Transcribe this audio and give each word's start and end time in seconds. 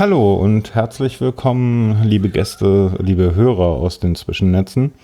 Hallo 0.00 0.32
und 0.32 0.74
herzlich 0.74 1.20
willkommen, 1.20 2.04
liebe 2.04 2.30
Gäste, 2.30 2.94
liebe 3.00 3.34
Hörer 3.34 3.66
aus 3.66 4.00
den 4.00 4.14
Zwischennetzen. 4.14 4.94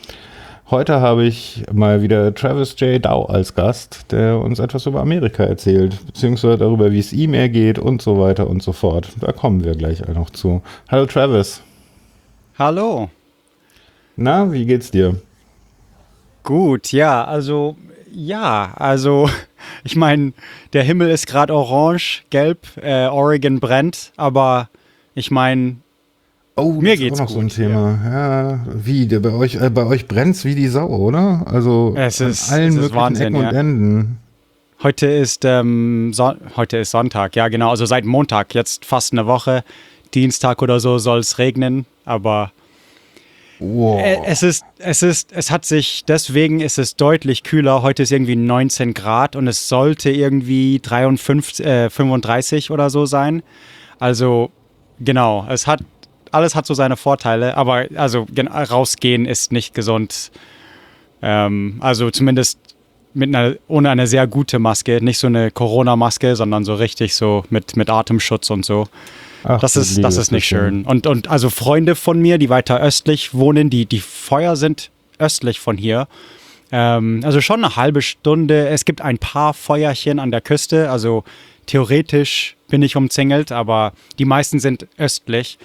Heute 0.70 1.02
habe 1.02 1.26
ich 1.26 1.64
mal 1.70 2.00
wieder 2.00 2.34
Travis 2.34 2.74
J. 2.78 3.04
Dow 3.04 3.26
als 3.26 3.54
Gast, 3.54 4.10
der 4.10 4.38
uns 4.38 4.58
etwas 4.58 4.86
über 4.86 5.02
Amerika 5.02 5.44
erzählt, 5.44 6.06
beziehungsweise 6.06 6.56
darüber, 6.56 6.92
wie 6.92 6.98
es 6.98 7.12
ihm 7.12 7.34
ergeht 7.34 7.78
und 7.78 8.00
so 8.00 8.18
weiter 8.18 8.48
und 8.48 8.62
so 8.62 8.72
fort. 8.72 9.10
Da 9.20 9.32
kommen 9.32 9.62
wir 9.64 9.74
gleich 9.74 10.00
noch 10.08 10.30
zu. 10.30 10.62
Hallo 10.88 11.04
Travis. 11.04 11.60
Hallo. 12.58 13.10
Na, 14.16 14.50
wie 14.50 14.64
geht's 14.64 14.90
dir? 14.90 15.20
Gut, 16.42 16.90
ja, 16.92 17.22
also 17.22 17.76
ja, 18.10 18.72
also 18.76 19.28
ich 19.84 19.94
meine, 19.94 20.32
der 20.72 20.84
Himmel 20.84 21.10
ist 21.10 21.26
gerade 21.26 21.52
orange, 21.52 22.22
gelb, 22.30 22.66
äh, 22.80 23.08
Oregon 23.08 23.60
brennt, 23.60 24.14
aber 24.16 24.70
ich 25.16 25.32
meine, 25.32 25.76
Oh, 26.58 26.72
mir 26.72 26.92
das 26.92 27.00
geht's 27.00 27.20
auch 27.20 27.24
noch 27.24 27.26
gut, 27.26 27.34
so 27.34 27.40
ein 27.40 27.48
Thema. 27.48 27.98
Ja, 28.02 28.50
ja 28.52 28.60
wie, 28.72 29.06
der, 29.06 29.20
bei 29.20 29.32
euch, 29.32 29.56
äh, 29.56 29.68
bei 29.68 29.84
euch 29.84 30.08
brennt's 30.08 30.44
wie 30.46 30.54
die 30.54 30.68
Sau, 30.68 30.86
oder? 30.86 31.44
Also 31.46 31.94
es 31.96 32.20
ist, 32.20 32.48
an 32.48 32.54
allen 32.54 32.74
möglichen 32.74 32.94
Wahnsinn, 32.94 33.34
Ecken 33.34 33.46
und 33.46 33.54
Enden. 33.54 34.18
Heute 34.82 35.06
ist, 35.06 35.44
ähm, 35.44 36.12
so 36.14 36.32
heute 36.56 36.78
ist 36.78 36.92
Sonntag, 36.92 37.36
ja 37.36 37.48
genau, 37.48 37.70
also 37.70 37.84
seit 37.84 38.06
Montag, 38.06 38.54
jetzt 38.54 38.86
fast 38.86 39.12
eine 39.12 39.26
Woche. 39.26 39.64
Dienstag 40.14 40.62
oder 40.62 40.80
so 40.80 40.96
soll 40.96 41.18
es 41.18 41.38
regnen, 41.38 41.84
aber 42.06 42.52
wow. 43.58 44.00
Äh, 44.00 44.18
es 44.24 44.42
ist, 44.42 44.64
es 44.78 45.02
ist, 45.02 45.32
es 45.32 45.50
hat 45.50 45.66
sich, 45.66 46.04
deswegen 46.06 46.60
ist 46.60 46.78
es 46.78 46.96
deutlich 46.96 47.42
kühler. 47.42 47.82
Heute 47.82 48.04
ist 48.04 48.12
irgendwie 48.12 48.36
19 48.36 48.94
Grad 48.94 49.36
und 49.36 49.46
es 49.46 49.68
sollte 49.68 50.10
irgendwie 50.10 50.80
53, 50.80 51.66
äh, 51.66 51.90
35 51.90 52.70
oder 52.70 52.88
so 52.88 53.04
sein. 53.04 53.42
Also 53.98 54.52
genau, 55.00 55.46
es 55.48 55.66
hat 55.66 55.80
alles 56.32 56.54
hat 56.54 56.66
so 56.66 56.74
seine 56.74 56.96
Vorteile, 56.96 57.56
aber 57.56 57.86
also 57.94 58.26
rausgehen 58.36 59.26
ist 59.26 59.52
nicht 59.52 59.74
gesund. 59.74 60.30
Ähm, 61.22 61.76
also 61.80 62.10
zumindest 62.10 62.58
mit 63.14 63.34
einer, 63.34 63.54
ohne 63.68 63.88
eine 63.90 64.06
sehr 64.06 64.26
gute 64.26 64.58
Maske, 64.58 65.02
nicht 65.02 65.18
so 65.18 65.26
eine 65.26 65.50
Corona-Maske, 65.50 66.36
sondern 66.36 66.64
so 66.64 66.74
richtig 66.74 67.14
so 67.14 67.44
mit, 67.48 67.76
mit 67.76 67.88
Atemschutz 67.88 68.50
und 68.50 68.64
so. 68.64 68.88
Ach, 69.44 69.60
das 69.60 69.76
ist, 69.76 70.02
das 70.02 70.16
ist 70.16 70.32
nicht 70.32 70.46
schön. 70.46 70.84
Und, 70.84 71.06
und 71.06 71.28
also 71.28 71.48
Freunde 71.48 71.94
von 71.94 72.20
mir, 72.20 72.36
die 72.36 72.50
weiter 72.50 72.80
östlich 72.80 73.32
wohnen, 73.32 73.70
die, 73.70 73.86
die 73.86 74.00
Feuer 74.00 74.56
sind 74.56 74.90
östlich 75.18 75.60
von 75.60 75.78
hier. 75.78 76.08
Ähm, 76.72 77.20
also 77.24 77.40
schon 77.40 77.64
eine 77.64 77.76
halbe 77.76 78.02
Stunde. 78.02 78.68
Es 78.68 78.84
gibt 78.84 79.00
ein 79.00 79.18
paar 79.18 79.54
Feuerchen 79.54 80.18
an 80.18 80.30
der 80.30 80.42
Küste. 80.42 80.90
Also 80.90 81.24
theoretisch 81.64 82.55
bin 82.68 82.82
ich 82.82 82.96
umzingelt, 82.96 83.52
aber 83.52 83.92
die 84.18 84.24
meisten 84.24 84.58
sind 84.58 84.86
östlich. 84.98 85.58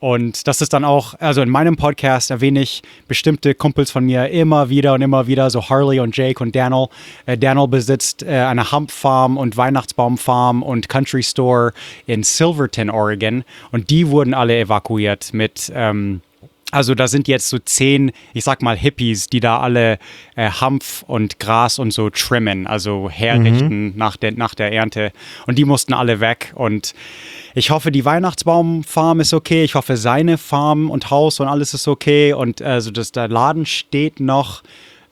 Und 0.00 0.46
das 0.46 0.60
ist 0.60 0.72
dann 0.72 0.84
auch, 0.84 1.14
also 1.18 1.42
in 1.42 1.48
meinem 1.48 1.76
Podcast 1.76 2.30
erwähne 2.30 2.60
ich 2.60 2.82
bestimmte 3.08 3.54
Kumpels 3.54 3.90
von 3.90 4.04
mir 4.04 4.28
immer 4.28 4.68
wieder 4.68 4.94
und 4.94 5.02
immer 5.02 5.26
wieder, 5.26 5.50
so 5.50 5.68
Harley 5.68 5.98
und 5.98 6.16
Jake 6.16 6.42
und 6.42 6.54
Daniel. 6.54 6.86
Äh, 7.26 7.36
Daniel 7.36 7.66
besitzt 7.66 8.22
äh, 8.22 8.28
eine 8.28 8.70
Hanf-Farm 8.70 9.36
und 9.36 9.56
Weihnachtsbaum-Farm 9.56 10.62
und 10.62 10.88
Country 10.88 11.24
Store 11.24 11.72
in 12.06 12.22
Silverton, 12.22 12.90
Oregon. 12.90 13.42
Und 13.72 13.90
die 13.90 14.08
wurden 14.08 14.34
alle 14.34 14.60
evakuiert 14.60 15.34
mit 15.34 15.72
ähm, 15.74 16.20
also 16.70 16.94
da 16.94 17.08
sind 17.08 17.28
jetzt 17.28 17.48
so 17.48 17.58
zehn, 17.58 18.12
ich 18.34 18.44
sag 18.44 18.60
mal 18.62 18.76
Hippies, 18.76 19.28
die 19.28 19.40
da 19.40 19.60
alle 19.60 19.98
äh, 20.36 20.50
Hanf 20.50 21.02
und 21.06 21.38
Gras 21.38 21.78
und 21.78 21.92
so 21.92 22.10
trimmen, 22.10 22.66
also 22.66 23.08
herrichten 23.08 23.86
mhm. 23.86 23.92
nach, 23.96 24.16
der, 24.16 24.32
nach 24.32 24.54
der 24.54 24.72
Ernte. 24.72 25.12
Und 25.46 25.58
die 25.58 25.64
mussten 25.64 25.94
alle 25.94 26.20
weg. 26.20 26.52
Und 26.54 26.94
ich 27.54 27.70
hoffe, 27.70 27.90
die 27.90 28.04
Weihnachtsbaumfarm 28.04 29.20
ist 29.20 29.32
okay. 29.32 29.64
Ich 29.64 29.74
hoffe, 29.74 29.96
seine 29.96 30.36
Farm 30.36 30.90
und 30.90 31.10
Haus 31.10 31.40
und 31.40 31.48
alles 31.48 31.72
ist 31.72 31.88
okay. 31.88 32.34
Und 32.34 32.60
also 32.60 32.90
das, 32.90 33.12
der 33.12 33.28
Laden 33.28 33.64
steht 33.64 34.20
noch. 34.20 34.62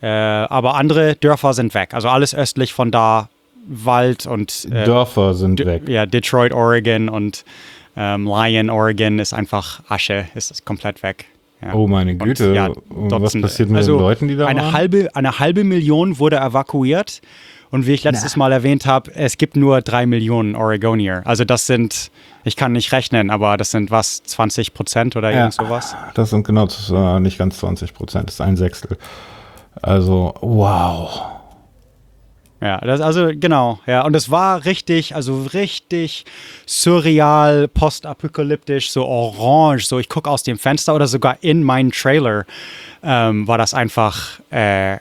Äh, 0.02 0.08
aber 0.08 0.74
andere 0.74 1.16
Dörfer 1.16 1.54
sind 1.54 1.72
weg. 1.72 1.94
Also 1.94 2.08
alles 2.08 2.34
östlich 2.34 2.74
von 2.74 2.90
da, 2.90 3.30
Wald 3.66 4.26
und 4.26 4.68
äh, 4.70 4.84
Dörfer 4.84 5.34
sind 5.34 5.64
weg. 5.64 5.88
Ja, 5.88 6.06
Detroit, 6.06 6.52
Oregon 6.52 7.08
und 7.08 7.44
ähm, 7.96 8.26
Lyon, 8.26 8.70
Oregon 8.70 9.18
ist 9.18 9.32
einfach 9.32 9.80
Asche, 9.88 10.26
ist 10.34 10.64
komplett 10.64 11.02
weg. 11.02 11.26
Ja. 11.62 11.74
Oh 11.74 11.86
meine 11.86 12.16
Güte. 12.16 12.50
Und, 12.50 12.54
ja, 12.54 12.66
und 12.66 13.10
was 13.10 13.40
passiert 13.40 13.70
mit 13.70 13.78
also 13.78 13.96
den 13.96 14.00
Leuten, 14.00 14.28
die 14.28 14.36
da 14.36 14.46
eine 14.46 14.60
waren? 14.60 14.72
Halbe, 14.72 15.08
eine 15.14 15.38
halbe 15.38 15.64
Million 15.64 16.18
wurde 16.18 16.38
evakuiert. 16.38 17.20
Und 17.70 17.86
wie 17.86 17.92
ich 17.92 18.04
letztes 18.04 18.36
Na. 18.36 18.40
Mal 18.40 18.52
erwähnt 18.52 18.86
habe, 18.86 19.12
es 19.14 19.38
gibt 19.38 19.56
nur 19.56 19.82
drei 19.82 20.06
Millionen 20.06 20.54
Oregonier. 20.54 21.22
Also 21.24 21.44
das 21.44 21.66
sind, 21.66 22.10
ich 22.44 22.56
kann 22.56 22.72
nicht 22.72 22.92
rechnen, 22.92 23.30
aber 23.30 23.56
das 23.56 23.72
sind 23.72 23.90
was, 23.90 24.22
20 24.22 24.72
Prozent 24.72 25.16
oder 25.16 25.30
ja, 25.30 25.38
irgend 25.38 25.54
sowas? 25.54 25.96
Das 26.14 26.30
sind 26.30 26.46
genau, 26.46 26.66
das 26.66 26.90
nicht 27.20 27.38
ganz 27.38 27.58
20 27.58 27.92
Prozent, 27.92 28.28
das 28.28 28.34
ist 28.34 28.40
ein 28.40 28.56
Sechstel. 28.56 28.96
Also, 29.82 30.32
wow. 30.40 31.35
Ja, 32.60 32.78
das, 32.78 33.00
also 33.00 33.30
genau, 33.34 33.80
ja. 33.86 34.04
Und 34.04 34.16
es 34.16 34.30
war 34.30 34.64
richtig, 34.64 35.14
also 35.14 35.42
richtig 35.52 36.24
surreal, 36.64 37.68
postapokalyptisch, 37.68 38.90
so 38.90 39.04
orange. 39.04 39.86
So, 39.86 39.98
ich 39.98 40.08
gucke 40.08 40.30
aus 40.30 40.42
dem 40.42 40.58
Fenster 40.58 40.94
oder 40.94 41.06
sogar 41.06 41.36
in 41.42 41.62
meinen 41.62 41.92
Trailer 41.92 42.44
ähm, 43.02 43.46
war 43.46 43.58
das 43.58 43.74
einfach 43.74 44.40
äh, 44.50 44.98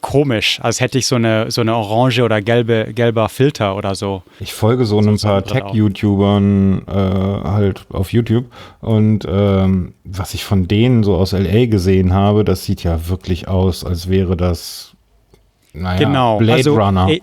komisch, 0.00 0.60
als 0.62 0.80
hätte 0.80 0.98
ich 0.98 1.06
so 1.06 1.16
eine, 1.16 1.50
so 1.50 1.60
eine 1.60 1.74
orange 1.74 2.22
oder 2.22 2.40
gelbe, 2.40 2.92
gelber 2.94 3.28
Filter 3.28 3.76
oder 3.76 3.94
so. 3.94 4.22
Ich 4.38 4.52
folge 4.52 4.84
so, 4.84 5.00
so 5.02 5.10
ein 5.10 5.18
paar 5.18 5.42
Tech-YouTubern 5.44 6.82
äh, 6.86 6.92
halt 6.92 7.86
auf 7.90 8.12
YouTube 8.12 8.46
und 8.80 9.26
ähm, 9.28 9.94
was 10.04 10.34
ich 10.34 10.44
von 10.44 10.68
denen 10.68 11.02
so 11.02 11.16
aus 11.16 11.32
LA 11.32 11.66
gesehen 11.66 12.12
habe, 12.12 12.44
das 12.44 12.64
sieht 12.64 12.84
ja 12.84 13.08
wirklich 13.08 13.48
aus, 13.48 13.84
als 13.84 14.08
wäre 14.08 14.36
das 14.36 14.94
naja, 15.72 15.98
genau. 15.98 16.38
Blade 16.38 16.58
also, 16.58 16.76
Runner. 16.76 17.08
Ich, 17.08 17.22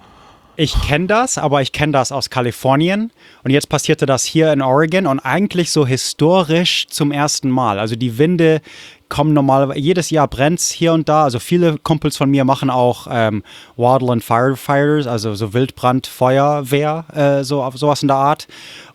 ich 0.58 0.82
kenne 0.82 1.08
das, 1.08 1.38
aber 1.38 1.62
ich 1.62 1.72
kenne 1.72 1.92
das 1.92 2.12
aus 2.12 2.30
Kalifornien. 2.30 3.12
Und 3.44 3.52
jetzt 3.52 3.68
passierte 3.68 4.06
das 4.06 4.24
hier 4.24 4.54
in 4.54 4.62
Oregon 4.62 5.06
und 5.06 5.20
eigentlich 5.20 5.72
so 5.72 5.86
historisch 5.86 6.88
zum 6.88 7.12
ersten 7.12 7.50
Mal. 7.50 7.78
Also 7.78 7.96
die 7.96 8.18
Winde 8.18 8.62
kommen 9.10 9.34
normal, 9.34 9.78
jedes 9.78 10.10
Jahr 10.10 10.28
brennt 10.28 10.60
es 10.60 10.72
hier 10.72 10.94
und 10.94 11.10
da. 11.10 11.26
Also 11.26 11.40
viele 11.40 11.78
Kumpels 11.78 12.18
von 12.18 12.30
mir 12.30 12.46
machen 12.46 12.70
auch 12.70 13.08
ähm, 13.10 13.44
Wildland 13.76 14.24
Firefighters, 14.24 15.08
also 15.08 15.36
so 15.36 15.54
Wildbrandfeuerwehr, 15.54 17.06
äh, 17.14 17.44
so 17.44 17.70
sowas 17.76 18.02
in 18.02 18.08
der 18.08 18.18
Art. 18.18 18.48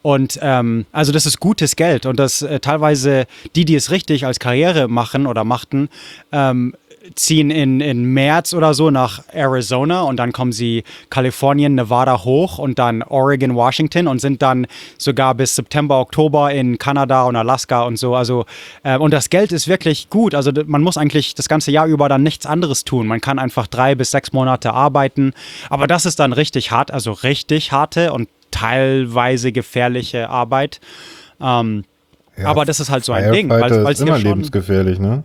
Und 0.03 0.38
ähm, 0.43 0.87
also 0.93 1.12
das 1.12 1.27
ist 1.27 1.41
gutes 1.41 1.77
Geld 1.77 2.06
und 2.06 2.19
das 2.19 2.43
äh, 2.43 2.59
teilweise 2.61 3.27
die, 3.55 3.65
die 3.65 3.77
es 3.77 3.91
richtig 3.91 4.27
als 4.27 4.41
Karriere 4.41 4.88
machen 4.88 5.27
oder 5.27 5.44
machten, 5.44 5.88
ähm, 6.32 6.75
ziehen 7.15 7.50
in, 7.50 7.81
in 7.81 8.04
März 8.04 8.54
oder 8.54 8.75
so 8.75 8.91
nach 8.91 9.22
Arizona 9.32 10.03
und 10.03 10.16
dann 10.16 10.32
kommen 10.32 10.53
sie 10.53 10.84
Kalifornien, 11.10 11.75
Nevada 11.75 12.25
hoch 12.25 12.59
und 12.59 12.78
dann 12.78 13.03
Oregon, 13.03 13.54
Washington 13.54 14.06
und 14.06 14.21
sind 14.21 14.43
dann 14.43 14.66
sogar 14.98 15.34
bis 15.34 15.54
September, 15.54 16.00
Oktober 16.00 16.53
in 16.53 16.78
Kanada 16.78 17.25
und 17.25 17.37
Alaska 17.37 17.82
und 17.82 17.97
so. 17.97 18.15
Also, 18.15 18.47
äh, 18.82 18.97
und 18.97 19.12
das 19.12 19.31
Geld 19.31 19.53
ist 19.53 19.69
wirklich 19.69 20.11
gut. 20.11 20.34
Also 20.34 20.52
man 20.67 20.82
muss 20.82 20.96
eigentlich 20.96 21.34
das 21.34 21.49
ganze 21.49 21.70
Jahr 21.70 21.87
über 21.87 22.08
dann 22.08 22.23
nichts 22.23 22.46
anderes 22.46 22.84
tun. 22.84 23.06
Man 23.06 23.20
kann 23.20 23.38
einfach 23.38 23.67
drei 23.67 23.94
bis 23.94 24.11
sechs 24.11 24.32
Monate 24.32 24.73
arbeiten. 24.73 25.32
Aber 25.69 25.87
das 25.87 26.06
ist 26.06 26.20
dann 26.20 26.32
richtig 26.32 26.70
hart, 26.70 26.90
also 26.90 27.12
richtig 27.12 27.73
harte 27.73 28.12
und 28.12 28.29
teilweise 28.50 29.52
gefährliche 29.52 30.29
Arbeit. 30.29 30.81
Ähm, 31.40 31.84
ja, 32.37 32.46
aber 32.46 32.64
das 32.64 32.81
ist 32.81 32.90
halt 32.90 33.05
so 33.05 33.12
ein 33.12 33.32
Ding. 33.32 33.49
Weil, 33.49 33.70
ist 33.70 34.00
immer 34.00 34.19
lebensgefährlich, 34.19 34.99
ne? 34.99 35.25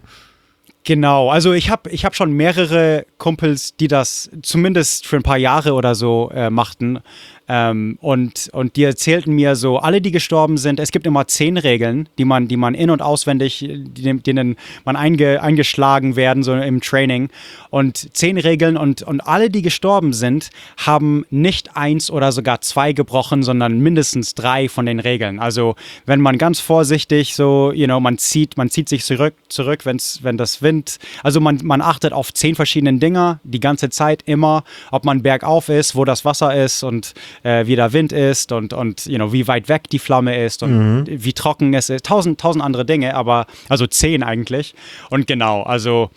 Genau, 0.87 1.31
also 1.31 1.51
ich 1.51 1.71
habe 1.71 1.89
ich 1.89 2.05
hab 2.05 2.15
schon 2.15 2.31
mehrere 2.31 3.07
Kumpels, 3.17 3.75
die 3.75 3.87
das 3.87 4.29
zumindest 4.43 5.07
für 5.07 5.15
ein 5.15 5.23
paar 5.23 5.37
Jahre 5.37 5.73
oder 5.73 5.95
so 5.95 6.29
äh, 6.31 6.51
machten. 6.51 6.99
Ähm, 7.47 7.97
und, 8.01 8.49
und 8.53 8.75
die 8.75 8.83
erzählten 8.83 9.33
mir 9.33 9.55
so, 9.55 9.77
alle, 9.77 10.01
die 10.01 10.11
gestorben 10.11 10.57
sind, 10.57 10.79
es 10.79 10.91
gibt 10.91 11.05
immer 11.05 11.27
zehn 11.27 11.57
Regeln, 11.57 12.09
die 12.17 12.25
man, 12.25 12.47
die 12.47 12.57
man 12.57 12.73
in- 12.73 12.89
und 12.89 13.01
auswendig, 13.01 13.65
denen 13.67 14.55
man 14.83 14.95
einge, 14.95 15.41
eingeschlagen 15.41 16.15
werden, 16.15 16.41
so 16.41 16.55
im 16.55 16.81
Training. 16.81 17.29
Und 17.69 18.15
zehn 18.15 18.37
Regeln 18.37 18.77
und, 18.77 19.03
und 19.03 19.21
alle, 19.21 19.49
die 19.49 19.61
gestorben 19.61 20.13
sind, 20.13 20.49
haben 20.77 21.25
nicht 21.29 21.77
eins 21.77 22.09
oder 22.09 22.31
sogar 22.31 22.61
zwei 22.61 22.93
gebrochen, 22.93 23.43
sondern 23.43 23.79
mindestens 23.79 24.33
drei 24.33 24.67
von 24.67 24.85
den 24.85 24.99
Regeln. 24.99 25.39
Also 25.39 25.75
wenn 26.05 26.21
man 26.21 26.37
ganz 26.37 26.59
vorsichtig 26.59 27.35
so, 27.35 27.71
you 27.73 27.85
know, 27.85 27.99
man 27.99 28.17
zieht, 28.17 28.57
man 28.57 28.69
zieht 28.69 28.89
sich 28.89 29.03
zurück, 29.03 29.35
zurück, 29.49 29.85
wenn's, 29.85 30.19
wenn 30.23 30.37
das 30.37 30.61
Wind, 30.63 30.97
also 31.21 31.39
man, 31.39 31.59
man 31.63 31.81
achtet 31.81 32.11
auf 32.11 32.33
zehn 32.33 32.55
verschiedene 32.55 32.97
Dinge 32.97 33.39
die 33.43 33.59
ganze 33.59 33.89
Zeit 33.89 34.23
immer, 34.25 34.63
ob 34.91 35.05
man 35.05 35.21
bergauf 35.21 35.69
ist, 35.69 35.95
wo 35.95 36.05
das 36.05 36.25
Wasser 36.25 36.55
ist 36.55 36.81
und 36.81 37.13
äh, 37.43 37.65
wie 37.65 37.75
der 37.75 37.93
Wind 37.93 38.11
ist 38.11 38.51
und, 38.51 38.73
und 38.73 39.05
you 39.05 39.15
know, 39.15 39.33
wie 39.33 39.47
weit 39.47 39.69
weg 39.69 39.89
die 39.89 39.99
Flamme 39.99 40.43
ist 40.43 40.63
und 40.63 41.01
mhm. 41.01 41.05
wie 41.07 41.33
trocken 41.33 41.73
es 41.73 41.89
ist. 41.89 42.05
Tausend, 42.05 42.39
tausend 42.39 42.63
andere 42.63 42.85
Dinge, 42.85 43.15
aber 43.15 43.47
also 43.69 43.87
zehn 43.87 44.23
eigentlich. 44.23 44.75
Und 45.09 45.27
genau, 45.27 45.63
also 45.63 46.09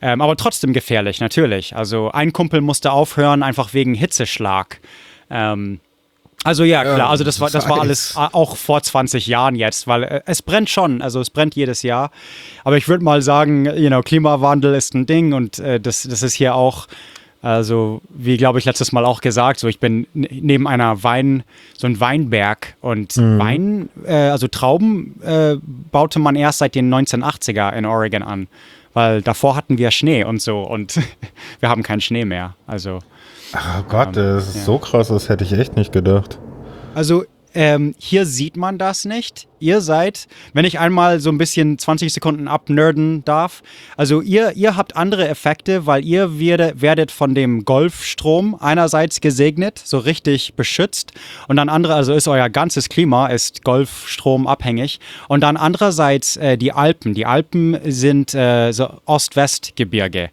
ähm, 0.00 0.20
aber 0.20 0.36
trotzdem 0.36 0.72
gefährlich, 0.72 1.20
natürlich. 1.20 1.74
Also 1.74 2.10
ein 2.10 2.32
Kumpel 2.32 2.60
musste 2.60 2.92
aufhören, 2.92 3.42
einfach 3.42 3.74
wegen 3.74 3.94
Hitzeschlag. 3.94 4.80
Ähm, 5.30 5.80
Also 6.44 6.62
ja, 6.62 6.82
klar, 6.84 7.10
also 7.10 7.24
das 7.24 7.40
war, 7.40 7.50
das 7.50 7.68
war 7.68 7.80
alles 7.80 8.14
auch 8.16 8.56
vor 8.56 8.80
20 8.80 9.26
Jahren 9.26 9.56
jetzt, 9.56 9.88
weil 9.88 10.04
äh, 10.04 10.20
es 10.26 10.42
brennt 10.42 10.70
schon, 10.70 11.02
also 11.02 11.20
es 11.20 11.30
brennt 11.30 11.56
jedes 11.56 11.82
Jahr. 11.82 12.10
Aber 12.62 12.76
ich 12.76 12.86
würde 12.88 13.02
mal 13.02 13.20
sagen, 13.20 13.64
you 13.76 13.88
know, 13.88 14.00
Klimawandel 14.00 14.74
ist 14.74 14.94
ein 14.94 15.06
Ding 15.06 15.32
und 15.32 15.58
äh, 15.58 15.80
das, 15.80 16.02
das 16.02 16.22
ist 16.22 16.34
hier 16.34 16.54
auch, 16.54 16.86
also 17.46 18.00
wie 18.08 18.36
glaube 18.36 18.58
ich 18.58 18.64
letztes 18.64 18.92
Mal 18.92 19.04
auch 19.04 19.20
gesagt, 19.20 19.60
so 19.60 19.68
ich 19.68 19.78
bin 19.78 20.06
neben 20.12 20.66
einer 20.66 21.02
Wein, 21.02 21.44
so 21.76 21.86
ein 21.86 22.00
Weinberg 22.00 22.74
und 22.80 23.16
mhm. 23.16 23.38
Wein, 23.38 23.88
äh, 24.04 24.14
also 24.14 24.48
Trauben 24.48 25.20
äh, 25.22 25.56
baute 25.92 26.18
man 26.18 26.34
erst 26.34 26.58
seit 26.58 26.74
den 26.74 26.92
1980er 26.92 27.72
in 27.72 27.86
Oregon 27.86 28.22
an, 28.22 28.48
weil 28.94 29.22
davor 29.22 29.56
hatten 29.56 29.78
wir 29.78 29.90
Schnee 29.90 30.24
und 30.24 30.42
so 30.42 30.62
und 30.62 30.98
wir 31.60 31.68
haben 31.68 31.82
keinen 31.82 32.00
Schnee 32.00 32.24
mehr, 32.24 32.54
also 32.66 32.98
Ach 33.52 33.84
Gott, 33.88 34.08
ähm, 34.08 34.24
das 34.24 34.48
ist 34.48 34.56
ja. 34.56 34.62
so 34.62 34.78
krass, 34.78 35.08
das 35.08 35.28
hätte 35.28 35.44
ich 35.44 35.52
echt 35.52 35.76
nicht 35.76 35.92
gedacht. 35.92 36.38
Also 36.94 37.24
ähm, 37.56 37.94
hier 37.98 38.26
sieht 38.26 38.56
man 38.56 38.78
das 38.78 39.04
nicht. 39.04 39.48
Ihr 39.58 39.80
seid, 39.80 40.28
wenn 40.52 40.66
ich 40.66 40.78
einmal 40.78 41.18
so 41.18 41.30
ein 41.30 41.38
bisschen 41.38 41.78
20 41.78 42.12
Sekunden 42.12 42.46
abnerden 42.46 43.24
darf, 43.24 43.62
also 43.96 44.20
ihr, 44.20 44.52
ihr 44.52 44.76
habt 44.76 44.96
andere 44.96 45.26
Effekte, 45.26 45.86
weil 45.86 46.04
ihr 46.04 46.38
werdet, 46.38 46.82
werdet 46.82 47.10
von 47.10 47.34
dem 47.34 47.64
Golfstrom 47.64 48.54
einerseits 48.60 49.22
gesegnet, 49.22 49.80
so 49.82 49.98
richtig 49.98 50.54
beschützt 50.54 51.12
und 51.48 51.56
dann 51.56 51.70
andere, 51.70 51.94
also 51.94 52.12
ist 52.12 52.28
euer 52.28 52.50
ganzes 52.50 52.90
Klima 52.90 53.28
ist 53.28 53.64
Golfstrom 53.64 54.46
abhängig 54.46 55.00
und 55.28 55.40
dann 55.40 55.56
andererseits 55.56 56.36
äh, 56.36 56.58
die 56.58 56.72
Alpen. 56.72 57.14
Die 57.14 57.24
Alpen 57.24 57.78
sind 57.84 58.34
äh, 58.34 58.72
so 58.72 58.90
Ost-West-Gebirge. 59.06 60.30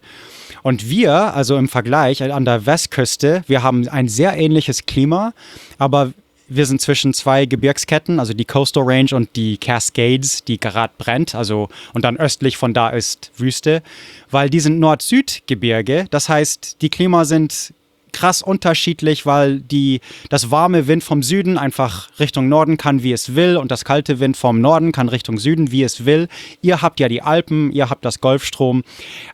Und 0.62 0.88
wir, 0.88 1.34
also 1.34 1.56
im 1.56 1.68
Vergleich 1.68 2.22
an 2.22 2.44
der 2.44 2.66
Westküste, 2.66 3.44
wir 3.46 3.62
haben 3.62 3.88
ein 3.88 4.08
sehr 4.08 4.36
ähnliches 4.36 4.86
Klima, 4.86 5.32
aber 5.78 6.12
wir 6.48 6.66
sind 6.66 6.80
zwischen 6.80 7.14
zwei 7.14 7.46
Gebirgsketten, 7.46 8.20
also 8.20 8.34
die 8.34 8.44
Coastal 8.44 8.84
Range 8.84 9.14
und 9.14 9.34
die 9.36 9.56
Cascades, 9.56 10.44
die 10.44 10.58
gerade 10.58 10.92
brennt, 10.98 11.34
also 11.34 11.68
und 11.92 12.04
dann 12.04 12.16
östlich 12.16 12.56
von 12.56 12.74
da 12.74 12.90
ist 12.90 13.30
Wüste, 13.36 13.82
weil 14.30 14.50
die 14.50 14.60
sind 14.60 14.78
Nord-Süd-Gebirge. 14.78 16.06
Das 16.10 16.28
heißt, 16.28 16.82
die 16.82 16.90
Klima 16.90 17.24
sind 17.24 17.72
krass 18.14 18.40
unterschiedlich, 18.40 19.26
weil 19.26 19.60
die, 19.60 20.00
das 20.30 20.50
warme 20.50 20.86
Wind 20.86 21.04
vom 21.04 21.22
Süden 21.22 21.58
einfach 21.58 22.08
Richtung 22.18 22.48
Norden 22.48 22.78
kann, 22.78 23.02
wie 23.02 23.12
es 23.12 23.34
will, 23.34 23.58
und 23.58 23.70
das 23.70 23.84
kalte 23.84 24.20
Wind 24.20 24.36
vom 24.36 24.60
Norden 24.60 24.92
kann 24.92 25.08
Richtung 25.10 25.38
Süden, 25.38 25.70
wie 25.70 25.82
es 25.82 26.06
will. 26.06 26.28
Ihr 26.62 26.80
habt 26.80 27.00
ja 27.00 27.08
die 27.08 27.20
Alpen, 27.20 27.72
ihr 27.72 27.90
habt 27.90 28.04
das 28.04 28.20
Golfstrom. 28.20 28.82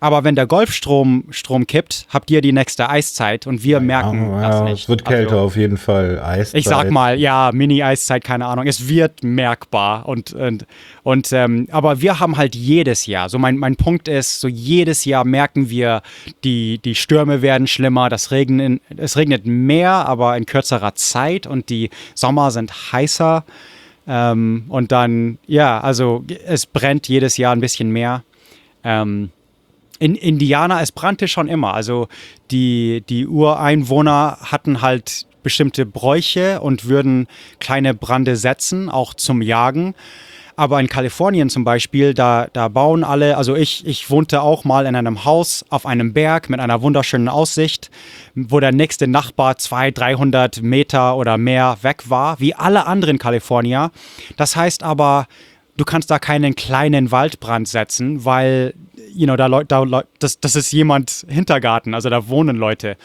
Aber 0.01 0.25
wenn 0.25 0.35
der 0.35 0.47
Golfstrom 0.47 1.25
Strom 1.31 1.67
kippt, 1.67 2.07
habt 2.09 2.31
ihr 2.31 2.41
die 2.41 2.53
nächste 2.53 2.89
Eiszeit 2.89 3.47
und 3.47 3.63
wir 3.63 3.75
ja, 3.75 3.81
merken 3.81 4.31
ja, 4.33 4.49
das 4.49 4.63
nicht. 4.63 4.83
Es 4.83 4.89
wird 4.89 5.05
kälter 5.05 5.33
also, 5.33 5.45
auf 5.45 5.57
jeden 5.57 5.77
Fall. 5.77 6.21
Eiszeit. 6.21 6.59
Ich 6.59 6.67
sag 6.67 6.91
mal, 6.91 7.19
ja, 7.19 7.51
Mini-Eiszeit, 7.53 8.25
keine 8.25 8.47
Ahnung. 8.47 8.67
Es 8.67 8.89
wird 8.89 9.23
merkbar. 9.23 10.09
Und, 10.09 10.33
und, 10.33 10.67
und 11.11 11.33
ähm, 11.33 11.67
aber 11.73 12.01
wir 12.01 12.21
haben 12.21 12.37
halt 12.37 12.55
jedes 12.55 13.07
Jahr, 13.07 13.29
so 13.29 13.37
mein, 13.37 13.57
mein 13.57 13.75
Punkt 13.75 14.07
ist, 14.07 14.41
so 14.41 14.47
jedes 14.47 15.05
Jahr 15.05 15.25
merken 15.25 15.69
wir, 15.69 16.03
die, 16.45 16.79
die 16.79 16.95
Stürme 16.95 17.43
werden 17.43 17.67
schlimmer, 17.67 18.09
das 18.09 18.31
Regen 18.31 18.61
in, 18.61 18.81
es 18.97 19.17
regnet 19.17 19.45
mehr, 19.45 19.91
aber 19.91 20.37
in 20.37 20.47
kürzerer 20.47 20.95
Zeit 20.95 21.49
und 21.49 21.69
die 21.69 21.91
Sommer 22.15 22.53
sind 22.53 22.93
heißer. 22.93 23.43
Ähm, 24.07 24.67
und 24.69 24.93
dann, 24.93 25.39
ja, 25.49 25.81
also 25.81 26.25
es 26.47 26.67
brennt 26.67 27.09
jedes 27.09 27.37
Jahr 27.39 27.57
ein 27.57 27.61
bisschen 27.61 27.91
mehr. 27.91 28.23
Ähm, 28.85 29.31
in 29.99 30.15
Indiana, 30.15 30.81
es 30.81 30.93
brannte 30.93 31.27
schon 31.27 31.49
immer. 31.49 31.75
Also 31.75 32.07
die, 32.53 33.03
die 33.09 33.27
Ureinwohner 33.27 34.39
hatten 34.43 34.81
halt 34.81 35.27
bestimmte 35.43 35.87
Bräuche 35.87 36.61
und 36.61 36.85
würden 36.85 37.27
kleine 37.59 37.95
Brände 37.95 38.37
setzen, 38.37 38.89
auch 38.89 39.13
zum 39.13 39.43
Jagen. 39.43 39.97
Aber 40.61 40.79
in 40.79 40.89
Kalifornien 40.89 41.49
zum 41.49 41.65
Beispiel, 41.65 42.13
da, 42.13 42.49
da 42.53 42.69
bauen 42.69 43.03
alle, 43.03 43.39
also 43.39 43.57
ich, 43.57 43.87
ich 43.87 44.11
wohnte 44.11 44.43
auch 44.43 44.63
mal 44.65 44.85
in 44.85 44.95
einem 44.95 45.25
Haus 45.25 45.65
auf 45.71 45.87
einem 45.87 46.13
Berg 46.13 46.51
mit 46.51 46.61
einer 46.61 46.83
wunderschönen 46.83 47.31
Aussicht, 47.31 47.91
wo 48.35 48.61
der 48.61 48.71
nächste 48.71 49.07
Nachbar 49.07 49.57
200, 49.57 49.97
300 49.99 50.61
Meter 50.61 51.17
oder 51.17 51.39
mehr 51.39 51.79
weg 51.81 52.11
war, 52.11 52.41
wie 52.41 52.55
alle 52.55 52.87
anderen 52.87 53.17
Kalifornier. 53.19 53.91
Das 54.37 54.55
heißt 54.55 54.83
aber, 54.83 55.29
du 55.79 55.87
kannst 55.87 56.11
da 56.11 56.19
keinen 56.19 56.55
kleinen 56.55 57.11
Waldbrand 57.11 57.67
setzen, 57.67 58.27
weil, 58.27 58.75
you 59.15 59.25
know, 59.25 59.37
da, 59.37 59.49
da 59.65 60.03
das, 60.19 60.41
das 60.41 60.57
ist 60.57 60.73
jemand 60.73 61.25
Hintergarten, 61.27 61.95
also 61.95 62.11
da 62.11 62.29
wohnen 62.29 62.57
Leute. 62.59 62.99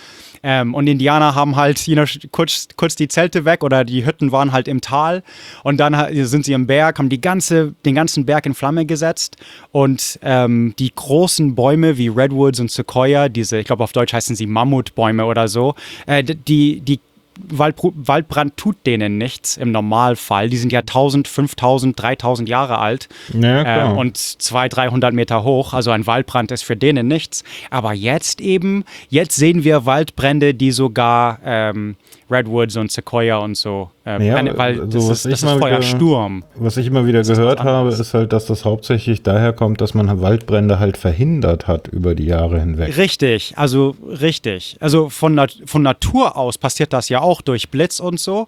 Ähm, 0.47 0.75
und 0.75 0.85
Indianer 0.85 1.33
haben 1.33 1.55
halt 1.55 1.85
know, 1.85 2.05
kurz, 2.31 2.67
kurz 2.77 2.95
die 2.95 3.07
Zelte 3.07 3.45
weg 3.45 3.63
oder 3.63 3.83
die 3.83 4.05
Hütten 4.05 4.31
waren 4.31 4.51
halt 4.51 4.67
im 4.67 4.79
Tal. 4.79 5.23
Und 5.63 5.77
dann 5.77 5.97
sind 6.23 6.45
sie 6.45 6.53
im 6.53 6.67
Berg, 6.67 6.99
haben 6.99 7.09
die 7.09 7.19
ganze, 7.19 7.73
den 7.83 7.95
ganzen 7.95 8.27
Berg 8.27 8.45
in 8.45 8.53
Flamme 8.53 8.85
gesetzt. 8.85 9.37
Und 9.71 10.19
ähm, 10.21 10.75
die 10.77 10.93
großen 10.93 11.55
Bäume 11.55 11.97
wie 11.97 12.09
Redwoods 12.09 12.59
und 12.59 12.69
Sequoia, 12.69 13.27
diese, 13.27 13.57
ich 13.57 13.65
glaube 13.65 13.83
auf 13.83 13.91
Deutsch 13.91 14.13
heißen 14.13 14.35
sie 14.35 14.45
Mammutbäume 14.45 15.25
oder 15.25 15.47
so, 15.47 15.73
äh, 16.05 16.23
die, 16.23 16.79
die 16.79 16.99
Wald, 17.39 17.75
Waldbrand 17.81 18.57
tut 18.57 18.77
denen 18.85 19.17
nichts 19.17 19.57
im 19.57 19.71
Normalfall. 19.71 20.49
Die 20.49 20.57
sind 20.57 20.71
ja 20.71 20.79
1000, 20.79 21.27
5000, 21.27 22.01
3000 22.01 22.49
Jahre 22.49 22.79
alt 22.79 23.09
ja, 23.33 23.91
äh, 23.91 23.93
und 23.93 24.17
200, 24.17 24.77
300 24.77 25.13
Meter 25.13 25.43
hoch. 25.43 25.73
Also 25.73 25.91
ein 25.91 26.07
Waldbrand 26.07 26.51
ist 26.51 26.63
für 26.63 26.75
denen 26.75 27.07
nichts. 27.07 27.43
Aber 27.69 27.93
jetzt 27.93 28.41
eben, 28.41 28.85
jetzt 29.09 29.35
sehen 29.35 29.63
wir 29.63 29.85
Waldbrände, 29.85 30.53
die 30.53 30.71
sogar 30.71 31.39
ähm, 31.43 31.95
Redwoods 32.29 32.75
und 32.75 32.91
Sequoia 32.91 33.37
und 33.37 33.55
so. 33.55 33.91
Äh, 34.05 34.25
ja, 34.25 34.57
weil 34.57 34.77
so, 34.77 34.85
das, 34.85 35.25
ist, 35.25 35.25
das 35.25 35.43
ist 35.43 35.59
voller 35.59 35.81
Sturm. 35.81 36.43
Was 36.55 36.77
ich 36.77 36.87
immer 36.87 37.05
wieder 37.05 37.19
das 37.19 37.27
gehört 37.27 37.63
habe, 37.63 37.89
ist 37.89 38.13
halt, 38.13 38.33
dass 38.33 38.45
das 38.45 38.65
hauptsächlich 38.65 39.21
daher 39.21 39.53
kommt, 39.53 39.81
dass 39.81 39.93
man 39.93 40.21
Waldbrände 40.21 40.79
halt 40.79 40.97
verhindert 40.97 41.67
hat 41.67 41.87
über 41.87 42.15
die 42.15 42.25
Jahre 42.25 42.59
hinweg. 42.59 42.97
Richtig, 42.97 43.53
also 43.57 43.95
richtig. 44.01 44.77
Also 44.79 45.09
von, 45.09 45.35
Nat 45.35 45.55
von 45.65 45.83
Natur 45.83 46.35
aus 46.35 46.57
passiert 46.57 46.93
das 46.93 47.09
ja 47.09 47.21
auch 47.21 47.41
durch 47.41 47.69
Blitz 47.69 47.99
und 47.99 48.19
so. 48.19 48.47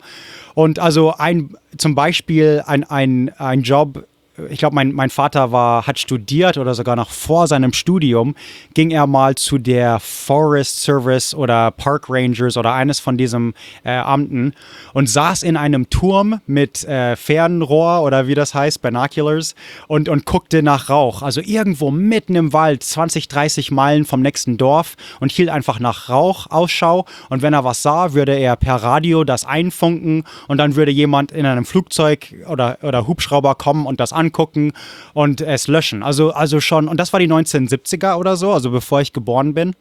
Und 0.56 0.80
also 0.80 1.14
ein, 1.16 1.52
zum 1.78 1.94
Beispiel 1.94 2.64
ein, 2.66 2.84
ein, 2.84 3.32
ein 3.38 3.62
Job 3.62 4.06
ich 4.50 4.60
glaube, 4.60 4.76
mein, 4.76 4.92
mein 4.92 5.10
Vater 5.10 5.52
war, 5.52 5.88
hat 5.88 6.00
studiert 6.00 6.58
oder 6.58 6.76
sogar 6.76 6.96
noch 6.96 7.10
vor 7.10 7.48
seinem 7.48 7.74
Studium, 7.74 8.36
ging 8.74 8.92
er 8.92 9.08
mal 9.08 9.36
zu 9.36 9.58
der 9.58 10.00
Forest 10.00 10.82
Service 10.82 11.34
oder 11.34 11.72
Park 11.72 12.06
Rangers 12.10 12.58
oder 12.58 12.74
eines 12.74 13.00
von 13.00 13.18
diesen 13.18 13.54
äh, 13.84 13.98
Amten 13.98 14.54
und 14.94 15.10
saß 15.10 15.44
in 15.44 15.58
einem 15.58 15.90
Turm 15.90 16.40
mit 16.46 16.84
äh, 16.86 17.16
Fernrohr 17.16 18.04
oder 18.04 18.28
wie 18.28 18.36
das 18.36 18.54
heißt, 18.54 18.82
Binoculars 18.82 19.56
und, 19.88 20.10
und 20.10 20.26
guckte 20.26 20.62
nach 20.62 20.90
Rauch. 20.90 21.22
Also 21.24 21.42
irgendwo 21.42 21.90
mitten 21.90 22.36
im 22.36 22.54
Wald, 22.54 22.84
20, 22.84 23.28
30 23.28 23.72
Meilen 23.72 24.06
vom 24.06 24.22
nächsten 24.22 24.58
Dorf 24.58 24.96
und 25.20 25.32
hielt 25.32 25.50
einfach 25.50 25.80
nach 25.80 26.10
Rauch 26.10 26.48
Ausschau. 26.48 27.06
Und 27.30 27.42
wenn 27.42 27.54
er 27.54 27.64
was 27.64 27.82
sah, 27.82 28.14
würde 28.14 28.36
er 28.36 28.56
per 28.56 28.76
Radio 28.76 29.24
das 29.24 29.46
einfunken 29.46 30.24
und 30.48 30.58
dann 30.58 30.76
würde 30.76 30.92
jemand 30.92 31.32
in 31.32 31.46
einem 31.46 31.66
Flugzeug 31.66 32.36
oder, 32.48 32.78
oder 32.84 33.08
Hubschrauber 33.08 33.56
kommen 33.56 33.86
und 33.86 34.00
das 34.00 34.14
an 34.14 34.27
angucken 34.28 34.74
und 35.14 35.42
es 35.42 35.68
löschen. 35.68 36.04
Also, 36.04 36.32
also 36.32 36.60
schon, 36.60 36.88
und 36.88 37.00
das 37.00 37.14
war 37.14 37.20
die 37.20 37.28
1970er 37.28 38.16
oder 38.16 38.36
so, 38.36 38.52
also 38.52 38.72
bevor 38.72 39.02
ich 39.02 39.14
geboren 39.14 39.54
bin. 39.54 39.74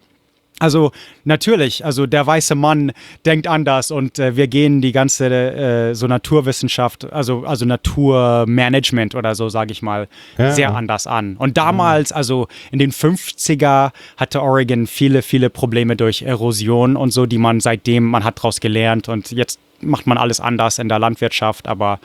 Also 0.58 0.92
natürlich, 1.24 1.84
also 1.84 2.06
der 2.06 2.26
weiße 2.26 2.54
Mann 2.54 2.92
denkt 3.26 3.46
anders 3.46 3.90
und 3.90 4.18
äh, 4.18 4.36
wir 4.36 4.48
gehen 4.48 4.80
die 4.80 4.92
ganze 4.92 5.26
äh, 5.28 5.94
so 5.94 6.06
Naturwissenschaft, 6.06 7.12
also 7.12 7.44
also 7.44 7.66
Naturmanagement 7.66 9.14
oder 9.14 9.34
so, 9.34 9.50
sage 9.50 9.72
ich 9.72 9.82
mal, 9.82 10.08
ja. 10.38 10.52
sehr 10.52 10.74
anders 10.74 11.06
an. 11.06 11.36
Und 11.36 11.58
damals, 11.58 12.10
also 12.10 12.48
in 12.72 12.78
den 12.78 12.90
50er, 12.90 13.90
hatte 14.16 14.40
Oregon 14.40 14.86
viele, 14.86 15.20
viele 15.20 15.50
Probleme 15.50 15.94
durch 15.94 16.22
Erosion 16.22 16.96
und 16.96 17.10
so, 17.10 17.26
die 17.26 17.38
man 17.38 17.60
seitdem, 17.60 18.04
man 18.04 18.24
hat 18.24 18.38
daraus 18.38 18.58
gelernt 18.58 19.10
und 19.10 19.32
jetzt 19.32 19.60
macht 19.82 20.06
man 20.06 20.16
alles 20.16 20.40
anders 20.40 20.78
in 20.78 20.88
der 20.88 20.98
Landwirtschaft, 20.98 21.68
aber 21.68 22.00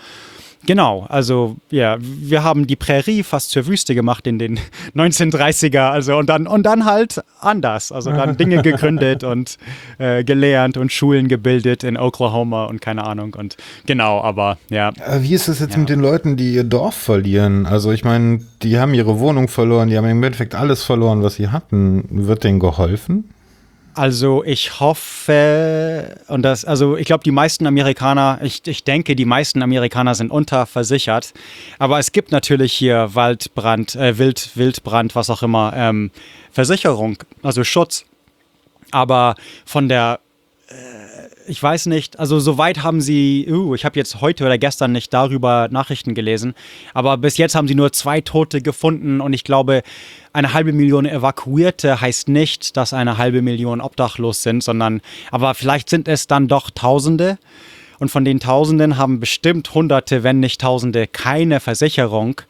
Genau, 0.65 1.05
also 1.09 1.57
ja, 1.71 1.97
wir 1.99 2.43
haben 2.43 2.67
die 2.67 2.75
Prärie 2.75 3.23
fast 3.23 3.49
zur 3.49 3.65
Wüste 3.65 3.95
gemacht 3.95 4.27
in 4.27 4.37
den 4.37 4.59
1930er, 4.95 5.89
also 5.89 6.17
und 6.17 6.29
dann 6.29 6.45
und 6.47 6.63
dann 6.63 6.85
halt 6.85 7.21
anders, 7.39 7.91
also 7.91 8.11
dann 8.11 8.37
Dinge 8.41 8.61
gegründet 8.61 9.23
und 9.23 9.57
äh, 9.97 10.23
gelernt 10.23 10.77
und 10.77 10.91
Schulen 10.91 11.27
gebildet 11.27 11.83
in 11.83 11.97
Oklahoma 11.97 12.65
und 12.65 12.79
keine 12.79 13.05
Ahnung 13.05 13.35
und 13.37 13.57
genau, 13.87 14.21
aber 14.21 14.57
ja. 14.69 14.89
Äh, 14.89 15.23
wie 15.23 15.33
ist 15.33 15.47
es 15.47 15.59
jetzt 15.59 15.73
ja. 15.73 15.79
mit 15.79 15.89
den 15.89 15.99
Leuten, 15.99 16.37
die 16.37 16.53
ihr 16.53 16.63
Dorf 16.63 16.95
verlieren? 16.95 17.65
Also 17.65 17.91
ich 17.91 18.03
meine, 18.03 18.41
die 18.61 18.77
haben 18.77 18.93
ihre 18.93 19.19
Wohnung 19.19 19.47
verloren, 19.47 19.89
die 19.89 19.97
haben 19.97 20.05
im 20.05 20.21
Endeffekt 20.21 20.53
alles 20.53 20.83
verloren, 20.83 21.23
was 21.23 21.35
sie 21.35 21.49
hatten. 21.49 22.05
Wird 22.09 22.43
denen 22.43 22.59
geholfen? 22.59 23.29
Also 23.93 24.43
ich 24.45 24.79
hoffe, 24.79 26.15
und 26.27 26.43
das, 26.43 26.63
also 26.63 26.95
ich 26.95 27.05
glaube, 27.05 27.23
die 27.25 27.31
meisten 27.31 27.67
Amerikaner, 27.67 28.39
ich, 28.41 28.65
ich 28.65 28.85
denke, 28.85 29.15
die 29.15 29.25
meisten 29.25 29.61
Amerikaner 29.61 30.15
sind 30.15 30.31
unterversichert. 30.31 31.33
Aber 31.77 31.99
es 31.99 32.13
gibt 32.13 32.31
natürlich 32.31 32.71
hier 32.71 33.13
Waldbrand, 33.13 33.95
äh, 33.95 34.17
Wild, 34.17 34.51
Wildbrand, 34.55 35.15
was 35.15 35.29
auch 35.29 35.43
immer, 35.43 35.73
ähm, 35.75 36.11
Versicherung, 36.51 37.17
also 37.43 37.63
Schutz. 37.65 38.05
Aber 38.91 39.35
von 39.65 39.89
der, 39.89 40.19
ich 41.51 41.61
weiß 41.61 41.87
nicht, 41.87 42.17
also 42.17 42.39
soweit 42.39 42.81
haben 42.81 43.01
sie, 43.01 43.45
uh, 43.51 43.75
ich 43.75 43.83
habe 43.83 43.99
jetzt 43.99 44.21
heute 44.21 44.45
oder 44.45 44.57
gestern 44.57 44.93
nicht 44.93 45.13
darüber 45.13 45.67
Nachrichten 45.69 46.15
gelesen, 46.15 46.53
aber 46.93 47.17
bis 47.17 47.35
jetzt 47.37 47.55
haben 47.55 47.67
sie 47.67 47.75
nur 47.75 47.91
zwei 47.91 48.21
Tote 48.21 48.61
gefunden 48.61 49.19
und 49.19 49.33
ich 49.33 49.43
glaube, 49.43 49.83
eine 50.31 50.53
halbe 50.53 50.71
Million 50.71 51.05
Evakuierte 51.05 51.99
heißt 51.99 52.29
nicht, 52.29 52.77
dass 52.77 52.93
eine 52.93 53.17
halbe 53.17 53.41
Million 53.41 53.81
obdachlos 53.81 54.43
sind, 54.43 54.63
sondern, 54.63 55.01
aber 55.29 55.53
vielleicht 55.53 55.89
sind 55.89 56.07
es 56.07 56.25
dann 56.25 56.47
doch 56.47 56.69
Tausende. 56.69 57.37
Und 57.99 58.09
von 58.09 58.23
den 58.23 58.39
Tausenden 58.39 58.97
haben 58.97 59.19
bestimmt 59.19 59.73
Hunderte, 59.75 60.23
wenn 60.23 60.39
nicht 60.39 60.61
Tausende, 60.61 61.05
keine 61.05 61.59
Versicherung. 61.59 62.41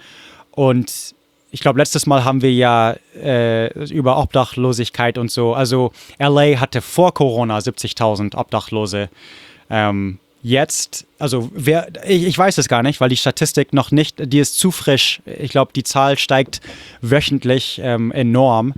Und 0.52 1.16
ich 1.52 1.60
glaube, 1.60 1.80
letztes 1.80 2.06
Mal 2.06 2.24
haben 2.24 2.42
wir 2.42 2.54
ja 2.54 2.96
äh, 3.22 3.68
über 3.90 4.18
Obdachlosigkeit 4.18 5.18
und 5.18 5.30
so. 5.30 5.54
Also 5.54 5.92
LA 6.18 6.60
hatte 6.60 6.82
vor 6.82 7.14
Corona 7.14 7.58
70.000 7.58 8.36
Obdachlose. 8.36 9.10
Ähm, 9.70 10.20
jetzt, 10.42 11.06
also 11.20 11.52
wer, 11.54 11.88
ich, 12.08 12.26
ich, 12.26 12.38
weiß 12.38 12.58
es 12.58 12.70
gar 12.70 12.84
nicht, 12.84 13.02
weil 13.02 13.10
die 13.10 13.18
Statistik 13.18 13.74
noch 13.74 13.92
nicht, 13.92 14.16
die 14.32 14.40
ist 14.40 14.58
zu 14.58 14.72
frisch. 14.72 15.22
Ich 15.26 15.52
glaube, 15.52 15.74
die 15.76 15.84
Zahl 15.84 16.18
steigt 16.18 16.62
wöchentlich 17.02 17.82
ähm, 17.84 18.12
enorm. 18.12 18.74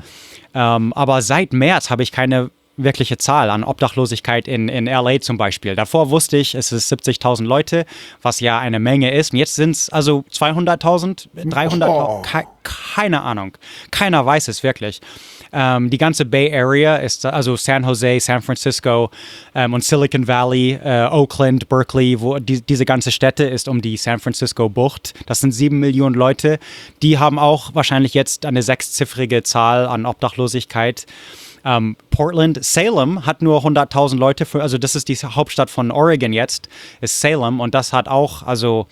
Ähm, 0.56 0.94
aber 0.94 1.22
seit 1.22 1.54
März 1.54 1.92
habe 1.92 2.04
ich 2.04 2.12
keine 2.12 2.50
wirkliche 2.78 3.18
Zahl 3.18 3.50
an 3.50 3.64
Obdachlosigkeit 3.64 4.48
in, 4.48 4.68
in 4.68 4.86
LA 4.86 5.22
zum 5.22 5.38
Beispiel. 5.38 5.76
Davor 5.76 6.10
wusste 6.10 6.38
ich, 6.38 6.56
es 6.56 6.72
ist 6.72 6.92
70.000 6.92 7.44
Leute, 7.44 7.86
was 8.22 8.40
ja 8.40 8.60
eine 8.60 8.80
Menge 8.80 9.14
ist. 9.14 9.34
Und 9.34 9.40
jetzt 9.40 9.56
sind 9.56 9.72
es 9.72 9.90
also 9.90 10.24
200.000, 10.32 11.28
300.000, 11.36 11.88
oh. 11.88 12.22
ke 12.22 12.44
keine 12.64 13.22
Ahnung. 13.24 13.58
Keiner 13.92 14.26
weiß 14.26 14.48
es 14.48 14.64
wirklich. 14.64 15.02
Ähm, 15.52 15.90
die 15.90 15.98
ganze 15.98 16.26
Bay 16.26 16.52
Area 16.52 16.96
ist 16.96 17.26
also 17.26 17.56
San 17.58 17.84
Jose, 17.84 18.20
San 18.20 18.42
Francisco 18.42 19.12
ähm, 19.54 19.74
und 19.74 19.84
Silicon 19.84 20.28
Valley, 20.28 20.80
äh, 20.84 21.08
Oakland, 21.12 21.68
Berkeley, 21.68 22.20
wo 22.20 22.40
die, 22.40 22.62
diese 22.62 22.86
ganze 22.86 23.12
Städte 23.12 23.44
ist 23.44 23.68
um 23.68 23.82
die 23.82 23.98
San 23.98 24.20
Francisco 24.20 24.70
Bucht. 24.70 25.14
Das 25.26 25.42
sind 25.42 25.52
sieben 25.52 25.80
Millionen 25.80 26.16
Leute. 26.16 26.58
Die 27.02 27.20
haben 27.20 27.38
auch 27.38 27.76
wahrscheinlich 27.76 28.14
jetzt 28.14 28.46
eine 28.46 28.64
sechsziffrige 28.64 29.44
Zahl 29.44 29.86
an 29.86 30.06
Obdachlosigkeit. 30.06 31.06
Ähm, 31.66 31.96
Portland, 32.10 32.64
Salem 32.64 33.26
hat 33.26 33.42
nur 33.42 33.62
100.000 33.64 34.18
Leute, 34.18 34.46
für, 34.46 34.62
also 34.62 34.78
das 34.78 34.96
ist 34.96 35.08
die 35.08 35.16
Hauptstadt 35.16 35.70
von 35.70 35.92
Oregon 35.92 36.34
jetzt, 36.34 36.68
ist 37.00 37.22
Salem 37.22 37.60
und 37.60 37.74
das 37.74 37.94
hat 37.94 38.08
auch, 38.08 38.44
also 38.44 38.88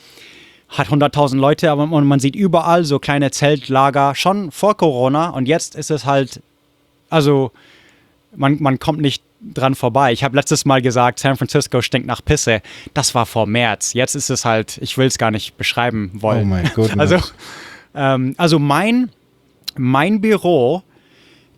hat 0.70 0.88
100.000 0.88 1.36
Leute, 1.36 1.70
aber 1.70 1.86
man 1.86 2.20
sieht 2.20 2.36
überall 2.36 2.86
so 2.86 3.00
kleine 3.00 3.32
Zeltlager 3.32 4.16
schon 4.16 4.52
vor 4.52 4.78
Corona 4.78 5.30
und 5.32 5.48
jetzt 5.48 5.76
ist 5.76 5.92
es 5.92 6.06
halt, 6.06 6.42
also 7.10 7.52
man, 8.36 8.58
man 8.62 8.80
kommt 8.80 9.02
nicht 9.02 9.22
dran 9.42 9.76
vorbei. 9.76 10.14
Ich 10.14 10.24
habe 10.24 10.36
letztes 10.36 10.66
Mal 10.66 10.82
gesagt, 10.82 11.20
San 11.20 11.36
Francisco 11.36 11.82
stinkt 11.82 12.08
nach 12.08 12.24
Pisse. 12.24 12.62
Das 12.94 13.16
war 13.16 13.26
vor 13.26 13.48
März. 13.48 13.94
Jetzt 13.94 14.16
ist 14.16 14.30
es 14.30 14.46
halt, 14.46 14.78
ich 14.82 14.98
will 14.98 15.08
es 15.08 15.18
gar 15.18 15.32
nicht 15.32 15.58
beschreiben 15.58 16.12
wollen. 16.14 16.44
Oh 16.44 16.46
mein 16.46 16.72
Gott. 16.76 16.98
Also, 16.98 17.18
ähm, 17.96 18.36
also 18.38 18.60
mein, 18.60 19.10
mein 19.76 20.22
Büro 20.22 20.84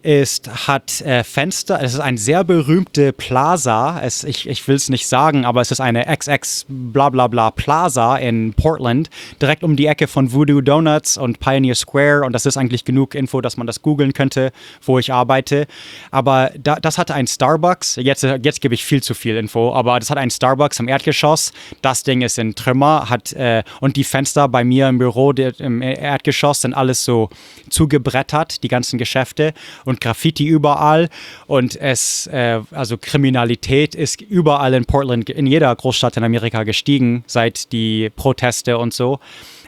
ist, 0.03 0.67
hat 0.67 1.01
äh, 1.01 1.23
Fenster. 1.23 1.81
Es 1.81 1.93
ist 1.93 1.99
ein 1.99 2.17
sehr 2.17 2.43
berühmte 2.43 3.13
Plaza. 3.13 4.01
Es, 4.03 4.23
ich 4.23 4.47
ich 4.47 4.67
will 4.67 4.75
es 4.75 4.89
nicht 4.89 5.07
sagen, 5.07 5.45
aber 5.45 5.61
es 5.61 5.71
ist 5.71 5.79
eine 5.79 6.05
XX 6.05 6.65
bla 6.67 7.09
bla 7.09 7.27
bla 7.27 7.51
Plaza 7.51 8.17
in 8.17 8.53
Portland, 8.53 9.09
direkt 9.41 9.63
um 9.63 9.75
die 9.75 9.87
Ecke 9.87 10.07
von 10.07 10.33
Voodoo 10.33 10.61
Donuts 10.61 11.17
und 11.17 11.39
Pioneer 11.39 11.75
Square. 11.75 12.23
Und 12.25 12.33
das 12.33 12.45
ist 12.45 12.57
eigentlich 12.57 12.83
genug 12.85 13.15
Info, 13.15 13.41
dass 13.41 13.57
man 13.57 13.65
das 13.65 13.81
googeln 13.81 14.13
könnte, 14.13 14.51
wo 14.85 14.99
ich 14.99 15.11
arbeite. 15.11 15.67
Aber 16.11 16.51
da, 16.57 16.75
das 16.75 16.97
hatte 16.97 17.13
ein 17.13 17.27
Starbucks. 17.27 17.95
Jetzt, 17.95 18.23
jetzt 18.23 18.61
gebe 18.61 18.73
ich 18.73 18.83
viel 18.83 19.01
zu 19.01 19.13
viel 19.13 19.37
Info, 19.37 19.73
aber 19.73 19.99
das 19.99 20.09
hat 20.09 20.17
ein 20.17 20.29
Starbucks 20.29 20.79
im 20.79 20.87
Erdgeschoss. 20.89 21.53
Das 21.81 22.03
Ding 22.03 22.21
ist 22.21 22.37
in 22.37 22.55
Trümmer. 22.55 23.09
Hat, 23.09 23.31
äh, 23.33 23.63
und 23.79 23.95
die 23.95 24.03
Fenster 24.03 24.49
bei 24.49 24.63
mir 24.63 24.89
im 24.89 24.97
Büro 24.97 25.33
der, 25.33 25.57
im 25.59 25.81
Erdgeschoss 25.81 26.61
sind 26.61 26.73
alles 26.73 27.05
so 27.05 27.29
zugebrettert, 27.69 28.63
die 28.63 28.67
ganzen 28.67 28.97
Geschäfte. 28.97 29.53
Und 29.85 29.92
und 29.93 30.01
Graffiti 30.01 30.45
überall 30.45 31.09
und 31.47 31.75
es, 31.75 32.27
äh, 32.27 32.59
also 32.71 32.97
Kriminalität 32.97 33.95
ist 33.95 34.21
überall 34.21 34.73
in 34.73 34.85
Portland, 34.85 35.29
in 35.29 35.45
jeder 35.45 35.75
Großstadt 35.75 36.17
in 36.17 36.23
Amerika 36.23 36.63
gestiegen 36.63 37.23
seit 37.27 37.71
die 37.71 38.09
Proteste 38.15 38.77
und 38.77 38.93
so. 38.93 39.19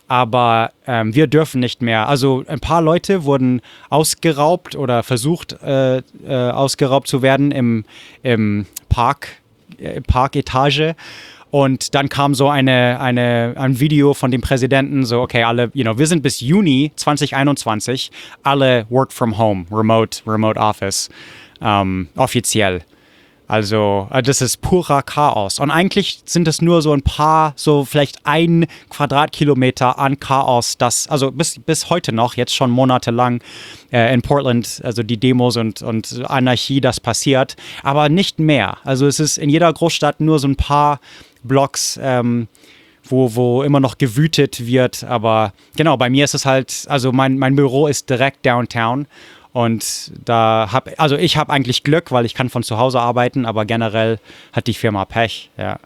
Aber 0.08 0.72
ähm, 0.86 1.16
wir 1.16 1.28
dürfen 1.28 1.60
nicht 1.60 1.82
mehr. 1.82 2.08
Also 2.08 2.44
ein 2.48 2.60
paar 2.60 2.82
Leute 2.82 3.24
wurden 3.24 3.62
ausgeraubt 3.90 4.76
oder 4.76 5.02
versucht 5.02 5.54
äh, 5.64 5.98
äh, 5.98 6.04
ausgeraubt 6.28 7.08
zu 7.08 7.22
werden 7.24 7.52
im, 7.52 7.86
im 8.22 8.68
Park, 8.88 9.30
äh, 9.80 10.02
Parketage. 10.02 10.96
Und 11.52 11.96
dann 11.96 12.10
kam 12.10 12.36
so 12.36 12.50
eine, 12.50 13.00
eine, 13.00 13.54
ein 13.58 13.80
Video 13.80 14.14
von 14.14 14.32
dem 14.32 14.42
Präsidenten, 14.42 15.06
so, 15.06 15.22
okay, 15.22 15.44
alle, 15.44 15.72
you 15.74 15.84
know, 15.84 15.98
wir 15.98 16.08
sind 16.08 16.22
bis 16.22 16.42
Juni 16.42 16.92
2021 16.96 18.12
alle 18.44 18.86
work 18.90 19.14
from 19.14 19.38
home, 19.38 19.66
remote, 19.72 20.22
remote 20.28 20.60
office, 20.60 21.10
ähm, 21.62 22.10
offiziell. 22.16 22.82
Also, 23.48 24.08
äh, 24.12 24.24
das 24.24 24.42
ist 24.42 24.62
purer 24.62 25.04
Chaos. 25.04 25.60
Und 25.60 25.70
eigentlich 25.70 26.22
sind 26.26 26.48
es 26.48 26.62
nur 26.62 26.82
so 26.82 26.94
ein 26.94 27.04
paar, 27.04 27.54
so 27.56 27.86
vielleicht 27.86 28.26
ein 28.26 28.66
Quadratkilometer 28.90 30.00
an 30.00 30.20
Chaos, 30.20 30.78
das, 30.78 31.08
also 31.08 31.32
bis, 31.32 31.60
bis 31.60 31.90
heute 31.90 32.12
noch, 32.12 32.36
jetzt 32.36 32.56
schon 32.56 32.72
monatelang 32.72 33.42
äh, 33.92 34.14
in 34.14 34.22
Portland, 34.22 34.82
also 34.84 35.04
die 35.04 35.18
Demos 35.18 35.58
und, 35.58 35.82
und 35.82 36.26
Anarchie, 36.26 36.82
das 36.82 37.00
passiert, 37.00 37.56
aber 37.84 38.10
nicht 38.10 38.40
mehr. 38.40 38.78
Also, 38.84 39.06
es 39.06 39.20
ist 39.20 39.38
in 39.38 39.50
jeder 39.50 39.72
Großstadt 39.72 40.22
nur 40.22 40.40
so 40.40 40.48
ein 40.48 40.56
paar 40.56 41.00
Blocks, 41.48 42.00
ähm, 42.02 42.48
wo, 43.04 43.36
wo 43.36 43.64
immer 43.64 43.80
noch 43.80 43.98
gewütet 43.98 44.66
wird. 44.66 45.04
Aber 45.04 45.54
genau, 45.76 45.98
bei 45.98 46.10
mir 46.10 46.26
ist 46.26 46.34
es 46.34 46.46
halt, 46.46 46.86
also 46.88 47.12
mein, 47.12 47.38
mein 47.38 47.56
Büro 47.56 47.88
ist 47.88 48.10
direkt 48.10 48.46
downtown. 48.46 49.08
Und 49.54 50.12
da 50.26 50.68
habe, 50.72 51.00
also 51.00 51.16
ich 51.16 51.38
habe 51.38 51.54
eigentlich 51.54 51.84
Glück, 51.84 52.12
weil 52.12 52.26
ich 52.26 52.34
kann 52.34 52.50
von 52.50 52.62
zu 52.62 52.78
Hause 52.78 53.00
arbeiten, 53.00 53.46
aber 53.46 53.64
generell 53.64 54.20
hat 54.52 54.68
die 54.68 54.74
Firma 54.74 55.06
Pech, 55.06 55.50
ja. 55.58 55.80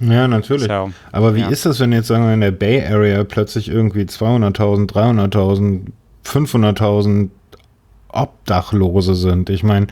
Ja, 0.00 0.28
natürlich. 0.28 0.68
So, 0.68 0.92
aber 1.10 1.34
wie 1.34 1.40
ja. 1.40 1.48
ist 1.48 1.66
das, 1.66 1.80
wenn 1.80 1.92
jetzt 1.92 2.06
sagen 2.06 2.24
wir 2.24 2.34
in 2.34 2.40
der 2.40 2.52
Bay 2.52 2.84
Area 2.86 3.24
plötzlich 3.24 3.68
irgendwie 3.68 4.02
200.000, 4.02 4.88
300.000, 4.88 5.86
500.000 6.24 7.30
Obdachlose 8.10 9.16
sind? 9.16 9.50
Ich 9.50 9.64
meine, 9.64 9.88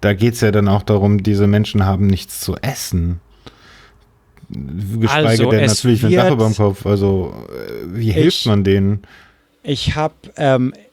da 0.00 0.14
geht 0.14 0.34
es 0.34 0.40
ja 0.40 0.50
dann 0.50 0.68
auch 0.68 0.82
darum, 0.82 1.22
diese 1.22 1.46
Menschen 1.46 1.84
haben 1.84 2.06
nichts 2.06 2.40
zu 2.40 2.56
essen. 2.62 3.20
Geschweige 4.48 5.28
also, 5.28 5.50
denn 5.50 5.66
natürlich 5.66 6.04
ein 6.04 6.12
Dach 6.12 6.30
über 6.30 6.46
dem 6.46 6.54
Kopf. 6.54 6.86
Also, 6.86 7.32
äh, 7.48 7.96
wie 7.96 8.10
hilft 8.10 8.40
ich, 8.40 8.46
man 8.46 8.64
denen? 8.64 9.02
Ich 9.62 9.94
habe 9.94 10.14
ähm, 10.36 10.72
äh, 10.74 10.83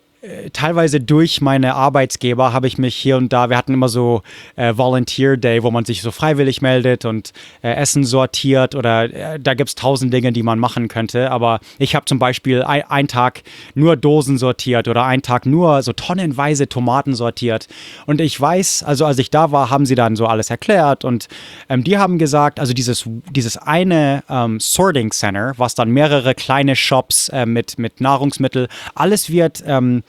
teilweise 0.53 0.99
durch 0.99 1.41
meine 1.41 1.73
Arbeitsgeber 1.73 2.53
habe 2.53 2.67
ich 2.67 2.77
mich 2.77 2.95
hier 2.95 3.17
und 3.17 3.33
da, 3.33 3.49
wir 3.49 3.57
hatten 3.57 3.73
immer 3.73 3.89
so 3.89 4.21
äh, 4.55 4.77
Volunteer 4.77 5.35
Day, 5.35 5.63
wo 5.63 5.71
man 5.71 5.83
sich 5.83 6.03
so 6.03 6.11
freiwillig 6.11 6.61
meldet 6.61 7.05
und 7.05 7.33
äh, 7.63 7.73
Essen 7.73 8.03
sortiert 8.03 8.75
oder 8.75 9.05
äh, 9.05 9.39
da 9.39 9.55
gibt 9.55 9.69
es 9.69 9.75
tausend 9.75 10.13
Dinge, 10.13 10.31
die 10.31 10.43
man 10.43 10.59
machen 10.59 10.89
könnte. 10.89 11.31
Aber 11.31 11.59
ich 11.79 11.95
habe 11.95 12.05
zum 12.05 12.19
Beispiel 12.19 12.61
ein, 12.61 12.83
einen 12.83 13.07
Tag 13.07 13.41
nur 13.73 13.95
Dosen 13.95 14.37
sortiert 14.37 14.87
oder 14.87 15.05
einen 15.05 15.23
Tag 15.23 15.47
nur 15.47 15.81
so 15.81 15.91
tonnenweise 15.91 16.69
Tomaten 16.69 17.15
sortiert. 17.15 17.67
Und 18.05 18.21
ich 18.21 18.39
weiß, 18.39 18.83
also 18.83 19.05
als 19.05 19.17
ich 19.17 19.31
da 19.31 19.51
war, 19.51 19.71
haben 19.71 19.87
sie 19.87 19.95
dann 19.95 20.15
so 20.15 20.27
alles 20.27 20.51
erklärt 20.51 21.03
und 21.03 21.29
ähm, 21.67 21.83
die 21.83 21.97
haben 21.97 22.19
gesagt, 22.19 22.59
also 22.59 22.73
dieses, 22.73 23.09
dieses 23.31 23.57
eine 23.57 24.23
ähm, 24.29 24.59
Sorting 24.59 25.11
Center, 25.11 25.53
was 25.57 25.73
dann 25.73 25.89
mehrere 25.89 26.35
kleine 26.35 26.75
Shops 26.75 27.29
äh, 27.29 27.47
mit, 27.47 27.79
mit 27.79 28.01
Nahrungsmittel, 28.01 28.67
alles 28.93 29.31
wird 29.31 29.63
ähm, 29.65 30.03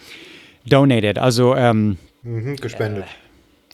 donated, 0.67 1.19
also 1.19 1.55
ähm, 1.57 1.99
mhm, 2.23 2.57
gespendet. 2.57 3.05
Äh, 3.05 3.23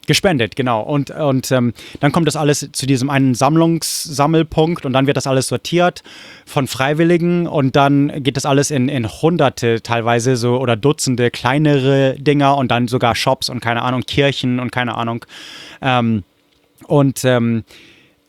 gespendet, 0.09 0.55
genau. 0.55 0.81
Und, 0.81 1.11
und 1.11 1.51
ähm, 1.51 1.71
dann 1.99 2.11
kommt 2.11 2.27
das 2.27 2.35
alles 2.35 2.67
zu 2.71 2.87
diesem 2.87 3.11
einen 3.11 3.35
Sammlungssammelpunkt 3.35 4.83
und 4.85 4.91
dann 4.91 5.05
wird 5.05 5.17
das 5.17 5.27
alles 5.27 5.47
sortiert 5.47 6.01
von 6.47 6.67
Freiwilligen 6.67 7.45
und 7.45 7.75
dann 7.75 8.23
geht 8.23 8.35
das 8.35 8.47
alles 8.47 8.71
in, 8.71 8.89
in 8.89 9.07
Hunderte 9.07 9.83
teilweise 9.83 10.35
so 10.35 10.57
oder 10.57 10.75
Dutzende 10.75 11.29
kleinere 11.29 12.15
Dinger 12.17 12.57
und 12.57 12.71
dann 12.71 12.87
sogar 12.87 13.13
Shops 13.13 13.49
und 13.49 13.59
keine 13.59 13.83
Ahnung, 13.83 14.01
Kirchen 14.01 14.59
und 14.59 14.71
keine 14.71 14.95
Ahnung. 14.95 15.25
Ähm, 15.79 16.23
und 16.87 17.23
ähm, 17.23 17.63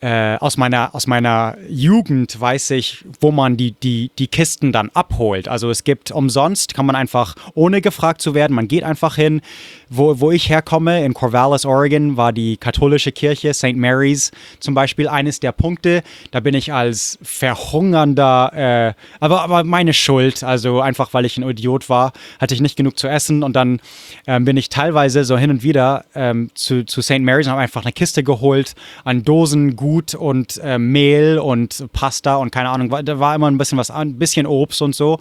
äh, 0.03 0.37
aus, 0.39 0.57
meiner, 0.57 0.95
aus 0.95 1.07
meiner 1.07 1.59
Jugend 1.69 2.41
weiß 2.41 2.71
ich, 2.71 3.05
wo 3.21 3.31
man 3.33 3.59
die, 3.59 3.73
die, 3.73 4.11
die 4.19 4.29
Kisten 4.29 4.73
dann 4.73 4.91
abholt. 4.95 5.47
Also 5.47 5.69
es 5.69 5.85
gibt 5.85 6.11
umsonst, 6.11 6.73
kann 6.73 6.87
man 6.87 6.97
einfach, 6.97 7.35
ohne 7.55 7.83
gefragt 7.83 8.23
zu 8.23 8.35
werden, 8.35 8.55
man 8.55 8.67
geht 8.67 8.83
einfach 8.83 9.17
hin. 9.17 9.43
Wo, 9.91 10.21
wo 10.21 10.31
ich 10.31 10.49
herkomme, 10.49 11.05
in 11.05 11.13
Corvallis, 11.15 11.67
Oregon, 11.67 12.17
war 12.17 12.33
die 12.33 12.57
katholische 12.57 13.13
Kirche, 13.13 13.53
St. 13.53 13.75
Mary's 13.75 14.31
zum 14.61 14.73
Beispiel, 14.73 15.09
eines 15.09 15.41
der 15.41 15.53
Punkte. 15.53 16.03
Da 16.31 16.41
bin 16.41 16.55
ich 16.55 16.73
als 16.73 17.19
verhungernder, 17.23 18.53
äh, 18.55 18.95
aber, 19.19 19.43
aber 19.43 19.65
meine 19.65 19.93
Schuld, 19.93 20.45
also 20.45 20.81
einfach 20.81 21.13
weil 21.13 21.27
ich 21.27 21.37
ein 21.37 21.49
Idiot 21.49 21.89
war, 21.89 22.13
hatte 22.39 22.55
ich 22.55 22.61
nicht 22.61 22.77
genug 22.77 22.99
zu 22.99 23.09
essen 23.09 23.43
und 23.43 23.55
dann 23.55 23.81
ähm, 24.27 24.45
bin 24.45 24.57
ich 24.57 24.69
teilweise 24.69 25.25
so 25.25 25.37
hin 25.37 25.51
und 25.51 25.63
wieder 25.63 26.05
ähm, 26.15 26.51
zu, 26.55 26.87
zu 26.87 27.03
St. 27.03 27.19
Mary's 27.19 27.47
und 27.47 27.53
habe 27.53 27.63
einfach 27.63 27.83
eine 27.85 27.93
Kiste 27.93 28.23
geholt 28.23 28.75
an 29.05 29.25
Dosen, 29.25 29.77
Gut 29.77 29.90
Gut 29.91 30.15
und 30.15 30.61
äh, 30.63 30.79
Mehl 30.79 31.41
und 31.41 31.87
Pasta 31.93 32.37
und 32.37 32.53
keine 32.53 32.69
Ahnung, 32.69 32.95
da 33.05 33.19
war 33.19 33.35
immer 33.35 33.51
ein 33.51 33.59
bisschen 33.59 33.77
was, 33.77 33.91
ein 33.91 34.19
bisschen 34.19 34.47
Obst 34.47 34.83
und 34.83 34.95
so. 34.95 35.19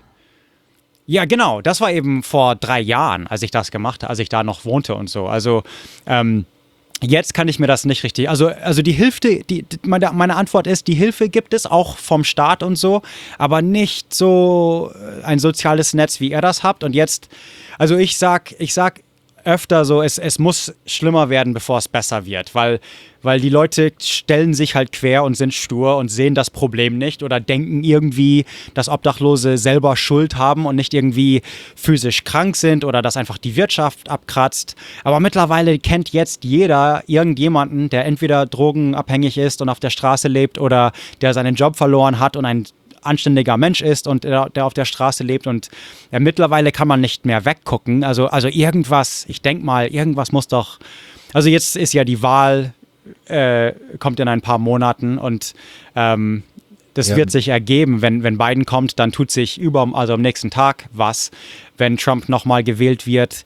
ja, 1.06 1.24
genau. 1.26 1.60
Das 1.60 1.80
war 1.80 1.90
eben 1.92 2.22
vor 2.22 2.54
drei 2.56 2.80
Jahren, 2.80 3.26
als 3.26 3.42
ich 3.42 3.50
das 3.50 3.70
gemacht 3.70 4.02
habe, 4.02 4.10
als 4.10 4.18
ich 4.18 4.28
da 4.28 4.42
noch 4.42 4.64
wohnte 4.64 4.94
und 4.94 5.10
so. 5.10 5.26
Also 5.26 5.62
ähm, 6.06 6.46
jetzt 7.02 7.34
kann 7.34 7.48
ich 7.48 7.58
mir 7.58 7.66
das 7.66 7.84
nicht 7.84 8.04
richtig. 8.04 8.28
Also, 8.28 8.48
also 8.48 8.80
die 8.80 8.92
Hilfe, 8.92 9.42
die, 9.44 9.66
meine, 9.82 10.10
meine 10.12 10.36
Antwort 10.36 10.66
ist, 10.66 10.86
die 10.86 10.94
Hilfe 10.94 11.28
gibt 11.28 11.52
es 11.52 11.66
auch 11.66 11.98
vom 11.98 12.24
Staat 12.24 12.62
und 12.62 12.76
so, 12.76 13.02
aber 13.38 13.60
nicht 13.60 14.14
so 14.14 14.92
äh, 14.94 15.24
ein 15.24 15.38
soziales 15.38 15.92
Netz, 15.92 16.20
wie 16.20 16.30
ihr 16.30 16.40
das 16.40 16.62
habt. 16.62 16.84
Und 16.84 16.94
jetzt, 16.94 17.28
also 17.78 17.96
ich 17.96 18.16
sag, 18.16 18.54
ich 18.58 18.72
sag 18.72 19.02
öfter 19.44 19.84
so, 19.84 20.02
es, 20.02 20.18
es 20.18 20.38
muss 20.38 20.74
schlimmer 20.86 21.30
werden, 21.30 21.54
bevor 21.54 21.78
es 21.78 21.88
besser 21.88 22.26
wird, 22.26 22.54
weil, 22.54 22.80
weil 23.22 23.40
die 23.40 23.48
Leute 23.48 23.92
stellen 23.98 24.54
sich 24.54 24.74
halt 24.74 24.92
quer 24.92 25.24
und 25.24 25.36
sind 25.36 25.54
stur 25.54 25.96
und 25.96 26.08
sehen 26.08 26.34
das 26.34 26.50
Problem 26.50 26.98
nicht 26.98 27.22
oder 27.22 27.40
denken 27.40 27.84
irgendwie, 27.84 28.44
dass 28.74 28.88
Obdachlose 28.88 29.58
selber 29.58 29.96
Schuld 29.96 30.36
haben 30.36 30.66
und 30.66 30.76
nicht 30.76 30.94
irgendwie 30.94 31.42
physisch 31.76 32.24
krank 32.24 32.56
sind 32.56 32.84
oder 32.84 33.02
dass 33.02 33.16
einfach 33.16 33.38
die 33.38 33.56
Wirtschaft 33.56 34.10
abkratzt. 34.10 34.76
Aber 35.04 35.20
mittlerweile 35.20 35.78
kennt 35.78 36.12
jetzt 36.12 36.44
jeder 36.44 37.02
irgendjemanden, 37.06 37.90
der 37.90 38.04
entweder 38.04 38.46
drogenabhängig 38.46 39.38
ist 39.38 39.62
und 39.62 39.68
auf 39.68 39.80
der 39.80 39.90
Straße 39.90 40.28
lebt 40.28 40.58
oder 40.58 40.92
der 41.20 41.34
seinen 41.34 41.54
Job 41.54 41.76
verloren 41.76 42.18
hat 42.18 42.36
und 42.36 42.44
ein 42.44 42.64
anständiger 43.04 43.56
Mensch 43.56 43.80
ist 43.80 44.06
und 44.06 44.24
der, 44.24 44.50
der 44.50 44.66
auf 44.66 44.74
der 44.74 44.84
Straße 44.84 45.24
lebt. 45.24 45.46
Und 45.46 45.70
ja, 46.10 46.20
mittlerweile 46.20 46.72
kann 46.72 46.88
man 46.88 47.00
nicht 47.00 47.26
mehr 47.26 47.44
weggucken. 47.44 48.04
Also, 48.04 48.26
also 48.26 48.48
irgendwas, 48.48 49.24
ich 49.28 49.42
denke 49.42 49.64
mal, 49.64 49.86
irgendwas 49.88 50.32
muss 50.32 50.48
doch. 50.48 50.78
Also 51.32 51.48
jetzt 51.48 51.76
ist 51.76 51.92
ja 51.92 52.04
die 52.04 52.22
Wahl, 52.22 52.72
äh, 53.26 53.72
kommt 53.98 54.20
in 54.20 54.28
ein 54.28 54.40
paar 54.40 54.58
Monaten 54.58 55.18
und 55.18 55.54
ähm, 55.94 56.42
das 56.94 57.08
ja. 57.08 57.16
wird 57.16 57.30
sich 57.30 57.48
ergeben. 57.48 58.02
Wenn, 58.02 58.22
wenn 58.22 58.38
Biden 58.38 58.64
kommt, 58.64 58.98
dann 58.98 59.12
tut 59.12 59.30
sich 59.30 59.58
über, 59.58 59.88
also 59.92 60.14
am 60.14 60.22
nächsten 60.22 60.50
Tag 60.50 60.86
was. 60.92 61.30
Wenn 61.76 61.96
Trump 61.96 62.28
nochmal 62.28 62.62
gewählt 62.62 63.06
wird, 63.06 63.44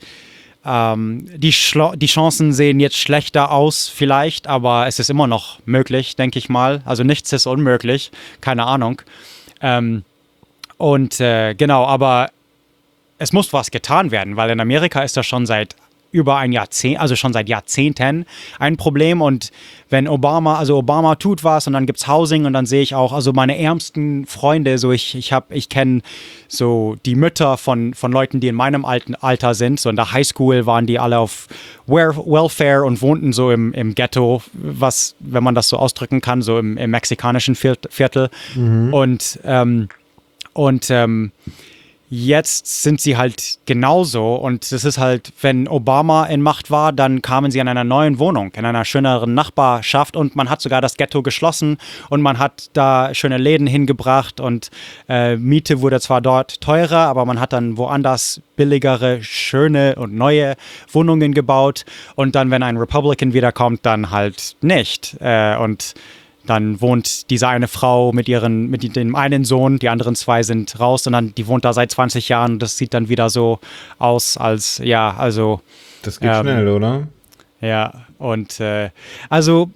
ähm, 0.64 1.26
die, 1.34 1.54
die 1.94 2.06
Chancen 2.06 2.52
sehen 2.52 2.78
jetzt 2.78 2.98
schlechter 2.98 3.50
aus, 3.50 3.88
vielleicht, 3.88 4.46
aber 4.46 4.86
es 4.86 4.98
ist 4.98 5.08
immer 5.08 5.26
noch 5.26 5.60
möglich, 5.64 6.14
denke 6.16 6.38
ich 6.38 6.48
mal. 6.48 6.82
Also 6.84 7.04
nichts 7.04 7.32
ist 7.32 7.46
unmöglich, 7.46 8.10
keine 8.40 8.66
Ahnung. 8.66 9.00
Ähm, 9.60 10.04
und 10.76 11.20
äh, 11.20 11.54
genau, 11.54 11.84
aber 11.86 12.30
es 13.18 13.32
muss 13.32 13.52
was 13.52 13.70
getan 13.70 14.10
werden, 14.10 14.36
weil 14.36 14.50
in 14.50 14.60
Amerika 14.60 15.02
ist 15.02 15.16
das 15.16 15.26
schon 15.26 15.46
seit 15.46 15.74
über 16.10 16.36
ein 16.36 16.52
Jahrzehnt, 16.52 17.00
also 17.00 17.16
schon 17.16 17.32
seit 17.32 17.48
Jahrzehnten 17.48 18.24
ein 18.58 18.76
Problem. 18.76 19.20
Und 19.20 19.50
wenn 19.90 20.08
Obama, 20.08 20.56
also 20.58 20.76
Obama 20.76 21.16
tut 21.16 21.44
was 21.44 21.66
und 21.66 21.74
dann 21.74 21.86
gibt 21.86 21.98
es 21.98 22.08
Housing 22.08 22.46
und 22.46 22.52
dann 22.52 22.66
sehe 22.66 22.82
ich 22.82 22.94
auch, 22.94 23.12
also 23.12 23.32
meine 23.32 23.58
ärmsten 23.58 24.26
Freunde, 24.26 24.78
so 24.78 24.90
ich, 24.92 25.14
ich 25.14 25.32
habe, 25.32 25.54
ich 25.54 25.68
kenne 25.68 26.00
so 26.48 26.96
die 27.04 27.14
Mütter 27.14 27.58
von, 27.58 27.92
von 27.94 28.10
Leuten, 28.10 28.40
die 28.40 28.48
in 28.48 28.54
meinem 28.54 28.84
alten 28.84 29.14
Alter 29.14 29.54
sind. 29.54 29.80
So 29.80 29.90
in 29.90 29.96
der 29.96 30.12
Highschool 30.12 30.66
waren 30.66 30.86
die 30.86 30.98
alle 30.98 31.18
auf 31.18 31.46
Welfare 31.86 32.84
und 32.84 33.02
wohnten 33.02 33.32
so 33.32 33.50
im, 33.50 33.72
im 33.74 33.94
Ghetto, 33.94 34.42
was, 34.52 35.14
wenn 35.20 35.44
man 35.44 35.54
das 35.54 35.68
so 35.68 35.76
ausdrücken 35.76 36.20
kann, 36.20 36.40
so 36.42 36.58
im, 36.58 36.78
im 36.78 36.90
mexikanischen 36.90 37.54
Viertel. 37.54 38.30
Mhm. 38.54 38.94
Und, 38.94 39.40
ähm, 39.44 39.88
und 40.54 40.90
ähm, 40.90 41.32
Jetzt 42.10 42.82
sind 42.82 43.02
sie 43.02 43.18
halt 43.18 43.58
genauso 43.66 44.36
und 44.36 44.72
es 44.72 44.84
ist 44.84 44.96
halt, 44.96 45.30
wenn 45.42 45.68
Obama 45.68 46.24
in 46.24 46.40
Macht 46.40 46.70
war, 46.70 46.90
dann 46.90 47.20
kamen 47.20 47.50
sie 47.50 47.60
an 47.60 47.68
einer 47.68 47.84
neuen 47.84 48.18
Wohnung, 48.18 48.50
in 48.56 48.64
einer 48.64 48.86
schöneren 48.86 49.34
Nachbarschaft 49.34 50.16
und 50.16 50.34
man 50.34 50.48
hat 50.48 50.62
sogar 50.62 50.80
das 50.80 50.96
Ghetto 50.96 51.22
geschlossen 51.22 51.76
und 52.08 52.22
man 52.22 52.38
hat 52.38 52.70
da 52.72 53.14
schöne 53.14 53.36
Läden 53.36 53.66
hingebracht 53.66 54.40
und 54.40 54.70
äh, 55.06 55.36
Miete 55.36 55.82
wurde 55.82 56.00
zwar 56.00 56.22
dort 56.22 56.62
teurer, 56.62 57.08
aber 57.08 57.26
man 57.26 57.40
hat 57.40 57.52
dann 57.52 57.76
woanders 57.76 58.40
billigere, 58.56 59.22
schöne 59.22 59.96
und 59.96 60.14
neue 60.14 60.56
Wohnungen 60.90 61.34
gebaut 61.34 61.84
und 62.14 62.34
dann, 62.34 62.50
wenn 62.50 62.62
ein 62.62 62.78
Republican 62.78 63.34
wiederkommt, 63.34 63.84
dann 63.84 64.10
halt 64.10 64.56
nicht. 64.62 65.14
Äh, 65.20 65.58
und 65.58 65.94
dann 66.48 66.80
wohnt 66.80 67.30
diese 67.30 67.48
eine 67.48 67.68
Frau 67.68 68.12
mit 68.12 68.28
ihren, 68.28 68.68
mit 68.68 68.96
dem 68.96 69.14
einen 69.14 69.44
Sohn, 69.44 69.78
die 69.78 69.88
anderen 69.88 70.14
zwei 70.14 70.42
sind 70.42 70.78
raus 70.80 71.06
und 71.06 71.12
dann, 71.12 71.34
die 71.34 71.46
wohnt 71.46 71.64
da 71.64 71.72
seit 71.72 71.90
20 71.90 72.28
Jahren 72.28 72.52
und 72.52 72.62
das 72.62 72.76
sieht 72.76 72.94
dann 72.94 73.08
wieder 73.08 73.30
so 73.30 73.60
aus, 73.98 74.36
als, 74.36 74.78
ja, 74.78 75.14
also. 75.16 75.60
Das 76.02 76.20
geht 76.20 76.30
ähm, 76.30 76.42
schnell, 76.42 76.68
oder? 76.68 77.08
Ja, 77.60 78.06
und 78.18 78.60
äh, 78.60 78.90
also 79.28 79.70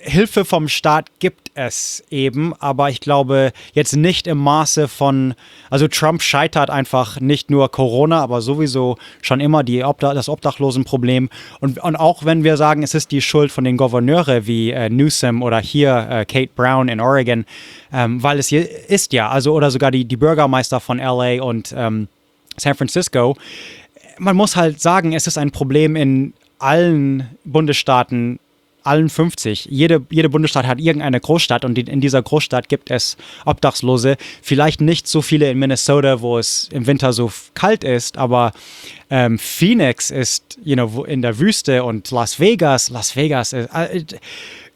Hilfe 0.00 0.44
vom 0.44 0.68
Staat 0.68 1.10
gibt 1.18 1.45
es 1.56 2.04
eben, 2.10 2.54
aber 2.58 2.90
ich 2.90 3.00
glaube 3.00 3.52
jetzt 3.72 3.96
nicht 3.96 4.26
im 4.26 4.38
Maße 4.38 4.88
von, 4.88 5.34
also 5.70 5.88
Trump 5.88 6.22
scheitert 6.22 6.70
einfach 6.70 7.20
nicht 7.20 7.50
nur 7.50 7.70
Corona, 7.70 8.20
aber 8.22 8.42
sowieso 8.42 8.96
schon 9.22 9.40
immer 9.40 9.64
die 9.64 9.82
Obda 9.82 10.14
das 10.14 10.28
Obdachlosenproblem. 10.28 11.28
Und, 11.60 11.78
und 11.78 11.96
auch 11.96 12.24
wenn 12.24 12.44
wir 12.44 12.56
sagen, 12.56 12.82
es 12.82 12.94
ist 12.94 13.10
die 13.10 13.22
Schuld 13.22 13.50
von 13.50 13.64
den 13.64 13.76
Gouverneure 13.76 14.46
wie 14.46 14.70
äh, 14.70 14.88
Newsom 14.90 15.42
oder 15.42 15.58
hier 15.58 16.06
äh, 16.10 16.24
Kate 16.24 16.50
Brown 16.54 16.88
in 16.88 17.00
Oregon, 17.00 17.46
ähm, 17.92 18.22
weil 18.22 18.38
es 18.38 18.48
hier 18.48 18.68
ist 18.88 19.12
ja, 19.12 19.30
also 19.30 19.54
oder 19.54 19.70
sogar 19.70 19.90
die, 19.90 20.04
die 20.04 20.16
Bürgermeister 20.16 20.80
von 20.80 20.98
LA 20.98 21.42
und 21.42 21.74
ähm, 21.76 22.08
San 22.56 22.74
Francisco. 22.74 23.36
Man 24.18 24.36
muss 24.36 24.56
halt 24.56 24.80
sagen, 24.80 25.12
es 25.12 25.26
ist 25.26 25.38
ein 25.38 25.50
Problem 25.50 25.96
in 25.96 26.32
allen 26.58 27.28
Bundesstaaten 27.44 28.38
allen 28.86 29.08
50. 29.08 29.66
Jede, 29.70 30.02
jede 30.10 30.28
Bundesstaat 30.28 30.66
hat 30.66 30.80
irgendeine 30.80 31.20
Großstadt 31.20 31.64
und 31.64 31.78
in 31.78 32.00
dieser 32.00 32.22
Großstadt 32.22 32.68
gibt 32.68 32.90
es 32.90 33.16
Obdachlose. 33.44 34.16
Vielleicht 34.42 34.80
nicht 34.80 35.08
so 35.08 35.22
viele 35.22 35.50
in 35.50 35.58
Minnesota, 35.58 36.20
wo 36.20 36.38
es 36.38 36.68
im 36.72 36.86
Winter 36.86 37.12
so 37.12 37.30
kalt 37.54 37.84
ist, 37.84 38.18
aber 38.18 38.52
ähm, 39.10 39.38
Phoenix 39.38 40.10
ist 40.10 40.58
you 40.64 40.74
know, 40.74 41.04
in 41.04 41.22
der 41.22 41.38
Wüste 41.38 41.84
und 41.84 42.10
Las 42.10 42.40
Vegas, 42.40 42.90
Las 42.90 43.16
Vegas 43.16 43.52
ist, 43.52 43.72
äh, 43.72 44.04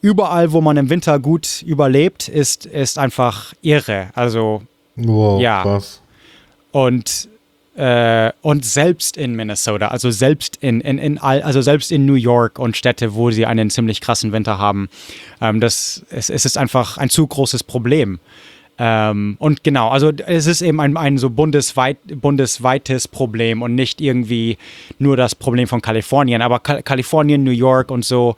überall, 0.01 0.51
wo 0.51 0.61
man 0.61 0.77
im 0.77 0.89
Winter 0.89 1.19
gut 1.19 1.61
überlebt, 1.63 2.27
ist, 2.27 2.65
ist 2.65 2.97
einfach 2.97 3.53
irre. 3.61 4.09
Also, 4.15 4.63
wow, 4.95 5.41
ja. 5.41 5.63
Krass. 5.63 6.01
Und 6.71 7.29
äh, 7.75 8.31
und 8.41 8.65
selbst 8.65 9.15
in 9.17 9.35
Minnesota, 9.35 9.87
also 9.87 10.11
selbst 10.11 10.57
in, 10.57 10.81
in, 10.81 10.97
in 10.97 11.17
all, 11.17 11.41
also 11.41 11.61
selbst 11.61 11.91
in 11.91 12.05
New 12.05 12.15
York 12.15 12.59
und 12.59 12.75
Städte, 12.75 13.13
wo 13.13 13.31
sie 13.31 13.45
einen 13.45 13.69
ziemlich 13.69 14.01
krassen 14.01 14.31
Winter 14.33 14.57
haben, 14.57 14.89
ähm, 15.39 15.59
das, 15.59 16.05
es, 16.09 16.29
es 16.29 16.45
ist 16.45 16.57
einfach 16.57 16.97
ein 16.97 17.09
zu 17.09 17.25
großes 17.25 17.63
Problem. 17.63 18.19
Ähm, 18.77 19.35
und 19.39 19.63
genau, 19.63 19.89
also 19.89 20.11
es 20.25 20.47
ist 20.47 20.61
eben 20.61 20.79
ein, 20.79 20.97
ein 20.97 21.17
so 21.17 21.29
bundesweit, 21.29 21.97
bundesweites 22.07 23.07
Problem 23.07 23.61
und 23.61 23.75
nicht 23.75 24.01
irgendwie 24.01 24.57
nur 24.97 25.15
das 25.15 25.35
Problem 25.35 25.67
von 25.67 25.81
Kalifornien. 25.81 26.41
Aber 26.41 26.59
Ka 26.59 26.81
Kalifornien, 26.81 27.43
New 27.43 27.51
York 27.51 27.91
und 27.91 28.03
so 28.03 28.35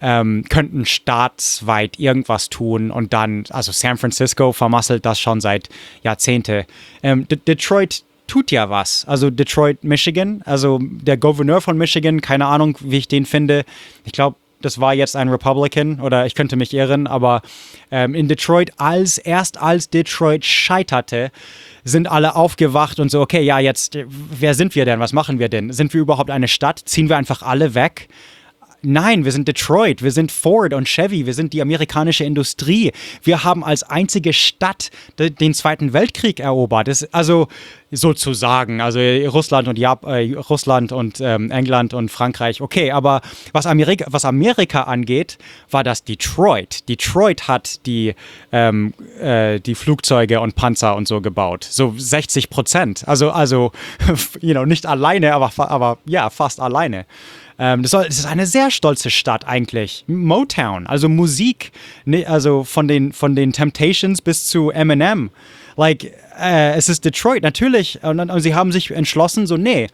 ähm, 0.00 0.44
könnten 0.48 0.84
staatsweit 0.84 1.98
irgendwas 1.98 2.50
tun 2.50 2.90
und 2.90 3.12
dann, 3.12 3.44
also 3.50 3.72
San 3.72 3.96
Francisco 3.96 4.52
vermasselt 4.52 5.06
das 5.06 5.18
schon 5.18 5.40
seit 5.40 5.70
Jahrzehnten. 6.02 6.64
Ähm, 7.02 7.26
Detroit 7.28 8.04
tut 8.26 8.50
ja 8.50 8.70
was. 8.70 9.04
Also 9.06 9.30
Detroit, 9.30 9.84
Michigan, 9.84 10.42
also 10.44 10.78
der 10.80 11.16
Gouverneur 11.16 11.60
von 11.60 11.78
Michigan, 11.78 12.20
keine 12.20 12.46
Ahnung, 12.46 12.76
wie 12.80 12.98
ich 12.98 13.08
den 13.08 13.26
finde. 13.26 13.64
Ich 14.04 14.12
glaube, 14.12 14.36
das 14.62 14.80
war 14.80 14.94
jetzt 14.94 15.16
ein 15.16 15.28
Republican 15.28 16.00
oder 16.00 16.26
ich 16.26 16.34
könnte 16.34 16.56
mich 16.56 16.72
irren, 16.72 17.06
aber 17.06 17.42
ähm, 17.90 18.14
in 18.14 18.26
Detroit, 18.26 18.72
als 18.78 19.18
erst 19.18 19.58
als 19.58 19.90
Detroit 19.90 20.44
scheiterte, 20.44 21.30
sind 21.84 22.08
alle 22.08 22.34
aufgewacht 22.34 22.98
und 22.98 23.10
so, 23.10 23.20
okay, 23.20 23.42
ja, 23.42 23.58
jetzt, 23.58 23.98
wer 24.06 24.54
sind 24.54 24.74
wir 24.74 24.84
denn? 24.84 24.98
Was 24.98 25.12
machen 25.12 25.38
wir 25.38 25.48
denn? 25.48 25.72
Sind 25.72 25.94
wir 25.94 26.00
überhaupt 26.00 26.30
eine 26.30 26.48
Stadt? 26.48 26.82
Ziehen 26.84 27.08
wir 27.08 27.16
einfach 27.16 27.42
alle 27.42 27.74
weg? 27.74 28.08
Nein, 28.88 29.24
wir 29.24 29.32
sind 29.32 29.48
Detroit, 29.48 30.00
wir 30.04 30.12
sind 30.12 30.30
Ford 30.30 30.72
und 30.72 30.86
Chevy, 30.86 31.26
wir 31.26 31.34
sind 31.34 31.52
die 31.52 31.60
amerikanische 31.60 32.22
Industrie. 32.22 32.92
Wir 33.20 33.42
haben 33.42 33.64
als 33.64 33.82
einzige 33.82 34.32
Stadt 34.32 34.92
den 35.18 35.54
Zweiten 35.54 35.92
Weltkrieg 35.92 36.38
erobert. 36.38 36.86
Das, 36.86 37.02
also 37.12 37.48
sozusagen, 37.90 38.80
also 38.80 39.00
Russland 39.00 39.66
und 39.66 39.76
Jap 39.76 40.04
äh, 40.04 40.34
Russland 40.34 40.92
und 40.92 41.20
ähm, 41.20 41.50
England 41.50 41.94
und 41.94 42.12
Frankreich, 42.12 42.60
okay, 42.60 42.92
aber 42.92 43.22
was 43.52 43.66
Amerika, 43.66 44.06
was 44.10 44.24
Amerika 44.24 44.82
angeht, 44.82 45.36
war 45.68 45.82
das 45.82 46.04
Detroit. 46.04 46.88
Detroit 46.88 47.48
hat 47.48 47.84
die, 47.86 48.14
ähm, 48.52 48.94
äh, 49.20 49.58
die 49.58 49.74
Flugzeuge 49.74 50.40
und 50.40 50.54
Panzer 50.54 50.94
und 50.94 51.08
so 51.08 51.20
gebaut. 51.20 51.64
So 51.64 51.92
60 51.96 52.50
Prozent. 52.50 53.08
Also, 53.08 53.32
also, 53.32 53.72
you 54.40 54.52
know, 54.52 54.64
nicht 54.64 54.86
alleine, 54.86 55.34
aber, 55.34 55.50
aber 55.56 55.98
ja, 56.04 56.30
fast 56.30 56.60
alleine. 56.60 57.04
Ähm, 57.58 57.82
das, 57.82 57.92
ist 57.92 58.26
eine 58.26 58.46
sehr 58.46 58.70
stolze 58.70 59.10
Stadt 59.10 59.46
eigentlich. 59.46 60.04
Motown, 60.06 60.86
also 60.86 61.08
Musik, 61.08 61.72
ne, 62.04 62.26
also 62.26 62.64
von 62.64 62.86
den, 62.88 63.12
von 63.12 63.34
den 63.34 63.52
Temptations 63.52 64.20
bis 64.20 64.46
zu 64.46 64.70
Eminem. 64.70 65.30
Like, 65.76 66.12
äh, 66.38 66.74
es 66.74 66.88
ist 66.88 67.04
Detroit, 67.04 67.42
natürlich. 67.42 68.02
Und, 68.02 68.20
und 68.20 68.40
sie 68.40 68.54
haben 68.54 68.72
sich 68.72 68.90
entschlossen, 68.90 69.46
so, 69.46 69.56
nee, 69.56 69.88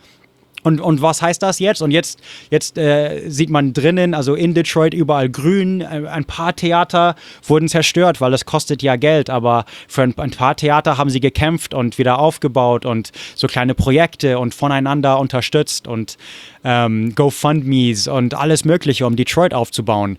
und, 0.63 0.81
und 0.81 1.03
was 1.03 1.23
heißt 1.23 1.43
das 1.43 1.59
jetzt? 1.59 1.83
Und 1.83 1.91
jetzt, 1.91 2.21
jetzt 2.51 2.79
äh, 2.79 3.29
sieht 3.29 3.51
man 3.51 3.73
drinnen, 3.73 4.15
also 4.15 4.35
in 4.35 4.55
Detroit 4.55 4.95
überall 4.95 5.29
grün. 5.29 5.81
Äh, 5.81 6.07
ein 6.09 6.25
paar 6.25 6.55
Theater 6.55 7.17
wurden 7.47 7.69
zerstört, 7.69 8.21
weil 8.21 8.33
es 8.33 8.45
kostet 8.45 8.83
ja 8.83 8.97
Geld. 8.97 9.29
Aber 9.29 9.65
für 9.89 10.03
ein, 10.03 10.17
ein, 10.19 10.31
paar 10.31 10.57
Theater 10.57 10.99
haben 10.99 11.11
sie 11.11 11.21
gekämpft 11.21 11.75
und 11.75 11.99
wieder 11.99 12.19
aufgebaut 12.19 12.87
und 12.87 13.11
so 13.35 13.49
kleine 13.49 13.75
Projekte 13.75 14.39
und 14.39 14.55
voneinander 14.55 15.19
unterstützt 15.19 15.89
und 15.89 16.17
ähm, 16.65 17.15
GoFundMes 17.15 18.07
und 18.07 18.35
alles 18.35 18.65
Mögliche, 18.65 19.07
um 19.07 19.17
Detroit 19.17 19.55
aufzubauen. 19.55 20.17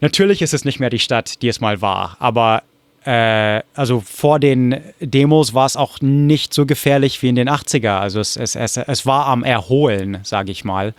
Natürlich 0.00 0.42
ist 0.42 0.54
es 0.54 0.64
nicht 0.64 0.80
mehr 0.80 0.90
die 0.90 0.98
Stadt, 0.98 1.42
die 1.42 1.48
es 1.48 1.60
mal 1.60 1.80
war, 1.80 2.16
aber 2.18 2.62
äh, 3.06 3.62
also 3.74 4.00
vor 4.00 4.40
den 4.40 4.80
Demos 5.00 5.54
war 5.54 5.66
es 5.66 5.76
auch 5.76 6.00
nicht 6.00 6.52
so 6.52 6.66
gefährlich 6.66 7.22
wie 7.22 7.28
in 7.28 7.36
den 7.36 7.48
80er. 7.48 7.98
Also 7.98 8.18
es, 8.20 8.36
es, 8.36 8.56
es, 8.56 8.76
es 8.76 9.06
war 9.06 9.26
am 9.26 9.44
Erholen, 9.44 10.18
sage 10.24 10.50
ich 10.50 10.64
mal. 10.64 10.92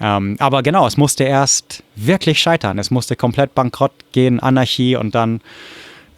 Ähm, 0.00 0.36
aber 0.40 0.64
genau, 0.64 0.86
es 0.86 0.96
musste 0.96 1.22
erst 1.22 1.84
wirklich 1.94 2.40
scheitern. 2.40 2.78
Es 2.78 2.90
musste 2.90 3.14
komplett 3.14 3.54
bankrott 3.54 3.92
gehen, 4.10 4.40
Anarchie 4.40 4.96
und 4.96 5.14
dann 5.14 5.40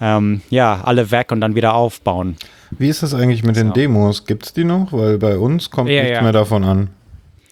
ähm, 0.00 0.40
ja, 0.48 0.80
alle 0.82 1.10
weg 1.10 1.30
und 1.32 1.42
dann 1.42 1.54
wieder 1.54 1.74
aufbauen. 1.74 2.36
Wie 2.70 2.88
ist 2.88 3.02
das 3.02 3.12
eigentlich 3.12 3.44
mit 3.44 3.56
den 3.56 3.74
Demos? 3.74 4.24
Gibt 4.24 4.46
es 4.46 4.52
die 4.54 4.64
noch? 4.64 4.92
Weil 4.92 5.18
bei 5.18 5.36
uns 5.36 5.70
kommt 5.70 5.90
ja, 5.90 6.02
nichts 6.02 6.16
ja. 6.16 6.22
mehr 6.22 6.32
davon 6.32 6.64
an. 6.64 6.88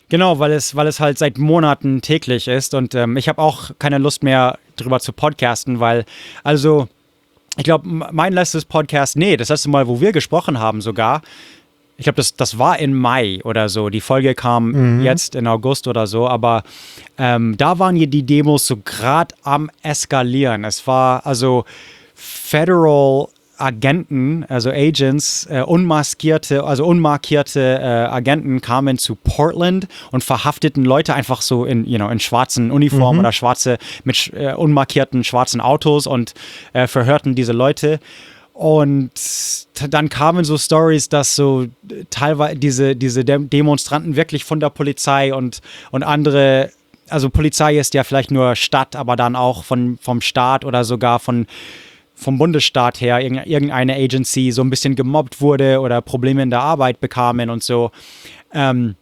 Genau, 0.09 0.39
weil 0.39 0.53
es, 0.53 0.75
weil 0.75 0.87
es 0.87 1.01
halt 1.01 1.19
seit 1.19 1.39
Monaten 1.39 2.01
täglich 2.01 2.49
ist 2.49 2.75
und 2.75 2.95
ähm, 2.95 3.17
ich 3.17 3.29
habe 3.29 3.41
auch 3.41 3.71
keine 3.79 3.99
Lust 3.99 4.23
mehr 4.23 4.59
drüber 4.77 5.01
zu 5.01 5.13
podcasten, 5.13 5.81
weil 5.81 6.05
also 6.43 6.89
ich 7.57 7.65
glaube, 7.65 7.89
mein 7.89 8.33
letztes 8.33 8.65
Podcast, 8.65 9.17
nee, 9.17 9.37
das 9.37 9.49
letzte 9.49 9.71
Mal, 9.71 9.87
wo 9.87 10.01
wir 10.01 10.13
gesprochen 10.13 10.59
haben 10.59 10.81
sogar, 10.81 11.23
ich 11.97 12.05
glaube, 12.05 12.17
das, 12.17 12.35
das 12.35 12.59
war 12.59 12.79
in 12.79 12.93
Mai 12.95 13.41
oder 13.45 13.69
so. 13.69 13.89
Die 13.89 14.01
Folge 14.01 14.35
kam 14.35 14.73
mhm. 14.73 15.03
jetzt 15.03 15.37
in 15.37 15.47
August 15.47 15.87
oder 15.87 16.07
so, 16.07 16.27
aber 16.27 16.65
ähm, 17.19 17.57
da 17.57 17.79
waren 17.79 17.95
hier 17.95 18.09
die 18.09 18.25
Demos 18.25 18.67
so 18.67 18.79
gerade 18.85 19.35
am 19.45 19.71
Eskalieren. 19.83 20.65
Es 20.65 20.87
war 20.87 21.25
also 21.25 21.65
Federal 22.15 23.29
Agenten, 23.65 24.45
also 24.49 24.71
Agents, 24.71 25.47
äh, 25.51 25.63
unmaskierte, 25.63 26.65
also 26.65 26.85
unmarkierte 26.85 27.79
äh, 27.81 27.85
Agenten 27.85 28.61
kamen 28.61 28.99
zu 28.99 29.15
Portland 29.17 29.89
und 30.11 30.23
verhafteten 30.23 30.85
Leute 30.85 31.15
einfach 31.15 31.41
so 31.41 31.65
in, 31.65 31.87
you 31.87 31.97
know, 31.97 32.11
in 32.11 32.21
schwarzen 32.21 32.71
Uniformen 32.71 33.17
mhm. 33.17 33.21
oder 33.21 33.33
schwarze 33.33 33.79
mit 34.05 34.31
äh, 34.35 34.53
unmarkierten 34.53 35.25
schwarzen 35.25 35.63
Autos 35.63 36.07
und 36.07 36.35
äh, 36.75 36.87
verhörten 36.87 37.35
diese 37.35 37.53
Leute. 37.53 38.01
Und 38.53 39.11
dann 39.91 40.11
kamen 40.11 40.45
so 40.45 40.59
Stories, 40.59 41.09
dass 41.09 41.35
so 41.35 41.67
teilweise 42.11 42.57
diese, 42.57 42.95
diese 42.95 43.25
Demonstranten 43.25 44.15
wirklich 44.15 44.45
von 44.45 44.61
der 44.61 44.71
Polizei 44.71 45.35
und, 45.35 45.61
und 45.91 46.03
andere 46.03 46.71
also 47.09 47.31
Polizei 47.31 47.77
ist 47.79 47.95
ja 47.95 48.05
vielleicht 48.05 48.31
nur 48.31 48.57
Stadt, 48.57 48.97
aber 48.97 49.17
dann 49.17 49.37
auch 49.37 49.65
von, 49.65 49.99
vom 50.01 50.21
Staat 50.21 50.65
oder 50.65 50.85
sogar 50.85 51.19
von 51.19 51.47
vom 52.25 52.39
Bundesstaat 52.39 53.01
her 53.01 53.21
irgendeine 53.21 53.95
Agency 53.95 54.51
so 54.51 54.63
ein 54.63 54.71
bisschen 54.71 54.97
gemobbt 54.97 55.41
wurde 55.41 55.81
oder 55.81 56.01
Probleme 56.01 56.43
in 56.43 56.51
der 56.51 56.61
Arbeit 56.61 57.01
bekamen 57.01 57.51
und 57.51 57.63
so. 57.63 57.91
Ähm, 58.53 58.97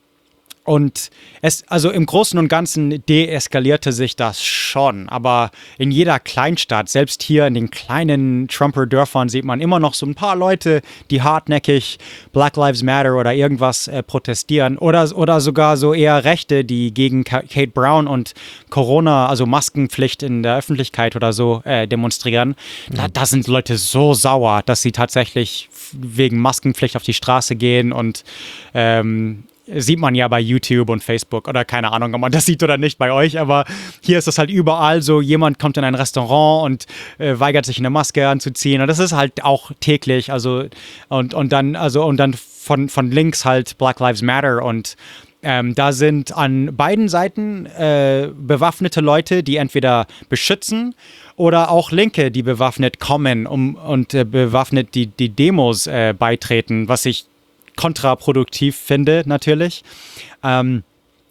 und 0.64 1.10
es, 1.40 1.64
also 1.68 1.90
im 1.90 2.06
Großen 2.06 2.38
und 2.38 2.48
Ganzen 2.48 3.04
deeskalierte 3.06 3.90
sich 3.90 4.14
das 4.14 4.42
schon, 4.44 5.08
aber 5.08 5.50
in 5.76 5.90
jeder 5.90 6.20
Kleinstadt, 6.20 6.88
selbst 6.88 7.22
hier 7.22 7.48
in 7.48 7.54
den 7.54 7.70
kleinen 7.70 8.46
Trumper-Dörfern, 8.46 9.28
sieht 9.28 9.44
man 9.44 9.60
immer 9.60 9.80
noch 9.80 9.94
so 9.94 10.06
ein 10.06 10.14
paar 10.14 10.36
Leute, 10.36 10.82
die 11.10 11.20
hartnäckig 11.22 11.98
Black 12.32 12.56
Lives 12.56 12.84
Matter 12.84 13.16
oder 13.16 13.34
irgendwas 13.34 13.88
äh, 13.88 14.04
protestieren. 14.04 14.78
Oder, 14.78 15.16
oder 15.16 15.40
sogar 15.40 15.76
so 15.76 15.94
eher 15.94 16.24
Rechte, 16.24 16.64
die 16.64 16.94
gegen 16.94 17.24
Kate 17.24 17.66
Brown 17.68 18.06
und 18.06 18.34
Corona, 18.70 19.26
also 19.26 19.46
Maskenpflicht 19.46 20.22
in 20.22 20.44
der 20.44 20.56
Öffentlichkeit 20.56 21.16
oder 21.16 21.32
so 21.32 21.62
äh, 21.64 21.88
demonstrieren. 21.88 22.54
Da, 22.88 23.08
da 23.08 23.26
sind 23.26 23.48
Leute 23.48 23.76
so 23.78 24.14
sauer, 24.14 24.62
dass 24.64 24.82
sie 24.82 24.92
tatsächlich 24.92 25.68
wegen 25.92 26.38
Maskenpflicht 26.38 26.96
auf 26.96 27.02
die 27.02 27.14
Straße 27.14 27.56
gehen 27.56 27.92
und 27.92 28.24
ähm, 28.74 29.44
sieht 29.66 29.98
man 29.98 30.14
ja 30.14 30.28
bei 30.28 30.40
YouTube 30.40 30.90
und 30.90 31.02
Facebook 31.02 31.48
oder 31.48 31.64
keine 31.64 31.92
Ahnung, 31.92 32.14
ob 32.14 32.20
man 32.20 32.32
das 32.32 32.46
sieht 32.46 32.62
oder 32.62 32.78
nicht 32.78 32.98
bei 32.98 33.12
euch, 33.12 33.38
aber 33.38 33.64
hier 34.00 34.18
ist 34.18 34.28
es 34.28 34.38
halt 34.38 34.50
überall 34.50 35.02
so, 35.02 35.20
jemand 35.20 35.58
kommt 35.58 35.76
in 35.76 35.84
ein 35.84 35.94
Restaurant 35.94 36.64
und 36.64 36.86
äh, 37.18 37.38
weigert 37.38 37.66
sich 37.66 37.78
eine 37.78 37.90
Maske 37.90 38.28
anzuziehen 38.28 38.80
und 38.80 38.88
das 38.88 38.98
ist 38.98 39.12
halt 39.12 39.44
auch 39.44 39.72
täglich, 39.80 40.32
also 40.32 40.64
und, 41.08 41.34
und 41.34 41.52
dann, 41.52 41.76
also 41.76 42.04
und 42.04 42.16
dann 42.16 42.34
von, 42.34 42.88
von 42.88 43.10
links 43.10 43.44
halt 43.44 43.78
Black 43.78 44.00
Lives 44.00 44.22
Matter 44.22 44.64
und 44.64 44.96
ähm, 45.44 45.74
da 45.74 45.92
sind 45.92 46.36
an 46.36 46.76
beiden 46.76 47.08
Seiten 47.08 47.66
äh, 47.66 48.30
bewaffnete 48.32 49.00
Leute, 49.00 49.42
die 49.42 49.56
entweder 49.56 50.06
beschützen 50.28 50.94
oder 51.34 51.70
auch 51.70 51.90
Linke, 51.90 52.30
die 52.30 52.44
bewaffnet 52.44 53.00
kommen 53.00 53.46
um, 53.46 53.74
und 53.74 54.14
äh, 54.14 54.24
bewaffnet 54.24 54.94
die, 54.94 55.08
die 55.08 55.30
Demos 55.30 55.88
äh, 55.88 56.14
beitreten, 56.16 56.88
was 56.88 57.06
ich 57.06 57.26
kontraproduktiv 57.76 58.76
finde, 58.76 59.22
natürlich. 59.26 59.82
Ähm, 60.42 60.84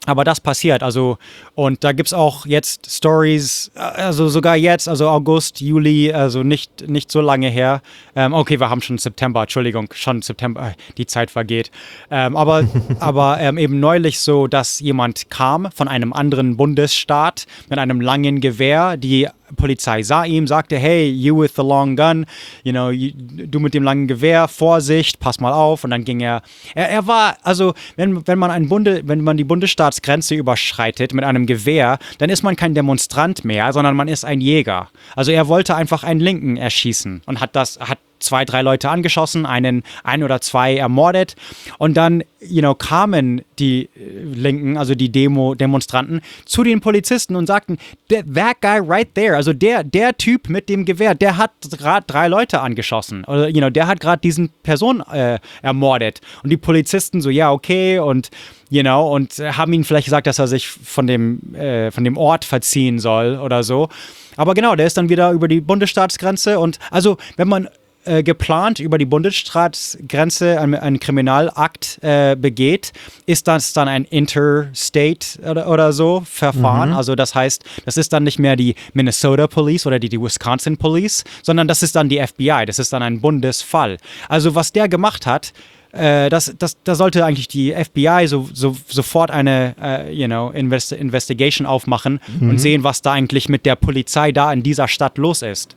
aber 0.08 0.24
das 0.24 0.40
passiert, 0.40 0.82
also 0.82 1.20
und 1.54 1.84
da 1.84 1.92
gibt 1.92 2.08
es 2.08 2.14
auch 2.14 2.48
jetzt 2.48 2.90
Stories, 2.90 3.72
äh, 3.76 3.80
also 3.80 4.30
sogar 4.30 4.56
jetzt, 4.56 4.90
also 4.90 5.08
August, 5.08 5.62
Juli, 5.62 6.12
also 6.12 6.42
nicht, 6.42 6.88
nicht 6.90 7.12
so 7.12 7.22
lange 7.22 7.50
her. 7.50 7.84
Ähm, 8.16 8.34
okay, 8.34 8.60
wir 8.60 8.72
haben 8.72 8.82
schon 8.82 8.98
September, 8.98 9.44
Entschuldigung, 9.44 9.90
schon 9.94 10.24
September, 10.24 10.74
die 10.98 11.06
Zeit 11.06 11.30
vergeht. 11.30 11.70
Ähm, 12.10 12.36
aber 12.36 12.64
aber 13.00 13.40
ähm, 13.40 13.60
eben 13.60 13.80
neulich 13.80 14.20
so, 14.20 14.48
dass 14.48 14.80
jemand 14.80 15.30
kam 15.30 15.72
von 15.72 15.88
einem 15.88 16.14
anderen 16.14 16.58
Bundesstaat 16.58 17.46
mit 17.70 17.78
einem 17.78 18.02
langen 18.02 18.42
Gewehr, 18.42 18.98
die 18.98 19.28
Polizei 19.56 20.04
sah 20.04 20.26
ihn, 20.26 20.48
sagte, 20.48 20.78
hey, 20.78 21.10
you 21.10 21.40
with 21.40 21.54
the 21.56 21.62
long 21.62 21.96
gun, 21.96 22.26
you 22.64 22.72
know, 22.72 22.90
you, 22.90 23.12
du 23.16 23.60
mit 23.60 23.74
dem 23.74 23.84
langen 23.84 24.08
Gewehr, 24.08 24.48
Vorsicht, 24.48 25.20
pass 25.20 25.40
mal 25.40 25.54
auf. 25.54 25.84
Und 25.84 25.92
dann 25.92 26.04
ging 26.04 26.20
er, 26.20 26.42
er, 26.76 26.90
er 26.90 27.08
war, 27.08 27.38
also 27.44 27.74
wenn, 27.96 28.28
wenn 28.28 28.40
man 28.40 28.52
ein 28.52 28.70
Bunde, 28.70 29.02
wenn 29.06 29.22
man 29.22 29.38
die 29.38 29.44
Bundesstaatsgrenze 29.44 30.36
überschreitet 30.36 31.14
mit 31.14 31.24
einem 31.24 31.46
Gewehr, 31.46 32.00
dann 32.18 32.30
ist 32.30 32.44
man 32.44 32.56
kein 32.56 32.76
Demonstrant 32.76 33.46
mehr, 33.46 33.74
sondern 33.74 33.96
man 33.96 34.08
ist 34.08 34.26
ein 34.26 34.42
Jäger. 34.42 34.90
Also 35.16 35.32
er 35.32 35.48
wollte 35.48 35.76
einfach 35.76 36.04
einen 36.04 36.20
Linken 36.20 36.58
erschießen 36.58 37.22
und 37.26 37.40
hat 37.40 37.56
das, 37.56 37.80
hat 37.80 38.00
zwei, 38.22 38.46
drei 38.46 38.62
Leute 38.62 38.90
angeschossen, 38.90 39.46
einen, 39.46 39.84
ein 40.04 40.24
oder 40.24 40.42
zwei 40.42 40.76
ermordet. 40.76 41.36
Und 41.78 41.98
dann, 41.98 42.24
you 42.40 42.62
know, 42.62 42.76
kamen 42.76 43.42
die 43.60 43.90
äh, 43.96 44.24
Linken, 44.34 44.78
also 44.78 44.96
die 44.96 45.12
Demo, 45.12 45.56
Demonstranten, 45.56 46.22
zu 46.46 46.64
den 46.64 46.82
Polizisten 46.82 47.36
und 47.36 47.48
sagten, 47.48 47.78
that 48.10 48.62
guy 48.62 48.80
right 48.80 49.14
there, 49.16 49.36
also 49.36 49.54
der, 49.54 49.84
der 49.84 50.18
Typ 50.18 50.50
mit 50.50 50.70
dem 50.70 50.86
Gewehr, 50.86 51.16
der 51.16 51.38
hat 51.38 51.52
gerade 51.78 52.06
drei 52.08 52.28
Leute 52.28 52.62
angeschossen. 52.62 53.24
Oder, 53.26 53.50
you 53.50 53.60
know, 53.60 53.70
der 53.70 53.88
hat 53.88 54.00
gerade 54.00 54.22
diesen 54.22 54.50
Person 54.64 55.02
äh, 55.12 55.40
ermordet. 55.62 56.22
Und 56.44 56.50
die 56.50 56.58
Polizisten 56.58 57.22
so, 57.22 57.30
ja, 57.30 57.52
okay, 57.52 58.00
und 58.00 58.30
you 58.72 58.82
know, 58.82 59.14
und 59.14 59.34
haben 59.34 59.74
ihm 59.74 59.84
vielleicht 59.84 60.06
gesagt, 60.06 60.26
dass 60.28 60.40
er 60.40 60.48
sich 60.48 60.68
von 60.68 61.06
dem, 61.06 61.54
äh, 61.54 61.92
von 61.92 62.06
dem 62.06 62.18
Ort 62.18 62.46
verziehen 62.46 63.00
soll 63.00 63.38
oder 63.38 63.64
so. 63.64 63.90
Aber 64.38 64.54
genau, 64.54 64.76
der 64.76 64.88
ist 64.88 64.98
dann 64.98 65.10
wieder 65.10 65.32
über 65.32 65.48
die 65.48 65.62
Bundesstaatsgrenze 65.62 66.58
und 66.58 66.80
also, 66.90 67.18
wenn 67.36 67.50
man 67.50 67.68
äh, 68.06 68.24
geplant 68.24 68.80
über 68.80 68.98
die 68.98 69.06
Bundesstaatsgrenze 69.06 70.60
einen, 70.60 70.76
einen 70.76 71.00
Kriminalakt 71.00 72.00
äh, 72.02 72.36
begeht, 72.36 72.94
ist 73.26 73.48
das 73.48 73.74
dann 73.74 73.88
ein 73.88 74.06
Interstate 74.06 75.40
oder, 75.48 75.68
oder 75.70 75.94
so 75.94 76.24
Verfahren. 76.26 76.90
Mhm. 76.90 76.96
Also 76.96 77.16
das 77.16 77.36
heißt, 77.36 77.64
das 77.86 77.98
ist 77.98 78.12
dann 78.14 78.24
nicht 78.24 78.40
mehr 78.40 78.56
die 78.56 78.76
Minnesota 78.94 79.48
Police 79.48 79.86
oder 79.86 80.00
die, 80.00 80.10
die 80.10 80.20
Wisconsin 80.20 80.78
Police, 80.78 81.24
sondern 81.44 81.68
das 81.68 81.84
ist 81.84 81.96
dann 81.96 82.10
die 82.10 82.20
FBI. 82.26 82.66
Das 82.66 82.80
ist 82.80 82.92
dann 82.92 83.04
ein 83.04 83.22
Bundesfall. 83.22 83.98
Also 84.28 84.56
was 84.56 84.72
der 84.72 84.90
gemacht 84.90 85.26
hat, 85.26 85.54
äh, 85.92 86.30
das, 86.30 86.56
das, 86.58 86.78
da 86.84 86.96
sollte 86.96 87.26
eigentlich 87.26 87.50
die 87.50 87.72
FBI 87.72 88.26
so, 88.28 88.50
so, 88.52 88.76
sofort 88.88 89.30
eine 89.30 89.76
uh, 89.80 90.10
you 90.10 90.26
know, 90.26 90.50
Invest 90.50 90.94
Investigation 90.94 91.68
aufmachen 91.68 92.20
mhm. 92.40 92.52
und 92.52 92.58
sehen, 92.60 92.84
was 92.84 93.02
da 93.02 93.12
eigentlich 93.12 93.50
mit 93.50 93.66
der 93.66 93.76
Polizei 93.76 94.32
da 94.32 94.52
in 94.54 94.64
dieser 94.64 94.88
Stadt 94.88 95.18
los 95.18 95.42
ist 95.42 95.76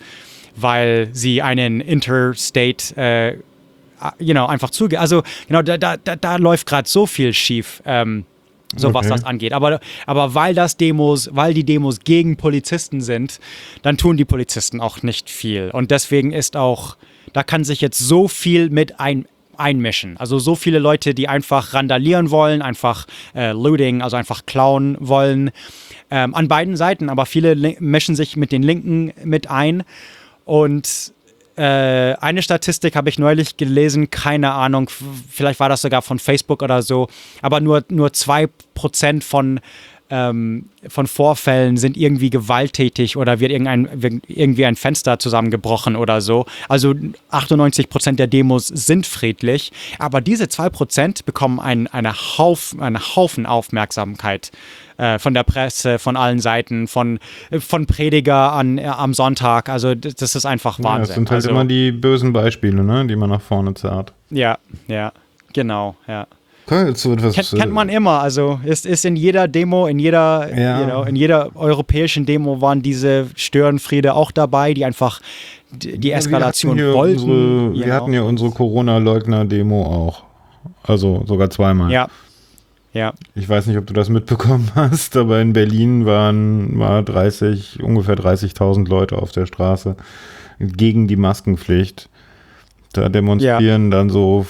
weil 0.57 1.09
sie 1.13 1.43
einen 1.43 1.81
Interstate, 1.81 2.97
äh, 2.97 3.37
you 4.19 4.33
know, 4.33 4.47
einfach 4.47 4.71
zuge. 4.71 5.01
Also, 5.01 5.23
genau, 5.49 5.63
da, 5.63 5.77
da, 5.79 5.97
da 5.97 6.37
läuft 6.37 6.67
gerade 6.67 6.89
so 6.89 7.07
viel 7.07 7.33
schief. 7.33 7.83
Ähm, 7.85 8.25
so 8.77 8.89
okay. 8.89 8.95
was 8.95 9.09
das 9.09 9.25
angeht. 9.25 9.53
Aber, 9.53 9.81
aber 10.07 10.35
weil 10.35 10.55
das 10.55 10.77
Demos, 10.77 11.31
weil 11.33 11.55
die 11.55 11.65
Demos 11.65 12.01
gegen 12.01 12.37
Polizisten 12.37 13.01
sind, 13.01 13.39
dann 13.83 13.97
tun 13.97 14.17
die 14.17 14.25
Polizisten 14.25 14.81
auch 14.81 15.03
nicht 15.03 15.31
viel. 15.31 15.71
Und 15.73 15.91
deswegen 15.91 16.33
ist 16.33 16.57
auch, 16.57 16.97
da 17.33 17.43
kann 17.43 17.65
sich 17.65 17.81
jetzt 17.81 17.99
so 17.99 18.29
viel 18.29 18.71
mit 18.71 18.99
ein, 19.01 19.27
einmischen. 19.57 20.17
Also 20.17 20.39
so 20.39 20.55
viele 20.55 20.79
Leute, 20.79 21.15
die 21.15 21.29
einfach 21.29 21.75
randalieren 21.75 22.31
wollen, 22.31 22.63
einfach 22.63 23.07
äh, 23.35 23.53
looting, 23.53 24.03
also 24.03 24.17
einfach 24.17 24.47
klauen 24.47 24.97
wollen. 25.01 25.51
Ähm, 26.11 26.35
an 26.35 26.49
beiden 26.49 26.77
Seiten, 26.77 27.09
aber 27.09 27.27
viele 27.27 27.57
mischen 27.81 28.15
sich 28.15 28.37
mit 28.37 28.53
den 28.53 28.63
Linken 28.63 29.13
mit 29.25 29.51
ein. 29.51 29.85
Und 30.45 31.13
äh, 31.57 32.15
eine 32.15 32.43
Statistik 32.43 32.97
habe 32.97 33.09
ich 33.09 33.19
neulich 33.19 33.57
gelesen, 33.57 34.11
keine 34.11 34.53
Ahnung, 34.53 34.91
vielleicht 35.31 35.61
war 35.61 35.69
das 35.69 35.83
sogar 35.83 36.03
von 36.03 36.19
Facebook 36.19 36.63
oder 36.63 36.83
so, 36.83 37.09
aber 37.43 37.61
nur, 37.61 37.85
nur 37.91 38.09
2% 38.09 39.23
von, 39.23 39.61
ähm, 40.11 40.69
von 40.89 41.07
Vorfällen 41.07 41.77
sind 41.77 41.97
irgendwie 41.97 42.31
gewalttätig 42.31 43.17
oder 43.17 43.39
wird 43.39 43.53
irgendein, 43.53 44.21
irgendwie 44.27 44.67
ein 44.67 44.75
Fenster 44.75 45.21
zusammengebrochen 45.21 45.95
oder 45.95 46.21
so. 46.21 46.45
Also 46.69 46.93
98% 47.31 48.17
der 48.17 48.27
Demos 48.27 48.67
sind 48.67 49.07
friedlich, 49.07 49.71
aber 50.01 50.21
diese 50.21 50.45
2% 50.45 51.25
bekommen 51.25 51.61
einen, 51.61 51.87
eine 51.87 52.15
Haufen, 52.15 52.83
einen 52.83 52.99
Haufen 53.15 53.47
Aufmerksamkeit. 53.47 54.51
Äh, 54.97 55.19
von 55.19 55.35
der 55.35 55.43
Presse, 55.43 55.99
von 55.99 56.17
allen 56.17 56.39
Seiten, 56.39 56.87
von, 56.87 57.19
äh, 57.51 57.59
von 57.59 57.87
Prediger 57.87 58.53
an, 58.53 58.79
äh, 58.79 58.85
am 58.85 59.13
Sonntag. 59.13 59.69
Also 59.69 59.97
das, 59.97 60.37
ist 60.37 60.47
einfach 60.47 60.79
Wahnsinn. 60.79 60.93
Ja, 60.93 60.99
das 60.99 61.15
sind 61.17 61.31
halt 61.31 61.37
also, 61.39 61.51
immer 61.51 61.65
die 61.65 61.91
bösen 61.91 62.33
Beispiele, 62.33 62.85
ne, 62.85 63.05
die 63.05 63.17
man 63.17 63.31
nach 63.31 63.41
vorne 63.41 63.75
zerrt. 63.75 64.13
Ja, 64.31 64.59
ja, 64.87 65.13
genau, 65.53 65.97
ja. 66.07 66.29
So 66.67 67.13
etwas, 67.13 67.35
kennt, 67.35 67.51
kennt, 67.61 67.73
man 67.73 67.89
immer, 67.91 68.21
also 68.21 68.59
ist, 68.65 68.87
ist 68.87 69.05
in 69.05 69.17
jeder 69.17 69.49
Demo, 69.49 69.87
in 69.87 69.99
jeder, 69.99 70.49
ja. 70.57 70.81
you 70.81 70.87
know, 70.87 71.03
in 71.03 71.15
jeder 71.15 71.51
europäischen 71.57 72.25
Demo 72.25 72.63
waren 72.63 72.81
diese 72.81 73.27
Störenfriede 73.35 74.15
auch 74.15 74.31
dabei, 74.31 74.73
die 74.73 74.85
einfach 74.85 75.21
die 75.73 76.13
Eskalation 76.13 76.79
wir 76.79 76.95
wollten. 76.95 77.31
Unsere, 77.31 77.87
wir 77.87 77.95
hatten 77.95 78.13
ja 78.15 78.23
unsere 78.23 78.51
Corona-Leugner-Demo 78.51 79.83
auch. 79.83 80.23
Also 80.83 81.23
sogar 81.27 81.51
zweimal. 81.51 81.91
Ja, 81.91 82.09
ja. 82.95 83.13
Ich 83.35 83.49
weiß 83.49 83.67
nicht, 83.67 83.77
ob 83.77 83.87
du 83.87 83.93
das 83.93 84.09
mitbekommen 84.09 84.71
hast, 84.75 85.17
aber 85.17 85.41
in 85.41 85.53
Berlin 85.53 86.07
waren 86.07 86.79
war 86.79 87.03
30, 87.03 87.83
ungefähr 87.83 88.17
30.000 88.17 88.89
Leute 88.89 89.19
auf 89.19 89.33
der 89.33 89.47
Straße 89.47 89.97
gegen 90.59 91.09
die 91.09 91.17
Maskenpflicht. 91.17 92.09
Da 92.93 93.09
demonstrieren 93.09 93.91
ja. 93.91 93.99
dann 93.99 94.09
so 94.09 94.47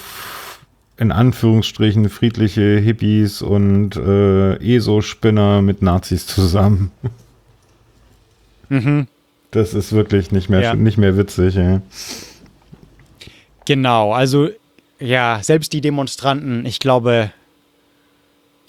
in 0.97 1.11
Anführungsstrichen 1.11 2.07
friedliche 2.09 2.77
Hippies 2.77 3.41
und 3.41 3.97
äh, 3.97 4.75
ESO-Spinner 4.75 5.61
mit 5.61 5.81
Nazis 5.81 6.25
zusammen. 6.25 6.91
Mhm. 8.67 9.05
Das 9.51 9.75
ist 9.75 9.93
wirklich 9.93 10.31
nicht 10.31 10.49
mehr, 10.49 10.59
ja. 10.59 10.73
nicht 10.73 10.97
mehr 10.97 11.17
witzig. 11.17 11.55
Ey. 11.55 11.81
Genau, 13.65 14.11
also 14.11 14.49
ja, 14.99 15.39
selbst 15.43 15.71
die 15.73 15.81
Demonstranten, 15.81 16.65
ich 16.65 16.79
glaube, 16.79 17.31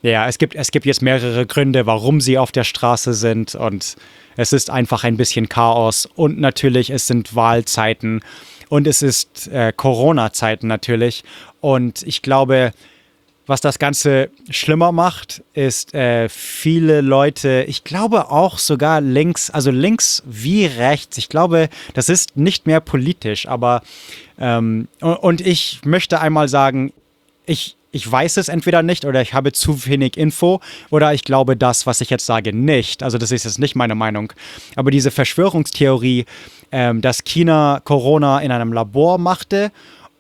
ja, 0.03 0.29
es 0.29 0.39
gibt, 0.39 0.55
es 0.55 0.71
gibt 0.71 0.87
jetzt 0.87 1.03
mehrere 1.03 1.47
Gründe, 1.47 1.87
warum 1.87 2.21
sie 2.21 2.39
auf 2.39 2.53
der 2.53 2.65
Straße 2.65 3.15
sind. 3.15 3.55
Und 3.55 3.97
es 4.37 4.53
ist 4.53 4.71
einfach 4.71 5.05
ein 5.05 5.17
bisschen 5.17 5.49
Chaos. 5.49 6.09
Und 6.15 6.39
natürlich 6.39 6.91
es 6.91 7.07
sind 7.07 7.35
Wahlzeiten. 7.35 8.23
Und 8.69 8.87
es 8.87 9.03
ist 9.03 9.49
äh, 9.49 9.73
Corona-Zeiten 9.75 10.67
natürlich. 10.67 11.25
Und 11.61 12.03
ich 12.03 12.23
glaube, 12.23 12.73
was 13.47 13.61
das 13.61 13.79
Ganze 13.79 14.31
schlimmer 14.51 14.91
macht, 14.91 15.43
ist 15.55 15.95
äh, 15.95 16.29
viele 16.29 17.01
Leute, 17.01 17.65
ich 17.69 17.85
glaube 17.85 18.31
auch 18.31 18.59
sogar 18.59 19.01
links, 19.01 19.51
also 19.51 19.71
links 19.71 20.23
wie 20.27 20.67
rechts, 20.67 21.17
ich 21.17 21.29
glaube, 21.29 21.69
das 21.95 22.09
ist 22.09 22.37
nicht 22.37 22.67
mehr 22.67 22.81
politisch, 22.81 23.47
aber 23.47 23.83
ähm, 24.39 24.89
und 25.01 25.41
ich 25.41 25.81
möchte 25.85 26.21
einmal 26.21 26.49
sagen, 26.49 26.93
ich, 27.47 27.77
ich 27.93 28.11
weiß 28.11 28.37
es 28.37 28.49
entweder 28.49 28.83
nicht 28.83 29.05
oder 29.05 29.23
ich 29.23 29.35
habe 29.35 29.53
zu 29.53 29.87
wenig 29.87 30.17
Info 30.17 30.61
oder 30.91 31.15
ich 31.15 31.25
glaube 31.25 31.57
das, 31.57 31.87
was 31.87 32.01
ich 32.01 32.11
jetzt 32.11 32.27
sage, 32.27 32.53
nicht. 32.53 33.03
Also 33.03 33.19
das 33.19 33.31
ist 33.31 33.45
jetzt 33.45 33.59
nicht 33.59 33.75
meine 33.75 33.95
Meinung. 33.95 34.33
Aber 34.75 34.91
diese 34.91 35.11
Verschwörungstheorie, 35.11 36.27
ähm, 36.73 37.01
dass 37.01 37.25
China 37.25 37.81
Corona 37.85 38.41
in 38.41 38.51
einem 38.51 38.73
Labor 38.73 39.19
machte 39.19 39.71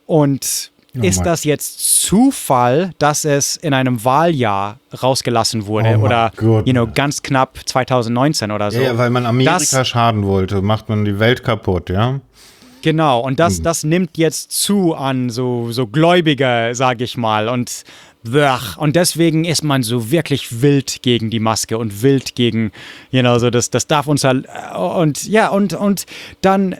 und 0.06 0.70
Oh 0.98 1.02
ist 1.02 1.22
das 1.26 1.44
jetzt 1.44 2.02
Zufall, 2.02 2.92
dass 2.98 3.24
es 3.24 3.56
in 3.56 3.74
einem 3.74 4.04
Wahljahr 4.04 4.78
rausgelassen 5.02 5.66
wurde 5.66 5.98
oh 5.98 6.04
oder 6.04 6.32
you 6.40 6.72
know, 6.72 6.86
ganz 6.86 7.22
knapp 7.22 7.58
2019 7.66 8.50
oder 8.50 8.70
so? 8.70 8.80
Ja, 8.80 8.96
weil 8.96 9.10
man 9.10 9.26
Amerika 9.26 9.58
das, 9.58 9.88
schaden 9.88 10.24
wollte, 10.24 10.62
macht 10.62 10.88
man 10.88 11.04
die 11.04 11.18
Welt 11.18 11.44
kaputt, 11.44 11.90
ja? 11.90 12.20
Genau, 12.86 13.18
und 13.18 13.40
das, 13.40 13.56
hm. 13.56 13.64
das 13.64 13.82
nimmt 13.82 14.16
jetzt 14.16 14.52
zu 14.52 14.94
an 14.94 15.28
so, 15.28 15.72
so 15.72 15.88
Gläubiger, 15.88 16.72
sage 16.72 17.02
ich 17.02 17.16
mal. 17.16 17.48
Und, 17.48 17.82
und 18.76 18.94
deswegen 18.94 19.44
ist 19.44 19.64
man 19.64 19.82
so 19.82 20.12
wirklich 20.12 20.62
wild 20.62 21.02
gegen 21.02 21.28
die 21.28 21.40
Maske 21.40 21.78
und 21.78 22.02
wild 22.02 22.36
gegen, 22.36 22.70
you 23.10 23.22
know, 23.22 23.40
so 23.40 23.50
das, 23.50 23.70
das 23.70 23.88
darf 23.88 24.06
uns 24.06 24.22
halt. 24.22 24.46
Und 24.76 25.26
ja, 25.26 25.48
und, 25.48 25.72
und 25.74 26.06
dann 26.42 26.76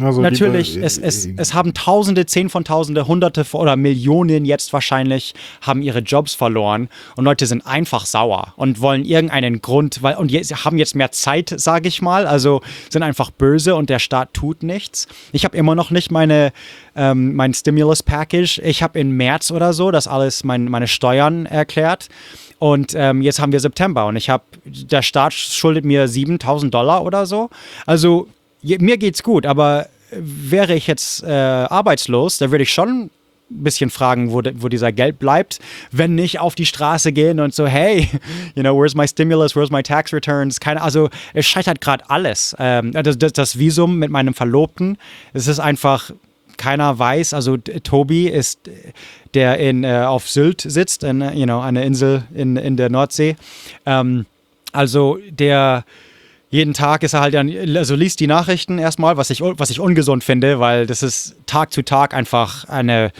also 0.00 0.20
Natürlich, 0.20 0.74
die, 0.74 0.80
es, 0.80 0.98
es, 0.98 1.28
es 1.36 1.54
haben 1.54 1.74
Tausende, 1.74 2.26
Zehn 2.26 2.48
von 2.50 2.64
Tausende, 2.64 3.06
Hunderte 3.08 3.44
oder 3.52 3.76
Millionen 3.76 4.44
jetzt 4.44 4.72
wahrscheinlich 4.72 5.34
haben 5.60 5.82
ihre 5.82 6.00
Jobs 6.00 6.34
verloren 6.34 6.88
und 7.16 7.24
Leute 7.24 7.46
sind 7.46 7.66
einfach 7.66 8.06
sauer 8.06 8.54
und 8.56 8.80
wollen 8.80 9.04
irgendeinen 9.04 9.60
Grund, 9.60 10.02
weil 10.02 10.16
und 10.16 10.30
sie 10.30 10.54
haben 10.54 10.78
jetzt 10.78 10.94
mehr 10.94 11.10
Zeit, 11.10 11.52
sage 11.56 11.88
ich 11.88 12.02
mal, 12.02 12.26
also 12.26 12.60
sind 12.90 13.02
einfach 13.02 13.30
böse 13.30 13.74
und 13.74 13.90
der 13.90 13.98
Staat 13.98 14.34
tut 14.34 14.62
nichts. 14.62 15.08
Ich 15.32 15.44
habe 15.44 15.56
immer 15.56 15.74
noch 15.74 15.90
nicht 15.90 16.10
meine 16.10 16.52
ähm, 16.98 17.34
mein 17.34 17.54
Stimulus 17.54 18.02
Package. 18.02 18.60
Ich 18.64 18.82
habe 18.82 18.98
im 18.98 19.16
März 19.16 19.50
oder 19.50 19.72
so 19.72 19.90
das 19.90 20.08
alles 20.08 20.44
mein, 20.44 20.64
meine 20.66 20.88
Steuern 20.88 21.46
erklärt. 21.46 22.08
Und 22.58 22.92
ähm, 22.96 23.22
jetzt 23.22 23.40
haben 23.40 23.52
wir 23.52 23.60
September 23.60 24.06
und 24.06 24.16
ich 24.16 24.30
habe, 24.30 24.42
der 24.64 25.02
Staat 25.02 25.32
schuldet 25.32 25.84
mir 25.84 26.08
7000 26.08 26.74
Dollar 26.74 27.04
oder 27.04 27.24
so. 27.24 27.50
Also 27.86 28.28
mir 28.78 28.98
geht's 28.98 29.22
gut, 29.22 29.46
aber 29.46 29.88
wäre 30.10 30.74
ich 30.74 30.86
jetzt 30.86 31.22
äh, 31.22 31.28
arbeitslos, 31.28 32.38
da 32.38 32.50
würde 32.50 32.62
ich 32.62 32.72
schon 32.72 33.10
ein 33.50 33.64
bisschen 33.64 33.90
fragen, 33.90 34.32
wo, 34.32 34.42
wo 34.54 34.68
dieser 34.68 34.92
Geld 34.92 35.18
bleibt, 35.18 35.58
wenn 35.90 36.14
nicht 36.14 36.38
auf 36.38 36.54
die 36.54 36.66
Straße 36.66 37.12
gehen 37.12 37.40
und 37.40 37.54
so, 37.54 37.66
hey, 37.66 38.08
you 38.54 38.62
know, 38.62 38.78
where's 38.78 38.94
my 38.94 39.06
stimulus, 39.06 39.56
where's 39.56 39.70
my 39.70 39.82
tax 39.82 40.12
returns? 40.12 40.60
Keine, 40.60 40.82
also 40.82 41.08
es 41.34 41.46
scheitert 41.46 41.80
gerade 41.80 42.08
alles. 42.10 42.54
Ähm, 42.58 42.92
das, 42.92 43.18
das, 43.18 43.32
das 43.32 43.58
Visum 43.58 43.98
mit 43.98 44.10
meinem 44.10 44.34
Verlobten, 44.34 44.98
es 45.32 45.46
ist 45.46 45.60
einfach, 45.60 46.10
keiner 46.56 46.98
weiß, 46.98 47.34
also 47.34 47.56
Tobi 47.56 48.26
ist, 48.26 48.58
der 49.32 49.58
in, 49.58 49.84
äh, 49.84 50.02
auf 50.06 50.28
Sylt 50.28 50.60
sitzt, 50.60 51.04
in, 51.04 51.20
you 51.34 51.44
know, 51.44 51.60
eine 51.60 51.84
Insel 51.84 52.24
in, 52.34 52.56
in 52.56 52.76
der 52.76 52.90
Nordsee. 52.90 53.36
Ähm, 53.86 54.26
also 54.72 55.18
der 55.30 55.84
jeden 56.50 56.72
Tag 56.72 57.02
ist 57.02 57.12
er 57.12 57.20
halt, 57.20 57.34
also 57.34 57.94
liest 57.94 58.20
die 58.20 58.26
Nachrichten 58.26 58.78
erstmal, 58.78 59.16
was 59.16 59.30
ich, 59.30 59.40
was 59.40 59.70
ich 59.70 59.80
ungesund 59.80 60.24
finde, 60.24 60.60
weil 60.60 60.86
das 60.86 61.02
ist 61.02 61.36
Tag 61.46 61.72
zu 61.72 61.82
Tag 61.82 62.14
einfach 62.14 62.64
eine, 62.64 63.12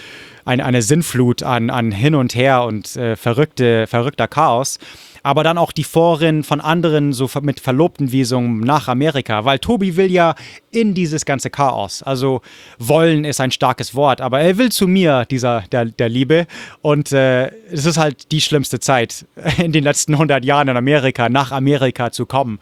eine, 0.46 0.64
eine 0.64 0.80
Sinnflut 0.80 1.42
an, 1.42 1.68
an 1.68 1.92
Hin 1.92 2.14
und 2.14 2.34
Her 2.34 2.62
und 2.64 2.96
äh, 2.96 3.16
verrückte, 3.16 3.86
verrückter 3.86 4.28
Chaos. 4.28 4.78
Aber 5.22 5.42
dann 5.42 5.58
auch 5.58 5.72
die 5.72 5.84
Foren 5.84 6.42
von 6.42 6.60
anderen, 6.62 7.12
so 7.12 7.28
mit 7.42 7.60
verlobten 7.60 8.12
Visungen 8.12 8.60
nach 8.60 8.88
Amerika, 8.88 9.44
weil 9.44 9.58
Tobi 9.58 9.96
will 9.96 10.10
ja 10.10 10.34
in 10.70 10.94
dieses 10.94 11.26
ganze 11.26 11.50
Chaos. 11.50 12.02
Also 12.02 12.40
wollen 12.78 13.26
ist 13.26 13.40
ein 13.40 13.50
starkes 13.50 13.94
Wort, 13.94 14.22
aber 14.22 14.40
er 14.40 14.56
will 14.56 14.70
zu 14.70 14.86
mir, 14.86 15.26
dieser, 15.26 15.64
der, 15.70 15.86
der 15.86 16.08
Liebe. 16.08 16.46
Und 16.80 17.12
äh, 17.12 17.48
es 17.70 17.84
ist 17.84 17.98
halt 17.98 18.32
die 18.32 18.40
schlimmste 18.40 18.80
Zeit 18.80 19.26
in 19.58 19.72
den 19.72 19.84
letzten 19.84 20.14
100 20.14 20.46
Jahren 20.46 20.68
in 20.68 20.76
Amerika, 20.78 21.28
nach 21.28 21.52
Amerika 21.52 22.10
zu 22.10 22.24
kommen. 22.24 22.58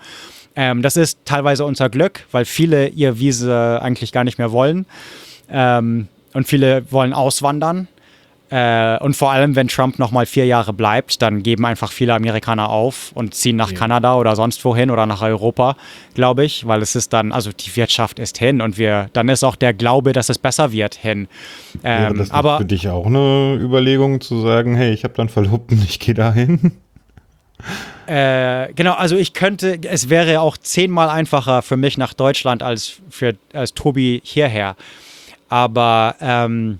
Ähm, 0.57 0.83
das 0.83 0.97
ist 0.97 1.19
teilweise 1.25 1.65
unser 1.65 1.91
Glück, 1.91 2.25
weil 2.33 2.45
viele 2.45 2.89
ihr 2.89 3.21
Visa 3.21 3.79
eigentlich 3.79 4.11
gar 4.11 4.25
nicht 4.25 4.39
mehr 4.39 4.53
wollen. 4.53 4.87
Ähm, 5.51 6.09
und 6.33 6.49
viele 6.49 6.91
wollen 6.91 7.13
auswandern. 7.13 7.89
Äh, 8.49 8.99
und 8.99 9.17
vor 9.17 9.33
allem, 9.33 9.57
wenn 9.57 9.67
Trump 9.67 9.99
noch 9.99 10.13
mal 10.13 10.25
vier 10.25 10.47
Jahre 10.47 10.73
bleibt, 10.73 11.21
dann 11.21 11.43
geben 11.43 11.67
einfach 11.67 11.91
viele 11.91 12.15
Amerikaner 12.15 12.69
auf 12.69 13.11
und 13.15 13.35
ziehen 13.35 13.57
nach 13.57 13.73
ja. 13.73 13.79
Kanada 13.79 14.17
oder 14.17 14.37
sonst 14.37 14.65
wohin 14.65 14.91
oder 14.91 15.05
nach 15.05 15.21
Europa, 15.23 15.77
glaube 16.15 16.45
ich, 16.45 16.65
weil 16.67 16.81
es 16.81 16.95
ist 16.95 17.13
dann, 17.13 17.33
also 17.33 17.51
die 17.51 17.75
Wirtschaft 17.75 18.21
ist 18.21 18.39
hin 18.39 18.61
und 18.61 18.79
wir, 18.79 19.11
dann 19.15 19.29
ist 19.29 19.43
auch 19.43 19.57
der 19.57 19.75
Glaube, 19.75 20.13
dass 20.13 20.29
es 20.29 20.39
besser 20.39 20.71
wird, 20.71 20.95
hin. 20.95 21.27
Ähm, 21.83 22.03
Wäre 22.03 22.15
das 22.15 22.31
aber 22.31 22.59
für 22.59 22.65
dich 22.65 22.89
auch 22.89 23.07
eine 23.07 23.59
Überlegung 23.61 24.21
zu 24.21 24.41
sagen, 24.41 24.77
hey, 24.77 24.93
ich 24.93 25.03
habe 25.03 25.15
dann 25.15 25.29
Verlobten, 25.29 25.83
ich 25.83 25.99
gehe 25.99 26.15
dahin? 26.15 26.73
Äh, 28.07 28.73
genau, 28.75 28.95
also 28.95 29.17
ich 29.17 29.33
könnte, 29.33 29.79
es 29.83 30.09
wäre 30.09 30.41
auch 30.41 30.57
zehnmal 30.57 31.09
einfacher 31.09 31.63
für 31.63 31.77
mich 31.77 31.99
nach 31.99 32.15
Deutschland 32.15 32.63
als 32.63 33.01
für 33.11 33.37
als 33.53 33.75
Tobi 33.75 34.21
hierher. 34.25 34.77
Aber 35.49 36.17
ähm, 36.21 36.79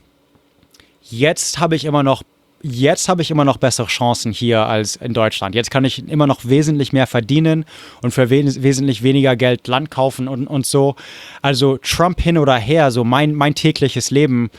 jetzt 1.03 1.59
habe 1.59 1.77
ich 1.77 1.85
immer 1.85 2.03
noch 2.03 2.23
jetzt 2.63 3.09
habe 3.09 3.23
ich 3.23 3.31
immer 3.31 3.45
noch 3.45 3.59
bessere 3.59 3.87
Chancen 3.87 4.33
hier 4.33 4.67
als 4.67 4.97
in 4.97 5.15
Deutschland. 5.15 5.55
Jetzt 5.55 5.71
kann 5.71 5.85
ich 5.85 6.09
immer 6.09 6.27
noch 6.27 6.41
wesentlich 6.45 6.93
mehr 6.93 7.07
verdienen 7.07 7.65
und 8.03 8.13
für 8.13 8.31
wes 8.31 8.63
wesentlich 8.63 9.03
weniger 9.03 9.37
Geld 9.37 9.69
Land 9.69 9.91
kaufen 9.91 10.29
und, 10.29 10.47
und 10.47 10.67
so. 10.67 10.97
Also 11.43 11.79
Trump 11.79 12.21
hin 12.21 12.39
oder 12.39 12.57
her, 12.57 12.91
so 12.91 13.05
mein, 13.05 13.35
mein 13.35 13.55
tägliches 13.55 14.11
Leben 14.11 14.51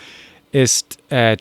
ist, 0.52 0.98
äh, 1.10 1.38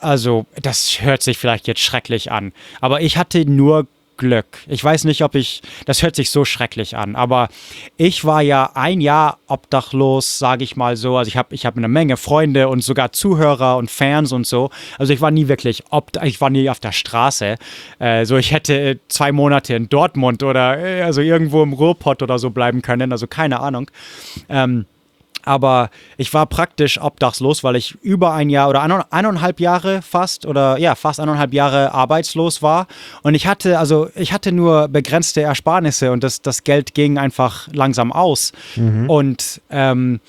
also 0.00 0.46
das 0.60 1.02
hört 1.02 1.22
sich 1.22 1.38
vielleicht 1.38 1.66
jetzt 1.68 1.80
schrecklich 1.80 2.32
an, 2.32 2.52
aber 2.80 3.02
ich 3.02 3.18
hatte 3.18 3.44
nur 3.44 3.86
Glück. 4.18 4.46
Ich 4.66 4.84
weiß 4.84 5.04
nicht, 5.04 5.22
ob 5.22 5.34
ich, 5.34 5.62
das 5.86 6.02
hört 6.02 6.14
sich 6.14 6.30
so 6.30 6.44
schrecklich 6.44 6.96
an, 6.96 7.16
aber 7.16 7.48
ich 7.96 8.24
war 8.24 8.42
ja 8.42 8.72
ein 8.74 9.00
Jahr 9.00 9.38
obdachlos, 9.46 10.38
sage 10.38 10.64
ich 10.64 10.76
mal 10.76 10.96
so. 10.96 11.16
Also 11.16 11.28
ich 11.28 11.36
habe 11.36 11.54
ich 11.54 11.64
hab 11.64 11.76
eine 11.76 11.88
Menge 11.88 12.18
Freunde 12.18 12.68
und 12.68 12.84
sogar 12.84 13.12
Zuhörer 13.12 13.78
und 13.78 13.90
Fans 13.90 14.32
und 14.32 14.46
so. 14.46 14.70
Also 14.98 15.12
ich 15.12 15.20
war 15.20 15.30
nie 15.30 15.48
wirklich, 15.48 15.84
obd 15.90 16.18
ich 16.22 16.40
war 16.40 16.50
nie 16.50 16.68
auf 16.68 16.80
der 16.80 16.92
Straße. 16.92 17.56
Äh, 17.98 18.24
so 18.26 18.36
ich 18.36 18.52
hätte 18.52 19.00
zwei 19.08 19.32
Monate 19.32 19.74
in 19.74 19.88
Dortmund 19.88 20.42
oder 20.42 20.78
äh, 20.78 21.02
also 21.02 21.22
irgendwo 21.22 21.62
im 21.62 21.72
Ruhrpott 21.72 22.22
oder 22.22 22.38
so 22.38 22.50
bleiben 22.50 22.82
können, 22.82 23.12
also 23.12 23.26
keine 23.26 23.60
Ahnung. 23.60 23.90
Ähm, 24.48 24.84
aber 25.48 25.90
ich 26.18 26.32
war 26.34 26.46
praktisch 26.46 27.00
obdachlos, 27.00 27.64
weil 27.64 27.76
ich 27.76 27.96
über 28.02 28.34
ein 28.34 28.50
Jahr 28.50 28.68
oder 28.68 28.82
eineinhalb 29.10 29.60
Jahre 29.60 30.02
fast 30.02 30.44
oder 30.44 30.78
ja, 30.78 30.94
fast 30.94 31.20
eineinhalb 31.20 31.54
Jahre 31.54 31.92
arbeitslos 31.92 32.62
war. 32.62 32.86
Und 33.22 33.34
ich 33.34 33.46
hatte, 33.46 33.78
also 33.78 34.10
ich 34.14 34.32
hatte 34.32 34.52
nur 34.52 34.88
begrenzte 34.88 35.40
Ersparnisse 35.40 36.12
und 36.12 36.22
das, 36.22 36.42
das 36.42 36.64
Geld 36.64 36.94
ging 36.94 37.18
einfach 37.18 37.66
langsam 37.72 38.12
aus. 38.12 38.52
Mhm. 38.76 39.08
Und 39.08 39.60
ähm, 39.70 40.20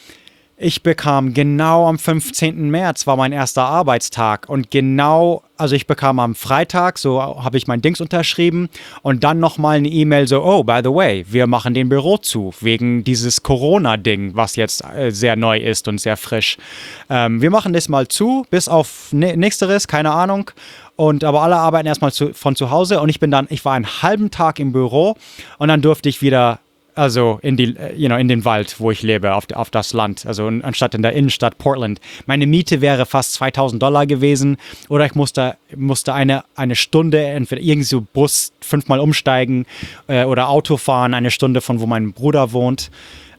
ich 0.61 0.83
bekam 0.83 1.33
genau 1.33 1.87
am 1.87 1.97
15. 1.97 2.69
März 2.69 3.07
war 3.07 3.15
mein 3.15 3.31
erster 3.31 3.63
Arbeitstag 3.63 4.49
und 4.49 4.69
genau, 4.69 5.41
also 5.55 5.73
ich 5.73 5.87
bekam 5.87 6.19
am 6.19 6.35
Freitag, 6.35 6.97
so 6.97 7.21
habe 7.21 7.57
ich 7.57 7.67
mein 7.67 7.81
Dings 7.81 8.01
unterschrieben 8.01 8.67
und 9.01 9.23
dann 9.23 9.39
nochmal 9.39 9.77
eine 9.77 9.87
E-Mail 9.87 10.27
so, 10.27 10.43
oh, 10.43 10.65
by 10.65 10.81
the 10.83 10.89
way, 10.89 11.25
wir 11.29 11.47
machen 11.47 11.73
den 11.73 11.87
Büro 11.87 12.17
zu, 12.17 12.53
wegen 12.59 13.05
dieses 13.05 13.41
Corona-Ding, 13.41 14.35
was 14.35 14.57
jetzt 14.57 14.83
äh, 14.83 15.11
sehr 15.11 15.37
neu 15.37 15.57
ist 15.57 15.87
und 15.87 16.01
sehr 16.01 16.17
frisch. 16.17 16.57
Ähm, 17.09 17.41
wir 17.41 17.51
machen 17.51 17.71
das 17.71 17.87
mal 17.87 18.09
zu, 18.09 18.45
bis 18.49 18.67
auf 18.67 19.13
nächsteres, 19.13 19.87
keine 19.87 20.11
Ahnung. 20.11 20.51
Und 20.97 21.23
aber 21.23 21.41
alle 21.41 21.55
arbeiten 21.55 21.87
erstmal 21.87 22.11
zu, 22.11 22.33
von 22.33 22.57
zu 22.57 22.69
Hause 22.69 22.99
und 22.99 23.07
ich 23.07 23.21
bin 23.21 23.31
dann, 23.31 23.47
ich 23.49 23.63
war 23.63 23.75
einen 23.75 24.01
halben 24.01 24.29
Tag 24.29 24.59
im 24.59 24.73
Büro 24.73 25.15
und 25.57 25.69
dann 25.69 25.81
durfte 25.81 26.09
ich 26.09 26.21
wieder 26.21 26.59
also 26.95 27.39
in, 27.41 27.57
die, 27.57 27.75
you 27.95 28.07
know, 28.07 28.17
in 28.17 28.27
den 28.27 28.45
Wald, 28.45 28.79
wo 28.79 28.91
ich 28.91 29.01
lebe, 29.01 29.33
auf, 29.33 29.45
auf 29.53 29.69
das 29.69 29.93
Land, 29.93 30.25
also 30.25 30.47
anstatt 30.47 30.95
in 30.95 31.01
der 31.01 31.13
Innenstadt 31.13 31.57
Portland. 31.57 31.99
Meine 32.25 32.47
Miete 32.47 32.81
wäre 32.81 33.05
fast 33.05 33.33
2000 33.33 33.81
Dollar 33.81 34.05
gewesen 34.05 34.57
oder 34.89 35.05
ich 35.05 35.15
musste, 35.15 35.57
musste 35.75 36.13
eine, 36.13 36.43
eine 36.55 36.75
Stunde 36.75 37.23
entweder 37.23 37.61
irgendwie 37.61 37.83
so 37.83 38.01
Bus 38.01 38.51
fünfmal 38.61 38.99
umsteigen 38.99 39.65
äh, 40.07 40.23
oder 40.23 40.49
Auto 40.49 40.77
fahren, 40.77 41.13
eine 41.13 41.31
Stunde 41.31 41.61
von 41.61 41.79
wo 41.79 41.85
mein 41.85 42.13
Bruder 42.13 42.51
wohnt. 42.51 42.91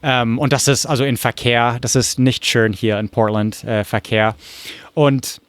Ähm, 0.02 0.38
und 0.38 0.52
das 0.52 0.68
ist 0.68 0.86
also 0.86 1.04
in 1.04 1.16
Verkehr, 1.16 1.78
das 1.80 1.94
ist 1.94 2.18
nicht 2.18 2.46
schön 2.46 2.72
hier 2.72 2.98
in 2.98 3.08
Portland, 3.08 3.64
äh, 3.64 3.84
Verkehr. 3.84 4.34
Und 4.94 5.40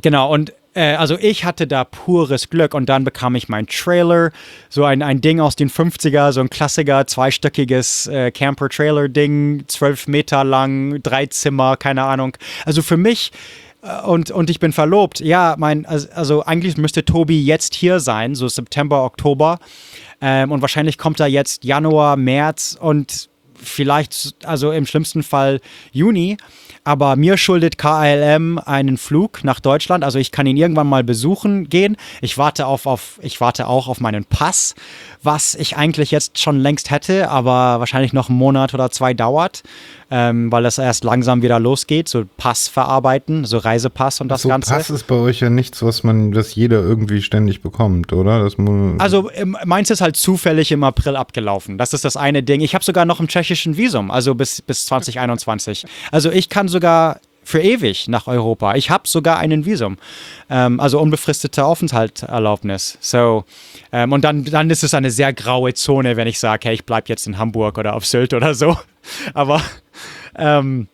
genau, 0.00 0.32
und 0.32 0.52
äh, 0.74 0.94
also 0.94 1.18
ich 1.18 1.44
hatte 1.44 1.66
da 1.66 1.84
pures 1.84 2.50
Glück 2.50 2.74
und 2.74 2.88
dann 2.88 3.04
bekam 3.04 3.34
ich 3.34 3.48
meinen 3.48 3.66
Trailer, 3.66 4.30
so 4.68 4.84
ein, 4.84 5.02
ein 5.02 5.20
Ding 5.20 5.40
aus 5.40 5.56
den 5.56 5.70
50er, 5.70 6.32
so 6.32 6.40
ein 6.40 6.50
Klassiker, 6.50 7.06
zweistöckiges 7.06 8.06
äh, 8.06 8.30
Camper-Trailer-Ding, 8.30 9.64
zwölf 9.68 10.06
Meter 10.06 10.44
lang, 10.44 11.02
drei 11.02 11.26
Zimmer, 11.26 11.76
keine 11.76 12.04
Ahnung. 12.04 12.36
Also 12.64 12.82
für 12.82 12.96
mich 12.96 13.32
äh, 13.82 14.00
und, 14.02 14.30
und 14.30 14.50
ich 14.50 14.60
bin 14.60 14.72
verlobt. 14.72 15.20
Ja, 15.20 15.56
mein, 15.58 15.86
also, 15.86 16.44
eigentlich 16.44 16.76
müsste 16.76 17.04
Tobi 17.04 17.42
jetzt 17.42 17.74
hier 17.74 18.00
sein, 18.00 18.34
so 18.34 18.48
September, 18.48 19.04
Oktober. 19.04 19.58
Ähm, 20.20 20.52
und 20.52 20.62
wahrscheinlich 20.62 20.98
kommt 20.98 21.20
er 21.20 21.26
jetzt 21.26 21.64
Januar, 21.64 22.16
März 22.16 22.78
und 22.80 23.28
vielleicht, 23.62 24.34
also 24.44 24.72
im 24.72 24.86
schlimmsten 24.86 25.22
Fall 25.22 25.60
Juni. 25.92 26.36
Aber 26.84 27.14
mir 27.14 27.36
schuldet 27.36 27.78
KLM 27.78 28.58
einen 28.58 28.98
Flug 28.98 29.44
nach 29.44 29.60
Deutschland. 29.60 30.02
Also 30.02 30.18
ich 30.18 30.32
kann 30.32 30.46
ihn 30.46 30.56
irgendwann 30.56 30.88
mal 30.88 31.04
besuchen 31.04 31.68
gehen. 31.68 31.96
Ich 32.20 32.38
warte 32.38 32.66
auf, 32.66 32.86
auf 32.86 33.20
ich 33.22 33.40
warte 33.40 33.68
auch 33.68 33.86
auf 33.86 34.00
meinen 34.00 34.24
Pass, 34.24 34.74
was 35.22 35.54
ich 35.54 35.76
eigentlich 35.76 36.10
jetzt 36.10 36.40
schon 36.40 36.58
längst 36.58 36.90
hätte, 36.90 37.30
aber 37.30 37.78
wahrscheinlich 37.78 38.12
noch 38.12 38.28
einen 38.28 38.38
Monat 38.38 38.74
oder 38.74 38.90
zwei 38.90 39.14
dauert 39.14 39.62
ähm, 40.14 40.52
weil 40.52 40.62
das 40.62 40.76
erst 40.76 41.04
langsam 41.04 41.40
wieder 41.40 41.58
losgeht, 41.58 42.06
so 42.06 42.24
Pass 42.36 42.68
verarbeiten, 42.68 43.46
so 43.46 43.56
Reisepass 43.56 44.20
und 44.20 44.28
das 44.28 44.42
so 44.42 44.50
Ganze. 44.50 44.74
Pass 44.74 44.90
ist 44.90 45.06
bei 45.06 45.14
euch 45.14 45.40
ja 45.40 45.48
nichts, 45.48 45.82
was 45.82 46.04
man, 46.04 46.32
das 46.32 46.54
jeder 46.54 46.80
irgendwie 46.80 47.22
ständig 47.22 47.62
bekommt, 47.62 48.12
oder? 48.12 48.46
also 48.98 49.30
ähm, 49.32 49.56
meins 49.64 49.88
ist 49.88 50.02
halt 50.02 50.16
zufällig 50.16 50.70
im 50.70 50.84
April 50.84 51.16
abgelaufen. 51.16 51.78
Das 51.78 51.94
ist 51.94 52.04
das 52.04 52.18
eine 52.18 52.42
Ding. 52.42 52.60
Ich 52.60 52.74
habe 52.74 52.84
sogar 52.84 53.06
noch 53.06 53.20
ein 53.20 53.28
tschechischen 53.28 53.78
Visum, 53.78 54.10
also 54.10 54.34
bis, 54.34 54.60
bis 54.60 54.84
2021. 54.84 55.86
Also 56.10 56.30
ich 56.30 56.50
kann 56.50 56.68
sogar 56.68 57.18
für 57.42 57.62
ewig 57.62 58.06
nach 58.08 58.26
Europa. 58.26 58.74
Ich 58.74 58.90
habe 58.90 59.08
sogar 59.08 59.38
einen 59.38 59.64
Visum, 59.64 59.96
ähm, 60.50 60.78
also 60.78 61.00
unbefristete 61.00 61.64
Aufenthaltserlaubnis. 61.64 62.98
So, 63.00 63.44
ähm, 63.92 64.12
und 64.12 64.22
dann, 64.24 64.44
dann 64.44 64.68
ist 64.68 64.84
es 64.84 64.92
eine 64.92 65.10
sehr 65.10 65.32
graue 65.32 65.72
Zone, 65.72 66.18
wenn 66.18 66.28
ich 66.28 66.38
sage, 66.38 66.68
hey, 66.68 66.74
ich 66.74 66.84
bleibe 66.84 67.08
jetzt 67.08 67.26
in 67.26 67.38
Hamburg 67.38 67.78
oder 67.78 67.94
auf 67.94 68.04
Sylt 68.04 68.34
oder 68.34 68.54
so. 68.54 68.76
Aber 69.34 69.62
ähm, 70.36 70.88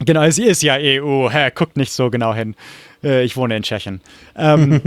genau, 0.00 0.28
sie 0.30 0.44
ist 0.44 0.62
ja 0.62 0.76
EU. 0.78 1.28
Hä, 1.30 1.50
guckt 1.54 1.76
nicht 1.76 1.92
so 1.92 2.10
genau 2.10 2.34
hin. 2.34 2.54
Äh, 3.02 3.24
ich 3.24 3.36
wohne 3.36 3.56
in 3.56 3.62
Tschechien. 3.62 4.00
Ähm, 4.36 4.80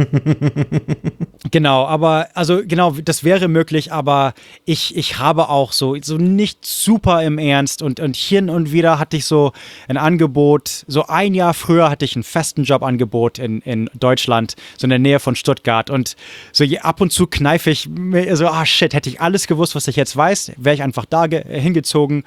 genau, 1.52 1.86
aber 1.86 2.30
also 2.34 2.62
genau, 2.64 2.92
das 2.92 3.24
wäre 3.24 3.48
möglich, 3.48 3.92
aber 3.92 4.34
ich, 4.66 4.96
ich 4.96 5.18
habe 5.18 5.50
auch 5.50 5.72
so, 5.72 5.96
so 6.02 6.18
nicht 6.18 6.66
super 6.66 7.24
im 7.24 7.38
Ernst 7.38 7.82
und, 7.82 8.00
und 8.00 8.16
hier 8.16 8.34
und 8.34 8.72
wieder 8.72 9.00
hatte 9.00 9.18
ich 9.18 9.26
so 9.26 9.52
ein 9.88 9.98
Angebot, 9.98 10.86
so 10.88 11.08
ein 11.08 11.34
Jahr 11.34 11.54
früher 11.54 11.90
hatte 11.90 12.06
ich 12.06 12.16
einen 12.16 12.24
festen 12.24 12.64
Jobangebot 12.64 13.40
in, 13.40 13.62
in 13.62 13.90
Deutschland, 13.94 14.56
so 14.78 14.86
in 14.86 14.90
der 14.90 15.00
Nähe 15.00 15.20
von 15.20 15.36
Stuttgart 15.36 15.90
und 15.90 16.16
so 16.52 16.64
ab 16.82 17.02
und 17.02 17.12
zu 17.12 17.28
kneife 17.28 17.70
ich 17.70 17.90
mir 17.90 18.36
so, 18.36 18.48
ah 18.48 18.66
shit, 18.66 18.94
hätte 18.94 19.10
ich 19.10 19.22
alles 19.22 19.48
gewusst, 19.48 19.76
was 19.76 19.88
ich 19.88 19.96
jetzt 19.96 20.16
weiß, 20.16 20.54
wäre 20.58 20.76
ich 20.76 20.84
einfach 20.84 21.06
da 21.06 21.26
hingezogen, 21.26 22.24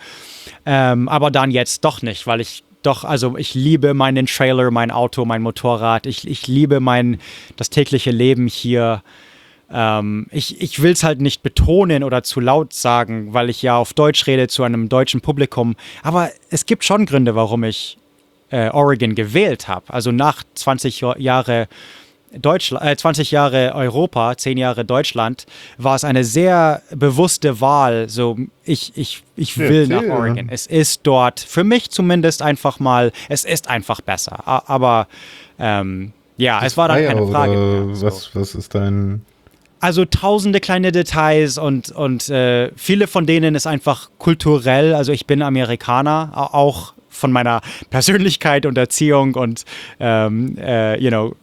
ähm, 0.65 1.09
aber 1.09 1.31
dann 1.31 1.51
jetzt 1.51 1.85
doch 1.85 2.03
nicht, 2.03 2.27
weil 2.27 2.41
ich 2.41 2.65
doch, 2.87 3.05
also 3.05 3.37
ich 3.37 3.55
liebe 3.55 3.95
meinen 3.95 4.27
Trailer, 4.27 4.71
mein 4.71 4.91
Auto, 4.91 5.25
mein 5.25 5.43
Motorrad. 5.43 6.07
Ich, 6.07 6.27
ich 6.27 6.47
liebe 6.47 6.81
mein, 6.81 7.19
das 7.57 7.71
tägliche 7.71 8.11
Leben 8.11 8.47
hier. 8.47 9.03
Ähm, 9.71 10.29
ich 10.31 10.61
ich 10.61 10.81
will 10.81 10.93
es 10.93 11.03
halt 11.03 11.21
nicht 11.21 11.43
betonen 11.43 12.05
oder 12.05 12.23
zu 12.23 12.39
laut 12.41 12.73
sagen, 12.73 13.35
weil 13.35 13.51
ich 13.51 13.63
ja 13.63 13.77
auf 13.77 13.93
Deutsch 13.93 14.27
rede 14.27 14.47
zu 14.47 14.63
einem 14.63 14.89
deutschen 14.89 15.21
Publikum. 15.21 15.75
Aber 16.03 16.31
es 16.51 16.67
gibt 16.67 16.85
schon 16.85 17.07
Gründe, 17.07 17.35
warum 17.35 17.65
ich 17.65 17.99
äh, 18.51 18.71
Oregon 18.71 19.15
gewählt 19.15 19.67
habe. 19.67 19.93
Also 19.93 20.13
nach 20.13 20.45
20 20.55 21.01
Jahren 21.19 21.67
Deutschland, 22.41 22.85
äh, 22.85 22.97
20 22.97 23.31
Jahre 23.31 23.75
Europa, 23.75 24.37
10 24.37 24.59
Jahre 24.59 24.85
Deutschland, 24.85 25.47
war 25.79 25.97
es 25.97 26.05
eine 26.05 26.25
sehr 26.25 26.83
bewusste 26.91 27.61
Wahl. 27.61 28.09
So, 28.09 28.37
ich, 28.65 28.93
ich, 28.97 29.23
ich 29.37 29.59
will 29.59 29.89
ja, 29.91 30.01
nach 30.01 30.17
Oregon. 30.17 30.49
Es 30.51 30.67
ist 30.67 31.01
dort, 31.05 31.41
für 31.41 31.65
mich 31.65 31.91
zumindest 31.91 32.43
einfach 32.43 32.81
mal, 32.81 33.13
es 33.29 33.45
ist 33.45 33.69
einfach 33.69 34.01
besser. 34.01 34.47
Aber 34.47 35.09
ähm, 35.59 36.13
ja, 36.37 36.61
es 36.65 36.77
war 36.77 36.89
dann 36.89 37.05
keine 37.05 37.27
Frage. 37.27 37.53
Mehr, 37.53 37.95
so. 37.95 38.07
was, 38.07 38.35
was 38.35 38.55
ist 38.55 38.75
dein. 38.75 39.25
Also 39.81 40.05
tausende 40.05 40.61
kleine 40.61 40.91
Details 40.91 41.59
und, 41.59 41.91
und 41.91 42.29
äh, 42.31 42.71
viele 42.77 43.07
von 43.07 43.27
denen 43.27 43.55
ist 43.55 43.67
einfach 43.67 44.11
kulturell. 44.19 44.95
Also 44.95 45.13
ich 45.13 45.27
bin 45.27 45.43
Amerikaner, 45.43 46.51
auch 46.53 46.95
von 47.17 47.33
meiner 47.33 47.61
Persönlichkeit 47.91 48.67
und 48.67 48.79
Erziehung 48.79 49.35
und, 49.35 49.65
ähm, 50.01 50.57
äh, 50.59 51.01
you 51.03 51.09
know, 51.09 51.35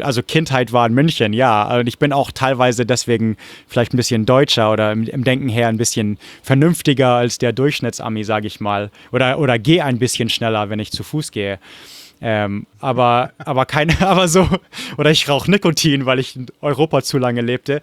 also 0.00 0.22
Kindheit 0.22 0.72
war 0.72 0.86
in 0.86 0.94
München, 0.94 1.32
ja. 1.32 1.78
Und 1.78 1.86
ich 1.86 1.98
bin 1.98 2.12
auch 2.12 2.30
teilweise 2.32 2.86
deswegen 2.86 3.36
vielleicht 3.66 3.92
ein 3.94 3.96
bisschen 3.96 4.26
deutscher 4.26 4.72
oder 4.72 4.92
im, 4.92 5.04
im 5.04 5.24
Denken 5.24 5.48
her 5.48 5.68
ein 5.68 5.76
bisschen 5.76 6.18
vernünftiger 6.42 7.14
als 7.14 7.38
der 7.38 7.52
Durchschnittsami, 7.52 8.24
sage 8.24 8.46
ich 8.46 8.60
mal. 8.60 8.90
Oder, 9.12 9.38
oder 9.38 9.58
gehe 9.58 9.84
ein 9.84 9.98
bisschen 9.98 10.28
schneller, 10.28 10.70
wenn 10.70 10.78
ich 10.78 10.92
zu 10.92 11.02
Fuß 11.02 11.32
gehe. 11.32 11.58
Ähm, 12.20 12.66
aber, 12.80 13.32
aber 13.38 13.66
keine, 13.66 14.00
aber 14.06 14.28
so, 14.28 14.48
oder 14.96 15.10
ich 15.10 15.28
rauche 15.28 15.50
Nikotin, 15.50 16.06
weil 16.06 16.18
ich 16.18 16.36
in 16.36 16.46
Europa 16.60 17.02
zu 17.02 17.18
lange 17.18 17.40
lebte. 17.40 17.80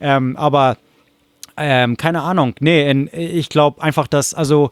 Ähm, 0.00 0.36
aber 0.36 0.76
ähm, 1.56 1.96
keine 1.96 2.22
Ahnung. 2.22 2.54
Nee, 2.60 2.90
in, 2.90 3.08
ich 3.12 3.48
glaube 3.48 3.82
einfach, 3.82 4.06
dass, 4.06 4.34
also 4.34 4.70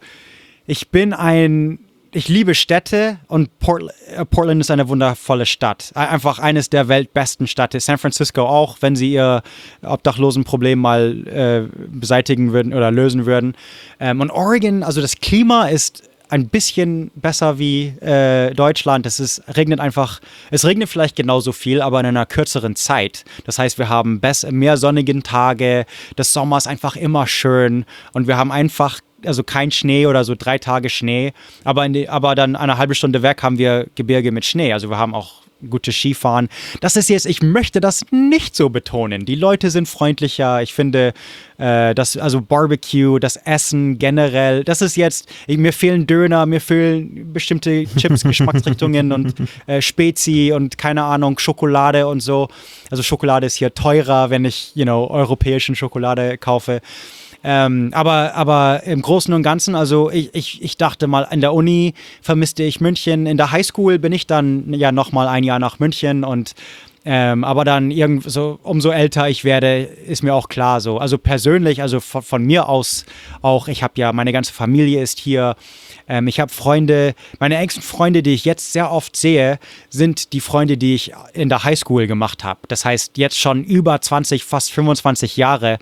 ich 0.67 0.89
bin 0.89 1.13
ein, 1.13 1.79
ich 2.15 2.29
liebe 2.29 2.55
Städte 2.55 3.17
und 3.27 3.59
Port 3.59 3.83
äh, 4.15 4.23
Portland 4.23 4.61
ist 4.61 4.71
eine 4.71 4.87
wundervolle 4.87 5.45
Stadt. 5.45 5.91
Einfach 5.95 6.39
eines 6.39 6.69
der 6.69 6.87
weltbesten 6.87 7.45
Städte. 7.45 7.79
San 7.81 7.97
Francisco 7.97 8.43
auch, 8.43 8.77
wenn 8.79 8.95
sie 8.95 9.11
ihr 9.11 9.43
Obdachlosenproblem 9.81 10.79
mal 10.79 11.27
äh, 11.27 11.87
beseitigen 11.89 12.53
würden 12.53 12.73
oder 12.73 12.89
lösen 12.89 13.25
würden. 13.25 13.55
Ähm, 13.99 14.21
und 14.21 14.31
Oregon, 14.31 14.81
also 14.83 15.01
das 15.01 15.17
Klima 15.17 15.67
ist 15.67 16.09
ein 16.29 16.47
bisschen 16.47 17.11
besser 17.15 17.59
wie 17.59 17.87
äh, 17.99 18.53
Deutschland. 18.53 19.05
Es 19.05 19.19
ist, 19.19 19.43
regnet 19.55 19.81
einfach, 19.81 20.21
es 20.51 20.65
regnet 20.65 20.89
vielleicht 20.89 21.17
genauso 21.17 21.51
viel, 21.51 21.81
aber 21.81 21.99
in 21.99 22.05
einer 22.05 22.25
kürzeren 22.25 22.77
Zeit. 22.77 23.25
Das 23.45 23.59
heißt, 23.59 23.77
wir 23.77 23.89
haben 23.89 24.21
mehr 24.51 24.77
sonnige 24.77 25.21
Tage, 25.21 25.85
das 26.15 26.31
Sommer 26.33 26.57
ist 26.57 26.67
einfach 26.67 26.95
immer 26.95 27.27
schön 27.27 27.85
und 28.13 28.27
wir 28.27 28.37
haben 28.37 28.51
einfach 28.51 29.01
also 29.23 29.43
kein 29.43 29.71
Schnee 29.71 30.07
oder 30.07 30.23
so 30.23 30.35
drei 30.37 30.57
Tage 30.57 30.89
Schnee, 30.89 31.33
aber, 31.63 31.87
die, 31.89 32.09
aber 32.09 32.35
dann 32.35 32.55
eine 32.55 32.77
halbe 32.77 32.95
Stunde 32.95 33.21
weg 33.21 33.43
haben 33.43 33.57
wir 33.57 33.87
Gebirge 33.95 34.31
mit 34.31 34.45
Schnee. 34.45 34.73
Also 34.73 34.89
wir 34.89 34.97
haben 34.97 35.13
auch 35.13 35.45
gutes 35.69 35.95
Skifahren. 35.95 36.49
Das 36.81 36.95
ist 36.95 37.09
jetzt, 37.09 37.25
ich 37.25 37.41
möchte 37.41 37.81
das 37.81 38.05
nicht 38.11 38.55
so 38.55 38.69
betonen. 38.69 39.25
Die 39.25 39.35
Leute 39.35 39.71
sind 39.71 39.87
freundlicher. 39.87 40.61
Ich 40.61 40.73
finde, 40.73 41.13
äh, 41.57 41.95
das, 41.95 42.17
also 42.17 42.41
Barbecue, 42.41 43.19
das 43.19 43.37
Essen 43.37 43.97
generell, 43.97 44.63
das 44.63 44.81
ist 44.81 44.95
jetzt, 44.95 45.29
mir 45.47 45.73
fehlen 45.73 46.07
Döner, 46.07 46.45
mir 46.45 46.61
fehlen 46.61 47.31
bestimmte 47.33 47.85
Chips, 47.95 48.23
Geschmacksrichtungen 48.25 49.11
und 49.11 49.35
äh, 49.67 49.81
Spezi 49.81 50.51
und 50.53 50.77
keine 50.77 51.03
Ahnung, 51.03 51.39
Schokolade 51.39 52.07
und 52.07 52.19
so. 52.19 52.47
Also 52.91 53.03
Schokolade 53.03 53.47
ist 53.47 53.55
hier 53.55 53.73
teurer, 53.73 54.29
wenn 54.29 54.45
ich, 54.45 54.71
you 54.75 54.83
know, 54.83 55.07
europäischen 55.09 55.75
Schokolade 55.75 56.37
kaufe. 56.37 56.81
Ähm, 57.47 57.91
aber, 57.93 58.33
aber 58.33 58.81
im 58.85 59.03
Großen 59.03 59.31
und 59.31 59.43
Ganzen, 59.43 59.75
also 59.75 60.09
ich, 60.09 60.33
ich, 60.33 60.63
ich 60.63 60.77
dachte 60.77 61.05
mal, 61.05 61.27
in 61.29 61.41
der 61.41 61.53
Uni 61.53 61.93
vermisste 62.19 62.63
ich 62.63 62.81
München. 62.81 63.27
In 63.27 63.37
der 63.37 63.51
Highschool 63.51 63.99
bin 63.99 64.13
ich 64.13 64.25
dann 64.25 64.73
ja 64.73 64.91
nochmal 64.91 65.27
ein 65.27 65.43
Jahr 65.43 65.59
nach 65.59 65.77
München 65.77 66.23
und 66.23 66.55
ähm, 67.07 67.43
aber 67.43 67.65
dann 67.65 67.91
irgend 67.91 68.23
so, 68.29 68.57
umso 68.63 68.89
älter 68.89 69.29
ich 69.29 69.43
werde, 69.43 69.83
ist 69.83 70.23
mir 70.23 70.33
auch 70.33 70.49
klar 70.49 70.81
so. 70.81 70.97
Also 70.97 71.19
persönlich, 71.19 71.83
also 71.83 71.99
von, 71.99 72.23
von 72.23 72.43
mir 72.43 72.67
aus 72.67 73.05
auch, 73.43 73.67
ich 73.67 73.83
habe 73.83 73.93
ja, 73.97 74.11
meine 74.11 74.33
ganze 74.33 74.51
Familie 74.51 75.03
ist 75.03 75.19
hier. 75.19 75.55
Ähm, 76.07 76.27
ich 76.27 76.39
habe 76.39 76.51
Freunde, 76.51 77.13
meine 77.39 77.57
engsten 77.57 77.83
Freunde, 77.83 78.23
die 78.23 78.33
ich 78.33 78.43
jetzt 78.43 78.73
sehr 78.73 78.91
oft 78.91 79.15
sehe, 79.15 79.59
sind 79.89 80.33
die 80.33 80.41
Freunde, 80.41 80.77
die 80.77 80.95
ich 80.95 81.13
in 81.33 81.47
der 81.49 81.63
Highschool 81.63 82.07
gemacht 82.07 82.43
habe. 82.43 82.61
Das 82.69 82.85
heißt, 82.85 83.19
jetzt 83.19 83.39
schon 83.39 83.63
über 83.63 84.01
20, 84.01 84.43
fast 84.43 84.71
25 84.71 85.37
Jahre. 85.37 85.77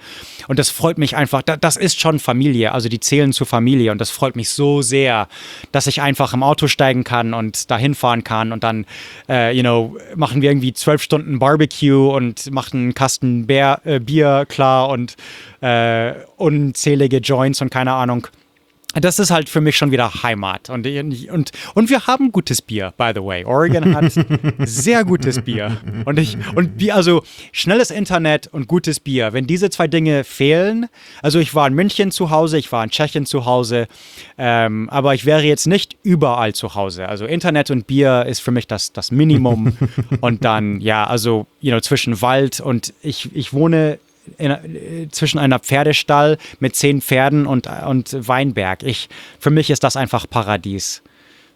Und 0.49 0.59
das 0.59 0.69
freut 0.69 0.97
mich 0.97 1.15
einfach. 1.15 1.41
das 1.41 1.77
ist 1.77 2.01
schon 2.01 2.19
Familie. 2.19 2.73
Also 2.73 2.89
die 2.89 2.99
zählen 2.99 3.31
zur 3.31 3.47
Familie. 3.47 3.93
Und 3.93 3.99
das 3.99 4.11
freut 4.11 4.35
mich 4.35 4.49
so 4.49 4.81
sehr, 4.81 5.29
dass 5.71 5.87
ich 5.87 6.01
einfach 6.01 6.33
im 6.33 6.43
Auto 6.43 6.67
steigen 6.67 7.05
kann 7.05 7.33
und 7.33 7.71
dahin 7.71 7.95
fahren 7.95 8.25
kann. 8.25 8.51
Und 8.51 8.65
dann, 8.65 8.85
äh, 9.29 9.55
you 9.55 9.61
know, 9.61 9.97
machen 10.15 10.41
wir 10.41 10.51
irgendwie 10.51 10.73
zwölf 10.73 11.01
Stunden 11.01 11.12
Barbecue 11.17 12.07
und 12.09 12.51
machen 12.51 12.79
einen 12.79 12.93
Kasten 12.93 13.47
Bär, 13.47 13.81
äh, 13.83 13.99
Bier 13.99 14.45
klar 14.47 14.89
und 14.89 15.15
äh, 15.61 16.13
unzählige 16.37 17.17
Joints 17.17 17.61
und 17.61 17.69
keine 17.69 17.93
Ahnung 17.93 18.27
das 18.93 19.19
ist 19.19 19.31
halt 19.31 19.49
für 19.49 19.61
mich 19.61 19.75
schon 19.75 19.91
wieder 19.91 20.23
Heimat. 20.23 20.69
Und, 20.69 20.85
und, 20.85 21.51
und 21.73 21.89
wir 21.89 22.07
haben 22.07 22.31
gutes 22.31 22.61
Bier, 22.61 22.93
by 22.97 23.11
the 23.13 23.21
way. 23.21 23.43
Oregon 23.43 23.95
hat 23.95 24.13
sehr 24.59 25.03
gutes 25.03 25.41
Bier. 25.41 25.77
Und 26.05 26.19
ich, 26.19 26.37
und 26.55 26.77
Bier, 26.77 26.95
also 26.95 27.23
schnelles 27.51 27.91
Internet 27.91 28.47
und 28.47 28.67
gutes 28.67 28.99
Bier. 28.99 29.33
Wenn 29.33 29.47
diese 29.47 29.69
zwei 29.69 29.87
Dinge 29.87 30.23
fehlen, 30.23 30.87
also 31.21 31.39
ich 31.39 31.55
war 31.55 31.67
in 31.67 31.73
München 31.73 32.11
zu 32.11 32.29
Hause, 32.29 32.57
ich 32.57 32.71
war 32.71 32.83
in 32.83 32.91
Tschechien 32.91 33.25
zu 33.25 33.45
Hause, 33.45 33.87
ähm, 34.37 34.89
aber 34.89 35.15
ich 35.15 35.25
wäre 35.25 35.43
jetzt 35.43 35.65
nicht 35.65 35.97
überall 36.03 36.53
zu 36.53 36.75
Hause. 36.75 37.07
Also 37.09 37.25
Internet 37.25 37.71
und 37.71 37.87
Bier 37.87 38.25
ist 38.27 38.41
für 38.41 38.51
mich 38.51 38.67
das, 38.67 38.93
das 38.93 39.11
Minimum. 39.11 39.77
und 40.21 40.45
dann, 40.45 40.81
ja, 40.81 41.05
also, 41.05 41.47
you 41.61 41.71
know, 41.71 41.79
zwischen 41.79 42.21
Wald 42.21 42.59
und 42.59 42.93
ich, 43.01 43.35
ich 43.35 43.53
wohne 43.53 43.97
in, 44.37 45.09
zwischen 45.11 45.39
einer 45.39 45.59
Pferdestall 45.59 46.37
mit 46.59 46.75
zehn 46.75 47.01
Pferden 47.01 47.45
und, 47.45 47.67
und 47.67 48.27
Weinberg. 48.27 48.83
Ich, 48.83 49.09
für 49.39 49.49
mich 49.49 49.69
ist 49.69 49.83
das 49.83 49.95
einfach 49.95 50.29
Paradies. 50.29 51.01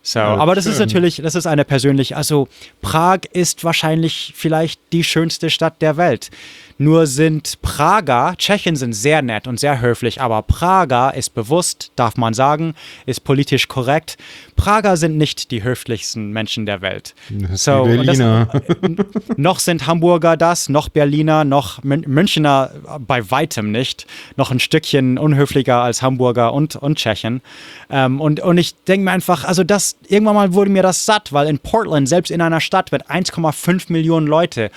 So, 0.01 0.19
ja, 0.19 0.37
aber 0.37 0.55
das 0.55 0.63
schön. 0.63 0.73
ist 0.73 0.79
natürlich, 0.79 1.17
das 1.17 1.35
ist 1.35 1.47
eine 1.47 1.65
persönliche, 1.65 2.15
also 2.15 2.47
Prag 2.81 3.21
ist 3.33 3.63
wahrscheinlich 3.63 4.33
vielleicht 4.35 4.79
die 4.93 5.03
schönste 5.03 5.49
Stadt 5.49 5.81
der 5.81 5.97
Welt. 5.97 6.29
Nur 6.77 7.07
sind 7.07 7.61
Prager, 7.61 8.35
Tschechen 8.37 8.75
sind 8.75 8.93
sehr 8.93 9.21
nett 9.21 9.47
und 9.47 9.59
sehr 9.59 9.81
höflich, 9.81 10.21
aber 10.21 10.41
Prager 10.43 11.13
ist 11.15 11.33
bewusst, 11.33 11.91
darf 11.95 12.17
man 12.17 12.33
sagen, 12.33 12.75
ist 13.05 13.23
politisch 13.23 13.67
korrekt. 13.67 14.17
Prager 14.55 14.97
sind 14.97 15.17
nicht 15.17 15.51
die 15.51 15.63
höflichsten 15.63 16.31
Menschen 16.31 16.65
der 16.65 16.81
Welt. 16.81 17.15
Das 17.29 17.63
so, 17.63 17.83
Berliner. 17.83 18.47
Das, 18.51 19.07
noch 19.37 19.59
sind 19.59 19.87
Hamburger 19.87 20.37
das, 20.37 20.69
noch 20.69 20.89
Berliner, 20.89 21.43
noch 21.45 21.83
Münchner 21.83 22.71
bei 22.99 23.29
weitem 23.31 23.71
nicht. 23.71 24.05
Noch 24.35 24.51
ein 24.51 24.59
Stückchen 24.59 25.17
unhöflicher 25.17 25.81
als 25.81 26.01
Hamburger 26.01 26.53
und, 26.53 26.75
und 26.75 26.97
Tschechen. 26.97 27.41
Ähm, 27.89 28.21
und, 28.21 28.39
und 28.39 28.57
ich 28.57 28.75
denke 28.83 29.05
mir 29.05 29.11
einfach, 29.11 29.43
also 29.43 29.63
das, 29.63 29.97
irgendwann 30.07 30.35
mal 30.35 30.53
wurde 30.53 30.69
mir 30.69 30.83
das 30.83 31.05
satt, 31.05 31.33
weil 31.33 31.47
in 31.47 31.59
Portland, 31.59 32.07
selbst 32.07 32.29
in 32.29 32.41
einer 32.41 32.61
Stadt 32.61 32.91
mit 32.91 33.09
1,5 33.09 33.91
Millionen 33.91 34.27
Leute, 34.27 34.71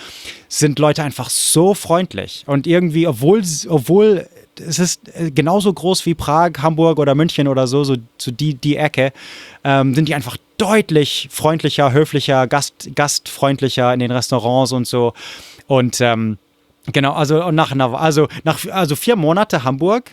sind 0.51 0.81
Leute 0.81 1.05
einfach 1.05 1.31
so 1.31 1.75
freundlich. 1.75 2.43
Und 2.47 2.67
irgendwie, 2.67 3.07
obwohl, 3.07 3.43
obwohl 3.69 4.29
es 4.59 4.81
ist 4.81 5.01
äh, 5.15 5.31
genauso 5.31 5.73
groß 5.73 6.05
wie 6.07 6.15
Prag, 6.15 6.51
Hamburg 6.59 6.99
oder 6.99 7.15
München 7.15 7.47
oder 7.47 7.69
so, 7.69 7.85
so, 7.85 7.97
so 8.19 8.31
die, 8.33 8.55
die 8.55 8.77
Ecke, 8.77 9.13
ähm, 9.63 9.95
sind 9.95 10.09
die 10.09 10.15
einfach 10.15 10.37
deutlich 10.59 11.29
freundlicher, 11.31 11.93
höflicher, 11.93 12.49
Gast, 12.49 12.91
gastfreundlicher 12.97 13.95
in 13.95 14.01
den 14.01 14.11
Restaurants 14.11 14.73
und 14.73 14.89
so. 14.89 15.15
Und 15.69 16.01
ähm, 16.01 16.37
genau, 16.93 17.13
also 17.13 17.53
nach, 17.53 17.73
also 17.93 18.27
nach 18.43 18.67
also 18.67 18.97
vier 18.97 19.15
Monate 19.15 19.63
Hamburg 19.63 20.11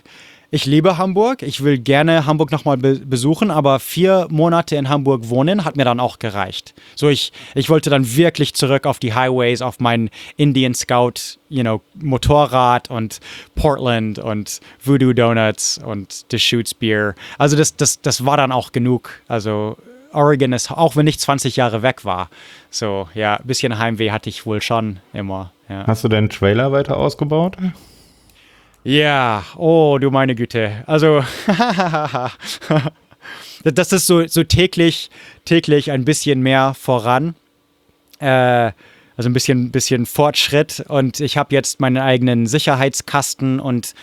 ich 0.50 0.66
liebe 0.66 0.98
Hamburg. 0.98 1.42
Ich 1.42 1.64
will 1.64 1.78
gerne 1.78 2.26
Hamburg 2.26 2.52
nochmal 2.52 2.78
be 2.78 3.00
besuchen, 3.00 3.52
aber 3.52 3.80
vier 3.80 4.28
Monate 4.30 4.76
in 4.76 4.88
Hamburg 4.90 5.30
wohnen 5.30 5.66
hat 5.66 5.76
mir 5.76 5.84
dann 5.84 6.00
auch 6.00 6.20
gereicht. 6.20 6.74
So, 6.96 7.10
ich, 7.10 7.34
ich 7.54 7.70
wollte 7.70 7.90
dann 7.90 8.16
wirklich 8.16 8.54
zurück 8.54 8.86
auf 8.86 9.00
die 9.00 9.14
Highways, 9.14 9.62
auf 9.62 9.80
mein 9.80 10.10
Indian 10.38 10.74
Scout, 10.74 11.38
you 11.50 11.64
know, 11.64 11.82
Motorrad 11.96 12.90
und 12.90 13.20
Portland 13.56 14.20
und 14.20 14.62
Voodoo 14.84 15.14
Donuts 15.14 15.80
und 15.84 16.32
Deschutes 16.32 16.74
Beer. 16.74 17.16
Also, 17.38 17.58
das, 17.58 17.76
das, 17.76 18.02
das 18.02 18.26
war 18.26 18.38
dann 18.38 18.52
auch 18.52 18.72
genug. 18.72 19.22
Also, 19.28 19.78
Oregon 20.14 20.54
ist, 20.54 20.72
auch 20.72 20.96
wenn 20.96 21.08
ich 21.08 21.20
20 21.20 21.58
Jahre 21.58 21.82
weg 21.82 22.06
war, 22.06 22.30
so, 22.70 23.10
ja, 23.14 23.36
ein 23.36 23.46
bisschen 23.48 23.78
Heimweh 23.78 24.12
hatte 24.12 24.30
ich 24.30 24.46
wohl 24.46 24.62
schon 24.62 25.00
immer. 25.14 25.52
Ja. 25.70 25.86
Hast 25.86 26.04
du 26.04 26.08
deinen 26.08 26.30
Trailer 26.30 26.72
weiter 26.72 26.98
ausgebaut? 26.98 27.58
Ja, 28.88 29.44
oh, 29.58 29.98
du 30.00 30.12
meine 30.12 30.34
Güte. 30.34 30.86
Also, 30.88 31.22
das 33.66 33.92
ist 33.92 34.08
so, 34.08 34.26
so 34.28 34.46
täglich, 34.46 35.10
täglich 35.44 35.92
ein 35.92 36.06
bisschen 36.06 36.40
mehr 36.40 36.74
voran. 36.74 37.36
Äh, 38.20 38.72
also 39.18 39.30
ein 39.30 39.34
bisschen, 39.34 39.72
bisschen 39.72 40.06
Fortschritt. 40.06 40.86
Und 40.88 41.20
ich 41.20 41.36
habe 41.36 41.54
jetzt 41.54 41.82
meinen 41.82 41.98
eigenen 41.98 42.48
Sicherheitskasten 42.48 43.60
und 43.60 43.94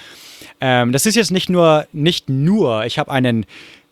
ähm, 0.60 0.92
das 0.92 1.06
ist 1.06 1.14
jetzt 1.14 1.30
nicht 1.30 1.48
nur, 1.48 1.86
nicht 1.94 2.28
nur, 2.28 2.84
ich 2.84 2.98
habe 2.98 3.10
einen 3.10 3.46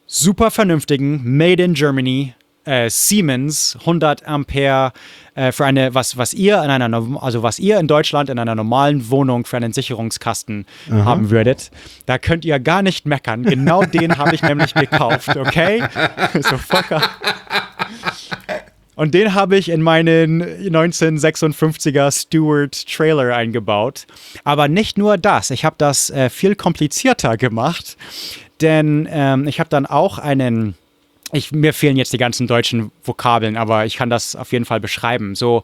super 0.06 0.50
vernünftigen 0.50 1.22
Made 1.38 1.62
in 1.62 1.72
Germany 1.72 2.34
äh, 2.64 2.88
Siemens 2.90 3.76
100 3.80 4.26
Ampere 4.26 4.92
äh, 5.34 5.52
für 5.52 5.64
eine, 5.64 5.94
was, 5.94 6.16
was 6.16 6.34
ihr 6.34 6.62
in 6.62 6.70
einer, 6.70 7.22
also 7.22 7.42
was 7.42 7.58
ihr 7.58 7.78
in 7.78 7.88
Deutschland 7.88 8.28
in 8.30 8.38
einer 8.38 8.54
normalen 8.54 9.10
Wohnung 9.10 9.44
für 9.44 9.56
einen 9.56 9.72
Sicherungskasten 9.72 10.66
Aha. 10.90 11.04
haben 11.04 11.30
würdet, 11.30 11.70
da 12.06 12.18
könnt 12.18 12.44
ihr 12.44 12.58
gar 12.60 12.82
nicht 12.82 13.06
meckern. 13.06 13.42
Genau 13.42 13.84
den 13.92 14.18
habe 14.18 14.34
ich 14.34 14.42
nämlich 14.42 14.74
gekauft, 14.74 15.36
okay? 15.36 15.82
so 16.34 16.58
fucker. 16.58 17.02
Und 18.94 19.14
den 19.14 19.34
habe 19.34 19.56
ich 19.56 19.70
in 19.70 19.80
meinen 19.80 20.42
1956er 20.42 22.10
Stewart 22.10 22.86
Trailer 22.86 23.34
eingebaut. 23.34 24.06
Aber 24.44 24.68
nicht 24.68 24.98
nur 24.98 25.16
das, 25.16 25.50
ich 25.50 25.64
habe 25.64 25.76
das 25.78 26.10
äh, 26.10 26.28
viel 26.28 26.54
komplizierter 26.54 27.38
gemacht, 27.38 27.96
denn 28.60 29.08
ähm, 29.10 29.48
ich 29.48 29.60
habe 29.60 29.70
dann 29.70 29.86
auch 29.86 30.18
einen 30.18 30.74
ich, 31.32 31.50
mir 31.50 31.72
fehlen 31.72 31.96
jetzt 31.96 32.12
die 32.12 32.18
ganzen 32.18 32.46
deutschen 32.46 32.92
Vokabeln, 33.02 33.56
aber 33.56 33.86
ich 33.86 33.96
kann 33.96 34.10
das 34.10 34.36
auf 34.36 34.52
jeden 34.52 34.66
Fall 34.66 34.80
beschreiben. 34.80 35.34
So, 35.34 35.62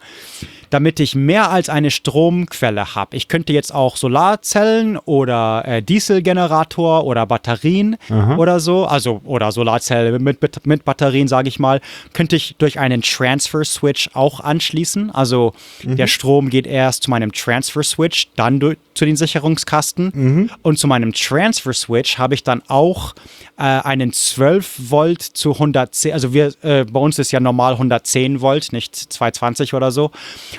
damit 0.71 1.01
ich 1.01 1.15
mehr 1.15 1.51
als 1.51 1.69
eine 1.69 1.91
Stromquelle 1.91 2.95
habe. 2.95 3.17
Ich 3.17 3.29
könnte 3.29 3.53
jetzt 3.53 3.75
auch 3.75 3.97
Solarzellen 3.97 4.97
oder 4.97 5.65
äh, 5.67 5.83
Dieselgenerator 5.83 7.05
oder 7.05 7.27
Batterien 7.27 7.97
Aha. 8.11 8.37
oder 8.37 8.61
so, 8.61 8.87
also 8.87 9.21
oder 9.25 9.53
Solarzelle 9.53 10.19
mit, 10.19 10.43
mit, 10.43 10.67
mit 10.67 10.85
Batterien, 10.85 11.29
sage 11.29 11.49
ich 11.49 11.59
mal, 11.59 11.81
könnte 12.13 12.37
ich 12.37 12.57
durch 12.59 12.79
einen 12.79 13.03
Transfer 13.03 13.65
Switch 13.65 14.11
auch 14.15 14.41
anschließen. 14.41 15.11
Also 15.11 15.55
mhm. 15.83 15.97
der 15.97 16.07
Strom 16.07 16.51
geht 16.51 16.67
erst 16.67 17.05
zu 17.05 17.11
meinem 17.11 17.33
Transfer 17.33 17.83
Switch, 17.83 18.29
dann 18.37 18.61
durch, 18.61 18.79
zu 18.95 19.05
den 19.05 19.17
Sicherungskasten 19.17 20.13
mhm. 20.15 20.51
und 20.63 20.79
zu 20.79 20.87
meinem 20.87 21.13
Transfer 21.13 21.73
Switch 21.73 22.19
habe 22.19 22.35
ich 22.35 22.45
dann 22.45 22.63
auch 22.69 23.15
äh, 23.57 23.63
einen 23.63 24.13
12 24.13 24.91
Volt 24.91 25.23
zu 25.23 25.53
110, 25.53 26.13
also 26.13 26.33
wir, 26.33 26.53
äh, 26.63 26.85
bei 26.85 27.01
uns 27.01 27.19
ist 27.19 27.33
ja 27.33 27.41
normal 27.41 27.73
110 27.75 28.41
Volt, 28.41 28.73
nicht 28.73 28.95
220 28.95 29.75
oder 29.75 29.91
so. 29.91 30.11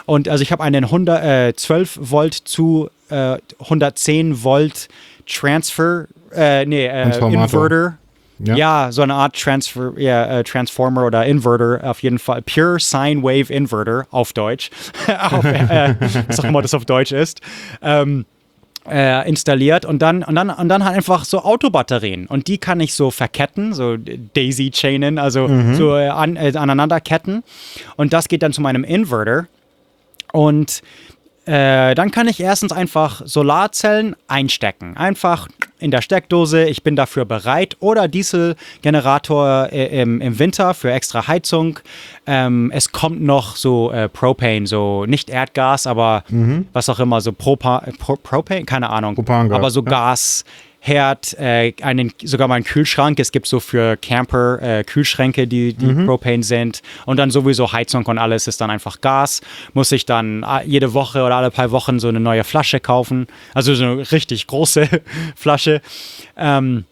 Und 0.05 0.27
also 0.27 0.41
ich 0.41 0.51
habe 0.51 0.63
einen 0.63 0.85
100, 0.85 1.23
äh, 1.23 1.53
12 1.55 1.99
Volt 2.01 2.33
zu 2.33 2.89
äh, 3.09 3.37
110 3.59 4.43
Volt 4.43 4.87
Transfer, 5.27 6.05
äh, 6.33 6.65
nee, 6.65 6.85
äh, 6.85 7.03
Inverter. 7.03 7.97
Ja. 8.39 8.55
ja. 8.55 8.91
so 8.91 9.01
eine 9.01 9.13
Art 9.13 9.39
Transfer, 9.39 9.93
ja, 9.97 10.39
äh, 10.39 10.43
Transformer 10.43 11.05
oder 11.05 11.25
Inverter, 11.25 11.81
auf 11.83 12.01
jeden 12.01 12.19
Fall. 12.19 12.41
Pure 12.41 12.79
Sine 12.79 13.21
Wave 13.21 13.51
Inverter 13.51 14.07
auf 14.11 14.33
Deutsch. 14.33 14.71
auf, 15.31 15.43
äh, 15.43 15.95
was 16.27 16.39
auch 16.39 16.45
immer 16.45 16.61
das 16.61 16.73
auf 16.73 16.85
Deutsch 16.85 17.11
ist. 17.11 17.41
Ähm, 17.81 18.25
äh, 18.89 19.27
installiert 19.27 19.85
und 19.85 20.01
dann, 20.01 20.23
und, 20.23 20.35
dann, 20.35 20.49
und 20.49 20.69
dann 20.69 20.83
halt 20.83 20.95
einfach 20.95 21.25
so 21.25 21.43
Autobatterien. 21.43 22.25
Und 22.27 22.47
die 22.47 22.57
kann 22.57 22.79
ich 22.79 22.93
so 22.93 23.11
verketten, 23.11 23.73
so 23.73 23.97
Daisy-Chainen, 23.97 25.19
also 25.19 25.47
mhm. 25.47 25.75
so 25.75 25.95
äh, 25.95 26.07
an, 26.07 26.35
äh, 26.35 26.53
aneinander 26.55 26.99
ketten. 26.99 27.43
Und 27.97 28.13
das 28.13 28.27
geht 28.27 28.41
dann 28.41 28.53
zu 28.53 28.61
meinem 28.61 28.83
Inverter. 28.83 29.47
Und 30.31 30.81
äh, 31.49 31.95
dann 31.95 32.11
kann 32.11 32.27
ich 32.27 32.39
erstens 32.39 32.71
einfach 32.71 33.23
Solarzellen 33.25 34.15
einstecken. 34.27 34.95
Einfach 34.95 35.47
in 35.79 35.89
der 35.89 36.03
Steckdose, 36.03 36.65
ich 36.65 36.83
bin 36.83 36.95
dafür 36.95 37.25
bereit. 37.25 37.75
Oder 37.79 38.07
Dieselgenerator 38.07 39.69
äh, 39.71 40.01
im, 40.01 40.21
im 40.21 40.37
Winter 40.37 40.75
für 40.75 40.91
extra 40.91 41.27
Heizung. 41.27 41.79
Ähm, 42.27 42.71
es 42.71 42.91
kommt 42.91 43.21
noch 43.21 43.55
so 43.55 43.91
äh, 43.91 44.09
Propane, 44.09 44.67
so 44.67 45.05
nicht 45.07 45.31
Erdgas, 45.31 45.87
aber 45.87 46.23
mhm. 46.29 46.67
was 46.71 46.87
auch 46.87 46.99
immer, 46.99 47.19
so 47.19 47.31
Propa 47.31 47.83
Pro 47.97 48.15
Propane, 48.17 48.65
keine 48.65 48.91
Ahnung. 48.91 49.15
Propangas, 49.15 49.55
aber 49.55 49.71
so 49.71 49.81
ja. 49.81 49.89
Gas 49.89 50.45
Herd, 50.81 51.37
äh, 51.39 51.73
einen, 51.81 52.13
sogar 52.23 52.47
mal 52.47 52.55
einen 52.55 52.63
Kühlschrank. 52.63 53.19
Es 53.19 53.31
gibt 53.31 53.47
so 53.47 53.59
für 53.59 53.97
Camper 53.97 54.61
äh, 54.61 54.83
Kühlschränke, 54.83 55.45
die, 55.45 55.73
die 55.73 55.85
mhm. 55.85 56.05
Propane 56.05 56.43
sind. 56.43 56.81
Und 57.05 57.17
dann 57.17 57.31
sowieso 57.31 57.71
Heizung 57.71 58.05
und 58.05 58.17
alles 58.17 58.47
ist 58.47 58.61
dann 58.61 58.69
einfach 58.69 59.01
Gas. 59.01 59.41
Muss 59.73 59.91
ich 59.91 60.05
dann 60.05 60.43
äh, 60.43 60.63
jede 60.65 60.93
Woche 60.93 61.23
oder 61.23 61.35
alle 61.35 61.51
paar 61.51 61.71
Wochen 61.71 61.99
so 61.99 62.07
eine 62.07 62.19
neue 62.19 62.43
Flasche 62.43 62.79
kaufen. 62.79 63.27
Also 63.53 63.75
so 63.75 63.83
eine 63.83 64.11
richtig 64.11 64.47
große 64.47 64.87
Flasche. 65.35 65.81
Ähm, 66.37 66.85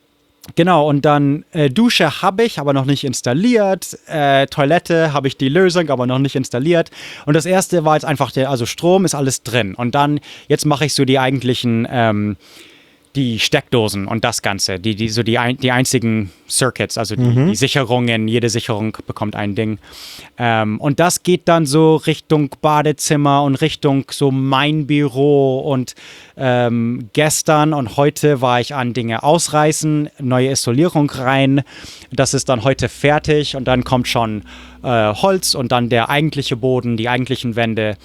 Genau, 0.55 0.87
und 0.87 1.03
dann 1.03 1.43
äh, 1.51 1.69
Dusche 1.69 2.21
habe 2.21 2.43
ich, 2.43 2.59
aber 2.59 2.73
noch 2.73 2.85
nicht 2.85 3.03
installiert. 3.03 3.97
Äh, 4.07 4.47
Toilette 4.47 5.13
habe 5.13 5.27
ich 5.27 5.37
die 5.37 5.49
Lösung, 5.49 5.89
aber 5.89 6.07
noch 6.07 6.19
nicht 6.19 6.35
installiert. 6.35 6.89
Und 7.25 7.35
das 7.35 7.45
erste 7.45 7.83
war 7.85 7.95
jetzt 7.95 8.05
einfach 8.05 8.31
der, 8.31 8.49
also 8.49 8.65
Strom 8.65 9.05
ist 9.05 9.13
alles 9.13 9.43
drin. 9.43 9.75
Und 9.75 9.93
dann, 9.93 10.19
jetzt 10.47 10.65
mache 10.65 10.85
ich 10.85 10.93
so 10.93 11.05
die 11.05 11.19
eigentlichen 11.19 11.87
ähm, 11.91 12.37
die 13.17 13.39
Steckdosen 13.39 14.07
und 14.07 14.23
das 14.23 14.43
Ganze, 14.43 14.79
die, 14.79 14.95
die 14.95 15.09
so 15.09 15.23
die, 15.23 15.39
ein, 15.39 15.57
die 15.57 15.71
einzigen 15.71 16.31
Circuits, 16.47 16.97
also 16.97 17.15
die, 17.15 17.23
mhm. 17.23 17.47
die, 17.49 17.55
Sicherungen, 17.55 18.27
jede 18.27 18.49
Sicherung 18.49 18.95
bekommt 19.07 19.35
ein 19.35 19.55
Ding. 19.55 19.79
Ähm, 20.37 20.79
und 20.79 20.99
das 20.99 21.23
geht 21.23 21.47
dann 21.47 21.65
so 21.65 21.95
Richtung 21.95 22.51
Badezimmer 22.61 23.43
und 23.43 23.55
Richtung 23.55 24.05
so 24.11 24.29
mein 24.29 24.85
Büro. 24.85 25.59
Und 25.59 25.95
ähm, 26.37 27.09
gestern 27.13 27.73
und 27.73 27.97
heute 27.97 28.39
war 28.39 28.61
ich 28.61 28.75
an 28.75 28.93
Dinge 28.93 29.23
ausreißen, 29.23 30.09
neue 30.19 30.51
Isolierung 30.51 31.09
rein. 31.09 31.63
Das 32.11 32.35
ist 32.35 32.49
dann 32.49 32.63
heute 32.63 32.87
fertig 32.87 33.55
und 33.55 33.67
dann 33.67 33.83
kommt 33.83 34.07
schon 34.07 34.43
äh, 34.83 35.13
Holz 35.13 35.55
und 35.55 35.71
dann 35.71 35.89
der 35.89 36.09
eigentliche 36.09 36.55
Boden, 36.55 36.97
die 36.97 37.09
eigentlichen 37.09 37.55
Wände. 37.55 37.97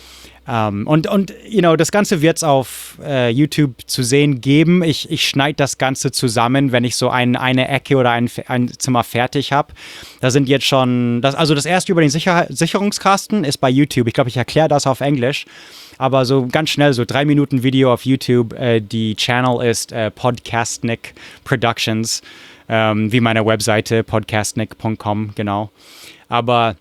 Um, 0.44 0.54
ähm, 0.54 0.86
und, 0.88 1.06
und, 1.06 1.32
you 1.48 1.60
know, 1.60 1.76
das 1.76 1.92
Ganze 1.92 2.20
wird 2.20 2.38
es 2.38 2.42
auf 2.42 2.98
uh, 3.00 3.28
YouTube 3.28 3.74
zu 3.86 4.02
sehen 4.02 4.40
geben. 4.40 4.82
Ich, 4.82 5.08
ich 5.08 5.28
schneide 5.28 5.54
das 5.54 5.78
Ganze 5.78 6.10
zusammen, 6.10 6.72
wenn 6.72 6.82
ich 6.82 6.96
so 6.96 7.10
ein, 7.10 7.36
eine 7.36 7.68
Ecke 7.68 7.96
oder 7.96 8.10
ein, 8.10 8.28
ein 8.48 8.68
Zimmer 8.76 9.04
fertig 9.04 9.52
habe. 9.52 9.72
Da 10.20 10.32
sind 10.32 10.48
jetzt 10.48 10.66
schon, 10.66 11.22
das, 11.22 11.36
also 11.36 11.54
das 11.54 11.64
erste 11.64 11.92
über 11.92 12.00
den 12.00 12.10
Sicher 12.10 12.46
Sicherungskasten 12.48 13.44
ist 13.44 13.58
bei 13.58 13.70
YouTube. 13.70 14.08
Ich 14.08 14.14
glaube, 14.14 14.30
ich 14.30 14.36
erkläre 14.36 14.66
das 14.66 14.88
auf 14.88 15.00
Englisch. 15.00 15.44
Aber 15.98 16.24
so 16.24 16.48
ganz 16.50 16.70
schnell, 16.70 16.92
so 16.92 17.04
drei 17.04 17.24
Minuten 17.24 17.62
Video 17.62 17.92
auf 17.92 18.04
YouTube. 18.04 18.52
Äh, 18.54 18.80
die 18.80 19.14
Channel 19.14 19.64
ist 19.64 19.92
äh, 19.92 20.10
Podcastnik 20.10 21.14
Productions, 21.44 22.22
ähm, 22.68 23.12
wie 23.12 23.20
meine 23.20 23.46
Webseite 23.46 24.02
podcastnik.com, 24.02 25.32
genau. 25.36 25.70
Aber 26.28 26.74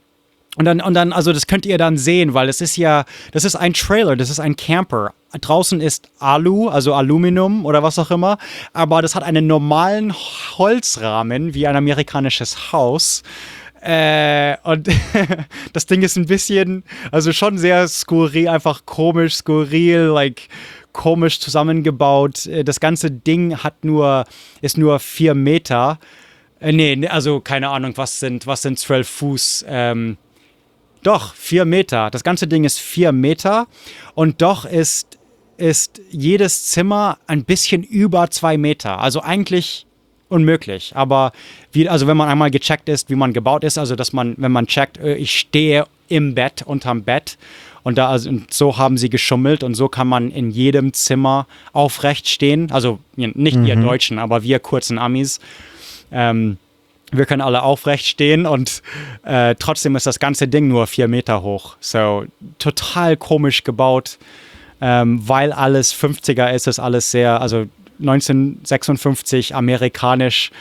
und 0.58 0.66
dann, 0.66 0.82
und 0.82 0.94
dann, 0.94 1.14
also 1.14 1.32
das 1.32 1.48
könnt 1.48 1.66
ihr 1.66 1.78
dann 1.78 1.98
sehen, 1.98 2.34
weil 2.34 2.50
es 2.50 2.60
ist 2.60 2.76
ja, 2.76 3.06
das 3.32 3.46
ist 3.46 3.56
ein 3.56 3.74
Trailer, 3.74 4.18
das 4.18 4.30
ist 4.30 4.40
ein 4.40 4.58
Camper. 4.58 5.14
Draußen 5.40 5.80
ist 5.80 6.10
Alu, 6.20 6.68
also 6.68 6.94
Aluminium 6.94 7.66
oder 7.66 7.84
was 7.84 7.98
auch 7.98 8.12
immer, 8.12 8.38
aber 8.74 9.02
das 9.02 9.16
hat 9.16 9.24
einen 9.24 9.48
normalen 9.48 10.14
Holzrahmen 10.14 11.54
wie 11.54 11.68
ein 11.68 11.78
amerikanisches 11.78 12.74
Haus. 12.74 13.24
Äh, 13.82 14.58
und 14.64 14.90
das 15.74 15.86
Ding 15.86 16.02
ist 16.04 16.18
ein 16.18 16.26
bisschen, 16.26 16.84
also 17.12 17.32
schon 17.32 17.58
sehr 17.58 17.88
skurril, 17.88 18.50
einfach 18.50 18.86
komisch, 18.86 19.36
skurril, 19.36 20.12
like 20.14 20.50
komisch 20.92 21.40
zusammengebaut. 21.40 22.46
Äh, 22.46 22.66
das 22.66 22.82
ganze 22.82 23.10
Ding 23.10 23.58
hat 23.58 23.86
nur, 23.86 24.26
ist 24.62 24.78
nur 24.78 25.00
vier 25.00 25.34
Meter. 25.34 25.98
Äh, 26.60 26.74
nee, 26.74 27.08
also 27.08 27.40
keine 27.40 27.70
Ahnung, 27.70 27.94
was 27.96 28.20
sind, 28.20 28.46
was 28.48 28.62
sind 28.62 28.78
zwölf 28.78 29.08
Fuß? 29.08 29.66
Ähm, 29.68 30.18
doch, 31.04 31.34
vier 31.34 31.66
Meter. 31.66 32.10
Das 32.12 32.24
ganze 32.24 32.48
Ding 32.48 32.64
ist 32.64 32.80
vier 32.80 33.12
Meter 33.12 33.68
und 34.14 34.42
doch 34.42 34.66
ist, 34.66 35.18
ist 35.58 36.02
jedes 36.10 36.66
Zimmer 36.68 37.18
ein 37.28 37.44
bisschen 37.44 37.84
über 37.84 38.30
zwei 38.30 38.58
Meter. 38.58 39.00
Also 39.00 39.22
eigentlich 39.22 39.86
unmöglich. 40.30 40.94
Aber 40.96 41.34
wie, 41.72 41.90
also 41.90 42.08
wenn 42.08 42.18
man 42.18 42.30
einmal 42.30 42.52
gecheckt 42.52 42.88
ist, 42.88 43.10
wie 43.10 43.16
man 43.16 43.34
gebaut 43.34 43.64
ist, 43.64 43.78
also 43.78 43.96
dass 43.96 44.14
man, 44.14 44.36
wenn 44.38 44.52
man 44.52 44.68
checkt, 44.68 44.98
äh, 44.98 45.16
ich 45.16 45.38
stehe 45.38 45.86
im 46.08 46.36
Bett, 46.36 46.64
unterm 46.66 47.04
Bett 47.04 47.38
und 47.84 47.98
da 47.98 48.10
also, 48.10 48.30
und 48.30 48.54
so 48.54 48.78
haben 48.78 48.98
sie 48.98 49.10
geschummelt 49.10 49.64
und 49.64 49.76
so 49.76 49.90
kann 49.90 50.08
man 50.08 50.32
in 50.32 50.52
jedem 50.52 50.94
Zimmer 50.94 51.48
aufrecht 51.74 52.30
stehen. 52.30 52.72
Also 52.72 53.00
nicht 53.16 53.36
mhm. 53.58 53.66
wir 53.66 53.76
Deutschen, 53.76 54.20
aber 54.20 54.44
wir 54.44 54.60
kurzen 54.60 54.98
Amis. 54.98 55.40
Ähm, 56.12 56.58
wir 57.12 57.26
können 57.26 57.42
alle 57.42 57.64
aufrecht 57.64 58.06
stehen 58.06 58.46
und 58.46 58.82
äh, 59.24 59.56
trotzdem 59.60 59.96
ist 59.96 60.06
das 60.06 60.20
ganze 60.20 60.48
Ding 60.48 60.68
nur 60.68 60.88
vier 60.88 61.08
Meter 61.08 61.42
hoch. 61.42 61.76
So 61.80 62.26
total 62.58 63.18
komisch 63.18 63.64
gebaut, 63.64 64.18
ähm, 64.80 65.22
weil 65.28 65.52
alles 65.52 65.94
50er 65.94 66.52
ist, 66.52 66.68
ist 66.68 66.80
alles 66.80 67.12
sehr, 67.12 67.42
also 67.42 67.68
1956 68.00 69.54
amerikanisch, 69.56 70.52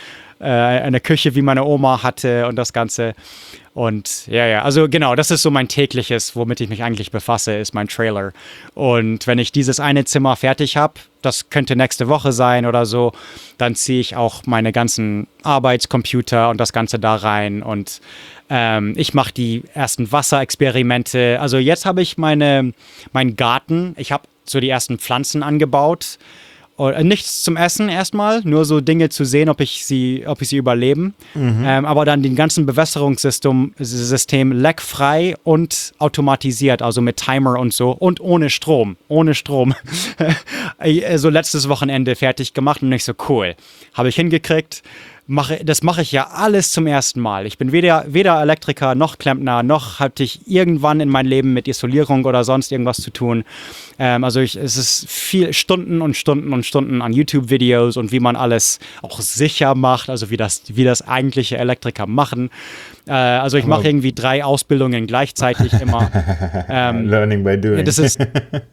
äh, 0.40 0.44
eine 0.44 1.00
Küche 1.00 1.34
wie 1.34 1.42
meine 1.42 1.64
Oma 1.64 2.02
hatte 2.02 2.46
und 2.46 2.56
das 2.56 2.72
Ganze. 2.72 3.14
Und 3.72 4.26
ja, 4.26 4.46
ja, 4.46 4.62
also 4.62 4.88
genau, 4.88 5.14
das 5.14 5.30
ist 5.30 5.42
so 5.42 5.50
mein 5.50 5.68
tägliches, 5.68 6.34
womit 6.34 6.60
ich 6.60 6.68
mich 6.68 6.82
eigentlich 6.82 7.12
befasse, 7.12 7.54
ist 7.54 7.72
mein 7.72 7.86
Trailer. 7.86 8.32
Und 8.74 9.26
wenn 9.28 9.38
ich 9.38 9.52
dieses 9.52 9.78
eine 9.78 10.04
Zimmer 10.04 10.34
fertig 10.34 10.76
habe, 10.76 10.94
das 11.22 11.50
könnte 11.50 11.76
nächste 11.76 12.08
Woche 12.08 12.32
sein 12.32 12.66
oder 12.66 12.84
so, 12.84 13.12
dann 13.58 13.76
ziehe 13.76 14.00
ich 14.00 14.16
auch 14.16 14.42
meine 14.46 14.72
ganzen 14.72 15.28
Arbeitscomputer 15.44 16.50
und 16.50 16.58
das 16.58 16.72
Ganze 16.72 16.98
da 16.98 17.14
rein 17.14 17.62
und 17.62 18.00
ähm, 18.48 18.94
ich 18.96 19.14
mache 19.14 19.32
die 19.32 19.62
ersten 19.74 20.10
Wasserexperimente. 20.10 21.38
Also 21.40 21.58
jetzt 21.58 21.86
habe 21.86 22.02
ich 22.02 22.18
meine, 22.18 22.72
meinen 23.12 23.36
Garten, 23.36 23.94
ich 23.96 24.10
habe 24.10 24.24
so 24.44 24.58
die 24.58 24.68
ersten 24.68 24.98
Pflanzen 24.98 25.44
angebaut 25.44 26.18
äh, 26.88 27.04
nichts 27.04 27.42
zum 27.42 27.56
Essen 27.56 27.88
erstmal, 27.88 28.40
nur 28.44 28.64
so 28.64 28.80
Dinge 28.80 29.08
zu 29.08 29.24
sehen, 29.24 29.48
ob 29.48 29.60
ich 29.60 29.84
sie, 29.84 30.24
ob 30.26 30.40
ich 30.42 30.48
sie 30.48 30.56
überleben. 30.56 31.14
Mhm. 31.34 31.64
Ähm, 31.64 31.86
aber 31.86 32.04
dann 32.04 32.22
den 32.22 32.36
ganzen 32.36 32.66
Bewässerungssystem 32.66 33.74
System 33.78 34.52
leckfrei 34.52 35.34
und 35.44 35.92
automatisiert, 35.98 36.82
also 36.82 37.00
mit 37.00 37.16
Timer 37.16 37.58
und 37.58 37.72
so 37.72 37.90
und 37.90 38.20
ohne 38.20 38.50
Strom. 38.50 38.96
Ohne 39.08 39.34
Strom. 39.34 39.74
so 41.16 41.28
letztes 41.28 41.68
Wochenende 41.68 42.16
fertig 42.16 42.54
gemacht 42.54 42.82
und 42.82 42.88
nicht 42.88 43.04
so 43.04 43.12
cool. 43.28 43.54
Habe 43.94 44.08
ich 44.08 44.16
hingekriegt 44.16 44.82
mache, 45.30 45.64
das 45.64 45.82
mache 45.82 46.02
ich 46.02 46.10
ja 46.10 46.26
alles 46.26 46.72
zum 46.72 46.86
ersten 46.88 47.20
Mal. 47.20 47.46
Ich 47.46 47.56
bin 47.56 47.70
weder, 47.70 48.04
weder 48.08 48.42
Elektriker 48.42 48.96
noch 48.96 49.16
Klempner, 49.16 49.62
noch 49.62 50.00
hatte 50.00 50.24
ich 50.24 50.40
irgendwann 50.46 51.00
in 51.00 51.08
meinem 51.08 51.28
Leben 51.28 51.52
mit 51.52 51.68
Isolierung 51.68 52.24
oder 52.24 52.42
sonst 52.42 52.72
irgendwas 52.72 52.96
zu 52.96 53.12
tun. 53.12 53.44
Ähm, 53.98 54.24
also 54.24 54.40
ich, 54.40 54.56
es 54.56 54.76
ist 54.76 55.08
viel 55.08 55.52
Stunden 55.52 56.02
und 56.02 56.16
Stunden 56.16 56.52
und 56.52 56.66
Stunden 56.66 57.00
an 57.00 57.12
YouTube-Videos 57.12 57.96
und 57.96 58.10
wie 58.10 58.18
man 58.18 58.34
alles 58.34 58.80
auch 59.02 59.20
sicher 59.20 59.76
macht, 59.76 60.10
also 60.10 60.30
wie 60.30 60.36
das, 60.36 60.62
wie 60.66 60.84
das 60.84 61.06
eigentliche 61.06 61.58
Elektriker 61.58 62.06
machen. 62.06 62.50
Äh, 63.06 63.12
also 63.12 63.56
ich 63.56 63.66
mache 63.66 63.86
irgendwie 63.86 64.12
drei 64.12 64.44
Ausbildungen 64.44 65.06
gleichzeitig 65.06 65.72
immer. 65.80 66.10
Ähm, 66.72 67.08
Learning 67.08 67.42
by 67.42 67.58
doing. 67.58 67.84
Das 67.84 67.98
ist, 67.98 68.18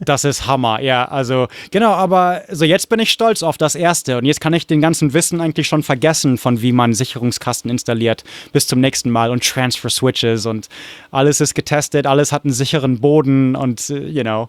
das 0.00 0.24
ist 0.24 0.46
Hammer, 0.46 0.80
ja. 0.80 1.06
Also 1.06 1.48
genau, 1.70 1.92
aber 1.92 2.42
so 2.50 2.64
jetzt 2.64 2.88
bin 2.88 3.00
ich 3.00 3.10
stolz 3.10 3.42
auf 3.42 3.58
das 3.58 3.74
erste 3.74 4.18
und 4.18 4.24
jetzt 4.24 4.40
kann 4.40 4.52
ich 4.52 4.66
den 4.66 4.80
ganzen 4.80 5.14
Wissen 5.14 5.40
eigentlich 5.40 5.66
schon 5.66 5.82
vergessen, 5.82 6.38
von 6.38 6.62
wie 6.62 6.72
man 6.72 6.94
Sicherungskasten 6.94 7.70
installiert 7.70 8.24
bis 8.52 8.66
zum 8.66 8.80
nächsten 8.80 9.10
Mal 9.10 9.30
und 9.30 9.42
Transfer 9.42 9.90
Switches 9.90 10.46
und 10.46 10.68
alles 11.10 11.40
ist 11.40 11.54
getestet, 11.54 12.06
alles 12.06 12.30
hat 12.30 12.44
einen 12.44 12.52
sicheren 12.52 13.00
Boden 13.00 13.56
und 13.56 13.90
äh, 13.90 13.98
you 14.06 14.22
know. 14.22 14.48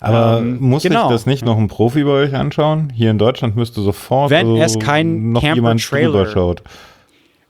Aber 0.00 0.38
ähm, 0.38 0.58
muss 0.60 0.82
genau. 0.82 1.08
sich 1.08 1.16
das 1.16 1.26
nicht 1.26 1.44
noch 1.44 1.58
ein 1.58 1.68
Profi 1.68 2.04
bei 2.04 2.10
euch 2.10 2.34
anschauen? 2.34 2.90
Hier 2.94 3.10
in 3.10 3.18
Deutschland 3.18 3.54
müsste 3.56 3.82
sofort 3.82 4.30
Wenn 4.30 4.46
so 4.46 4.56
es 4.56 4.78
kein 4.78 5.32
noch 5.32 5.42
jemand 5.42 5.88
drüber 5.90 6.26
schaut 6.26 6.62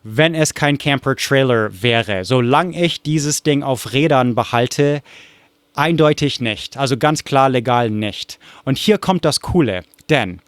wenn 0.02 0.34
es 0.34 0.54
kein 0.54 0.78
Camper-Trailer 0.78 1.82
wäre. 1.82 2.24
Solange 2.24 2.82
ich 2.82 3.02
dieses 3.02 3.42
Ding 3.42 3.62
auf 3.62 3.92
Rädern 3.92 4.34
behalte, 4.34 5.02
eindeutig 5.74 6.40
nicht. 6.40 6.76
Also 6.76 6.96
ganz 6.96 7.24
klar 7.24 7.48
legal 7.48 7.90
nicht. 7.90 8.38
Und 8.64 8.78
hier 8.78 8.98
kommt 8.98 9.24
das 9.24 9.40
Coole, 9.40 9.82
denn 10.08 10.40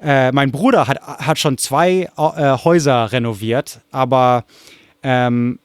äh, 0.00 0.32
mein 0.32 0.50
Bruder 0.50 0.88
hat, 0.88 1.00
hat 1.00 1.38
schon 1.38 1.58
zwei 1.58 2.08
äh, 2.16 2.56
Häuser 2.64 3.12
renoviert, 3.12 3.80
aber 3.92 4.44
ähm, 5.02 5.58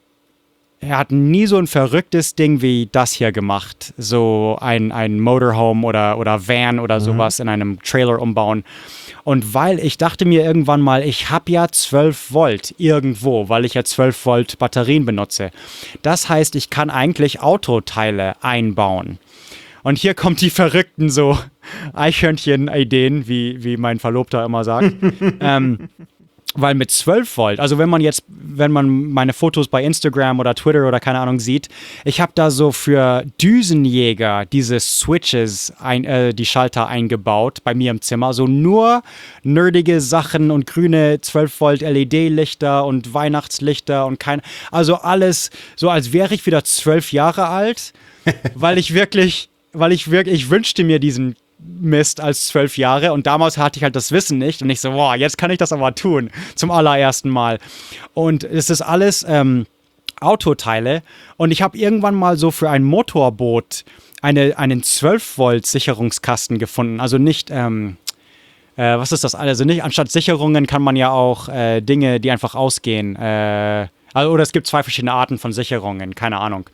er 0.79 0.99
hat 0.99 1.11
nie 1.11 1.47
so 1.47 1.57
ein 1.57 1.65
verrücktes 1.65 2.35
Ding 2.35 2.61
wie 2.61 2.87
das 2.91 3.13
hier 3.13 3.31
gemacht. 3.31 3.93
So 3.97 4.57
ein, 4.61 4.91
ein 4.91 5.19
Motorhome 5.19 5.85
oder, 5.85 6.19
oder 6.19 6.47
Van 6.47 6.79
oder 6.79 6.99
mhm. 6.99 7.03
sowas 7.03 7.39
in 7.39 7.49
einem 7.49 7.81
Trailer 7.81 8.21
umbauen. 8.21 8.63
Und 9.27 9.53
weil 9.53 9.79
ich 9.79 9.97
dachte 9.97 10.23
mir 10.23 10.45
irgendwann 10.45 10.79
mal, 10.79 11.03
ich 11.03 11.29
habe 11.29 11.51
ja 11.51 11.67
12 11.67 12.31
Volt 12.31 12.73
irgendwo, 12.77 13.49
weil 13.49 13.65
ich 13.65 13.73
ja 13.73 13.83
12 13.83 14.25
Volt 14.25 14.57
Batterien 14.57 15.03
benutze. 15.03 15.51
Das 16.01 16.29
heißt, 16.29 16.55
ich 16.55 16.69
kann 16.69 16.89
eigentlich 16.89 17.41
Autoteile 17.41 18.41
einbauen. 18.41 19.19
Und 19.83 19.97
hier 19.97 20.13
kommt 20.13 20.39
die 20.39 20.49
verrückten 20.49 21.09
so 21.09 21.37
Eichhörnchen-Ideen, 21.91 23.27
wie, 23.27 23.65
wie 23.65 23.75
mein 23.75 23.99
Verlobter 23.99 24.45
immer 24.45 24.63
sagt. 24.63 24.95
ähm, 25.41 25.89
weil 26.57 26.73
mit 26.73 26.91
12 26.91 27.37
Volt, 27.37 27.59
also 27.59 27.77
wenn 27.77 27.87
man 27.87 28.01
jetzt, 28.01 28.23
wenn 28.27 28.71
man 28.71 28.89
meine 28.89 29.33
Fotos 29.33 29.67
bei 29.67 29.83
Instagram 29.83 30.39
oder 30.39 30.55
Twitter 30.55 30.87
oder 30.87 30.99
keine 30.99 31.19
Ahnung 31.19 31.39
sieht, 31.39 31.69
ich 32.03 32.19
habe 32.19 32.31
da 32.35 32.49
so 32.49 32.71
für 32.71 33.23
Düsenjäger 33.39 34.45
diese 34.45 34.79
Switches, 34.79 35.71
ein, 35.79 36.03
äh, 36.03 36.33
die 36.33 36.45
Schalter 36.45 36.87
eingebaut 36.87 37.59
bei 37.63 37.75
mir 37.75 37.91
im 37.91 38.01
Zimmer. 38.01 38.33
So 38.33 38.47
nur 38.47 39.03
nerdige 39.43 40.01
Sachen 40.01 40.49
und 40.49 40.65
grüne 40.65 41.21
12 41.21 41.61
Volt 41.61 41.81
LED-Lichter 41.81 42.85
und 42.85 43.13
Weihnachtslichter 43.13 44.07
und 44.07 44.19
kein, 44.19 44.41
also 44.71 44.95
alles 44.95 45.51
so, 45.75 45.89
als 45.89 46.11
wäre 46.11 46.33
ich 46.33 46.45
wieder 46.47 46.63
12 46.63 47.13
Jahre 47.13 47.47
alt, 47.47 47.93
weil 48.55 48.79
ich 48.79 48.95
wirklich, 48.95 49.49
weil 49.73 49.91
ich 49.91 50.09
wirklich, 50.09 50.43
ich 50.43 50.49
wünschte 50.49 50.83
mir 50.83 50.97
diesen 50.97 51.35
Mist 51.59 52.21
als 52.21 52.47
zwölf 52.47 52.77
Jahre. 52.77 53.13
Und 53.13 53.27
damals 53.27 53.57
hatte 53.57 53.77
ich 53.77 53.83
halt 53.83 53.95
das 53.95 54.11
Wissen 54.11 54.37
nicht. 54.37 54.61
Und 54.61 54.69
ich 54.69 54.79
so, 54.79 54.93
wow, 54.93 55.15
jetzt 55.15 55.37
kann 55.37 55.51
ich 55.51 55.57
das 55.57 55.71
aber 55.71 55.95
tun, 55.95 56.29
zum 56.55 56.71
allerersten 56.71 57.29
Mal. 57.29 57.59
Und 58.13 58.43
es 58.43 58.69
ist 58.69 58.81
alles 58.81 59.25
ähm, 59.27 59.65
Autoteile. 60.19 61.01
Und 61.37 61.51
ich 61.51 61.61
habe 61.61 61.77
irgendwann 61.77 62.15
mal 62.15 62.37
so 62.37 62.51
für 62.51 62.69
ein 62.69 62.83
Motorboot 62.83 63.85
eine, 64.21 64.57
einen 64.57 64.81
12-Volt-Sicherungskasten 64.81 66.57
gefunden, 66.57 66.99
also 66.99 67.17
nicht, 67.17 67.49
ähm, 67.51 67.97
äh, 68.75 68.97
was 68.97 69.11
ist 69.11 69.23
das? 69.23 69.35
Also 69.35 69.63
nicht, 69.63 69.83
anstatt 69.83 70.11
Sicherungen 70.11 70.67
kann 70.67 70.81
man 70.81 70.95
ja 70.95 71.11
auch 71.11 71.49
äh, 71.49 71.81
Dinge, 71.81 72.19
die 72.19 72.31
einfach 72.31 72.55
ausgehen, 72.55 73.15
äh, 73.15 73.87
also, 74.17 74.31
oder 74.31 74.41
es 74.41 74.51
gibt 74.51 74.65
zwei 74.65 74.81
verschiedene 74.81 75.13
Arten 75.13 75.37
von 75.37 75.53
Sicherungen, 75.53 76.15
keine 76.15 76.39
Ahnung. 76.39 76.67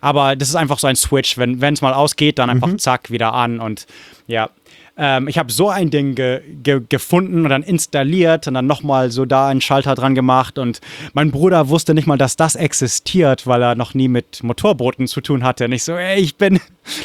Aber 0.00 0.34
das 0.34 0.48
ist 0.48 0.56
einfach 0.56 0.80
so 0.80 0.88
ein 0.88 0.96
Switch. 0.96 1.38
Wenn 1.38 1.62
es 1.62 1.80
mal 1.80 1.94
ausgeht, 1.94 2.40
dann 2.40 2.50
einfach 2.50 2.66
mhm. 2.66 2.80
zack, 2.80 3.12
wieder 3.12 3.34
an. 3.34 3.60
Und 3.60 3.86
ja, 4.26 4.50
ähm, 4.96 5.28
ich 5.28 5.38
habe 5.38 5.52
so 5.52 5.68
ein 5.68 5.90
Ding 5.90 6.16
ge 6.16 6.40
ge 6.60 6.80
gefunden 6.88 7.44
und 7.44 7.50
dann 7.50 7.62
installiert 7.62 8.48
und 8.48 8.54
dann 8.54 8.66
nochmal 8.66 9.12
so 9.12 9.26
da 9.26 9.46
einen 9.46 9.60
Schalter 9.60 9.94
dran 9.94 10.16
gemacht. 10.16 10.58
Und 10.58 10.80
mein 11.12 11.30
Bruder 11.30 11.68
wusste 11.68 11.94
nicht 11.94 12.08
mal, 12.08 12.18
dass 12.18 12.34
das 12.34 12.56
existiert, 12.56 13.46
weil 13.46 13.62
er 13.62 13.76
noch 13.76 13.94
nie 13.94 14.08
mit 14.08 14.42
Motorbooten 14.42 15.06
zu 15.06 15.20
tun 15.20 15.44
hatte. 15.44 15.66
Und 15.66 15.72
ich 15.72 15.84
so, 15.84 15.92
ey, 15.92 16.18
ich 16.20 16.34
bin, 16.34 16.58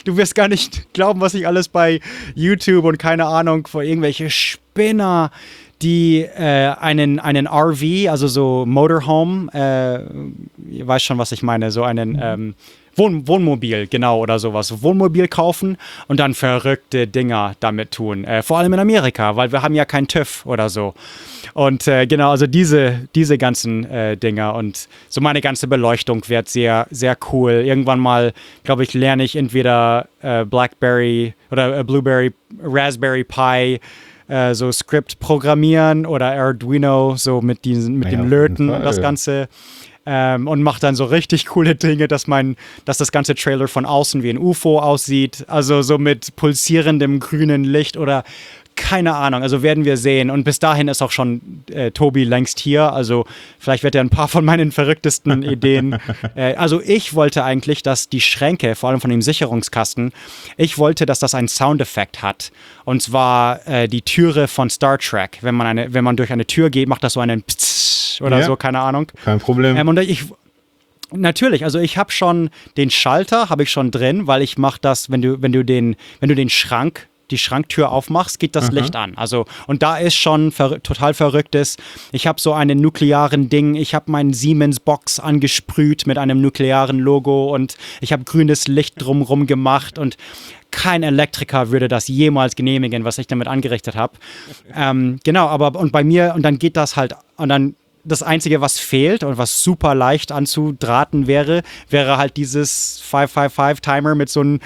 du 0.06 0.18
wirst 0.18 0.34
gar 0.34 0.48
nicht 0.48 0.92
glauben, 0.94 1.22
was 1.22 1.36
ich 1.36 1.46
alles 1.46 1.68
bei 1.68 2.00
YouTube 2.34 2.86
und 2.86 2.98
keine 2.98 3.28
Ahnung, 3.28 3.68
vor 3.68 3.84
irgendwelche 3.84 4.32
Spinner 4.32 5.30
die 5.84 6.22
äh, 6.22 6.74
einen, 6.80 7.20
einen 7.20 7.48
RV, 7.48 8.10
also 8.10 8.28
so 8.28 8.66
Motorhome, 8.66 9.50
äh, 9.54 10.74
ihr 10.74 10.88
weißt 10.88 11.06
schon, 11.06 11.18
was 11.18 11.32
ich 11.32 11.44
meine, 11.44 11.72
so 11.72 11.84
einen 11.84 12.18
ähm, 12.22 12.56
Wohn 12.96 13.28
Wohnmobil, 13.28 13.88
genau, 13.88 14.20
oder 14.20 14.38
sowas. 14.38 14.84
Wohnmobil 14.84 15.28
kaufen 15.28 15.78
und 16.08 16.20
dann 16.20 16.34
verrückte 16.34 17.08
Dinger 17.08 17.56
damit 17.60 17.92
tun. 17.92 18.24
Äh, 18.24 18.44
vor 18.44 18.60
allem 18.60 18.74
in 18.74 18.80
Amerika, 18.80 19.36
weil 19.36 19.52
wir 19.52 19.64
haben 19.64 19.74
ja 19.74 19.86
keinen 19.86 20.08
TÜV 20.08 20.46
oder 20.46 20.70
so. 20.70 20.94
Und 21.54 21.88
äh, 21.88 22.06
genau, 22.06 22.32
also 22.32 22.46
diese, 22.46 23.08
diese 23.16 23.38
ganzen 23.38 23.90
äh, 23.90 24.16
Dinger 24.16 24.54
und 24.56 24.88
so 25.10 25.22
meine 25.22 25.42
ganze 25.42 25.68
Beleuchtung 25.68 26.28
wird 26.30 26.50
sehr, 26.50 26.88
sehr 26.92 27.18
cool. 27.32 27.52
Irgendwann 27.52 28.00
mal, 28.00 28.34
glaube 28.64 28.84
ich, 28.84 28.94
lerne 28.94 29.24
ich 29.24 29.36
entweder 29.36 30.08
äh, 30.22 30.46
Blackberry 30.46 31.34
oder 31.52 31.80
äh, 31.80 31.84
Blueberry, 31.84 32.32
Raspberry 32.62 33.24
Pi 33.24 33.80
äh, 34.28 34.54
so 34.54 34.72
Script 34.72 35.20
programmieren 35.20 36.06
oder 36.06 36.32
Arduino, 36.32 37.16
so 37.16 37.42
mit, 37.42 37.66
diesen, 37.66 37.96
mit 37.96 38.12
ja, 38.12 38.18
dem 38.18 38.30
Löten 38.30 38.70
und 38.70 38.84
das 38.84 39.02
Ganze. 39.02 39.48
Ähm, 40.06 40.50
und 40.50 40.62
macht 40.62 40.84
dann 40.84 40.96
so 40.96 41.06
richtig 41.06 41.46
coole 41.48 41.76
Dinge, 41.76 42.10
dass 42.10 42.28
man, 42.28 42.58
dass 42.84 42.98
das 42.98 43.14
ganze 43.14 43.36
Trailer 43.36 43.70
von 43.70 43.86
außen 43.86 44.22
wie 44.22 44.32
ein 44.32 44.38
UFO 44.38 44.80
aussieht, 44.80 45.46
also 45.48 45.82
so 45.82 45.98
mit 45.98 46.36
pulsierendem 46.36 47.22
grünen 47.22 47.64
Licht 47.64 47.96
oder 47.96 48.26
keine 48.76 49.16
Ahnung, 49.16 49.44
also 49.44 49.64
werden 49.64 49.86
wir 49.86 49.98
sehen. 49.98 50.30
Und 50.30 50.44
bis 50.44 50.60
dahin 50.60 50.88
ist 50.88 51.02
auch 51.02 51.12
schon 51.12 51.64
äh, 51.72 51.92
Tobi 51.92 52.24
längst 52.24 52.60
hier. 52.60 52.92
Also 52.94 53.26
vielleicht 53.60 53.84
wird 53.84 53.96
er 53.96 54.02
ein 54.02 54.10
paar 54.10 54.28
von 54.28 54.44
meinen 54.46 54.72
verrücktesten 54.72 55.44
Ideen. 55.44 55.98
Äh, 56.36 56.56
also 56.56 56.82
ich 56.82 57.14
wollte 57.14 57.44
eigentlich, 57.44 57.84
dass 57.84 58.10
die 58.10 58.22
Schränke, 58.22 58.76
vor 58.76 58.90
allem 58.90 59.02
von 59.02 59.10
dem 59.10 59.22
Sicherungskasten, 59.22 60.12
ich 60.58 60.78
wollte, 60.78 61.06
dass 61.06 61.20
das 61.20 61.36
einen 61.36 61.48
Soundeffekt 61.48 62.22
hat. 62.22 62.52
Und 62.86 63.02
zwar 63.02 63.66
äh, 63.68 63.88
die 63.88 64.02
Türe 64.02 64.48
von 64.48 64.70
Star 64.70 64.98
Trek. 64.98 65.40
Wenn 65.42 65.56
man, 65.56 65.68
eine, 65.68 65.94
wenn 65.94 66.04
man 66.04 66.16
durch 66.16 66.32
eine 66.32 66.46
Tür 66.46 66.70
geht, 66.70 66.88
macht 66.88 67.04
das 67.04 67.14
so 67.14 67.20
einen 67.20 67.44
Ptsch 67.44 68.22
oder 68.22 68.40
ja, 68.40 68.46
so, 68.46 68.56
keine 68.56 68.80
Ahnung. 68.80 69.08
Kein 69.24 69.40
Problem. 69.40 69.78
Ähm, 69.78 69.88
und 69.88 70.00
ich, 70.00 70.26
Natürlich, 71.16 71.64
also 71.64 71.78
ich 71.78 71.98
habe 71.98 72.12
schon 72.12 72.50
den 72.76 72.90
Schalter, 72.90 73.50
habe 73.50 73.62
ich 73.62 73.72
schon 73.72 73.92
drin, 73.92 74.26
weil 74.26 74.42
ich 74.42 74.58
mache 74.58 74.80
das, 74.82 75.12
wenn 75.12 75.22
du, 75.22 75.42
wenn 75.44 75.52
du 75.52 75.64
den, 75.64 75.96
wenn 76.20 76.30
du 76.30 76.34
den 76.34 76.50
Schrank 76.50 77.08
die 77.32 77.38
Schranktür 77.38 77.92
aufmachst, 77.92 78.40
geht 78.40 78.56
das 78.56 78.66
Aha. 78.66 78.74
Licht 78.74 78.96
an. 78.96 79.16
Also, 79.16 79.46
und 79.68 79.84
da 79.84 79.98
ist 79.98 80.16
schon 80.16 80.52
ver 80.52 80.82
total 80.84 81.14
verrücktes. 81.14 81.78
Ich 82.12 82.28
habe 82.28 82.40
so 82.40 82.54
einen 82.54 82.80
nuklearen 82.80 83.50
Ding, 83.50 83.76
ich 83.76 83.96
habe 83.96 84.12
meinen 84.12 84.34
Siemens-Box 84.34 85.20
angesprüht 85.20 86.08
mit 86.08 86.18
einem 86.18 86.42
nuklearen 86.42 87.00
Logo 87.00 87.54
und 87.54 87.78
ich 88.02 88.14
habe 88.14 88.24
grünes 88.24 88.68
Licht 88.68 88.96
drumherum 88.98 89.48
gemacht 89.48 89.98
und 89.98 90.18
kein 90.72 91.04
Elektriker 91.04 91.70
würde 91.70 91.88
das 91.88 92.08
jemals 92.08 92.56
genehmigen, 92.56 93.06
was 93.06 93.20
ich 93.20 93.28
damit 93.28 93.48
angerichtet 93.48 93.96
habe. 93.96 94.14
Ähm, 94.76 95.20
genau, 95.24 95.48
aber 95.48 95.80
und 95.80 95.92
bei 95.92 96.04
mir, 96.04 96.34
und 96.36 96.42
dann 96.42 96.58
geht 96.58 96.78
das 96.78 96.96
halt, 96.96 97.14
und 97.38 97.50
dann 97.50 97.76
das 98.04 98.24
Einzige, 98.24 98.60
was 98.60 98.80
fehlt 98.80 99.24
und 99.24 99.38
was 99.38 99.64
super 99.64 99.96
leicht 99.96 100.32
anzudrahten 100.32 101.28
wäre, 101.28 101.62
wäre 101.90 102.18
halt 102.18 102.38
dieses 102.38 103.02
555-Timer 103.10 104.16
mit 104.16 104.30
so 104.30 104.42
einem 104.42 104.60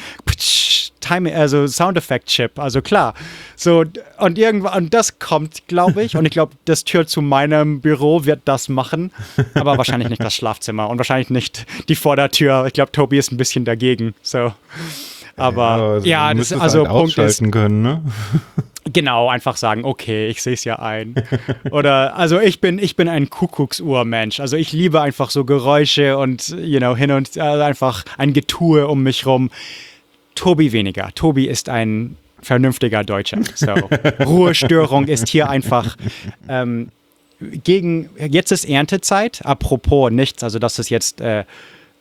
Time, 1.08 1.34
also 1.36 1.68
Soundeffekt-Chip. 1.68 2.60
Also 2.60 2.82
klar. 2.82 3.14
So, 3.55 3.84
und 4.18 4.38
irgendwann, 4.38 4.84
und 4.84 4.93
das 4.93 5.20
kommt, 5.20 5.68
glaube 5.68 6.03
ich. 6.03 6.16
Und 6.16 6.26
ich 6.26 6.32
glaube, 6.32 6.53
das 6.66 6.84
Tür 6.84 7.08
zu 7.08 7.22
meinem 7.22 7.82
Büro 7.82 8.26
wird 8.26 8.41
das 8.45 8.70
machen. 8.70 9.12
Aber 9.53 9.78
wahrscheinlich 9.78 10.10
nicht 10.10 10.24
das 10.24 10.36
Schlafzimmer 10.36 10.89
und 10.89 10.97
wahrscheinlich 10.97 11.30
nicht 11.30 11.66
die 11.89 11.95
Vordertür. 11.95 12.66
Ich 12.68 12.74
glaube, 12.74 12.91
Tobi 12.91 13.18
ist 13.18 13.32
ein 13.32 13.38
bisschen 13.38 13.66
dagegen. 13.66 14.14
So. 14.22 14.53
Aber 15.36 15.64
ja, 15.64 15.84
also, 15.84 16.08
ja 16.08 16.34
das, 16.34 16.53
also 16.53 16.80
halt 16.80 16.89
Punkt 16.89 17.18
ist, 17.18 17.51
können, 17.51 17.82
ne? 17.82 18.01
Genau, 18.93 19.30
einfach 19.30 19.58
sagen, 19.58 19.84
okay, 19.84 20.28
ich 20.28 20.41
sehe 20.41 20.53
es 20.53 20.64
ja 20.64 20.80
ein. 20.80 21.16
Oder, 21.72 22.16
also 22.16 22.39
ich 22.39 22.62
bin, 22.62 22.80
ich 22.80 22.95
bin 22.95 23.10
ein 23.10 23.30
Kuckucksuhr-Mensch. 23.30 24.39
Also 24.39 24.55
ich 24.55 24.72
liebe 24.72 25.01
einfach 25.01 25.30
so 25.30 25.43
Geräusche 25.45 26.18
und, 26.18 26.49
you 26.49 26.80
know, 26.80 26.95
hin 26.95 27.12
und 27.12 27.38
also 27.38 27.64
einfach 27.64 28.05
ein 28.18 28.32
Getue 28.32 28.88
um 28.88 29.03
mich 29.03 29.26
rum. 29.26 29.49
Tobi 30.38 30.72
weniger. 30.72 31.10
Tobi 31.16 31.48
ist 31.48 31.68
ein 31.68 32.16
vernünftiger 32.42 33.04
Deutscher. 33.04 33.40
So, 33.56 33.74
Ruhestörung 34.24 35.08
ist 35.08 35.28
hier 35.28 35.50
einfach 35.50 35.98
ähm, 36.48 36.90
gegen, 37.40 38.10
jetzt 38.18 38.52
ist 38.52 38.66
Erntezeit, 38.66 39.42
apropos 39.44 40.12
nichts, 40.12 40.44
also 40.44 40.60
das 40.60 40.80
ist 40.80 40.90
jetzt 40.90 41.22
äh, 41.22 41.44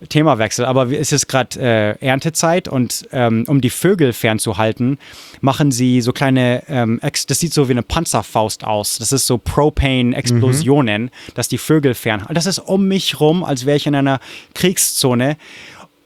Themawechsel, 0.09 0.66
aber 0.66 0.91
es 0.93 1.11
ist 1.12 1.26
gerade 1.26 1.59
äh, 1.59 2.07
Erntezeit 2.07 2.68
und 2.68 3.09
ähm, 3.12 3.45
um 3.49 3.62
die 3.62 3.70
Vögel 3.70 4.12
fernzuhalten, 4.12 4.99
machen 5.41 5.72
sie 5.72 6.03
so 6.03 6.12
kleine, 6.12 6.62
ähm, 6.68 7.01
das 7.03 7.41
sieht 7.41 7.55
so 7.55 7.68
wie 7.68 7.72
eine 7.72 7.82
Panzerfaust 7.82 8.64
aus. 8.64 8.99
Das 8.99 9.12
ist 9.12 9.26
so 9.26 9.39
Propane-Explosionen, 9.39 11.05
mhm. 11.05 11.11
dass 11.34 11.49
die 11.49 11.57
Vögel 11.57 11.95
fernhalten. 11.95 12.34
Das 12.34 12.45
ist 12.45 12.59
um 12.59 12.87
mich 12.89 13.20
rum, 13.20 13.43
als 13.43 13.64
wäre 13.64 13.78
ich 13.78 13.87
in 13.87 13.95
einer 13.95 14.20
Kriegszone. 14.55 15.39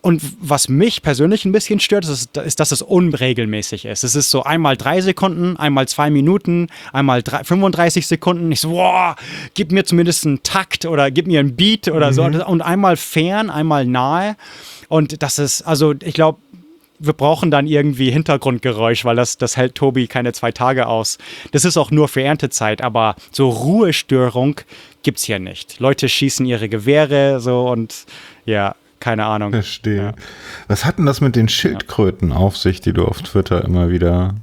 Und 0.02 0.22
was 0.40 0.68
mich 0.68 1.02
persönlich 1.02 1.44
ein 1.44 1.52
bisschen 1.52 1.78
stört, 1.78 2.06
ist, 2.06 2.36
ist, 2.36 2.60
dass 2.60 2.72
es 2.72 2.80
unregelmäßig 2.80 3.84
ist. 3.84 4.02
Es 4.02 4.14
ist 4.14 4.30
so 4.30 4.42
einmal 4.42 4.76
drei 4.76 5.00
Sekunden, 5.00 5.56
einmal 5.56 5.88
zwei 5.88 6.08
Minuten, 6.08 6.68
einmal 6.92 7.22
drei, 7.22 7.44
35 7.44 8.06
Sekunden. 8.06 8.50
Ich 8.50 8.60
so, 8.60 8.70
wow, 8.70 9.14
gib 9.54 9.72
mir 9.72 9.84
zumindest 9.84 10.26
einen 10.26 10.42
Takt 10.42 10.86
oder 10.86 11.10
gib 11.10 11.26
mir 11.26 11.40
einen 11.40 11.54
Beat 11.54 11.88
oder 11.88 12.08
mhm. 12.10 12.14
so. 12.14 12.22
Und 12.24 12.62
einmal 12.62 12.96
fern, 12.96 13.50
einmal 13.50 13.84
nahe. 13.84 14.36
Und 14.88 15.22
das 15.22 15.38
ist, 15.38 15.62
also 15.62 15.94
ich 16.02 16.14
glaube, 16.14 16.38
wir 17.00 17.14
brauchen 17.14 17.50
dann 17.50 17.66
irgendwie 17.66 18.10
Hintergrundgeräusch, 18.10 19.04
weil 19.04 19.16
das, 19.16 19.38
das 19.38 19.56
hält 19.56 19.74
Tobi 19.74 20.06
keine 20.06 20.32
zwei 20.32 20.52
Tage 20.52 20.86
aus. 20.86 21.18
Das 21.52 21.64
ist 21.64 21.76
auch 21.76 21.90
nur 21.90 22.08
für 22.08 22.22
Erntezeit, 22.22 22.82
aber 22.82 23.16
so 23.32 23.48
Ruhestörung 23.48 24.60
gibt 25.02 25.18
es 25.18 25.24
hier 25.24 25.38
nicht. 25.38 25.80
Leute 25.80 26.08
schießen 26.08 26.44
ihre 26.44 26.68
Gewehre 26.68 27.40
so 27.40 27.68
und 27.68 28.04
ja, 28.44 28.74
keine 29.00 29.24
Ahnung. 29.26 29.50
Verstehe. 29.50 29.96
Ja. 29.96 30.12
Was 30.68 30.84
hat 30.84 30.98
denn 30.98 31.06
das 31.06 31.20
mit 31.20 31.34
den 31.34 31.48
Schildkröten 31.48 32.30
ja. 32.30 32.36
auf 32.36 32.56
sich, 32.56 32.80
die 32.80 32.92
du 32.92 33.04
auf 33.04 33.22
Twitter 33.22 33.64
immer 33.64 33.90
wieder. 33.90 34.34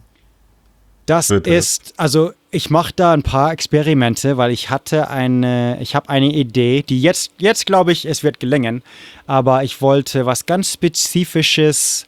Das 1.06 1.28
Twitter. 1.28 1.50
ist, 1.50 1.94
also 1.96 2.34
ich 2.52 2.70
mache 2.70 2.92
da 2.96 3.14
ein 3.14 3.24
paar 3.24 3.52
Experimente, 3.52 4.36
weil 4.36 4.52
ich 4.52 4.70
hatte 4.70 5.10
eine, 5.10 5.78
ich 5.80 5.96
habe 5.96 6.10
eine 6.10 6.34
Idee, 6.34 6.82
die 6.82 7.02
jetzt, 7.02 7.32
jetzt 7.38 7.66
glaube 7.66 7.94
ich, 7.94 8.06
es 8.06 8.24
wird 8.24 8.40
gelingen, 8.40 8.84
aber 9.26 9.64
ich 9.64 9.82
wollte 9.82 10.26
was 10.26 10.46
ganz 10.46 10.74
Spezifisches 10.74 12.06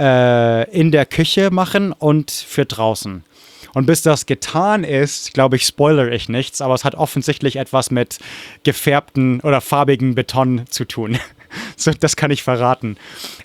äh, 0.00 0.68
in 0.70 0.90
der 0.90 1.06
Küche 1.06 1.50
machen 1.50 1.92
und 1.92 2.30
für 2.30 2.64
draußen. 2.64 3.22
Und 3.72 3.86
bis 3.86 4.02
das 4.02 4.26
getan 4.26 4.82
ist, 4.82 5.32
glaube 5.32 5.56
ich, 5.56 5.64
spoilere 5.64 6.12
ich 6.12 6.28
nichts, 6.28 6.60
aber 6.60 6.74
es 6.74 6.84
hat 6.84 6.94
offensichtlich 6.94 7.56
etwas 7.56 7.90
mit 7.90 8.18
gefärbten 8.64 9.40
oder 9.42 9.60
farbigen 9.60 10.14
Beton 10.14 10.64
zu 10.68 10.84
tun. 10.86 11.18
Das 12.00 12.16
kann 12.16 12.30
ich 12.30 12.42
verraten. 12.42 12.96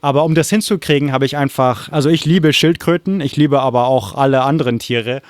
Aber 0.01 0.23
um 0.23 0.35
das 0.35 0.49
hinzukriegen, 0.49 1.11
habe 1.11 1.25
ich 1.25 1.37
einfach, 1.37 1.91
also 1.91 2.09
ich 2.09 2.25
liebe 2.25 2.53
Schildkröten, 2.53 3.21
ich 3.21 3.35
liebe 3.35 3.61
aber 3.61 3.87
auch 3.87 4.15
alle 4.15 4.43
anderen 4.43 4.79
Tiere. 4.79 5.21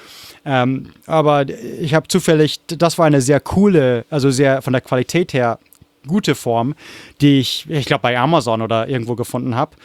Ähm, 0.45 0.91
aber 1.07 1.45
ich 1.49 1.93
habe 1.93 2.07
zufällig, 2.07 2.59
das 2.67 2.97
war 2.97 3.05
eine 3.05 3.21
sehr 3.21 3.39
coole, 3.39 4.05
also 4.09 4.29
sehr 4.29 4.61
von 4.61 4.73
der 4.73 4.81
Qualität 4.81 5.33
her 5.33 5.59
gute 6.07 6.35
Form, 6.35 6.75
die 7.21 7.39
ich, 7.39 7.65
ich 7.69 7.85
glaube, 7.85 8.03
bei 8.03 8.17
Amazon 8.17 8.61
oder 8.61 8.87
irgendwo 8.87 9.15
gefunden 9.15 9.55
habe. 9.55 9.75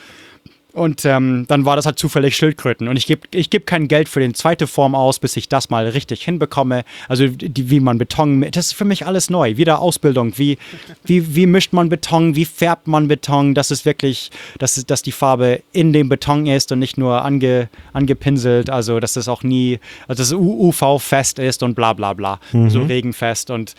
Und 0.73 1.05
ähm, 1.05 1.47
dann 1.49 1.65
war 1.65 1.77
das 1.77 1.87
halt 1.87 1.99
zufällig 1.99 2.37
Schildkröten. 2.37 2.89
Und 2.89 2.97
ich 2.97 3.07
gebe 3.07 3.23
ich 3.33 3.51
geb 3.51 3.67
kein 3.67 3.89
Geld 3.89 4.09
für 4.09 4.21
die 4.21 4.33
zweite 4.33 4.67
Form 4.67 4.95
aus, 4.95 5.19
bis 5.19 5.37
ich 5.37 5.49
das 5.49 5.71
mal 5.71 5.89
richtig 5.89 6.23
hinbekomme. 6.23 6.85
Also 7.09 7.27
die, 7.27 7.71
wie 7.71 7.81
man 7.81 7.99
Beton, 7.99 8.43
das 8.53 8.67
ist 8.67 8.73
für 8.75 8.85
mich 8.85 9.07
alles 9.07 9.31
neu. 9.31 9.57
Wieder 9.57 9.81
Ausbildung. 9.81 10.39
Wie, 10.39 10.59
wie, 11.05 11.35
wie 11.35 11.47
mischt 11.47 11.73
man 11.73 11.89
Beton? 11.89 12.37
Wie 12.37 12.45
färbt 12.45 12.87
man 12.87 13.09
Beton? 13.09 13.55
Das 13.55 13.71
ist 13.71 13.85
wirklich, 13.85 14.31
dass, 14.59 14.75
dass 14.87 15.03
die 15.03 15.13
Farbe 15.13 15.63
in 15.73 15.93
dem 15.93 16.09
Beton 16.09 16.47
ist 16.47 16.71
und 16.71 16.79
nicht 16.79 16.99
nur 16.99 17.25
ange, 17.25 17.69
angepinselt. 17.93 18.71
Also 18.71 19.01
dass 19.01 19.15
das 19.15 19.29
auch 19.29 19.43
nie, 19.43 19.81
also 20.07 20.23
dass 20.23 20.29
es 20.29 20.35
UV-fest 20.35 21.39
ist 21.41 21.63
und 21.63 21.75
bla 21.75 21.95
bla 21.95 22.13
bla. 22.13 22.39
Mhm. 22.53 22.71
So 22.71 22.83
regenfest. 22.83 23.51
Und 23.51 23.75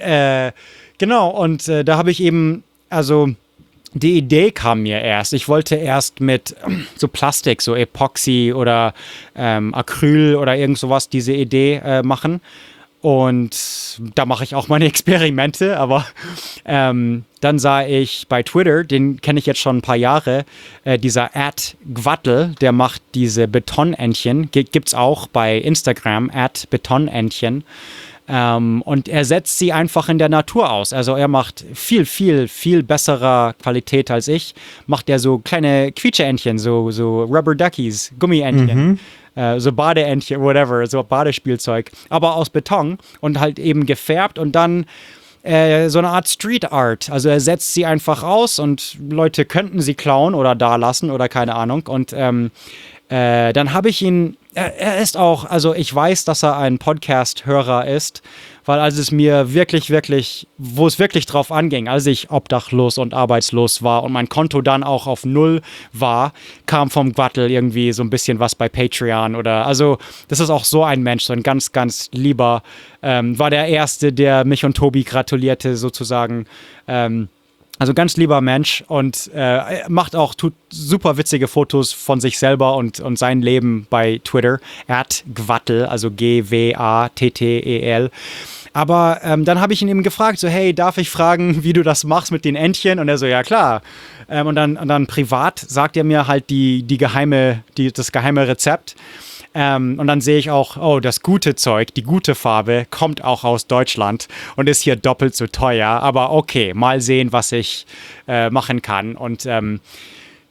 äh, 0.00 0.52
genau, 0.96 1.28
und 1.30 1.68
äh, 1.68 1.84
da 1.84 1.98
habe 1.98 2.10
ich 2.10 2.22
eben, 2.22 2.64
also 2.88 3.34
die 3.92 4.16
Idee 4.18 4.52
kam 4.52 4.82
mir 4.82 5.00
erst. 5.00 5.32
Ich 5.32 5.48
wollte 5.48 5.76
erst 5.76 6.20
mit 6.20 6.54
so 6.96 7.08
Plastik, 7.08 7.62
so 7.62 7.74
Epoxy 7.74 8.52
oder 8.54 8.94
ähm, 9.34 9.74
Acryl 9.74 10.36
oder 10.36 10.56
irgend 10.56 10.78
sowas 10.78 11.08
diese 11.08 11.32
Idee 11.32 11.80
äh, 11.84 12.02
machen. 12.02 12.40
Und 13.02 13.98
da 14.14 14.26
mache 14.26 14.44
ich 14.44 14.54
auch 14.54 14.68
meine 14.68 14.84
Experimente, 14.86 15.78
aber 15.78 16.06
ähm, 16.66 17.24
dann 17.40 17.58
sah 17.58 17.82
ich 17.82 18.26
bei 18.28 18.42
Twitter, 18.42 18.84
den 18.84 19.20
kenne 19.22 19.38
ich 19.38 19.46
jetzt 19.46 19.60
schon 19.60 19.78
ein 19.78 19.82
paar 19.82 19.96
Jahre, 19.96 20.44
äh, 20.84 20.98
dieser 20.98 21.34
Ad 21.34 21.62
Gwattel, 21.94 22.54
der 22.60 22.72
macht 22.72 23.00
diese 23.14 23.48
Betonentchen, 23.48 24.50
gibt 24.50 24.88
es 24.88 24.94
auch 24.94 25.26
bei 25.28 25.56
Instagram, 25.56 26.30
Ad 26.32 26.66
Betonentchen. 26.68 27.64
Ähm, 28.32 28.80
und 28.82 29.08
er 29.08 29.24
setzt 29.24 29.58
sie 29.58 29.72
einfach 29.72 30.08
in 30.08 30.18
der 30.18 30.28
Natur 30.28 30.70
aus. 30.70 30.92
Also 30.92 31.16
er 31.16 31.26
macht 31.26 31.64
viel, 31.74 32.06
viel, 32.06 32.46
viel 32.46 32.84
besserer 32.84 33.54
Qualität 33.60 34.08
als 34.10 34.28
ich. 34.28 34.54
Macht 34.86 35.10
er 35.10 35.18
so 35.18 35.38
kleine 35.38 35.90
Quietscheentchen, 35.90 36.58
so, 36.58 36.92
so 36.92 37.24
Rubber 37.24 37.56
Duckies, 37.56 38.12
Gummientchen. 38.20 38.86
Mhm. 38.90 38.98
Äh, 39.34 39.58
so 39.58 39.72
Badeentchen, 39.72 40.40
whatever, 40.40 40.86
so 40.86 41.02
Badespielzeug. 41.02 41.90
Aber 42.08 42.36
aus 42.36 42.50
Beton 42.50 42.98
und 43.20 43.40
halt 43.40 43.58
eben 43.58 43.84
gefärbt 43.84 44.38
und 44.38 44.52
dann 44.52 44.86
äh, 45.42 45.88
so 45.88 45.98
eine 45.98 46.10
Art 46.10 46.28
Street 46.28 46.70
Art. 46.70 47.10
Also 47.10 47.30
er 47.30 47.40
setzt 47.40 47.74
sie 47.74 47.84
einfach 47.84 48.22
aus 48.22 48.60
und 48.60 48.96
Leute 49.10 49.44
könnten 49.44 49.80
sie 49.80 49.94
klauen 49.94 50.34
oder 50.34 50.54
da 50.54 50.76
lassen 50.76 51.10
oder 51.10 51.28
keine 51.28 51.56
Ahnung. 51.56 51.88
Und 51.88 52.12
ähm, 52.16 52.52
äh, 53.08 53.52
dann 53.52 53.72
habe 53.72 53.88
ich 53.88 54.02
ihn 54.02 54.36
er, 54.54 54.76
er, 54.78 54.98
ist 54.98 55.16
auch, 55.16 55.44
also 55.44 55.74
ich 55.74 55.94
weiß, 55.94 56.24
dass 56.24 56.42
er 56.42 56.56
ein 56.56 56.78
Podcast-Hörer 56.78 57.86
ist, 57.86 58.22
weil 58.64 58.80
als 58.80 58.98
es 58.98 59.10
mir 59.10 59.54
wirklich, 59.54 59.90
wirklich, 59.90 60.48
wo 60.58 60.86
es 60.86 60.98
wirklich 60.98 61.26
drauf 61.26 61.52
anging, 61.52 61.88
als 61.88 62.06
ich 62.06 62.30
obdachlos 62.30 62.98
und 62.98 63.14
arbeitslos 63.14 63.82
war 63.82 64.02
und 64.02 64.12
mein 64.12 64.28
Konto 64.28 64.60
dann 64.60 64.82
auch 64.82 65.06
auf 65.06 65.24
Null 65.24 65.62
war, 65.92 66.32
kam 66.66 66.90
vom 66.90 67.12
Gwattel 67.12 67.50
irgendwie 67.50 67.92
so 67.92 68.02
ein 68.02 68.10
bisschen 68.10 68.40
was 68.40 68.54
bei 68.54 68.68
Patreon 68.68 69.36
oder, 69.36 69.66
also 69.66 69.98
das 70.28 70.40
ist 70.40 70.50
auch 70.50 70.64
so 70.64 70.84
ein 70.84 71.02
Mensch, 71.02 71.24
so 71.24 71.32
ein 71.32 71.42
ganz, 71.42 71.72
ganz 71.72 72.08
lieber, 72.12 72.62
ähm, 73.02 73.38
war 73.38 73.50
der 73.50 73.66
Erste, 73.66 74.12
der 74.12 74.44
mich 74.44 74.64
und 74.64 74.76
Tobi 74.76 75.04
gratulierte 75.04 75.76
sozusagen. 75.76 76.46
Ähm, 76.88 77.28
also 77.80 77.94
ganz 77.94 78.16
lieber 78.18 78.42
Mensch 78.42 78.84
und 78.88 79.30
äh, 79.34 79.88
macht 79.88 80.14
auch 80.14 80.34
tut 80.34 80.52
super 80.68 81.16
witzige 81.16 81.48
Fotos 81.48 81.94
von 81.94 82.20
sich 82.20 82.38
selber 82.38 82.76
und, 82.76 83.00
und 83.00 83.18
sein 83.18 83.40
Leben 83.40 83.86
bei 83.88 84.20
Twitter. 84.22 84.60
At 84.86 85.24
Gwattel, 85.34 85.86
also 85.86 86.10
G-W-A-T-T-E-L. 86.10 88.10
Aber 88.74 89.20
ähm, 89.22 89.46
dann 89.46 89.62
habe 89.62 89.72
ich 89.72 89.80
ihn 89.80 89.88
eben 89.88 90.02
gefragt, 90.02 90.38
so, 90.38 90.46
hey, 90.46 90.74
darf 90.74 90.98
ich 90.98 91.08
fragen, 91.08 91.64
wie 91.64 91.72
du 91.72 91.82
das 91.82 92.04
machst 92.04 92.32
mit 92.32 92.44
den 92.44 92.54
Entchen? 92.54 92.98
Und 92.98 93.08
er 93.08 93.16
so, 93.16 93.24
ja 93.24 93.42
klar. 93.42 93.80
Ähm, 94.28 94.46
und, 94.46 94.56
dann, 94.56 94.76
und 94.76 94.88
dann 94.88 95.06
privat 95.06 95.58
sagt 95.58 95.96
er 95.96 96.04
mir 96.04 96.26
halt 96.26 96.50
die, 96.50 96.82
die 96.82 96.98
geheime, 96.98 97.64
die, 97.78 97.90
das 97.90 98.12
geheime 98.12 98.46
Rezept. 98.46 98.94
Ähm, 99.52 99.98
und 99.98 100.06
dann 100.06 100.20
sehe 100.20 100.38
ich 100.38 100.50
auch, 100.50 100.76
oh, 100.76 101.00
das 101.00 101.22
gute 101.22 101.54
Zeug, 101.56 101.92
die 101.94 102.02
gute 102.02 102.34
Farbe 102.34 102.86
kommt 102.90 103.24
auch 103.24 103.44
aus 103.44 103.66
Deutschland 103.66 104.28
und 104.56 104.68
ist 104.68 104.82
hier 104.82 104.96
doppelt 104.96 105.34
so 105.34 105.46
teuer. 105.46 105.88
Aber 105.88 106.32
okay, 106.32 106.72
mal 106.74 107.00
sehen, 107.00 107.32
was 107.32 107.52
ich 107.52 107.86
äh, 108.28 108.50
machen 108.50 108.82
kann. 108.82 109.16
Und 109.16 109.46
ähm, 109.46 109.80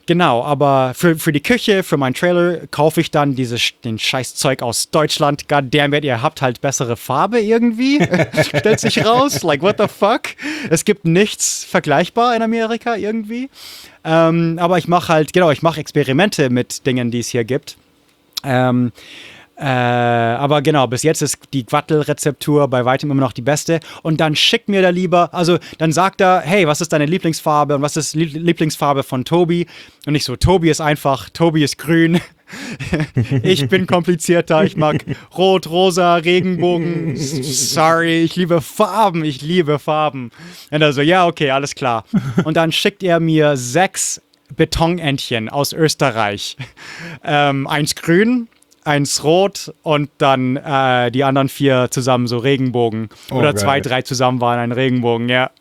Genau, 0.10 0.44
aber 0.44 0.94
für, 0.96 1.20
für 1.20 1.32
die 1.32 1.44
Küche, 1.44 1.84
für 1.84 1.96
meinen 1.96 2.16
Trailer 2.16 2.66
kaufe 2.72 3.00
ich 3.00 3.12
dann 3.12 3.36
dieses, 3.36 3.74
den 3.84 4.00
Scheißzeug 4.00 4.64
aus 4.64 4.90
Deutschland. 4.90 5.48
Goddammit, 5.48 6.04
ihr 6.04 6.24
habt 6.24 6.42
halt 6.42 6.62
bessere 6.62 6.98
Farbe 6.98 7.40
irgendwie. 7.40 8.00
Stellt 8.42 8.80
sich 8.80 9.06
raus. 9.06 9.44
Like, 9.44 9.62
what 9.62 9.76
the 9.78 9.88
fuck? 9.88 10.22
Es 10.72 10.84
gibt 10.84 11.06
nichts 11.06 11.64
vergleichbar 11.64 12.36
in 12.36 12.42
Amerika 12.42 12.96
irgendwie. 12.96 13.52
Ähm, 14.04 14.58
aber 14.60 14.80
ich 14.80 14.88
mache 14.88 15.14
halt, 15.14 15.32
genau, 15.32 15.52
ich 15.52 15.62
mache 15.62 15.80
Experimente 15.80 16.50
mit 16.50 16.88
Dingen, 16.88 17.12
die 17.12 17.20
es 17.20 17.28
hier 17.28 17.44
gibt. 17.44 17.78
Ähm, 18.44 18.92
äh, 19.60 19.66
aber 19.66 20.62
genau, 20.62 20.88
bis 20.88 21.04
jetzt 21.04 21.22
ist 21.22 21.38
die 21.52 21.66
Quattel-Rezeptur 21.66 22.70
bei 22.70 22.86
weitem 22.86 23.12
immer 23.12 23.22
noch 23.22 23.34
die 23.34 23.42
beste. 23.42 23.82
Und 24.04 24.22
dann 24.22 24.36
schickt 24.36 24.70
mir 24.70 24.82
da 24.82 24.90
lieber, 24.90 25.34
also 25.34 25.58
dann 25.78 25.92
sagt 25.92 26.22
er, 26.22 26.40
hey, 26.40 26.66
was 26.66 26.80
ist 26.80 26.94
deine 26.94 27.06
Lieblingsfarbe 27.06 27.76
und 27.76 27.82
was 27.82 27.98
ist 27.98 28.14
die 28.14 28.24
Lieblingsfarbe 28.24 29.04
von 29.04 29.26
Tobi? 29.26 29.68
Und 30.06 30.16
ich 30.16 30.24
so, 30.24 30.38
Tobi 30.38 30.70
ist 30.70 30.80
einfach, 30.80 31.30
Tobi 31.30 31.64
ist 31.66 31.78
grün. 31.78 32.22
ich 33.44 33.68
bin 33.68 33.86
komplizierter, 33.86 34.64
ich 34.64 34.78
mag 34.78 35.04
Rot, 35.38 35.70
Rosa, 35.70 36.16
Regenbogen. 36.16 37.18
Sorry, 37.18 38.22
ich 38.22 38.38
liebe 38.38 38.62
Farben, 38.62 39.26
ich 39.26 39.42
liebe 39.42 39.78
Farben. 39.78 40.32
Und 40.72 40.82
er 40.82 40.94
so, 40.94 41.02
ja, 41.02 41.28
okay, 41.28 41.52
alles 41.52 41.76
klar. 41.76 42.06
Und 42.46 42.56
dann 42.56 42.72
schickt 42.72 43.04
er 43.04 43.20
mir 43.20 43.58
sechs 43.58 44.22
Betonentchen 44.56 45.50
aus 45.50 45.74
Österreich. 45.74 46.58
Ähm, 47.22 47.68
eins 47.68 47.96
grün, 47.96 48.48
eins 48.84 49.24
rot 49.24 49.74
und 49.84 50.10
dann 50.18 50.56
äh, 50.56 51.12
die 51.12 51.24
anderen 51.24 51.50
vier 51.50 51.88
zusammen 51.92 52.28
so 52.28 52.38
Regenbogen. 52.38 53.10
Oh, 53.30 53.36
Oder 53.36 53.54
geil. 53.54 53.62
zwei, 53.62 53.82
drei 53.82 54.02
zusammen 54.02 54.42
waren 54.42 54.60
ein 54.60 54.72
Regenbogen, 54.72 55.30
ja. 55.30 55.52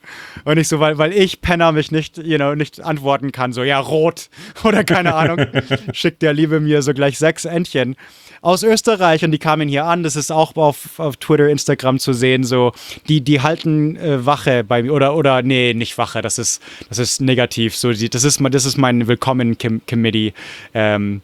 Und 0.44 0.56
nicht 0.56 0.68
so, 0.68 0.80
weil, 0.80 0.98
weil 0.98 1.12
ich 1.12 1.40
Penner 1.40 1.72
mich 1.72 1.90
nicht, 1.90 2.18
you 2.18 2.36
know, 2.36 2.54
nicht 2.54 2.80
antworten 2.80 3.32
kann, 3.32 3.52
so, 3.52 3.62
ja, 3.64 3.78
rot 3.78 4.30
oder 4.64 4.84
keine 4.84 5.14
Ahnung. 5.14 5.46
Schickt 5.92 6.22
der 6.22 6.32
Liebe 6.32 6.60
mir 6.60 6.82
so 6.82 6.94
gleich 6.94 7.18
sechs 7.18 7.44
Entchen 7.44 7.96
aus 8.40 8.62
Österreich 8.62 9.24
und 9.24 9.32
die 9.32 9.38
kamen 9.38 9.68
hier 9.68 9.84
an. 9.84 10.02
Das 10.02 10.16
ist 10.16 10.30
auch 10.30 10.56
auf, 10.56 10.98
auf 10.98 11.16
Twitter, 11.16 11.48
Instagram 11.48 11.98
zu 11.98 12.12
sehen. 12.12 12.44
So, 12.44 12.72
die, 13.08 13.20
die 13.20 13.40
halten 13.40 13.96
äh, 13.96 14.24
Wache 14.24 14.64
bei 14.64 14.82
mir 14.82 14.92
oder 14.92 15.14
oder 15.14 15.42
nee, 15.42 15.74
nicht 15.74 15.98
Wache. 15.98 16.22
Das 16.22 16.38
ist 16.38 16.62
das 16.88 16.98
ist 16.98 17.20
negativ. 17.20 17.76
So, 17.76 17.92
die, 17.92 18.08
das 18.08 18.24
ist 18.24 18.40
das 18.50 18.64
ist 18.64 18.76
mein 18.76 19.08
Willkommen 19.08 19.56
Committee 19.58 20.32
ähm, 20.74 21.22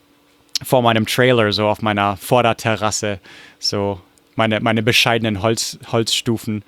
vor 0.63 0.83
meinem 0.83 1.07
Trailer 1.07 1.53
so 1.53 1.67
auf 1.67 1.83
meiner 1.83 2.17
Vorderterrasse. 2.17 3.19
So 3.59 4.01
meine 4.37 4.61
meine 4.61 4.83
bescheidenen 4.83 5.43
Holz, 5.43 5.79
Holzstufen. 5.91 6.65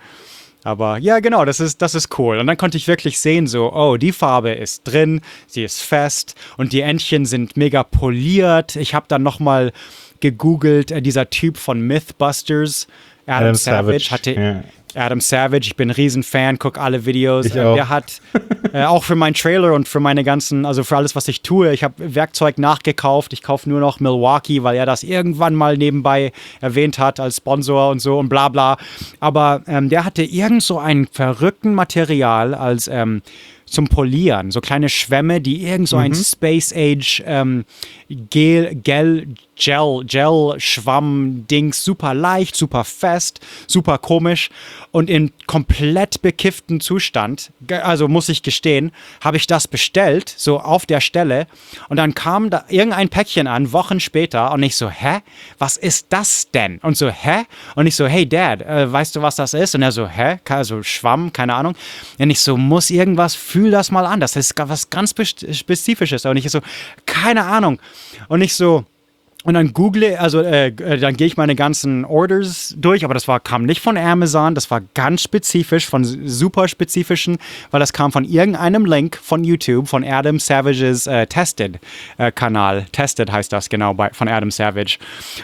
Aber 0.66 0.98
ja, 0.98 1.20
genau, 1.20 1.44
das 1.44 1.60
ist, 1.60 1.80
das 1.80 1.94
ist 1.94 2.18
cool. 2.18 2.38
Und 2.38 2.48
dann 2.48 2.56
konnte 2.56 2.76
ich 2.76 2.88
wirklich 2.88 3.20
sehen, 3.20 3.46
so, 3.46 3.72
oh, 3.72 3.96
die 3.96 4.10
Farbe 4.10 4.50
ist 4.50 4.82
drin, 4.82 5.20
sie 5.46 5.62
ist 5.62 5.80
fest 5.80 6.34
und 6.56 6.72
die 6.72 6.80
Entchen 6.80 7.24
sind 7.24 7.56
mega 7.56 7.84
poliert. 7.84 8.74
Ich 8.74 8.92
habe 8.92 9.06
dann 9.06 9.22
nochmal 9.22 9.72
gegoogelt, 10.20 10.90
äh, 10.90 11.02
dieser 11.02 11.30
Typ 11.30 11.56
von 11.56 11.80
Mythbusters, 11.80 12.86
Adam, 13.26 13.42
Adam 13.42 13.54
Savage, 13.54 14.04
Savage, 14.04 14.10
hatte. 14.10 14.32
Ja. 14.32 14.64
Adam 14.96 15.20
Savage, 15.20 15.66
ich 15.66 15.76
bin 15.76 15.90
ein 15.90 15.94
Riesenfan, 15.94 16.58
gucke 16.58 16.80
alle 16.80 17.04
Videos. 17.04 17.46
Äh. 17.46 17.52
Der 17.52 17.88
hat 17.88 18.20
äh, 18.72 18.84
auch 18.84 19.04
für 19.04 19.14
meinen 19.14 19.34
Trailer 19.34 19.74
und 19.74 19.88
für 19.88 20.00
meine 20.00 20.24
ganzen, 20.24 20.64
also 20.64 20.84
für 20.84 20.96
alles, 20.96 21.14
was 21.14 21.28
ich 21.28 21.42
tue, 21.42 21.72
ich 21.72 21.84
habe 21.84 22.14
Werkzeug 22.14 22.58
nachgekauft. 22.58 23.32
Ich 23.32 23.42
kaufe 23.42 23.68
nur 23.68 23.80
noch 23.80 24.00
Milwaukee, 24.00 24.62
weil 24.62 24.76
er 24.76 24.86
das 24.86 25.02
irgendwann 25.02 25.54
mal 25.54 25.76
nebenbei 25.76 26.32
erwähnt 26.60 26.98
hat 26.98 27.20
als 27.20 27.36
Sponsor 27.36 27.90
und 27.90 28.00
so 28.00 28.18
und 28.18 28.28
bla 28.28 28.48
bla. 28.48 28.78
Aber 29.20 29.62
ähm, 29.66 29.90
der 29.90 30.04
hatte 30.04 30.22
irgend 30.22 30.62
so 30.62 30.78
ein 30.78 31.06
verrückten 31.12 31.74
Material 31.74 32.54
als 32.54 32.88
ähm, 32.88 33.20
zum 33.66 33.88
Polieren. 33.88 34.50
So 34.50 34.60
kleine 34.60 34.88
Schwämme, 34.88 35.40
die 35.40 35.64
irgend 35.64 35.88
so 35.88 35.96
ein 35.96 36.12
mhm. 36.12 36.16
Space 36.16 36.72
Age 36.74 37.22
ähm, 37.26 37.64
Gel, 38.08 38.76
Gel, 38.76 39.26
Gel, 39.56 40.04
Gel-Schwamm-Dings, 40.04 41.82
super 41.82 42.14
leicht, 42.14 42.56
super 42.56 42.84
fest, 42.84 43.40
super 43.66 43.98
komisch 43.98 44.50
und 44.92 45.10
in 45.10 45.32
komplett 45.46 46.22
bekifften 46.22 46.80
Zustand, 46.80 47.52
also 47.82 48.08
muss 48.08 48.28
ich 48.28 48.42
gestehen, 48.42 48.92
habe 49.22 49.36
ich 49.36 49.46
das 49.46 49.66
bestellt, 49.66 50.32
so 50.36 50.60
auf 50.60 50.86
der 50.86 51.00
Stelle 51.00 51.46
und 51.88 51.96
dann 51.96 52.14
kam 52.14 52.50
da 52.50 52.64
irgendein 52.68 53.08
Päckchen 53.08 53.46
an, 53.46 53.72
Wochen 53.72 54.00
später 54.00 54.52
und 54.52 54.62
ich 54.62 54.76
so, 54.76 54.90
hä, 54.90 55.20
was 55.58 55.76
ist 55.76 56.06
das 56.10 56.50
denn? 56.50 56.78
Und 56.78 56.96
so, 56.96 57.08
hä? 57.08 57.44
Und 57.74 57.86
ich 57.86 57.96
so, 57.96 58.06
hey 58.06 58.28
Dad, 58.28 58.62
äh, 58.62 58.90
weißt 58.92 59.16
du, 59.16 59.22
was 59.22 59.36
das 59.36 59.54
ist? 59.54 59.74
Und 59.74 59.82
er 59.82 59.92
so, 59.92 60.06
hä? 60.06 60.38
Also 60.48 60.82
Schwamm, 60.82 61.32
keine 61.32 61.54
Ahnung. 61.54 61.74
Und 62.18 62.30
ich 62.30 62.40
so, 62.40 62.56
muss 62.56 62.90
irgendwas, 62.90 63.34
fühl 63.34 63.70
das 63.70 63.90
mal 63.90 64.06
an, 64.06 64.20
das 64.20 64.36
ist 64.36 64.54
was 64.56 64.90
ganz 64.90 65.14
Spezifisches. 65.52 66.24
Und 66.26 66.36
ich 66.36 66.50
so, 66.50 66.60
keine 67.06 67.44
Ahnung. 67.44 67.80
Und 68.28 68.42
ich 68.42 68.54
so, 68.54 68.84
und 69.46 69.54
dann 69.54 69.72
google, 69.72 70.16
also 70.16 70.40
äh, 70.40 70.66
äh, 70.70 70.98
dann 70.98 71.16
gehe 71.16 71.28
ich 71.28 71.36
meine 71.36 71.54
ganzen 71.54 72.04
Orders 72.04 72.74
durch, 72.76 73.04
aber 73.04 73.14
das 73.14 73.28
war, 73.28 73.38
kam 73.38 73.62
nicht 73.62 73.80
von 73.80 73.96
Amazon, 73.96 74.56
das 74.56 74.72
war 74.72 74.80
ganz 74.94 75.22
spezifisch, 75.22 75.86
von 75.86 76.02
super 76.02 76.66
spezifischen, 76.66 77.38
weil 77.70 77.78
das 77.78 77.92
kam 77.92 78.10
von 78.10 78.24
irgendeinem 78.24 78.84
Link 78.84 79.16
von 79.22 79.44
YouTube, 79.44 79.86
von 79.86 80.02
Adam 80.02 80.40
Savages 80.40 81.06
äh, 81.06 81.28
Tested-Kanal. 81.28 82.78
Äh, 82.78 82.84
Tested 82.90 83.30
heißt 83.30 83.52
das 83.52 83.68
genau 83.68 83.94
bei, 83.94 84.10
von 84.10 84.26
Adam 84.26 84.50
Savage. 84.50 84.98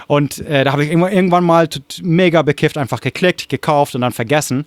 Und 0.09 0.41
äh, 0.49 0.65
da 0.65 0.73
habe 0.73 0.85
ich 0.85 0.91
irgendwann 0.91 1.45
mal 1.45 1.69
mega 2.03 2.43
bekifft 2.43 2.77
einfach 2.79 3.01
geklickt, 3.01 3.49
gekauft 3.51 3.95
und 3.95 4.01
dann 4.01 4.13
vergessen. 4.13 4.67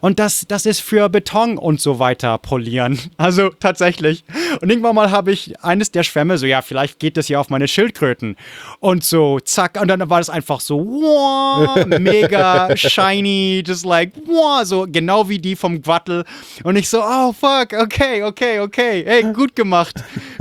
Und 0.00 0.18
das, 0.18 0.46
das 0.48 0.66
ist 0.66 0.80
für 0.80 1.08
Beton 1.08 1.58
und 1.58 1.80
so 1.80 1.98
weiter 1.98 2.38
polieren. 2.38 2.98
Also 3.18 3.48
tatsächlich. 3.48 4.24
Und 4.60 4.68
irgendwann 4.68 4.94
mal 4.94 5.10
habe 5.10 5.32
ich 5.32 5.58
eines 5.64 5.90
der 5.90 6.02
Schwämme, 6.02 6.38
so 6.38 6.46
ja, 6.46 6.60
vielleicht 6.62 6.98
geht 6.98 7.16
das 7.16 7.28
ja 7.28 7.40
auf 7.40 7.48
meine 7.48 7.66
Schildkröten. 7.66 8.36
Und 8.78 9.04
so, 9.04 9.40
zack. 9.40 9.80
Und 9.80 9.88
dann 9.88 10.08
war 10.10 10.18
das 10.18 10.28
einfach 10.28 10.60
so, 10.60 10.78
wow, 10.78 11.86
mega 11.86 12.76
shiny, 12.76 13.64
just 13.66 13.84
like, 13.84 14.12
wow, 14.26 14.64
so 14.64 14.86
genau 14.88 15.28
wie 15.28 15.38
die 15.38 15.56
vom 15.56 15.80
Gwattel. 15.80 16.24
Und 16.62 16.76
ich 16.76 16.88
so, 16.88 17.02
oh 17.02 17.32
fuck, 17.32 17.72
okay, 17.72 18.22
okay, 18.22 18.60
okay. 18.60 19.02
Ey, 19.04 19.32
gut 19.32 19.56
gemacht, 19.56 19.96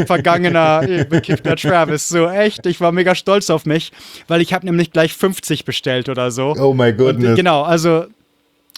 vergangener, 0.05 1.05
bekiffter 1.09 1.55
Travis. 1.55 2.09
So, 2.09 2.27
echt, 2.27 2.65
ich 2.65 2.81
war 2.81 2.91
mega 2.91 3.15
stolz 3.15 3.49
auf 3.49 3.65
mich, 3.65 3.91
weil 4.27 4.41
ich 4.41 4.53
habe 4.53 4.65
nämlich 4.65 4.91
gleich 4.91 5.13
50 5.13 5.65
bestellt 5.65 6.09
oder 6.09 6.31
so. 6.31 6.55
Oh 6.57 6.73
my 6.73 6.91
goodness. 6.93 7.29
Und, 7.29 7.35
genau, 7.35 7.63
also 7.63 8.05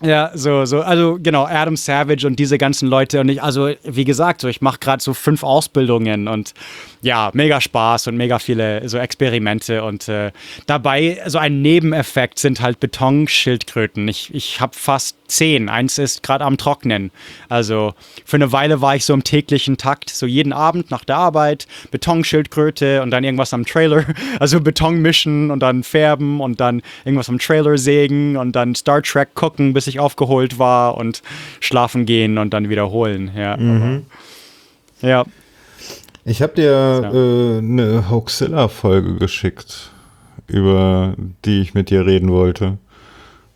ja, 0.04 0.32
so, 0.36 0.66
so, 0.66 0.82
also 0.82 1.18
genau, 1.22 1.46
Adam 1.46 1.76
Savage 1.76 2.28
und 2.28 2.38
diese 2.38 2.60
ganzen 2.60 2.88
Leute 2.88 3.20
und 3.20 3.30
ich, 3.30 3.42
also 3.42 3.72
wie 3.84 4.06
gesagt, 4.06 4.42
so 4.42 4.48
ich 4.48 4.62
mache 4.62 4.78
gerade 4.78 5.02
so 5.02 5.16
fünf 5.16 5.44
Ausbildungen 5.44 6.28
und 6.28 6.54
ja, 7.02 7.30
mega 7.34 7.62
Spaß 7.62 8.08
und 8.08 8.18
mega 8.18 8.40
viele 8.40 8.88
so 8.90 8.98
Experimente 8.98 9.84
und 9.84 10.08
äh, 10.08 10.32
dabei 10.66 11.22
so 11.28 11.38
ein 11.38 11.62
Nebeneffekt 11.62 12.40
sind 12.40 12.62
halt 12.62 12.80
Betonschildkröten. 12.80 14.08
Ich, 14.08 14.34
ich 14.34 14.60
habe 14.62 14.74
fast 14.76 15.18
zehn. 15.28 15.70
Eins 15.70 15.98
ist 15.98 16.24
gerade 16.24 16.46
am 16.46 16.58
Trocknen. 16.58 17.12
Also 17.50 17.94
für 18.26 18.38
eine 18.38 18.52
Weile 18.52 18.82
war 18.82 18.96
ich 18.96 19.06
so 19.06 19.14
im 19.14 19.24
täglichen 19.24 19.78
Takt, 19.78 20.10
so 20.10 20.26
jeden 20.26 20.54
Abend 20.54 20.90
nach 20.90 21.04
der 21.04 21.18
Arbeit, 21.18 21.68
Betonschildkröte 21.92 23.02
und 23.02 23.12
dann 23.12 23.24
irgendwas 23.24 23.54
am 23.54 23.66
Trailer, 23.66 24.06
also 24.40 24.60
Beton 24.60 25.02
mischen 25.02 25.52
und 25.52 25.60
dann 25.60 25.84
färben 25.84 26.42
und 26.42 26.60
dann 26.60 26.82
irgendwas 27.06 27.30
am 27.30 27.40
Trailer 27.40 27.78
sägen 27.78 28.38
und 28.38 28.54
dann 28.54 28.74
Star 28.76 29.02
Trek 29.02 29.36
gucken, 29.36 29.74
bis 29.74 29.88
ich 29.88 30.00
aufgeholt 30.00 30.58
war 30.58 30.98
und 30.98 31.22
schlafen 31.60 32.06
gehen 32.06 32.38
und 32.38 32.54
dann 32.54 32.70
wiederholen. 32.70 33.32
Ja. 33.36 33.58
Mhm. 33.58 34.06
ja. 35.02 35.26
Ich 36.30 36.42
habe 36.42 36.56
dir 36.56 37.10
äh, 37.14 37.58
eine 37.60 38.10
Hoaxilla-Folge 38.10 39.16
geschickt, 39.16 39.92
über 40.46 41.16
die 41.46 41.62
ich 41.62 41.74
mit 41.74 41.90
dir 41.90 42.06
reden 42.06 42.34
wollte. 42.34 42.80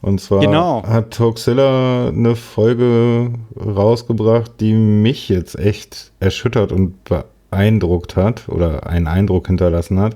Und 0.01 0.21
zwar 0.21 0.39
genau. 0.39 0.81
hat 0.87 1.19
Hoaxilla 1.19 2.07
eine 2.07 2.37
Folge 2.37 3.33
rausgebracht, 3.59 4.53
die 4.61 4.71
mich 4.71 5.27
jetzt 5.27 5.59
echt 5.59 6.13
erschüttert 6.21 6.71
und 6.71 6.95
beeindruckt 7.03 8.15
hat 8.15 8.47
oder 8.47 8.87
einen 8.87 9.07
Eindruck 9.07 9.47
hinterlassen 9.47 9.99
hat 9.99 10.15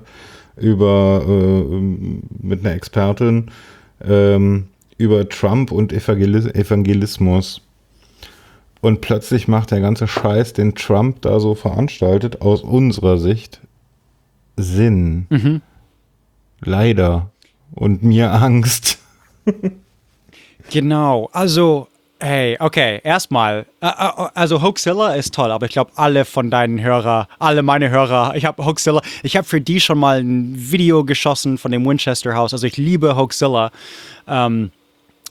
über 0.56 1.26
äh, 1.28 1.62
mit 2.40 2.64
einer 2.64 2.74
Expertin 2.74 3.50
ähm, 4.02 4.68
über 4.96 5.28
Trump 5.28 5.72
und 5.72 5.92
Evangelismus. 5.92 7.60
Und 8.86 9.00
plötzlich 9.00 9.48
macht 9.48 9.72
der 9.72 9.80
ganze 9.80 10.06
Scheiß, 10.06 10.52
den 10.52 10.76
Trump 10.76 11.22
da 11.22 11.40
so 11.40 11.56
veranstaltet, 11.56 12.40
aus 12.40 12.62
unserer 12.62 13.18
Sicht 13.18 13.60
Sinn. 14.56 15.26
Mhm. 15.28 15.60
Leider. 16.60 17.32
Und 17.74 18.04
mir 18.04 18.30
Angst. 18.30 18.98
genau. 20.70 21.28
Also, 21.32 21.88
hey, 22.20 22.56
okay, 22.60 23.00
erstmal. 23.02 23.66
Also, 23.80 24.62
Hoaxilla 24.62 25.14
ist 25.14 25.34
toll, 25.34 25.50
aber 25.50 25.66
ich 25.66 25.72
glaube, 25.72 25.90
alle 25.96 26.24
von 26.24 26.52
deinen 26.52 26.80
Hörer, 26.80 27.26
alle 27.40 27.64
meine 27.64 27.90
Hörer, 27.90 28.36
ich 28.36 28.44
habe 28.44 28.64
Hoaxilla, 28.64 29.02
ich 29.24 29.36
habe 29.36 29.48
für 29.48 29.60
die 29.60 29.80
schon 29.80 29.98
mal 29.98 30.20
ein 30.20 30.54
Video 30.56 31.04
geschossen 31.04 31.58
von 31.58 31.72
dem 31.72 31.84
Winchester 31.84 32.36
House. 32.36 32.52
Also, 32.52 32.68
ich 32.68 32.76
liebe 32.76 33.16
Hoaxilla. 33.16 33.72
Ähm, 34.28 34.70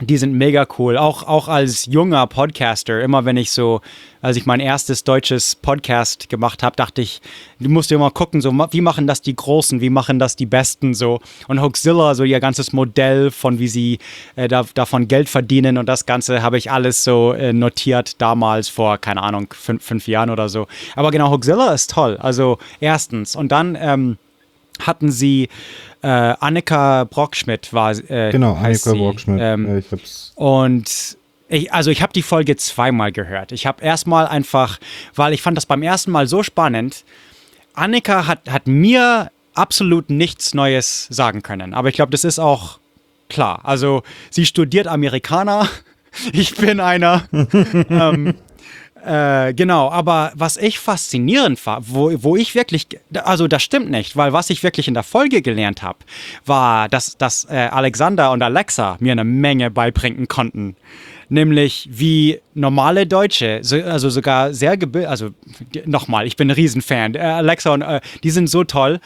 die 0.02 0.18
sind 0.18 0.34
mega 0.34 0.68
cool. 0.78 0.98
Auch, 0.98 1.24
auch 1.24 1.48
als 1.48 1.86
junger 1.86 2.28
Podcaster, 2.28 3.02
immer 3.02 3.24
wenn 3.24 3.38
ich 3.38 3.52
so, 3.52 3.80
als 4.22 4.36
ich 4.36 4.46
mein 4.46 4.60
erstes 4.60 5.06
deutsches 5.06 5.56
Podcast 5.56 6.28
gemacht 6.28 6.64
habe, 6.64 6.76
dachte 6.76 7.02
ich, 7.02 7.22
du 7.60 7.70
musst 7.70 7.92
mal 7.92 8.12
gucken, 8.12 8.42
so, 8.42 8.52
wie 8.52 8.82
machen 8.82 9.08
das 9.08 9.22
die 9.22 9.36
Großen, 9.36 9.80
wie 9.80 9.90
machen 9.90 10.20
das 10.20 10.36
die 10.36 10.46
Besten 10.46 10.94
so. 10.94 11.22
Und 11.48 11.62
Hoaxilla, 11.62 12.14
so 12.14 12.26
ihr 12.26 12.42
ganzes 12.42 12.74
Modell 12.74 13.32
von 13.32 13.58
wie 13.58 13.70
sie 13.70 14.00
äh, 14.36 14.50
da, 14.50 14.66
davon 14.74 15.08
Geld 15.08 15.30
verdienen 15.30 15.78
und 15.78 15.88
das 15.88 16.06
Ganze 16.06 16.42
habe 16.42 16.58
ich 16.58 16.72
alles 16.72 17.06
so 17.06 17.32
äh, 17.32 17.54
notiert 17.54 18.22
damals 18.22 18.68
vor, 18.68 18.98
keine 18.98 19.24
Ahnung, 19.24 19.48
fünf, 19.54 19.82
fünf 19.82 20.10
Jahren 20.10 20.30
oder 20.30 20.50
so. 20.50 20.68
Aber 20.98 21.12
genau, 21.12 21.32
Hoaxilla 21.32 21.74
ist 21.74 21.92
toll. 21.92 22.18
Also 22.18 22.58
erstens. 22.82 23.38
Und 23.38 23.54
dann 23.54 23.78
ähm, 23.80 24.18
hatten 24.80 25.12
sie 25.12 25.50
äh, 26.02 26.08
Annika 26.08 27.06
Brockschmidt 27.06 27.74
war. 27.74 27.92
Äh, 27.92 28.32
genau, 28.32 28.54
Annika 28.54 28.92
sie. 28.92 28.98
Brockschmidt. 28.98 29.40
Ähm, 29.42 29.68
ja, 29.68 29.78
ich 29.78 29.92
hab's. 29.92 30.32
Und 30.36 31.18
ich, 31.48 31.74
also 31.74 31.92
ich 31.92 32.02
habe 32.02 32.14
die 32.14 32.22
Folge 32.22 32.56
zweimal 32.56 33.12
gehört. 33.12 33.52
Ich 33.52 33.66
habe 33.66 33.84
erstmal 33.84 34.28
einfach, 34.28 34.80
weil 35.14 35.34
ich 35.34 35.42
fand 35.42 35.58
das 35.58 35.66
beim 35.66 35.84
ersten 35.84 36.12
Mal 36.12 36.28
so 36.28 36.44
spannend. 36.44 37.04
Annika 37.74 38.28
hat, 38.28 38.50
hat 38.50 38.68
mir 38.68 39.32
absolut 39.54 40.10
nichts 40.10 40.54
Neues 40.54 41.08
sagen 41.10 41.42
können. 41.42 41.74
Aber 41.74 41.90
ich 41.90 41.96
glaube, 41.96 42.12
das 42.12 42.24
ist 42.24 42.40
auch 42.40 42.80
klar. 43.30 43.62
Also 43.64 44.04
sie 44.30 44.46
studiert 44.46 44.88
Amerikaner. 44.88 45.68
Ich 46.32 46.56
bin 46.56 46.80
einer. 46.80 47.28
ähm, 47.34 48.36
Äh, 49.06 49.54
genau, 49.54 49.92
aber 49.92 50.32
was 50.34 50.58
ich 50.58 50.80
faszinierend 50.80 51.64
war, 51.68 51.80
wo, 51.88 52.12
wo 52.24 52.36
ich 52.36 52.56
wirklich, 52.56 52.88
also 53.14 53.48
das 53.48 53.62
stimmt 53.62 53.92
nicht, 53.92 54.18
weil 54.18 54.34
was 54.34 54.50
ich 54.50 54.64
wirklich 54.64 54.88
in 54.88 54.96
der 54.96 55.04
Folge 55.04 55.44
gelernt 55.44 55.84
habe, 55.84 56.00
war, 56.46 56.90
dass, 56.90 57.16
dass 57.16 57.46
äh, 57.46 57.70
Alexander 57.72 58.32
und 58.32 58.42
Alexa 58.42 58.98
mir 59.00 59.12
eine 59.12 59.24
Menge 59.24 59.70
beibringen 59.70 60.28
konnten 60.28 60.76
nämlich 61.30 61.90
wie 61.92 62.40
normale 62.54 63.06
Deutsche, 63.08 63.62
also 63.86 64.10
sogar 64.10 64.54
sehr 64.54 64.78
gebildet, 64.78 65.10
also 65.10 65.30
nochmal, 65.86 66.28
ich 66.28 66.36
bin 66.36 66.50
ein 66.50 66.56
Riesenfan. 66.56 67.16
Äh, 67.16 67.20
Alexa 67.20 67.74
und 67.74 67.82
äh, 67.82 68.02
die 68.24 68.32
sind 68.32 68.50
so 68.50 68.64
toll. 68.64 69.00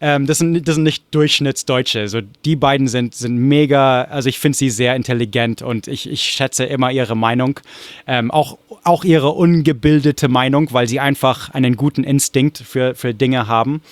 Ähm, 0.00 0.26
das, 0.26 0.38
sind, 0.38 0.66
das 0.66 0.74
sind 0.74 0.84
nicht 0.84 1.04
Durchschnittsdeutsche. 1.12 2.08
So, 2.08 2.20
die 2.44 2.56
beiden 2.56 2.88
sind, 2.88 3.14
sind 3.14 3.36
mega, 3.36 4.02
also 4.02 4.28
ich 4.28 4.38
finde 4.38 4.58
sie 4.58 4.70
sehr 4.70 4.96
intelligent 4.96 5.62
und 5.62 5.88
ich, 5.88 6.10
ich 6.10 6.22
schätze 6.22 6.64
immer 6.64 6.90
ihre 6.90 7.16
Meinung. 7.16 7.60
Ähm, 8.06 8.30
auch, 8.30 8.58
auch 8.82 9.04
ihre 9.04 9.30
ungebildete 9.30 10.28
Meinung, 10.28 10.72
weil 10.72 10.88
sie 10.88 11.00
einfach 11.00 11.50
einen 11.50 11.76
guten 11.76 12.04
Instinkt 12.04 12.58
für, 12.58 12.94
für 12.94 13.14
Dinge 13.14 13.46
haben. 13.46 13.82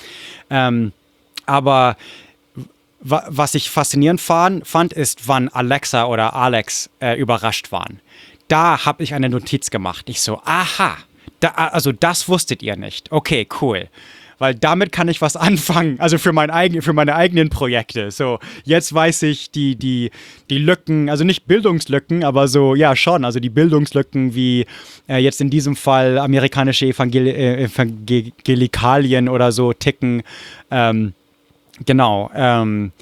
Ähm, 0.51 0.93
aber 1.47 1.97
was 3.03 3.55
ich 3.55 3.71
faszinierend 3.71 4.21
fand, 4.21 4.93
ist, 4.93 5.29
wann 5.29 5.49
Alexa 5.49 6.07
oder 6.07 6.35
Alex 6.35 6.89
äh, 7.01 7.19
überrascht 7.19 7.73
waren. 7.73 8.01
Da 8.49 8.85
habe 8.85 9.03
ich 9.03 9.15
eine 9.15 9.29
Notiz 9.29 9.71
gemacht. 9.71 10.09
Ich 10.09 10.21
so, 10.21 10.41
aha, 10.45 10.97
da, 11.41 11.49
also 11.49 11.93
das 11.93 12.29
wusstet 12.29 12.63
ihr 12.63 12.77
nicht. 12.77 13.11
Okay, 13.11 13.49
cool. 13.61 13.89
Weil 14.39 14.55
damit 14.55 14.93
kann 14.93 15.09
ich 15.09 15.21
was 15.21 15.37
anfangen, 15.49 15.99
also 16.01 16.19
für, 16.19 16.33
mein 16.33 16.51
eigen, 16.51 16.83
für 16.83 16.93
meine 16.93 17.15
eigenen 17.15 17.49
Projekte. 17.49 18.11
So, 18.11 18.39
jetzt 18.65 18.93
weiß 18.93 19.23
ich 19.23 19.51
die, 19.51 19.77
die, 19.77 20.11
die 20.51 20.59
Lücken, 20.59 21.11
also 21.11 21.25
nicht 21.25 21.47
Bildungslücken, 21.47 22.25
aber 22.25 22.47
so, 22.47 22.75
ja 22.75 22.95
schon, 22.95 23.25
also 23.25 23.41
die 23.41 23.51
Bildungslücken 23.51 24.35
wie 24.35 24.67
äh, 25.09 25.19
jetzt 25.19 25.41
in 25.41 25.51
diesem 25.51 25.77
Fall 25.77 26.19
amerikanische 26.19 26.87
Evangel 26.87 27.27
äh, 27.27 27.65
Evangelikalien 27.65 29.29
oder 29.29 29.51
so 29.51 29.73
ticken. 29.73 30.23
Ähm, 30.71 31.15
Genau. 31.87 32.31
Ähm, 32.35 32.93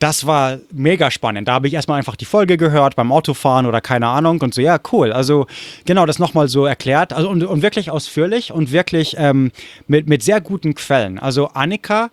das 0.00 0.26
war 0.26 0.58
mega 0.72 1.10
spannend. 1.10 1.46
Da 1.46 1.52
habe 1.52 1.68
ich 1.68 1.74
erstmal 1.74 1.98
einfach 1.98 2.16
die 2.16 2.24
Folge 2.24 2.56
gehört 2.56 2.96
beim 2.96 3.12
Autofahren 3.12 3.66
oder 3.66 3.82
keine 3.82 4.06
Ahnung 4.06 4.40
und 4.40 4.54
so, 4.54 4.62
ja, 4.62 4.78
cool. 4.92 5.12
Also 5.12 5.46
genau, 5.84 6.06
das 6.06 6.18
nochmal 6.18 6.48
so 6.48 6.64
erklärt 6.64 7.12
also, 7.12 7.28
und, 7.28 7.44
und 7.44 7.62
wirklich 7.62 7.90
ausführlich 7.90 8.50
und 8.50 8.72
wirklich 8.72 9.16
ähm, 9.18 9.52
mit, 9.86 10.08
mit 10.08 10.22
sehr 10.22 10.40
guten 10.40 10.74
Quellen. 10.74 11.18
Also 11.18 11.48
Annika 11.48 12.10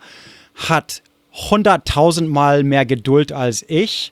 hat 0.55 1.01
hunderttausendmal 1.31 2.63
mehr 2.63 2.85
Geduld 2.85 3.31
als 3.31 3.63
ich, 3.67 4.11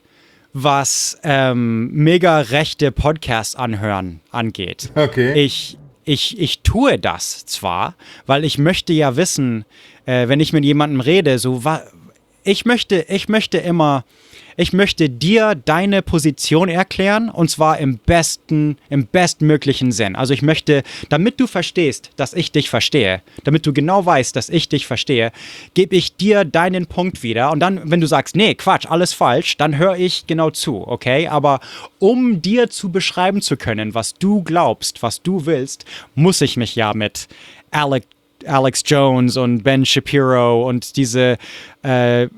was 0.54 1.18
ähm, 1.22 1.90
mega 1.92 2.40
rechte 2.40 2.92
Podcasts 2.92 3.56
anhören 3.56 4.20
angeht. 4.30 4.90
Okay. 4.94 5.34
Ich, 5.34 5.76
ich, 6.04 6.40
ich 6.40 6.62
tue 6.62 6.98
das 6.98 7.44
zwar, 7.44 7.94
weil 8.24 8.42
ich 8.42 8.56
möchte 8.56 8.94
ja 8.94 9.16
wissen, 9.16 9.66
äh, 10.06 10.28
wenn 10.28 10.40
ich 10.40 10.54
mit 10.54 10.64
jemandem 10.64 11.00
rede, 11.00 11.38
so 11.38 11.62
wa 11.64 11.82
ich 12.46 12.64
möchte, 12.64 13.06
ich 13.08 13.28
möchte 13.28 13.58
immer, 13.58 14.04
ich 14.56 14.72
möchte 14.72 15.10
dir 15.10 15.54
deine 15.56 16.00
Position 16.00 16.68
erklären 16.68 17.28
und 17.28 17.50
zwar 17.50 17.78
im 17.78 17.98
besten, 17.98 18.78
im 18.88 19.06
bestmöglichen 19.06 19.90
Sinn. 19.90 20.14
Also 20.14 20.32
ich 20.32 20.42
möchte, 20.42 20.84
damit 21.08 21.40
du 21.40 21.48
verstehst, 21.48 22.10
dass 22.16 22.34
ich 22.34 22.52
dich 22.52 22.70
verstehe, 22.70 23.20
damit 23.44 23.66
du 23.66 23.72
genau 23.72 24.06
weißt, 24.06 24.36
dass 24.36 24.48
ich 24.48 24.68
dich 24.68 24.86
verstehe, 24.86 25.32
gebe 25.74 25.96
ich 25.96 26.16
dir 26.16 26.44
deinen 26.44 26.86
Punkt 26.86 27.24
wieder 27.24 27.50
und 27.50 27.60
dann, 27.60 27.90
wenn 27.90 28.00
du 28.00 28.06
sagst, 28.06 28.36
nee, 28.36 28.54
Quatsch, 28.54 28.86
alles 28.86 29.12
falsch, 29.12 29.56
dann 29.56 29.76
höre 29.76 29.96
ich 29.96 30.26
genau 30.28 30.50
zu, 30.50 30.86
okay? 30.86 31.26
Aber 31.26 31.58
um 31.98 32.40
dir 32.40 32.70
zu 32.70 32.92
beschreiben 32.92 33.42
zu 33.42 33.56
können, 33.56 33.94
was 33.94 34.14
du 34.14 34.42
glaubst, 34.44 35.02
was 35.02 35.20
du 35.20 35.46
willst, 35.46 35.84
muss 36.14 36.40
ich 36.40 36.56
mich 36.56 36.76
ja 36.76 36.94
mit 36.94 37.26
Alec 37.72 38.04
Alex 38.48 38.82
Jones 38.86 39.36
und 39.36 39.62
Ben 39.62 39.84
Shapiro 39.84 40.68
und 40.68 40.96
diese 40.96 41.38
äh, 41.82 42.28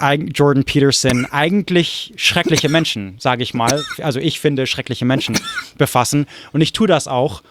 Jordan 0.00 0.64
Peterson 0.64 1.26
eigentlich 1.30 2.12
schreckliche 2.16 2.68
Menschen, 2.68 3.16
sage 3.18 3.42
ich 3.42 3.54
mal. 3.54 3.82
Also 4.02 4.20
ich 4.20 4.40
finde 4.40 4.66
schreckliche 4.66 5.04
Menschen 5.04 5.38
befassen 5.78 6.26
und 6.52 6.60
ich 6.60 6.72
tue 6.72 6.88
das 6.88 7.08
auch, 7.08 7.42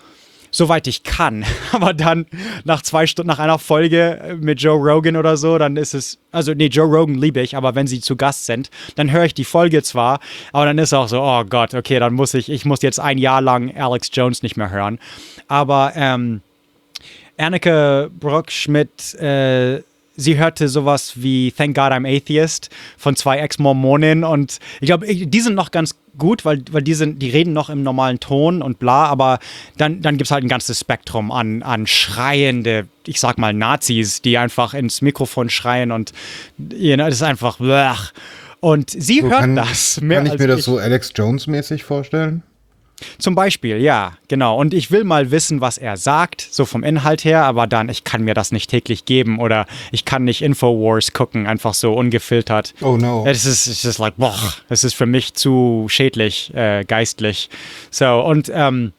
soweit 0.52 0.88
ich 0.88 1.04
kann. 1.04 1.46
Aber 1.72 1.94
dann 1.94 2.26
nach 2.64 2.82
zwei 2.82 3.08
Stunden, 3.08 3.28
nach 3.28 3.40
einer 3.40 3.60
Folge 3.60 4.38
mit 4.40 4.62
Joe 4.62 4.78
Rogan 4.78 5.16
oder 5.18 5.36
so, 5.36 5.58
dann 5.58 5.78
ist 5.78 5.94
es, 5.94 6.20
also 6.32 6.54
nee, 6.54 6.68
Joe 6.68 6.86
Rogan 6.86 7.16
liebe 7.16 7.42
ich, 7.42 7.58
aber 7.58 7.76
wenn 7.76 7.88
sie 7.88 8.02
zu 8.02 8.16
Gast 8.16 8.46
sind, 8.46 8.70
dann 8.96 9.12
höre 9.12 9.26
ich 9.26 9.34
die 9.34 9.46
Folge 9.46 9.84
zwar, 9.84 10.20
aber 10.52 10.66
dann 10.66 10.78
ist 10.78 10.94
auch 10.94 11.08
so, 11.08 11.22
oh 11.22 11.44
Gott, 11.46 11.74
okay, 11.74 12.00
dann 12.00 12.14
muss 12.14 12.34
ich, 12.34 12.50
ich 12.50 12.66
muss 12.66 12.82
jetzt 12.82 13.00
ein 13.00 13.18
Jahr 13.18 13.42
lang 13.42 13.76
Alex 13.76 14.10
Jones 14.14 14.44
nicht 14.44 14.58
mehr 14.58 14.70
hören. 14.70 15.00
Aber 15.48 15.94
ähm, 15.96 16.42
Anneke 17.38 18.10
Brockschmidt, 18.20 19.16
äh, 19.16 19.82
sie 20.16 20.38
hörte 20.38 20.68
sowas 20.68 21.14
wie 21.16 21.52
Thank 21.52 21.76
God 21.76 21.92
I'm 21.92 22.08
Atheist 22.08 22.70
von 22.98 23.16
zwei 23.16 23.40
Ex-Mormonen 23.40 24.24
und 24.24 24.60
ich 24.80 24.88
glaube, 24.88 25.08
die 25.08 25.42
sind 25.42 25.56
noch 25.56 25.72
ganz 25.72 25.96
gut, 26.18 26.46
weil, 26.46 26.64
weil 26.72 26.84
die, 26.84 26.94
sind, 26.94 27.22
die 27.22 27.30
reden 27.30 27.54
noch 27.54 27.70
im 27.70 27.84
normalen 27.84 28.20
Ton 28.20 28.62
und 28.62 28.80
bla, 28.80 29.06
aber 29.06 29.40
dann, 29.78 30.02
dann 30.02 30.18
gibt 30.18 30.28
es 30.28 30.32
halt 30.32 30.44
ein 30.44 30.50
ganzes 30.50 30.80
Spektrum 30.80 31.32
an, 31.32 31.64
an 31.64 31.88
schreiende, 31.88 32.88
ich 33.08 33.20
sag 33.20 33.38
mal 33.38 33.54
Nazis, 33.54 34.22
die 34.22 34.38
einfach 34.38 34.74
ins 34.74 35.02
Mikrofon 35.02 35.50
schreien 35.50 35.92
und 35.92 36.14
you 36.58 36.96
know, 36.96 37.06
das 37.06 37.16
ist 37.16 37.24
einfach 37.24 37.58
blech. 37.58 38.14
Und 38.60 38.92
sie 38.92 39.20
so 39.20 39.30
hört 39.30 39.42
kann, 39.42 39.56
das 39.56 40.00
mehr 40.00 40.20
Kann 40.20 40.34
ich 40.34 40.40
mir 40.40 40.48
das 40.48 40.60
ich. 40.60 40.66
so 40.66 40.78
Alex 40.78 41.12
Jones-mäßig 41.14 41.84
vorstellen? 41.84 42.44
Zum 43.18 43.36
Beispiel, 43.36 43.78
ja, 43.78 44.14
genau. 44.28 44.58
Und 44.60 44.74
ich 44.74 44.92
will 44.92 45.04
mal 45.04 45.32
wissen, 45.32 45.62
was 45.62 45.78
er 45.78 45.98
sagt, 45.98 46.42
so 46.42 46.66
vom 46.66 46.84
Inhalt 46.84 47.26
her, 47.26 47.44
aber 47.44 47.68
dann, 47.68 47.90
ich 47.90 48.04
kann 48.04 48.24
mir 48.24 48.34
das 48.34 48.52
nicht 48.52 48.70
täglich 48.70 49.06
geben 49.06 49.40
oder 49.40 49.66
ich 49.92 50.06
kann 50.06 50.24
nicht 50.24 50.42
Infowars 50.42 51.14
gucken, 51.14 51.48
einfach 51.48 51.74
so 51.74 51.94
ungefiltert. 51.94 52.74
Oh 52.82 52.98
no. 52.98 53.24
Es 53.28 53.46
ist, 53.46 53.68
es 53.68 53.86
ist 53.86 53.98
like, 53.98 54.18
boah, 54.18 54.38
es 54.70 54.84
ist 54.84 54.94
für 54.94 55.06
mich 55.06 55.34
zu 55.34 55.86
schädlich, 55.90 56.54
äh, 56.54 56.84
geistlich. 56.86 57.50
So, 57.90 58.22
und, 58.22 58.52
ähm, 58.54 58.94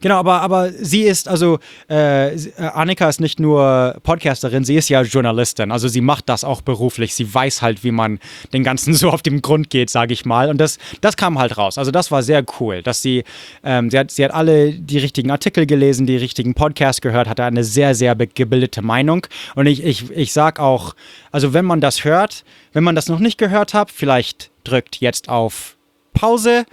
Genau, 0.00 0.16
aber, 0.16 0.42
aber 0.42 0.72
sie 0.72 1.02
ist, 1.02 1.28
also 1.28 1.60
äh, 1.88 2.34
äh, 2.34 2.50
Annika 2.58 3.08
ist 3.08 3.20
nicht 3.20 3.38
nur 3.38 3.96
Podcasterin, 4.02 4.64
sie 4.64 4.74
ist 4.74 4.88
ja 4.88 5.02
Journalistin. 5.02 5.70
Also 5.70 5.86
sie 5.86 6.00
macht 6.00 6.28
das 6.28 6.42
auch 6.42 6.60
beruflich. 6.60 7.14
Sie 7.14 7.32
weiß 7.32 7.62
halt, 7.62 7.84
wie 7.84 7.92
man 7.92 8.18
den 8.52 8.64
Ganzen 8.64 8.94
so 8.94 9.10
auf 9.10 9.22
den 9.22 9.42
Grund 9.42 9.70
geht, 9.70 9.88
sage 9.88 10.12
ich 10.12 10.24
mal. 10.24 10.50
Und 10.50 10.58
das, 10.58 10.78
das 11.00 11.16
kam 11.16 11.38
halt 11.38 11.56
raus. 11.56 11.78
Also 11.78 11.92
das 11.92 12.10
war 12.10 12.22
sehr 12.22 12.44
cool, 12.58 12.82
dass 12.82 13.00
sie, 13.00 13.22
ähm, 13.62 13.90
sie, 13.90 13.98
hat, 13.98 14.10
sie 14.10 14.24
hat 14.24 14.32
alle 14.32 14.72
die 14.72 14.98
richtigen 14.98 15.30
Artikel 15.30 15.66
gelesen, 15.66 16.06
die 16.06 16.16
richtigen 16.16 16.54
Podcasts 16.54 17.00
gehört, 17.00 17.28
hatte 17.28 17.44
eine 17.44 17.62
sehr, 17.62 17.94
sehr 17.94 18.16
gebildete 18.16 18.82
Meinung. 18.82 19.26
Und 19.54 19.66
ich, 19.66 19.84
ich, 19.84 20.10
ich 20.10 20.32
sag 20.32 20.58
auch, 20.58 20.96
also 21.30 21.54
wenn 21.54 21.64
man 21.64 21.80
das 21.80 22.04
hört, 22.04 22.44
wenn 22.72 22.82
man 22.82 22.96
das 22.96 23.08
noch 23.08 23.20
nicht 23.20 23.38
gehört 23.38 23.72
hat, 23.72 23.92
vielleicht 23.92 24.50
drückt 24.64 24.96
jetzt 24.96 25.28
auf 25.28 25.76
Pause 26.12 26.66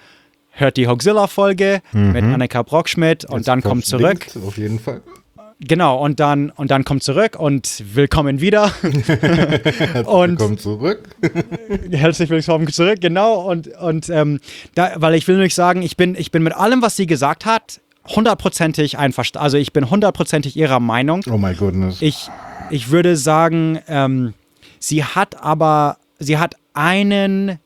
hört 0.53 0.77
die 0.77 0.87
Hoxilla-Folge 0.87 1.81
mhm. 1.91 2.11
mit 2.11 2.23
Annika 2.23 2.63
Brockschmidt 2.63 3.25
und 3.25 3.37
Jetzt 3.37 3.47
dann 3.47 3.61
kommt 3.61 3.85
zurück. 3.85 4.27
Auf 4.45 4.57
jeden 4.57 4.79
Fall. 4.79 5.01
Genau, 5.59 6.03
und 6.03 6.19
dann, 6.19 6.49
und 6.49 6.71
dann 6.71 6.83
kommt 6.83 7.03
zurück 7.03 7.37
und 7.39 7.83
willkommen 7.93 8.41
wieder. 8.41 8.71
Herzlich 8.81 10.07
und 10.07 10.31
willkommen 10.31 10.57
zurück. 10.57 11.09
herzlich 11.91 12.29
willkommen 12.29 12.67
zurück, 12.67 12.99
genau. 12.99 13.49
Und, 13.49 13.67
und 13.77 14.09
ähm, 14.09 14.39
da, 14.75 14.93
weil 14.97 15.15
ich 15.15 15.27
will 15.27 15.35
nämlich 15.35 15.55
sagen, 15.55 15.81
ich 15.81 15.95
bin, 15.95 16.15
ich 16.15 16.31
bin 16.31 16.43
mit 16.43 16.53
allem, 16.53 16.81
was 16.81 16.97
sie 16.97 17.05
gesagt 17.05 17.45
hat, 17.45 17.79
hundertprozentig 18.07 18.97
einverstanden. 18.97 19.43
Also 19.43 19.57
ich 19.57 19.71
bin 19.71 19.89
hundertprozentig 19.89 20.57
ihrer 20.57 20.81
Meinung. 20.81 21.21
Oh 21.31 21.37
my 21.37 21.53
goodness. 21.53 22.01
Ich, 22.01 22.29
ich 22.69 22.91
würde 22.91 23.15
sagen, 23.15 23.79
ähm, 23.87 24.33
sie 24.79 25.05
hat 25.05 25.41
aber, 25.41 25.97
sie 26.19 26.39
hat 26.39 26.55
einen 26.73 27.59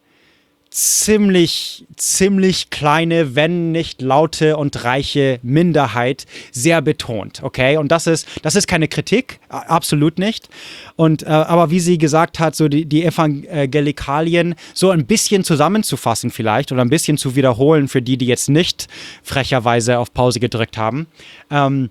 ziemlich, 0.77 1.87
ziemlich 1.95 2.69
kleine, 2.69 3.33
wenn 3.35 3.71
nicht 3.71 3.99
laute 3.99 4.57
und 4.57 4.83
reiche 4.83 5.39
Minderheit 5.41 6.27
sehr 6.51 6.83
betont, 6.83 7.41
okay? 7.41 7.77
Und 7.77 7.91
das 7.91 8.05
ist, 8.05 8.27
das 8.43 8.53
ist 8.53 8.67
keine 8.67 8.87
Kritik, 8.87 9.39
absolut 9.49 10.19
nicht. 10.19 10.49
Und, 10.95 11.23
äh, 11.23 11.29
aber 11.29 11.71
wie 11.71 11.79
sie 11.79 11.97
gesagt 11.97 12.39
hat, 12.39 12.55
so 12.55 12.67
die, 12.67 12.85
die 12.85 13.03
Evangelikalien 13.03 14.53
so 14.75 14.91
ein 14.91 15.07
bisschen 15.07 15.43
zusammenzufassen 15.43 16.29
vielleicht 16.29 16.71
oder 16.71 16.83
ein 16.83 16.91
bisschen 16.91 17.17
zu 17.17 17.35
wiederholen 17.35 17.87
für 17.87 18.03
die, 18.03 18.17
die 18.17 18.27
jetzt 18.27 18.47
nicht 18.47 18.87
frecherweise 19.23 19.97
auf 19.97 20.13
Pause 20.13 20.39
gedrückt 20.39 20.77
haben. 20.77 21.07
Ähm, 21.49 21.89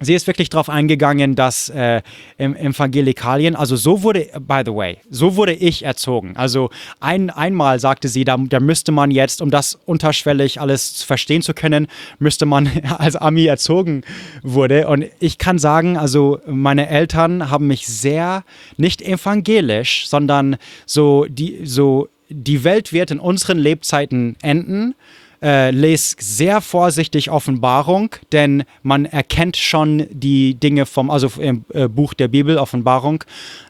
Sie 0.00 0.14
ist 0.14 0.26
wirklich 0.26 0.50
darauf 0.50 0.68
eingegangen, 0.68 1.34
dass 1.34 1.68
äh, 1.68 2.02
im 2.36 2.54
Evangelikalien, 2.54 3.56
also 3.56 3.76
so 3.76 4.02
wurde, 4.02 4.28
by 4.40 4.62
the 4.64 4.72
way, 4.72 4.98
so 5.10 5.36
wurde 5.36 5.52
ich 5.52 5.84
erzogen. 5.84 6.36
Also 6.36 6.70
ein, 7.00 7.30
einmal 7.30 7.80
sagte 7.80 8.08
sie, 8.08 8.24
da, 8.24 8.36
da 8.36 8.60
müsste 8.60 8.92
man 8.92 9.10
jetzt, 9.10 9.42
um 9.42 9.50
das 9.50 9.78
unterschwellig 9.86 10.60
alles 10.60 11.02
verstehen 11.02 11.42
zu 11.42 11.54
können, 11.54 11.88
müsste 12.18 12.46
man 12.46 12.70
als 12.98 13.16
Ami 13.16 13.46
erzogen 13.46 14.02
wurde. 14.42 14.88
Und 14.88 15.06
ich 15.20 15.38
kann 15.38 15.58
sagen, 15.58 15.96
also 15.96 16.40
meine 16.46 16.88
Eltern 16.88 17.50
haben 17.50 17.66
mich 17.66 17.86
sehr, 17.86 18.44
nicht 18.76 19.02
evangelisch, 19.02 20.08
sondern 20.08 20.56
so 20.86 21.26
die, 21.28 21.60
so 21.64 22.08
die 22.28 22.64
Welt 22.64 22.92
wird 22.92 23.10
in 23.10 23.20
unseren 23.20 23.58
Lebzeiten 23.58 24.36
enden 24.42 24.94
äh, 25.42 25.70
lese 25.70 26.16
sehr 26.18 26.60
vorsichtig 26.60 27.30
Offenbarung, 27.30 28.14
denn 28.32 28.64
man 28.82 29.04
erkennt 29.04 29.56
schon 29.56 30.06
die 30.10 30.54
Dinge 30.54 30.86
vom, 30.86 31.10
also 31.10 31.30
im 31.40 31.64
äh, 31.72 31.88
Buch 31.88 32.14
der 32.14 32.28
Bibel, 32.28 32.58
Offenbarung, 32.58 33.24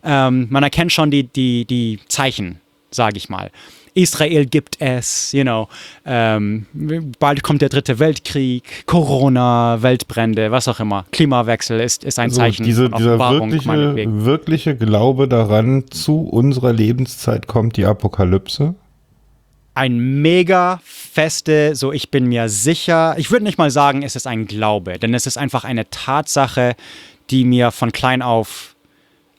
ähm, 0.04 0.46
man 0.50 0.62
erkennt 0.62 0.92
schon 0.92 1.10
die, 1.10 1.24
die, 1.24 1.64
die 1.64 1.98
Zeichen, 2.08 2.60
sage 2.90 3.16
ich 3.16 3.28
mal. 3.28 3.50
Israel 3.94 4.46
gibt 4.46 4.80
es, 4.80 5.32
you 5.32 5.42
know, 5.42 5.68
ähm, 6.06 6.66
bald 7.18 7.42
kommt 7.42 7.62
der 7.62 7.68
dritte 7.68 7.98
Weltkrieg, 7.98 8.62
Corona, 8.86 9.82
Weltbrände, 9.82 10.52
was 10.52 10.68
auch 10.68 10.78
immer. 10.78 11.04
Klimawechsel 11.10 11.80
ist, 11.80 12.04
ist 12.04 12.18
ein 12.18 12.26
also 12.28 12.40
Zeichen. 12.40 12.64
Diese, 12.64 12.88
dieser 12.90 13.18
wirkliche, 13.18 14.24
wirkliche 14.24 14.76
Glaube 14.76 15.26
daran, 15.26 15.84
zu 15.90 16.20
unserer 16.20 16.72
Lebenszeit 16.72 17.48
kommt 17.48 17.76
die 17.76 17.86
Apokalypse 17.86 18.76
ein 19.79 20.20
mega 20.20 20.81
feste, 20.85 21.76
so 21.76 21.93
ich 21.93 22.11
bin 22.11 22.26
mir 22.26 22.49
sicher, 22.49 23.14
ich 23.16 23.31
würde 23.31 23.45
nicht 23.45 23.59
mal 23.59 23.70
sagen, 23.70 24.03
es 24.03 24.16
ist 24.16 24.26
ein 24.26 24.47
Glaube, 24.47 24.99
denn 24.99 25.14
es 25.14 25.26
ist 25.26 25.39
einfach 25.39 25.64
eine 25.64 25.89
Tatsache, 25.89 26.74
die 27.31 27.45
mir 27.45 27.70
von 27.70 27.93
klein 27.93 28.20
auf 28.20 28.74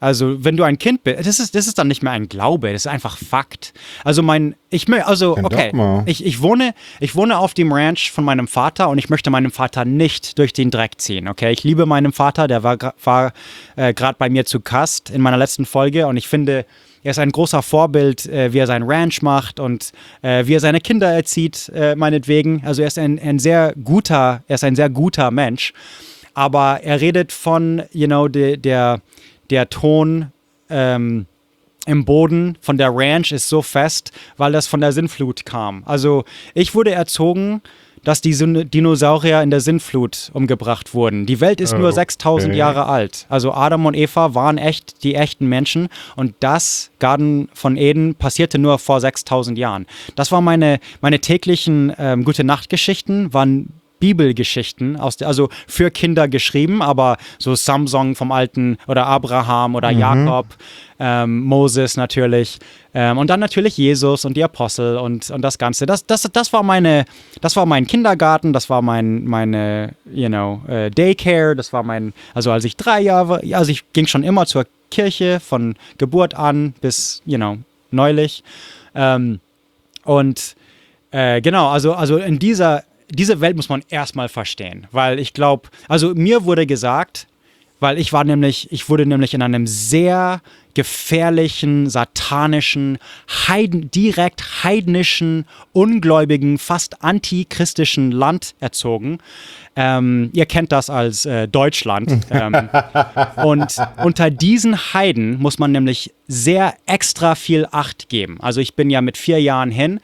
also, 0.02 0.46
wenn 0.46 0.56
du 0.56 0.64
ein 0.64 0.78
Kind 0.78 1.04
bist, 1.04 1.28
das 1.28 1.42
ist, 1.42 1.56
das 1.56 1.68
ist 1.68 1.78
dann 1.78 1.90
nicht 1.90 2.02
mehr 2.02 2.14
ein 2.14 2.30
Glaube, 2.30 2.72
das 2.72 2.84
ist 2.84 2.88
einfach 2.88 3.18
Fakt. 3.18 3.74
Also, 4.06 4.24
mein, 4.24 4.56
ich 4.70 4.88
also, 5.06 5.38
okay, 5.38 5.74
ich, 6.06 6.26
ich, 6.26 6.42
wohne, 6.42 6.74
ich 7.02 7.16
wohne 7.16 7.38
auf 7.38 7.54
dem 7.54 7.74
Ranch 7.74 8.10
von 8.10 8.24
meinem 8.24 8.48
Vater 8.48 8.88
und 8.88 8.98
ich 8.98 9.10
möchte 9.10 9.30
meinem 9.30 9.52
Vater 9.52 9.84
nicht 9.84 10.38
durch 10.38 10.54
den 10.54 10.72
Dreck 10.72 11.02
ziehen, 11.02 11.28
okay? 11.28 11.52
Ich 11.52 11.66
liebe 11.66 11.86
meinen 11.86 12.14
Vater, 12.14 12.48
der 12.48 12.64
war, 12.64 12.78
war 13.04 13.34
äh, 13.76 13.94
gerade 13.94 14.16
bei 14.18 14.30
mir 14.30 14.46
zu 14.46 14.62
Gast 14.62 15.10
in 15.10 15.20
meiner 15.20 15.38
letzten 15.38 15.66
Folge 15.66 16.08
und 16.08 16.16
ich 16.16 16.30
finde, 16.30 16.66
er 17.04 17.12
ist 17.12 17.20
ein 17.20 17.32
großer 17.32 17.62
Vorbild, 17.62 18.26
äh, 18.26 18.52
wie 18.54 18.60
er 18.60 18.68
sein 18.68 18.84
Ranch 18.84 19.22
macht 19.22 19.60
und 19.60 19.92
äh, 20.22 20.46
wie 20.46 20.56
er 20.56 20.60
seine 20.60 20.82
Kinder 20.82 21.12
erzieht, 21.12 21.72
äh, 21.74 21.96
meinetwegen. 21.96 22.62
Also 22.66 22.82
er 22.82 22.88
ist 22.88 23.00
ein, 23.00 23.20
ein 23.20 23.40
sehr 23.40 23.74
guter, 23.84 24.44
er 24.48 24.56
ist 24.56 24.64
ein 24.64 24.76
sehr 24.76 24.90
guter 24.90 25.32
Mensch. 25.32 25.74
Aber 26.34 26.82
er 26.84 27.02
redet 27.02 27.32
von, 27.32 27.84
you 27.92 28.08
know, 28.08 28.28
de, 28.28 28.58
der, 28.58 29.02
der 29.50 29.70
Ton 29.70 30.32
ähm, 30.70 31.26
im 31.86 32.06
Boden 32.06 32.58
von 32.62 32.78
der 32.78 32.92
Ranch 32.94 33.32
ist 33.32 33.50
so 33.50 33.62
fest, 33.62 34.12
weil 34.38 34.52
das 34.52 34.68
von 34.68 34.80
der 34.80 34.92
Sinnflut 34.92 35.46
kam. 35.46 35.84
Also 35.86 36.24
ich 36.54 36.76
wurde 36.76 36.92
erzogen, 36.92 37.62
dass 38.04 38.22
die 38.22 38.32
Dinosaurier 38.32 39.42
in 39.42 39.50
der 39.50 39.60
Sintflut 39.60 40.32
umgebracht 40.34 40.94
wurden. 40.94 41.26
Die 41.26 41.40
Welt 41.42 41.62
ist 41.62 41.74
oh, 41.74 41.78
nur 41.78 41.92
6000 41.92 42.50
okay. 42.50 42.58
Jahre 42.58 42.86
alt. 42.86 43.26
Also 43.30 43.54
Adam 43.54 43.86
und 43.86 43.96
Eva 43.96 44.34
waren 44.36 44.58
echt 44.58 45.04
die 45.04 45.16
echten 45.16 45.48
Menschen 45.48 45.90
und 46.16 46.36
das 46.40 46.92
Garten 47.00 47.50
von 47.54 47.78
Eden 47.78 48.16
passierte 48.16 48.60
nur 48.60 48.80
vor 48.80 49.00
6000 49.00 49.58
Jahren. 49.58 49.86
Das 50.16 50.32
waren 50.32 50.44
meine, 50.44 50.80
meine 51.02 51.20
täglichen 51.20 51.94
ähm, 51.98 52.24
gute 52.24 52.44
Nachtgeschichten, 52.44 53.34
waren 53.34 53.74
Bibelgeschichten, 54.00 54.98
aus 54.98 55.18
der, 55.18 55.28
also 55.28 55.50
für 55.68 55.92
Kinder 55.92 56.28
geschrieben, 56.28 56.82
aber 56.82 57.18
so 57.38 57.56
Samsung 57.56 58.16
vom 58.16 58.32
alten 58.32 58.78
oder 58.88 59.06
Abraham 59.06 59.76
oder 59.76 59.92
mhm. 59.92 60.00
Jakob, 60.00 60.48
ähm, 61.00 61.44
Moses 61.44 61.98
natürlich 61.98 62.60
ähm, 62.94 63.18
und 63.18 63.30
dann 63.30 63.40
natürlich 63.40 63.78
Jesus 63.78 64.26
und 64.26 64.36
die 64.36 64.44
Apostel 64.44 64.98
und, 64.98 65.30
und 65.30 65.42
das 65.42 65.58
Ganze. 65.58 65.86
Das, 65.86 66.06
das, 66.06 66.24
das 66.34 66.52
war 66.54 66.64
meine, 66.64 67.06
das 67.42 67.56
war 67.56 67.66
mein 67.66 67.86
Kindergarten, 67.88 68.52
das 68.54 68.70
war 68.70 68.82
mein, 68.82 69.26
meine, 69.26 69.94
you 70.12 70.28
know, 70.28 70.62
uh, 70.68 70.90
Daycare, 70.90 71.56
das 71.56 71.72
war 71.72 71.84
mein, 71.84 72.14
also 72.34 72.52
als 72.52 72.66
ich 72.66 72.76
drei 72.76 73.02
Jahre, 73.02 73.42
also 73.54 73.72
ich 73.72 73.92
ging 73.94 74.08
schon 74.08 74.24
immer 74.24 74.46
zur 74.46 74.66
Kirche 74.90 75.40
von 75.40 75.76
Geburt 75.98 76.34
an 76.34 76.74
bis, 76.82 77.22
you 77.26 77.38
know, 77.38 77.58
neulich. 77.92 78.44
Ähm, 78.96 79.40
und 80.04 80.56
äh, 81.12 81.42
genau, 81.42 81.70
also, 81.70 81.94
also 81.94 82.18
in 82.18 82.40
dieser 82.40 82.84
diese 83.12 83.42
Welt 83.42 83.56
muss 83.56 83.70
man 83.70 83.84
erstmal 83.90 84.30
verstehen, 84.30 84.88
weil 84.92 85.20
ich 85.20 85.34
glaube, 85.34 85.70
also 85.88 86.14
mir 86.16 86.46
wurde 86.46 86.66
gesagt, 86.66 87.28
weil 87.80 87.98
ich 87.98 88.12
war 88.12 88.24
nämlich, 88.24 88.72
ich 88.72 88.90
wurde 88.90 89.06
nämlich 89.06 89.34
in 89.34 89.42
einem 89.42 89.66
sehr 89.66 90.42
gefährlichen, 90.74 91.90
satanischen, 91.90 93.00
Heiden, 93.48 93.90
direkt 93.92 94.64
heidnischen, 94.64 95.46
ungläubigen, 95.74 96.58
fast 96.58 97.04
antichristischen 97.04 98.12
Land 98.12 98.56
erzogen. 98.60 99.18
Ähm, 99.76 100.30
ihr 100.34 100.46
kennt 100.46 100.72
das 100.72 100.90
als 100.90 101.26
äh, 101.26 101.48
Deutschland. 101.48 102.26
ähm, 102.32 102.70
und 103.44 103.76
unter 104.04 104.30
diesen 104.30 104.94
Heiden 104.94 105.40
muss 105.40 105.58
man 105.58 105.72
nämlich 105.72 106.14
sehr 106.28 106.76
extra 106.86 107.36
viel 107.36 107.68
Acht 107.72 108.10
geben. 108.10 108.38
Also 108.42 108.62
ich 108.62 108.76
bin 108.76 108.90
ja 108.90 109.02
mit 109.02 109.18
vier 109.18 109.42
Jahren 109.42 109.72
hin 109.72 110.00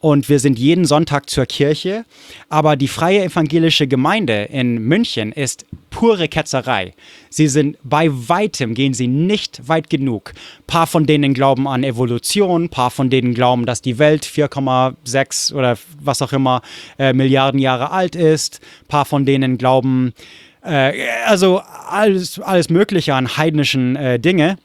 und 0.00 0.28
wir 0.28 0.38
sind 0.38 0.58
jeden 0.58 0.86
Sonntag 0.86 1.28
zur 1.28 1.46
Kirche. 1.46 2.04
Aber 2.48 2.76
die 2.76 2.88
freie 2.88 3.22
evangelische 3.22 3.86
Gemeinde 3.86 4.44
in 4.44 4.82
München 4.82 5.30
ist 5.32 5.66
pure 5.90 6.28
Ketzerei. 6.28 6.94
Sie 7.28 7.48
sind 7.48 7.76
bei 7.82 8.08
weitem, 8.10 8.74
gehen 8.74 8.94
sie 8.94 9.08
nicht 9.08 9.68
weit 9.68 9.90
genug. 9.90 10.32
Ein 10.60 10.66
paar 10.66 10.86
von 10.86 11.06
denen 11.06 11.34
glauben 11.34 11.68
an 11.68 11.84
Evolution, 11.84 12.64
ein 12.64 12.68
paar 12.70 12.90
von 12.90 13.10
denen 13.10 13.34
glauben, 13.34 13.66
dass 13.66 13.82
die 13.82 13.98
Welt 13.98 14.24
4,6 14.24 15.52
oder 15.54 15.76
was 16.00 16.22
auch 16.22 16.32
immer 16.32 16.62
äh, 16.98 17.12
Milliarden 17.12 17.60
Jahre 17.60 17.90
alt 17.90 18.16
ist. 18.16 18.60
Ein 18.84 18.88
paar 18.88 19.04
von 19.04 19.26
denen 19.26 19.58
glauben, 19.58 20.14
äh, 20.62 20.92
also 21.26 21.60
alles, 21.88 22.40
alles 22.40 22.70
Mögliche 22.70 23.14
an 23.14 23.36
heidnischen 23.36 23.96
äh, 23.96 24.18
Dinge 24.18 24.56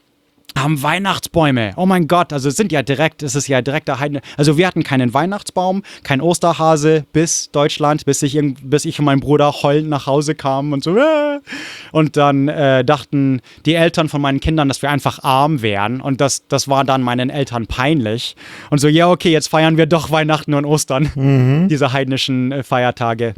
haben 0.56 0.82
Weihnachtsbäume. 0.82 1.72
Oh 1.76 1.86
mein 1.86 2.08
Gott, 2.08 2.32
also 2.32 2.48
es 2.48 2.56
sind 2.56 2.72
ja 2.72 2.82
direkt, 2.82 3.22
es 3.22 3.34
ist 3.34 3.48
ja 3.48 3.62
direkter 3.62 4.00
Heiden. 4.00 4.20
Also 4.36 4.56
wir 4.56 4.66
hatten 4.66 4.82
keinen 4.82 5.12
Weihnachtsbaum, 5.14 5.82
kein 6.02 6.20
Osterhase 6.20 7.04
bis 7.12 7.50
Deutschland, 7.50 8.04
bis 8.04 8.22
ich, 8.22 8.38
bis 8.62 8.84
ich 8.84 8.98
und 8.98 9.04
mein 9.04 9.20
Bruder 9.20 9.52
heulend 9.62 9.88
nach 9.88 10.06
Hause 10.06 10.34
kamen 10.34 10.72
und 10.72 10.82
so. 10.82 10.96
Äh. 10.96 11.40
Und 11.92 12.16
dann 12.16 12.48
äh, 12.48 12.84
dachten 12.84 13.40
die 13.66 13.74
Eltern 13.74 14.08
von 14.08 14.20
meinen 14.20 14.40
Kindern, 14.40 14.68
dass 14.68 14.82
wir 14.82 14.90
einfach 14.90 15.22
arm 15.22 15.62
wären. 15.62 16.00
Und 16.00 16.20
das, 16.20 16.46
das 16.48 16.68
war 16.68 16.84
dann 16.84 17.02
meinen 17.02 17.30
Eltern 17.30 17.66
peinlich. 17.66 18.36
Und 18.70 18.78
so, 18.78 18.88
ja, 18.88 19.10
okay, 19.10 19.30
jetzt 19.30 19.48
feiern 19.48 19.76
wir 19.76 19.86
doch 19.86 20.10
Weihnachten 20.10 20.54
und 20.54 20.64
Ostern, 20.64 21.10
mhm. 21.14 21.68
diese 21.68 21.92
heidnischen 21.92 22.52
äh, 22.52 22.62
Feiertage. 22.62 23.34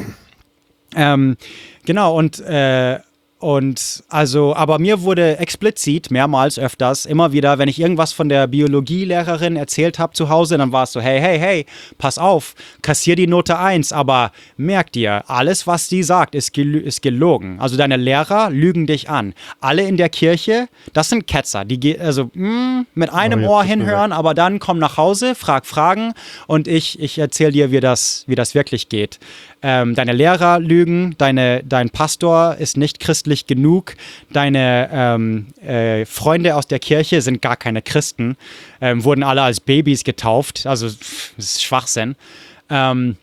Ähm, 0.96 1.36
genau, 1.84 2.16
und 2.16 2.40
äh, 2.40 2.98
und 3.41 4.03
also, 4.09 4.57
aber 4.57 4.80
mir 4.80 5.03
wurde 5.03 5.39
explizit 5.39 6.11
mehrmals 6.11 6.59
öfters 6.59 7.07
immer 7.07 7.30
wieder, 7.30 7.59
wenn 7.59 7.68
ich 7.68 7.80
irgendwas 7.80 8.12
von 8.12 8.28
der 8.28 8.49
Biologielehrerin 8.49 9.55
erzählt 9.55 10.01
habe 10.01 10.12
zu 10.12 10.28
Hause, 10.28 10.59
dann 10.59 10.72
war 10.72 10.82
es 10.82 10.93
so, 10.93 11.01
hey, 11.01 11.20
hey, 11.20 11.39
hey, 11.39 11.66
pass 11.99 12.18
auf, 12.18 12.57
kassier 12.82 13.14
die 13.14 13.28
Note 13.28 13.57
1, 13.57 13.93
aber 13.93 14.32
merk 14.57 14.91
dir, 14.91 15.22
alles, 15.30 15.68
was 15.68 15.86
die 15.86 16.03
sagt, 16.03 16.34
ist, 16.34 16.53
gel 16.53 16.74
ist 16.74 17.01
gelogen. 17.01 17.61
Also 17.61 17.76
deine 17.76 17.97
Lehrer 17.97 18.51
lügen 18.51 18.89
dich 18.89 19.09
an. 19.09 19.34
Alle 19.61 19.86
in 19.86 19.97
der 19.97 20.09
Kirche, 20.09 20.68
das 20.93 21.09
sind 21.09 21.28
Ketzer, 21.28 21.64
die 21.64 21.99
also 22.01 22.30
mh, 22.34 22.49
mm, 22.49 22.86
mit 22.95 23.12
einem 23.12 23.45
oh, 23.45 23.51
Ohr 23.51 23.62
hinhören, 23.62 24.11
aber 24.11 24.34
dann 24.34 24.59
komm 24.59 24.80
nach 24.80 24.97
Hause, 24.97 25.36
frag 25.36 25.64
Fragen 25.64 26.12
und 26.49 26.66
ich, 26.66 26.99
ich 27.01 27.18
erzähle 27.18 27.53
dir, 27.53 27.70
wie 27.70 27.78
das, 27.78 28.24
wie 28.26 28.34
das 28.34 28.57
wirklich 28.57 28.89
geht 28.89 29.20
ähm, 29.62 29.94
deine 29.94 30.12
Lehrer 30.12 30.61
lügen, 30.61 31.14
deine, 31.18 31.62
dein 31.64 31.90
Pastor 31.90 32.56
ist 32.56 32.76
nicht 32.76 33.00
christlich 33.00 33.46
genug, 33.46 33.94
deine 34.30 34.88
ähm, 34.92 35.46
äh, 35.62 36.04
Freunde 36.04 36.56
aus 36.56 36.66
der 36.66 36.78
Kirche 36.78 37.22
sind 37.22 37.42
gar 37.42 37.56
keine 37.56 37.82
Christen, 37.82 38.36
ähm, 38.80 39.04
wurden 39.04 39.22
alle 39.22 39.42
als 39.42 39.61
Babys 39.61 40.04
getauft, 40.04 40.66
also 40.66 40.86
das 40.86 41.32
ist 41.36 41.62
Schwachsinn. 41.62 42.14
Ähm, 42.70 43.16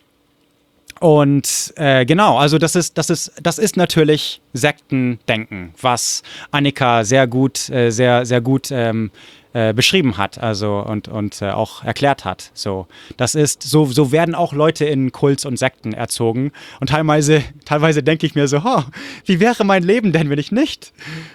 und 1.00 1.74
äh, 1.76 2.06
genau, 2.06 2.38
also 2.38 2.56
das 2.58 2.74
ist, 2.74 2.96
das 2.96 3.10
ist, 3.10 3.32
das 3.42 3.58
ist 3.58 3.76
natürlich 3.76 4.40
Sektendenken, 4.54 5.74
was 5.80 6.22
Annika 6.50 7.04
sehr 7.04 7.26
gut, 7.26 7.68
äh, 7.68 7.90
sehr, 7.90 8.24
sehr 8.24 8.40
gut 8.40 8.70
ähm, 8.70 9.10
äh, 9.56 9.72
beschrieben 9.72 10.18
hat, 10.18 10.36
also 10.36 10.80
und, 10.80 11.08
und 11.08 11.40
äh, 11.40 11.48
auch 11.48 11.82
erklärt 11.82 12.26
hat. 12.26 12.50
So, 12.52 12.86
das 13.16 13.34
ist, 13.34 13.62
so, 13.62 13.86
so 13.86 14.12
werden 14.12 14.34
auch 14.34 14.52
Leute 14.52 14.84
in 14.84 15.12
Kults 15.12 15.46
und 15.46 15.58
Sekten 15.58 15.94
erzogen. 15.94 16.52
Und 16.78 16.90
teilweise, 16.90 17.42
teilweise 17.64 18.02
denke 18.02 18.26
ich 18.26 18.34
mir 18.34 18.48
so, 18.48 18.60
oh, 18.62 18.82
wie 19.24 19.40
wäre 19.40 19.64
mein 19.64 19.82
Leben 19.82 20.12
denn, 20.12 20.28
wenn 20.28 20.38
ich 20.38 20.52
nicht 20.52 20.92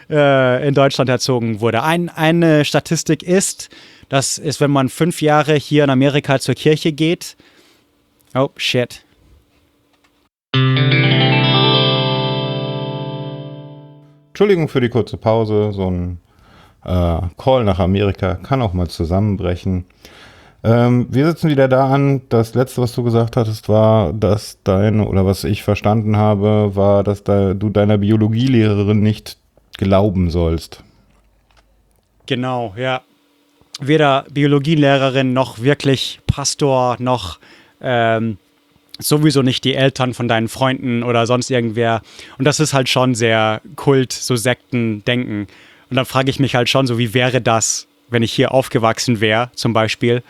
äh, 0.07 0.67
in 0.67 0.76
Deutschland 0.76 1.09
erzogen 1.09 1.61
wurde? 1.61 1.82
Ein, 1.82 2.09
eine 2.09 2.63
Statistik 2.63 3.24
ist, 3.24 3.69
das 4.07 4.38
ist, 4.38 4.61
wenn 4.61 4.69
man 4.69 4.89
fünf 4.89 5.24
Jahre 5.24 5.55
hier 5.55 5.84
in 5.84 5.89
Amerika 5.89 6.39
zur 6.39 6.53
Kirche 6.53 6.91
geht. 6.91 7.36
Oh, 8.36 8.49
shit. 8.55 9.03
Entschuldigung 14.28 14.67
für 14.67 14.80
die 14.80 14.89
kurze 14.89 15.17
Pause, 15.17 15.72
so 15.74 15.89
ein 15.89 16.19
äh, 16.86 17.22
Call 17.38 17.64
nach 17.64 17.80
Amerika 17.80 18.36
kann 18.36 18.62
auch 18.62 18.74
mal 18.74 18.88
zusammenbrechen. 18.88 19.86
Ähm, 20.64 21.08
wir 21.10 21.26
sitzen 21.26 21.50
wieder 21.50 21.68
da 21.68 21.90
an. 21.90 22.22
Das 22.30 22.54
letzte, 22.54 22.82
was 22.82 22.94
du 22.94 23.04
gesagt 23.04 23.36
hattest, 23.36 23.68
war, 23.68 24.14
dass 24.14 24.60
deine, 24.64 25.08
oder 25.08 25.26
was 25.26 25.44
ich 25.44 25.64
verstanden 25.64 26.18
habe, 26.18 26.76
war, 26.76 27.04
dass 27.04 27.24
da, 27.24 27.54
du 27.54 27.70
deiner 27.70 27.98
Biologielehrerin 27.98 29.02
nicht 29.02 29.38
glauben 29.78 30.30
sollst. 30.30 30.84
Genau, 32.28 32.74
ja. 32.78 33.02
Weder 33.80 34.26
Biologielehrerin 34.32 35.34
noch 35.34 35.60
wirklich 35.60 36.20
Pastor 36.28 36.98
noch 36.99 37.40
ähm, 37.82 38.38
sowieso 38.99 39.41
nicht 39.41 39.64
die 39.64 39.74
Eltern 39.74 40.14
von 40.14 40.28
deinen 40.28 40.48
Freunden 40.48 41.02
oder 41.02 41.26
sonst 41.26 41.49
irgendwer. 41.49 42.02
Und 42.38 42.45
das 42.45 42.60
ist 42.60 42.74
halt 42.74 42.90
schon 42.90 43.16
sehr 43.16 43.62
Kult, 43.76 44.14
so 44.14 44.36
Sekten-Denken. 44.36 45.48
Und 45.91 45.97
dann 45.97 46.05
frage 46.05 46.30
ich 46.30 46.39
mich 46.39 46.55
halt 46.55 46.69
schon 46.69 46.88
so, 46.88 46.97
wie 46.97 47.13
wäre 47.13 47.41
das, 47.41 47.85
wenn 48.09 48.23
ich 48.23 48.31
hier 48.31 48.53
aufgewachsen 48.53 49.19
wäre, 49.19 49.51
zum 49.55 49.73
Beispiel. 49.73 50.23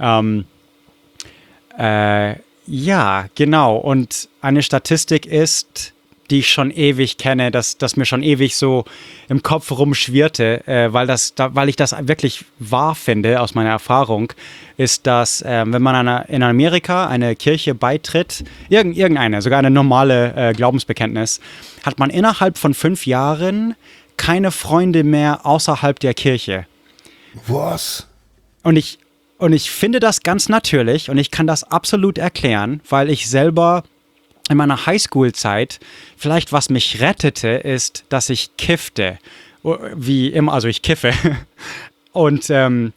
Ähm, 0.00 0.44
äh, 1.78 2.34
ja, 2.66 3.26
genau. 3.36 3.76
Und 3.76 4.28
eine 4.40 4.64
Statistik 4.64 5.24
ist, 5.24 5.92
die 6.30 6.40
ich 6.40 6.50
schon 6.50 6.72
ewig 6.72 7.18
kenne, 7.18 7.52
dass 7.52 7.78
das 7.78 7.96
mir 7.96 8.04
schon 8.04 8.24
ewig 8.24 8.56
so 8.56 8.84
im 9.28 9.44
Kopf 9.44 9.70
rumschwirrte, 9.70 10.66
äh, 10.66 10.92
weil, 10.92 11.06
das, 11.06 11.36
da, 11.36 11.54
weil 11.54 11.68
ich 11.68 11.76
das 11.76 11.94
wirklich 12.08 12.44
wahr 12.58 12.96
finde 12.96 13.40
aus 13.40 13.54
meiner 13.54 13.70
Erfahrung, 13.70 14.32
ist, 14.76 15.06
dass 15.06 15.40
äh, 15.42 15.64
wenn 15.66 15.82
man 15.82 15.94
einer, 15.94 16.28
in 16.28 16.42
Amerika 16.42 17.06
eine 17.06 17.36
Kirche 17.36 17.76
beitritt, 17.76 18.42
irgend, 18.68 18.96
irgendeine, 18.96 19.40
sogar 19.40 19.60
eine 19.60 19.70
normale 19.70 20.34
äh, 20.34 20.52
Glaubensbekenntnis, 20.52 21.40
hat 21.84 22.00
man 22.00 22.10
innerhalb 22.10 22.58
von 22.58 22.74
fünf 22.74 23.06
Jahren 23.06 23.76
keine 24.16 24.50
Freunde 24.50 25.04
mehr 25.04 25.46
außerhalb 25.46 25.98
der 25.98 26.14
Kirche. 26.14 26.66
Was? 27.46 28.06
Und 28.62 28.76
ich, 28.76 28.98
und 29.38 29.52
ich 29.52 29.70
finde 29.70 30.00
das 30.00 30.22
ganz 30.22 30.48
natürlich 30.48 31.10
und 31.10 31.18
ich 31.18 31.30
kann 31.30 31.46
das 31.46 31.64
absolut 31.64 32.18
erklären, 32.18 32.80
weil 32.88 33.10
ich 33.10 33.28
selber 33.28 33.84
in 34.48 34.56
meiner 34.56 34.86
Highschool-Zeit, 34.86 35.80
vielleicht 36.16 36.52
was 36.52 36.70
mich 36.70 37.00
rettete, 37.00 37.48
ist, 37.48 38.04
dass 38.08 38.30
ich 38.30 38.56
kiffte. 38.56 39.18
Wie 39.94 40.28
immer, 40.28 40.52
also 40.52 40.68
ich 40.68 40.82
kiffe. 40.82 41.12
Und 42.12 42.48
ähm, 42.50 42.92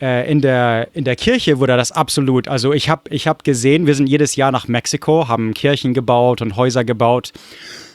äh, 0.00 0.30
in, 0.30 0.40
der, 0.40 0.88
in 0.92 1.04
der 1.04 1.16
Kirche 1.16 1.58
wurde 1.58 1.76
das 1.76 1.92
absolut, 1.92 2.48
also 2.48 2.72
ich 2.72 2.90
habe 2.90 3.08
ich 3.10 3.28
hab 3.28 3.44
gesehen, 3.44 3.86
wir 3.86 3.94
sind 3.94 4.08
jedes 4.08 4.36
Jahr 4.36 4.50
nach 4.50 4.66
Mexiko, 4.66 5.28
haben 5.28 5.54
Kirchen 5.54 5.94
gebaut 5.94 6.42
und 6.42 6.56
Häuser 6.56 6.84
gebaut. 6.84 7.32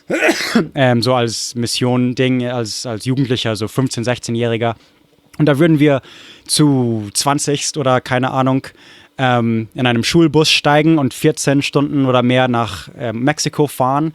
ähm, 0.76 1.02
so 1.02 1.14
als 1.14 1.56
Mission-Ding, 1.56 2.46
als, 2.48 2.86
als 2.86 3.06
Jugendlicher, 3.06 3.56
so 3.56 3.66
15-, 3.66 4.04
16-Jähriger. 4.06 4.76
Und 5.38 5.46
da 5.46 5.60
würden 5.60 5.80
wir 5.80 6.02
zu 6.46 7.10
20 7.14 7.78
oder 7.78 8.02
keine 8.02 8.32
Ahnung 8.32 8.68
ähm, 9.18 9.68
in 9.74 9.86
einem 9.86 10.04
Schulbus 10.04 10.50
steigen 10.50 10.98
und 10.98 11.14
14 11.14 11.62
Stunden 11.62 12.06
oder 12.06 12.24
mehr 12.24 12.48
nach 12.48 12.90
äh, 12.96 13.14
Mexiko 13.14 13.68
fahren 13.68 14.14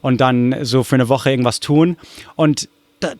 und 0.00 0.20
dann 0.20 0.64
so 0.64 0.84
für 0.84 0.96
eine 0.96 1.08
Woche 1.08 1.30
irgendwas 1.30 1.60
tun. 1.60 1.96
Und 2.36 2.68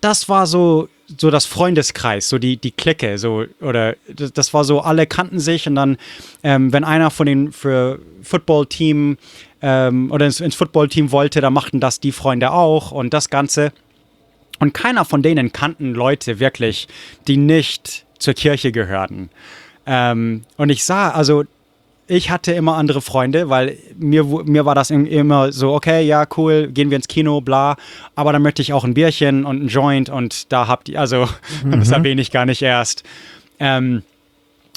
das 0.01 0.29
war 0.29 0.47
so, 0.47 0.89
so 1.19 1.31
das 1.31 1.47
Freundeskreis, 1.47 2.29
so 2.29 2.39
die, 2.39 2.57
die 2.57 2.73
Clique, 2.73 3.17
so, 3.19 3.45
oder 3.61 3.95
das 4.09 4.53
war 4.53 4.65
so, 4.65 4.81
alle 4.81 5.07
kannten 5.07 5.39
sich 5.39 5.67
und 5.69 5.77
dann, 5.77 5.99
ähm, 6.43 6.73
wenn 6.73 6.85
einer 6.85 7.11
von 7.11 7.27
den 7.27 7.53
Football-Team 7.53 9.19
ähm, 9.63 10.11
oder 10.11 10.27
ins, 10.27 10.41
ins 10.41 10.55
Football-Team 10.55 11.13
wollte, 11.13 11.41
dann 11.41 11.53
machten 11.53 11.81
das 11.81 12.01
die 12.01 12.13
Freunde 12.13 12.53
auch 12.53 12.93
und 12.93 13.13
das 13.15 13.31
Ganze. 13.31 13.73
Und 14.59 14.75
keiner 14.75 15.05
von 15.05 15.23
denen 15.23 15.53
kannten 15.53 15.95
Leute 15.95 16.41
wirklich, 16.41 16.89
die 17.27 17.37
nicht 17.37 18.07
zur 18.19 18.35
Kirche 18.35 18.73
gehörten. 18.73 19.31
Ähm, 19.87 20.45
und 20.57 20.71
ich 20.71 20.85
sah, 20.85 21.11
also 21.11 21.45
ich 22.09 22.31
hatte 22.31 22.53
immer 22.53 22.77
andere 22.77 23.03
Freunde, 23.03 23.51
weil 23.51 23.79
mir, 23.97 24.25
mir 24.25 24.65
war 24.65 24.75
das 24.75 24.91
immer 24.91 25.53
so, 25.53 25.75
okay, 25.75 26.03
ja, 26.03 26.27
cool, 26.37 26.69
gehen 26.69 26.91
wir 26.91 26.97
ins 26.97 27.07
Kino, 27.07 27.41
bla, 27.41 27.77
aber 28.15 28.33
dann 28.33 28.43
möchte 28.43 28.63
ich 28.63 28.73
auch 28.73 28.85
ein 28.85 28.95
Bierchen 28.95 29.45
und 29.45 29.65
ein 29.65 29.69
Joint 29.69 30.09
und 30.09 30.51
da 30.51 30.67
habt 30.67 30.89
ihr, 30.89 30.99
also 30.99 31.29
mhm. 31.65 31.79
das 31.79 31.91
erwähne 31.91 32.21
ich 32.21 32.31
gar 32.31 32.47
nicht 32.47 32.63
erst. 32.63 33.05
Ähm, 33.61 34.03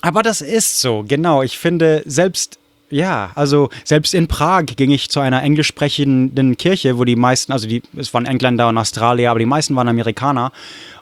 aber 0.01 0.23
das 0.23 0.41
ist 0.41 0.81
so, 0.81 1.05
genau. 1.07 1.41
Ich 1.41 1.57
finde, 1.57 2.03
selbst, 2.05 2.59
ja, 2.91 3.31
also 3.35 3.69
selbst 3.83 4.13
in 4.13 4.27
Prag 4.27 4.65
ging 4.65 4.91
ich 4.91 5.09
zu 5.09 5.19
einer 5.19 5.41
englisch 5.41 5.67
sprechenden 5.67 6.57
Kirche, 6.57 6.97
wo 6.97 7.05
die 7.05 7.15
meisten, 7.15 7.51
also 7.51 7.67
die, 7.67 7.81
es 7.95 8.13
waren 8.13 8.25
Engländer 8.25 8.67
und 8.67 8.77
Australier, 8.77 9.31
aber 9.31 9.39
die 9.39 9.45
meisten 9.45 9.75
waren 9.75 9.87
Amerikaner. 9.87 10.51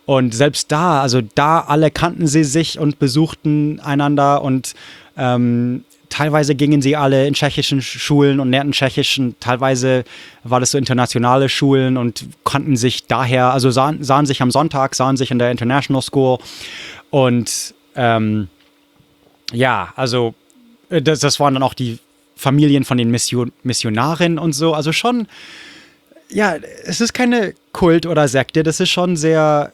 Und 0.06 0.34
selbst 0.34 0.72
da, 0.72 1.02
also 1.02 1.22
da 1.36 1.60
alle 1.62 1.92
kannten 1.92 2.28
sie 2.28 2.44
sich 2.44 2.80
und 2.80 3.00
besuchten 3.00 3.80
einander 3.80 4.42
und 4.42 4.74
ähm, 5.18 5.84
teilweise 6.10 6.56
gingen 6.56 6.82
sie 6.82 6.96
alle 6.96 7.28
in 7.28 7.34
tschechischen 7.34 7.82
Schulen 7.82 8.40
und 8.40 8.52
lernten 8.52 8.74
tschechischen, 8.74 9.36
teilweise 9.40 10.04
war 10.44 10.60
das 10.60 10.72
so 10.72 10.78
internationale 10.78 11.50
Schulen 11.50 11.98
und 11.98 12.26
konnten 12.44 12.76
sich 12.78 13.08
daher, 13.08 13.52
also 13.52 13.70
sahen, 13.72 14.04
sahen 14.04 14.26
sich 14.26 14.42
am 14.42 14.52
Sonntag, 14.52 14.96
sahen 14.96 15.18
sich 15.18 15.32
in 15.32 15.40
der 15.40 15.52
International 15.52 16.02
School 16.02 16.40
und 17.10 17.74
ähm, 17.96 18.48
ja, 19.52 19.94
also 19.96 20.34
das, 20.90 21.20
das 21.20 21.40
waren 21.40 21.54
dann 21.54 21.64
auch 21.64 21.74
die 21.74 22.00
Familien 22.36 22.86
von 22.86 22.98
den 22.98 23.12
Mission, 23.12 23.52
Missionarinnen 23.64 24.40
und 24.40 24.54
so, 24.54 24.74
also 24.74 24.92
schon, 24.92 25.28
ja, 26.30 26.56
es 26.86 27.02
ist 27.02 27.14
keine 27.14 27.54
Kult 27.74 28.06
oder 28.06 28.28
Sekte, 28.28 28.64
das 28.64 28.80
ist 28.80 28.90
schon 28.90 29.18
sehr 29.18 29.74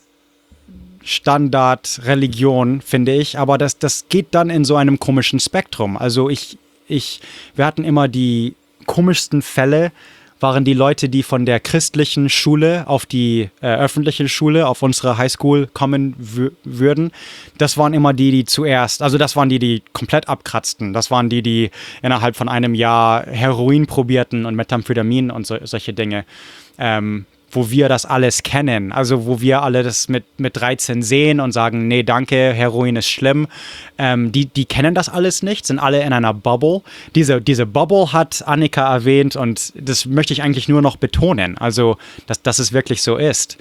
Standardreligion, 1.05 2.81
finde 2.81 3.13
ich. 3.13 3.37
Aber 3.37 3.57
das, 3.57 3.77
das 3.77 4.09
geht 4.09 4.27
dann 4.31 4.49
in 4.49 4.65
so 4.65 4.75
einem 4.75 4.99
komischen 4.99 5.39
Spektrum. 5.39 5.97
Also 5.97 6.29
ich, 6.29 6.57
ich, 6.87 7.21
wir 7.55 7.65
hatten 7.65 7.83
immer 7.83 8.07
die 8.07 8.55
komischsten 8.87 9.41
Fälle, 9.41 9.91
waren 10.39 10.65
die 10.65 10.73
Leute, 10.73 11.09
die 11.09 11.23
von 11.23 11.45
der 11.45 11.59
christlichen 11.59 12.29
Schule 12.29 12.87
auf 12.87 13.05
die 13.05 13.49
äh, 13.61 13.67
öffentliche 13.67 14.27
Schule, 14.27 14.67
auf 14.67 14.81
unsere 14.81 15.17
Highschool 15.17 15.67
kommen 15.67 16.15
würden. 16.63 17.11
Das 17.57 17.77
waren 17.77 17.93
immer 17.93 18.13
die, 18.13 18.31
die 18.31 18.45
zuerst, 18.45 19.01
also 19.01 19.17
das 19.17 19.35
waren 19.35 19.49
die, 19.49 19.59
die 19.59 19.81
komplett 19.93 20.27
abkratzten. 20.27 20.93
Das 20.93 21.09
waren 21.09 21.29
die, 21.29 21.41
die 21.41 21.71
innerhalb 22.01 22.35
von 22.35 22.49
einem 22.49 22.73
Jahr 22.75 23.25
Heroin 23.25 23.87
probierten 23.87 24.45
und 24.45 24.55
Methamphetamin 24.55 25.31
und 25.31 25.47
so, 25.47 25.57
solche 25.63 25.93
Dinge. 25.93 26.25
Ähm, 26.77 27.25
wo 27.55 27.69
wir 27.69 27.89
das 27.89 28.05
alles 28.05 28.43
kennen. 28.43 28.91
Also 28.91 29.25
wo 29.25 29.41
wir 29.41 29.61
alle 29.61 29.83
das 29.83 30.09
mit, 30.09 30.25
mit 30.37 30.57
13 30.57 31.01
sehen 31.01 31.39
und 31.39 31.51
sagen, 31.51 31.87
nee, 31.87 32.03
danke, 32.03 32.53
Heroin 32.53 32.95
ist 32.95 33.09
schlimm. 33.09 33.47
Ähm, 33.97 34.31
die, 34.31 34.45
die 34.45 34.65
kennen 34.65 34.95
das 34.95 35.09
alles 35.09 35.43
nicht, 35.43 35.65
sind 35.65 35.79
alle 35.79 36.03
in 36.03 36.13
einer 36.13 36.33
Bubble. 36.33 36.81
Diese, 37.15 37.41
diese 37.41 37.65
Bubble 37.65 38.13
hat 38.13 38.43
Annika 38.47 38.93
erwähnt 38.93 39.35
und 39.35 39.73
das 39.75 40.05
möchte 40.05 40.33
ich 40.33 40.41
eigentlich 40.41 40.67
nur 40.67 40.81
noch 40.81 40.97
betonen. 40.97 41.57
Also, 41.57 41.97
dass, 42.27 42.41
dass 42.41 42.59
es 42.59 42.73
wirklich 42.73 43.01
so 43.01 43.15
ist. 43.17 43.57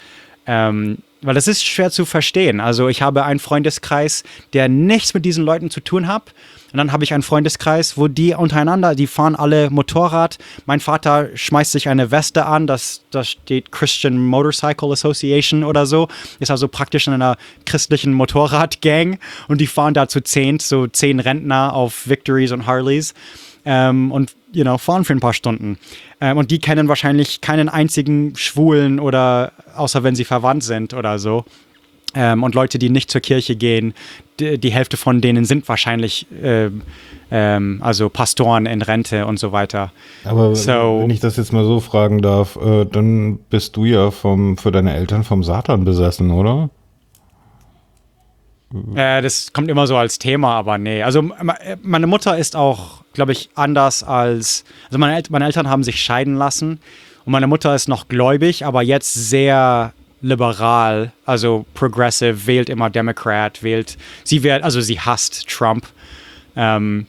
Ähm, 0.47 0.99
weil 1.25 1.35
das 1.35 1.49
ist 1.49 1.65
schwer 1.65 1.91
zu 1.91 2.05
verstehen. 2.05 2.61
Also 2.61 2.89
ich 2.89 3.01
habe 3.01 3.25
einen 3.25 3.41
Freundeskreis, 3.41 4.25
der 4.53 4.69
nichts 4.69 5.15
mit 5.15 5.25
diesen 5.25 5.43
Leuten 5.45 5.71
zu 5.71 5.81
tun 5.81 6.07
hat. 6.07 6.35
Und 6.75 6.79
dann 6.79 6.91
habe 6.91 7.05
ich 7.05 7.15
einen 7.15 7.23
Freundeskreis, 7.23 7.97
wo 7.97 8.09
die 8.09 8.35
untereinander, 8.35 8.97
die 8.97 9.07
fahren 9.07 9.37
alle 9.37 9.71
Motorrad. 9.71 10.39
Mein 10.67 10.81
Vater 10.81 11.29
schmeißt 11.33 11.71
sich 11.71 11.89
eine 11.89 12.11
Weste 12.11 12.47
an, 12.47 12.67
das, 12.67 13.05
das 13.13 13.29
steht 13.29 13.71
Christian 13.71 14.19
Motorcycle 14.19 14.91
Association 14.91 15.63
oder 15.63 15.87
so. 15.87 16.09
Ist 16.41 16.51
also 16.51 16.67
praktisch 16.67 17.07
in 17.07 17.13
einer 17.13 17.37
christlichen 17.65 18.13
Motorradgang. 18.13 19.21
Und 19.47 19.61
die 19.61 19.69
fahren 19.69 19.95
da 19.95 20.09
zu 20.09 20.21
zehn, 20.21 20.59
so 20.59 20.89
zehn 20.89 21.21
Rentner 21.21 21.75
auf 21.75 22.09
Victories 22.09 22.51
und 22.51 22.67
Harleys. 22.67 23.15
Ähm, 23.65 24.11
und 24.11 24.35
you 24.51 24.65
know, 24.65 24.77
fahren 24.77 25.05
für 25.05 25.13
ein 25.13 25.21
paar 25.21 25.33
Stunden. 25.33 25.79
Ähm, 26.21 26.39
und 26.39 26.51
die 26.51 26.59
kennen 26.59 26.89
wahrscheinlich 26.89 27.41
keinen 27.41 27.69
einzigen 27.69 28.35
Schwulen 28.35 28.99
oder 28.99 29.53
außer 29.77 30.03
wenn 30.03 30.17
sie 30.17 30.25
verwandt 30.25 30.65
sind 30.65 30.93
oder 30.93 31.21
so. 31.21 31.45
Ähm, 32.15 32.43
und 32.43 32.55
Leute, 32.55 32.79
die 32.79 32.91
nicht 32.91 33.11
zur 33.11 33.21
Kirche 33.21 33.57
gehen, 33.57 33.95
die, 34.41 34.59
die 34.59 34.71
Hälfte 34.71 34.97
von 34.97 35.21
denen 35.21 35.45
sind 35.45 35.69
wahrscheinlich 35.69 36.27
äh, 36.43 36.71
ähm, 37.31 37.81
also 37.83 38.09
Pastoren 38.09 38.67
in 38.67 38.83
Rente 38.83 39.27
und 39.27 39.39
so 39.39 39.53
weiter. 39.53 39.93
Aber 40.25 40.55
so, 40.55 41.01
wenn 41.01 41.11
ich 41.11 41.21
das 41.21 41.37
jetzt 41.37 41.53
mal 41.53 41.65
so 41.65 41.81
fragen 41.81 42.23
darf, 42.23 42.57
äh, 42.57 42.85
dann 42.85 43.39
bist 43.51 43.77
du 43.77 43.85
ja 43.85 44.11
vom, 44.11 44.57
für 44.57 44.71
deine 44.71 44.95
Eltern 44.95 45.25
vom 45.25 45.43
Satan 45.43 45.85
besessen, 45.85 46.31
oder? 46.31 46.71
Äh, 48.95 49.23
das 49.23 49.53
kommt 49.53 49.71
immer 49.71 49.87
so 49.87 49.97
als 49.97 50.19
Thema, 50.19 50.55
aber 50.55 50.79
nee. 50.79 51.03
Also 51.03 51.31
meine 51.83 52.07
Mutter 52.07 52.37
ist 52.37 52.57
auch, 52.57 53.03
glaube 53.13 53.33
ich, 53.33 53.51
anders 53.55 54.03
als. 54.03 54.65
Also 54.87 54.99
meine, 54.99 55.17
El 55.17 55.23
meine 55.31 55.45
Eltern 55.45 55.69
haben 55.69 55.85
sich 55.85 56.01
scheiden 56.03 56.35
lassen 56.35 56.81
und 57.25 57.33
meine 57.33 57.47
Mutter 57.47 57.75
ist 57.75 57.89
noch 57.89 58.09
gläubig, 58.09 58.67
aber 58.67 58.83
jetzt 58.83 59.15
sehr 59.15 59.93
liberal, 60.25 61.13
also 61.27 61.67
progressive, 61.75 62.47
wählt 62.47 62.69
immer 62.71 62.89
Democrat, 62.91 63.63
wählt, 63.63 63.99
sie 64.25 64.43
wählt, 64.43 64.63
also 64.63 64.81
sie 64.81 64.99
hasst 64.99 65.49
Trump. 65.49 65.87
Ähm, 66.57 67.07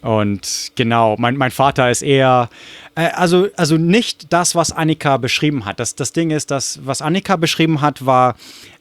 und 0.00 0.70
genau, 0.76 1.16
mein, 1.18 1.36
mein 1.36 1.50
Vater 1.50 1.90
ist 1.90 2.02
eher, 2.02 2.48
äh, 2.94 3.08
also, 3.08 3.48
also 3.56 3.76
nicht 3.76 4.32
das, 4.32 4.54
was 4.54 4.70
Annika 4.70 5.16
beschrieben 5.16 5.64
hat. 5.64 5.80
Das, 5.80 5.96
das 5.96 6.12
Ding 6.12 6.30
ist, 6.30 6.52
dass, 6.52 6.78
was 6.84 7.02
Annika 7.02 7.34
beschrieben 7.36 7.80
hat, 7.80 8.06
war 8.06 8.36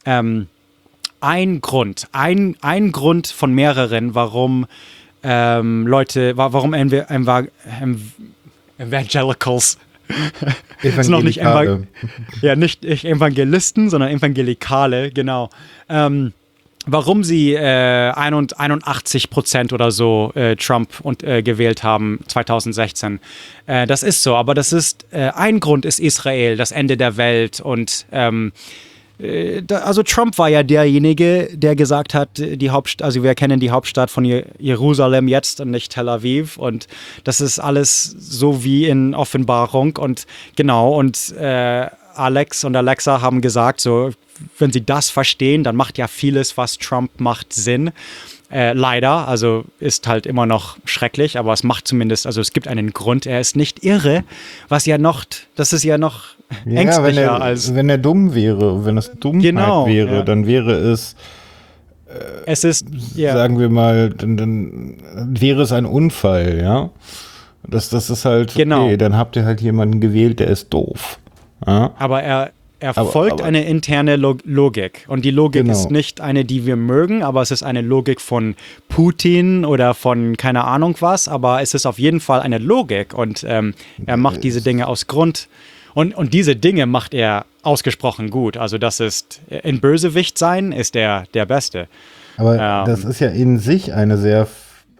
ähm, 0.05 0.47
ein 1.19 1.59
Grund, 1.61 2.07
ein, 2.11 2.55
ein 2.61 2.91
Grund 2.91 3.25
von 3.27 3.51
mehreren, 3.51 4.13
warum 4.13 4.67
ähm, 5.23 5.87
Leute, 5.87 6.37
warum 6.37 6.75
Evangelicals 8.77 9.79
ist 10.81 11.09
noch 11.09 11.23
nicht 11.23 11.41
Evangel 11.41 11.87
ja, 12.41 12.55
nicht 12.55 12.85
Evangelisten, 12.85 13.89
sondern 13.89 14.09
Evangelikale, 14.11 15.11
genau. 15.11 15.49
Ähm, 15.89 16.33
warum 16.85 17.23
sie 17.23 17.53
äh, 17.53 18.11
81 18.11 19.29
Prozent 19.29 19.73
oder 19.73 19.91
so 19.91 20.31
äh, 20.35 20.55
Trump 20.55 21.01
und, 21.01 21.23
äh, 21.23 21.43
gewählt 21.43 21.83
haben 21.83 22.19
2016. 22.27 23.19
Äh, 23.65 23.85
das 23.85 24.03
ist 24.03 24.23
so, 24.23 24.35
aber 24.35 24.53
das 24.53 24.73
ist 24.73 25.05
äh, 25.11 25.29
ein 25.35 25.59
Grund 25.59 25.85
ist 25.85 25.99
Israel, 25.99 26.57
das 26.57 26.71
Ende 26.71 26.97
der 26.97 27.17
Welt 27.17 27.59
und 27.59 28.05
ähm, 28.11 28.51
äh, 28.53 28.86
also 29.19 30.03
Trump 30.03 30.37
war 30.37 30.49
ja 30.49 30.63
derjenige, 30.63 31.49
der 31.51 31.75
gesagt 31.75 32.13
hat, 32.13 32.29
die 32.37 32.69
Hauptstadt, 32.69 33.05
also 33.05 33.23
wir 33.23 33.33
kennen 33.35 33.59
die 33.59 33.71
Hauptstadt 33.71 34.11
von 34.11 34.23
Jerusalem 34.25 35.27
jetzt 35.27 35.59
und 35.59 35.71
nicht 35.71 35.93
Tel 35.93 36.07
Aviv 36.07 36.57
und 36.57 36.87
das 37.23 37.41
ist 37.41 37.59
alles 37.59 38.03
so 38.03 38.63
wie 38.63 38.85
in 38.85 39.15
Offenbarung 39.15 39.97
und 39.97 40.27
genau 40.55 40.93
und 40.93 41.33
Alex 41.37 42.63
und 42.63 42.75
Alexa 42.75 43.21
haben 43.21 43.41
gesagt, 43.41 43.81
so 43.81 44.11
wenn 44.59 44.71
sie 44.71 44.85
das 44.85 45.09
verstehen, 45.09 45.63
dann 45.63 45.75
macht 45.75 45.97
ja 45.97 46.07
vieles, 46.07 46.57
was 46.57 46.77
Trump 46.77 47.19
macht, 47.19 47.53
Sinn. 47.53 47.91
Äh, 48.49 48.73
leider, 48.73 49.27
also 49.27 49.65
ist 49.79 50.07
halt 50.07 50.25
immer 50.25 50.45
noch 50.45 50.77
schrecklich, 50.85 51.37
aber 51.37 51.51
es 51.51 51.63
macht 51.63 51.85
zumindest, 51.85 52.25
also 52.25 52.39
es 52.39 52.53
gibt 52.53 52.69
einen 52.69 52.91
Grund, 52.91 53.25
er 53.25 53.41
ist 53.41 53.57
nicht 53.57 53.83
irre, 53.83 54.23
was 54.69 54.85
ja 54.85 54.97
noch, 54.97 55.25
das 55.55 55.73
ist 55.73 55.83
ja 55.83 55.97
noch 55.97 56.37
ja, 56.65 56.81
ängstlicher 56.81 57.03
wenn 57.03 57.17
er, 57.17 57.41
als. 57.41 57.75
Wenn 57.75 57.89
er 57.89 57.97
dumm 57.97 58.33
wäre, 58.33 58.85
wenn 58.85 58.97
es 58.97 59.11
Dummheit 59.19 59.43
genau, 59.43 59.87
wäre, 59.87 60.15
ja. 60.17 60.21
dann 60.23 60.47
wäre 60.47 60.71
es. 60.71 61.15
Äh, 62.07 62.13
es 62.45 62.63
ist, 62.63 62.87
ja. 63.15 63.33
sagen 63.33 63.59
wir 63.59 63.69
mal, 63.69 64.11
dann, 64.11 64.37
dann, 64.37 64.97
wäre 65.39 65.63
es 65.63 65.71
ein 65.71 65.85
Unfall, 65.85 66.59
ja. 66.61 66.89
Das, 67.67 67.89
das 67.89 68.09
ist 68.09 68.23
halt, 68.23 68.55
genau. 68.55 68.85
okay, 68.85 68.95
dann 68.95 69.17
habt 69.17 69.35
ihr 69.35 69.43
halt 69.43 69.59
jemanden 69.59 69.99
gewählt, 69.99 70.39
der 70.39 70.47
ist 70.47 70.69
doof. 70.69 71.19
Ja? 71.65 71.91
Aber 71.97 72.23
er, 72.23 72.51
er 72.79 72.97
aber, 72.97 73.11
folgt 73.11 73.33
aber, 73.33 73.45
eine 73.45 73.65
interne 73.65 74.15
Log 74.15 74.39
Logik. 74.43 75.05
Und 75.07 75.25
die 75.25 75.31
Logik 75.31 75.63
genau. 75.63 75.73
ist 75.73 75.89
nicht 75.89 76.21
eine, 76.21 76.45
die 76.45 76.65
wir 76.65 76.75
mögen, 76.75 77.23
aber 77.23 77.41
es 77.41 77.51
ist 77.51 77.63
eine 77.63 77.81
Logik 77.81 78.21
von 78.21 78.55
Putin 78.87 79.65
oder 79.65 79.93
von 79.93 80.37
keine 80.37 80.63
Ahnung 80.65 80.95
was. 80.99 81.27
Aber 81.27 81.61
es 81.61 81.73
ist 81.73 81.85
auf 81.85 81.97
jeden 81.97 82.19
Fall 82.19 82.41
eine 82.41 82.59
Logik. 82.59 83.13
Und 83.13 83.45
ähm, 83.47 83.73
er 84.05 84.17
macht 84.17 84.43
diese 84.43 84.61
Dinge 84.61 84.87
aus 84.87 85.07
Grund. 85.07 85.47
Und, 85.93 86.13
und 86.13 86.33
diese 86.35 86.55
Dinge 86.55 86.85
macht 86.85 87.15
er 87.15 87.45
ausgesprochen 87.63 88.29
gut. 88.29 88.57
Also 88.57 88.77
das 88.77 88.99
ist, 88.99 89.41
in 89.49 89.79
Bösewicht 89.79 90.37
sein 90.37 90.71
ist 90.71 90.95
er 90.95 91.23
der 91.33 91.47
Beste. 91.47 91.87
Aber 92.37 92.53
ähm, 92.53 92.85
das 92.85 93.03
ist 93.03 93.19
ja 93.19 93.29
in 93.29 93.57
sich 93.57 93.93
eine 93.93 94.19
sehr, 94.19 94.47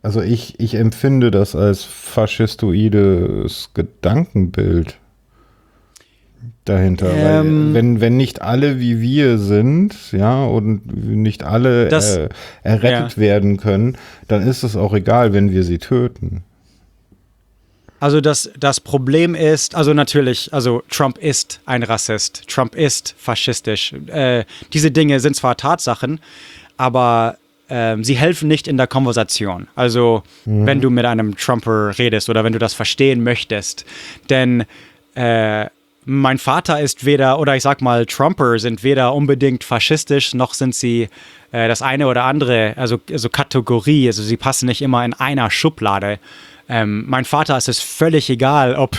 also 0.01 0.21
ich, 0.21 0.59
ich 0.59 0.73
empfinde 0.73 1.29
das 1.29 1.55
als 1.55 1.83
faschistoides 1.83 3.71
Gedankenbild 3.75 4.97
dahinter. 6.69 7.11
Ähm, 7.13 7.67
Weil 7.67 7.73
wenn, 7.73 8.01
wenn 8.01 8.17
nicht 8.17 8.41
alle 8.41 8.79
wie 8.79 9.01
wir 9.01 9.37
sind, 9.37 9.95
ja, 10.11 10.43
und 10.43 10.85
nicht 11.07 11.43
alle 11.43 11.87
das, 11.87 12.17
äh, 12.17 12.29
errettet 12.63 13.13
ja. 13.13 13.17
werden 13.17 13.57
können, 13.57 13.97
dann 14.27 14.47
ist 14.47 14.63
es 14.63 14.75
auch 14.75 14.93
egal, 14.93 15.33
wenn 15.33 15.51
wir 15.51 15.63
sie 15.63 15.77
töten. 15.77 16.43
Also 17.99 18.21
das, 18.21 18.51
das 18.59 18.79
Problem 18.79 19.33
ist, 19.33 19.73
also 19.73 19.93
natürlich, 19.93 20.53
also 20.53 20.83
Trump 20.89 21.17
ist 21.17 21.61
ein 21.65 21.81
Rassist, 21.81 22.47
Trump 22.47 22.75
ist 22.75 23.15
faschistisch. 23.17 23.93
Äh, 24.07 24.45
diese 24.71 24.91
Dinge 24.91 25.19
sind 25.19 25.35
zwar 25.35 25.57
Tatsachen, 25.57 26.19
aber 26.77 27.37
äh, 27.69 27.97
sie 28.01 28.15
helfen 28.15 28.47
nicht 28.47 28.67
in 28.67 28.77
der 28.77 28.85
Konversation. 28.85 29.67
Also 29.75 30.21
mhm. 30.45 30.67
wenn 30.67 30.81
du 30.81 30.91
mit 30.91 31.05
einem 31.05 31.35
Trumper 31.35 31.97
redest 31.97 32.29
oder 32.29 32.43
wenn 32.43 32.53
du 32.53 32.59
das 32.59 32.75
verstehen 32.75 33.23
möchtest, 33.23 33.85
denn 34.29 34.65
äh, 35.15 35.65
mein 36.09 36.37
Vater 36.37 36.79
ist 36.79 37.05
weder, 37.05 37.37
oder 37.37 37.57
ich 37.57 37.63
sag 37.63 37.81
mal, 37.81 38.05
Trumper 38.05 38.57
sind 38.59 38.81
weder 38.81 39.13
unbedingt 39.13 39.65
faschistisch, 39.65 40.33
noch 40.33 40.53
sind 40.53 40.73
sie 40.73 41.09
äh, 41.51 41.67
das 41.67 41.81
eine 41.81 42.07
oder 42.07 42.23
andere, 42.23 42.73
also, 42.77 43.01
also 43.11 43.27
Kategorie, 43.27 44.07
also 44.07 44.23
sie 44.23 44.37
passen 44.37 44.67
nicht 44.67 44.81
immer 44.81 45.03
in 45.03 45.13
einer 45.13 45.51
Schublade. 45.51 46.19
Ähm, 46.69 47.03
mein 47.07 47.25
Vater 47.25 47.57
ist 47.57 47.67
es 47.67 47.81
völlig 47.81 48.29
egal, 48.29 48.75
ob, 48.75 48.97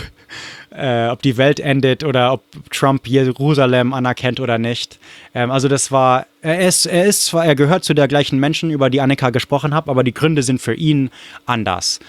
äh, 0.70 1.08
ob 1.08 1.22
die 1.22 1.38
Welt 1.38 1.60
endet 1.60 2.04
oder 2.04 2.30
ob 2.30 2.42
Trump 2.70 3.06
Jerusalem 3.06 3.94
anerkennt 3.94 4.38
oder 4.38 4.58
nicht. 4.58 4.98
Ähm, 5.34 5.50
also 5.50 5.68
das 5.68 5.90
war, 5.90 6.26
er 6.42 6.60
ist, 6.68 6.84
er 6.84 7.06
ist 7.06 7.24
zwar, 7.24 7.46
er 7.46 7.54
gehört 7.54 7.84
zu 7.84 7.94
der 7.94 8.06
gleichen 8.06 8.38
Menschen, 8.38 8.70
über 8.70 8.90
die 8.90 9.00
Annika 9.00 9.30
gesprochen 9.30 9.74
hat, 9.74 9.88
aber 9.88 10.04
die 10.04 10.12
Gründe 10.12 10.42
sind 10.42 10.60
für 10.60 10.74
ihn 10.74 11.08
anders. 11.46 12.00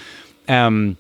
Ähm, 0.46 0.98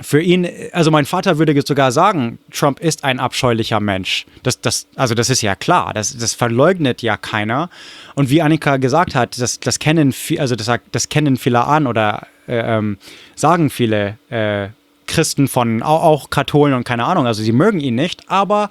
für 0.00 0.20
ihn, 0.20 0.48
also 0.72 0.90
mein 0.90 1.06
Vater 1.06 1.38
würde 1.38 1.60
sogar 1.66 1.92
sagen, 1.92 2.38
Trump 2.52 2.80
ist 2.80 3.04
ein 3.04 3.20
abscheulicher 3.20 3.80
Mensch. 3.80 4.26
Das, 4.42 4.60
das, 4.60 4.86
also 4.96 5.14
das 5.14 5.30
ist 5.30 5.42
ja 5.42 5.54
klar, 5.54 5.92
das, 5.92 6.16
das 6.16 6.34
verleugnet 6.34 7.02
ja 7.02 7.16
keiner. 7.16 7.68
Und 8.14 8.30
wie 8.30 8.42
Annika 8.42 8.76
gesagt 8.76 9.14
hat, 9.14 9.40
das, 9.40 9.60
das 9.60 9.78
kennen 9.78 10.14
also 10.38 10.54
das, 10.54 10.70
das 10.92 11.08
kennen 11.08 11.36
viele 11.36 11.64
an 11.64 11.86
oder 11.86 12.26
äh, 12.46 12.76
ähm, 12.76 12.98
sagen 13.34 13.70
viele 13.70 14.18
äh, 14.30 14.68
Christen 15.06 15.48
von 15.48 15.82
auch, 15.82 16.02
auch 16.04 16.30
Katholen 16.30 16.74
und 16.74 16.84
keine 16.84 17.04
Ahnung. 17.04 17.26
Also 17.26 17.42
sie 17.42 17.52
mögen 17.52 17.80
ihn 17.80 17.94
nicht, 17.94 18.30
aber 18.30 18.70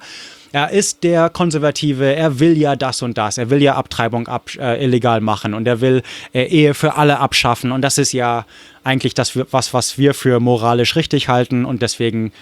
er 0.52 0.70
ist 0.70 1.04
der 1.04 1.28
Konservative, 1.28 2.14
er 2.14 2.40
will 2.40 2.56
ja 2.56 2.76
das 2.76 3.02
und 3.02 3.18
das, 3.18 3.38
er 3.38 3.50
will 3.50 3.62
ja 3.62 3.74
Abtreibung 3.74 4.28
ab, 4.28 4.50
äh, 4.58 4.82
illegal 4.82 5.20
machen 5.20 5.54
und 5.54 5.66
er 5.66 5.80
will 5.80 6.02
äh, 6.32 6.44
Ehe 6.44 6.74
für 6.74 6.96
alle 6.96 7.18
abschaffen 7.18 7.72
und 7.72 7.82
das 7.82 7.98
ist 7.98 8.12
ja 8.12 8.46
eigentlich 8.84 9.14
das, 9.14 9.38
was, 9.52 9.74
was 9.74 9.98
wir 9.98 10.14
für 10.14 10.40
moralisch 10.40 10.96
richtig 10.96 11.28
halten 11.28 11.64
und 11.66 11.82
deswegen, 11.82 12.32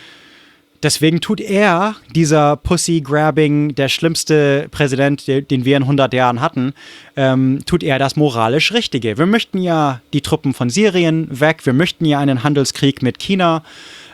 deswegen 0.83 1.21
tut 1.21 1.41
er, 1.41 1.97
dieser 2.15 2.57
Pussy-Grabbing, 2.57 3.75
der 3.75 3.89
schlimmste 3.89 4.69
Präsident, 4.71 5.27
den 5.27 5.65
wir 5.65 5.77
in 5.77 5.83
100 5.83 6.15
Jahren 6.15 6.41
hatten, 6.41 6.75
ähm, 7.17 7.61
tut 7.67 7.83
er 7.83 7.99
das 7.99 8.15
moralisch 8.15 8.73
Richtige. 8.73 9.19
Wir 9.19 9.27
möchten 9.27 9.59
ja 9.59 10.01
die 10.13 10.21
Truppen 10.21 10.55
von 10.55 10.71
Syrien 10.71 11.29
weg, 11.31 11.67
wir 11.67 11.73
möchten 11.73 12.05
ja 12.05 12.21
einen 12.21 12.45
Handelskrieg 12.45 13.03
mit 13.03 13.19
China. 13.19 13.65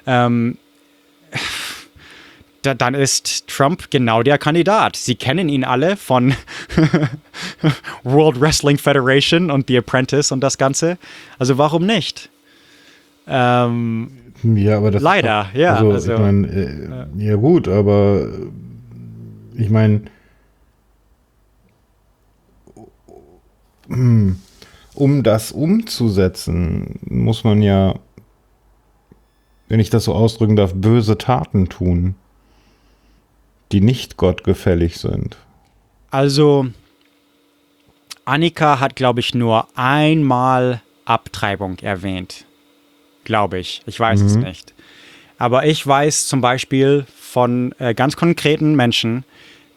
Ähm, 0.06 0.56
da, 2.62 2.74
dann 2.74 2.94
ist 2.94 3.48
Trump 3.48 3.90
genau 3.90 4.22
der 4.22 4.38
Kandidat. 4.38 4.96
Sie 4.96 5.16
kennen 5.16 5.48
ihn 5.48 5.64
alle 5.64 5.96
von 5.96 6.34
World 8.04 8.40
Wrestling 8.40 8.78
Federation 8.78 9.50
und 9.50 9.66
The 9.68 9.78
Apprentice 9.78 10.32
und 10.32 10.40
das 10.40 10.58
Ganze. 10.58 10.96
Also 11.38 11.58
warum 11.58 11.84
nicht? 11.84 12.30
Ähm, 13.26 14.10
ja, 14.42 14.78
aber 14.78 14.90
das 14.90 15.02
leider, 15.02 15.48
doch, 15.52 15.58
ja. 15.58 15.74
Also, 15.74 15.92
also 15.92 16.12
ich 16.12 16.18
mein, 16.18 16.44
äh, 16.44 16.88
ja. 16.88 17.06
ja 17.16 17.36
gut, 17.36 17.68
aber 17.68 18.28
ich 19.54 19.70
meine, 19.70 20.02
um 24.94 25.22
das 25.22 25.52
umzusetzen, 25.52 26.98
muss 27.02 27.44
man 27.44 27.60
ja, 27.62 27.94
wenn 29.68 29.80
ich 29.80 29.90
das 29.90 30.04
so 30.04 30.14
ausdrücken 30.14 30.56
darf, 30.56 30.72
böse 30.74 31.18
Taten 31.18 31.68
tun 31.68 32.14
die 33.72 33.80
nicht 33.80 34.16
gottgefällig 34.16 34.98
sind? 34.98 35.36
Also, 36.10 36.66
Annika 38.24 38.80
hat, 38.80 38.96
glaube 38.96 39.20
ich, 39.20 39.34
nur 39.34 39.66
einmal 39.74 40.82
Abtreibung 41.04 41.78
erwähnt. 41.80 42.44
Glaube 43.24 43.58
ich. 43.58 43.82
Ich 43.86 43.98
weiß 43.98 44.20
mhm. 44.20 44.26
es 44.26 44.36
nicht. 44.36 44.74
Aber 45.38 45.66
ich 45.66 45.84
weiß 45.84 46.26
zum 46.28 46.40
Beispiel 46.40 47.06
von 47.18 47.74
äh, 47.78 47.94
ganz 47.94 48.16
konkreten 48.16 48.76
Menschen, 48.76 49.24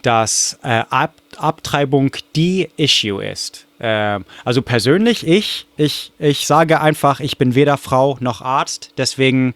dass 0.02 0.60
äh, 0.62 0.84
Ab 0.90 1.16
Abtreibung 1.38 2.16
die 2.36 2.70
Issue 2.78 3.26
ist. 3.26 3.66
Äh, 3.80 4.20
also 4.46 4.62
persönlich, 4.62 5.28
ich, 5.28 5.66
ich, 5.76 6.12
ich 6.20 6.48
sage 6.48 6.80
einfach, 6.80 7.20
ich 7.20 7.38
bin 7.38 7.56
weder 7.56 7.78
Frau 7.78 8.18
noch 8.22 8.42
Arzt, 8.42 8.92
deswegen 8.98 9.54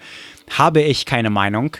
habe 0.49 0.81
ich 0.81 1.05
keine 1.05 1.29
Meinung. 1.29 1.77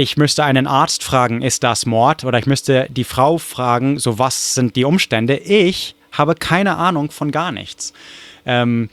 Ich 0.00 0.16
müsste 0.16 0.44
einen 0.44 0.68
Arzt 0.68 1.02
fragen, 1.02 1.42
ist 1.42 1.64
das 1.64 1.84
Mord? 1.84 2.22
Oder 2.22 2.38
ich 2.38 2.46
müsste 2.46 2.86
die 2.88 3.02
Frau 3.02 3.36
fragen, 3.36 3.98
so 3.98 4.16
was 4.16 4.54
sind 4.54 4.76
die 4.76 4.84
Umstände? 4.84 5.36
Ich 5.38 5.96
habe 6.12 6.36
keine 6.36 6.76
Ahnung 6.76 7.10
von 7.10 7.32
gar 7.32 7.50
nichts. 7.50 7.92
Ähm, 8.46 8.90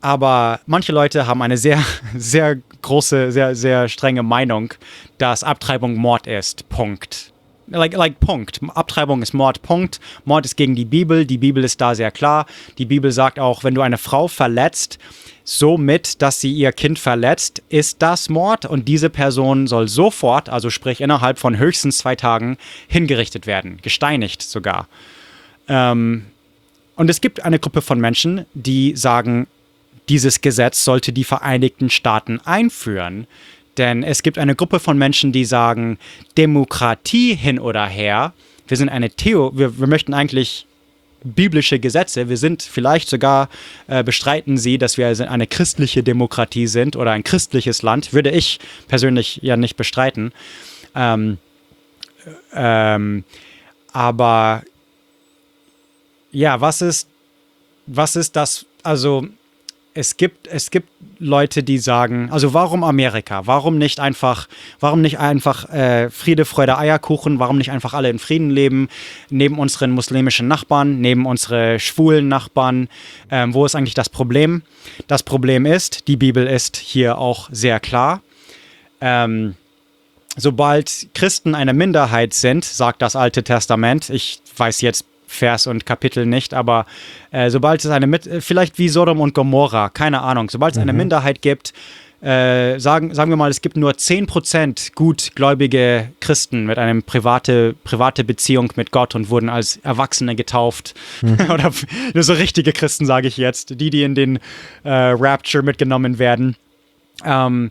aber 0.00 0.60
manche 0.64 0.92
Leute 0.92 1.26
haben 1.26 1.42
eine 1.42 1.58
sehr, 1.58 1.84
sehr 2.16 2.56
große, 2.80 3.32
sehr, 3.32 3.54
sehr 3.54 3.90
strenge 3.90 4.22
Meinung, 4.22 4.72
dass 5.18 5.44
Abtreibung 5.44 5.96
Mord 5.96 6.26
ist. 6.26 6.70
Punkt. 6.70 7.34
Like, 7.70 7.94
like, 7.94 8.20
Punkt. 8.20 8.60
Abtreibung 8.74 9.22
ist 9.22 9.34
Mord, 9.34 9.62
Punkt. 9.62 10.00
Mord 10.24 10.44
ist 10.44 10.56
gegen 10.56 10.74
die 10.74 10.84
Bibel. 10.84 11.26
Die 11.26 11.38
Bibel 11.38 11.64
ist 11.64 11.80
da 11.80 11.94
sehr 11.94 12.10
klar. 12.10 12.46
Die 12.78 12.86
Bibel 12.86 13.12
sagt 13.12 13.38
auch, 13.38 13.64
wenn 13.64 13.74
du 13.74 13.82
eine 13.82 13.98
Frau 13.98 14.28
verletzt, 14.28 14.98
somit, 15.44 16.20
dass 16.20 16.40
sie 16.40 16.52
ihr 16.52 16.72
Kind 16.72 16.98
verletzt, 16.98 17.62
ist 17.68 18.02
das 18.02 18.28
Mord 18.28 18.66
und 18.66 18.86
diese 18.86 19.08
Person 19.08 19.66
soll 19.66 19.88
sofort, 19.88 20.50
also 20.50 20.68
sprich 20.68 21.00
innerhalb 21.00 21.38
von 21.38 21.58
höchstens 21.58 21.98
zwei 21.98 22.16
Tagen, 22.16 22.58
hingerichtet 22.86 23.46
werden, 23.46 23.78
gesteinigt 23.80 24.42
sogar. 24.42 24.88
Ähm, 25.66 26.26
und 26.96 27.08
es 27.08 27.20
gibt 27.20 27.44
eine 27.44 27.58
Gruppe 27.58 27.80
von 27.80 27.98
Menschen, 27.98 28.44
die 28.52 28.94
sagen, 28.94 29.46
dieses 30.08 30.40
Gesetz 30.40 30.84
sollte 30.84 31.12
die 31.12 31.24
Vereinigten 31.24 31.90
Staaten 31.90 32.40
einführen. 32.44 33.26
Denn 33.78 34.02
es 34.02 34.22
gibt 34.22 34.38
eine 34.38 34.54
Gruppe 34.54 34.80
von 34.80 34.98
Menschen, 34.98 35.32
die 35.32 35.44
sagen, 35.44 35.98
Demokratie 36.36 37.34
hin 37.34 37.58
oder 37.58 37.86
her, 37.86 38.32
wir 38.66 38.76
sind 38.76 38.88
eine 38.90 39.10
Theo, 39.10 39.52
wir, 39.56 39.78
wir 39.78 39.86
möchten 39.86 40.12
eigentlich 40.12 40.66
biblische 41.24 41.78
Gesetze. 41.78 42.28
Wir 42.28 42.36
sind 42.36 42.62
vielleicht 42.62 43.08
sogar, 43.08 43.48
äh, 43.86 44.04
bestreiten 44.04 44.56
sie, 44.56 44.78
dass 44.78 44.98
wir 44.98 45.08
eine 45.30 45.46
christliche 45.46 46.02
Demokratie 46.02 46.66
sind 46.66 46.96
oder 46.96 47.12
ein 47.12 47.24
christliches 47.24 47.82
Land. 47.82 48.12
Würde 48.12 48.30
ich 48.30 48.60
persönlich 48.86 49.40
ja 49.42 49.56
nicht 49.56 49.76
bestreiten. 49.76 50.32
Ähm, 50.94 51.38
ähm, 52.52 53.24
aber 53.92 54.62
ja, 56.30 56.60
was 56.60 56.82
ist, 56.82 57.08
was 57.86 58.16
ist 58.16 58.36
das? 58.36 58.66
Also 58.82 59.26
es 59.98 60.16
gibt, 60.16 60.46
es 60.46 60.70
gibt 60.70 60.88
Leute, 61.18 61.64
die 61.64 61.78
sagen, 61.78 62.28
also 62.30 62.54
warum 62.54 62.84
Amerika? 62.84 63.48
Warum 63.48 63.78
nicht 63.78 63.98
einfach, 63.98 64.46
warum 64.78 65.00
nicht 65.00 65.18
einfach 65.18 65.68
äh, 65.70 66.08
Friede, 66.08 66.44
Freude, 66.44 66.78
Eierkuchen? 66.78 67.40
Warum 67.40 67.58
nicht 67.58 67.72
einfach 67.72 67.94
alle 67.94 68.08
in 68.08 68.20
Frieden 68.20 68.48
leben? 68.48 68.88
Neben 69.28 69.58
unseren 69.58 69.90
muslimischen 69.90 70.46
Nachbarn, 70.46 71.00
neben 71.00 71.26
unseren 71.26 71.80
schwulen 71.80 72.28
Nachbarn. 72.28 72.88
Ähm, 73.28 73.54
wo 73.54 73.66
ist 73.66 73.74
eigentlich 73.74 73.94
das 73.94 74.08
Problem? 74.08 74.62
Das 75.08 75.24
Problem 75.24 75.66
ist, 75.66 76.06
die 76.06 76.16
Bibel 76.16 76.46
ist 76.46 76.76
hier 76.76 77.18
auch 77.18 77.48
sehr 77.50 77.80
klar. 77.80 78.22
Ähm, 79.00 79.56
sobald 80.36 81.08
Christen 81.12 81.56
eine 81.56 81.74
Minderheit 81.74 82.34
sind, 82.34 82.64
sagt 82.64 83.02
das 83.02 83.16
Alte 83.16 83.42
Testament, 83.42 84.10
ich 84.10 84.40
weiß 84.56 84.80
jetzt 84.80 85.04
Vers 85.28 85.66
und 85.66 85.86
Kapitel 85.86 86.26
nicht, 86.26 86.54
aber 86.54 86.86
äh, 87.30 87.50
sobald 87.50 87.84
es 87.84 87.90
eine, 87.90 88.06
Mit 88.06 88.28
vielleicht 88.40 88.78
wie 88.78 88.88
Sodom 88.88 89.20
und 89.20 89.34
Gomorra, 89.34 89.90
keine 89.90 90.22
Ahnung, 90.22 90.50
sobald 90.50 90.72
es 90.72 90.78
mhm. 90.78 90.82
eine 90.82 90.92
Minderheit 90.94 91.42
gibt, 91.42 91.72
äh, 92.20 92.80
sagen, 92.80 93.14
sagen 93.14 93.30
wir 93.30 93.36
mal, 93.36 93.50
es 93.50 93.60
gibt 93.60 93.76
nur 93.76 93.92
10% 93.92 94.94
gutgläubige 94.94 96.08
Christen 96.18 96.66
mit 96.66 96.76
einer 96.76 97.00
private, 97.00 97.76
private 97.84 98.24
Beziehung 98.24 98.72
mit 98.74 98.90
Gott 98.90 99.14
und 99.14 99.30
wurden 99.30 99.48
als 99.48 99.76
Erwachsene 99.84 100.34
getauft. 100.34 100.94
Mhm. 101.22 101.38
Oder 101.50 101.70
nur 102.14 102.24
so 102.24 102.32
richtige 102.32 102.72
Christen, 102.72 103.06
sage 103.06 103.28
ich 103.28 103.36
jetzt, 103.36 103.80
die, 103.80 103.90
die 103.90 104.02
in 104.02 104.16
den 104.16 104.40
äh, 104.82 104.90
Rapture 104.90 105.62
mitgenommen 105.62 106.18
werden. 106.18 106.56
Ähm, 107.24 107.70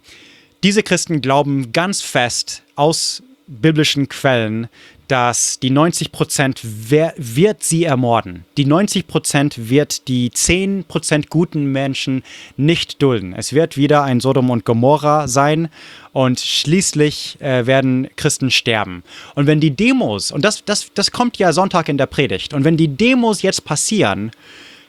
diese 0.64 0.82
Christen 0.82 1.22
glauben 1.22 1.74
ganz 1.74 2.02
fest 2.02 2.64
aus 2.76 3.22
biblischen 3.48 4.08
Quellen, 4.08 4.70
dass 5.08 5.60
die 5.60 5.70
90 5.70 6.12
Prozent 6.12 6.62
wird 6.64 7.64
sie 7.64 7.84
ermorden. 7.84 8.46
Die 8.58 8.66
90 8.66 9.08
Prozent 9.08 9.70
wird 9.70 10.08
die 10.08 10.32
10 10.32 10.86
Prozent 10.86 11.30
guten 11.30 11.72
Menschen 11.72 12.24
nicht 12.58 13.02
dulden. 13.02 13.34
Es 13.34 13.54
wird 13.54 13.78
wieder 13.78 14.04
ein 14.04 14.20
Sodom 14.20 14.50
und 14.50 14.66
Gomorra 14.66 15.28
sein 15.28 15.70
und 16.14 16.40
schließlich 16.40 17.38
äh, 17.42 17.66
werden 17.66 18.10
Christen 18.16 18.52
sterben. 18.52 19.04
Und 19.36 19.48
wenn 19.48 19.60
die 19.60 19.72
Demos, 19.72 20.32
und 20.32 20.44
das, 20.44 20.64
das, 20.66 20.92
das 20.94 21.12
kommt 21.12 21.38
ja 21.38 21.54
Sonntag 21.54 21.90
in 21.90 21.98
der 21.98 22.08
Predigt, 22.08 22.54
und 22.54 22.64
wenn 22.64 22.78
die 22.78 22.90
Demos 22.90 23.42
jetzt 23.42 23.66
passieren, 23.66 24.32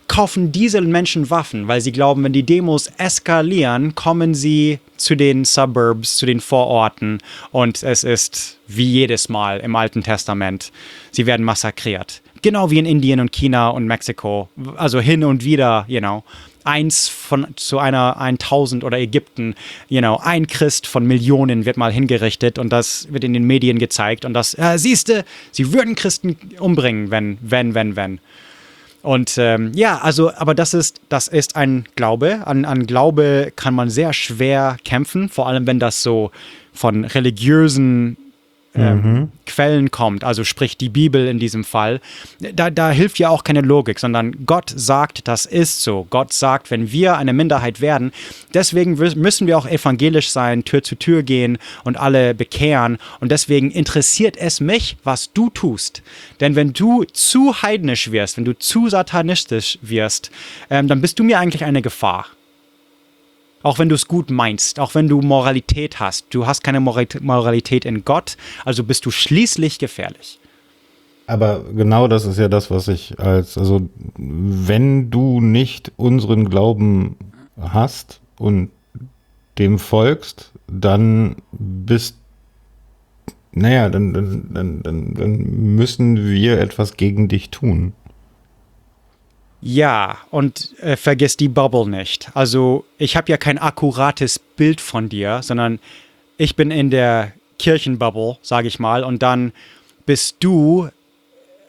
kaufen 0.09 0.51
diese 0.53 0.81
Menschen 0.81 1.31
Waffen, 1.31 1.69
weil 1.69 1.81
sie 1.81 1.93
glauben, 1.93 2.25
wenn 2.25 2.33
die 2.33 2.43
Demos 2.43 2.91
eskalieren, 2.99 3.95
kommen 3.95 4.35
sie 4.35 4.81
zu 4.97 5.15
den 5.15 5.45
Suburbs, 5.45 6.17
zu 6.17 6.27
den 6.27 6.41
Vororten 6.41 7.19
und 7.53 7.83
es 7.83 8.03
ist 8.03 8.59
wie 8.67 8.87
jedes 8.87 9.29
Mal 9.29 9.61
im 9.61 9.77
Alten 9.77 10.03
Testament. 10.03 10.73
Sie 11.13 11.27
werden 11.27 11.45
massakriert. 11.45 12.23
Genau 12.43 12.71
wie 12.71 12.79
in 12.79 12.87
Indien 12.87 13.21
und 13.21 13.33
China 13.33 13.69
und 13.69 13.87
Mexiko. 13.87 14.49
Also 14.77 15.01
hin 15.01 15.25
und 15.25 15.45
wieder, 15.45 15.85
you 15.89 16.01
know. 16.01 16.25
Eins 16.65 17.09
von 17.09 17.47
zu 17.57 17.79
einer 17.79 18.21
1000 18.21 18.85
oder 18.85 18.99
Ägypten, 18.99 19.55
you 19.89 20.01
know, 20.01 20.21
ein 20.23 20.47
Christ 20.47 20.87
von 20.87 21.07
Millionen 21.07 21.65
wird 21.65 21.79
mal 21.79 21.93
hingerichtet 21.93 22.59
und 22.59 22.71
das 22.71 23.09
wird 23.11 23.25
in 23.25 23.33
den 23.33 23.45
Medien 23.45 23.79
gezeigt 23.79 24.27
und 24.27 24.35
das, 24.35 24.53
äh, 24.59 24.77
siehste, 24.77 25.25
sie 25.51 25.73
würden 25.73 25.95
Christen 25.95 26.37
umbringen, 26.59 27.11
wenn, 27.11 27.39
wenn, 27.41 27.75
wenn, 27.75 27.97
wenn. 27.97 28.21
Und 29.03 29.37
ähm, 29.39 29.73
ja, 29.75 29.99
also, 29.99 30.33
aber 30.35 30.55
das 30.55 30.75
ist, 30.75 31.01
das 31.09 31.29
ist 31.29 31.57
ein 31.57 31.85
Glaube. 31.95 32.47
An, 32.47 32.65
an 32.65 32.87
Glaube 32.87 33.53
kann 33.55 33.75
man 33.75 33.91
sehr 33.91 34.13
schwer 34.13 34.77
kämpfen, 34.85 35.29
vor 35.29 35.47
allem 35.47 35.67
wenn 35.67 35.79
das 35.79 36.03
so 36.03 36.31
von 36.73 37.05
religiösen 37.05 38.17
mhm. 38.75 39.33
Quellen 39.47 39.91
kommt, 39.91 40.25
also 40.25 40.45
sprich 40.45 40.77
die 40.77 40.89
Bibel 40.89 41.27
in 41.27 41.39
diesem 41.39 41.65
Fall, 41.65 42.01
da, 42.39 42.71
da 42.71 42.91
hilft 42.91 43.19
ja 43.19 43.29
auch 43.29 43.45
keine 43.45 43.61
Logik, 43.61 43.99
sondern 43.99 44.47
Gott 44.47 44.73
sagt, 44.75 45.27
das 45.27 45.47
ist 45.47 45.83
so. 45.83 46.07
Gott 46.11 46.33
sagt, 46.33 46.71
wenn 46.71 46.93
wir 46.93 47.17
eine 47.17 47.33
Minderheit 47.33 47.81
werden, 47.81 48.13
deswegen 48.55 48.95
müssen 48.95 49.47
wir 49.47 49.59
auch 49.59 49.67
evangelisch 49.67 50.31
sein, 50.31 50.65
Tür 50.65 50.83
zu 50.83 50.97
Tür 50.97 51.23
gehen 51.23 51.59
und 51.85 51.97
alle 51.97 52.35
bekehren. 52.35 52.99
Und 53.21 53.33
deswegen 53.33 53.71
interessiert 53.71 54.37
es 54.37 54.61
mich, 54.61 54.97
was 55.03 55.33
du 55.33 55.51
tust. 55.51 56.03
Denn 56.41 56.55
wenn 56.55 56.73
du 56.73 57.05
zu 57.05 57.63
heidnisch 57.63 58.13
wirst, 58.13 58.37
wenn 58.37 58.45
du 58.45 58.57
zu 58.57 58.89
satanistisch 58.89 59.79
wirst, 59.83 60.31
ähm, 60.71 60.89
dann 60.89 61.01
bist 61.01 61.19
du 61.19 61.25
mir 61.25 61.39
eigentlich 61.39 61.65
eine 61.65 61.83
Gefahr. 61.83 62.27
Auch 63.63 63.79
wenn 63.79 63.89
du 63.89 63.95
es 63.95 64.07
gut 64.07 64.31
meinst, 64.31 64.79
auch 64.79 64.95
wenn 64.95 65.09
du 65.09 65.21
Moralität 65.21 65.99
hast. 65.99 66.27
Du 66.31 66.47
hast 66.47 66.63
keine 66.63 66.81
Moralität 66.81 67.85
in 67.85 68.05
Gott, 68.05 68.37
also 68.65 68.85
bist 68.85 69.05
du 69.07 69.11
schließlich 69.11 69.79
gefährlich. 69.79 70.39
Aber 71.27 71.63
genau 71.77 72.09
das 72.09 72.25
ist 72.25 72.39
ja 72.39 72.49
das, 72.49 72.71
was 72.71 72.89
ich 72.89 73.19
als, 73.19 73.59
also 73.59 73.83
wenn 74.17 75.11
du 75.11 75.41
nicht 75.43 75.93
unseren 75.97 76.49
Glauben 76.49 77.17
hast 77.61 78.21
und 78.39 78.71
dem 79.59 79.79
folgst, 79.79 80.53
dann 80.67 81.37
bist, 81.53 82.17
naja, 83.53 83.91
dann, 83.91 84.15
dann, 84.15 84.83
dann, 84.83 85.15
dann 85.15 85.75
müssen 85.77 86.31
wir 86.31 86.59
etwas 86.61 86.97
gegen 86.97 87.29
dich 87.29 87.51
tun. 87.51 87.93
Ja, 89.61 90.19
und 90.31 90.79
äh, 90.81 90.97
vergiss 90.97 91.37
die 91.37 91.49
Bubble 91.49 91.89
nicht. 91.89 92.31
Also 92.35 92.85
ich 92.97 93.17
habe 93.17 93.31
ja 93.31 93.37
kein 93.37 93.59
akkurates 93.59 94.39
Bild 94.39 94.81
von 94.81 95.09
dir, 95.09 95.41
sondern 95.43 95.81
ich 96.37 96.55
bin 96.55 96.71
in 96.71 96.91
der 96.91 97.33
Kirchenbubble, 97.59 98.39
sage 98.43 98.69
ich 98.69 98.79
mal, 98.79 99.03
und 99.03 99.23
dann 99.23 99.53
bist 100.07 100.37
du 100.41 100.89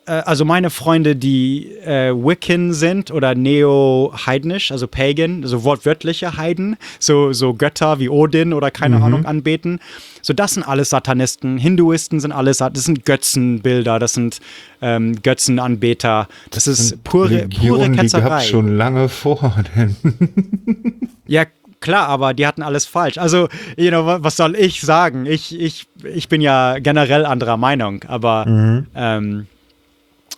äh, 0.09 0.23
also 0.25 0.43
meine 0.43 0.69
Freunde, 0.69 1.15
die 1.15 1.71
äh, 1.85 2.11
Wiccan 2.11 2.73
sind 2.73 3.11
oder 3.11 3.35
neo-heidnisch, 3.35 4.71
also 4.71 4.87
Pagan, 4.87 5.43
also 5.43 5.63
wortwörtliche 5.63 6.35
Heiden, 6.35 6.77
so, 6.97 7.31
so 7.31 7.53
Götter 7.53 7.99
wie 7.99 8.09
Odin 8.09 8.53
oder 8.53 8.71
keine 8.71 8.97
mhm. 8.97 9.03
Ahnung 9.03 9.25
anbeten. 9.25 9.79
So, 10.21 10.33
das 10.33 10.55
sind 10.55 10.63
alles 10.63 10.89
Satanisten. 10.89 11.57
Hinduisten 11.57 12.19
sind 12.19 12.31
alles, 12.31 12.57
das 12.57 12.83
sind 12.83 13.05
Götzenbilder, 13.05 13.99
das 13.99 14.13
sind 14.13 14.39
ähm, 14.81 15.21
Götzenanbeter. 15.21 16.27
Das, 16.49 16.65
das 16.65 16.79
ist 16.79 17.03
pure, 17.03 17.29
Religionen, 17.29 17.93
pure 17.93 18.01
Ketzerei. 18.01 18.41
Die 18.41 18.47
schon 18.47 18.75
lange 18.75 19.07
vor. 19.07 19.55
Denn 19.75 19.95
ja, 21.27 21.45
klar, 21.79 22.07
aber 22.07 22.33
die 22.33 22.45
hatten 22.47 22.63
alles 22.63 22.85
falsch. 22.85 23.17
Also, 23.17 23.47
you 23.77 23.89
know, 23.89 24.05
was 24.05 24.35
soll 24.35 24.55
ich 24.55 24.81
sagen? 24.81 25.25
Ich, 25.25 25.57
ich, 25.57 25.87
ich 26.03 26.27
bin 26.27 26.41
ja 26.41 26.79
generell 26.79 27.25
anderer 27.25 27.57
Meinung, 27.57 28.03
aber 28.07 28.45
mhm. 28.45 28.87
ähm, 28.95 29.47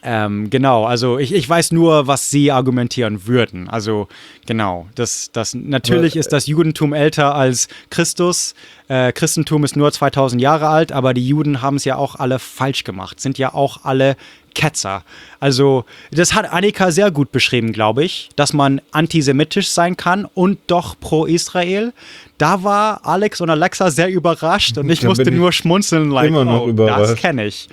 ähm, 0.04 0.50
genau, 0.50 0.86
also 0.86 1.20
ich, 1.20 1.32
ich 1.32 1.48
weiß 1.48 1.72
nur, 1.72 2.08
was 2.08 2.32
sie 2.32 2.52
argumentieren 2.52 3.28
würden. 3.28 3.70
Also 3.70 4.08
genau, 4.48 4.88
das, 4.96 5.32
das 5.32 5.54
natürlich 5.54 6.16
ist 6.16 6.34
das 6.34 6.48
Judentum 6.48 6.94
älter 6.94 7.36
als 7.36 7.68
Christus. 7.92 8.56
Äh, 8.88 9.12
Christentum 9.12 9.64
ist 9.64 9.76
nur 9.76 9.92
2000 9.92 10.42
Jahre 10.42 10.70
alt, 10.70 10.92
aber 10.92 11.14
die 11.14 11.28
Juden 11.28 11.62
haben 11.62 11.76
es 11.76 11.86
ja 11.86 11.98
auch 11.98 12.16
alle 12.16 12.40
falsch 12.40 12.84
gemacht, 12.84 13.20
sind 13.20 13.38
ja 13.38 13.54
auch 13.54 13.86
alle 13.86 14.16
Ketzer. 14.56 15.04
Also, 15.40 15.86
das 16.12 16.34
hat 16.34 16.52
Annika 16.52 16.92
sehr 16.92 17.12
gut 17.12 17.32
beschrieben, 17.32 17.72
glaube 17.72 18.04
ich, 18.04 18.30
dass 18.36 18.54
man 18.54 18.82
antisemitisch 18.92 19.70
sein 19.70 19.98
kann 19.98 20.26
und 20.26 20.60
doch 20.68 21.00
pro 21.00 21.26
Israel. 21.26 21.94
Da 22.40 22.64
war 22.64 23.06
Alex 23.06 23.40
und 23.40 23.52
Alexa 23.52 23.92
sehr 23.92 24.10
überrascht 24.10 24.78
und 24.80 24.90
ich 24.90 25.02
da 25.02 25.08
musste 25.08 25.32
nur 25.32 25.52
schmunzeln, 25.52 26.10
like, 26.10 26.28
immer 26.28 26.44
noch 26.44 26.64
oh, 26.64 26.70
überrascht. 26.70 27.12
das 27.12 27.16
kenne 27.16 27.46
ich. 27.46 27.70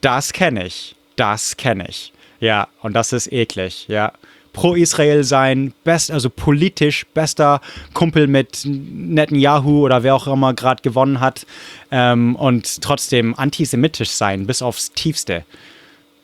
Das 0.00 0.32
kenne 0.32 0.66
ich 0.66 0.96
das 1.18 1.56
kenne 1.56 1.86
ich. 1.88 2.12
Ja, 2.40 2.68
und 2.82 2.94
das 2.94 3.12
ist 3.12 3.32
eklig, 3.32 3.86
ja. 3.88 4.12
Pro 4.52 4.74
Israel 4.74 5.22
sein, 5.24 5.72
best, 5.84 6.10
also 6.10 6.30
politisch 6.30 7.06
bester 7.14 7.60
Kumpel 7.94 8.26
mit 8.26 8.62
Netanyahu 8.64 9.84
oder 9.84 10.02
wer 10.02 10.14
auch 10.14 10.26
immer 10.26 10.54
gerade 10.54 10.82
gewonnen 10.82 11.20
hat 11.20 11.46
ähm, 11.92 12.34
und 12.34 12.80
trotzdem 12.82 13.38
antisemitisch 13.38 14.10
sein, 14.10 14.46
bis 14.46 14.62
aufs 14.62 14.92
Tiefste. 14.92 15.44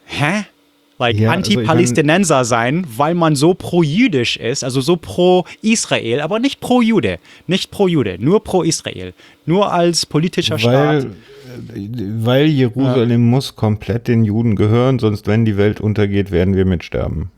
Hä? 0.06 0.46
Like 0.98 1.18
ja, 1.18 1.30
also 1.30 1.36
Anti-Palästinenser 1.36 2.38
also 2.38 2.48
sein, 2.48 2.86
weil 2.96 3.14
man 3.14 3.36
so 3.36 3.54
pro-jüdisch 3.54 4.36
ist, 4.36 4.64
also 4.64 4.80
so 4.80 4.96
pro-Israel, 4.96 6.20
aber 6.20 6.38
nicht 6.38 6.60
pro-Jude. 6.60 7.18
Nicht 7.46 7.70
pro-Jude, 7.70 8.16
nur 8.18 8.42
pro-Israel. 8.42 9.12
Nur 9.44 9.72
als 9.72 10.06
politischer 10.06 10.54
weil, 10.62 11.00
Staat 11.00 11.06
weil 11.56 12.46
Jerusalem 12.46 13.24
ja. 13.24 13.30
muss 13.30 13.56
komplett 13.56 14.08
den 14.08 14.24
Juden 14.24 14.56
gehören, 14.56 14.98
sonst 14.98 15.26
wenn 15.26 15.44
die 15.44 15.56
Welt 15.56 15.80
untergeht, 15.80 16.30
werden 16.30 16.54
wir 16.54 16.64
mitsterben. 16.64 17.30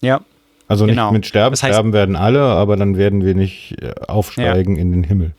Ja. 0.00 0.20
Also 0.68 0.86
genau. 0.86 1.06
nicht 1.06 1.12
mit 1.12 1.26
Sterben, 1.26 1.52
das 1.52 1.62
heißt, 1.62 1.74
sterben 1.74 1.92
werden 1.92 2.16
alle, 2.16 2.42
aber 2.42 2.76
dann 2.76 2.96
werden 2.96 3.24
wir 3.24 3.34
nicht 3.34 3.76
äh, 3.80 3.92
aufsteigen 4.08 4.76
ja. 4.76 4.82
in 4.82 4.92
den 4.92 5.04
Himmel. 5.04 5.32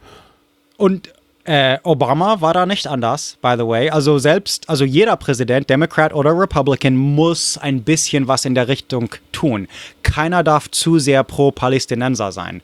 Und 0.78 1.12
Äh, 1.50 1.80
Obama 1.84 2.42
war 2.42 2.54
da 2.54 2.66
nicht 2.66 2.88
anders, 2.88 3.38
by 3.42 3.56
the 3.58 3.66
way. 3.66 3.90
Also 3.90 4.20
selbst, 4.20 4.70
also 4.70 4.84
jeder 4.84 5.16
Präsident, 5.16 5.70
Democrat 5.70 6.14
oder 6.14 6.38
Republican, 6.38 6.98
muss 6.98 7.58
ein 7.58 7.84
bisschen 7.84 8.28
was 8.28 8.44
in 8.44 8.54
der 8.54 8.68
Richtung 8.68 9.16
tun. 9.32 9.70
Keiner 10.04 10.44
darf 10.44 10.70
zu 10.70 11.00
sehr 11.00 11.24
pro 11.24 11.52
Palästinenser 11.52 12.34
sein. 12.34 12.62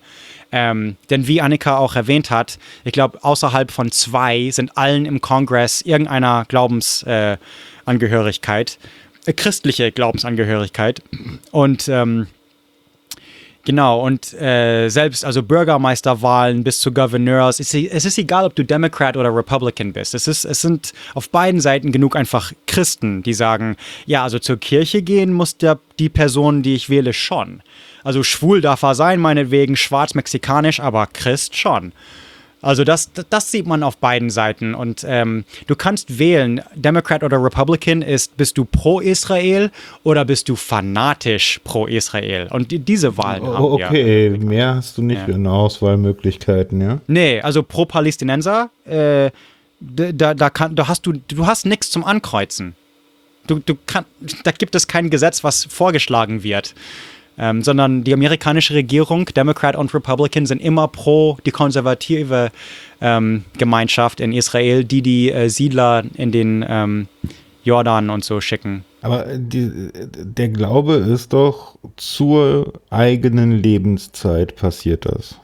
Ähm, 0.56 0.98
denn 1.10 1.28
wie 1.28 1.42
Annika 1.42 1.78
auch 1.78 1.96
erwähnt 1.96 2.30
hat, 2.30 2.60
ich 2.84 2.94
glaube, 2.94 3.24
außerhalb 3.24 3.72
von 3.72 3.92
zwei 3.92 4.52
sind 4.52 4.78
allen 4.78 5.08
im 5.08 5.20
Kongress 5.20 5.82
irgendeiner 5.82 6.46
Glaubensangehörigkeit, 6.48 8.78
äh, 9.26 9.32
äh, 9.32 9.34
christliche 9.34 9.92
Glaubensangehörigkeit. 9.92 11.02
Und 11.52 11.90
ähm, 11.90 12.28
Genau, 13.66 14.02
und 14.02 14.34
äh, 14.34 14.90
selbst 14.90 15.24
also 15.24 15.42
Bürgermeisterwahlen 15.42 16.66
bis 16.66 16.82
zu 16.82 16.92
Gouverneurs, 16.92 17.62
es, 17.62 17.74
es 17.74 18.04
ist 18.04 18.18
egal, 18.18 18.46
ob 18.46 18.56
du 18.56 18.66
Democrat 18.66 19.16
oder 19.16 19.34
Republican 19.34 19.94
bist. 19.94 20.14
Es, 20.14 20.28
ist, 20.28 20.44
es 20.44 20.60
sind 20.60 20.92
auf 21.14 21.30
beiden 21.30 21.62
Seiten 21.62 21.94
genug 21.94 22.18
einfach 22.18 22.52
Christen, 22.68 23.24
die 23.24 23.34
sagen, 23.34 23.78
ja, 24.06 24.24
also 24.24 24.38
zur 24.38 24.58
Kirche 24.58 25.02
gehen 25.02 25.32
muss 25.32 25.56
der, 25.56 25.80
die 25.98 26.10
Person, 26.10 26.62
die 26.62 26.76
ich 26.76 26.90
wähle, 26.90 27.14
schon. 27.14 27.62
Also 28.04 28.22
schwul 28.22 28.60
darf 28.60 28.84
er 28.84 28.96
sein, 28.96 29.22
meinetwegen, 29.22 29.78
schwarz-mexikanisch, 29.78 30.82
aber 30.82 31.08
Christ 31.08 31.56
schon. 31.56 31.94
Also 32.64 32.86
das, 32.86 33.12
das 33.30 33.52
sieht 33.52 33.68
man 33.68 33.84
auf 33.84 33.98
beiden 33.98 34.30
Seiten. 34.30 34.74
Und 34.74 35.06
ähm, 35.08 35.44
du 35.68 35.76
kannst 35.76 36.18
wählen, 36.18 36.62
Democrat 36.74 37.24
oder 37.24 37.44
Republican 37.44 38.02
ist, 38.02 38.38
bist 38.38 38.58
du 38.58 38.66
pro 38.66 39.02
Israel 39.02 39.70
oder 40.04 40.24
bist 40.24 40.48
du 40.48 40.56
fanatisch 40.56 41.60
pro 41.64 41.86
Israel? 41.86 42.48
Und 42.50 42.72
die, 42.72 42.80
diese 42.80 43.18
Wahlen 43.18 43.44
oh, 43.44 43.54
haben 43.54 43.80
wir. 43.80 43.86
Okay, 43.88 44.30
mehr 44.30 44.76
hast 44.76 44.98
du 44.98 45.02
nicht 45.02 45.28
ja. 45.28 45.36
in 45.36 45.46
Auswahlmöglichkeiten, 45.46 46.80
ja? 46.80 47.02
Nee, 47.08 47.42
also 47.42 47.64
pro 47.64 47.86
Palästinenser, 47.86 48.70
äh, 48.86 49.30
da, 49.82 50.34
da, 50.34 50.50
kann, 50.50 50.76
da 50.78 50.88
hast 50.88 51.06
du, 51.06 51.14
du 51.28 51.46
hast 51.46 51.66
nichts 51.66 51.92
zum 51.92 52.06
Ankreuzen. 52.06 52.76
Du, 53.46 53.60
du 53.60 53.76
kann, 53.86 54.06
da 54.46 54.52
gibt 54.52 54.74
es 54.74 54.88
kein 54.88 55.10
Gesetz, 55.10 55.44
was 55.44 55.66
vorgeschlagen 55.66 56.44
wird 56.44 56.74
ähm, 57.38 57.64
sondern 57.64 58.04
die 58.04 58.14
amerikanische 58.14 58.74
Regierung, 58.74 59.26
Democrat 59.26 59.76
und 59.76 59.94
Republican, 59.94 60.46
sind 60.46 60.62
immer 60.62 60.88
pro 60.88 61.38
die 61.46 61.52
konservative 61.52 62.52
ähm, 63.02 63.46
Gemeinschaft 63.58 64.20
in 64.20 64.34
Israel, 64.34 64.84
die 64.84 65.02
die 65.02 65.32
äh, 65.32 65.50
Siedler 65.50 66.04
in 66.16 66.32
den 66.32 66.66
ähm, 66.68 67.08
Jordan 67.64 68.10
und 68.10 68.24
so 68.24 68.42
schicken. 68.42 68.86
Aber 69.02 69.26
die, 69.38 69.90
der 69.94 70.50
Glaube 70.50 70.94
ist 70.96 71.34
doch 71.34 71.78
zur 71.98 72.74
eigenen 72.90 73.52
Lebenszeit 73.52 74.56
passiert 74.56 75.06
das. 75.06 75.36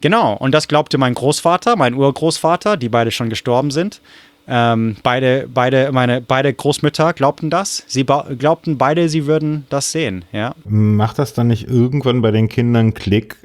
Genau, 0.00 0.34
und 0.34 0.52
das 0.52 0.68
glaubte 0.68 0.98
mein 0.98 1.14
Großvater, 1.14 1.74
mein 1.76 1.94
Urgroßvater, 1.94 2.76
die 2.76 2.88
beide 2.88 3.10
schon 3.10 3.30
gestorben 3.30 3.70
sind. 3.70 4.00
Ähm, 4.48 4.96
beide, 5.02 5.48
beide, 5.52 5.90
meine, 5.92 6.20
beide 6.20 6.52
Großmütter 6.52 7.12
glaubten 7.12 7.50
das. 7.50 7.84
Sie 7.86 8.04
glaubten 8.04 8.78
beide, 8.78 9.08
sie 9.08 9.26
würden 9.26 9.66
das 9.70 9.92
sehen, 9.92 10.24
ja. 10.32 10.54
Macht 10.64 11.18
das 11.18 11.34
dann 11.34 11.48
nicht 11.48 11.68
irgendwann 11.68 12.22
bei 12.22 12.30
den 12.30 12.48
Kindern 12.48 12.94
Klick, 12.94 13.36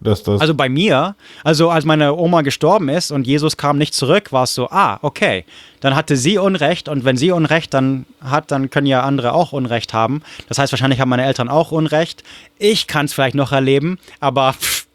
dass 0.00 0.22
das. 0.22 0.40
Also 0.40 0.54
bei 0.54 0.68
mir, 0.68 1.16
also 1.42 1.70
als 1.70 1.84
meine 1.84 2.14
Oma 2.14 2.42
gestorben 2.42 2.88
ist 2.88 3.10
und 3.10 3.26
Jesus 3.26 3.56
kam 3.56 3.78
nicht 3.78 3.94
zurück, 3.94 4.32
war 4.32 4.44
es 4.44 4.54
so, 4.54 4.68
ah, 4.70 4.98
okay, 5.02 5.44
dann 5.80 5.96
hatte 5.96 6.16
sie 6.16 6.38
Unrecht 6.38 6.88
und 6.88 7.04
wenn 7.04 7.16
sie 7.16 7.30
Unrecht 7.30 7.72
dann 7.72 8.04
hat, 8.20 8.50
dann 8.50 8.70
können 8.70 8.86
ja 8.86 9.02
andere 9.02 9.32
auch 9.32 9.52
Unrecht 9.52 9.94
haben. 9.94 10.22
Das 10.48 10.58
heißt, 10.58 10.72
wahrscheinlich 10.72 11.00
haben 11.00 11.08
meine 11.08 11.24
Eltern 11.24 11.48
auch 11.48 11.72
Unrecht. 11.72 12.22
Ich 12.58 12.86
kann 12.86 13.06
es 13.06 13.14
vielleicht 13.14 13.34
noch 13.34 13.52
erleben, 13.52 13.98
aber 14.20 14.52
pff, 14.52 14.86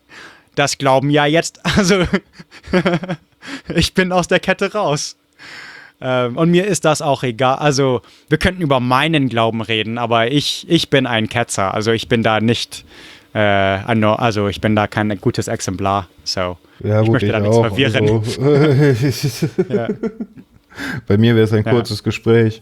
das 0.56 0.78
glauben 0.78 1.10
ja 1.10 1.26
jetzt, 1.26 1.60
also 1.78 2.06
ich 3.76 3.94
bin 3.94 4.12
aus 4.12 4.28
der 4.28 4.40
Kette 4.40 4.74
raus. 4.74 5.18
Ähm, 6.02 6.38
und 6.38 6.52
mir 6.52 6.68
ist 6.68 6.86
das 6.86 7.02
auch 7.02 7.24
egal. 7.24 7.56
Also, 7.56 8.02
wir 8.28 8.38
könnten 8.38 8.62
über 8.62 8.80
meinen 8.80 9.30
Glauben 9.30 9.62
reden, 9.62 9.98
aber 9.98 10.32
ich, 10.32 10.66
ich 10.70 10.90
bin 10.90 11.06
ein 11.06 11.30
Ketzer. 11.30 11.74
Also, 11.74 11.92
ich 11.92 12.10
bin 12.10 12.24
da 12.24 12.42
nicht, 12.42 12.84
äh, 13.34 13.40
also, 13.40 14.48
ich 14.50 14.60
bin 14.60 14.76
da 14.76 14.88
kein 14.88 15.18
gutes 15.22 15.48
Exemplar. 15.48 16.10
So, 16.26 16.58
ja, 16.84 17.00
ich 17.00 17.06
gut, 17.06 17.14
möchte 17.14 17.28
ich 17.28 17.32
da 17.32 17.40
nichts 17.40 17.58
verwirren. 17.58 18.10
Also, 18.10 19.50
ja. 19.74 19.88
Bei 21.08 21.18
mir 21.18 21.36
wäre 21.36 21.46
es 21.46 21.54
ein 21.54 21.64
kurzes 21.64 22.00
ja. 22.00 22.04
Gespräch. 22.04 22.62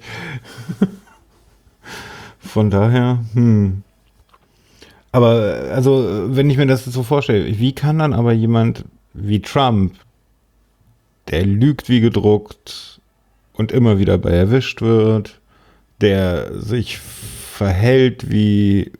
Von 2.39 2.69
daher, 2.69 3.19
hm. 3.33 3.83
Aber, 5.13 5.71
also, 5.73 6.27
wenn 6.29 6.49
ich 6.49 6.57
mir 6.57 6.67
das 6.67 6.85
so 6.85 7.03
vorstelle, 7.03 7.59
wie 7.59 7.73
kann 7.73 7.99
dann 7.99 8.13
aber 8.13 8.33
jemand 8.33 8.85
wie 9.13 9.41
Trump, 9.41 9.93
der 11.31 11.45
lügt 11.45 11.89
wie 11.89 12.01
gedruckt 12.01 12.99
und 13.53 13.71
immer 13.71 13.99
wieder 13.99 14.17
bei 14.17 14.31
erwischt 14.31 14.81
wird, 14.81 15.39
der 16.01 16.59
sich 16.59 16.97
verhält 16.99 18.29
wie, 18.31 18.91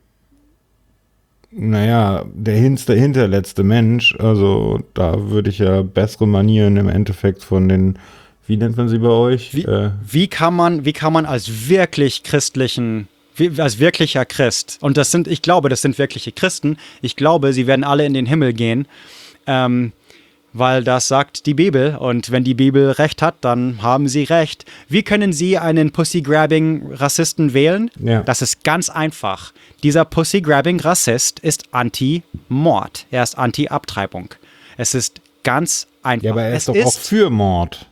naja, 1.52 2.26
der 2.34 2.56
hinste, 2.56 2.94
hinterletzte 2.94 3.64
Mensch. 3.64 4.16
Also 4.20 4.80
da 4.94 5.30
würde 5.30 5.50
ich 5.50 5.60
ja 5.60 5.82
bessere 5.82 6.28
Manieren 6.28 6.78
im 6.78 6.88
Endeffekt 6.88 7.44
von 7.44 7.68
den, 7.68 8.00
wie 8.48 8.58
nennt 8.58 8.78
man 8.78 8.88
sie 8.88 9.00
bei 9.00 9.10
euch? 9.10 9.54
Wie, 9.54 9.64
äh, 9.64 9.92
wie 10.08 10.28
kann 10.28 10.56
man, 10.56 10.86
wie 10.86 10.94
kann 10.94 11.14
man 11.14 11.26
als 11.26 11.70
wirklich 11.70 12.24
christlichen 12.24 13.08
als 13.58 13.80
wirklicher 13.80 14.26
Christ, 14.26 14.78
und 14.82 14.98
das 14.98 15.10
sind, 15.10 15.28
ich 15.28 15.42
glaube, 15.42 15.70
das 15.70 15.82
sind 15.82 15.98
wirkliche 15.98 16.32
Christen, 16.32 16.78
ich 17.02 17.16
glaube, 17.16 17.54
sie 17.54 17.66
werden 17.66 17.84
alle 17.84 18.06
in 18.06 18.14
den 18.14 18.26
Himmel 18.26 18.54
gehen, 18.54 18.88
ähm, 19.48 19.94
weil 20.54 20.84
das 20.84 21.08
sagt 21.08 21.46
die 21.46 21.54
Bibel 21.54 21.96
und 21.96 22.32
wenn 22.32 22.44
die 22.44 22.54
Bibel 22.54 22.92
recht 22.92 23.22
hat, 23.22 23.36
dann 23.42 23.82
haben 23.82 24.08
sie 24.08 24.24
recht. 24.24 24.66
Wie 24.90 25.04
können 25.04 25.34
Sie 25.34 25.58
einen 25.58 25.92
Pussy-Grabbing-Rassisten 25.92 27.54
wählen? 27.54 27.90
Ja. 28.00 28.22
Das 28.24 28.42
ist 28.42 28.64
ganz 28.64 28.90
einfach. 28.90 29.54
Dieser 29.84 30.06
Pussy-Grabbing-Rassist 30.06 31.40
ist 31.40 31.66
anti-Mord. 31.72 33.06
Er 33.12 33.24
ist 33.24 33.38
anti-Abtreibung. 33.38 34.30
Es 34.78 34.94
ist 34.94 35.22
ganz 35.44 35.88
einfach. 36.04 36.24
Ja, 36.24 36.32
aber 36.32 36.44
er 36.44 36.52
ist 36.54 36.58
es 36.58 36.66
doch 36.66 36.76
ist 36.76 36.86
auch 36.86 37.00
für 37.00 37.30
Mord. 37.30 37.88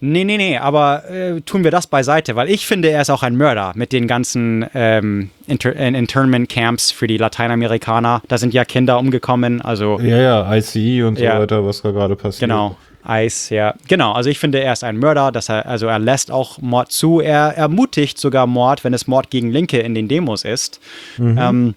Nee, 0.00 0.24
nee, 0.24 0.36
nee, 0.36 0.58
aber 0.58 1.08
äh, 1.10 1.40
tun 1.40 1.64
wir 1.64 1.70
das 1.70 1.86
beiseite, 1.86 2.36
weil 2.36 2.50
ich 2.50 2.66
finde, 2.66 2.90
er 2.90 3.00
ist 3.00 3.08
auch 3.08 3.22
ein 3.22 3.36
Mörder 3.36 3.72
mit 3.74 3.92
den 3.92 4.06
ganzen 4.06 4.66
ähm, 4.74 5.30
Inter 5.46 5.74
äh, 5.74 5.88
Internment 5.88 6.50
Camps 6.50 6.90
für 6.90 7.06
die 7.06 7.16
Lateinamerikaner. 7.16 8.22
Da 8.28 8.36
sind 8.36 8.52
ja 8.52 8.64
Kinder 8.66 8.98
umgekommen, 8.98 9.62
also. 9.62 9.98
Ja, 10.00 10.18
ja, 10.18 10.54
ICE 10.54 11.04
und 11.04 11.16
so 11.18 11.24
ja, 11.24 11.40
weiter, 11.40 11.64
was 11.64 11.80
da 11.80 11.92
gerade 11.92 12.14
passiert. 12.14 12.40
Genau. 12.48 12.76
Eis, 13.08 13.50
ja. 13.50 13.74
Genau, 13.86 14.12
also 14.12 14.28
ich 14.28 14.40
finde, 14.40 14.60
er 14.60 14.72
ist 14.72 14.82
ein 14.82 14.98
Mörder, 14.98 15.30
dass 15.30 15.48
er, 15.48 15.66
also 15.66 15.86
er 15.86 16.00
lässt 16.00 16.30
auch 16.30 16.58
Mord 16.58 16.90
zu. 16.90 17.20
Er 17.20 17.56
ermutigt 17.56 18.18
sogar 18.18 18.48
Mord, 18.48 18.82
wenn 18.82 18.94
es 18.94 19.06
Mord 19.06 19.30
gegen 19.30 19.52
Linke 19.52 19.78
in 19.78 19.94
den 19.94 20.08
Demos 20.08 20.44
ist. 20.44 20.80
Mhm. 21.16 21.38
Ähm, 21.40 21.74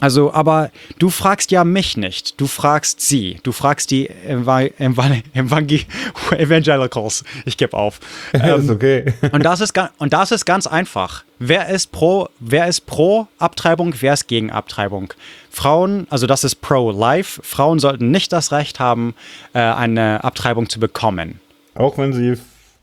also, 0.00 0.32
aber 0.32 0.70
du 0.98 1.10
fragst 1.10 1.50
ja 1.50 1.64
mich 1.64 1.96
nicht. 1.96 2.40
Du 2.40 2.46
fragst 2.46 3.00
sie. 3.00 3.40
Du 3.42 3.52
fragst 3.52 3.90
die 3.90 4.06
Eva 4.06 4.62
Evangel 4.62 5.22
Evangelicals. 6.30 7.24
Ich 7.44 7.56
gebe 7.56 7.76
auf. 7.76 8.00
Ja, 8.32 8.54
ist 8.56 8.68
ähm, 8.68 8.76
okay. 8.76 9.14
und, 9.32 9.44
das 9.44 9.60
ist, 9.60 9.74
und 9.98 10.12
das 10.12 10.30
ist 10.30 10.44
ganz 10.44 10.66
einfach. 10.66 11.24
Wer 11.40 11.68
ist 11.68 11.92
pro, 11.92 12.28
wer 12.40 12.66
ist 12.68 12.86
pro 12.86 13.26
Abtreibung, 13.38 13.94
wer 14.00 14.14
ist 14.14 14.28
gegen 14.28 14.50
Abtreibung? 14.50 15.12
Frauen, 15.50 16.06
also 16.10 16.26
das 16.26 16.44
ist 16.44 16.56
pro-life. 16.56 17.40
Frauen 17.44 17.78
sollten 17.78 18.10
nicht 18.10 18.32
das 18.32 18.52
Recht 18.52 18.80
haben, 18.80 19.14
äh, 19.52 19.58
eine 19.58 20.22
Abtreibung 20.24 20.68
zu 20.68 20.78
bekommen. 20.80 21.40
Auch 21.74 21.98
wenn 21.98 22.12
sie, 22.12 22.34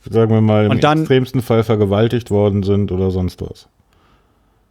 sagen 0.09 0.31
wir 0.31 0.41
mal, 0.41 0.65
im 0.65 0.79
dann, 0.79 0.99
extremsten 0.99 1.41
Fall 1.41 1.63
vergewaltigt 1.63 2.31
worden 2.31 2.63
sind 2.63 2.91
oder 2.91 3.11
sonst 3.11 3.41
was. 3.41 3.67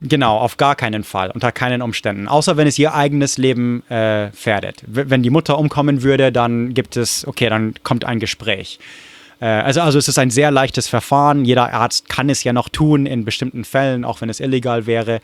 Genau, 0.01 0.37
auf 0.39 0.57
gar 0.57 0.77
keinen 0.77 1.03
Fall, 1.05 1.31
unter 1.31 1.51
keinen 1.53 1.81
Umständen. 1.81 2.29
Außer 2.29 2.57
wenn 2.57 2.67
es 2.67 2.79
ihr 2.79 2.95
eigenes 2.95 3.39
Leben 3.39 3.83
äh, 3.89 4.31
gefährdet. 4.31 4.83
Wenn 4.87 5.23
die 5.23 5.31
Mutter 5.31 5.59
umkommen 5.59 6.03
würde, 6.03 6.31
dann 6.31 6.75
gibt 6.75 6.97
es, 6.97 7.27
okay, 7.27 7.49
dann 7.49 7.75
kommt 7.83 8.05
ein 8.05 8.21
Gespräch. 8.21 8.79
Äh, 9.41 9.47
also, 9.47 9.81
also 9.81 9.99
es 9.99 10.09
ist 10.09 10.19
ein 10.19 10.31
sehr 10.31 10.51
leichtes 10.51 10.89
Verfahren. 10.89 11.45
Jeder 11.45 11.73
Arzt 11.73 12.09
kann 12.09 12.29
es 12.29 12.45
ja 12.45 12.53
noch 12.53 12.69
tun 12.69 13.07
in 13.07 13.25
bestimmten 13.25 13.65
Fällen, 13.65 14.05
auch 14.05 14.21
wenn 14.21 14.29
es 14.29 14.41
illegal 14.41 14.87
wäre. 14.87 15.21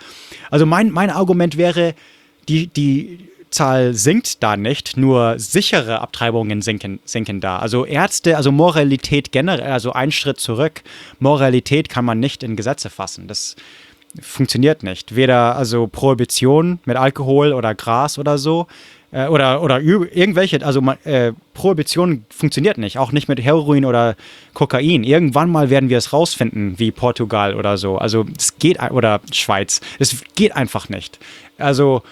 Also 0.50 0.66
mein, 0.66 0.90
mein 0.90 1.10
Argument 1.10 1.56
wäre, 1.56 1.94
die, 2.48 2.68
die 2.68 3.30
Zahl 3.50 3.94
sinkt 3.94 4.42
da 4.42 4.56
nicht, 4.56 4.96
nur 4.96 5.38
sichere 5.38 6.00
Abtreibungen 6.00 6.62
sinken, 6.62 7.00
sinken 7.04 7.40
da. 7.40 7.58
Also 7.58 7.84
Ärzte, 7.84 8.36
also 8.36 8.52
Moralität 8.52 9.32
generell, 9.32 9.72
also 9.72 9.92
ein 9.92 10.12
Schritt 10.12 10.38
zurück. 10.38 10.82
Moralität 11.18 11.88
kann 11.88 12.04
man 12.04 12.20
nicht 12.20 12.42
in 12.42 12.56
Gesetze 12.56 12.90
fassen. 12.90 13.26
Das 13.26 13.56
funktioniert 14.20 14.82
nicht. 14.82 15.14
Weder 15.14 15.56
also 15.56 15.86
Prohibition 15.86 16.78
mit 16.84 16.96
Alkohol 16.96 17.52
oder 17.52 17.74
Gras 17.74 18.18
oder 18.18 18.38
so 18.38 18.66
äh, 19.12 19.26
oder, 19.26 19.62
oder 19.62 19.80
irgendwelche, 19.80 20.64
also 20.64 20.80
äh, 21.04 21.32
Prohibition 21.54 22.24
funktioniert 22.30 22.78
nicht, 22.78 22.98
auch 22.98 23.12
nicht 23.12 23.28
mit 23.28 23.42
Heroin 23.42 23.84
oder 23.84 24.16
Kokain. 24.54 25.04
Irgendwann 25.04 25.50
mal 25.50 25.70
werden 25.70 25.88
wir 25.88 25.98
es 25.98 26.12
rausfinden, 26.12 26.78
wie 26.78 26.90
Portugal 26.90 27.54
oder 27.54 27.76
so. 27.76 27.98
Also 27.98 28.26
es 28.36 28.58
geht, 28.58 28.80
oder 28.90 29.20
Schweiz, 29.32 29.80
es 29.98 30.22
geht 30.34 30.54
einfach 30.54 30.88
nicht. 30.88 31.18
Also, 31.58 32.02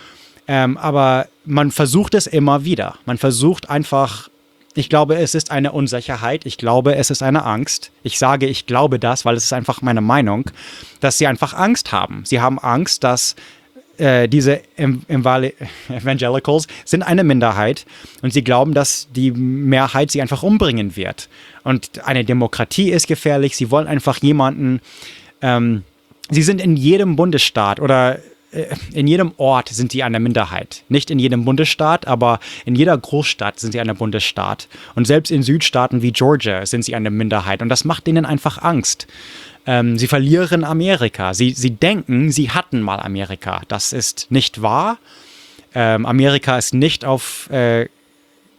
ähm, 0.46 0.76
aber 0.76 1.26
man 1.44 1.70
versucht 1.70 2.14
es 2.14 2.26
immer 2.26 2.64
wieder. 2.64 2.96
Man 3.06 3.18
versucht 3.18 3.70
einfach 3.70 4.27
Ich 4.78 4.88
glaube, 4.88 5.16
es 5.16 5.34
ist 5.34 5.50
eine 5.50 5.72
Unsicherheit. 5.72 6.46
Ich 6.46 6.56
glaube, 6.56 6.94
es 6.94 7.10
ist 7.10 7.20
eine 7.20 7.44
Angst. 7.44 7.90
Ich 8.04 8.16
sage, 8.16 8.46
ich 8.46 8.64
glaube 8.64 9.00
das, 9.00 9.24
weil 9.24 9.34
es 9.34 9.42
ist 9.42 9.52
einfach 9.52 9.82
meine 9.82 10.00
Meinung, 10.00 10.52
dass 11.00 11.18
sie 11.18 11.26
einfach 11.26 11.52
Angst 11.52 11.90
haben. 11.90 12.22
Sie 12.24 12.40
haben 12.40 12.60
Angst, 12.60 13.02
dass 13.02 13.34
äh, 13.96 14.28
diese 14.28 14.60
Evangelicals 14.78 16.68
sind 16.84 17.02
eine 17.02 17.24
Minderheit 17.24 17.86
und 18.22 18.32
sie 18.32 18.44
glauben, 18.44 18.72
dass 18.72 19.08
die 19.10 19.32
Mehrheit 19.32 20.12
sie 20.12 20.22
einfach 20.22 20.44
umbringen 20.44 20.94
wird. 20.94 21.28
Und 21.64 22.06
eine 22.06 22.24
Demokratie 22.24 22.92
ist 22.92 23.08
gefährlich. 23.08 23.56
Sie 23.56 23.72
wollen 23.72 23.88
einfach 23.88 24.18
jemanden. 24.18 24.80
Ähm, 25.42 25.82
sie 26.30 26.42
sind 26.42 26.60
in 26.60 26.76
jedem 26.76 27.16
Bundesstaat 27.16 27.80
oder 27.80 28.20
in 28.92 29.06
jedem 29.06 29.32
Ort 29.36 29.68
sind 29.68 29.92
sie 29.92 30.02
eine 30.02 30.20
Minderheit. 30.20 30.82
Nicht 30.88 31.10
in 31.10 31.18
jedem 31.18 31.44
Bundesstaat, 31.44 32.06
aber 32.06 32.40
in 32.64 32.74
jeder 32.74 32.96
Großstadt 32.96 33.60
sind 33.60 33.72
sie 33.72 33.80
eine 33.80 33.94
Bundesstaat. 33.94 34.68
Und 34.94 35.06
selbst 35.06 35.30
in 35.30 35.42
Südstaaten 35.42 36.00
wie 36.00 36.12
Georgia 36.12 36.64
sind 36.64 36.84
sie 36.84 36.94
eine 36.94 37.10
Minderheit. 37.10 37.60
Und 37.60 37.68
das 37.68 37.84
macht 37.84 38.08
ihnen 38.08 38.24
einfach 38.24 38.62
Angst. 38.62 39.06
Ähm, 39.66 39.98
sie 39.98 40.06
verlieren 40.06 40.64
Amerika. 40.64 41.34
Sie, 41.34 41.50
sie 41.50 41.72
denken, 41.72 42.32
sie 42.32 42.50
hatten 42.50 42.80
mal 42.80 43.00
Amerika. 43.00 43.62
Das 43.68 43.92
ist 43.92 44.28
nicht 44.30 44.62
wahr. 44.62 44.98
Ähm, 45.74 46.06
Amerika 46.06 46.56
ist 46.56 46.72
nicht 46.72 47.04
auf 47.04 47.50
äh, 47.50 47.88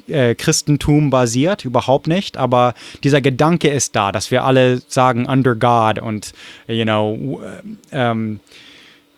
äh, 0.07 0.35
Christentum 0.35 1.09
basiert, 1.09 1.65
überhaupt 1.65 2.07
nicht, 2.07 2.37
aber 2.37 2.73
dieser 3.03 3.21
Gedanke 3.21 3.69
ist 3.69 3.95
da, 3.95 4.11
dass 4.11 4.31
wir 4.31 4.43
alle 4.43 4.81
sagen 4.87 5.25
under 5.25 5.55
God 5.55 5.99
und, 5.99 6.33
you 6.67 6.83
know, 6.83 7.41
ähm, 7.91 8.39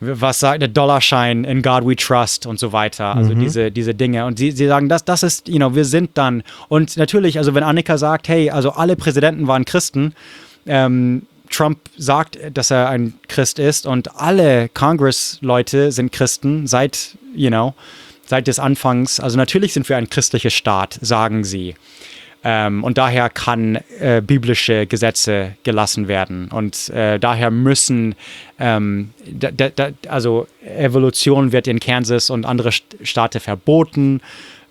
was 0.01 0.39
sagt 0.39 0.61
der 0.61 0.67
Dollarschein, 0.67 1.43
in 1.43 1.61
God 1.61 1.85
we 1.85 1.95
trust 1.95 2.45
und 2.47 2.59
so 2.59 2.73
weiter. 2.73 3.15
Also 3.15 3.35
mhm. 3.35 3.39
diese, 3.39 3.71
diese 3.71 3.93
Dinge. 3.93 4.25
Und 4.25 4.39
sie, 4.39 4.51
sie 4.51 4.67
sagen, 4.67 4.89
das, 4.89 5.05
das 5.05 5.21
ist, 5.21 5.47
you 5.47 5.57
know, 5.57 5.75
wir 5.75 5.85
sind 5.85 6.11
dann. 6.15 6.43
Und 6.67 6.97
natürlich, 6.97 7.37
also 7.37 7.53
wenn 7.53 7.63
Annika 7.63 7.97
sagt, 7.97 8.27
hey, 8.27 8.49
also 8.49 8.71
alle 8.71 8.95
Präsidenten 8.95 9.47
waren 9.47 9.63
Christen, 9.63 10.13
ähm, 10.65 11.23
Trump 11.51 11.79
sagt, 11.97 12.39
dass 12.53 12.71
er 12.71 12.89
ein 12.89 13.13
Christ 13.27 13.59
ist 13.59 13.85
und 13.85 14.15
alle 14.15 14.69
Congress-Leute 14.69 15.91
sind 15.91 16.11
Christen 16.11 16.65
seit, 16.65 17.17
you 17.35 17.49
know, 17.49 17.75
seit 18.25 18.47
des 18.47 18.57
Anfangs. 18.57 19.19
Also 19.19 19.37
natürlich 19.37 19.73
sind 19.73 19.87
wir 19.87 19.97
ein 19.97 20.09
christlicher 20.09 20.49
Staat, 20.49 20.97
sagen 21.01 21.43
sie. 21.43 21.75
Ähm, 22.43 22.83
und 22.83 22.97
daher 22.97 23.29
kann 23.29 23.79
äh, 23.99 24.21
biblische 24.25 24.87
Gesetze 24.87 25.55
gelassen 25.63 26.07
werden. 26.07 26.49
Und 26.49 26.89
äh, 26.89 27.19
daher 27.19 27.51
müssen, 27.51 28.15
ähm, 28.59 29.11
da, 29.31 29.51
da, 29.51 29.89
also 30.07 30.47
Evolution 30.65 31.51
wird 31.51 31.67
in 31.67 31.79
Kansas 31.79 32.29
und 32.29 32.45
andere 32.45 32.71
Staaten 32.71 33.39
verboten 33.39 34.21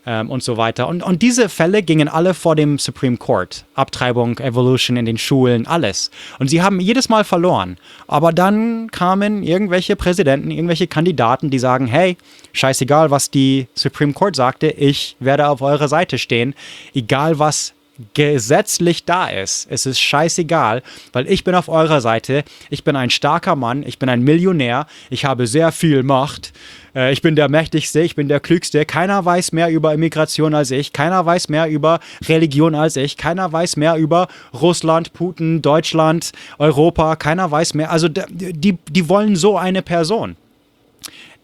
ähm, 0.07 0.31
und 0.31 0.43
so 0.43 0.57
weiter. 0.57 0.89
Und, 0.89 1.03
und 1.03 1.23
diese 1.23 1.49
Fälle 1.49 1.83
gingen 1.83 2.09
alle 2.09 2.35
vor 2.35 2.57
dem 2.57 2.79
Supreme 2.79 3.17
Court. 3.17 3.65
Abtreibung, 3.75 4.39
Evolution 4.39 4.97
in 4.97 5.07
den 5.07 5.19
Schulen, 5.19 5.67
alles. 5.67 6.11
Und 6.39 6.49
sie 6.49 6.63
haben 6.63 6.81
jedes 6.81 7.09
Mal 7.09 7.25
verloren. 7.25 7.77
Aber 8.07 8.33
dann 8.33 8.91
kamen 8.91 9.43
irgendwelche 9.43 9.97
Präsidenten, 9.97 10.51
irgendwelche 10.51 10.87
Kandidaten, 10.87 11.51
die 11.51 11.59
sagen, 11.59 11.87
hey, 11.87 12.17
scheißegal, 12.53 13.11
was 13.11 13.31
die 13.31 13.69
Supreme 13.75 14.13
Court 14.13 14.37
sagte, 14.37 14.69
ich 14.69 15.17
werde 15.21 15.49
auf 15.49 15.63
eurer 15.63 15.89
Seite 15.89 16.19
stehen, 16.19 16.55
egal 16.95 17.39
was 17.39 17.75
gesetzlich 18.15 19.05
da 19.05 19.29
ist. 19.29 19.67
Es 19.71 19.87
ist 19.87 20.01
scheißegal, 20.01 20.83
weil 21.13 21.31
ich 21.31 21.45
bin 21.45 21.55
auf 21.55 21.69
eurer 21.69 22.01
Seite. 22.01 22.45
Ich 22.71 22.85
bin 22.85 22.97
ein 22.97 23.11
starker 23.11 23.57
Mann, 23.57 23.83
ich 23.83 23.99
bin 23.99 24.09
ein 24.09 24.23
Millionär, 24.23 24.87
ich 25.11 25.25
habe 25.25 25.47
sehr 25.47 25.73
viel 25.73 26.03
Macht. 26.03 26.53
Äh, 26.95 27.13
ich 27.13 27.23
bin 27.23 27.37
der 27.37 27.49
Mächtigste, 27.49 28.01
ich 28.01 28.15
bin 28.15 28.29
der 28.29 28.41
Klügste. 28.41 28.85
Keiner 28.85 29.25
weiß 29.25 29.53
mehr 29.53 29.71
über 29.71 29.95
Immigration 29.95 30.55
als 30.55 30.71
ich. 30.71 30.93
Keiner 30.93 31.25
weiß 31.25 31.49
mehr 31.49 31.69
über 31.69 32.01
Religion 32.29 32.75
als 32.75 32.97
ich. 32.97 33.17
Keiner 33.17 33.53
weiß 33.53 33.77
mehr 33.77 33.97
über 33.97 34.29
Russland, 34.53 35.13
Putin, 35.13 35.63
Deutschland, 35.63 36.33
Europa. 36.59 37.17
Keiner 37.17 37.51
weiß 37.51 37.75
mehr. 37.75 37.91
Also 37.91 38.09
die, 38.09 38.79
die 38.89 39.09
wollen 39.09 39.37
so 39.37 39.57
eine 39.57 39.83
Person. 39.83 40.37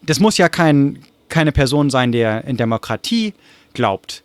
Das 0.01 0.19
muss 0.19 0.37
ja 0.37 0.49
kein, 0.49 0.99
keine 1.29 1.51
Person 1.51 1.89
sein, 1.89 2.11
der 2.11 2.45
in 2.45 2.57
Demokratie 2.57 3.33
glaubt 3.73 4.23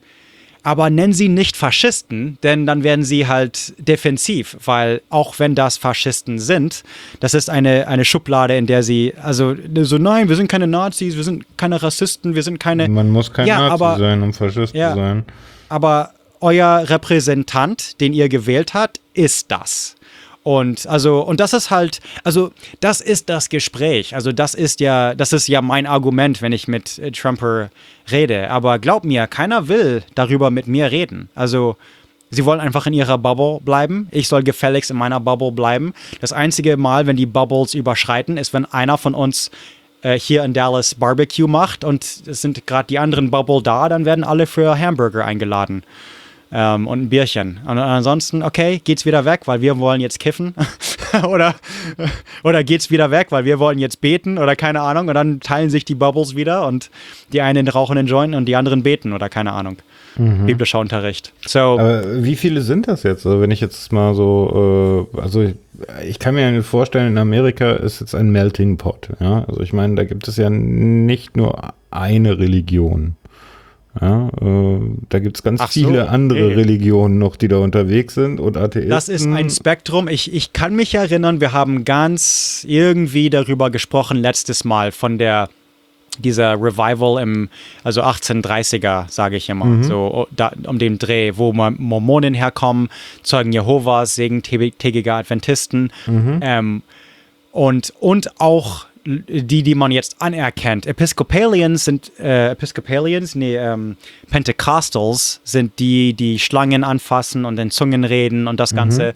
aber 0.62 0.90
nennen 0.90 1.12
sie 1.12 1.28
nicht 1.28 1.56
Faschisten, 1.56 2.38
denn 2.42 2.66
dann 2.66 2.84
werden 2.84 3.04
sie 3.04 3.26
halt 3.26 3.74
defensiv, 3.78 4.56
weil 4.64 5.02
auch 5.10 5.38
wenn 5.38 5.54
das 5.54 5.76
Faschisten 5.76 6.38
sind, 6.38 6.84
das 7.20 7.34
ist 7.34 7.50
eine, 7.50 7.88
eine 7.88 8.04
Schublade, 8.04 8.56
in 8.56 8.66
der 8.66 8.82
sie, 8.82 9.14
also 9.20 9.56
so, 9.82 9.98
nein, 9.98 10.28
wir 10.28 10.36
sind 10.36 10.48
keine 10.48 10.66
Nazis, 10.66 11.16
wir 11.16 11.24
sind 11.24 11.44
keine 11.56 11.82
Rassisten, 11.82 12.34
wir 12.34 12.42
sind 12.42 12.58
keine. 12.60 12.88
Man 12.88 13.10
muss 13.10 13.32
kein 13.32 13.46
ja, 13.46 13.58
Nazi 13.58 13.72
aber, 13.72 13.98
sein, 13.98 14.22
um 14.22 14.32
Faschist 14.32 14.74
ja, 14.74 14.92
zu 14.92 14.98
sein. 14.98 15.24
Aber 15.68 16.12
euer 16.40 16.84
Repräsentant, 16.88 18.00
den 18.00 18.12
ihr 18.12 18.28
gewählt 18.28 18.74
habt, 18.74 19.00
ist 19.14 19.50
das. 19.50 19.96
Und 20.42 20.86
also, 20.88 21.20
und 21.20 21.38
das 21.38 21.52
ist 21.52 21.70
halt, 21.70 22.00
also 22.24 22.50
das 22.80 23.00
ist 23.00 23.28
das 23.28 23.48
Gespräch. 23.48 24.14
Also 24.14 24.32
das 24.32 24.54
ist 24.54 24.80
ja, 24.80 25.14
das 25.14 25.32
ist 25.32 25.46
ja 25.48 25.62
mein 25.62 25.86
Argument, 25.86 26.42
wenn 26.42 26.52
ich 26.52 26.66
mit 26.66 26.98
äh, 26.98 27.12
Trumper 27.12 27.70
rede. 28.10 28.50
Aber 28.50 28.78
glaub 28.78 29.04
mir, 29.04 29.26
keiner 29.28 29.68
will 29.68 30.02
darüber 30.14 30.50
mit 30.50 30.66
mir 30.66 30.90
reden. 30.90 31.28
Also 31.34 31.76
Sie 32.34 32.46
wollen 32.46 32.60
einfach 32.60 32.86
in 32.86 32.94
ihrer 32.94 33.18
Bubble 33.18 33.60
bleiben. 33.60 34.08
Ich 34.10 34.26
soll 34.26 34.42
gefälligst 34.42 34.90
in 34.90 34.96
meiner 34.96 35.20
Bubble 35.20 35.52
bleiben. 35.52 35.92
Das 36.22 36.32
einzige 36.32 36.78
Mal, 36.78 37.06
wenn 37.06 37.16
die 37.16 37.26
Bubbles 37.26 37.74
überschreiten, 37.74 38.38
ist, 38.38 38.54
wenn 38.54 38.64
einer 38.64 38.96
von 38.96 39.14
uns 39.14 39.50
äh, 40.00 40.18
hier 40.18 40.42
in 40.42 40.54
Dallas 40.54 40.94
Barbecue 40.94 41.46
macht 41.46 41.84
und 41.84 42.02
es 42.02 42.40
sind 42.40 42.66
gerade 42.66 42.86
die 42.86 42.98
anderen 42.98 43.30
Bubble 43.30 43.62
da, 43.62 43.90
dann 43.90 44.06
werden 44.06 44.24
alle 44.24 44.46
für 44.46 44.78
Hamburger 44.78 45.26
eingeladen 45.26 45.84
ähm, 46.52 46.86
und 46.86 47.02
ein 47.02 47.08
Bierchen. 47.08 47.60
Und 47.66 47.78
ansonsten, 47.78 48.42
okay, 48.42 48.80
geht's 48.84 49.06
wieder 49.06 49.24
weg, 49.24 49.42
weil 49.46 49.60
wir 49.60 49.78
wollen 49.78 50.00
jetzt 50.00 50.20
kiffen. 50.20 50.54
oder, 51.26 51.54
oder 52.44 52.62
geht's 52.62 52.90
wieder 52.90 53.10
weg, 53.10 53.28
weil 53.30 53.44
wir 53.44 53.58
wollen 53.58 53.78
jetzt 53.78 54.00
beten 54.00 54.38
oder 54.38 54.54
keine 54.54 54.82
Ahnung. 54.82 55.08
Und 55.08 55.14
dann 55.14 55.40
teilen 55.40 55.70
sich 55.70 55.84
die 55.84 55.94
Bubbles 55.94 56.36
wieder 56.36 56.66
und 56.66 56.90
die 57.32 57.40
einen 57.40 57.66
rauchen 57.68 57.96
den 57.96 58.06
Joint 58.06 58.34
und 58.34 58.46
die 58.46 58.56
anderen 58.56 58.82
beten 58.82 59.12
oder 59.12 59.28
keine 59.28 59.52
Ahnung. 59.52 59.78
Mhm. 60.16 60.44
Biblischer 60.46 60.78
Unterricht. 60.78 61.32
So, 61.46 61.78
Aber 61.78 62.22
wie 62.22 62.36
viele 62.36 62.60
sind 62.60 62.86
das 62.86 63.02
jetzt? 63.02 63.24
Also 63.24 63.40
wenn 63.40 63.50
ich 63.50 63.60
jetzt 63.60 63.92
mal 63.92 64.14
so, 64.14 65.08
äh, 65.14 65.20
also 65.20 65.42
ich, 65.42 65.54
ich, 66.06 66.18
kann 66.18 66.34
mir 66.34 66.62
vorstellen, 66.62 67.08
in 67.08 67.18
Amerika 67.18 67.72
ist 67.72 68.00
jetzt 68.00 68.14
ein 68.14 68.30
Melting 68.30 68.76
Pot. 68.76 69.08
Ja? 69.20 69.46
Also 69.48 69.62
ich 69.62 69.72
meine, 69.72 69.94
da 69.94 70.04
gibt 70.04 70.28
es 70.28 70.36
ja 70.36 70.50
nicht 70.50 71.36
nur 71.36 71.72
eine 71.90 72.38
Religion. 72.38 73.16
Ja, 74.00 74.28
äh, 74.40 74.80
da 75.10 75.18
gibt 75.18 75.36
es 75.36 75.42
ganz 75.42 75.60
Ach 75.60 75.70
viele 75.70 76.04
so, 76.04 76.08
andere 76.08 76.46
okay. 76.46 76.54
Religionen 76.54 77.18
noch, 77.18 77.36
die 77.36 77.48
da 77.48 77.58
unterwegs 77.58 78.14
sind 78.14 78.40
und 78.40 78.56
Atheisten. 78.56 78.90
Das 78.90 79.08
ist 79.08 79.26
ein 79.26 79.50
Spektrum. 79.50 80.08
Ich, 80.08 80.32
ich 80.32 80.52
kann 80.54 80.74
mich 80.74 80.94
erinnern, 80.94 81.40
wir 81.40 81.52
haben 81.52 81.84
ganz 81.84 82.64
irgendwie 82.66 83.28
darüber 83.28 83.70
gesprochen 83.70 84.16
letztes 84.16 84.64
Mal 84.64 84.92
von 84.92 85.18
der 85.18 85.50
dieser 86.18 86.54
Revival 86.54 87.22
im, 87.22 87.48
also 87.84 88.02
1830er, 88.02 89.10
sage 89.10 89.36
ich 89.36 89.48
immer, 89.48 89.64
mhm. 89.64 89.84
so 89.84 90.26
da, 90.30 90.52
um 90.66 90.78
den 90.78 90.98
Dreh, 90.98 91.32
wo 91.36 91.52
Mormonen 91.52 92.34
herkommen, 92.34 92.90
Zeugen 93.22 93.52
Jehovas, 93.52 94.14
segentägige 94.14 95.14
Adventisten 95.14 95.90
mhm. 96.06 96.40
ähm, 96.42 96.82
und, 97.50 97.94
und 97.98 98.40
auch 98.40 98.86
die, 99.04 99.62
die 99.62 99.74
man 99.74 99.90
jetzt 99.90 100.20
anerkennt. 100.20 100.86
Episcopalians 100.86 101.84
sind, 101.84 102.12
äh, 102.18 102.50
Episcopalians, 102.50 103.34
nee, 103.34 103.56
ähm, 103.56 103.96
Pentecostals 104.30 105.40
sind 105.44 105.78
die, 105.78 106.14
die 106.14 106.38
Schlangen 106.38 106.84
anfassen 106.84 107.44
und 107.44 107.58
in 107.58 107.70
Zungen 107.70 108.04
reden 108.04 108.46
und 108.46 108.60
das 108.60 108.72
mhm. 108.72 108.76
Ganze. 108.76 109.06
Mhm. 109.08 109.14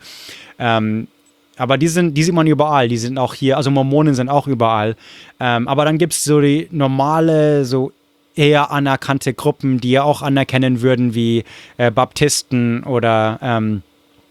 Ähm, 0.58 1.08
aber 1.56 1.78
die 1.78 1.88
sind, 1.88 2.14
die 2.14 2.22
sieht 2.22 2.34
man 2.34 2.46
überall, 2.46 2.88
die 2.88 2.98
sind 2.98 3.18
auch 3.18 3.34
hier, 3.34 3.56
also 3.56 3.70
Mormonen 3.70 4.14
sind 4.14 4.28
auch 4.28 4.46
überall. 4.46 4.96
Ähm, 5.40 5.68
aber 5.68 5.84
dann 5.84 5.98
gibt 5.98 6.12
es 6.12 6.24
so 6.24 6.40
die 6.40 6.68
normale, 6.70 7.64
so 7.64 7.92
eher 8.34 8.70
anerkannte 8.70 9.32
Gruppen, 9.32 9.80
die 9.80 9.92
ja 9.92 10.02
auch 10.02 10.20
anerkennen 10.22 10.82
würden, 10.82 11.14
wie 11.14 11.44
äh, 11.78 11.90
Baptisten 11.90 12.84
oder 12.84 13.38
ähm, 13.40 13.82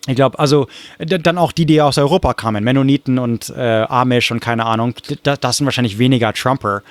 ich 0.07 0.15
glaube, 0.15 0.37
also 0.39 0.67
dann 0.99 1.37
auch 1.37 1.51
die, 1.51 1.65
die 1.65 1.81
aus 1.81 1.97
Europa 1.97 2.33
kamen, 2.33 2.63
Mennoniten 2.63 3.17
und 3.17 3.49
äh, 3.55 3.85
Amish 3.87 4.31
und 4.31 4.39
keine 4.39 4.65
Ahnung, 4.65 4.93
das, 5.23 5.39
das 5.39 5.57
sind 5.57 5.65
wahrscheinlich 5.65 5.97
weniger 5.97 6.33
Trumper. 6.33 6.83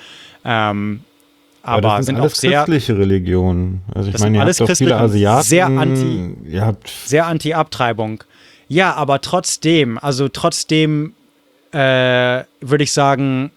Ähm, 0.43 1.01
aber, 1.63 1.77
aber 1.77 1.97
das 1.97 2.05
sind, 2.05 2.15
sind 2.15 2.21
alles 2.21 2.33
auch 2.33 2.35
sehr, 2.35 2.63
christliche 2.65 2.97
Religionen. 2.97 3.81
Also 3.93 4.09
ich 4.09 4.19
meine, 4.19 4.37
ihr 4.37 4.45
habt 4.45 4.59
doch 4.59 4.75
viele 4.75 4.97
Asiaten. 4.97 5.43
Sehr 5.43 5.65
anti, 5.65 6.35
ihr 6.47 6.65
habt 6.65 6.89
sehr 7.05 7.25
anti-Abtreibung. 7.25 8.23
Ja, 8.67 8.93
aber 8.93 9.21
trotzdem, 9.21 9.97
also 9.97 10.27
trotzdem 10.27 11.13
äh, 11.71 12.43
würde 12.61 12.83
ich 12.83 12.91
sagen, 12.91 13.51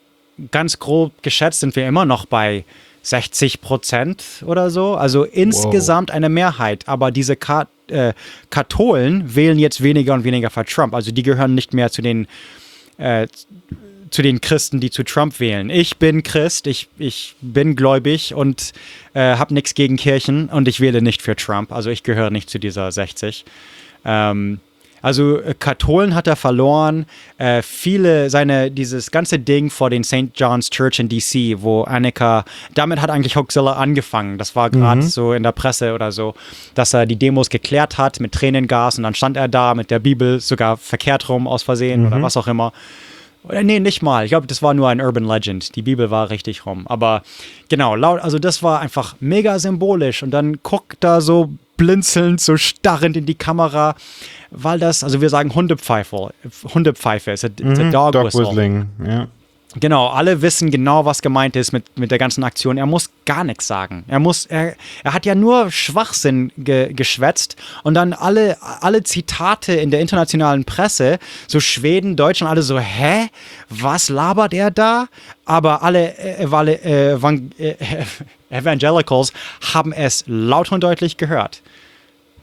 ganz 0.51 0.79
grob 0.79 1.13
geschätzt 1.23 1.61
sind 1.61 1.77
wir 1.77 1.87
immer 1.87 2.05
noch 2.05 2.27
bei 2.27 2.65
60 3.09 3.61
Prozent 3.61 4.25
oder 4.45 4.71
so. 4.71 4.95
Also 4.95 5.25
insgesamt 5.25 6.11
wow. 6.11 6.17
eine 6.17 6.29
Mehrheit. 6.29 6.87
Aber 6.87 7.11
diese 7.11 7.37
Ka 7.37 7.69
äh, 7.89 8.13
Katholen 8.51 9.35
wählen 9.35 9.59
jetzt 9.59 9.83
weniger 9.83 10.15
und 10.15 10.25
weniger 10.25 10.51
für 10.51 10.65
Trump. 10.65 10.95
Also 10.95 11.11
die 11.11 11.23
gehören 11.23 11.55
nicht 11.55 11.73
mehr 11.73 11.91
zu 11.91 12.03
den, 12.03 12.27
äh, 12.99 13.27
zu 14.11 14.23
den 14.23 14.41
Christen, 14.41 14.81
die 14.81 14.91
zu 14.91 15.05
Trump 15.05 15.41
wählen. 15.41 15.71
Ich 15.71 15.97
bin 15.97 16.23
Christ, 16.23 16.67
ich, 16.67 16.89
ich 16.99 17.35
bin 17.41 17.77
gläubig 17.77 18.35
und 18.35 18.73
äh, 19.15 19.37
habe 19.37 19.55
nichts 19.55 19.75
gegen 19.75 19.97
Kirchen 19.97 20.49
und 20.49 20.69
ich 20.69 20.81
wähle 20.81 21.01
nicht 21.01 21.23
für 21.23 21.35
Trump. 21.35 21.73
Also 21.73 21.91
ich 21.91 22.03
gehöre 22.03 22.31
nicht 22.31 22.51
zu 22.51 22.59
dieser 22.59 22.93
60. 22.93 23.45
Ähm, 24.05 24.61
also 25.03 25.41
äh, 25.41 25.55
Katholen 25.59 26.15
hat 26.15 26.27
er 26.27 26.37
verloren. 26.37 27.07
Äh, 27.39 27.63
viele, 27.63 28.31
seine, 28.31 28.71
dieses 28.71 29.11
ganze 29.11 29.39
Ding 29.39 29.71
vor 29.71 29.91
den 29.91 30.05
St. 30.05 30.31
John's 30.35 30.71
Church 30.71 30.99
in 30.99 31.09
DC, 31.09 31.63
wo 31.63 31.83
Annika, 31.83 32.45
damit 32.75 33.01
hat 33.01 33.11
eigentlich 33.11 33.37
Hoaxilla 33.37 33.75
angefangen. 33.75 34.39
Das 34.39 34.57
war 34.57 34.71
gerade 34.71 35.03
mhm. 35.03 35.09
so 35.09 35.33
in 35.33 35.43
der 35.43 35.53
Presse 35.53 35.95
oder 35.95 36.13
so, 36.13 36.35
dass 36.75 36.95
er 36.95 37.07
die 37.07 37.17
Demos 37.17 37.51
geklärt 37.51 37.99
hat 37.99 38.21
mit 38.21 38.33
Tränengas 38.33 38.99
und 38.99 39.05
dann 39.05 39.15
stand 39.15 39.37
er 39.37 39.49
da 39.49 39.75
mit 39.75 39.91
der 39.91 39.99
Bibel 39.99 40.41
sogar 40.41 40.77
verkehrt 40.77 41.29
rum 41.29 41.47
aus 41.47 41.63
Versehen 41.63 42.03
mhm. 42.03 42.07
oder 42.09 42.23
was 42.23 42.37
auch 42.37 42.49
immer. 42.49 42.73
Oder 43.45 43.63
nee, 43.63 43.81
nicht 43.81 44.03
mal. 44.03 44.25
Ich 44.25 44.31
glaube, 44.31 44.47
das 44.47 44.63
war 44.63 44.75
nur 44.75 44.89
ein 44.89 45.01
Urban 45.01 45.25
Legend. 45.25 45.75
Die 45.77 45.83
Bibel 45.83 46.11
war 46.11 46.31
richtig 46.31 46.67
rum. 46.67 46.87
Aber 46.87 47.23
genau, 47.69 47.95
laut, 47.95 48.21
also 48.21 48.39
das 48.39 48.63
war 48.63 48.81
einfach 48.81 49.17
mega 49.21 49.59
symbolisch. 49.59 50.23
Und 50.23 50.33
dann 50.33 50.59
guckt 50.63 50.99
da 51.01 51.21
so 51.21 51.51
blinzelnd, 51.79 52.41
so 52.43 52.59
starrend 52.59 53.17
in 53.17 53.25
die 53.25 53.35
Kamera, 53.35 53.95
weil 54.51 54.79
das, 54.79 55.03
also 55.03 55.23
wir 55.23 55.31
sagen 55.31 55.55
Hundepfeife, 55.55 56.31
Hundepfeife, 56.75 57.31
it's 57.31 57.45
a, 57.45 57.47
it's 57.47 57.81
a 57.81 57.91
dog, 57.91 58.13
dog 58.13 58.27
whistle. 58.27 58.49
Whistling, 58.49 58.89
ja. 59.07 59.29
Genau, 59.75 60.09
alle 60.09 60.41
wissen 60.41 60.71
genau, 60.71 61.05
was 61.05 61.21
gemeint 61.21 61.55
ist 61.55 61.73
mit, 61.73 61.99
mit 61.99 62.11
der 62.11 62.17
ganzen 62.17 62.43
Aktion. 62.43 62.79
Er 62.79 62.87
muss 62.87 63.11
gar 63.27 63.45
nichts 63.45 63.67
sagen. 63.67 64.03
Er 64.09 64.19
muss, 64.19 64.47
er, 64.47 64.75
er 65.05 65.13
hat 65.13 65.27
ja 65.27 65.35
nur 65.35 65.71
Schwachsinn 65.71 66.51
ge, 66.57 66.95
geschwätzt 66.95 67.57
und 67.83 67.93
dann 67.93 68.15
alle, 68.15 68.57
alle 68.63 69.03
Zitate 69.03 69.75
in 69.75 69.91
der 69.91 70.01
internationalen 70.01 70.65
Presse, 70.65 71.19
so 71.47 71.61
Schweden, 71.61 72.17
Deutschland, 72.17 72.51
alle 72.51 72.63
so, 72.63 72.79
hä? 72.79 73.29
Was 73.69 74.09
labert 74.09 74.55
er 74.55 74.71
da? 74.71 75.09
Aber 75.45 75.83
alle 75.83 76.17
äh, 76.17 76.45
äh, 76.45 77.13
äh, 77.13 77.77
Evangelicals 78.51 79.35
haben 79.75 79.93
es 79.93 80.25
laut 80.27 80.73
und 80.73 80.83
deutlich 80.83 81.19
gehört 81.19 81.61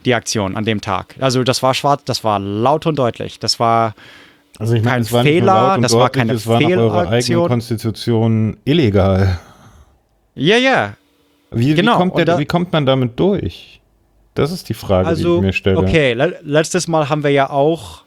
die 0.06 0.14
Aktion 0.14 0.56
an 0.56 0.66
dem 0.66 0.82
Tag. 0.82 1.16
Also 1.20 1.44
das 1.44 1.64
war 1.64 1.74
schwarz, 1.74 2.04
das 2.06 2.24
war 2.24 2.40
laut 2.40 2.86
und 2.86 3.00
deutlich. 3.00 3.40
Das 3.40 3.60
war 3.60 3.96
also 4.57 4.73
ich 4.73 4.84
kein 4.84 5.06
meine, 5.11 5.23
Fehler, 5.23 5.77
das 5.82 5.94
war 5.94 6.10
keine 6.10 6.34
es 6.34 6.48
war 6.48 6.61
eure 6.61 7.10
eigene 7.10 7.48
Konstitution 7.48 8.57
illegal. 8.65 9.40
Ja, 10.36 10.57
ja. 10.57 10.95
Wie, 11.52 11.73
genau. 11.73 11.94
wie, 11.94 11.98
kommt 11.98 12.18
der, 12.18 12.26
da, 12.26 12.40
wie 12.40 12.45
kommt 12.45 12.73
man 12.73 12.86
damit 12.86 13.19
durch? 13.19 13.82
Das 14.34 14.52
ist 14.52 14.68
die 14.68 14.73
Frage, 14.73 15.07
also, 15.07 15.34
die 15.34 15.36
ich 15.36 15.41
mir 15.41 15.53
stelle. 15.53 15.77
Okay, 15.77 16.14
letztes 16.44 16.88
Mal 16.88 17.10
haben 17.10 17.23
wir 17.23 17.32
ja 17.32 17.49
auch 17.49 18.03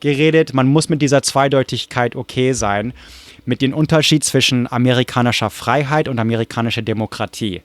geredet, 0.00 0.54
man 0.54 0.68
muss 0.68 0.88
mit 0.88 1.02
dieser 1.02 1.22
Zweideutigkeit 1.22 2.16
okay 2.16 2.52
sein, 2.52 2.92
mit 3.44 3.62
dem 3.62 3.74
Unterschied 3.74 4.24
zwischen 4.24 4.70
amerikanischer 4.70 5.50
Freiheit 5.50 6.08
und 6.08 6.18
amerikanischer 6.18 6.82
Demokratie. 6.82 7.62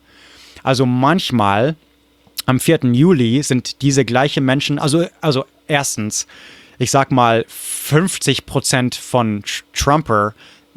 Also 0.62 0.86
manchmal 0.86 1.76
am 2.46 2.58
4. 2.58 2.80
Juli 2.92 3.42
sind 3.42 3.82
diese 3.82 4.04
gleichen 4.04 4.44
Menschen, 4.44 4.78
also, 4.78 5.04
also 5.20 5.44
erstens, 5.66 6.26
ich 6.78 6.90
sag 6.90 7.10
mal, 7.10 7.44
50 7.48 8.46
Prozent 8.46 8.94
von 8.94 9.42
Trumper 9.72 10.34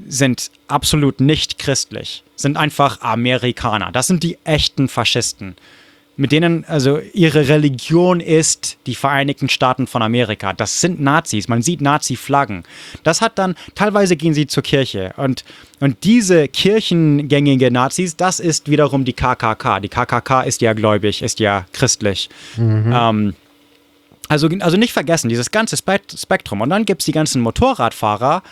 sind 0.07 0.51
absolut 0.67 1.21
nicht 1.21 1.59
christlich, 1.59 2.23
sind 2.35 2.57
einfach 2.57 3.01
Amerikaner. 3.01 3.91
Das 3.91 4.07
sind 4.07 4.23
die 4.23 4.37
echten 4.43 4.87
Faschisten 4.87 5.55
mit 6.21 6.31
denen, 6.31 6.65
also 6.65 6.99
ihre 7.13 7.47
Religion 7.47 8.19
ist 8.19 8.77
die 8.85 8.93
Vereinigten 8.93 9.49
Staaten 9.49 9.87
von 9.87 10.01
Amerika. 10.01 10.53
Das 10.53 10.79
sind 10.79 11.01
Nazis. 11.01 11.47
Man 11.47 11.63
sieht 11.63 11.81
Nazi-Flaggen. 11.81 12.63
Das 13.03 13.21
hat 13.21 13.39
dann, 13.39 13.55
teilweise 13.73 14.15
gehen 14.15 14.35
sie 14.35 14.45
zur 14.45 14.61
Kirche. 14.61 15.13
Und, 15.17 15.43
und 15.79 16.03
diese 16.03 16.47
kirchengängige 16.47 17.71
Nazis, 17.71 18.17
das 18.17 18.39
ist 18.39 18.69
wiederum 18.69 19.03
die 19.03 19.13
KKK. 19.13 19.79
Die 19.79 19.89
KKK 19.89 20.41
ist 20.43 20.61
ja 20.61 20.73
gläubig, 20.73 21.23
ist 21.23 21.39
ja 21.39 21.65
christlich. 21.71 22.29
Mhm. 22.55 22.93
Ähm, 22.93 23.33
also, 24.31 24.47
also 24.61 24.77
nicht 24.77 24.93
vergessen, 24.93 25.27
dieses 25.27 25.51
ganze 25.51 25.75
Spektrum. 25.75 26.61
Und 26.61 26.69
dann 26.69 26.85
gibt 26.85 27.01
es 27.01 27.05
die 27.05 27.11
ganzen 27.11 27.41
Motorradfahrer, 27.41 28.43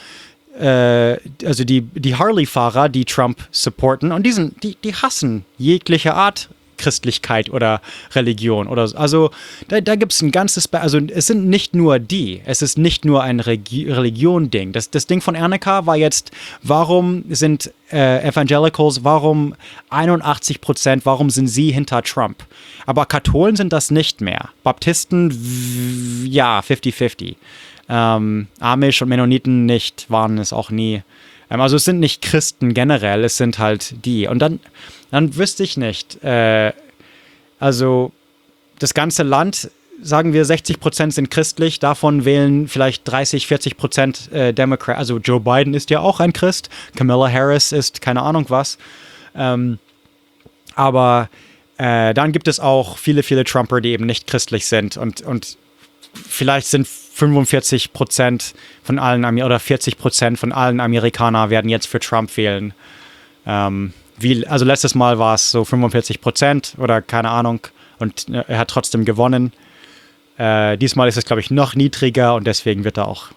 äh, 0.60 1.18
also 1.46 1.64
die, 1.64 1.82
die 1.82 2.16
Harley-Fahrer, 2.16 2.90
die 2.90 3.06
Trump 3.06 3.48
supporten 3.52 4.12
und 4.12 4.24
die, 4.24 4.34
sind, 4.34 4.62
die, 4.62 4.76
die 4.84 4.94
hassen 4.94 5.46
jegliche 5.58 6.16
Art 6.16 6.50
Christlichkeit 6.80 7.52
oder 7.52 7.82
Religion 8.16 8.68
oder 8.68 8.88
so. 8.88 8.98
Also 8.98 9.32
da, 9.68 9.82
da 9.82 9.96
gibt 9.96 10.14
es 10.14 10.22
ein 10.22 10.32
ganzes, 10.32 10.74
also 10.74 10.98
es 10.98 11.28
sind 11.28 11.48
nicht 11.48 11.76
nur 11.76 12.00
die, 12.00 12.42
es 12.46 12.64
ist 12.64 12.78
nicht 12.78 13.06
nur 13.06 13.22
ein 13.22 13.40
Religion-Ding. 13.40 14.72
Das, 14.72 14.90
das 14.90 15.06
Ding 15.06 15.22
von 15.22 15.36
Ernika 15.36 15.86
war 15.86 15.96
jetzt, 15.96 16.32
warum 16.64 17.24
sind 17.30 17.72
äh, 17.92 18.28
Evangelicals, 18.28 19.04
warum 19.04 19.56
81 19.90 20.62
Prozent, 20.62 21.06
warum 21.06 21.30
sind 21.30 21.48
sie 21.48 21.72
hinter 21.72 22.02
Trump? 22.02 22.44
Aber 22.86 23.06
Katholen 23.06 23.56
sind 23.56 23.74
das 23.74 23.92
nicht 23.92 24.22
mehr. 24.22 24.50
Baptisten, 24.64 26.26
ja, 26.28 26.62
50-50. 26.62 27.36
Ähm, 27.90 28.48
Amish 28.60 29.02
und 29.02 29.10
Mennoniten 29.10 29.66
nicht, 29.66 30.06
waren 30.10 30.38
es 30.38 30.54
auch 30.54 30.70
nie. 30.70 31.02
Ähm, 31.50 31.62
also 31.62 31.76
es 31.76 31.86
sind 31.86 32.00
nicht 32.00 32.22
Christen 32.22 32.74
generell, 32.74 33.24
es 33.24 33.38
sind 33.38 33.60
halt 33.60 34.06
die. 34.06 34.28
Und 34.28 34.40
dann, 34.40 34.60
dann 35.12 35.36
wüsste 35.36 35.64
ich 35.64 35.78
nicht. 35.78 36.24
Äh, 36.24 36.74
also 37.60 38.12
das 38.80 38.94
ganze 38.94 39.24
Land, 39.24 39.70
sagen 40.02 40.34
wir 40.34 40.46
60 40.46 40.80
Prozent 40.80 41.14
sind 41.14 41.30
christlich, 41.30 41.80
davon 41.80 42.26
wählen 42.26 42.68
vielleicht 42.68 43.08
30, 43.08 43.48
40 43.48 43.78
Prozent 43.78 44.32
äh, 44.32 44.54
Democrat. 44.54 44.98
Also 44.98 45.18
Joe 45.18 45.40
Biden 45.40 45.74
ist 45.74 45.90
ja 45.90 46.00
auch 46.00 46.20
ein 46.20 46.34
Christ, 46.34 46.70
Camilla 46.96 47.30
Harris 47.30 47.72
ist 47.72 48.02
keine 48.02 48.22
Ahnung 48.22 48.46
was. 48.50 48.78
Ähm, 49.36 49.80
aber 50.76 51.30
äh, 51.78 52.14
dann 52.14 52.32
gibt 52.32 52.48
es 52.48 52.60
auch 52.60 52.98
viele, 52.98 53.24
viele 53.24 53.44
Trumper, 53.44 53.82
die 53.82 53.90
eben 53.90 54.06
nicht 54.06 54.28
christlich 54.28 54.66
sind 54.66 54.96
und, 54.96 55.22
und 55.22 55.58
vielleicht 56.14 56.68
sind 56.68 56.88
45 56.88 57.92
Prozent 57.92 58.54
von 58.84 58.98
allen 58.98 59.26
oder 59.42 59.60
40 59.60 59.98
Prozent 59.98 60.40
von 60.40 60.54
allen 60.54 60.80
Amerikanern 60.80 61.50
werden 61.50 61.70
jetzt 61.70 61.88
für 61.88 62.00
Trump 62.00 62.36
wählen. 62.38 62.74
Ähm, 63.46 63.94
wie, 64.20 64.46
also 64.48 64.66
letztes 64.66 64.96
Mal 64.96 65.20
war 65.20 65.36
es 65.36 65.52
so 65.52 65.66
45 65.66 66.22
Prozent 66.22 66.74
oder 66.78 67.02
keine 67.02 67.30
Ahnung 67.30 67.62
und 68.00 68.30
äh, 68.30 68.44
er 68.48 68.60
hat 68.60 68.70
trotzdem 68.70 69.06
gewonnen. 69.06 69.54
Äh, 70.38 70.78
diesmal 70.78 71.08
ist 71.08 71.18
es, 71.18 71.26
glaube 71.26 71.42
ich, 71.42 71.52
noch 71.52 71.76
niedriger 71.76 72.36
und 72.36 72.48
deswegen 72.48 72.84
wird 72.84 72.98
er 72.98 73.08
auch 73.08 73.28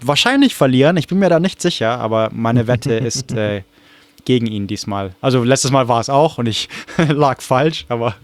wahrscheinlich 0.00 0.54
verlieren. 0.54 0.96
Ich 0.96 1.08
bin 1.08 1.18
mir 1.18 1.28
da 1.28 1.40
nicht 1.40 1.60
sicher, 1.60 1.98
aber 1.98 2.30
meine 2.32 2.66
Wette 2.66 2.94
ist 2.94 3.32
äh, 3.32 3.62
gegen 4.24 4.46
ihn 4.46 4.66
diesmal. 4.66 5.12
Also 5.20 5.42
letztes 5.42 5.70
Mal 5.70 5.88
war 5.88 6.00
es 6.00 6.08
auch 6.08 6.38
und 6.38 6.46
ich 6.46 6.68
lag 7.08 7.40
falsch, 7.40 7.86
aber 7.88 8.14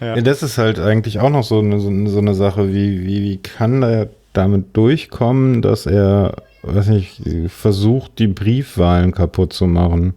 ja. 0.00 0.16
ja. 0.16 0.22
das 0.22 0.42
ist 0.42 0.58
halt 0.58 0.78
eigentlich 0.78 1.20
auch 1.20 1.30
noch 1.30 1.44
so 1.44 1.58
eine, 1.58 1.78
so 1.80 2.18
eine 2.18 2.34
Sache, 2.34 2.68
wie, 2.72 3.06
wie, 3.06 3.22
wie 3.22 3.36
kann 3.38 3.82
er 3.82 4.08
damit 4.32 4.76
durchkommen, 4.76 5.62
dass 5.62 5.86
er, 5.86 6.36
weiß 6.62 6.88
nicht, 6.88 7.22
versucht, 7.48 8.18
die 8.18 8.26
Briefwahlen 8.26 9.12
kaputt 9.12 9.52
zu 9.52 9.66
machen? 9.66 10.14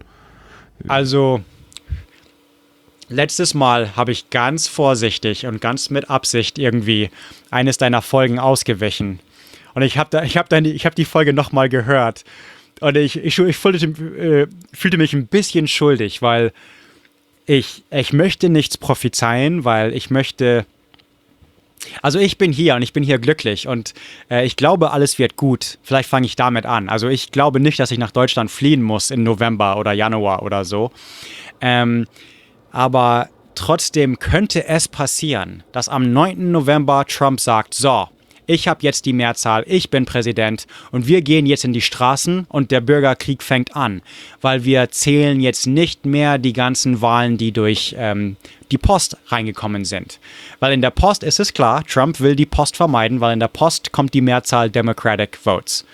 Also, 0.87 1.41
letztes 3.09 3.53
Mal 3.53 3.95
habe 3.95 4.11
ich 4.11 4.29
ganz 4.29 4.67
vorsichtig 4.67 5.45
und 5.45 5.61
ganz 5.61 5.89
mit 5.89 6.09
Absicht 6.09 6.57
irgendwie 6.57 7.09
eines 7.51 7.77
deiner 7.77 8.01
Folgen 8.01 8.39
ausgewichen. 8.39 9.19
Und 9.73 9.81
ich 9.81 9.97
habe 9.97 10.21
hab 10.21 10.51
hab 10.51 10.95
die 10.95 11.05
Folge 11.05 11.33
nochmal 11.33 11.69
gehört. 11.69 12.23
Und 12.79 12.95
ich, 12.97 13.17
ich, 13.17 13.37
ich 13.37 13.57
fühlte, 13.57 13.85
äh, 13.85 14.47
fühlte 14.73 14.97
mich 14.97 15.13
ein 15.13 15.27
bisschen 15.27 15.67
schuldig, 15.67 16.21
weil 16.21 16.53
ich, 17.45 17.83
ich 17.91 18.13
möchte 18.13 18.49
nichts 18.49 18.77
prophezeien, 18.77 19.65
weil 19.65 19.93
ich 19.93 20.09
möchte. 20.09 20.65
Also 22.01 22.19
ich 22.19 22.37
bin 22.37 22.51
hier 22.51 22.75
und 22.75 22.81
ich 22.81 22.93
bin 22.93 23.03
hier 23.03 23.19
glücklich 23.19 23.67
und 23.67 23.93
äh, 24.29 24.45
ich 24.45 24.55
glaube, 24.55 24.91
alles 24.91 25.19
wird 25.19 25.35
gut. 25.35 25.79
Vielleicht 25.81 26.09
fange 26.09 26.25
ich 26.25 26.35
damit 26.35 26.65
an. 26.65 26.89
Also 26.89 27.07
ich 27.07 27.31
glaube 27.31 27.59
nicht, 27.59 27.79
dass 27.79 27.91
ich 27.91 27.97
nach 27.97 28.11
Deutschland 28.11 28.51
fliehen 28.51 28.81
muss 28.81 29.11
im 29.11 29.23
November 29.23 29.77
oder 29.77 29.93
Januar 29.93 30.43
oder 30.43 30.65
so. 30.65 30.91
Ähm, 31.61 32.05
aber 32.71 33.29
trotzdem 33.55 34.19
könnte 34.19 34.67
es 34.67 34.87
passieren, 34.87 35.63
dass 35.71 35.89
am 35.89 36.13
9. 36.13 36.51
November 36.51 37.05
Trump 37.05 37.39
sagt, 37.39 37.73
so, 37.73 38.07
ich 38.49 38.67
habe 38.67 38.79
jetzt 38.81 39.05
die 39.05 39.13
Mehrzahl, 39.13 39.63
ich 39.67 39.91
bin 39.91 40.05
Präsident 40.05 40.65
und 40.91 41.05
wir 41.07 41.21
gehen 41.21 41.45
jetzt 41.45 41.65
in 41.65 41.73
die 41.73 41.81
Straßen 41.81 42.47
und 42.49 42.71
der 42.71 42.81
Bürgerkrieg 42.81 43.43
fängt 43.43 43.75
an, 43.75 44.01
weil 44.41 44.63
wir 44.63 44.89
zählen 44.89 45.39
jetzt 45.39 45.67
nicht 45.67 46.07
mehr 46.07 46.39
die 46.39 46.53
ganzen 46.53 46.99
Wahlen, 46.99 47.37
die 47.37 47.51
durch 47.51 47.95
ähm, 47.95 48.37
die 48.71 48.77
Post 48.77 49.17
reingekommen 49.27 49.85
sind. 49.85 50.19
Weil 50.59 50.73
in 50.73 50.81
der 50.81 50.91
Post 50.91 51.23
ist 51.23 51.39
es 51.39 51.53
klar, 51.53 51.83
Trump 51.85 52.19
will 52.19 52.35
die 52.35 52.45
Post 52.45 52.77
vermeiden, 52.77 53.21
weil 53.21 53.33
in 53.33 53.39
der 53.39 53.47
Post 53.47 53.91
kommt 53.91 54.13
die 54.13 54.21
Mehrzahl 54.21 54.69
Democratic 54.69 55.37
Votes. 55.37 55.85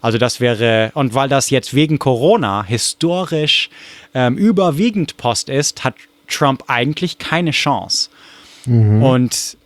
Also 0.00 0.18
das 0.18 0.40
wäre, 0.40 0.90
und 0.94 1.14
weil 1.14 1.28
das 1.28 1.48
jetzt 1.50 1.74
wegen 1.74 1.98
Corona 1.98 2.62
historisch 2.64 3.70
ähm, 4.12 4.36
überwiegend 4.36 5.16
Post 5.16 5.48
ist, 5.48 5.82
hat 5.84 5.94
Trump 6.28 6.64
eigentlich 6.66 7.18
keine 7.18 7.52
Chance. 7.52 8.10
Mhm. 8.66 9.02
Und 9.02 9.56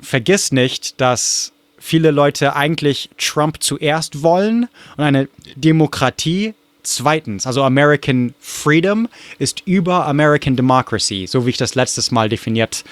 vergiss 0.00 0.52
nicht, 0.52 1.00
dass 1.00 1.52
viele 1.78 2.12
Leute 2.12 2.54
eigentlich 2.54 3.10
Trump 3.18 3.62
zuerst 3.62 4.22
wollen 4.22 4.68
und 4.96 5.04
eine 5.04 5.28
Demokratie 5.56 6.54
zweitens. 6.82 7.46
Also 7.46 7.62
American 7.62 8.34
Freedom 8.40 9.08
ist 9.38 9.62
über 9.66 10.06
American 10.06 10.56
Democracy, 10.56 11.26
so 11.26 11.46
wie 11.46 11.50
ich 11.50 11.56
das 11.56 11.74
letztes 11.74 12.10
Mal 12.10 12.28
definiert 12.28 12.84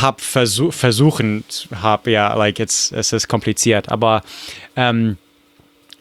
habe, 0.00 0.20
versuch, 0.20 0.72
versuchen 0.72 1.44
habe. 1.74 2.10
Ja, 2.10 2.34
like, 2.34 2.60
it's, 2.60 2.92
es 2.92 3.12
ist 3.12 3.28
kompliziert, 3.28 3.88
aber 3.88 4.22
ähm, 4.76 5.18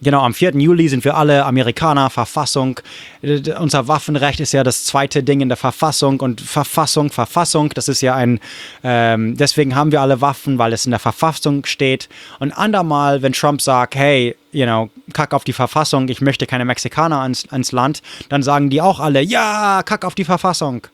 Genau, 0.03 0.21
am 0.21 0.34
4. 0.34 0.51
Juli 0.55 0.89
sind 0.89 1.05
wir 1.05 1.15
alle 1.15 1.45
Amerikaner, 1.45 2.09
Verfassung. 2.09 2.80
Unser 3.21 3.88
Waffenrecht 3.88 4.41
ist 4.41 4.51
ja 4.51 4.63
das 4.63 4.84
zweite 4.84 5.23
Ding 5.23 5.39
in 5.39 5.47
der 5.47 5.57
Verfassung 5.57 6.19
und 6.19 6.41
Verfassung, 6.41 7.09
Verfassung, 7.09 7.69
das 7.69 7.88
ist 7.88 8.01
ja 8.01 8.13
ein, 8.13 8.41
ähm, 8.84 9.38
deswegen 9.38 9.75
haben 9.75 9.93
wir 9.93 10.01
alle 10.01 10.19
Waffen, 10.19 10.57
weil 10.57 10.73
es 10.73 10.85
in 10.85 10.91
der 10.91 10.99
Verfassung 10.99 11.65
steht. 11.65 12.09
Und 12.39 12.51
andermal, 12.51 13.21
wenn 13.21 13.31
Trump 13.31 13.61
sagt, 13.61 13.95
hey, 13.95 14.35
you 14.51 14.65
know, 14.65 14.89
kack 15.13 15.34
auf 15.34 15.45
die 15.45 15.53
Verfassung, 15.53 16.09
ich 16.09 16.19
möchte 16.19 16.47
keine 16.47 16.65
Mexikaner 16.65 17.21
ans, 17.21 17.47
ans 17.49 17.71
Land, 17.71 18.01
dann 18.27 18.43
sagen 18.43 18.69
die 18.69 18.81
auch 18.81 18.99
alle, 18.99 19.21
ja, 19.21 19.84
kack 19.85 20.03
auf 20.03 20.15
die 20.15 20.25
Verfassung. 20.25 20.85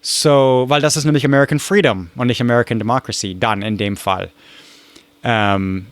So, 0.00 0.64
weil 0.68 0.80
das 0.80 0.96
ist 0.96 1.04
nämlich 1.04 1.24
American 1.24 1.60
Freedom 1.60 2.10
und 2.16 2.26
nicht 2.26 2.40
American 2.40 2.78
Democracy, 2.78 3.36
dann 3.38 3.62
in 3.62 3.76
dem 3.76 3.96
Fall. 3.96 4.30
Ähm, 5.22 5.86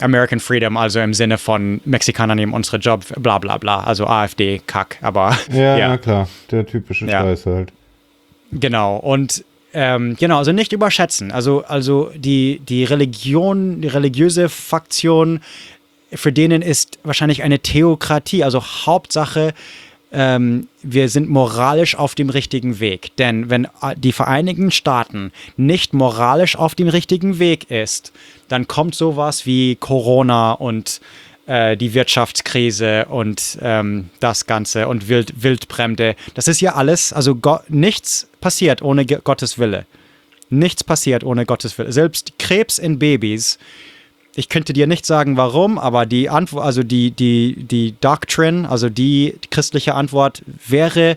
American 0.00 0.40
Freedom, 0.40 0.76
also 0.76 1.00
im 1.00 1.14
Sinne 1.14 1.38
von 1.38 1.80
Mexikaner 1.84 2.34
nehmen 2.34 2.52
unsere 2.52 2.76
Job, 2.78 3.04
bla 3.16 3.38
bla 3.38 3.58
bla, 3.58 3.84
also 3.84 4.06
AfD, 4.06 4.60
Kack, 4.66 4.98
aber. 5.00 5.36
Ja, 5.52 5.76
ja. 5.78 5.96
klar, 5.96 6.28
der 6.50 6.66
typische 6.66 7.06
ja. 7.06 7.22
Scheiß 7.22 7.46
halt. 7.46 7.72
Genau, 8.52 8.96
und 8.96 9.44
ähm, 9.72 10.16
genau, 10.18 10.38
also 10.38 10.52
nicht 10.52 10.72
überschätzen. 10.72 11.32
Also, 11.32 11.64
also 11.64 12.10
die, 12.14 12.60
die 12.66 12.84
Religion, 12.84 13.82
die 13.82 13.88
religiöse 13.88 14.48
Faktion, 14.48 15.40
für 16.12 16.32
denen 16.32 16.62
ist 16.62 16.98
wahrscheinlich 17.02 17.42
eine 17.42 17.58
Theokratie, 17.58 18.42
also 18.42 18.62
Hauptsache, 18.62 19.52
ähm, 20.12 20.68
wir 20.82 21.08
sind 21.08 21.28
moralisch 21.28 21.94
auf 21.94 22.14
dem 22.14 22.30
richtigen 22.30 22.80
Weg. 22.80 23.14
Denn 23.16 23.50
wenn 23.50 23.64
äh, 23.64 23.94
die 23.96 24.12
Vereinigten 24.12 24.70
Staaten 24.70 25.32
nicht 25.58 25.92
moralisch 25.92 26.56
auf 26.56 26.74
dem 26.74 26.88
richtigen 26.88 27.38
Weg 27.38 27.70
ist, 27.70 28.12
dann 28.48 28.68
kommt 28.68 28.94
sowas 28.94 29.46
wie 29.46 29.76
Corona 29.76 30.52
und 30.52 31.00
äh, 31.46 31.76
die 31.76 31.94
Wirtschaftskrise 31.94 33.06
und 33.06 33.58
ähm, 33.62 34.10
das 34.20 34.46
Ganze 34.46 34.88
und 34.88 35.08
Wild, 35.08 35.42
Wildbrände. 35.42 36.16
Das 36.34 36.48
ist 36.48 36.60
ja 36.60 36.74
alles, 36.74 37.12
also 37.12 37.34
Go 37.34 37.58
nichts 37.68 38.28
passiert 38.40 38.82
ohne 38.82 39.06
Gottes 39.06 39.58
Wille. 39.58 39.86
Nichts 40.48 40.84
passiert 40.84 41.24
ohne 41.24 41.46
Gottes 41.46 41.78
Wille. 41.78 41.92
Selbst 41.92 42.38
Krebs 42.38 42.78
in 42.78 42.98
Babys 42.98 43.58
ich 44.36 44.50
könnte 44.50 44.74
dir 44.74 44.86
nicht 44.86 45.06
sagen, 45.06 45.38
warum, 45.38 45.78
aber 45.78 46.04
die 46.04 46.28
Antwort, 46.28 46.64
also 46.64 46.82
die, 46.82 47.10
die, 47.10 47.56
die 47.58 47.94
Doctrine, 48.00 48.68
also 48.68 48.90
die 48.90 49.34
christliche 49.50 49.94
Antwort 49.94 50.42
wäre, 50.68 51.16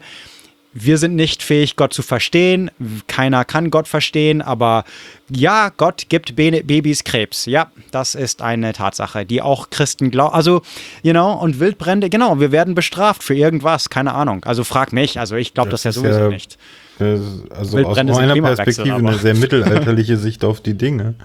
wir 0.71 0.97
sind 0.99 1.15
nicht 1.15 1.41
fähig, 1.41 1.75
Gott 1.75 1.93
zu 1.93 2.03
verstehen. 2.03 2.69
Keiner 3.07 3.43
kann 3.43 3.71
Gott 3.71 3.87
verstehen, 3.87 4.41
aber 4.41 4.83
ja, 5.29 5.69
Gott 5.75 6.05
gibt 6.09 6.35
Babys 6.35 7.03
Krebs. 7.03 7.45
Ja, 7.45 7.71
das 7.91 8.13
ist 8.13 8.41
eine 8.41 8.73
Tatsache, 8.73 9.25
die 9.25 9.41
auch 9.41 9.71
Christen 9.71 10.11
glauben. 10.11 10.35
Also, 10.35 10.61
you 11.01 11.11
know, 11.11 11.33
und 11.33 11.59
Wildbrände, 11.59 12.09
genau, 12.09 12.39
wir 12.39 12.51
werden 12.51 12.75
bestraft 12.75 13.23
für 13.23 13.35
irgendwas, 13.35 13.89
keine 13.89 14.13
Ahnung. 14.13 14.43
Also 14.43 14.63
frag 14.63 14.93
mich, 14.93 15.19
also 15.19 15.35
ich 15.35 15.53
glaube 15.53 15.71
das, 15.71 15.81
das 15.81 15.95
ja 15.95 16.01
sowieso 16.01 16.19
ja, 16.19 16.29
nicht. 16.29 16.57
Also 16.99 17.77
Wildbrände 17.77 18.13
aus 18.13 18.19
meiner 18.19 18.41
Perspektive 18.41 18.95
eine 18.95 19.17
sehr 19.17 19.35
mittelalterliche 19.35 20.17
Sicht 20.17 20.45
auf 20.45 20.61
die 20.61 20.75
Dinge. 20.75 21.15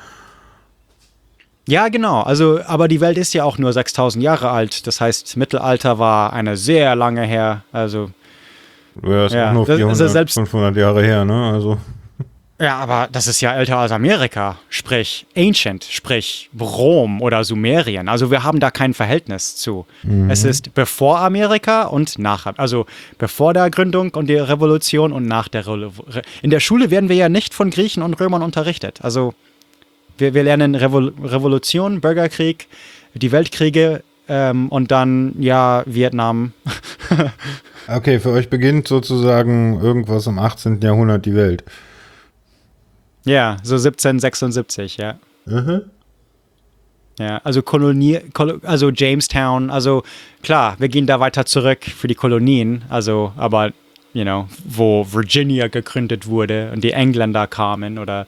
Ja, 1.67 1.89
genau. 1.89 2.21
Also, 2.21 2.61
aber 2.67 2.89
die 2.89 3.01
Welt 3.01 3.17
ist 3.17 3.33
ja 3.33 3.45
auch 3.45 3.59
nur 3.59 3.73
6000 3.73 4.23
Jahre 4.23 4.51
alt. 4.51 4.87
Das 4.87 5.01
heißt, 5.01 5.37
Mittelalter 5.37 5.99
war 5.99 6.33
eine 6.33 6.57
sehr 6.57 6.95
lange 6.95 7.23
her. 7.23 7.65
Also, 7.73 8.11
ja, 9.03 9.27
ist 9.27 9.35
ja, 9.35 9.51
auch 9.51 9.55
nur 9.55 9.67
400, 9.67 9.89
also 9.89 10.09
selbst, 10.09 10.35
500 10.35 10.77
Jahre 10.77 11.03
her, 11.03 11.25
ne? 11.25 11.53
Also. 11.53 11.79
Ja, 12.61 12.79
aber 12.79 13.09
das 13.11 13.27
ist 13.27 13.41
ja 13.41 13.53
älter 13.53 13.79
als 13.79 13.91
Amerika, 13.91 14.59
sprich 14.69 15.27
Ancient, 15.37 15.85
sprich 15.85 16.51
Rom 16.59 17.21
oder 17.21 17.43
Sumerien. 17.43 18.09
Also 18.09 18.31
wir 18.31 18.45
haben 18.45 18.61
da 18.61 18.71
kein 18.71 18.95
Verhältnis 18.95 19.57
zu. 19.57 19.87
Mhm. 20.05 20.31
Es 20.31 20.45
ist 20.45 20.73
bevor 20.73 21.19
Amerika 21.19 21.83
und 21.83 22.19
nach, 22.21 22.47
also 22.57 22.87
bevor 23.19 23.55
der 23.55 23.71
Gründung 23.71 24.11
und 24.15 24.29
der 24.29 24.49
Revolution 24.49 25.13
und 25.13 25.27
nach 25.27 25.49
der 25.49 25.67
Revolution. 25.67 26.23
In 26.43 26.51
der 26.51 26.61
Schule 26.61 26.93
werden 26.93 27.09
wir 27.09 27.17
ja 27.17 27.29
nicht 27.29 27.55
von 27.55 27.71
Griechen 27.71 28.05
und 28.05 28.21
Römern 28.21 28.43
unterrichtet. 28.43 29.01
Also 29.03 29.35
wir, 30.17 30.33
wir 30.33 30.45
lernen 30.45 30.77
Revol 30.77 31.13
Revolution, 31.25 32.01
Bürgerkrieg, 32.01 32.69
die 33.15 33.33
Weltkriege 33.33 34.05
ähm, 34.29 34.69
und 34.69 34.93
dann, 34.93 35.35
ja, 35.41 35.83
Vietnam. 35.87 36.53
okay, 37.89 38.21
für 38.21 38.31
euch 38.31 38.49
beginnt 38.51 38.89
sozusagen 38.89 39.81
irgendwas 39.81 40.27
im 40.27 40.39
18. 40.39 40.81
Jahrhundert 40.81 41.27
die 41.27 41.35
Welt. 41.35 41.65
Ja, 43.25 43.57
so 43.63 43.77
1776, 43.77 44.99
ja. 44.99 45.19
Mhm. 45.47 45.83
Ja, 47.19 47.41
also 47.45 47.63
Kolonie, 47.63 48.19
also 48.65 48.91
Jamestown, 48.91 49.71
also 49.71 50.03
klar, 50.43 50.75
wir 50.79 50.89
gehen 50.89 51.07
da 51.07 51.21
weiter 51.21 51.47
zurück 51.47 51.85
für 51.85 52.09
die 52.09 52.17
Kolonien, 52.17 52.83
also, 52.89 53.33
aber, 53.37 53.73
you 54.13 54.25
know, 54.25 54.49
wo 54.65 55.07
Virginia 55.11 55.69
gegründet 55.69 56.27
wurde 56.27 56.73
und 56.73 56.83
die 56.83 56.93
Engländer 56.93 57.47
kamen 57.47 57.99
oder 57.99 58.27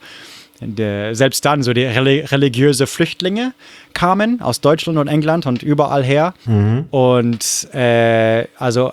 der, 0.61 1.15
selbst 1.15 1.45
dann 1.45 1.63
so 1.63 1.73
die 1.73 1.85
religiöse 1.85 2.87
Flüchtlinge 2.87 3.53
kamen 3.93 4.41
aus 4.41 4.61
Deutschland 4.61 4.99
und 4.99 5.09
England 5.09 5.47
und 5.47 5.63
überall 5.63 6.05
her. 6.05 6.35
Mhm. 6.47 6.87
Und 6.91 7.69
äh, 7.75 8.47
also 8.57 8.93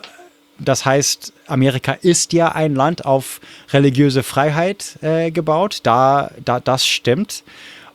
das 0.66 0.86
heißt, 0.86 1.34
Amerika 1.48 1.94
ist 1.94 2.34
ja 2.34 2.52
ein 2.52 2.76
Land 2.76 3.06
auf 3.06 3.42
religiöse 3.72 4.24
Freiheit 4.24 4.98
äh, 5.02 5.32
gebaut. 5.32 5.80
Da, 5.84 6.32
da, 6.44 6.60
das 6.60 6.86
stimmt. 6.86 7.44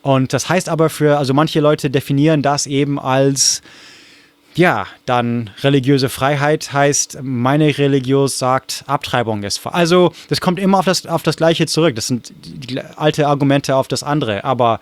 Und 0.02 0.32
das 0.32 0.48
heißt 0.48 0.68
aber 0.68 0.90
für, 0.90 1.18
also 1.18 1.34
manche 1.34 1.60
Leute 1.60 1.90
definieren 1.90 2.42
das 2.42 2.66
eben 2.66 2.98
als 2.98 3.62
ja, 4.54 4.86
dann 5.06 5.50
religiöse 5.62 6.08
Freiheit 6.08 6.72
heißt, 6.72 7.18
meine 7.22 7.78
Religion 7.78 8.26
sagt, 8.26 8.82
Abtreibung 8.88 9.44
ist. 9.44 9.64
Also, 9.64 10.12
das 10.28 10.40
kommt 10.40 10.58
immer 10.58 10.80
auf 10.80 10.84
das, 10.84 11.06
auf 11.06 11.22
das 11.22 11.36
Gleiche 11.36 11.66
zurück. 11.66 11.94
Das 11.94 12.08
sind 12.08 12.32
alte 12.96 13.28
Argumente 13.28 13.76
auf 13.76 13.86
das 13.86 14.02
andere. 14.02 14.42
Aber 14.42 14.80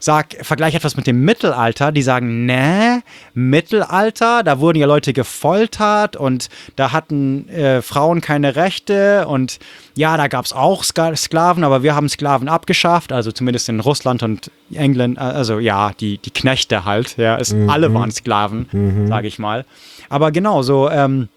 sag, 0.00 0.34
vergleich 0.44 0.74
etwas 0.74 0.96
mit 0.96 1.06
dem 1.06 1.20
Mittelalter, 1.20 1.92
die 1.92 2.02
sagen, 2.02 2.46
ne, 2.46 3.02
Mittelalter, 3.34 4.42
da 4.42 4.58
wurden 4.58 4.78
ja 4.78 4.86
Leute 4.86 5.12
gefoltert 5.12 6.16
und 6.16 6.48
da 6.74 6.90
hatten 6.90 7.48
äh, 7.50 7.82
Frauen 7.82 8.20
keine 8.20 8.56
Rechte 8.56 9.28
und 9.28 9.60
ja, 9.94 10.16
da 10.16 10.26
gab 10.26 10.46
es 10.46 10.52
auch 10.52 10.82
Sklaven, 10.82 11.62
aber 11.62 11.82
wir 11.82 11.94
haben 11.94 12.08
Sklaven 12.08 12.48
abgeschafft, 12.48 13.12
also 13.12 13.30
zumindest 13.30 13.68
in 13.68 13.80
Russland 13.80 14.22
und 14.22 14.50
England, 14.72 15.18
äh, 15.18 15.20
also 15.20 15.58
ja, 15.58 15.92
die, 16.00 16.18
die 16.18 16.30
Knechte 16.30 16.86
halt, 16.86 17.18
ja, 17.18 17.36
es, 17.36 17.52
mhm. 17.52 17.68
alle 17.68 17.92
waren 17.92 18.10
Sklaven, 18.10 18.68
mhm. 18.72 19.08
sage 19.08 19.28
ich 19.28 19.38
mal. 19.38 19.66
Aber 20.08 20.32
genau, 20.32 20.62
so, 20.62 20.90
ähm, 20.90 21.28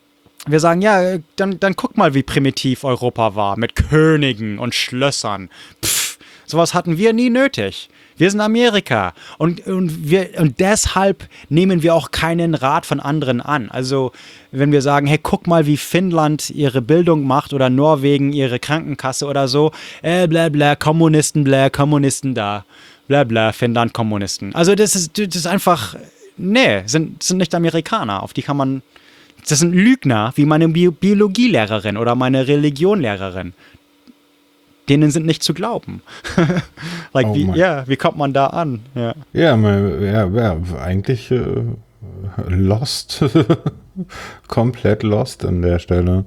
wir 0.48 0.60
sagen, 0.60 0.81
ja, 0.81 1.18
dann, 1.35 1.60
dann 1.60 1.76
guck 1.76 1.98
mal, 1.98 2.14
wie 2.14 2.23
primitiv 2.23 2.84
Europa 2.84 3.35
war, 3.35 3.57
mit 3.57 3.76
Königen 3.76 4.60
und 4.60 4.73
Schlössern. 4.73 5.49
Pff, 5.84 6.18
sowas 6.45 6.73
hatten 6.73 6.98
wir 6.98 7.14
nie 7.14 7.30
nötig. 7.30 7.90
Wir 8.18 8.30
sind 8.30 8.41
Amerika 8.41 9.14
und, 9.38 9.65
und, 9.68 10.10
wir, 10.10 10.30
und 10.38 10.60
deshalb 10.60 11.27
nehmen 11.49 11.81
wir 11.84 11.95
auch 11.95 12.11
keinen 12.11 12.56
Rat 12.56 12.85
von 12.85 12.99
anderen 12.99 13.41
an. 13.41 13.69
Also 13.69 14.11
wenn 14.52 14.72
wir 14.72 14.81
sagen, 14.81 15.07
hey, 15.07 15.19
guck 15.22 15.48
mal, 15.48 15.65
wie 15.65 15.77
Finnland 15.77 16.49
ihre 16.49 16.81
Bildung 16.81 17.26
macht 17.26 17.53
oder 17.53 17.69
Norwegen 17.69 18.34
ihre 18.34 18.60
Krankenkasse 18.60 19.26
oder 19.26 19.48
so, 19.48 19.72
äh, 20.02 20.27
bla 20.27 20.49
bla, 20.49 20.76
Kommunisten, 20.76 21.44
bla, 21.44 21.69
Kommunisten 21.69 22.35
da, 22.35 22.65
bla 23.07 23.23
bla, 23.23 23.52
Finnland, 23.52 23.94
Kommunisten. 23.94 24.53
Also 24.53 24.76
das 24.76 24.95
ist, 24.95 25.18
das 25.18 25.35
ist 25.35 25.48
einfach, 25.48 25.95
nee, 26.38 26.84
sind, 26.85 27.23
sind 27.23 27.38
nicht 27.38 27.56
Amerikaner, 27.56 28.23
auf 28.23 28.34
die 28.34 28.44
kann 28.44 28.57
man, 28.57 28.81
das 29.48 29.60
sind 29.60 29.73
Lügner, 29.73 30.31
wie 30.35 30.45
meine 30.45 30.69
Bi 30.69 30.90
Biologielehrerin 30.90 31.98
oder 31.98 32.15
meine 32.15 32.48
Religionlehrerin 32.48 33.53
denen 34.89 35.11
sind 35.11 35.26
nicht 35.26 35.43
zu 35.43 35.53
glauben. 35.53 36.01
like, 37.14 37.27
oh 37.27 37.35
wie, 37.35 37.51
ja, 37.57 37.88
wie 37.88 37.95
kommt 37.95 38.18
man 38.18 38.34
da 38.34 38.47
an? 38.47 38.81
Ja, 38.95 39.14
ja, 39.34 39.55
ja, 39.55 40.27
ja 40.27 40.57
eigentlich 40.81 41.31
äh, 41.31 41.64
lost. 42.47 43.23
Komplett 44.47 45.03
lost 45.03 45.45
an 45.45 45.61
der 45.61 45.80
Stelle. 45.80 46.26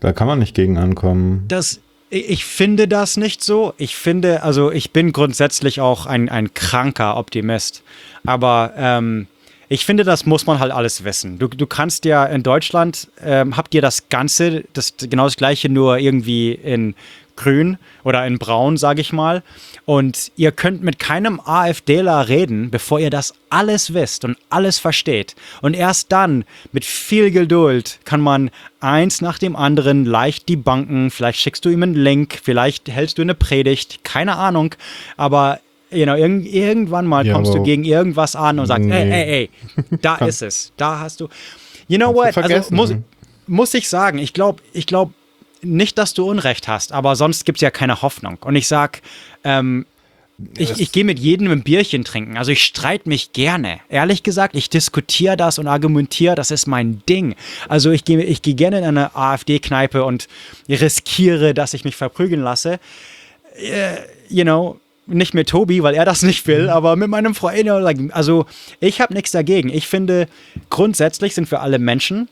Da 0.00 0.12
kann 0.12 0.26
man 0.26 0.38
nicht 0.38 0.54
gegen 0.54 0.78
ankommen. 0.78 1.44
Das, 1.48 1.80
ich 2.10 2.44
finde 2.44 2.88
das 2.88 3.16
nicht 3.16 3.42
so. 3.42 3.74
Ich 3.76 3.96
finde, 3.96 4.42
also 4.42 4.72
ich 4.72 4.92
bin 4.92 5.12
grundsätzlich 5.12 5.80
auch 5.80 6.06
ein, 6.06 6.28
ein 6.28 6.54
kranker 6.54 7.16
Optimist. 7.16 7.82
Aber 8.24 8.72
ähm, 8.76 9.28
ich 9.68 9.86
finde, 9.86 10.04
das 10.04 10.26
muss 10.26 10.44
man 10.44 10.58
halt 10.58 10.70
alles 10.70 11.04
wissen. 11.04 11.38
Du, 11.38 11.48
du 11.48 11.66
kannst 11.66 12.04
ja 12.04 12.26
in 12.26 12.42
Deutschland, 12.42 13.08
ähm, 13.24 13.56
habt 13.56 13.74
ihr 13.74 13.80
das 13.80 14.10
Ganze, 14.10 14.64
das, 14.74 14.94
genau 14.98 15.24
das 15.24 15.36
Gleiche, 15.36 15.70
nur 15.70 15.96
irgendwie 15.98 16.52
in 16.52 16.94
grün 17.36 17.78
oder 18.04 18.26
in 18.26 18.38
braun, 18.38 18.76
sage 18.76 19.00
ich 19.00 19.12
mal. 19.12 19.42
Und 19.84 20.32
ihr 20.36 20.52
könnt 20.52 20.82
mit 20.82 20.98
keinem 20.98 21.40
AfDler 21.40 22.28
reden, 22.28 22.70
bevor 22.70 23.00
ihr 23.00 23.10
das 23.10 23.34
alles 23.50 23.94
wisst 23.94 24.24
und 24.24 24.36
alles 24.48 24.78
versteht. 24.78 25.34
Und 25.60 25.74
erst 25.74 26.12
dann, 26.12 26.44
mit 26.72 26.84
viel 26.84 27.30
Geduld, 27.30 27.98
kann 28.04 28.20
man 28.20 28.50
eins 28.80 29.20
nach 29.20 29.38
dem 29.38 29.56
anderen 29.56 30.04
leicht 30.04 30.48
die 30.48 30.56
Banken, 30.56 31.10
vielleicht 31.10 31.40
schickst 31.40 31.64
du 31.64 31.68
ihm 31.68 31.82
einen 31.82 31.94
Link, 31.94 32.38
vielleicht 32.42 32.88
hältst 32.88 33.18
du 33.18 33.22
eine 33.22 33.34
Predigt, 33.34 34.04
keine 34.04 34.36
Ahnung, 34.36 34.74
aber 35.16 35.60
you 35.90 36.04
know, 36.04 36.14
irg 36.14 36.46
irgendwann 36.46 37.06
mal 37.06 37.26
ja, 37.26 37.34
kommst 37.34 37.54
du 37.54 37.62
gegen 37.62 37.84
irgendwas 37.84 38.34
an 38.34 38.58
und 38.58 38.66
sagst, 38.66 38.86
nee. 38.86 38.94
ey, 38.94 39.10
ey, 39.10 39.30
ey, 39.30 39.50
da 40.00 40.16
ist 40.26 40.42
es, 40.42 40.72
da 40.76 41.00
hast 41.00 41.20
du, 41.20 41.28
you 41.86 41.98
know 41.98 42.14
what, 42.14 42.36
also 42.36 42.74
muss, 42.74 42.94
muss 43.46 43.74
ich 43.74 43.88
sagen, 43.88 44.18
ich 44.18 44.32
glaube, 44.32 44.62
ich 44.72 44.86
glaube, 44.86 45.12
nicht, 45.62 45.98
dass 45.98 46.14
du 46.14 46.28
Unrecht 46.28 46.68
hast, 46.68 46.92
aber 46.92 47.16
sonst 47.16 47.44
gibt 47.44 47.58
es 47.58 47.62
ja 47.62 47.70
keine 47.70 48.02
Hoffnung. 48.02 48.38
Und 48.40 48.56
ich 48.56 48.68
sag, 48.68 49.00
ähm, 49.44 49.86
ich, 50.58 50.80
ich 50.80 50.92
gehe 50.92 51.04
mit 51.04 51.18
jedem 51.18 51.50
ein 51.50 51.62
Bierchen 51.62 52.04
trinken. 52.04 52.36
Also 52.36 52.50
ich 52.52 52.64
streite 52.64 53.08
mich 53.08 53.32
gerne. 53.32 53.80
Ehrlich 53.88 54.22
gesagt, 54.22 54.56
ich 54.56 54.70
diskutiere 54.70 55.36
das 55.36 55.58
und 55.58 55.68
argumentiere, 55.68 56.34
das 56.34 56.50
ist 56.50 56.66
mein 56.66 57.02
Ding. 57.08 57.36
Also 57.68 57.90
ich 57.90 58.04
gehe 58.04 58.22
ich 58.22 58.42
geh 58.42 58.54
gerne 58.54 58.78
in 58.78 58.84
eine 58.84 59.14
AfD-Kneipe 59.14 60.04
und 60.04 60.28
riskiere, 60.68 61.54
dass 61.54 61.74
ich 61.74 61.84
mich 61.84 61.96
verprügeln 61.96 62.42
lasse. 62.42 62.80
Uh, 63.56 64.00
you 64.28 64.44
know, 64.44 64.80
nicht 65.06 65.34
mit 65.34 65.48
Tobi, 65.48 65.82
weil 65.82 65.94
er 65.94 66.04
das 66.04 66.22
nicht 66.22 66.46
will, 66.46 66.64
mhm. 66.64 66.70
aber 66.70 66.96
mit 66.96 67.08
meinem 67.08 67.34
Freund. 67.34 67.68
Also 68.12 68.46
ich 68.80 69.00
habe 69.00 69.14
nichts 69.14 69.30
dagegen. 69.30 69.68
Ich 69.68 69.86
finde, 69.86 70.26
grundsätzlich 70.70 71.34
sind 71.34 71.50
wir 71.50 71.60
alle 71.60 71.78
Menschen 71.78 72.28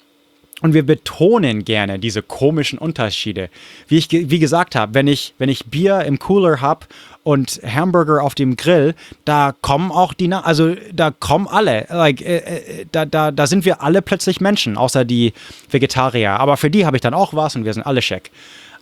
und 0.63 0.75
wir 0.75 0.85
betonen 0.85 1.65
gerne 1.65 1.99
diese 1.99 2.23
komischen 2.23 2.79
Unterschiede. 2.79 3.49
Wie 3.89 3.99
ich 3.99 4.11
wie 4.11 4.39
gesagt 4.39 4.75
habe, 4.75 4.95
wenn 4.95 5.07
ich, 5.07 5.35
wenn 5.39 5.49
ich 5.49 5.67
Bier 5.67 6.03
im 6.03 6.19
Cooler 6.19 6.61
habe 6.61 6.87
und 7.23 7.61
Hamburger 7.65 8.23
auf 8.23 8.35
dem 8.35 8.57
Grill, 8.57 8.95
da 9.25 9.55
kommen 9.61 9.91
auch 9.91 10.15
die, 10.15 10.33
also 10.33 10.75
da 10.93 11.11
kommen 11.11 11.49
alle. 11.49 11.87
Like, 11.89 12.21
äh, 12.21 12.37
äh, 12.37 12.87
da, 12.93 13.05
da, 13.05 13.31
da 13.31 13.47
sind 13.47 13.65
wir 13.65 13.83
alle 13.83 14.03
plötzlich 14.03 14.41
Menschen, 14.41 14.77
außer 14.77 15.05
die 15.05 15.33
Vegetarier. 15.71 16.33
Aber 16.33 16.57
für 16.57 16.71
die 16.71 16.87
habe 16.87 16.97
ich 16.97 17.01
dann 17.01 17.15
auch 17.15 17.35
was 17.35 17.57
und 17.57 17.65
wir 17.65 17.75
sind 17.75 17.85
alle 17.85 18.03
schick. 18.03 18.31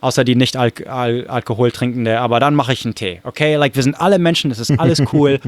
Außer 0.01 0.23
die 0.23 0.35
nicht 0.35 0.55
Al 0.55 0.71
Al 0.85 1.27
Alkoholtrinkende, 1.27 2.21
aber 2.21 2.39
dann 2.39 2.55
mache 2.55 2.71
ich 2.71 2.85
einen 2.85 2.95
Tee. 2.95 3.19
Okay, 3.23 3.55
like 3.55 3.75
wir 3.75 3.83
sind 3.83 3.99
alle 3.99 4.17
Menschen, 4.17 4.49
das 4.49 4.59
ist 4.59 4.71
alles 4.79 5.01
cool. 5.13 5.41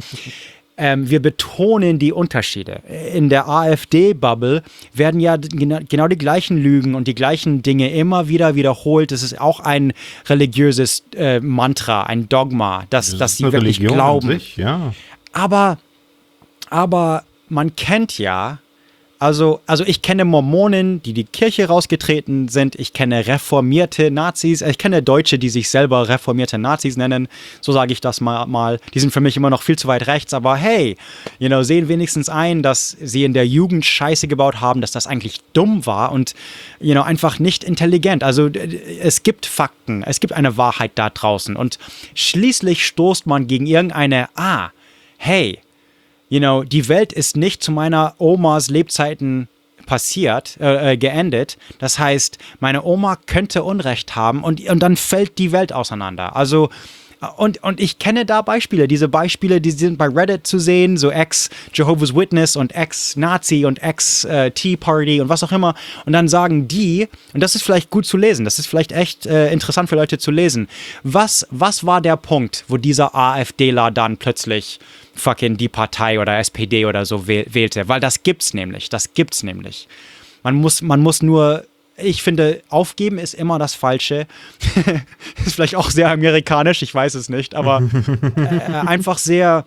Ähm, 0.78 1.10
wir 1.10 1.22
betonen 1.22 2.00
die 2.00 2.12
Unterschiede. 2.12 2.82
In 3.14 3.30
der 3.30 3.48
AfD-Bubble 3.48 4.64
werden 4.94 5.20
ja 5.20 5.38
genau 5.38 6.08
die 6.08 6.18
gleichen 6.18 6.58
Lügen 6.58 6.96
und 6.96 7.08
die 7.08 7.16
gleichen 7.16 7.62
Dinge 7.62 7.92
immer 7.92 8.28
wieder 8.28 8.56
wiederholt. 8.56 9.12
Das 9.12 9.24
ist 9.24 9.40
auch 9.40 9.60
ein 9.60 9.94
religiöses 10.28 11.04
äh, 11.16 11.40
Mantra, 11.40 12.04
ein 12.04 12.30
Dogma, 12.30 12.86
dass, 12.90 13.12
das 13.12 13.20
dass 13.20 13.38
sie 13.38 13.44
wirklich 13.44 13.80
Religion 13.80 13.94
glauben. 13.94 14.30
Sich, 14.30 14.58
ja. 14.58 14.94
Aber, 15.34 15.78
aber 16.70 17.24
man 17.48 17.76
kennt 17.76 18.18
ja 18.18 18.60
also, 19.22 19.62
also 19.68 19.84
ich 19.86 20.02
kenne 20.02 20.26
Mormonen, 20.26 21.04
die 21.04 21.14
die 21.14 21.26
Kirche 21.26 21.68
rausgetreten 21.68 22.48
sind. 22.48 22.74
Ich 22.74 22.92
kenne 22.92 23.28
reformierte 23.28 24.10
Nazis. 24.10 24.64
Ich 24.64 24.80
kenne 24.80 25.04
Deutsche, 25.04 25.38
die 25.38 25.50
sich 25.50 25.70
selber 25.70 26.10
reformierte 26.10 26.58
Nazis 26.58 26.98
nennen. 26.98 27.28
So 27.62 27.72
sage 27.72 27.94
ich 27.94 28.02
das 28.02 28.20
mal, 28.20 28.48
mal. 28.48 28.80
Die 28.96 29.00
sind 29.00 29.14
für 29.14 29.20
mich 29.20 29.38
immer 29.38 29.52
noch 29.52 29.62
viel 29.62 29.78
zu 29.78 29.88
weit 29.88 30.08
rechts. 30.08 30.34
Aber 30.34 30.56
hey, 30.56 30.98
you 31.38 31.50
know, 31.50 31.62
sehen 31.62 31.88
wenigstens 31.88 32.30
ein, 32.30 32.64
dass 32.64 32.98
sie 33.00 33.24
in 33.24 33.36
der 33.36 33.46
Jugend 33.46 33.86
Scheiße 33.86 34.28
gebaut 34.28 34.60
haben, 34.60 34.82
dass 34.82 34.92
das 34.92 35.06
eigentlich 35.06 35.38
dumm 35.54 35.86
war 35.86 36.12
und 36.12 36.34
you 36.80 36.94
know, 36.94 37.04
einfach 37.04 37.38
nicht 37.38 37.64
intelligent. 37.64 38.24
Also 38.24 38.48
es 38.48 39.22
gibt 39.22 39.46
Fakten, 39.46 40.02
es 40.02 40.20
gibt 40.20 40.34
eine 40.34 40.58
Wahrheit 40.58 40.94
da 40.96 41.12
draußen. 41.12 41.56
Und 41.56 41.78
schließlich 42.16 42.88
stoßt 42.88 43.28
man 43.28 43.46
gegen 43.46 43.68
irgendeine, 43.68 44.30
ah, 44.34 44.72
hey, 45.20 45.60
you 46.32 46.40
know, 46.40 46.64
die 46.64 46.88
Welt 46.88 47.14
ist 47.14 47.36
nicht 47.36 47.62
zu 47.62 47.72
meiner 47.72 48.16
Omas 48.18 48.70
Lebzeiten 48.70 49.50
passiert, 49.86 50.58
äh, 50.62 50.94
äh, 50.94 50.98
geendet. 50.98 51.58
Das 51.78 52.00
heißt, 52.00 52.38
meine 52.62 52.84
Oma 52.84 53.18
könnte 53.18 53.64
Unrecht 53.64 54.16
haben 54.16 54.44
und, 54.44 54.62
und 54.68 54.80
dann 54.80 54.96
fällt 54.96 55.38
die 55.38 55.52
Welt 55.52 55.74
auseinander. 55.74 56.36
Also, 56.36 56.70
und, 57.38 57.62
und 57.64 57.80
ich 57.80 58.00
kenne 58.00 58.26
da 58.26 58.42
Beispiele. 58.42 58.88
Diese 58.88 59.08
Beispiele, 59.08 59.62
die 59.62 59.72
sind 59.72 59.98
bei 59.98 60.08
Reddit 60.08 60.48
zu 60.48 60.58
sehen, 60.58 60.98
so 60.98 61.12
ex-Jehovah's 61.12 62.16
Witness 62.16 62.56
und 62.56 62.74
ex-Nazi 62.76 63.66
und 63.66 63.82
ex-Tea 63.84 64.78
Party 64.78 65.22
und 65.22 65.30
was 65.30 65.44
auch 65.44 65.52
immer. 65.52 65.76
Und 66.06 66.14
dann 66.14 66.28
sagen 66.28 66.68
die, 66.68 67.08
und 67.34 67.42
das 67.42 67.54
ist 67.54 67.62
vielleicht 67.62 67.92
gut 67.92 68.08
zu 68.08 68.18
lesen, 68.18 68.44
das 68.44 68.58
ist 68.58 68.66
vielleicht 68.66 68.92
echt 68.92 69.28
äh, 69.28 69.52
interessant 69.52 69.90
für 69.90 69.96
Leute 69.96 70.18
zu 70.18 70.32
lesen, 70.32 70.68
was, 71.04 71.46
was 71.52 71.86
war 71.86 72.02
der 72.02 72.18
Punkt, 72.18 72.66
wo 72.68 72.78
dieser 72.78 73.14
AfDler 73.14 73.92
dann 73.92 74.18
plötzlich 74.18 74.80
fucking 75.14 75.58
die 75.58 75.70
Partei 75.70 76.20
oder 76.20 76.40
SPD 76.40 76.86
oder 76.86 77.06
so 77.06 77.28
wählte, 77.28 77.88
weil 77.88 78.00
das 78.00 78.24
gibt's 78.24 78.56
nämlich, 78.56 78.90
das 78.90 79.14
gibt's 79.14 79.44
nämlich. 79.44 79.88
Man 80.44 80.56
muss, 80.56 80.82
man 80.82 81.02
muss 81.02 81.22
nur, 81.22 81.66
ich 82.04 82.24
finde, 82.24 82.62
aufgeben 82.70 83.18
ist 83.18 83.34
immer 83.34 83.60
das 83.60 83.74
Falsche. 83.74 84.28
ist 85.46 85.56
vielleicht 85.56 85.76
auch 85.76 85.90
sehr 85.90 86.10
amerikanisch, 86.10 86.82
ich 86.82 86.94
weiß 86.94 87.16
es 87.16 87.30
nicht, 87.30 87.56
aber 87.56 87.82
äh, 88.38 88.88
einfach 88.88 89.18
sehr, 89.18 89.66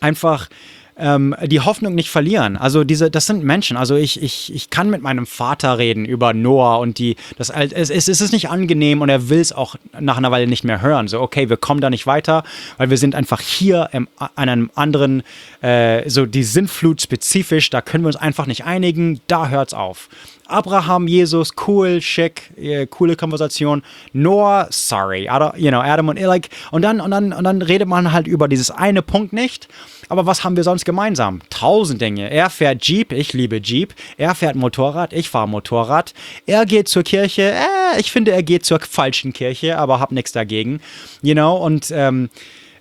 einfach 0.00 0.48
ähm, 0.96 1.34
die 1.46 1.60
Hoffnung 1.60 1.94
nicht 1.94 2.10
verlieren. 2.10 2.56
Also 2.56 2.84
diese, 2.84 3.10
das 3.10 3.26
sind 3.26 3.44
Menschen. 3.44 3.76
Also 3.76 3.96
ich, 3.96 4.22
ich, 4.22 4.54
ich 4.54 4.70
kann 4.70 4.90
mit 4.90 5.02
meinem 5.02 5.26
Vater 5.26 5.78
reden 5.78 6.04
über 6.04 6.34
Noah 6.34 6.78
und 6.78 6.98
die, 6.98 7.16
das, 7.38 7.50
es, 7.50 7.90
es 7.90 8.08
ist 8.08 8.32
nicht 8.32 8.50
angenehm 8.50 9.00
und 9.00 9.08
er 9.08 9.28
will 9.28 9.40
es 9.40 9.52
auch 9.52 9.76
nach 9.98 10.16
einer 10.16 10.30
Weile 10.30 10.46
nicht 10.46 10.64
mehr 10.64 10.82
hören. 10.82 11.08
So, 11.08 11.20
okay, 11.20 11.48
wir 11.48 11.56
kommen 11.56 11.80
da 11.80 11.90
nicht 11.90 12.06
weiter, 12.06 12.44
weil 12.76 12.90
wir 12.90 12.98
sind 12.98 13.14
einfach 13.14 13.40
hier 13.40 13.88
im, 13.92 14.08
an 14.18 14.48
einem 14.48 14.70
anderen, 14.74 15.22
äh, 15.62 16.08
so 16.08 16.26
die 16.26 16.44
Sintflut 16.44 17.00
spezifisch, 17.00 17.70
da 17.70 17.80
können 17.80 18.04
wir 18.04 18.08
uns 18.08 18.16
einfach 18.16 18.46
nicht 18.46 18.64
einigen, 18.64 19.20
da 19.26 19.48
hört's 19.48 19.74
auf. 19.74 20.08
Abraham, 20.52 21.08
Jesus, 21.08 21.52
cool, 21.66 22.00
schick, 22.00 22.50
äh, 22.56 22.86
coole 22.86 23.16
Konversation. 23.16 23.82
Noah, 24.12 24.66
sorry, 24.70 25.28
Adam, 25.28 25.52
you 25.56 25.70
know, 25.70 25.80
Adam 25.80 26.08
und 26.08 26.20
like, 26.20 26.50
und 26.70 26.82
dann, 26.82 27.00
und 27.00 27.10
dann, 27.10 27.32
und 27.32 27.44
dann 27.44 27.62
redet 27.62 27.88
man 27.88 28.12
halt 28.12 28.26
über 28.26 28.48
dieses 28.48 28.70
eine 28.70 29.02
Punkt 29.02 29.32
nicht. 29.32 29.68
Aber 30.12 30.26
was 30.26 30.44
haben 30.44 30.56
wir 30.56 30.62
sonst 30.62 30.84
gemeinsam? 30.84 31.40
Tausend 31.48 32.02
Dinge. 32.02 32.30
Er 32.30 32.50
fährt 32.50 32.86
Jeep, 32.86 33.12
ich 33.12 33.32
liebe 33.32 33.62
Jeep. 33.62 33.94
Er 34.18 34.34
fährt 34.34 34.56
Motorrad, 34.56 35.14
ich 35.14 35.30
fahre 35.30 35.48
Motorrad. 35.48 36.12
Er 36.44 36.66
geht 36.66 36.88
zur 36.88 37.02
Kirche, 37.02 37.54
äh, 37.54 37.98
ich 37.98 38.12
finde, 38.12 38.32
er 38.32 38.42
geht 38.42 38.66
zur 38.66 38.78
falschen 38.80 39.32
Kirche, 39.32 39.78
aber 39.78 40.00
hab 40.00 40.12
nichts 40.12 40.32
dagegen. 40.32 40.82
You 41.22 41.32
know, 41.32 41.56
und 41.56 41.90
ähm, 41.92 42.28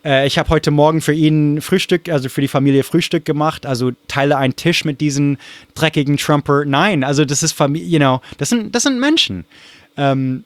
äh, 0.03 0.27
ich 0.27 0.37
habe 0.37 0.49
heute 0.49 0.71
Morgen 0.71 0.99
für 0.99 1.13
ihn 1.13 1.61
Frühstück, 1.61 2.09
also 2.09 2.27
für 2.27 2.41
die 2.41 2.49
Familie 2.49 2.83
Frühstück 2.83 3.23
gemacht. 3.23 3.65
Also 3.65 3.91
teile 4.09 4.35
einen 4.35 4.57
Tisch 4.57 4.83
mit 4.83 4.99
diesen 4.99 5.37
dreckigen 5.73 6.17
Trumper. 6.17 6.65
Nein, 6.65 7.05
also 7.05 7.23
das 7.23 7.43
ist 7.43 7.53
Familie, 7.53 7.87
you 7.87 7.99
know, 7.99 8.19
das 8.39 8.49
sind, 8.49 8.75
das 8.75 8.83
sind 8.83 8.99
Menschen. 8.99 9.45
Ähm, 9.95 10.43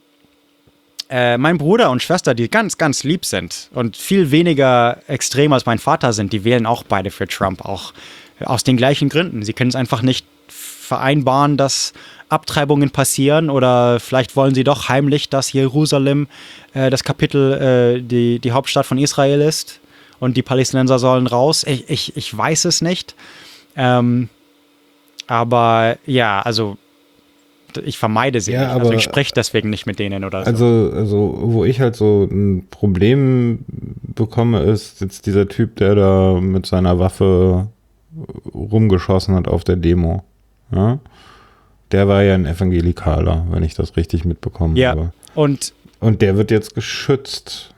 äh, 1.08 1.38
mein 1.38 1.58
Bruder 1.58 1.90
und 1.90 2.02
Schwester, 2.02 2.34
die 2.34 2.48
ganz, 2.48 2.78
ganz 2.78 3.04
lieb 3.04 3.24
sind 3.24 3.70
und 3.72 3.96
viel 3.96 4.30
weniger 4.30 4.98
extrem 5.06 5.52
als 5.52 5.66
mein 5.66 5.78
Vater 5.78 6.12
sind, 6.12 6.32
die 6.32 6.44
wählen 6.44 6.66
auch 6.66 6.82
beide 6.82 7.10
für 7.10 7.26
Trump, 7.28 7.64
auch 7.64 7.92
aus 8.40 8.64
den 8.64 8.76
gleichen 8.76 9.08
Gründen. 9.08 9.42
Sie 9.42 9.52
können 9.52 9.70
es 9.70 9.76
einfach 9.76 10.02
nicht 10.02 10.26
vereinbaren, 10.48 11.56
dass 11.56 11.92
Abtreibungen 12.28 12.90
passieren 12.90 13.50
oder 13.50 14.00
vielleicht 14.00 14.36
wollen 14.36 14.54
sie 14.54 14.64
doch 14.64 14.88
heimlich, 14.88 15.28
dass 15.28 15.52
Jerusalem 15.52 16.28
äh, 16.74 16.90
das 16.90 17.04
Kapitel, 17.04 17.52
äh, 17.52 18.02
die, 18.02 18.38
die 18.38 18.52
Hauptstadt 18.52 18.86
von 18.86 18.98
Israel 18.98 19.40
ist 19.40 19.80
und 20.18 20.36
die 20.36 20.42
Palästinenser 20.42 20.98
sollen 20.98 21.26
raus. 21.26 21.64
Ich, 21.64 21.88
ich, 21.88 22.16
ich 22.16 22.36
weiß 22.36 22.64
es 22.64 22.82
nicht. 22.82 23.14
Ähm, 23.76 24.28
aber 25.26 25.98
ja, 26.06 26.40
also 26.40 26.78
ich 27.84 27.98
vermeide 27.98 28.40
sie 28.40 28.52
ja, 28.52 28.74
nicht. 28.74 28.82
Also 28.82 28.92
ich 28.92 29.02
spreche 29.02 29.32
deswegen 29.34 29.70
nicht 29.70 29.86
mit 29.86 29.98
denen 29.98 30.24
oder 30.24 30.44
so. 30.44 30.50
Also, 30.50 30.92
also, 30.94 31.38
wo 31.42 31.64
ich 31.64 31.80
halt 31.80 31.96
so 31.96 32.24
ein 32.30 32.66
Problem 32.70 33.64
bekomme, 34.14 34.60
ist 34.60 35.00
jetzt 35.00 35.26
dieser 35.26 35.48
Typ, 35.48 35.76
der 35.76 35.94
da 35.94 36.40
mit 36.40 36.66
seiner 36.66 36.98
Waffe 36.98 37.68
rumgeschossen 38.54 39.34
hat 39.34 39.48
auf 39.48 39.64
der 39.64 39.76
Demo. 39.76 40.24
Ja? 40.72 40.98
Der 41.92 42.08
war 42.08 42.22
ja 42.22 42.34
ein 42.34 42.46
Evangelikaler, 42.46 43.46
wenn 43.50 43.62
ich 43.62 43.74
das 43.74 43.96
richtig 43.96 44.24
mitbekommen 44.24 44.76
ja, 44.76 44.90
habe. 44.90 45.12
Und, 45.34 45.72
und 46.00 46.22
der 46.22 46.36
wird 46.36 46.50
jetzt 46.50 46.74
geschützt. 46.74 47.74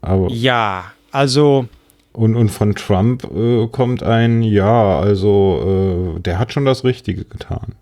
Aber 0.00 0.30
ja, 0.30 0.84
also. 1.12 1.66
Und, 2.12 2.36
und 2.36 2.48
von 2.48 2.74
Trump 2.74 3.24
äh, 3.34 3.66
kommt 3.68 4.02
ein, 4.04 4.42
ja, 4.42 4.98
also 5.00 6.14
äh, 6.16 6.20
der 6.20 6.38
hat 6.38 6.52
schon 6.52 6.64
das 6.64 6.84
Richtige 6.84 7.24
getan. 7.24 7.74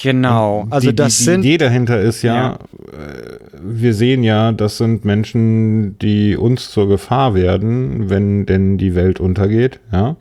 Genau, 0.00 0.66
also 0.70 0.90
die, 0.90 0.96
das 0.96 1.18
die, 1.18 1.24
sind. 1.24 1.42
Die 1.42 1.48
Idee 1.48 1.58
dahinter 1.58 2.00
ist 2.00 2.22
ja, 2.22 2.34
ja, 2.34 2.52
äh, 2.52 3.38
wir 3.60 3.94
sehen 3.94 4.22
ja, 4.22 4.52
das 4.52 4.78
sind 4.78 5.04
Menschen, 5.04 5.98
die 5.98 6.36
uns 6.36 6.70
zur 6.70 6.88
Gefahr 6.88 7.34
werden, 7.34 8.08
wenn 8.08 8.46
denn 8.46 8.78
die 8.78 8.94
Welt 8.94 9.20
untergeht, 9.20 9.80
ja. 9.92 10.16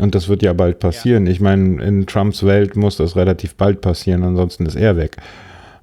Und 0.00 0.14
das 0.14 0.28
wird 0.28 0.42
ja 0.42 0.54
bald 0.54 0.78
passieren. 0.78 1.26
Ja. 1.26 1.32
Ich 1.32 1.40
meine, 1.40 1.82
in 1.82 2.06
Trumps 2.06 2.44
Welt 2.44 2.76
muss 2.76 2.96
das 2.96 3.14
relativ 3.14 3.54
bald 3.56 3.82
passieren, 3.82 4.22
ansonsten 4.22 4.64
ist 4.64 4.74
er 4.74 4.96
weg. 4.96 5.16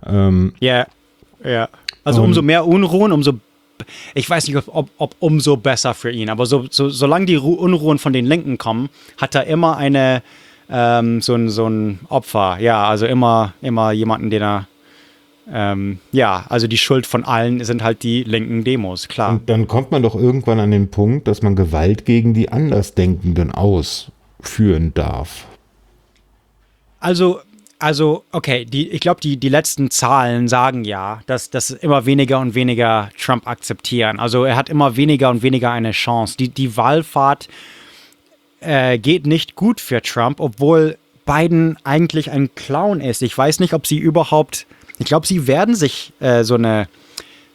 Ähm, 0.05 0.53
ja, 0.59 0.87
ja. 1.43 1.69
Also 2.03 2.23
umso 2.23 2.41
mehr 2.41 2.65
Unruhen, 2.65 3.11
umso 3.11 3.33
ich 4.13 4.29
weiß 4.29 4.47
nicht, 4.47 4.57
ob, 4.67 4.89
ob 4.97 5.15
umso 5.19 5.57
besser 5.57 5.93
für 5.93 6.11
ihn, 6.11 6.29
aber 6.29 6.45
so, 6.45 6.65
so, 6.69 6.89
solange 6.89 7.25
die 7.25 7.37
Unruhen 7.37 7.97
von 7.97 8.13
den 8.13 8.25
Linken 8.25 8.57
kommen, 8.57 8.89
hat 9.17 9.35
er 9.35 9.45
immer 9.45 9.77
eine, 9.77 10.21
ähm, 10.71 11.21
so, 11.21 11.35
ein, 11.35 11.49
so 11.49 11.67
ein 11.67 11.99
Opfer. 12.09 12.57
Ja, 12.59 12.87
also 12.87 13.05
immer, 13.05 13.53
immer 13.61 13.91
jemanden, 13.91 14.29
den 14.29 14.41
er 14.41 14.67
ähm, 15.51 15.99
ja, 16.11 16.45
also 16.49 16.67
die 16.67 16.77
Schuld 16.77 17.07
von 17.07 17.23
allen 17.23 17.63
sind 17.63 17.83
halt 17.83 18.03
die 18.03 18.23
linken 18.23 18.63
Demos, 18.63 19.07
klar. 19.07 19.31
Und 19.31 19.49
dann 19.49 19.67
kommt 19.67 19.91
man 19.91 20.03
doch 20.03 20.15
irgendwann 20.15 20.59
an 20.59 20.71
den 20.71 20.91
Punkt, 20.91 21.27
dass 21.27 21.41
man 21.41 21.55
Gewalt 21.55 22.05
gegen 22.05 22.33
die 22.33 22.51
Andersdenkenden 22.51 23.51
ausführen 23.51 24.93
darf. 24.93 25.47
Also, 26.99 27.39
also, 27.79 28.25
okay, 28.31 28.65
die, 28.65 28.89
ich 28.89 28.99
glaube, 28.99 29.21
die, 29.21 29.37
die 29.37 29.49
letzten 29.49 29.89
Zahlen 29.89 30.47
sagen 30.47 30.83
ja, 30.83 31.21
dass, 31.27 31.49
dass 31.49 31.71
immer 31.71 32.05
weniger 32.05 32.39
und 32.39 32.53
weniger 32.53 33.09
Trump 33.17 33.47
akzeptieren. 33.47 34.19
Also 34.19 34.43
er 34.43 34.57
hat 34.57 34.69
immer 34.69 34.97
weniger 34.97 35.29
und 35.29 35.41
weniger 35.41 35.71
eine 35.71 35.91
Chance. 35.91 36.35
Die, 36.37 36.49
die 36.49 36.75
Wahlfahrt 36.75 37.47
äh, 38.61 38.97
geht 38.97 39.25
nicht 39.25 39.55
gut 39.55 39.81
für 39.81 40.01
Trump, 40.01 40.39
obwohl 40.39 40.97
Biden 41.25 41.77
eigentlich 41.83 42.31
ein 42.31 42.53
Clown 42.55 43.01
ist. 43.01 43.21
Ich 43.21 43.37
weiß 43.37 43.59
nicht, 43.59 43.73
ob 43.73 43.85
sie 43.85 43.97
überhaupt 43.97 44.65
ich 44.99 45.05
glaube, 45.05 45.25
sie 45.25 45.47
werden 45.47 45.75
sich 45.75 46.13
äh, 46.19 46.43
so 46.43 46.55
eine 46.55 46.87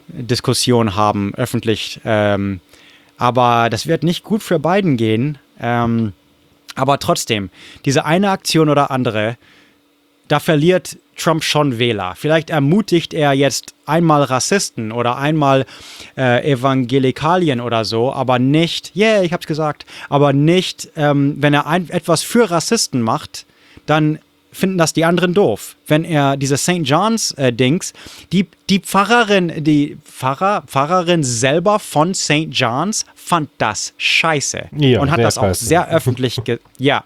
Diskussion 0.08 0.96
haben, 0.96 1.34
öffentlich. 1.34 2.00
Ähm, 2.04 2.60
aber 3.16 3.68
das 3.70 3.86
wird 3.86 4.02
nicht 4.02 4.24
gut 4.24 4.42
für 4.42 4.58
Biden 4.58 4.96
gehen. 4.96 5.38
Ähm, 5.60 6.14
aber 6.74 6.98
trotzdem, 6.98 7.50
diese 7.84 8.04
eine 8.04 8.30
Aktion 8.30 8.68
oder 8.68 8.90
andere, 8.90 9.36
da 10.34 10.40
verliert 10.40 10.98
Trump 11.16 11.44
schon 11.44 11.78
Wähler. 11.78 12.14
Vielleicht 12.16 12.50
ermutigt 12.50 13.14
er 13.14 13.34
jetzt 13.34 13.72
einmal 13.86 14.24
Rassisten 14.24 14.90
oder 14.90 15.16
einmal 15.16 15.64
äh, 16.16 16.50
Evangelikalien 16.50 17.60
oder 17.60 17.84
so, 17.84 18.12
aber 18.12 18.40
nicht, 18.40 18.96
yeah, 18.96 19.22
ich 19.22 19.32
hab's 19.32 19.46
gesagt, 19.46 19.86
aber 20.08 20.32
nicht, 20.32 20.90
ähm, 20.96 21.36
wenn 21.38 21.54
er 21.54 21.68
ein, 21.68 21.88
etwas 21.88 22.24
für 22.24 22.50
Rassisten 22.50 23.00
macht, 23.00 23.46
dann 23.86 24.18
finden 24.50 24.76
das 24.76 24.92
die 24.92 25.04
anderen 25.04 25.34
doof. 25.34 25.76
Wenn 25.86 26.04
er 26.04 26.36
diese 26.36 26.56
St. 26.56 26.82
John's 26.82 27.30
äh, 27.32 27.52
Dings, 27.52 27.92
die, 28.32 28.48
die 28.68 28.80
Pfarrerin, 28.80 29.62
die 29.62 29.98
Pfarrer, 30.04 30.64
Pfarrerin 30.66 31.22
selber 31.22 31.78
von 31.78 32.12
St. 32.12 32.48
John's 32.50 33.06
fand 33.14 33.50
das 33.58 33.94
scheiße 33.98 34.64
ja, 34.72 35.00
und 35.00 35.12
hat 35.12 35.20
das 35.20 35.38
auch 35.38 35.54
sehr 35.54 35.88
öffentlich, 35.90 36.40
ja. 36.78 37.04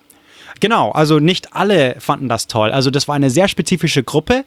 Genau, 0.60 0.90
also 0.90 1.18
nicht 1.18 1.54
alle 1.54 1.96
fanden 2.00 2.28
das 2.28 2.46
toll. 2.46 2.70
Also 2.70 2.90
das 2.90 3.08
war 3.08 3.14
eine 3.14 3.30
sehr 3.30 3.48
spezifische 3.48 4.02
Gruppe 4.02 4.44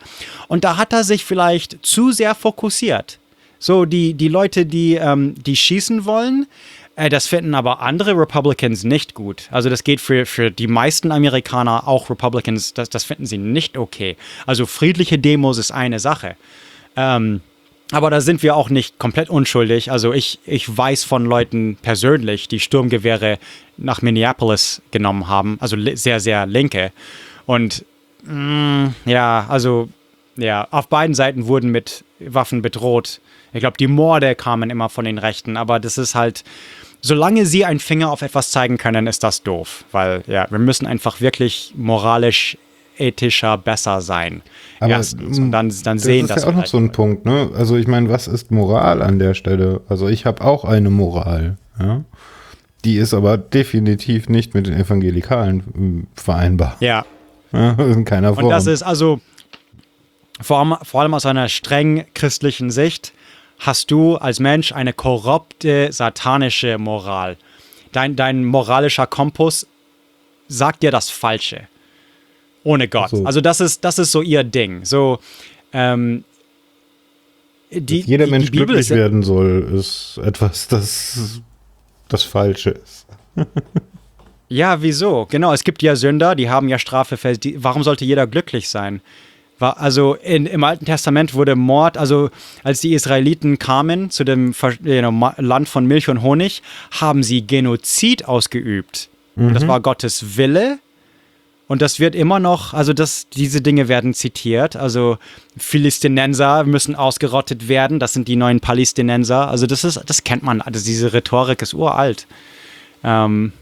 und 0.47 0.63
da 0.63 0.77
hat 0.77 0.93
er 0.93 1.03
sich 1.03 1.25
vielleicht 1.25 1.85
zu 1.85 2.11
sehr 2.11 2.35
fokussiert. 2.35 3.19
So 3.59 3.85
die, 3.85 4.15
die 4.15 4.27
Leute, 4.27 4.65
die, 4.65 4.95
ähm, 4.95 5.35
die 5.35 5.55
schießen 5.55 6.05
wollen, 6.05 6.47
äh, 6.95 7.09
das 7.09 7.27
finden 7.27 7.55
aber 7.55 7.81
andere 7.81 8.17
Republicans 8.17 8.83
nicht 8.83 9.13
gut. 9.13 9.47
Also 9.51 9.69
das 9.69 9.83
geht 9.83 10.01
für, 10.01 10.25
für 10.25 10.51
die 10.51 10.67
meisten 10.67 11.11
Amerikaner, 11.11 11.88
auch 11.88 12.09
Republicans, 12.09 12.73
das, 12.73 12.89
das 12.89 13.03
finden 13.03 13.25
sie 13.25 13.38
nicht 13.38 13.77
okay. 13.77 14.17
Also 14.45 14.65
friedliche 14.65 15.19
Demos 15.19 15.57
ist 15.57 15.71
eine 15.71 15.99
Sache. 15.99 16.35
Ähm, 16.95 17.41
aber 17.91 18.09
da 18.09 18.22
sind 18.22 18.41
wir 18.41 18.55
auch 18.55 18.69
nicht 18.69 18.99
komplett 18.99 19.30
unschuldig. 19.30 19.91
Also 19.91 20.13
ich, 20.13 20.39
ich 20.45 20.76
weiß 20.76 21.03
von 21.03 21.26
Leuten 21.26 21.77
persönlich, 21.81 22.47
die 22.47 22.59
Sturmgewehre 22.59 23.38
nach 23.77 24.01
Minneapolis 24.01 24.81
genommen 24.91 25.27
haben. 25.27 25.57
Also 25.59 25.77
sehr, 25.95 26.19
sehr 26.19 26.45
linke. 26.45 26.91
Und 27.45 27.85
mm, 28.23 28.88
ja, 29.05 29.45
also 29.49 29.89
ja, 30.38 30.68
auf 30.72 30.88
beiden 30.88 31.13
Seiten 31.13 31.47
wurden 31.47 31.72
mit 31.72 32.03
Waffen 32.19 32.61
bedroht. 32.61 33.19
Ich 33.53 33.59
glaube, 33.59 33.77
die 33.77 33.88
Morde 33.88 34.35
kamen 34.35 34.69
immer 34.69 34.89
von 34.89 35.05
den 35.05 35.18
Rechten, 35.18 35.57
aber 35.57 35.80
das 35.80 35.97
ist 35.97 36.15
halt, 36.15 36.43
solange 37.01 37.45
sie 37.45 37.65
einen 37.65 37.80
Finger 37.80 38.11
auf 38.11 38.22
etwas 38.22 38.51
zeigen 38.51 38.77
können, 38.77 39.07
ist 39.07 39.23
das 39.23 39.43
doof. 39.43 39.84
Weil, 39.91 40.23
ja, 40.27 40.47
wir 40.49 40.59
müssen 40.59 40.88
einfach 40.88 41.19
wirklich 41.19 41.73
moralisch, 41.76 42.57
ethischer 43.02 43.57
besser 43.57 44.02
sein. 44.02 44.41
Aber 44.80 44.91
Erstens. 44.91 45.38
Und 45.38 45.52
dann, 45.52 45.73
dann 45.84 45.99
sehen 45.99 46.28
das. 46.28 46.38
Ist 46.38 46.44
ja 46.44 46.49
auch 46.49 46.56
noch 46.56 46.65
so 46.65 46.78
ein 46.78 46.91
Punkt, 46.91 47.26
ne? 47.26 47.49
Also, 47.56 47.76
ich 47.78 47.88
meine, 47.88 48.10
was 48.10 48.28
ist 48.28 48.52
Moral 48.52 49.02
an 49.02 49.19
der 49.19 49.34
Stelle? 49.34 49.82
Also, 49.90 50.07
ich 50.07 50.26
habe 50.26 50.44
auch 50.44 50.65
eine 50.65 50.90
Moral, 50.90 51.57
ja. 51.80 52.03
Die 52.84 52.98
ist 52.98 53.14
aber 53.14 53.38
definitiv 53.38 54.28
nicht 54.28 54.56
mit 54.56 54.65
den 54.65 54.73
Evangelikalen 54.73 56.07
vereinbar. 56.15 56.78
Ja. 56.80 57.06
ja 57.52 57.73
in 57.73 58.06
keiner 58.06 58.34
Form. 58.34 58.45
Und 58.45 58.49
das 58.49 58.65
ist 58.65 58.82
also 58.82 59.19
vor 60.41 60.60
allem, 60.60 60.76
vor 60.82 61.02
allem 61.02 61.14
aus 61.14 61.26
einer 61.26 61.48
streng 61.49 62.06
christlichen 62.14 62.72
Sicht 62.72 63.14
hast 63.60 63.91
du 63.91 64.15
als 64.15 64.40
Mensch 64.40 64.72
eine 64.72 64.94
korrupte, 64.94 65.91
satanische 65.91 66.78
Moral. 66.80 67.38
Dein, 67.91 68.15
dein 68.15 68.44
moralischer 68.44 69.06
Kompass 69.06 69.68
sagt 70.48 70.82
dir 70.84 70.91
das 70.91 71.10
Falsche. 71.10 71.68
Ohne 72.63 72.88
Gott. 72.88 73.11
So. 73.11 73.25
Also 73.25 73.41
das 73.41 73.59
ist, 73.59 73.83
das 73.83 73.99
ist 73.99 74.11
so 74.11 74.21
ihr 74.21 74.43
Ding. 74.43 74.85
So, 74.85 75.19
ähm, 75.73 76.23
die, 77.71 78.01
jeder 78.01 78.25
die, 78.25 78.31
Mensch 78.31 78.51
die 78.51 78.57
glücklich 78.57 78.89
werden 78.89 79.23
soll, 79.23 79.71
ist 79.73 80.19
etwas, 80.23 80.67
das 80.67 81.41
das 82.11 82.23
Falsche 82.23 82.71
ist. 82.71 83.05
ja, 84.49 84.81
wieso? 84.81 85.25
Genau, 85.29 85.53
es 85.53 85.63
gibt 85.63 85.81
ja 85.81 85.95
Sünder, 85.95 86.35
die 86.35 86.49
haben 86.49 86.67
ja 86.67 86.77
Strafe. 86.77 87.17
Warum 87.55 87.83
sollte 87.83 88.03
jeder 88.03 88.27
glücklich 88.27 88.67
sein? 88.69 89.01
War, 89.59 89.79
also 89.79 90.15
in, 90.15 90.45
im 90.45 90.63
Alten 90.63 90.85
Testament 90.85 91.33
wurde 91.33 91.55
Mord, 91.55 91.97
also 91.97 92.29
als 92.63 92.81
die 92.81 92.93
Israeliten 92.93 93.59
kamen 93.59 94.09
zu 94.09 94.23
dem 94.23 94.53
you 94.83 94.99
know, 94.99 95.31
Land 95.38 95.69
von 95.69 95.85
Milch 95.85 96.09
und 96.09 96.21
Honig, 96.21 96.63
haben 96.99 97.23
sie 97.23 97.45
Genozid 97.45 98.25
ausgeübt. 98.25 99.09
Mhm. 99.35 99.53
Das 99.53 99.67
war 99.67 99.79
Gottes 99.79 100.35
Wille. 100.35 100.79
Und 101.72 101.81
das 101.81 102.02
wird 102.02 102.15
immer 102.15 102.41
noch, 102.41 102.73
also 102.73 102.91
das, 102.91 103.30
diese 103.30 103.61
Dinge 103.61 103.88
werden 103.88 104.14
zitiert. 104.14 104.76
Also 104.76 105.18
Philistenenser 105.56 106.65
müssen 106.65 106.95
ausgerottet 106.95 107.69
werden. 107.69 107.98
Das 107.98 108.11
sind 108.11 108.27
die 108.27 108.35
neuen 108.35 108.60
Palästinenser. 108.60 109.48
Also 109.48 109.68
das 109.68 109.85
ist, 109.85 109.98
das 110.06 110.26
kennt 110.26 110.43
man. 110.43 110.60
Also 110.60 110.84
diese 110.84 111.14
Rhetorik 111.14 111.61
ist 111.61 111.73
uralt. 111.73 112.27
Ähm, 113.06 113.53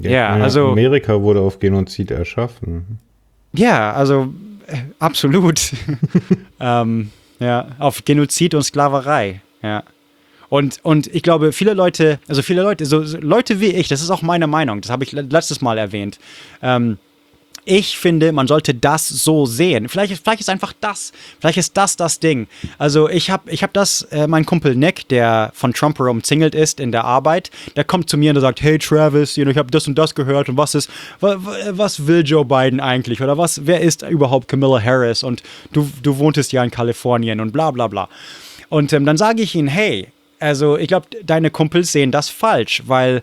ja, 0.00 0.10
ja, 0.10 0.28
also 0.30 0.68
Amerika 0.68 1.20
wurde 1.20 1.40
auf 1.40 1.58
Genozid 1.58 2.10
erschaffen. 2.10 3.00
Ja, 3.52 3.92
also 3.92 4.32
absolut. 4.98 5.60
ähm, 6.58 7.10
ja, 7.38 7.68
auf 7.78 8.02
Genozid 8.06 8.54
und 8.54 8.62
Sklaverei. 8.62 9.42
Ja. 9.62 9.82
Und, 10.48 10.80
und 10.82 11.14
ich 11.14 11.22
glaube, 11.22 11.52
viele 11.52 11.74
Leute, 11.74 12.18
also 12.28 12.40
viele 12.40 12.62
Leute, 12.62 12.86
so, 12.86 13.04
so 13.04 13.18
Leute 13.18 13.60
wie 13.60 13.72
ich, 13.72 13.88
das 13.88 14.00
ist 14.00 14.08
auch 14.08 14.22
meine 14.22 14.46
Meinung, 14.46 14.80
das 14.80 14.90
habe 14.90 15.04
ich 15.04 15.12
letztes 15.12 15.60
Mal 15.60 15.76
erwähnt, 15.76 16.18
ähm, 16.62 16.96
ich 17.66 17.98
finde, 17.98 18.32
man 18.32 18.46
sollte 18.46 18.74
das 18.74 19.08
so 19.08 19.44
sehen. 19.44 19.88
Vielleicht, 19.88 20.16
vielleicht 20.22 20.40
ist 20.40 20.48
einfach 20.48 20.72
das, 20.80 21.12
vielleicht 21.40 21.58
ist 21.58 21.76
das 21.76 21.96
das 21.96 22.20
Ding. 22.20 22.46
Also 22.78 23.08
ich 23.08 23.28
habe 23.28 23.50
ich 23.50 23.62
hab 23.64 23.72
das, 23.72 24.02
äh, 24.12 24.28
mein 24.28 24.46
Kumpel 24.46 24.76
Nick, 24.76 25.08
der 25.08 25.50
von 25.52 25.74
Trump 25.74 25.98
umzingelt 25.98 26.54
ist 26.54 26.78
in 26.78 26.92
der 26.92 27.04
Arbeit, 27.04 27.50
der 27.74 27.82
kommt 27.82 28.08
zu 28.08 28.16
mir 28.16 28.30
und 28.32 28.40
sagt, 28.40 28.62
hey 28.62 28.78
Travis, 28.78 29.34
you 29.34 29.42
know, 29.42 29.50
ich 29.50 29.58
habe 29.58 29.70
das 29.70 29.88
und 29.88 29.98
das 29.98 30.14
gehört 30.14 30.48
und 30.48 30.56
was 30.56 30.76
ist, 30.76 30.88
was 31.20 32.06
will 32.06 32.22
Joe 32.24 32.44
Biden 32.44 32.78
eigentlich 32.78 33.20
oder 33.20 33.36
was, 33.36 33.66
wer 33.66 33.80
ist 33.80 34.02
überhaupt 34.02 34.46
Camilla 34.46 34.80
Harris 34.80 35.24
und 35.24 35.42
du, 35.72 35.90
du 36.02 36.18
wohntest 36.18 36.52
ja 36.52 36.62
in 36.62 36.70
Kalifornien 36.70 37.40
und 37.40 37.52
bla 37.52 37.72
bla 37.72 37.88
bla. 37.88 38.08
Und 38.68 38.92
ähm, 38.92 39.04
dann 39.04 39.16
sage 39.16 39.42
ich 39.42 39.56
ihm, 39.56 39.66
hey, 39.66 40.08
also 40.38 40.78
ich 40.78 40.86
glaube, 40.86 41.06
deine 41.24 41.50
Kumpels 41.50 41.90
sehen 41.90 42.12
das 42.12 42.28
falsch, 42.28 42.82
weil 42.86 43.22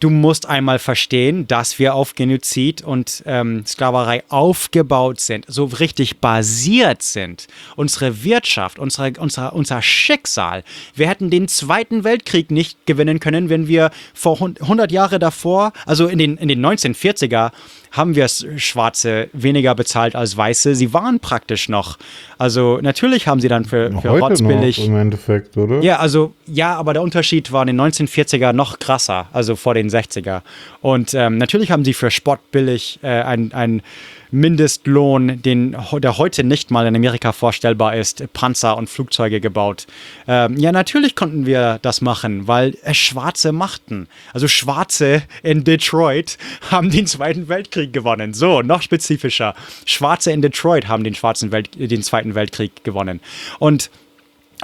du 0.00 0.10
musst 0.10 0.46
einmal 0.46 0.78
verstehen, 0.78 1.46
dass 1.46 1.78
wir 1.78 1.94
auf 1.94 2.14
Genozid 2.14 2.82
und 2.82 3.22
ähm, 3.26 3.64
Sklaverei 3.66 4.22
aufgebaut 4.28 5.20
sind, 5.20 5.44
so 5.48 5.64
richtig 5.64 6.18
basiert 6.18 7.02
sind. 7.02 7.46
Unsere 7.76 8.22
Wirtschaft, 8.24 8.78
unsere, 8.78 9.12
unser, 9.18 9.54
unser 9.54 9.82
Schicksal. 9.82 10.64
Wir 10.94 11.08
hätten 11.08 11.30
den 11.30 11.48
Zweiten 11.48 12.04
Weltkrieg 12.04 12.50
nicht 12.50 12.86
gewinnen 12.86 13.20
können, 13.20 13.48
wenn 13.48 13.68
wir 13.68 13.90
vor 14.14 14.40
100 14.40 14.92
Jahre 14.92 15.18
davor, 15.18 15.72
also 15.86 16.06
in 16.06 16.18
den, 16.18 16.36
in 16.36 16.48
den 16.48 16.64
1940er, 16.64 17.52
haben 17.96 18.14
wir 18.14 18.28
Schwarze 18.28 19.28
weniger 19.32 19.74
bezahlt 19.74 20.14
als 20.14 20.36
Weiße. 20.36 20.74
Sie 20.74 20.92
waren 20.92 21.20
praktisch 21.20 21.68
noch. 21.68 21.98
Also 22.36 22.78
natürlich 22.82 23.26
haben 23.26 23.40
sie 23.40 23.48
dann 23.48 23.64
für, 23.64 23.90
für 24.00 24.10
Heute 24.10 24.24
Rotzbillig. 24.24 24.78
Noch 24.78 24.86
Im 24.86 24.96
Endeffekt, 24.96 25.56
oder? 25.56 25.80
Ja, 25.80 25.96
also 25.98 26.34
ja, 26.46 26.74
aber 26.76 26.92
der 26.92 27.02
Unterschied 27.02 27.52
war 27.52 27.62
in 27.62 27.68
den 27.68 27.80
1940er 27.80 28.52
noch 28.52 28.78
krasser, 28.78 29.28
also 29.32 29.56
vor 29.56 29.74
den 29.74 29.85
60er. 29.88 30.42
Und 30.80 31.14
ähm, 31.14 31.38
natürlich 31.38 31.70
haben 31.70 31.84
sie 31.84 31.94
für 31.94 32.10
Sportbillig 32.10 32.98
äh, 33.02 33.08
ein, 33.08 33.52
ein 33.52 33.82
Mindestlohn, 34.30 35.40
den, 35.42 35.76
der 35.92 36.18
heute 36.18 36.44
nicht 36.44 36.70
mal 36.70 36.86
in 36.86 36.96
Amerika 36.96 37.32
vorstellbar 37.32 37.96
ist, 37.96 38.32
Panzer 38.32 38.76
und 38.76 38.90
Flugzeuge 38.90 39.40
gebaut. 39.40 39.86
Ähm, 40.26 40.56
ja, 40.56 40.72
natürlich 40.72 41.14
konnten 41.14 41.46
wir 41.46 41.78
das 41.82 42.00
machen, 42.00 42.48
weil 42.48 42.76
es 42.82 42.96
Schwarze 42.96 43.52
machten. 43.52 44.08
Also 44.32 44.48
Schwarze 44.48 45.22
in 45.42 45.64
Detroit 45.64 46.38
haben 46.70 46.90
den 46.90 47.06
Zweiten 47.06 47.48
Weltkrieg 47.48 47.92
gewonnen. 47.92 48.34
So, 48.34 48.62
noch 48.62 48.82
spezifischer. 48.82 49.54
Schwarze 49.84 50.32
in 50.32 50.42
Detroit 50.42 50.88
haben 50.88 51.04
den, 51.04 51.14
Schwarzen 51.14 51.52
Welt, 51.52 51.70
den 51.74 52.02
Zweiten 52.02 52.34
Weltkrieg 52.34 52.84
gewonnen. 52.84 53.20
Und 53.58 53.90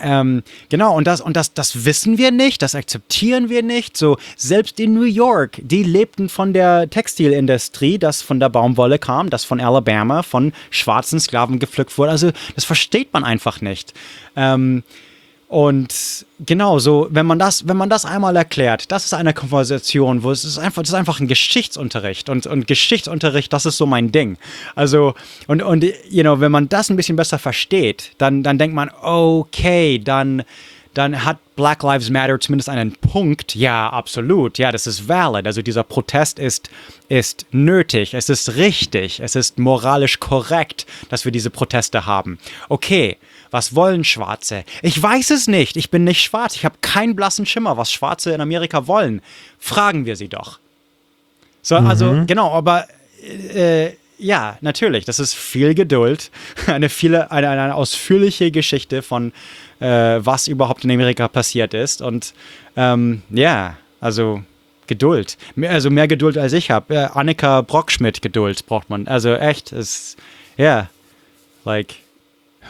Ähm, 0.03 0.43
genau, 0.69 0.97
und 0.97 1.07
das, 1.07 1.21
und 1.21 1.37
das, 1.37 1.55
das 1.55 1.85
wissen 1.85 2.19
wir 2.19 2.33
nicht, 2.33 2.61
das 2.61 2.75
akzeptieren 2.75 3.49
wir 3.49 3.63
nicht. 3.63 3.97
So, 3.97 4.19
selbst 4.37 4.81
in 4.81 4.95
New 4.95 5.05
York, 5.05 5.61
die 5.63 5.85
lebten 5.85 6.29
von 6.29 6.53
der 6.53 6.91
Textilindustrie, 6.91 7.99
das 7.99 8.21
von 8.21 8.41
der 8.41 8.49
Baumwolle 8.49 8.99
kam, 8.99 9.31
das 9.31 9.45
von 9.45 9.61
Alabama, 9.61 10.23
von 10.23 10.53
schwarzen 10.71 11.21
Sklaven 11.21 11.61
gepflückt 11.61 11.97
wurde. 11.97 12.11
Also, 12.11 12.33
das 12.55 12.65
versteht 12.65 13.13
man 13.13 13.23
einfach 13.23 13.61
nicht. 13.61 13.95
Ähm, 14.35 14.83
und 15.53 16.25
genau 16.47 16.79
so, 16.79 17.09
wenn 17.11 17.27
man 17.27 17.39
das, 17.39 17.69
wenn 17.69 17.77
man 17.77 17.91
das 17.91 18.07
einmal 18.07 18.35
erklärt, 18.37 18.91
das 18.91 19.05
ist 19.05 19.13
eine 19.13 19.35
Konversation, 19.35 20.23
wo 20.23 20.31
es 20.31 20.47
ist 20.47 20.57
einfach, 20.57 20.81
das 20.81 20.89
ist 20.89 20.95
einfach 20.95 21.21
ein 21.21 21.29
Geschichtsunterricht 21.29 22.31
und, 22.31 22.47
und 22.47 22.67
Geschichtsunterricht, 22.67 23.53
das 23.53 23.67
ist 23.67 23.77
so 23.77 23.85
mein 23.85 24.13
Ding. 24.13 24.39
Also, 24.77 25.15
und, 25.49 25.63
und, 25.63 25.85
you 26.09 26.23
know, 26.23 26.41
wenn 26.41 26.53
man 26.53 26.71
das 26.71 26.89
ein 26.89 26.97
bisschen 26.97 27.17
besser 27.17 27.39
versteht, 27.39 28.13
dann, 28.17 28.43
dann 28.43 28.57
denkt 28.57 28.75
man, 28.75 28.91
okay, 29.03 29.99
dann, 29.99 30.45
dann 30.95 31.23
hat 31.23 31.37
Black 31.55 31.83
Lives 31.83 32.09
Matter 32.09 32.41
zumindest 32.41 32.71
einen 32.71 32.93
Punkt. 32.93 33.55
Ja, 33.55 33.91
absolut. 33.91 34.57
Ja, 34.57 34.73
das 34.73 34.87
ist 34.87 35.07
valid. 35.07 35.47
Also 35.47 35.61
dieser 35.61 35.83
Protest 35.83 36.39
ist, 36.39 36.71
ist 37.11 37.45
nötig. 37.51 38.15
Es 38.15 38.31
ist 38.31 38.57
richtig. 38.57 39.21
Es 39.21 39.37
ist 39.37 39.59
moralisch 39.59 40.19
korrekt, 40.19 40.87
dass 41.11 41.27
wir 41.27 41.33
diese 41.33 41.51
Proteste 41.51 42.07
haben. 42.07 42.39
Okay, 42.71 43.19
was 43.53 43.77
wollen 43.77 44.03
Schwarze? 44.03 44.65
Ich 44.81 45.01
weiß 45.01 45.31
es 45.31 45.47
nicht. 45.47 45.77
Ich 45.77 45.91
bin 45.91 46.03
nicht 46.03 46.23
schwarz. 46.23 46.57
Ich 46.57 46.65
habe 46.65 46.79
keinen 46.81 47.15
blassen 47.15 47.47
Schimmer, 47.47 47.77
was 47.77 47.93
Schwarze 47.93 48.33
in 48.33 48.41
Amerika 48.41 48.89
wollen. 48.89 49.21
Fragen 49.59 50.07
wir 50.07 50.17
sie 50.17 50.29
doch. 50.29 50.59
So, 51.61 51.77
also, 51.77 52.07
mhm. 52.07 52.11
also 52.11 52.27
genau, 52.27 52.51
aber 52.51 52.89
äh, 53.55 53.91
ja, 54.19 54.57
natürlich. 54.63 55.05
Das 55.05 55.19
ist 55.19 55.35
viel 55.35 55.75
Geduld, 55.75 56.31
eine 56.67 56.89
viele, 56.89 57.31
eine, 57.31 57.51
eine 57.51 57.75
ausführliche 57.75 58.51
Geschichte 58.51 59.03
von 59.03 59.33
äh, 59.81 59.87
was 59.87 60.49
überhaupt 60.49 60.85
in 60.85 60.91
Amerika 60.91 61.29
passiert 61.29 61.75
ist 61.75 62.03
und 62.03 62.35
ähm, 62.77 63.23
ja, 63.31 63.77
also 64.01 64.43
Geduld. 64.87 65.37
Also 65.63 65.91
mehr 65.91 66.09
Geduld 66.09 66.39
als 66.39 66.53
ich 66.53 66.71
habe. 66.71 66.95
Äh, 66.95 67.09
Annika 67.13 67.61
Brockschmidt 67.61 68.23
Geduld 68.23 68.67
braucht 68.67 68.91
man. 68.91 69.07
Also 69.07 69.35
echt, 69.35 69.73
ist 69.73 70.17
ja, 70.57 70.65
yeah, 70.65 70.91
like 71.65 71.95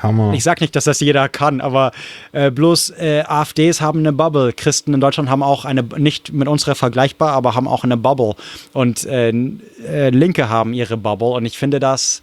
Hammer. 0.02 0.32
Ich 0.32 0.42
sag 0.42 0.60
nicht, 0.60 0.74
dass 0.76 0.84
das 0.84 1.00
jeder 1.00 1.28
kann, 1.28 1.60
aber 1.60 1.92
äh, 2.32 2.50
bloß 2.50 2.90
äh, 2.90 3.22
AfDs 3.26 3.80
haben 3.80 4.00
eine 4.00 4.12
Bubble. 4.12 4.52
Christen 4.52 4.94
in 4.94 5.00
Deutschland 5.00 5.30
haben 5.30 5.42
auch 5.42 5.64
eine, 5.64 5.82
nicht 5.82 6.32
mit 6.32 6.48
unserer 6.48 6.74
vergleichbar, 6.74 7.32
aber 7.32 7.54
haben 7.54 7.68
auch 7.68 7.84
eine 7.84 7.96
Bubble. 7.96 8.34
Und 8.72 9.04
äh, 9.04 9.30
äh 9.30 10.10
Linke 10.10 10.48
haben 10.48 10.72
ihre 10.72 10.96
Bubble. 10.96 11.28
Und 11.28 11.46
ich 11.46 11.58
finde 11.58 11.80
das 11.80 12.22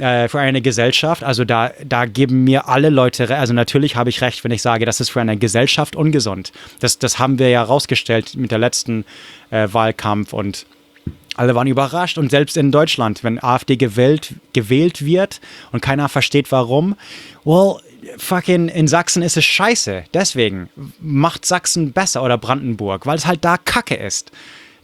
äh, 0.00 0.28
für 0.28 0.40
eine 0.40 0.62
Gesellschaft, 0.62 1.22
also 1.22 1.44
da, 1.44 1.72
da 1.84 2.06
geben 2.06 2.44
mir 2.44 2.68
alle 2.68 2.88
Leute, 2.88 3.36
also 3.36 3.52
natürlich 3.52 3.96
habe 3.96 4.08
ich 4.08 4.22
recht, 4.22 4.42
wenn 4.44 4.50
ich 4.50 4.62
sage, 4.62 4.86
das 4.86 5.00
ist 5.00 5.10
für 5.10 5.20
eine 5.20 5.36
Gesellschaft 5.36 5.94
ungesund. 5.94 6.52
Das, 6.80 6.98
das 6.98 7.18
haben 7.18 7.38
wir 7.38 7.50
ja 7.50 7.62
rausgestellt 7.62 8.34
mit 8.34 8.50
der 8.50 8.58
letzten 8.58 9.04
äh, 9.50 9.68
Wahlkampf 9.70 10.32
und 10.32 10.64
alle 11.36 11.54
waren 11.54 11.66
überrascht 11.66 12.18
und 12.18 12.30
selbst 12.30 12.56
in 12.56 12.70
Deutschland, 12.72 13.24
wenn 13.24 13.42
AfD 13.42 13.76
gewählt, 13.76 14.34
gewählt 14.52 15.04
wird 15.04 15.40
und 15.72 15.80
keiner 15.80 16.08
versteht 16.08 16.52
warum, 16.52 16.96
well, 17.44 17.76
fucking 18.18 18.68
in 18.68 18.88
Sachsen 18.88 19.22
ist 19.22 19.36
es 19.36 19.44
scheiße. 19.44 20.04
Deswegen 20.12 20.68
macht 21.00 21.44
Sachsen 21.46 21.92
besser 21.92 22.22
oder 22.22 22.38
Brandenburg, 22.38 23.06
weil 23.06 23.16
es 23.16 23.26
halt 23.26 23.44
da 23.44 23.56
Kacke 23.56 23.94
ist. 23.94 24.32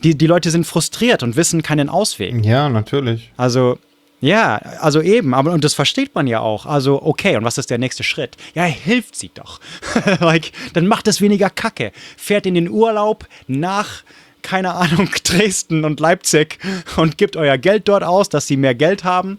Die, 0.02 0.16
die 0.16 0.26
Leute 0.26 0.50
sind 0.50 0.66
frustriert 0.66 1.22
und 1.22 1.36
wissen 1.36 1.62
keinen 1.62 1.88
Ausweg. 1.88 2.44
Ja, 2.44 2.68
natürlich. 2.68 3.32
Also, 3.36 3.78
ja, 4.20 4.56
also 4.80 5.00
eben, 5.00 5.34
aber 5.34 5.52
und 5.52 5.64
das 5.64 5.74
versteht 5.74 6.14
man 6.14 6.26
ja 6.26 6.40
auch. 6.40 6.66
Also, 6.66 7.02
okay, 7.02 7.36
und 7.36 7.44
was 7.44 7.58
ist 7.58 7.70
der 7.70 7.78
nächste 7.78 8.02
Schritt? 8.02 8.36
Ja, 8.54 8.64
hilft 8.64 9.16
sie 9.16 9.30
doch. 9.32 9.60
like, 10.20 10.52
dann 10.74 10.86
macht 10.86 11.08
es 11.08 11.20
weniger 11.20 11.50
Kacke. 11.50 11.92
Fährt 12.16 12.46
in 12.46 12.54
den 12.54 12.68
Urlaub 12.68 13.26
nach 13.46 14.02
keine 14.46 14.74
Ahnung, 14.74 15.10
Dresden 15.24 15.84
und 15.84 15.98
Leipzig 15.98 16.58
und 16.96 17.18
gebt 17.18 17.36
euer 17.36 17.58
Geld 17.58 17.88
dort 17.88 18.04
aus, 18.04 18.28
dass 18.28 18.46
sie 18.46 18.56
mehr 18.56 18.76
Geld 18.76 19.02
haben. 19.02 19.38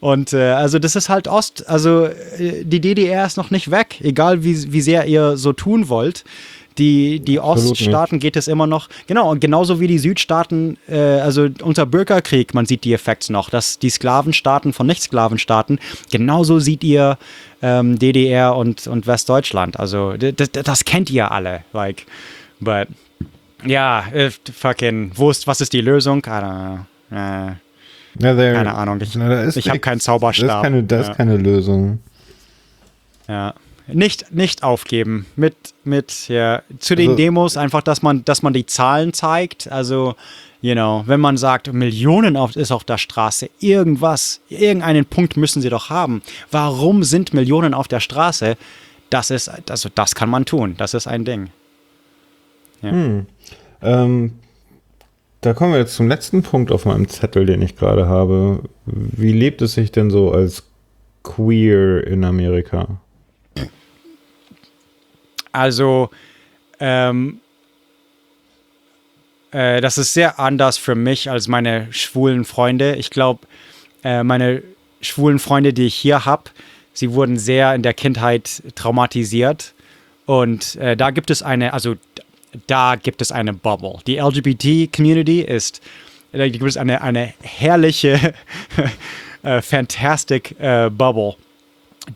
Und 0.00 0.32
äh, 0.32 0.52
also 0.52 0.78
das 0.78 0.96
ist 0.96 1.08
halt 1.08 1.28
Ost, 1.28 1.68
also 1.68 2.06
äh, 2.06 2.64
die 2.64 2.80
DDR 2.80 3.26
ist 3.26 3.36
noch 3.36 3.50
nicht 3.50 3.70
weg, 3.70 4.00
egal 4.00 4.44
wie, 4.44 4.72
wie 4.72 4.80
sehr 4.80 5.06
ihr 5.06 5.36
so 5.36 5.52
tun 5.52 5.88
wollt. 5.88 6.24
Die, 6.78 7.20
die 7.20 7.40
Oststaaten 7.40 8.16
nicht. 8.16 8.22
geht 8.22 8.36
es 8.36 8.48
immer 8.48 8.66
noch, 8.66 8.88
genau, 9.06 9.30
und 9.30 9.40
genauso 9.40 9.80
wie 9.80 9.86
die 9.86 9.98
Südstaaten, 9.98 10.76
äh, 10.88 10.98
also 10.98 11.48
unter 11.62 11.86
Bürgerkrieg, 11.86 12.52
man 12.52 12.66
sieht 12.66 12.84
die 12.84 12.92
Effekte 12.92 13.32
noch, 13.32 13.48
dass 13.48 13.78
die 13.78 13.88
Sklavenstaaten 13.88 14.74
von 14.74 14.86
Nicht-Sklavenstaaten, 14.86 15.78
genauso 16.10 16.58
sieht 16.58 16.84
ihr 16.84 17.16
ähm, 17.62 17.98
DDR 17.98 18.54
und, 18.56 18.86
und 18.88 19.06
Westdeutschland. 19.06 19.80
Also 19.80 20.16
das, 20.18 20.50
das 20.52 20.84
kennt 20.84 21.08
ihr 21.08 21.32
alle, 21.32 21.64
like, 21.72 22.04
but 22.60 22.88
ja, 23.64 24.04
äh, 24.12 24.30
fucking, 24.30 25.12
wo 25.14 25.30
ist, 25.30 25.46
was 25.46 25.60
ist 25.60 25.72
die 25.72 25.80
Lösung? 25.80 26.18
I 26.18 26.30
don't 26.30 26.86
know. 27.10 27.16
Äh, 27.16 27.52
ja, 28.18 28.34
there, 28.34 28.54
keine 28.54 28.74
Ahnung. 28.74 29.00
Ich, 29.00 29.14
ich 29.56 29.68
habe 29.68 29.78
keinen 29.78 30.00
Zauberstab. 30.00 30.48
Das 30.48 30.56
ist 30.56 30.62
keine, 30.62 30.82
das 30.82 31.06
ja. 31.06 31.12
ist 31.12 31.16
keine 31.16 31.36
Lösung. 31.36 32.00
Ja. 33.28 33.54
Nicht, 33.88 34.32
nicht 34.32 34.62
aufgeben. 34.64 35.26
Mit, 35.36 35.54
mit, 35.84 36.28
ja. 36.28 36.62
Zu 36.80 36.96
den 36.96 37.10
also, 37.10 37.16
Demos 37.16 37.56
einfach, 37.56 37.82
dass 37.82 38.02
man, 38.02 38.24
dass 38.24 38.42
man 38.42 38.52
die 38.52 38.66
Zahlen 38.66 39.12
zeigt. 39.12 39.70
Also, 39.70 40.16
you 40.60 40.74
know, 40.74 41.04
wenn 41.06 41.20
man 41.20 41.36
sagt, 41.36 41.72
Millionen 41.72 42.36
auf, 42.36 42.56
ist 42.56 42.72
auf 42.72 42.82
der 42.82 42.98
Straße, 42.98 43.48
irgendwas, 43.60 44.40
irgendeinen 44.48 45.04
Punkt 45.04 45.36
müssen 45.36 45.62
sie 45.62 45.68
doch 45.68 45.88
haben. 45.88 46.22
Warum 46.50 47.04
sind 47.04 47.32
Millionen 47.32 47.74
auf 47.74 47.86
der 47.86 48.00
Straße? 48.00 48.56
Das 49.10 49.30
ist, 49.30 49.50
also 49.70 49.88
das 49.94 50.16
kann 50.16 50.30
man 50.30 50.46
tun. 50.46 50.74
Das 50.78 50.94
ist 50.94 51.06
ein 51.06 51.24
Ding. 51.24 51.50
Ja. 52.86 52.92
Hm. 52.92 53.26
Ähm, 53.82 54.32
da 55.40 55.54
kommen 55.54 55.72
wir 55.72 55.78
jetzt 55.78 55.94
zum 55.94 56.08
letzten 56.08 56.42
Punkt 56.42 56.72
auf 56.72 56.86
meinem 56.86 57.08
Zettel, 57.08 57.46
den 57.46 57.62
ich 57.62 57.76
gerade 57.76 58.08
habe. 58.08 58.62
Wie 58.84 59.32
lebt 59.32 59.62
es 59.62 59.74
sich 59.74 59.92
denn 59.92 60.10
so 60.10 60.32
als 60.32 60.64
queer 61.22 62.06
in 62.06 62.24
Amerika? 62.24 63.00
Also, 65.52 66.10
ähm, 66.80 67.40
äh, 69.52 69.80
das 69.80 69.98
ist 69.98 70.14
sehr 70.14 70.38
anders 70.38 70.78
für 70.78 70.94
mich 70.94 71.30
als 71.30 71.48
meine 71.48 71.88
schwulen 71.90 72.44
Freunde. 72.44 72.96
Ich 72.96 73.10
glaube, 73.10 73.46
äh, 74.04 74.22
meine 74.22 74.62
schwulen 75.00 75.38
Freunde, 75.38 75.72
die 75.72 75.86
ich 75.86 75.94
hier 75.94 76.24
habe, 76.24 76.44
sie 76.92 77.12
wurden 77.12 77.38
sehr 77.38 77.74
in 77.74 77.82
der 77.82 77.94
Kindheit 77.94 78.62
traumatisiert. 78.74 79.74
Und 80.26 80.76
äh, 80.76 80.96
da 80.96 81.10
gibt 81.10 81.30
es 81.30 81.42
eine, 81.42 81.72
also 81.72 81.94
da 82.66 82.96
gibt 82.96 83.22
es 83.22 83.32
eine 83.32 83.52
Bubble. 83.52 83.98
Die 84.06 84.16
LGBT-Community 84.16 85.42
ist, 85.42 85.80
da 86.32 86.48
gibt 86.48 86.64
es 86.64 86.76
eine, 86.76 87.02
eine 87.02 87.32
herrliche, 87.42 88.34
äh, 89.42 89.62
fantastic 89.62 90.58
äh, 90.58 90.90
Bubble, 90.90 91.36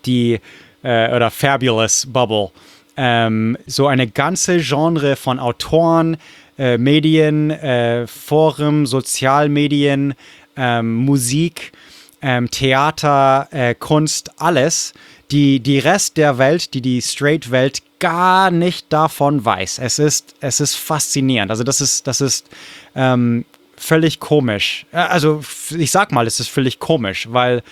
die, 0.05 0.40
äh, 0.82 1.15
oder 1.15 1.31
fabulous 1.31 2.07
Bubble. 2.07 2.51
Ähm, 2.97 3.57
so 3.66 3.86
eine 3.86 4.07
ganze 4.09 4.59
Genre 4.59 5.16
von 5.16 5.39
Autoren, 5.39 6.16
äh, 6.59 6.77
Medien, 6.77 7.51
äh, 7.51 8.07
Foren, 8.07 8.85
Sozialmedien, 8.85 10.15
ähm, 10.57 10.94
Musik, 10.97 11.73
ähm, 12.20 12.51
Theater, 12.51 13.48
äh, 13.51 13.74
Kunst, 13.74 14.31
alles. 14.39 14.93
Die, 15.31 15.61
die 15.61 15.78
Rest 15.78 16.16
der 16.16 16.39
Welt, 16.39 16.74
die 16.74 16.82
die 16.82 17.01
Straight-Welt 17.01 17.82
gar 18.01 18.51
nicht 18.51 18.93
davon 18.93 19.44
weiß. 19.44 19.78
Es 19.78 20.01
ist, 20.01 20.35
es 20.40 20.59
ist 20.59 20.74
faszinierend. 20.74 21.51
Also 21.51 21.62
das 21.62 21.81
ist, 21.81 22.06
das 22.06 22.20
ist 22.20 22.48
ähm, 22.97 23.44
völlig 23.77 24.18
komisch. 24.18 24.86
Äh, 24.93 24.97
also 24.97 25.43
ich 25.77 25.93
sag 25.93 26.10
mal, 26.10 26.27
es 26.27 26.40
ist 26.40 26.48
völlig 26.48 26.81
komisch, 26.81 27.28
weil 27.31 27.62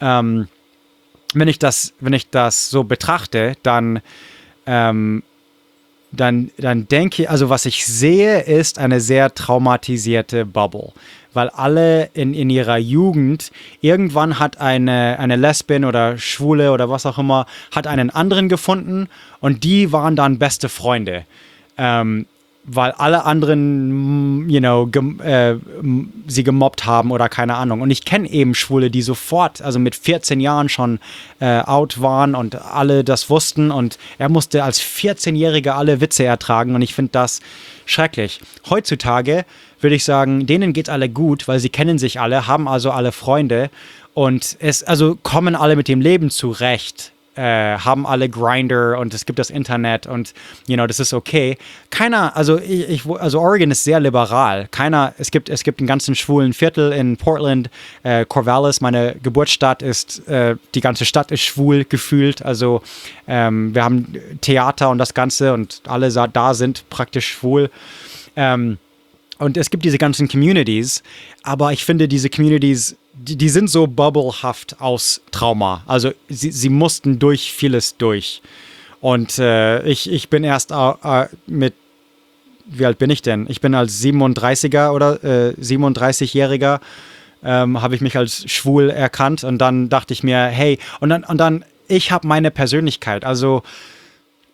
ähm, 0.00 0.46
wenn 1.34 1.48
ich 1.48 1.58
das, 1.58 1.92
wenn 2.00 2.12
ich 2.12 2.30
das 2.30 2.70
so 2.70 2.84
betrachte, 2.84 3.54
dann 3.62 4.00
ähm, 4.66 5.22
dann, 6.10 6.50
dann 6.56 6.88
denke 6.88 7.22
ich, 7.22 7.30
also 7.30 7.50
was 7.50 7.66
ich 7.66 7.86
sehe, 7.86 8.40
ist 8.40 8.78
eine 8.78 9.00
sehr 9.00 9.34
traumatisierte 9.34 10.46
Bubble 10.46 10.92
weil 11.34 11.48
alle 11.50 12.10
in, 12.14 12.34
in 12.34 12.50
ihrer 12.50 12.78
Jugend, 12.78 13.50
irgendwann 13.80 14.38
hat 14.38 14.60
eine, 14.60 15.18
eine 15.18 15.36
Lesbin 15.36 15.84
oder 15.84 16.18
Schwule 16.18 16.72
oder 16.72 16.90
was 16.90 17.06
auch 17.06 17.18
immer, 17.18 17.46
hat 17.70 17.86
einen 17.86 18.10
anderen 18.10 18.48
gefunden 18.48 19.08
und 19.40 19.64
die 19.64 19.92
waren 19.92 20.16
dann 20.16 20.38
beste 20.38 20.68
Freunde. 20.68 21.24
Ähm, 21.76 22.26
weil 22.70 22.92
alle 22.92 23.24
anderen, 23.24 24.42
mm, 24.44 24.50
you 24.50 24.60
know, 24.60 24.86
gem, 24.86 25.20
äh, 25.20 25.56
sie 26.26 26.44
gemobbt 26.44 26.84
haben 26.84 27.10
oder 27.10 27.28
keine 27.28 27.56
Ahnung. 27.56 27.80
Und 27.80 27.90
ich 27.90 28.04
kenne 28.04 28.30
eben 28.30 28.54
Schwule, 28.54 28.90
die 28.90 29.02
sofort, 29.02 29.62
also 29.62 29.78
mit 29.78 29.96
14 29.96 30.38
Jahren 30.40 30.68
schon 30.68 31.00
äh, 31.40 31.60
out 31.60 32.00
waren 32.00 32.34
und 32.34 32.54
alle 32.54 33.04
das 33.04 33.30
wussten. 33.30 33.70
Und 33.70 33.98
er 34.18 34.28
musste 34.28 34.62
als 34.62 34.80
14-Jähriger 34.80 35.70
alle 35.70 36.00
Witze 36.00 36.24
ertragen. 36.24 36.74
Und 36.74 36.82
ich 36.82 36.94
finde 36.94 37.12
das 37.12 37.40
schrecklich. 37.86 38.40
Heutzutage 38.68 39.44
würde 39.80 39.96
ich 39.96 40.04
sagen, 40.04 40.46
denen 40.46 40.72
geht 40.72 40.90
alle 40.90 41.08
gut, 41.08 41.48
weil 41.48 41.60
sie 41.60 41.70
kennen 41.70 41.98
sich 41.98 42.20
alle, 42.20 42.46
haben 42.46 42.68
also 42.68 42.90
alle 42.90 43.12
Freunde 43.12 43.70
und 44.14 44.56
es, 44.58 44.82
also 44.82 45.16
kommen 45.22 45.54
alle 45.54 45.76
mit 45.76 45.86
dem 45.86 46.00
Leben 46.00 46.30
zurecht 46.30 47.12
äh, 47.38 47.78
haben 47.78 48.04
alle 48.04 48.28
Grinder 48.28 48.98
und 48.98 49.14
es 49.14 49.24
gibt 49.24 49.38
das 49.38 49.48
Internet 49.48 50.06
und 50.08 50.34
you 50.66 50.74
know, 50.74 50.86
das 50.88 50.98
ist 50.98 51.14
okay. 51.14 51.56
Keiner, 51.90 52.36
also 52.36 52.58
ich, 52.58 53.06
also 53.06 53.40
Oregon 53.40 53.70
ist 53.70 53.84
sehr 53.84 54.00
liberal. 54.00 54.66
Keiner, 54.72 55.14
es 55.18 55.30
gibt, 55.30 55.48
es 55.48 55.62
gibt 55.62 55.78
einen 55.78 55.86
ganzen 55.86 56.16
schwulen 56.16 56.52
Viertel 56.52 56.92
in 56.92 57.16
Portland. 57.16 57.70
Äh, 58.02 58.24
Corvallis, 58.24 58.80
meine 58.80 59.14
Geburtsstadt, 59.22 59.82
ist, 59.82 60.26
äh, 60.26 60.56
die 60.74 60.80
ganze 60.80 61.04
Stadt 61.04 61.30
ist 61.30 61.42
schwul 61.42 61.84
gefühlt. 61.84 62.44
Also 62.44 62.82
ähm, 63.28 63.72
wir 63.72 63.84
haben 63.84 64.14
Theater 64.40 64.90
und 64.90 64.98
das 64.98 65.14
Ganze 65.14 65.54
und 65.54 65.82
alle 65.86 66.10
da 66.10 66.54
sind 66.54 66.90
praktisch 66.90 67.28
schwul. 67.28 67.70
Ähm, 68.34 68.78
und 69.38 69.56
es 69.56 69.70
gibt 69.70 69.84
diese 69.84 69.98
ganzen 69.98 70.26
Communities, 70.26 71.04
aber 71.44 71.72
ich 71.72 71.84
finde, 71.84 72.08
diese 72.08 72.28
Communities, 72.28 72.96
die, 73.18 73.36
die 73.36 73.48
sind 73.48 73.68
so 73.68 73.86
bubblehaft 73.86 74.80
aus 74.80 75.20
Trauma. 75.30 75.82
Also 75.86 76.12
sie, 76.28 76.50
sie 76.50 76.68
mussten 76.68 77.18
durch 77.18 77.52
vieles 77.52 77.96
durch. 77.96 78.42
Und 79.00 79.38
äh, 79.38 79.82
ich, 79.86 80.10
ich 80.10 80.28
bin 80.28 80.44
erst 80.44 80.72
äh, 80.72 81.26
mit, 81.46 81.74
wie 82.66 82.86
alt 82.86 82.98
bin 82.98 83.10
ich 83.10 83.22
denn? 83.22 83.46
Ich 83.48 83.60
bin 83.60 83.74
als 83.74 84.02
37er 84.02 84.90
oder 84.90 85.22
äh, 85.22 85.54
37-Jähriger, 85.60 86.80
ähm, 87.44 87.80
habe 87.80 87.94
ich 87.94 88.00
mich 88.00 88.16
als 88.16 88.50
schwul 88.50 88.90
erkannt 88.90 89.44
und 89.44 89.58
dann 89.58 89.88
dachte 89.88 90.12
ich 90.12 90.24
mir, 90.24 90.46
hey, 90.46 90.78
und 91.00 91.10
dann, 91.10 91.22
und 91.24 91.38
dann 91.38 91.64
ich 91.86 92.10
habe 92.12 92.26
meine 92.26 92.50
Persönlichkeit. 92.50 93.24
Also 93.24 93.62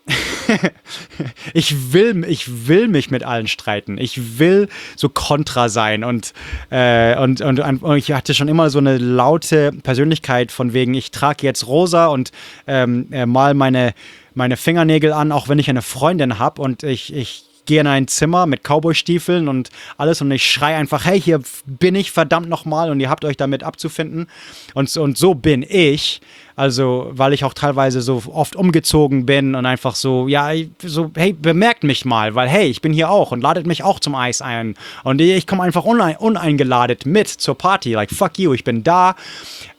ich 1.55 1.93
will, 1.93 2.25
ich 2.29 2.69
will 2.69 2.89
mich 2.89 3.11
mit 3.11 3.25
allen 3.25 3.47
streiten. 3.47 3.99
Ich 3.99 4.39
will 4.39 4.69
so 4.97 5.09
kontra 5.09 5.69
sein 5.69 6.05
und, 6.05 6.33
äh, 6.71 7.17
und, 7.19 7.41
und, 7.41 7.61
und, 7.61 7.97
ich 7.97 8.13
hatte 8.13 8.35
schon 8.35 8.49
immer 8.49 8.71
so 8.71 8.79
eine 8.79 8.99
laute 8.99 9.73
Persönlichkeit 9.73 10.53
von 10.53 10.73
wegen, 10.73 10.95
ich 10.95 11.11
trage 11.11 11.47
jetzt 11.47 11.67
rosa 11.67 12.07
und 12.07 12.33
ähm, 12.67 13.09
äh, 13.11 13.27
mal 13.27 13.55
meine, 13.55 13.95
meine 14.35 14.57
Fingernägel 14.57 15.13
an, 15.13 15.33
auch 15.33 15.49
wenn 15.49 15.59
ich 15.59 15.71
eine 15.71 15.83
Freundin 15.83 16.39
habe 16.39 16.63
und 16.63 16.83
ich, 16.83 17.15
ich 17.15 17.45
gehe 17.67 17.81
in 17.81 17.87
ein 17.87 18.09
Zimmer 18.09 18.47
mit 18.47 18.63
Cowboy-Stiefeln 18.63 19.49
und 19.49 19.71
alles 19.97 20.21
und 20.21 20.31
ich 20.31 20.51
schreie 20.51 20.77
einfach, 20.77 21.05
hey, 21.05 21.21
hier 21.21 21.41
bin 21.67 21.95
ich 21.95 22.11
verdammt 22.11 22.49
nochmal 22.49 22.91
und 22.91 23.01
ihr 23.01 23.11
habt 23.11 23.25
euch 23.25 23.37
damit 23.37 23.63
abzufinden. 23.63 24.27
Und, 24.75 24.95
und 24.97 25.17
so 25.17 25.35
bin 25.35 25.65
ich. 25.67 26.21
Also, 26.57 27.11
weil 27.11 27.33
ich 27.33 27.45
auch 27.45 27.55
teilweise 27.55 28.01
so 28.01 28.23
oft 28.33 28.55
umgezogen 28.55 29.27
bin 29.27 29.57
und 29.57 29.67
einfach 29.67 29.97
so, 29.97 30.29
ja, 30.29 30.53
so, 30.81 31.11
hey, 31.17 31.33
bemerkt 31.33 31.83
mich 31.83 32.05
mal, 32.05 32.37
weil 32.37 32.49
hey, 32.49 32.69
ich 32.69 32.81
bin 32.81 32.93
hier 32.93 33.11
auch 33.11 33.33
und 33.33 33.41
ladet 33.41 33.67
mich 33.67 33.83
auch 33.83 33.99
zum 33.99 34.15
Eis 34.15 34.41
ein. 34.41 34.77
Und 35.03 35.21
ich 35.21 35.49
komme 35.49 35.65
einfach 35.65 35.85
unein, 35.85 36.17
uneingeladen 36.17 36.99
mit 37.07 37.29
zur 37.29 37.59
Party. 37.59 37.95
Like, 37.95 38.11
fuck 38.11 38.39
you, 38.39 38.55
ich 38.55 38.63
bin 38.63 38.85
da. 38.85 39.17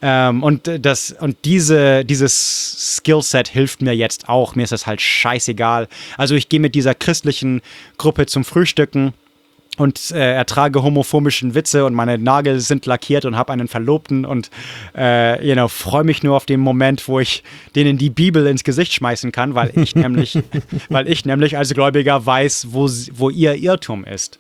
Ähm, 0.02 0.44
und 0.44 0.70
das, 0.82 1.16
und 1.18 1.38
diese, 1.46 2.04
dieses 2.04 2.98
Skillset 2.98 3.48
hilft 3.48 3.82
mir 3.82 3.96
jetzt 3.96 4.28
auch. 4.28 4.56
Mir 4.56 4.64
ist 4.64 4.74
das 4.74 4.86
halt 4.86 5.00
scheißegal. 5.00 5.88
Also, 6.18 6.36
ich 6.36 6.50
gehe 6.50 6.60
mit 6.60 6.76
dieser 6.76 6.94
christlichen 6.94 7.62
Gruppe 7.98 8.26
zum 8.26 8.44
Frühstücken 8.44 9.14
und 9.78 10.12
äh, 10.12 10.34
ertrage 10.34 10.84
homophobischen 10.84 11.56
Witze 11.56 11.86
und 11.86 11.94
meine 11.94 12.18
Nagel 12.18 12.60
sind 12.60 12.86
lackiert 12.86 13.26
und 13.26 13.36
habe 13.36 13.54
einen 13.54 13.68
Verlobten 13.68 14.26
und 14.26 14.50
äh, 14.96 15.46
you 15.46 15.54
know, 15.54 15.68
freue 15.68 16.04
mich 16.04 16.24
nur 16.24 16.36
auf 16.36 16.46
den 16.46 16.60
Moment, 16.60 17.08
wo 17.08 17.20
ich 17.20 17.44
denen 17.76 17.98
die 17.98 18.10
Bibel 18.10 18.48
ins 18.48 18.64
Gesicht 18.64 18.94
schmeißen 18.94 19.32
kann, 19.32 19.56
weil 19.56 19.72
ich 19.76 19.96
nämlich, 19.96 20.38
weil 20.90 21.08
ich 21.08 21.26
nämlich 21.26 21.58
als 21.58 21.74
Gläubiger 21.74 22.26
weiß, 22.26 22.68
wo, 22.72 22.90
wo 23.14 23.30
ihr 23.30 23.56
Irrtum 23.56 24.06
ist. 24.06 24.40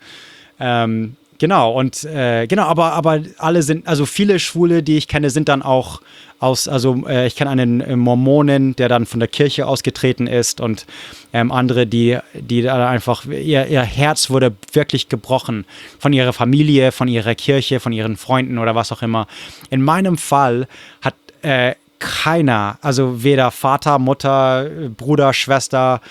Ähm, 0.59 1.17
genau, 1.37 1.73
und 1.73 2.03
äh, 2.03 2.47
genau, 2.47 2.63
aber, 2.63 2.93
aber 2.93 3.21
alle 3.37 3.63
sind, 3.63 3.87
also 3.87 4.05
viele 4.05 4.39
Schwule, 4.39 4.83
die 4.83 4.97
ich 4.97 5.07
kenne, 5.07 5.29
sind 5.29 5.49
dann 5.49 5.61
auch 5.61 6.01
aus, 6.39 6.67
also 6.67 7.07
äh, 7.07 7.27
ich 7.27 7.35
kenne 7.35 7.51
einen 7.51 7.81
äh, 7.81 7.95
Mormonen, 7.95 8.75
der 8.75 8.89
dann 8.89 9.05
von 9.05 9.19
der 9.19 9.29
Kirche 9.29 9.67
ausgetreten 9.67 10.27
ist 10.27 10.59
und 10.59 10.85
ähm, 11.33 11.51
andere, 11.51 11.87
die, 11.87 12.17
die 12.33 12.61
da 12.61 12.89
einfach, 12.89 13.25
ihr, 13.25 13.67
ihr 13.67 13.81
Herz 13.81 14.29
wurde 14.29 14.53
wirklich 14.73 15.09
gebrochen 15.09 15.65
von 15.99 16.13
ihrer 16.13 16.33
Familie, 16.33 16.91
von 16.91 17.07
ihrer 17.07 17.35
Kirche, 17.35 17.79
von 17.79 17.93
ihren 17.93 18.17
Freunden 18.17 18.57
oder 18.57 18.75
was 18.75 18.91
auch 18.91 19.01
immer. 19.01 19.27
In 19.69 19.81
meinem 19.81 20.17
Fall 20.17 20.67
hat 21.01 21.15
äh, 21.41 21.75
keiner, 21.99 22.77
also 22.81 23.23
weder 23.23 23.51
Vater, 23.51 23.99
Mutter, 23.99 24.69
Bruder, 24.95 25.33
Schwester, 25.33 26.01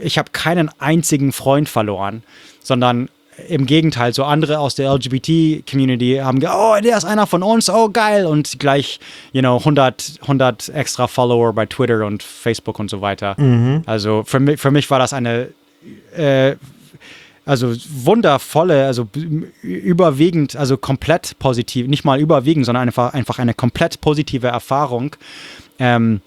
ich 0.00 0.18
habe 0.18 0.30
keinen 0.32 0.70
einzigen 0.78 1.32
Freund 1.32 1.68
verloren, 1.68 2.22
sondern 2.62 3.08
im 3.48 3.66
Gegenteil, 3.66 4.12
so 4.12 4.24
andere 4.24 4.58
aus 4.58 4.74
der 4.74 4.92
LGBT-Community 4.92 6.20
haben 6.22 6.40
gesagt, 6.40 6.56
oh, 6.58 6.80
der 6.82 6.96
ist 6.96 7.04
einer 7.04 7.26
von 7.26 7.42
uns, 7.42 7.70
oh 7.70 7.88
geil 7.90 8.26
und 8.26 8.58
gleich, 8.58 8.98
you 9.32 9.40
know, 9.40 9.58
100, 9.58 10.20
100 10.22 10.70
extra 10.70 11.06
Follower 11.06 11.52
bei 11.52 11.66
Twitter 11.66 12.04
und 12.06 12.22
Facebook 12.22 12.78
und 12.78 12.90
so 12.90 13.00
weiter. 13.00 13.34
Mhm. 13.38 13.82
Also 13.86 14.22
für 14.24 14.40
mich, 14.40 14.60
für 14.60 14.70
mich 14.70 14.90
war 14.90 14.98
das 14.98 15.12
eine 15.12 15.48
äh, 16.16 16.56
also 17.48 17.74
wundervolle, 17.88 18.84
also 18.84 19.08
überwiegend, 19.62 20.54
also 20.54 20.76
komplett 20.76 21.38
positiv, 21.38 21.86
nicht 21.86 22.04
mal 22.04 22.20
überwiegend, 22.20 22.66
sondern 22.66 22.86
einfach, 22.86 23.14
einfach 23.14 23.38
eine 23.38 23.54
komplett 23.54 24.02
positive 24.02 24.48
Erfahrung. 24.48 25.16
Ähm, 25.78 26.20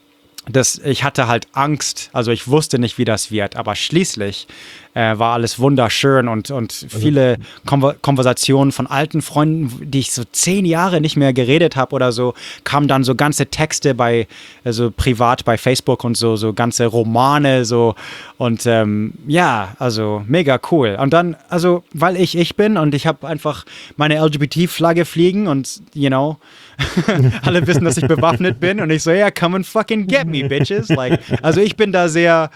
das, 0.50 0.80
ich 0.80 1.04
hatte 1.04 1.28
halt 1.28 1.48
Angst, 1.54 2.10
also 2.14 2.32
ich 2.32 2.48
wusste 2.48 2.80
nicht, 2.80 2.98
wie 2.98 3.06
das 3.06 3.30
wird, 3.30 3.56
aber 3.56 3.76
schließlich 3.76 4.48
äh, 4.93 5.18
war 5.18 5.34
alles 5.34 5.59
wunderschön 5.59 6.27
und, 6.27 6.51
und 6.51 6.84
also 6.84 6.99
viele 6.99 7.38
Konver 7.65 7.95
Konversationen 8.01 8.72
von 8.72 8.88
alten 8.88 9.22
Freunden, 9.22 9.89
die 9.89 9.99
ich 9.99 10.11
so 10.11 10.23
zehn 10.31 10.65
Jahre 10.65 11.01
nicht 11.01 11.18
mehr 11.18 11.34
geredet 11.34 11.76
habe 11.76 11.95
oder 11.95 12.11
so, 12.11 12.34
kamen 12.63 12.88
dann 12.88 13.03
so 13.03 13.15
ganze 13.15 13.47
Texte 13.47 13.95
bei, 13.95 14.27
also 14.63 14.91
privat 14.91 15.45
bei 15.45 15.57
Facebook 15.57 16.03
und 16.03 16.18
so, 16.18 16.35
so 16.35 16.53
ganze 16.53 16.85
Romane 16.85 17.65
so 17.65 17.95
und 18.38 18.65
ähm, 18.65 19.13
ja, 19.27 19.76
also 19.80 20.23
mega 20.27 20.59
cool. 20.72 20.97
Und 20.99 21.13
dann, 21.13 21.35
also 21.49 21.84
weil 21.93 22.18
ich 22.18 22.38
ich 22.38 22.55
bin 22.55 22.77
und 22.77 22.93
ich 22.93 23.07
habe 23.07 23.27
einfach 23.27 23.65
meine 23.97 24.19
LGBT-Flagge 24.19 25.05
fliegen 25.05 25.47
und, 25.47 25.81
you 25.93 26.09
know, 26.09 26.38
alle 27.43 27.65
wissen, 27.68 27.85
dass 27.85 27.97
ich 27.97 28.07
bewaffnet 28.07 28.59
bin 28.59 28.81
und 28.81 28.89
ich 28.89 29.03
so, 29.03 29.11
ja, 29.11 29.18
yeah, 29.18 29.31
come 29.31 29.55
and 29.55 29.65
fucking 29.65 30.07
get 30.07 30.26
me, 30.26 30.43
bitches. 30.47 30.89
Like, 30.89 31.19
also 31.41 31.61
ich 31.61 31.76
bin 31.76 31.91
da 31.91 32.07
sehr 32.07 32.49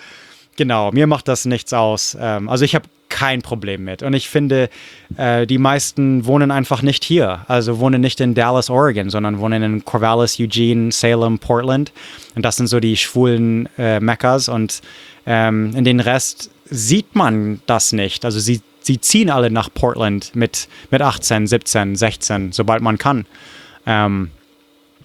Genau, 0.58 0.92
mir 0.92 1.08
macht 1.08 1.28
das 1.28 1.46
nichts 1.46 1.74
aus. 1.74 2.18
Ähm, 2.20 2.50
also 2.50 2.64
ich 2.64 2.76
habe 2.76 2.86
kein 3.10 3.42
Problem 3.42 3.84
mit. 3.84 4.04
Und 4.04 4.14
ich 4.14 4.30
finde, 4.30 4.70
äh, 5.18 5.48
die 5.48 5.58
meisten 5.58 6.26
wohnen 6.26 6.52
einfach 6.52 6.82
nicht 6.82 7.04
hier. 7.04 7.46
Also 7.48 7.80
wohnen 7.80 8.02
nicht 8.02 8.20
in 8.20 8.34
Dallas, 8.34 8.70
Oregon, 8.70 9.10
sondern 9.10 9.40
wohnen 9.40 9.64
in 9.64 9.86
Corvallis, 9.86 10.40
Eugene, 10.40 10.92
Salem, 10.92 11.40
Portland. 11.40 11.92
Und 12.36 12.44
das 12.44 12.58
sind 12.58 12.68
so 12.68 12.80
die 12.80 12.98
schwulen 12.98 13.70
äh, 13.78 14.00
Mekkas. 14.00 14.50
Und 14.50 14.82
ähm, 15.26 15.74
in 15.76 15.84
den 15.84 16.00
Rest 16.00 16.50
sieht 16.66 17.16
man 17.16 17.62
das 17.68 17.94
nicht. 17.94 18.26
Also 18.26 18.40
sie, 18.40 18.62
sie 18.82 19.00
ziehen 19.00 19.30
alle 19.30 19.50
nach 19.50 19.70
Portland 19.74 20.36
mit, 20.36 20.68
mit 20.92 21.02
18, 21.02 21.48
17, 21.48 21.96
16, 21.96 22.52
sobald 22.52 22.82
man 22.82 22.98
kann. 22.98 23.26
Ähm, 23.86 24.32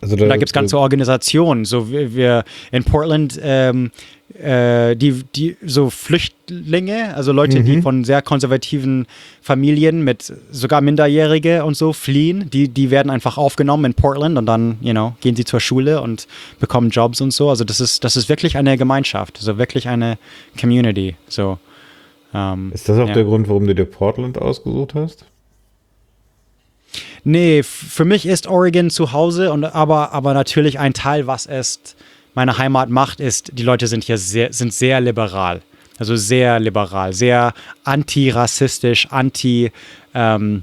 also 0.01 0.17
da, 0.17 0.27
da 0.27 0.37
gibt 0.37 0.49
es 0.49 0.53
ganze 0.53 0.79
Organisationen. 0.79 1.65
So 1.65 1.91
wir, 1.91 2.15
wir 2.15 2.45
in 2.73 2.85
Portland 2.85 3.39
ähm, 3.43 3.91
äh, 4.35 4.97
die, 4.97 5.25
die 5.35 5.57
so 5.65 5.91
Flüchtlinge, 5.91 7.15
also 7.15 7.33
Leute, 7.33 7.61
mhm. 7.61 7.65
die 7.65 7.83
von 7.83 8.05
sehr 8.05 8.23
konservativen 8.23 9.07
Familien 9.43 10.03
mit 10.03 10.33
sogar 10.51 10.81
Minderjährige 10.81 11.65
und 11.65 11.77
so 11.77 11.93
fliehen, 11.93 12.49
die, 12.51 12.69
die 12.69 12.91
werden 12.91 13.11
einfach 13.11 13.39
aufgenommen 13.39 13.87
in 13.87 13.95
Portland 13.95 14.39
und 14.39 14.47
dann, 14.47 14.79
you 14.81 14.93
know, 14.93 15.15
gehen 15.21 15.37
sie 15.37 15.45
zur 15.45 15.61
Schule 15.61 16.01
und 16.01 16.27
bekommen 16.59 16.91
Jobs 16.91 17.21
und 17.21 17.33
so. 17.33 17.51
Also 17.51 17.65
das 17.65 17.81
ist, 17.81 18.05
das 18.05 18.17
ist 18.17 18.29
wirklich 18.29 18.57
eine 18.57 18.77
Gemeinschaft, 18.77 19.39
also 19.39 19.59
wirklich 19.59 19.89
eine 19.89 20.19
Community. 20.59 21.17
So. 21.29 21.59
Ähm, 22.33 22.71
ist 22.73 22.89
das 22.89 22.99
auch 22.99 23.09
ja. 23.09 23.15
der 23.15 23.25
Grund, 23.25 23.49
warum 23.49 23.67
du 23.67 23.75
dir 23.75 23.85
Portland 23.85 24.39
ausgesucht 24.39 24.95
hast? 24.95 25.25
Nee, 27.23 27.63
für 27.63 28.05
mich 28.05 28.27
ist 28.27 28.47
Oregon 28.47 28.91
zu 28.91 29.13
Hause 29.13 29.53
und 29.53 29.65
aber, 29.65 30.13
aber 30.13 30.35
natürlich 30.35 30.79
ein 30.79 30.95
Teil, 30.95 31.27
was 31.27 31.47
es 31.47 31.81
meine 32.35 32.59
Heimat 32.59 32.91
macht, 32.91 33.21
ist, 33.21 33.51
die 33.55 33.63
Leute 33.63 33.87
sind 33.87 34.05
hier 34.05 34.19
sehr, 34.19 34.53
sind 34.53 34.73
sehr 34.73 35.01
liberal. 35.01 35.63
Also 35.99 36.17
sehr 36.17 36.59
liberal, 36.61 37.13
sehr 37.13 37.53
antirassistisch, 37.85 39.09
anti 39.11 39.71
ähm, 40.15 40.63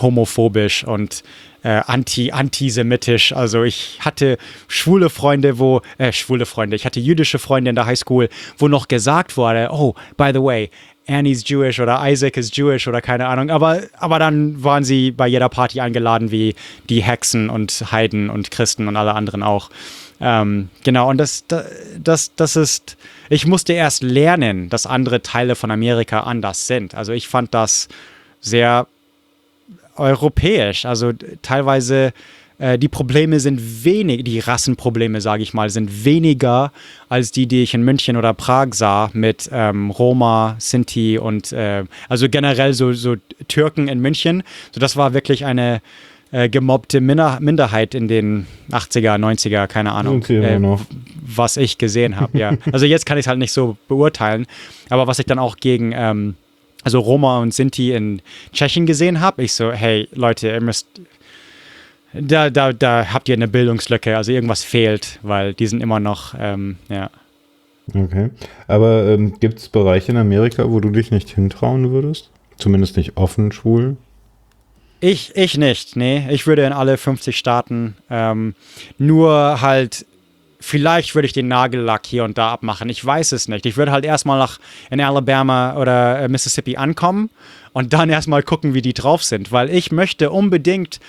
homophobisch 0.00 0.84
und 0.84 1.22
äh, 1.62 1.80
anti 1.86 2.32
antisemitisch. 2.32 3.32
Also 3.32 3.62
ich 3.62 3.98
hatte 4.00 4.38
schwule 4.66 5.10
Freunde, 5.10 5.58
wo 5.58 5.82
äh, 5.98 6.12
schwule 6.12 6.46
Freunde. 6.46 6.76
Ich 6.76 6.84
hatte 6.84 7.00
jüdische 7.00 7.38
Freunde 7.38 7.70
in 7.70 7.76
der 7.76 7.86
Highschool, 7.86 8.28
wo 8.58 8.68
noch 8.68 8.88
gesagt 8.88 9.36
wurde, 9.36 9.68
oh, 9.70 9.94
by 10.16 10.30
the 10.34 10.42
way, 10.42 10.70
Annie's 11.08 11.48
Jewish 11.48 11.80
oder 11.80 12.00
Isaac 12.02 12.36
is 12.36 12.54
Jewish 12.54 12.86
oder 12.86 13.00
keine 13.00 13.26
Ahnung. 13.26 13.50
Aber, 13.50 13.82
aber 13.98 14.18
dann 14.18 14.62
waren 14.62 14.84
sie 14.84 15.10
bei 15.10 15.26
jeder 15.26 15.48
Party 15.48 15.80
eingeladen 15.80 16.30
wie 16.30 16.54
die 16.88 17.02
Hexen 17.02 17.50
und 17.50 17.92
Heiden 17.92 18.30
und 18.30 18.50
Christen 18.50 18.88
und 18.88 18.96
alle 18.96 19.14
anderen 19.14 19.42
auch. 19.42 19.70
Ähm, 20.24 20.68
genau, 20.84 21.10
und 21.10 21.18
das, 21.18 21.44
das, 21.98 22.32
das 22.36 22.56
ist, 22.56 22.96
ich 23.28 23.44
musste 23.44 23.72
erst 23.72 24.04
lernen, 24.04 24.68
dass 24.68 24.86
andere 24.86 25.20
Teile 25.20 25.56
von 25.56 25.72
Amerika 25.72 26.20
anders 26.20 26.68
sind. 26.68 26.94
Also 26.94 27.12
ich 27.12 27.26
fand 27.26 27.52
das 27.52 27.88
sehr 28.40 28.86
europäisch. 29.96 30.86
Also 30.86 31.12
teilweise 31.42 32.12
äh, 32.58 32.78
die 32.78 32.88
Probleme 32.88 33.40
sind 33.40 33.84
wenig, 33.84 34.22
die 34.22 34.38
Rassenprobleme, 34.38 35.20
sage 35.20 35.42
ich 35.42 35.54
mal, 35.54 35.70
sind 35.70 36.04
weniger 36.04 36.72
als 37.08 37.32
die, 37.32 37.48
die 37.48 37.64
ich 37.64 37.74
in 37.74 37.82
München 37.82 38.16
oder 38.16 38.32
Prag 38.32 38.68
sah 38.74 39.10
mit 39.14 39.50
ähm, 39.52 39.90
Roma, 39.90 40.54
Sinti 40.60 41.18
und 41.18 41.50
äh, 41.52 41.84
also 42.08 42.28
generell 42.28 42.74
so, 42.74 42.92
so 42.92 43.16
Türken 43.48 43.88
in 43.88 43.98
München. 43.98 44.44
So, 44.70 44.78
das 44.78 44.96
war 44.96 45.14
wirklich 45.14 45.44
eine 45.44 45.82
äh, 46.32 46.48
gemobbte 46.48 47.00
Minder 47.00 47.38
Minderheit 47.40 47.94
in 47.94 48.08
den 48.08 48.46
80er, 48.70 49.18
90er, 49.18 49.66
keine 49.66 49.92
Ahnung, 49.92 50.24
äh, 50.24 50.58
was 51.24 51.56
ich 51.56 51.78
gesehen 51.78 52.18
habe. 52.18 52.36
Ja. 52.36 52.52
Also 52.72 52.86
jetzt 52.86 53.06
kann 53.06 53.18
ich 53.18 53.24
es 53.24 53.28
halt 53.28 53.38
nicht 53.38 53.52
so 53.52 53.76
beurteilen, 53.86 54.46
aber 54.88 55.06
was 55.06 55.18
ich 55.18 55.26
dann 55.26 55.38
auch 55.38 55.56
gegen 55.56 55.92
ähm, 55.94 56.34
also 56.82 56.98
Roma 56.98 57.38
und 57.40 57.54
Sinti 57.54 57.92
in 57.92 58.22
Tschechien 58.52 58.86
gesehen 58.86 59.20
habe, 59.20 59.44
ich 59.44 59.52
so, 59.52 59.72
hey 59.72 60.08
Leute, 60.12 60.48
ihr 60.48 60.60
müsst 60.60 60.88
da, 62.14 62.50
da, 62.50 62.72
da 62.72 63.12
habt 63.12 63.28
ihr 63.28 63.34
eine 63.34 63.48
Bildungslücke, 63.48 64.16
also 64.16 64.32
irgendwas 64.32 64.64
fehlt, 64.64 65.18
weil 65.22 65.54
die 65.54 65.66
sind 65.66 65.82
immer 65.82 66.00
noch, 66.00 66.34
ähm, 66.38 66.76
ja. 66.88 67.10
Okay. 67.94 68.30
Aber 68.68 69.06
ähm, 69.08 69.38
gibt 69.40 69.58
es 69.58 69.68
Bereiche 69.68 70.12
in 70.12 70.18
Amerika, 70.18 70.70
wo 70.70 70.80
du 70.80 70.90
dich 70.90 71.10
nicht 71.10 71.30
hintrauen 71.30 71.90
würdest? 71.90 72.30
Zumindest 72.56 72.96
nicht 72.96 73.16
offen 73.16 73.50
schwul? 73.50 73.96
Ich, 75.02 75.32
ich 75.34 75.58
nicht, 75.58 75.96
nee. 75.96 76.28
Ich 76.30 76.46
würde 76.46 76.64
in 76.64 76.72
alle 76.72 76.96
50 76.96 77.36
Staaten 77.36 77.96
ähm, 78.08 78.54
nur 78.98 79.60
halt, 79.60 80.06
vielleicht 80.60 81.16
würde 81.16 81.26
ich 81.26 81.32
den 81.32 81.48
Nagellack 81.48 82.06
hier 82.06 82.22
und 82.22 82.38
da 82.38 82.52
abmachen. 82.52 82.88
Ich 82.88 83.04
weiß 83.04 83.32
es 83.32 83.48
nicht. 83.48 83.66
Ich 83.66 83.76
würde 83.76 83.90
halt 83.90 84.04
erstmal 84.04 84.38
nach 84.38 84.60
in 84.92 85.00
Alabama 85.00 85.76
oder 85.76 86.20
äh, 86.20 86.28
Mississippi 86.28 86.76
ankommen 86.76 87.30
und 87.72 87.92
dann 87.92 88.10
erstmal 88.10 88.44
gucken, 88.44 88.74
wie 88.74 88.80
die 88.80 88.94
drauf 88.94 89.24
sind. 89.24 89.50
Weil 89.50 89.70
ich 89.70 89.90
möchte 89.90 90.30
unbedingt 90.30 91.00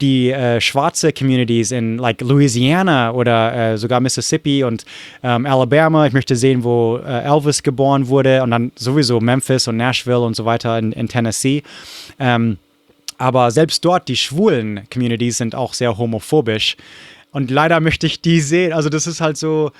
die 0.00 0.30
äh, 0.30 0.58
schwarze 0.62 1.12
Communities 1.12 1.72
in 1.72 1.98
like 1.98 2.22
Louisiana 2.22 3.12
oder 3.12 3.72
äh, 3.72 3.76
sogar 3.76 4.00
Mississippi 4.00 4.64
und 4.64 4.86
ähm, 5.22 5.44
Alabama. 5.44 6.06
Ich 6.06 6.14
möchte 6.14 6.36
sehen, 6.36 6.64
wo 6.64 7.00
äh, 7.04 7.24
Elvis 7.24 7.62
geboren 7.62 8.08
wurde 8.08 8.42
und 8.42 8.50
dann 8.50 8.72
sowieso 8.76 9.20
Memphis 9.20 9.68
und 9.68 9.76
Nashville 9.76 10.20
und 10.20 10.36
so 10.36 10.46
weiter 10.46 10.78
in, 10.78 10.92
in 10.92 11.06
Tennessee. 11.06 11.62
Ähm, 12.18 12.56
aber 13.18 13.50
selbst 13.50 13.84
dort, 13.84 14.08
die 14.08 14.16
schwulen 14.16 14.88
Communities 14.92 15.38
sind 15.38 15.54
auch 15.54 15.74
sehr 15.74 15.98
homophobisch. 15.98 16.76
Und 17.30 17.50
leider 17.50 17.80
möchte 17.80 18.06
ich 18.06 18.20
die 18.20 18.40
sehen. 18.40 18.72
Also 18.72 18.88
das 18.88 19.06
ist 19.06 19.20
halt 19.20 19.36
so, 19.36 19.72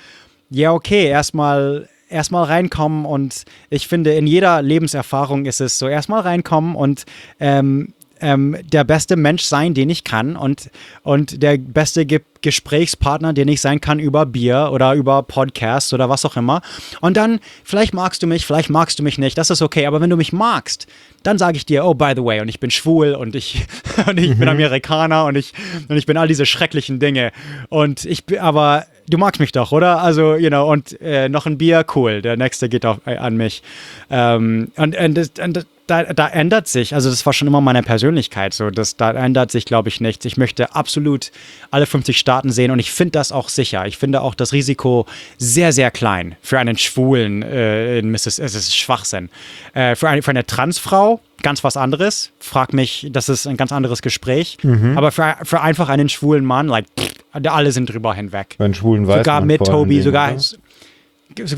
ja, 0.49 0.71
okay, 0.73 1.07
erstmal 1.07 1.87
erstmal 2.09 2.45
reinkommen 2.45 3.05
und 3.05 3.43
ich 3.71 3.87
finde, 3.87 4.13
in 4.13 4.27
jeder 4.27 4.61
Lebenserfahrung 4.61 5.45
ist 5.45 5.59
es 5.59 5.79
so, 5.79 5.87
erstmal 5.87 6.21
reinkommen 6.21 6.75
und 6.75 7.05
ähm, 7.39 7.93
ähm, 8.23 8.57
der 8.63 8.83
beste 8.83 9.15
Mensch 9.15 9.43
sein, 9.43 9.73
den 9.73 9.89
ich 9.89 10.03
kann 10.03 10.35
und, 10.35 10.71
und 11.03 11.43
der 11.43 11.57
beste 11.57 12.05
Ge 12.05 12.21
Gesprächspartner, 12.41 13.31
den 13.31 13.47
ich 13.47 13.61
sein 13.61 13.79
kann 13.79 13.99
über 13.99 14.25
Bier 14.25 14.69
oder 14.73 14.95
über 14.95 15.23
Podcasts 15.23 15.93
oder 15.93 16.09
was 16.09 16.25
auch 16.25 16.35
immer. 16.35 16.61
Und 16.99 17.15
dann, 17.15 17.39
vielleicht 17.63 17.93
magst 17.93 18.21
du 18.21 18.27
mich, 18.27 18.45
vielleicht 18.45 18.69
magst 18.69 18.99
du 18.99 19.03
mich 19.03 19.17
nicht, 19.17 19.37
das 19.37 19.49
ist 19.49 19.61
okay, 19.61 19.85
aber 19.85 20.01
wenn 20.01 20.09
du 20.09 20.17
mich 20.17 20.33
magst, 20.33 20.85
dann 21.23 21.37
sage 21.37 21.55
ich 21.55 21.65
dir, 21.65 21.85
oh, 21.85 21.93
by 21.93 22.11
the 22.15 22.23
way, 22.23 22.41
und 22.41 22.49
ich 22.49 22.59
bin 22.59 22.69
schwul 22.69 23.13
und 23.13 23.33
ich, 23.33 23.65
und 24.07 24.19
ich 24.19 24.31
mhm. 24.31 24.39
bin 24.39 24.49
Amerikaner 24.49 25.23
und 25.23 25.37
ich, 25.37 25.53
und 25.87 25.95
ich 25.95 26.05
bin 26.05 26.17
all 26.17 26.27
diese 26.27 26.45
schrecklichen 26.45 26.99
Dinge. 26.99 27.31
Und 27.69 28.03
ich 28.03 28.25
bin, 28.25 28.39
aber 28.39 28.87
du 29.07 29.17
magst 29.17 29.39
mich 29.39 29.53
doch, 29.53 29.71
oder? 29.71 30.01
Also, 30.01 30.35
you 30.35 30.49
know, 30.49 30.69
und 30.69 30.99
äh, 31.01 31.29
noch 31.29 31.45
ein 31.45 31.57
Bier, 31.57 31.85
cool, 31.95 32.21
der 32.21 32.35
nächste 32.35 32.67
geht 32.67 32.85
auch 32.85 32.99
äh, 33.05 33.15
an 33.15 33.37
mich. 33.37 33.63
Ähm, 34.09 34.71
und, 34.75 34.97
und, 34.97 35.39
und 35.39 35.65
da, 35.87 36.03
da, 36.03 36.27
ändert 36.27 36.67
sich, 36.67 36.95
also 36.95 37.09
das 37.09 37.25
war 37.25 37.33
schon 37.33 37.47
immer 37.47 37.59
meine 37.59 37.83
Persönlichkeit, 37.83 38.53
so, 38.53 38.69
das, 38.69 38.95
da 38.95 39.11
ändert 39.11 39.51
sich, 39.51 39.65
glaube 39.65 39.89
ich, 39.89 39.99
nichts. 39.99 40.23
Ich 40.25 40.37
möchte 40.37 40.75
absolut 40.75 41.31
alle 41.71 41.85
50 41.85 42.17
Staaten 42.17 42.51
sehen 42.51 42.71
und 42.71 42.79
ich 42.79 42.91
finde 42.91 43.11
das 43.11 43.31
auch 43.31 43.49
sicher. 43.49 43.85
Ich 43.85 43.97
finde 43.97 44.21
auch 44.21 44.35
das 44.35 44.53
Risiko 44.53 45.05
sehr, 45.37 45.73
sehr 45.73 45.91
klein 45.91 46.35
für 46.41 46.57
einen 46.59 46.77
Schwulen 46.77 47.43
äh, 47.43 47.99
in 47.99 48.09
Mississippi. 48.09 48.45
Es 48.45 48.55
ist 48.55 48.75
Schwachsinn. 48.75 49.29
Äh, 49.73 49.95
für, 49.95 50.07
eine, 50.07 50.21
für 50.21 50.31
eine 50.31 50.45
Transfrau 50.45 51.19
ganz 51.41 51.63
was 51.63 51.75
anderes. 51.75 52.31
Frag 52.39 52.73
mich, 52.73 53.07
das 53.11 53.29
ist 53.29 53.45
ein 53.45 53.57
ganz 53.57 53.71
anderes 53.71 54.01
Gespräch. 54.01 54.57
Mhm. 54.63 54.97
Aber 54.97 55.11
für, 55.11 55.35
für 55.43 55.61
einfach 55.61 55.89
einen 55.89 56.09
schwulen 56.09 56.45
Mann, 56.45 56.67
like, 56.67 56.85
pff, 56.97 57.13
alle 57.33 57.71
sind 57.71 57.91
drüber 57.91 58.13
hinweg. 58.13 58.55
Bei 58.57 58.65
schwulen 58.73 59.07
Weiß 59.07 59.17
Sogar 59.17 59.41
mit 59.41 59.63
Toby, 59.63 60.01
sogar. 60.01 60.33
Oder? 60.33 60.41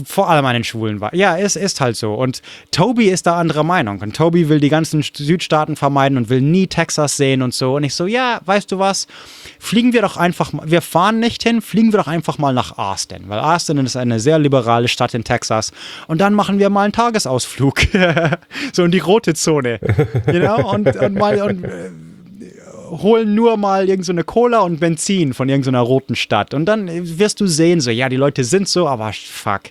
Vor 0.05 0.29
allem 0.29 0.45
an 0.45 0.53
den 0.53 0.63
Schwulen 0.63 1.01
war. 1.01 1.13
Ja, 1.15 1.37
es 1.37 1.55
ist 1.55 1.81
halt 1.81 1.95
so. 1.95 2.13
Und 2.13 2.41
Toby 2.71 3.07
ist 3.07 3.25
da 3.27 3.37
anderer 3.37 3.63
Meinung. 3.63 3.99
Und 3.99 4.15
Toby 4.15 4.49
will 4.49 4.59
die 4.59 4.69
ganzen 4.69 5.01
Südstaaten 5.01 5.75
vermeiden 5.75 6.17
und 6.17 6.29
will 6.29 6.41
nie 6.41 6.67
Texas 6.67 7.17
sehen 7.17 7.41
und 7.41 7.53
so. 7.53 7.75
Und 7.75 7.83
ich 7.83 7.95
so, 7.95 8.05
ja, 8.05 8.41
weißt 8.45 8.71
du 8.71 8.79
was? 8.79 9.07
Fliegen 9.59 9.93
wir 9.93 10.01
doch 10.01 10.17
einfach, 10.17 10.51
wir 10.63 10.81
fahren 10.81 11.19
nicht 11.19 11.43
hin, 11.43 11.61
fliegen 11.61 11.93
wir 11.93 11.99
doch 11.99 12.07
einfach 12.07 12.37
mal 12.37 12.53
nach 12.53 12.77
Austin. 12.77 13.23
Weil 13.27 13.39
Austin 13.39 13.77
ist 13.77 13.95
eine 13.95 14.19
sehr 14.19 14.39
liberale 14.39 14.87
Stadt 14.87 15.13
in 15.13 15.23
Texas. 15.23 15.71
Und 16.07 16.19
dann 16.19 16.33
machen 16.33 16.59
wir 16.59 16.69
mal 16.69 16.83
einen 16.83 16.93
Tagesausflug. 16.93 17.81
so 18.73 18.83
in 18.83 18.91
die 18.91 18.99
rote 18.99 19.33
Zone. 19.33 19.79
You 20.27 20.39
know? 20.39 20.69
Und, 20.71 20.95
und 20.95 21.15
mal, 21.15 21.41
und, 21.41 21.63
äh, 21.63 21.89
holen 23.01 23.35
nur 23.35 23.57
mal 23.57 23.89
irgendeine 23.89 24.21
so 24.21 24.25
Cola 24.25 24.59
und 24.59 24.79
Benzin 24.79 25.33
von 25.33 25.49
irgendeiner 25.49 25.81
so 25.81 25.85
roten 25.85 26.15
Stadt. 26.15 26.53
Und 26.53 26.65
dann 26.65 26.89
wirst 27.19 27.41
du 27.41 27.47
sehen, 27.47 27.81
so, 27.81 27.91
ja, 27.91 28.09
die 28.09 28.15
Leute 28.15 28.43
sind 28.43 28.67
so, 28.67 28.87
aber 28.87 29.11
fuck. 29.13 29.61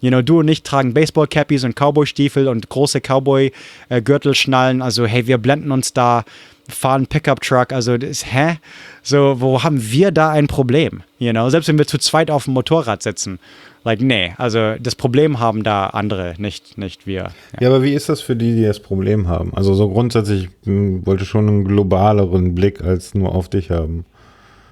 You 0.00 0.10
know, 0.10 0.22
du 0.22 0.40
und 0.40 0.48
ich 0.48 0.62
tragen 0.62 0.94
Baseball-Cappies 0.94 1.64
und 1.64 1.74
Cowboy-Stiefel 1.74 2.48
und 2.48 2.68
große 2.68 3.00
Cowboy-Gürtelschnallen. 3.00 4.82
Also, 4.82 5.06
hey, 5.06 5.26
wir 5.26 5.38
blenden 5.38 5.72
uns 5.72 5.92
da, 5.92 6.24
fahren 6.68 7.06
Pickup-Truck. 7.06 7.72
Also, 7.72 7.96
das, 7.96 8.24
hä? 8.32 8.58
So, 9.02 9.40
wo 9.40 9.62
haben 9.62 9.90
wir 9.90 10.10
da 10.10 10.30
ein 10.30 10.48
Problem? 10.48 11.02
You 11.18 11.32
know, 11.32 11.48
selbst 11.48 11.68
wenn 11.68 11.78
wir 11.78 11.86
zu 11.86 11.98
zweit 11.98 12.30
auf 12.30 12.44
dem 12.44 12.54
Motorrad 12.54 13.02
sitzen. 13.02 13.38
Like, 13.86 14.00
nee, 14.00 14.34
also 14.36 14.74
das 14.80 14.96
Problem 14.96 15.38
haben 15.38 15.62
da 15.62 15.86
andere, 15.86 16.34
nicht, 16.38 16.76
nicht 16.76 17.06
wir. 17.06 17.30
Ja. 17.52 17.60
ja 17.60 17.68
aber 17.68 17.84
wie 17.84 17.94
ist 17.94 18.08
das 18.08 18.20
für 18.20 18.34
die, 18.34 18.56
die 18.56 18.64
das 18.64 18.80
Problem 18.80 19.28
haben? 19.28 19.54
Also 19.54 19.74
so 19.74 19.88
grundsätzlich 19.88 20.48
hm, 20.64 21.06
wollte 21.06 21.24
schon 21.24 21.46
einen 21.46 21.64
globaleren 21.64 22.56
Blick 22.56 22.82
als 22.82 23.14
nur 23.14 23.32
auf 23.32 23.48
dich 23.48 23.70
haben. 23.70 24.04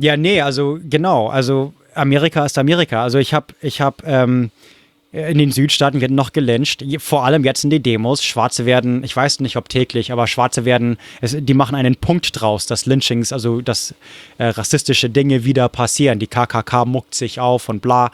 Ja, 0.00 0.16
nee, 0.16 0.40
also 0.40 0.80
genau, 0.90 1.28
also 1.28 1.72
Amerika 1.94 2.44
ist 2.44 2.58
Amerika. 2.58 3.04
Also 3.04 3.18
ich 3.18 3.32
habe, 3.32 3.46
ich 3.60 3.80
habe, 3.80 3.98
ähm, 4.04 4.50
in 5.14 5.38
den 5.38 5.52
Südstaaten 5.52 6.00
wird 6.00 6.10
noch 6.10 6.32
gelyncht, 6.32 6.84
vor 6.98 7.24
allem 7.24 7.44
jetzt 7.44 7.62
in 7.62 7.70
den 7.70 7.82
Demos. 7.82 8.24
Schwarze 8.24 8.66
werden, 8.66 9.04
ich 9.04 9.14
weiß 9.14 9.38
nicht, 9.40 9.56
ob 9.56 9.68
täglich, 9.68 10.10
aber 10.10 10.26
Schwarze 10.26 10.64
werden, 10.64 10.96
es, 11.20 11.36
die 11.38 11.54
machen 11.54 11.76
einen 11.76 11.94
Punkt 11.94 12.40
draus, 12.40 12.66
dass 12.66 12.84
Lynchings, 12.84 13.32
also 13.32 13.60
dass 13.60 13.94
äh, 14.38 14.46
rassistische 14.46 15.08
Dinge 15.08 15.44
wieder 15.44 15.68
passieren. 15.68 16.18
Die 16.18 16.26
KKK 16.26 16.84
muckt 16.84 17.14
sich 17.14 17.38
auf 17.38 17.68
und 17.68 17.80
bla. 17.80 18.10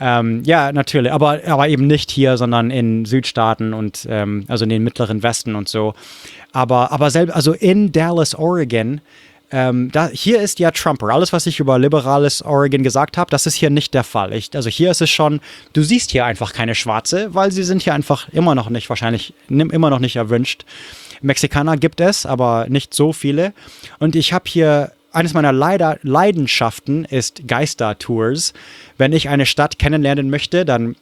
Ähm, 0.00 0.42
ja, 0.44 0.72
natürlich, 0.72 1.12
aber, 1.12 1.40
aber 1.46 1.68
eben 1.68 1.86
nicht 1.86 2.10
hier, 2.10 2.38
sondern 2.38 2.70
in 2.70 3.04
Südstaaten 3.04 3.74
und 3.74 4.06
ähm, 4.08 4.46
also 4.48 4.64
in 4.64 4.70
den 4.70 4.82
mittleren 4.82 5.22
Westen 5.22 5.54
und 5.54 5.68
so. 5.68 5.92
Aber, 6.52 6.92
aber 6.92 7.10
selbst, 7.10 7.34
also 7.34 7.52
in 7.52 7.92
Dallas, 7.92 8.34
Oregon, 8.34 9.02
ähm, 9.50 9.90
da, 9.90 10.08
hier 10.08 10.40
ist 10.40 10.58
ja 10.58 10.70
Trumper. 10.70 11.08
Alles, 11.08 11.32
was 11.32 11.46
ich 11.46 11.58
über 11.58 11.78
liberales 11.78 12.42
Oregon 12.42 12.82
gesagt 12.82 13.16
habe, 13.16 13.30
das 13.30 13.46
ist 13.46 13.54
hier 13.54 13.70
nicht 13.70 13.94
der 13.94 14.04
Fall. 14.04 14.34
Ich, 14.34 14.54
also 14.54 14.68
hier 14.68 14.90
ist 14.90 15.00
es 15.00 15.10
schon, 15.10 15.40
du 15.72 15.82
siehst 15.82 16.10
hier 16.10 16.26
einfach 16.26 16.52
keine 16.52 16.74
Schwarze, 16.74 17.34
weil 17.34 17.50
sie 17.50 17.62
sind 17.62 17.82
hier 17.82 17.94
einfach 17.94 18.28
immer 18.30 18.54
noch 18.54 18.68
nicht, 18.68 18.88
wahrscheinlich 18.88 19.32
immer 19.48 19.90
noch 19.90 20.00
nicht 20.00 20.16
erwünscht. 20.16 20.64
Mexikaner 21.22 21.76
gibt 21.76 22.00
es, 22.00 22.26
aber 22.26 22.66
nicht 22.68 22.94
so 22.94 23.12
viele. 23.12 23.52
Und 23.98 24.16
ich 24.16 24.32
habe 24.32 24.44
hier 24.48 24.92
eines 25.12 25.32
meiner 25.32 25.52
Leider 25.52 25.98
Leidenschaften 26.02 27.04
ist 27.06 27.48
Geistertours. 27.48 28.52
Wenn 28.98 29.12
ich 29.12 29.28
eine 29.28 29.46
Stadt 29.46 29.78
kennenlernen 29.78 30.28
möchte, 30.28 30.64
dann 30.64 30.96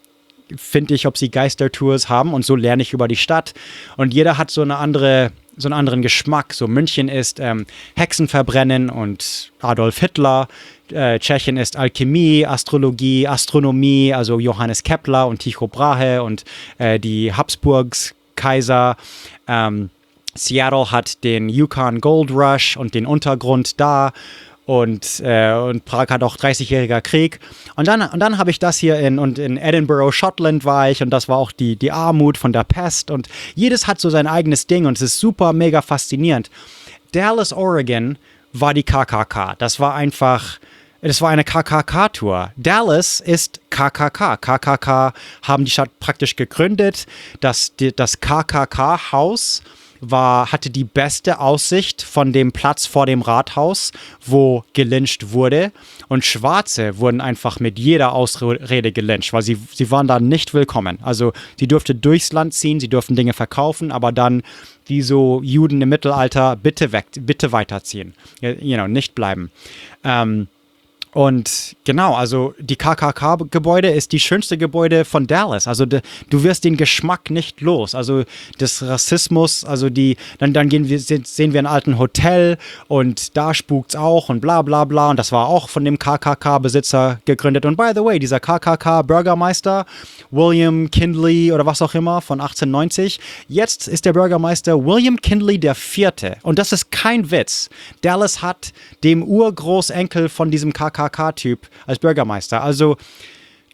finde 0.57 0.95
ich, 0.95 1.07
ob 1.07 1.19
sie 1.19 1.31
Geistertours 1.31 2.09
haben 2.09 2.33
und 2.33 2.45
so 2.45 2.55
lerne 2.55 2.83
ich 2.83 2.93
über 2.93 3.09
die 3.09 3.17
Stadt. 3.17 3.55
Und 3.97 4.15
jeder 4.15 4.39
hat 4.39 4.51
so 4.51 4.63
eine 4.63 4.77
andere 4.77 5.33
so 5.57 5.69
einen 5.69 5.75
anderen 5.75 6.03
Geschmack. 6.03 6.53
So 6.55 6.67
München 6.67 7.09
ist 7.09 7.41
ähm, 7.41 7.67
Hexen 7.97 8.29
verbrennen 8.29 8.91
und 8.91 9.53
Adolf 9.61 9.99
Hitler. 9.99 10.49
Äh, 10.91 11.19
Tschechien 11.19 11.57
ist 11.57 11.77
Alchemie, 11.77 12.47
Astrologie, 12.47 13.27
Astronomie, 13.27 14.15
also 14.15 14.39
Johannes 14.39 14.83
Kepler 14.83 15.27
und 15.27 15.41
Tycho 15.41 15.67
Brahe 15.67 16.23
und 16.23 16.45
äh, 16.79 16.99
die 17.01 17.33
Habsburgs 17.33 18.15
Kaiser. 18.37 18.97
Ähm, 19.49 19.91
Seattle 20.35 20.91
hat 20.91 21.25
den 21.25 21.49
Yukon 21.49 22.01
Gold 22.01 22.31
Rush 22.31 22.77
und 22.77 22.95
den 22.95 23.07
Untergrund 23.07 23.81
da 23.81 24.13
und, 24.67 25.21
äh, 25.21 25.53
und 25.53 25.85
Prag 25.85 26.09
hat 26.11 26.23
auch 26.25 26.37
30-jähriger 26.37 27.01
Krieg. 27.01 27.39
Und 27.77 27.87
dann, 27.87 28.03
und 28.03 28.19
dann 28.19 28.37
habe 28.37 28.51
ich 28.51 28.59
das 28.59 28.77
hier 28.77 28.99
in, 28.99 29.19
und 29.19 29.39
in 29.39 29.57
Edinburgh, 29.57 30.11
Schottland 30.11 30.65
war 30.65 30.91
ich 30.91 31.03
und 31.03 31.11
das 31.11 31.29
war 31.29 31.39
auch 31.39 31.53
die, 31.53 31.77
die 31.77 31.93
Armut 31.93 32.37
von 32.37 32.53
der 32.53 32.65
Pest 32.65 33.11
und 33.11 33.29
jedes 33.55 33.87
hat 33.87 34.01
so 34.01 34.11
sein 34.11 34.27
eigenes 34.27 34.67
Ding 34.67 34.87
und 34.87 34.97
es 34.99 35.03
ist 35.03 35.21
super, 35.21 35.53
mega 35.53 35.83
faszinierend. 35.83 36.51
Dallas, 37.13 37.53
Oregon 37.53 38.19
war 38.53 38.75
die 38.75 38.83
KKK. 38.83 39.55
Das 39.59 39.79
war 39.79 39.95
einfach, 39.95 40.59
das 41.01 41.21
war 41.21 41.31
eine 41.31 41.45
KKK-Tour. 41.45 42.51
Dallas 42.57 43.21
ist 43.21 43.61
KKK. 43.71 44.37
KKK 44.37 45.13
haben 45.43 45.65
die 45.65 45.71
Stadt 45.71 45.91
praktisch 46.01 46.35
gegründet. 46.35 47.07
Das, 47.41 47.73
das 47.95 48.21
KKK-Haus 48.21 49.63
war, 50.01 50.53
hatte 50.53 50.71
die 50.71 50.85
beste 50.85 51.41
Aussicht 51.41 52.03
von 52.03 52.33
dem 52.33 52.53
Platz 52.53 52.87
vor 52.87 53.07
dem 53.07 53.23
Rathaus, 53.23 53.93
wo 54.25 54.65
gelyncht 54.73 55.33
wurde. 55.33 55.73
Und 56.09 56.25
Schwarze 56.25 56.99
wurden 56.99 57.21
einfach 57.21 57.61
mit 57.61 57.79
jeder 57.79 58.13
Ausrede 58.13 58.93
gelyncht, 58.93 59.33
weil 59.33 59.43
sie, 59.43 59.59
sie 59.73 59.91
waren 59.91 60.07
da 60.07 60.21
nicht 60.21 60.55
willkommen. 60.55 60.99
Also 61.03 61.33
sie 61.59 61.69
durfte 61.69 61.95
durchs 61.95 62.33
Land 62.33 62.55
ziehen, 62.55 62.81
sie 62.81 62.89
durften 62.89 63.17
Dinge 63.17 63.33
verkaufen, 63.33 63.93
aber 63.93 64.13
dann 64.13 64.43
wie 64.87 65.03
so 65.03 65.41
Juden 65.43 65.83
im 65.83 65.89
Mittelalter, 65.89 66.57
bitte 66.57 66.93
weg, 66.93 67.07
bitte 67.21 67.53
weiterziehen. 67.53 68.15
You 68.41 68.77
know, 68.77 68.87
nicht 68.87 69.15
bleiben. 69.15 69.51
Ähm, 70.05 70.49
und 71.17 71.77
genau, 71.85 72.15
also 72.15 72.53
die 72.59 72.77
KKK-Gebäude 72.77 73.89
ist 73.89 74.13
die 74.13 74.21
schönste 74.21 74.59
Gebäude 74.59 75.07
von 75.07 75.27
Dallas. 75.27 75.67
Also 75.67 75.87
de, 75.87 76.03
du 76.29 76.43
wirst 76.43 76.65
den 76.65 76.77
Geschmack 76.77 77.31
nicht 77.31 77.63
los. 77.63 77.95
Also 77.95 78.25
des 78.61 78.83
Rassismus, 78.83 79.65
also 79.65 79.89
die, 79.89 80.19
dann, 80.37 80.53
dann 80.53 80.69
gehen 80.69 80.91
wir, 80.91 81.01
sehen 81.01 81.55
wir 81.55 81.59
ein 81.59 81.67
alten 81.67 81.99
Hotel 81.99 82.59
und 82.89 83.35
da 83.35 83.55
spukt's 83.55 83.97
auch 83.97 84.29
und 84.29 84.41
bla 84.41 84.61
bla 84.61 84.85
bla. 84.85 85.09
Und 85.09 85.19
das 85.19 85.33
war 85.33 85.49
auch 85.49 85.71
von 85.71 85.87
dem 85.87 85.99
KKK-Besitzer 85.99 87.19
gegründet. 87.25 87.65
Und 87.65 87.79
by 87.79 87.93
the 87.95 88.05
way, 88.05 88.19
dieser 88.19 88.39
KKK-Bürgermeister, 88.39 89.87
William 90.31 90.91
Kindley 90.91 91.51
oder 91.51 91.65
was 91.65 91.81
auch 91.81 91.95
immer 91.95 92.21
von 92.21 92.43
1890, 92.43 93.21
jetzt 93.49 93.89
ist 93.89 94.05
der 94.05 94.13
Bürgermeister 94.13 94.85
William 94.85 95.17
Kindley 95.17 95.59
der 95.59 95.77
Vierte. 95.77 96.37
Und 96.43 96.59
das 96.59 96.73
ist 96.73 96.91
kein 96.91 97.31
Witz. 97.31 97.71
Dallas 98.03 98.43
hat 98.43 98.75
dem 99.03 99.23
Urgroßenkel 99.23 100.29
von 100.29 100.51
diesem 100.51 100.75
KKK 100.75 101.06
KK-Typ 101.09 101.69
als 101.87 101.99
Bürgermeister. 101.99 102.63
Also 102.63 102.97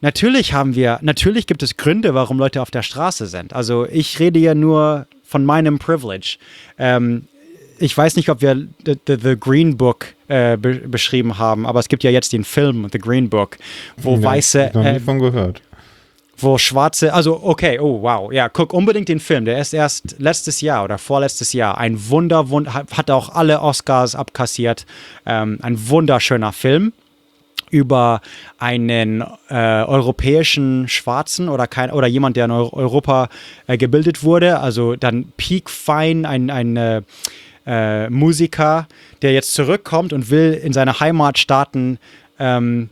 natürlich 0.00 0.52
haben 0.52 0.74
wir, 0.74 0.98
natürlich 1.02 1.46
gibt 1.46 1.62
es 1.62 1.76
Gründe, 1.76 2.14
warum 2.14 2.38
Leute 2.38 2.62
auf 2.62 2.70
der 2.70 2.82
Straße 2.82 3.26
sind. 3.26 3.52
Also 3.52 3.86
ich 3.86 4.18
rede 4.18 4.38
ja 4.38 4.54
nur 4.54 5.06
von 5.24 5.44
meinem 5.44 5.78
Privilege. 5.78 6.36
Ähm, 6.78 7.28
ich 7.78 7.96
weiß 7.96 8.16
nicht, 8.16 8.28
ob 8.28 8.40
wir 8.40 8.54
The, 8.86 8.96
the, 9.06 9.16
the 9.20 9.36
Green 9.38 9.76
Book 9.76 10.06
äh, 10.28 10.56
be 10.56 10.74
beschrieben 10.74 11.38
haben, 11.38 11.66
aber 11.66 11.80
es 11.80 11.88
gibt 11.88 12.04
ja 12.04 12.10
jetzt 12.10 12.32
den 12.32 12.44
Film 12.44 12.86
The 12.90 12.98
Green 12.98 13.28
Book, 13.28 13.58
wo 13.96 14.14
ja, 14.14 14.22
weiße. 14.22 14.66
Ich 14.68 14.74
noch 14.74 14.82
nie 14.82 14.88
äh, 14.88 15.00
von 15.00 15.18
gehört. 15.18 15.62
Wo 16.38 16.58
schwarze, 16.58 17.12
also 17.12 17.40
okay, 17.42 17.78
oh 17.78 18.02
wow, 18.02 18.32
ja, 18.32 18.48
guck 18.48 18.72
unbedingt 18.72 19.08
den 19.08 19.20
Film. 19.20 19.44
Der 19.44 19.58
ist 19.58 19.72
erst 19.72 20.16
letztes 20.18 20.60
Jahr 20.60 20.84
oder 20.84 20.98
vorletztes 20.98 21.52
Jahr 21.52 21.78
ein 21.78 22.08
Wunder, 22.08 22.48
Wunder 22.48 22.72
hat 22.72 23.10
auch 23.10 23.28
alle 23.28 23.60
Oscars 23.60 24.14
abkassiert. 24.14 24.86
Ähm, 25.26 25.58
ein 25.62 25.88
wunderschöner 25.88 26.52
Film 26.52 26.92
über 27.72 28.20
einen 28.58 29.22
äh, 29.48 29.54
europäischen 29.54 30.86
Schwarzen 30.86 31.48
oder, 31.48 31.66
kein, 31.66 31.90
oder 31.90 32.06
jemand, 32.06 32.36
der 32.36 32.44
in 32.44 32.50
Europa 32.52 33.28
äh, 33.66 33.76
gebildet 33.76 34.22
wurde. 34.22 34.60
Also 34.60 34.94
dann 34.94 35.32
Peak 35.36 35.68
Fine, 35.68 36.28
ein, 36.28 36.50
ein 36.50 36.76
äh, 36.76 37.02
äh, 37.66 38.10
Musiker, 38.10 38.86
der 39.22 39.32
jetzt 39.32 39.54
zurückkommt 39.54 40.12
und 40.12 40.30
will 40.30 40.52
in 40.52 40.72
seine 40.72 41.00
Heimatstaaten 41.00 41.98
ähm, 42.38 42.90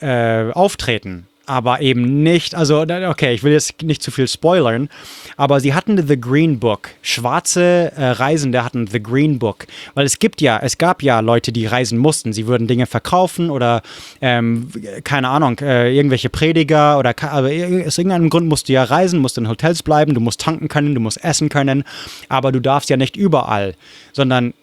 äh, 0.00 0.50
auftreten 0.52 1.26
aber 1.50 1.80
eben 1.80 2.22
nicht, 2.22 2.54
also 2.54 2.82
okay, 2.82 3.34
ich 3.34 3.42
will 3.42 3.52
jetzt 3.52 3.82
nicht 3.82 4.04
zu 4.04 4.12
viel 4.12 4.28
spoilern, 4.28 4.88
aber 5.36 5.58
sie 5.58 5.74
hatten 5.74 6.06
The 6.06 6.18
Green 6.18 6.60
Book. 6.60 6.90
Schwarze 7.02 7.90
äh, 7.96 8.10
Reisende 8.10 8.64
hatten 8.64 8.86
The 8.86 9.02
Green 9.02 9.40
Book, 9.40 9.66
weil 9.94 10.06
es 10.06 10.20
gibt 10.20 10.40
ja, 10.40 10.60
es 10.62 10.78
gab 10.78 11.02
ja 11.02 11.18
Leute, 11.18 11.50
die 11.50 11.66
reisen 11.66 11.98
mussten. 11.98 12.32
Sie 12.32 12.46
würden 12.46 12.68
Dinge 12.68 12.86
verkaufen 12.86 13.50
oder 13.50 13.82
ähm, 14.20 14.68
keine 15.02 15.28
Ahnung, 15.28 15.58
äh, 15.58 15.92
irgendwelche 15.92 16.30
Prediger 16.30 17.00
oder 17.00 17.14
also, 17.20 17.48
aus 17.48 17.98
irgendeinem 17.98 18.30
Grund 18.30 18.46
musst 18.46 18.68
du 18.68 18.72
ja 18.72 18.84
reisen, 18.84 19.18
musst 19.18 19.36
in 19.36 19.48
Hotels 19.48 19.82
bleiben, 19.82 20.14
du 20.14 20.20
musst 20.20 20.40
tanken 20.40 20.68
können, 20.68 20.94
du 20.94 21.00
musst 21.00 21.24
essen 21.24 21.48
können, 21.48 21.82
aber 22.28 22.52
du 22.52 22.60
darfst 22.60 22.90
ja 22.90 22.96
nicht 22.96 23.16
überall, 23.16 23.74
sondern 24.12 24.54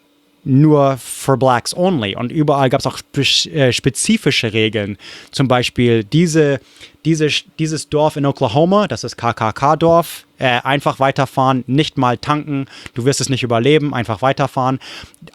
nur 0.47 0.97
für 0.97 1.37
Blacks 1.37 1.75
only. 1.75 2.15
Und 2.15 2.31
überall 2.31 2.69
gab 2.69 2.79
es 2.79 2.87
auch 2.87 2.99
äh, 3.15 3.71
spezifische 3.71 4.53
Regeln. 4.53 4.97
Zum 5.31 5.47
Beispiel 5.47 6.03
diese, 6.03 6.59
diese, 7.05 7.27
dieses 7.59 7.89
Dorf 7.89 8.15
in 8.15 8.25
Oklahoma, 8.25 8.87
das 8.87 9.03
ist 9.03 9.17
KKK-Dorf, 9.17 10.25
äh, 10.39 10.61
einfach 10.63 10.99
weiterfahren, 10.99 11.63
nicht 11.67 11.97
mal 11.97 12.17
tanken, 12.17 12.67
du 12.93 13.05
wirst 13.05 13.21
es 13.21 13.29
nicht 13.29 13.43
überleben, 13.43 13.93
einfach 13.93 14.21
weiterfahren. 14.21 14.79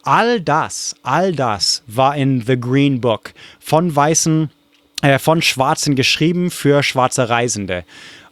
All 0.03 0.41
das, 0.41 0.97
all 1.03 1.33
das 1.33 1.83
war 1.87 2.17
in 2.17 2.43
The 2.47 2.59
Green 2.59 3.01
Book 3.01 3.33
von 3.61 3.95
Weißen, 3.95 4.51
äh, 5.03 5.19
von 5.19 5.43
Schwarzen 5.43 5.95
geschrieben 5.97 6.51
für 6.51 6.83
schwarze 6.83 7.29
Reisende. 7.29 7.85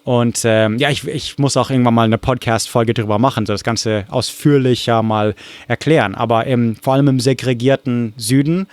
Und 0.05 0.43
ähm, 0.45 0.79
ja, 0.79 0.91
ich, 0.91 1.07
ich 1.07 1.39
muss 1.39 1.57
auch 1.57 1.71
irgendwann 1.71 1.95
mal 1.95 2.05
eine 2.05 2.19
Podcast-Folge 2.19 2.95
drüber 2.95 3.19
machen, 3.19 3.47
so 3.47 3.53
das 3.53 3.65
Ganze 3.65 4.07
ausführlicher 4.09 5.03
mal 5.03 5.35
erklären. 5.69 6.15
Aber 6.15 6.47
im, 6.47 6.77
vor 6.77 6.95
allem 6.95 7.09
im 7.09 7.21
segregierten 7.21 8.15
Süden 8.17 8.67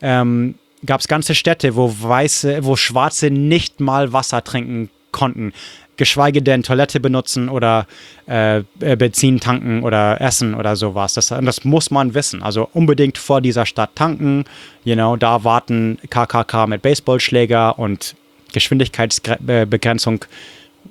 ähm, 0.00 0.54
gab 0.86 1.00
es 1.00 1.08
ganze 1.08 1.34
Städte, 1.34 1.74
wo 1.74 1.92
Weiße, 2.00 2.64
wo 2.64 2.76
Schwarze 2.76 3.30
nicht 3.30 3.80
mal 3.80 4.12
Wasser 4.12 4.44
trinken 4.44 4.90
konnten, 5.10 5.52
geschweige 5.96 6.42
denn 6.42 6.62
Toilette 6.62 7.00
benutzen 7.00 7.48
oder 7.48 7.86
äh, 8.26 8.62
Benzin 8.78 9.40
tanken 9.40 9.82
oder 9.82 10.20
essen 10.20 10.54
oder 10.54 10.76
sowas. 10.76 11.14
Das, 11.14 11.28
das 11.28 11.64
muss 11.64 11.90
man 11.90 12.14
wissen. 12.14 12.42
Also 12.42 12.68
unbedingt 12.72 13.18
vor 13.18 13.40
dieser 13.40 13.66
Stadt 13.66 13.96
tanken. 13.96 14.44
You 14.84 14.94
know, 14.94 15.16
da 15.16 15.42
warten 15.42 15.98
KKK 16.08 16.68
mit 16.68 16.82
Baseballschläger 16.82 17.78
und 17.78 18.14
Geschwindigkeitsbegrenzung 18.52 20.24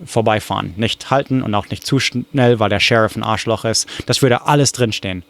vorbeifahren. 0.05 0.73
Nicht 0.77 1.09
halten 1.09 1.41
und 1.41 1.53
auch 1.55 1.69
nicht 1.69 1.85
zu 1.85 1.99
schnell, 1.99 2.59
weil 2.59 2.69
der 2.69 2.79
Sheriff 2.79 3.15
ein 3.15 3.23
Arschloch 3.23 3.65
ist. 3.65 3.87
Das 4.05 4.21
würde 4.21 4.45
alles 4.45 4.71
drinstehen 4.71 5.23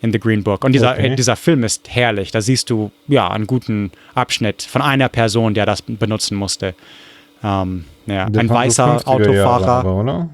in 0.00 0.12
The 0.12 0.20
Green 0.20 0.44
Book. 0.44 0.64
Und 0.64 0.72
dieser, 0.72 0.92
okay. 0.92 1.16
dieser 1.16 1.34
Film 1.34 1.64
ist 1.64 1.88
herrlich. 1.88 2.30
Da 2.30 2.42
siehst 2.42 2.68
du 2.68 2.90
ja 3.08 3.28
einen 3.28 3.46
guten 3.46 3.90
Abschnitt 4.14 4.62
von 4.62 4.82
einer 4.82 5.08
Person, 5.08 5.54
der 5.54 5.64
das 5.64 5.82
benutzen 5.82 6.36
musste. 6.36 6.74
Ähm, 7.42 7.84
ja, 8.06 8.26
ein 8.26 8.48
weißer 8.48 9.06
Autofahrer. 9.06 9.84
Jahre, 9.84 10.28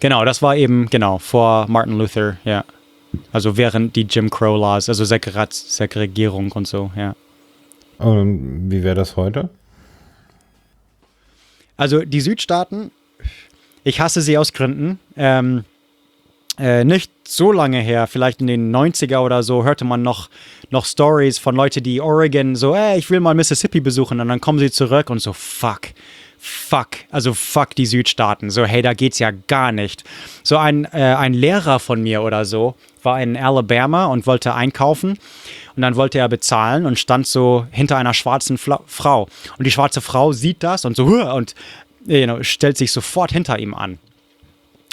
genau, 0.00 0.24
das 0.24 0.42
war 0.42 0.56
eben 0.56 0.90
genau 0.90 1.18
vor 1.18 1.66
Martin 1.68 1.96
Luther. 1.96 2.38
Ja, 2.44 2.64
also 3.32 3.56
während 3.56 3.94
die 3.94 4.02
Jim 4.02 4.30
Crow 4.30 4.58
Laws, 4.58 4.88
also 4.88 5.04
Segregierung 5.04 6.50
und 6.52 6.66
so. 6.66 6.90
Ja. 6.96 7.14
Und 7.98 8.70
wie 8.70 8.82
wäre 8.82 8.94
das 8.94 9.16
heute? 9.16 9.48
Also 11.78 12.04
die 12.04 12.20
Südstaaten, 12.20 12.90
ich 13.84 14.00
hasse 14.00 14.20
sie 14.20 14.36
aus 14.36 14.52
Gründen. 14.52 14.98
Ähm, 15.16 15.64
äh, 16.58 16.84
nicht 16.84 17.12
so 17.26 17.52
lange 17.52 17.80
her, 17.80 18.08
vielleicht 18.08 18.40
in 18.40 18.48
den 18.48 18.74
90er 18.74 19.18
oder 19.18 19.44
so, 19.44 19.64
hörte 19.64 19.84
man 19.84 20.02
noch, 20.02 20.28
noch 20.70 20.84
Stories 20.84 21.38
von 21.38 21.54
Leuten, 21.54 21.84
die 21.84 22.00
Oregon 22.00 22.56
so, 22.56 22.74
ey, 22.74 22.98
ich 22.98 23.08
will 23.10 23.20
mal 23.20 23.34
Mississippi 23.34 23.80
besuchen 23.80 24.20
und 24.20 24.28
dann 24.28 24.40
kommen 24.40 24.58
sie 24.58 24.72
zurück 24.72 25.08
und 25.08 25.20
so, 25.20 25.32
fuck, 25.32 25.82
fuck, 26.38 26.88
also 27.10 27.34
fuck 27.34 27.74
die 27.74 27.86
Südstaaten. 27.86 28.50
So, 28.50 28.64
hey, 28.64 28.82
da 28.82 28.94
geht's 28.94 29.18
ja 29.18 29.30
gar 29.30 29.72
nicht. 29.72 30.04
So 30.42 30.56
ein, 30.56 30.84
äh, 30.86 31.14
ein 31.18 31.34
Lehrer 31.34 31.78
von 31.78 32.02
mir 32.02 32.22
oder 32.22 32.44
so 32.44 32.74
war 33.02 33.20
in 33.20 33.36
Alabama 33.36 34.06
und 34.06 34.26
wollte 34.26 34.54
einkaufen 34.54 35.18
und 35.76 35.82
dann 35.82 35.96
wollte 35.96 36.18
er 36.18 36.28
bezahlen 36.28 36.86
und 36.86 36.98
stand 36.98 37.26
so 37.26 37.66
hinter 37.70 37.96
einer 37.96 38.14
schwarzen 38.14 38.58
Fla 38.58 38.80
Frau. 38.86 39.28
Und 39.56 39.66
die 39.66 39.70
schwarze 39.70 40.00
Frau 40.00 40.32
sieht 40.32 40.62
das 40.62 40.84
und 40.84 40.96
so 40.96 41.04
und 41.04 41.54
you 42.06 42.24
know, 42.24 42.42
stellt 42.42 42.76
sich 42.76 42.92
sofort 42.92 43.32
hinter 43.32 43.58
ihm 43.58 43.74
an. 43.74 43.98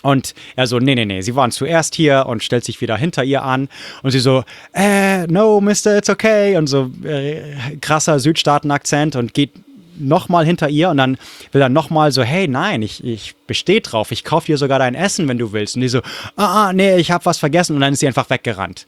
Und 0.06 0.36
er 0.56 0.68
so, 0.68 0.78
nee, 0.78 0.94
nee, 0.94 1.06
nee, 1.06 1.22
sie 1.22 1.36
waren 1.36 1.50
zuerst 1.50 1.96
hier 1.96 2.28
und 2.28 2.44
stellt 2.44 2.64
sich 2.64 2.80
wieder 2.80 2.96
hinter 2.96 3.24
ihr 3.24 3.42
an. 3.42 3.70
Und 4.04 4.12
sie 4.12 4.20
so, 4.20 4.44
äh, 4.72 5.26
no, 5.26 5.60
Mister, 5.62 5.98
it's 5.98 6.12
okay. 6.12 6.58
Und 6.58 6.68
so 6.68 6.92
äh, 7.04 7.42
krasser 7.82 8.20
Südstaaten-Akzent 8.20 9.16
und 9.16 9.34
geht 9.34 9.52
nochmal 9.98 10.46
hinter 10.46 10.70
ihr 10.70 10.90
und 10.90 10.98
dann 10.98 11.18
will 11.52 11.62
er 11.62 11.70
nochmal 11.70 12.12
so, 12.12 12.24
hey, 12.24 12.48
nein, 12.48 12.82
ich, 12.82 13.04
ich 13.04 13.36
bestehe 13.48 13.82
drauf, 13.82 14.12
ich 14.12 14.24
kaufe 14.24 14.48
dir 14.48 14.58
sogar 14.58 14.80
dein 14.80 14.96
Essen, 14.96 15.28
wenn 15.28 15.38
du 15.38 15.52
willst. 15.52 15.76
Und 15.76 15.82
die 15.82 15.88
so, 15.88 16.00
ah, 16.36 16.68
ah 16.68 16.74
nee, 16.74 16.98
ich 16.98 17.12
habe 17.12 17.26
was 17.26 17.38
vergessen. 17.38 17.76
Und 17.76 17.82
dann 17.82 17.94
ist 17.94 18.00
sie 18.00 18.08
einfach 18.08 18.30
weggerannt. 18.30 18.88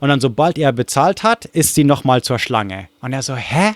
Und 0.00 0.08
dann, 0.08 0.20
sobald 0.20 0.58
er 0.58 0.72
bezahlt 0.72 1.22
hat, 1.22 1.44
ist 1.44 1.74
sie 1.74 1.84
nochmal 1.84 2.22
zur 2.22 2.38
Schlange. 2.38 2.88
Und 3.00 3.12
er 3.12 3.22
so, 3.22 3.34
hä? 3.34 3.74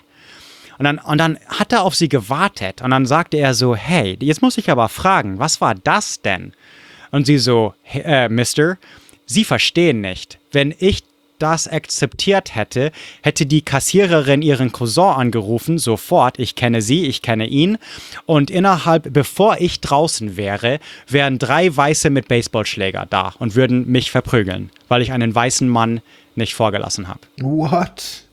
Und 0.79 0.85
dann, 0.85 0.99
und 0.99 1.19
dann 1.19 1.39
hat 1.49 1.73
er 1.73 1.83
auf 1.83 1.95
sie 1.95 2.09
gewartet. 2.09 2.83
Und 2.83 2.91
dann 2.91 3.07
sagte 3.07 3.37
er 3.37 3.55
so, 3.55 3.75
hey, 3.75 4.17
jetzt 4.21 4.43
muss 4.43 4.59
ich 4.59 4.71
aber 4.71 4.89
fragen, 4.89 5.39
was 5.39 5.61
war 5.61 5.75
das 5.75 6.23
denn? 6.23 6.53
Und 7.11 7.27
sie 7.27 7.39
so, 7.39 7.75
äh, 7.93 8.29
Mister, 8.29 8.79
Sie 9.33 9.45
verstehen 9.45 10.01
nicht. 10.01 10.39
Wenn 10.51 10.75
ich 10.79 11.05
das 11.43 11.67
akzeptiert 11.67 12.55
hätte, 12.55 12.93
hätte 13.23 13.47
die 13.47 13.63
Kassiererin 13.63 14.43
ihren 14.43 14.71
Cousin 14.71 15.03
angerufen, 15.03 15.79
sofort, 15.79 16.39
ich 16.39 16.55
kenne 16.55 16.83
sie, 16.83 17.07
ich 17.07 17.21
kenne 17.21 17.47
ihn. 17.47 17.79
Und 18.27 18.51
innerhalb, 18.51 19.13
bevor 19.13 19.57
ich 19.59 19.81
draußen 19.81 20.37
wäre, 20.37 20.79
wären 21.09 21.39
drei 21.39 21.75
Weiße 21.77 22.11
mit 22.11 22.29
Baseballschläger 22.29 23.07
da 23.11 23.35
und 23.39 23.57
würden 23.57 23.89
mich 23.89 24.11
verprügeln, 24.11 24.71
weil 24.89 25.03
ich 25.03 25.13
einen 25.13 25.35
weißen 25.35 25.69
Mann 25.69 26.01
nicht 26.37 26.55
vorgelassen 26.55 27.09
habe. 27.09 27.21
What? 27.41 28.25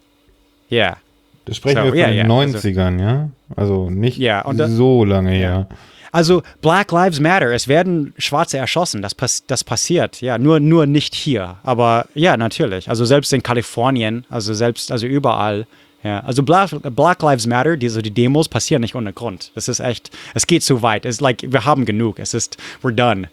Ja. 0.69 0.77
Yeah. 0.77 0.97
Das 1.45 1.57
sprechen 1.57 1.77
so, 1.77 1.83
wir 1.85 2.05
von 2.05 2.13
yeah, 2.13 2.25
den 2.25 2.29
yeah. 2.29 2.59
90ern, 2.59 2.93
also, 2.93 3.03
ja? 3.03 3.29
Also 3.55 3.89
nicht 3.89 4.19
yeah, 4.19 4.67
so 4.67 5.03
lange 5.03 5.31
her. 5.31 5.67
Also 6.11 6.43
Black 6.61 6.91
Lives 6.91 7.19
Matter, 7.19 7.51
es 7.51 7.67
werden 7.67 8.13
Schwarze 8.17 8.57
erschossen, 8.57 9.01
das, 9.01 9.15
pass 9.15 9.45
das 9.45 9.63
passiert, 9.63 10.21
ja, 10.21 10.37
nur, 10.37 10.59
nur 10.59 10.85
nicht 10.85 11.15
hier, 11.15 11.57
aber 11.63 12.07
ja, 12.15 12.35
natürlich, 12.37 12.89
also 12.89 13.05
selbst 13.05 13.31
in 13.33 13.43
Kalifornien, 13.43 14.25
also 14.29 14.53
selbst, 14.53 14.91
also 14.91 15.05
überall, 15.05 15.67
ja, 16.03 16.21
also 16.21 16.43
Black, 16.43 16.71
Black 16.95 17.21
Lives 17.21 17.45
Matter, 17.45 17.77
diese 17.77 18.01
die 18.01 18.11
Demos 18.11 18.47
passieren 18.47 18.81
nicht 18.81 18.95
ohne 18.95 19.13
Grund, 19.13 19.51
es 19.55 19.67
ist 19.67 19.79
echt, 19.79 20.09
es 20.33 20.47
geht 20.47 20.63
zu 20.63 20.81
weit, 20.81 21.05
es 21.05 21.15
ist 21.15 21.21
like, 21.21 21.43
wir 21.47 21.65
haben 21.65 21.85
genug, 21.85 22.19
es 22.19 22.33
ist, 22.33 22.57
we're 22.81 22.91
done, 22.91 23.27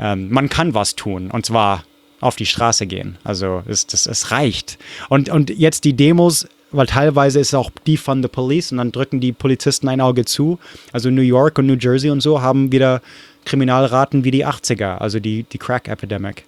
ähm, 0.00 0.30
man 0.30 0.48
kann 0.48 0.74
was 0.74 0.96
tun. 0.96 1.30
Und 1.30 1.46
zwar 1.46 1.84
auf 2.20 2.36
die 2.36 2.46
Straße 2.46 2.86
gehen, 2.86 3.18
also 3.24 3.62
es, 3.66 3.86
das, 3.86 4.06
es 4.06 4.30
reicht. 4.30 4.78
Und, 5.08 5.28
und 5.28 5.50
jetzt 5.50 5.84
die 5.84 5.94
Demos 5.94 6.48
weil 6.72 6.86
teilweise 6.86 7.40
ist 7.40 7.54
auch 7.54 7.70
die 7.86 7.96
von 7.96 8.22
the 8.22 8.28
Police 8.28 8.72
und 8.72 8.78
dann 8.78 8.92
drücken 8.92 9.20
die 9.20 9.32
Polizisten 9.32 9.88
ein 9.88 10.00
Auge 10.00 10.24
zu. 10.24 10.58
Also 10.92 11.10
New 11.10 11.22
York 11.22 11.58
und 11.58 11.66
New 11.66 11.76
Jersey 11.78 12.10
und 12.10 12.20
so 12.20 12.40
haben 12.42 12.72
wieder 12.72 13.02
Kriminalraten 13.44 14.24
wie 14.24 14.30
die 14.30 14.46
80er, 14.46 14.98
also 14.98 15.18
die, 15.18 15.44
die 15.44 15.58
Crack-Epidemic. 15.58 16.44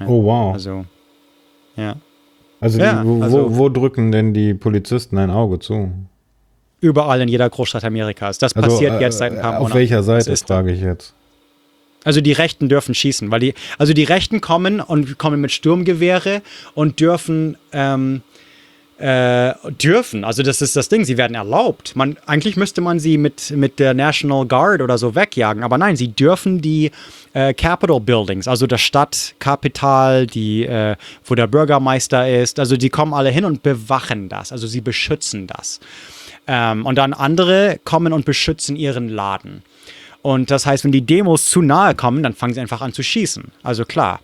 Ja, 0.00 0.06
oh 0.06 0.24
wow. 0.24 0.54
Also, 0.54 0.84
ja. 1.76 1.96
Also, 2.60 2.78
die, 2.78 2.84
wo, 2.84 3.22
also 3.22 3.56
wo, 3.56 3.68
drücken 3.68 4.10
denn 4.10 4.32
die 4.32 4.54
Polizisten 4.54 5.18
ein 5.18 5.30
Auge 5.30 5.58
zu? 5.58 5.92
Überall 6.80 7.20
in 7.20 7.28
jeder 7.28 7.48
Großstadt 7.48 7.84
Amerikas. 7.84 8.38
Das 8.38 8.56
also, 8.56 8.68
passiert 8.68 8.94
äh, 8.94 9.00
jetzt 9.00 9.18
seit 9.18 9.32
ein 9.32 9.40
paar 9.40 9.52
Monaten. 9.52 9.66
Auf 9.66 9.74
welcher 9.74 10.02
Seite, 10.02 10.34
frage 10.36 10.72
ich 10.72 10.80
jetzt? 10.80 11.14
Also 12.04 12.20
die 12.20 12.32
Rechten 12.32 12.68
dürfen 12.68 12.94
schießen, 12.94 13.30
weil 13.30 13.40
die, 13.40 13.54
also 13.78 13.94
die 13.94 14.04
Rechten 14.04 14.40
kommen 14.40 14.80
und 14.80 15.18
kommen 15.18 15.40
mit 15.40 15.52
Sturmgewehre 15.52 16.42
und 16.74 17.00
dürfen 17.00 17.56
ähm, 17.72 18.22
äh, 18.98 19.54
dürfen. 19.82 20.24
Also 20.24 20.42
das 20.42 20.62
ist 20.62 20.76
das 20.76 20.88
Ding, 20.88 21.04
sie 21.04 21.16
werden 21.16 21.34
erlaubt. 21.34 21.96
Man, 21.96 22.16
eigentlich 22.26 22.56
müsste 22.56 22.80
man 22.80 23.00
sie 23.00 23.18
mit, 23.18 23.50
mit 23.50 23.78
der 23.78 23.92
National 23.92 24.46
Guard 24.46 24.80
oder 24.80 24.98
so 24.98 25.14
wegjagen, 25.14 25.62
aber 25.64 25.78
nein, 25.78 25.96
sie 25.96 26.08
dürfen 26.08 26.60
die 26.60 26.90
äh, 27.32 27.54
Capitol 27.54 28.00
Buildings, 28.00 28.46
also 28.46 28.66
das 28.66 28.80
Stadtkapital, 28.80 30.26
die, 30.26 30.64
äh, 30.64 30.96
wo 31.24 31.34
der 31.34 31.48
Bürgermeister 31.48 32.30
ist, 32.30 32.60
also 32.60 32.76
die 32.76 32.88
kommen 32.88 33.14
alle 33.14 33.30
hin 33.30 33.44
und 33.44 33.62
bewachen 33.62 34.28
das, 34.28 34.52
also 34.52 34.66
sie 34.66 34.80
beschützen 34.80 35.48
das. 35.48 35.80
Ähm, 36.46 36.86
und 36.86 36.96
dann 36.96 37.14
andere 37.14 37.80
kommen 37.84 38.12
und 38.12 38.24
beschützen 38.24 38.76
ihren 38.76 39.08
Laden. 39.08 39.62
Und 40.22 40.50
das 40.50 40.66
heißt, 40.66 40.84
wenn 40.84 40.92
die 40.92 41.04
Demos 41.04 41.50
zu 41.50 41.62
nahe 41.62 41.94
kommen, 41.94 42.22
dann 42.22 42.34
fangen 42.34 42.54
sie 42.54 42.60
einfach 42.60 42.80
an 42.80 42.92
zu 42.92 43.02
schießen. 43.02 43.52
Also 43.62 43.84
klar. 43.84 44.20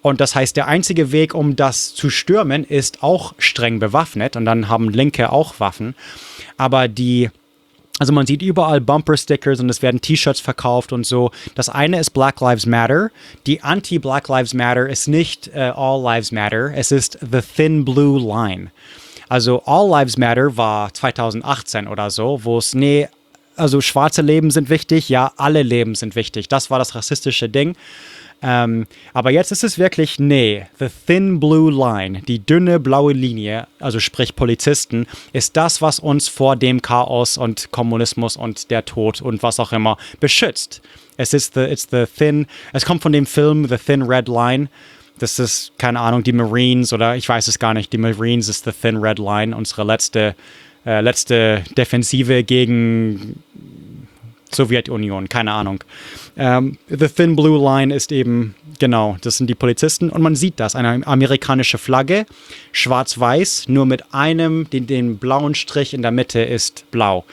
Und 0.00 0.20
das 0.20 0.34
heißt, 0.34 0.56
der 0.56 0.68
einzige 0.68 1.12
Weg, 1.12 1.34
um 1.34 1.56
das 1.56 1.94
zu 1.94 2.08
stürmen, 2.10 2.64
ist 2.64 3.02
auch 3.02 3.34
streng 3.38 3.78
bewaffnet. 3.78 4.36
Und 4.36 4.44
dann 4.44 4.68
haben 4.68 4.90
Linke 4.90 5.32
auch 5.32 5.58
Waffen. 5.60 5.94
Aber 6.56 6.88
die 6.88 7.30
also 7.98 8.12
man 8.12 8.26
sieht 8.26 8.42
überall 8.42 8.80
Bumper-Stickers 8.80 9.60
und 9.60 9.68
es 9.68 9.82
werden 9.82 10.00
T-Shirts 10.00 10.40
verkauft 10.40 10.92
und 10.92 11.04
so. 11.04 11.32
Das 11.54 11.68
eine 11.68 11.98
ist 11.98 12.10
Black 12.10 12.40
Lives 12.40 12.64
Matter. 12.64 13.10
Die 13.46 13.60
Anti-Black 13.60 14.28
Lives 14.28 14.54
Matter 14.54 14.88
ist 14.88 15.08
nicht 15.08 15.48
äh, 15.48 15.72
All 15.74 16.00
Lives 16.00 16.30
Matter. 16.30 16.72
Es 16.74 16.92
ist 16.92 17.18
The 17.20 17.40
Thin 17.40 17.84
Blue 17.84 18.20
Line. 18.20 18.70
Also 19.28 19.62
All 19.64 19.88
Lives 19.88 20.16
Matter 20.16 20.56
war 20.56 20.94
2018 20.94 21.88
oder 21.88 22.10
so, 22.10 22.44
wo 22.44 22.58
es, 22.58 22.72
nee, 22.74 23.08
also 23.56 23.80
schwarze 23.80 24.22
Leben 24.22 24.52
sind 24.52 24.70
wichtig, 24.70 25.08
ja, 25.08 25.32
alle 25.36 25.62
Leben 25.62 25.96
sind 25.96 26.14
wichtig. 26.14 26.48
Das 26.48 26.70
war 26.70 26.78
das 26.78 26.94
rassistische 26.94 27.48
Ding. 27.48 27.76
Ähm, 28.40 28.86
aber 29.12 29.30
jetzt 29.30 29.50
ist 29.50 29.64
es 29.64 29.78
wirklich, 29.78 30.20
nee, 30.20 30.66
the 30.78 30.86
thin 31.06 31.40
blue 31.40 31.72
line, 31.72 32.22
die 32.22 32.38
dünne 32.38 32.78
blaue 32.78 33.12
Linie, 33.12 33.66
also 33.80 33.98
sprich 33.98 34.36
Polizisten, 34.36 35.06
ist 35.32 35.56
das, 35.56 35.82
was 35.82 35.98
uns 35.98 36.28
vor 36.28 36.54
dem 36.54 36.80
Chaos 36.80 37.36
und 37.36 37.72
Kommunismus 37.72 38.36
und 38.36 38.70
der 38.70 38.84
Tod 38.84 39.20
und 39.20 39.42
was 39.42 39.58
auch 39.58 39.72
immer 39.72 39.96
beschützt. 40.20 40.82
Es 41.16 41.34
ist 41.34 41.54
the, 41.54 41.62
it's 41.62 41.88
the 41.90 42.04
thin, 42.06 42.46
es 42.72 42.84
kommt 42.84 43.02
von 43.02 43.12
dem 43.12 43.26
Film 43.26 43.66
The 43.66 43.76
Thin 43.76 44.02
Red 44.02 44.28
Line. 44.28 44.68
Das 45.18 45.40
ist, 45.40 45.72
keine 45.76 45.98
Ahnung, 45.98 46.22
die 46.22 46.32
Marines 46.32 46.92
oder 46.92 47.16
ich 47.16 47.28
weiß 47.28 47.48
es 47.48 47.58
gar 47.58 47.74
nicht, 47.74 47.92
die 47.92 47.98
Marines 47.98 48.48
ist 48.48 48.64
the 48.64 48.70
Thin 48.70 48.98
Red 48.98 49.18
Line, 49.18 49.56
unsere 49.56 49.82
letzte, 49.82 50.36
äh, 50.86 51.00
letzte 51.00 51.64
Defensive 51.76 52.44
gegen 52.44 53.42
Sowjetunion, 54.54 55.28
keine 55.28 55.52
Ahnung. 55.52 55.82
Ähm, 56.36 56.78
the 56.88 57.08
Thin 57.08 57.36
Blue 57.36 57.58
Line 57.58 57.94
ist 57.94 58.12
eben, 58.12 58.54
genau, 58.78 59.16
das 59.20 59.38
sind 59.38 59.48
die 59.48 59.54
Polizisten 59.54 60.10
und 60.10 60.22
man 60.22 60.36
sieht 60.36 60.60
das, 60.60 60.74
eine 60.74 61.06
amerikanische 61.06 61.78
Flagge, 61.78 62.26
schwarz-weiß, 62.72 63.68
nur 63.68 63.86
mit 63.86 64.14
einem, 64.14 64.68
den, 64.70 64.86
den 64.86 65.18
blauen 65.18 65.54
Strich 65.54 65.94
in 65.94 66.02
der 66.02 66.10
Mitte 66.10 66.40
ist 66.40 66.90
blau. 66.90 67.24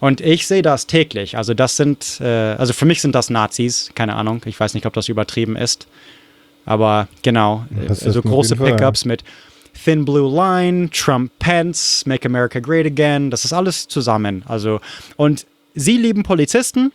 Und 0.00 0.20
ich 0.20 0.46
sehe 0.46 0.62
das 0.62 0.86
täglich. 0.86 1.36
Also 1.36 1.54
das 1.54 1.76
sind, 1.76 2.20
äh, 2.20 2.26
also 2.26 2.72
für 2.72 2.84
mich 2.84 3.00
sind 3.00 3.14
das 3.14 3.30
Nazis, 3.30 3.90
keine 3.94 4.16
Ahnung, 4.16 4.42
ich 4.44 4.58
weiß 4.58 4.74
nicht, 4.74 4.86
ob 4.86 4.92
das 4.92 5.08
übertrieben 5.08 5.56
ist. 5.56 5.86
Aber 6.66 7.08
genau, 7.22 7.66
so 7.88 8.06
also 8.06 8.22
große 8.22 8.56
Pickups 8.56 9.04
mit 9.04 9.22
Thin 9.84 10.04
Blue 10.04 10.34
Line, 10.34 10.88
Trump 10.90 11.30
Pence, 11.38 12.04
Make 12.06 12.26
America 12.26 12.60
Great 12.60 12.86
Again, 12.86 13.30
das 13.30 13.44
ist 13.44 13.52
alles 13.52 13.88
zusammen. 13.88 14.42
Also, 14.46 14.80
und 15.16 15.46
sie 15.74 15.96
lieben 15.96 16.22
Polizisten. 16.22 16.92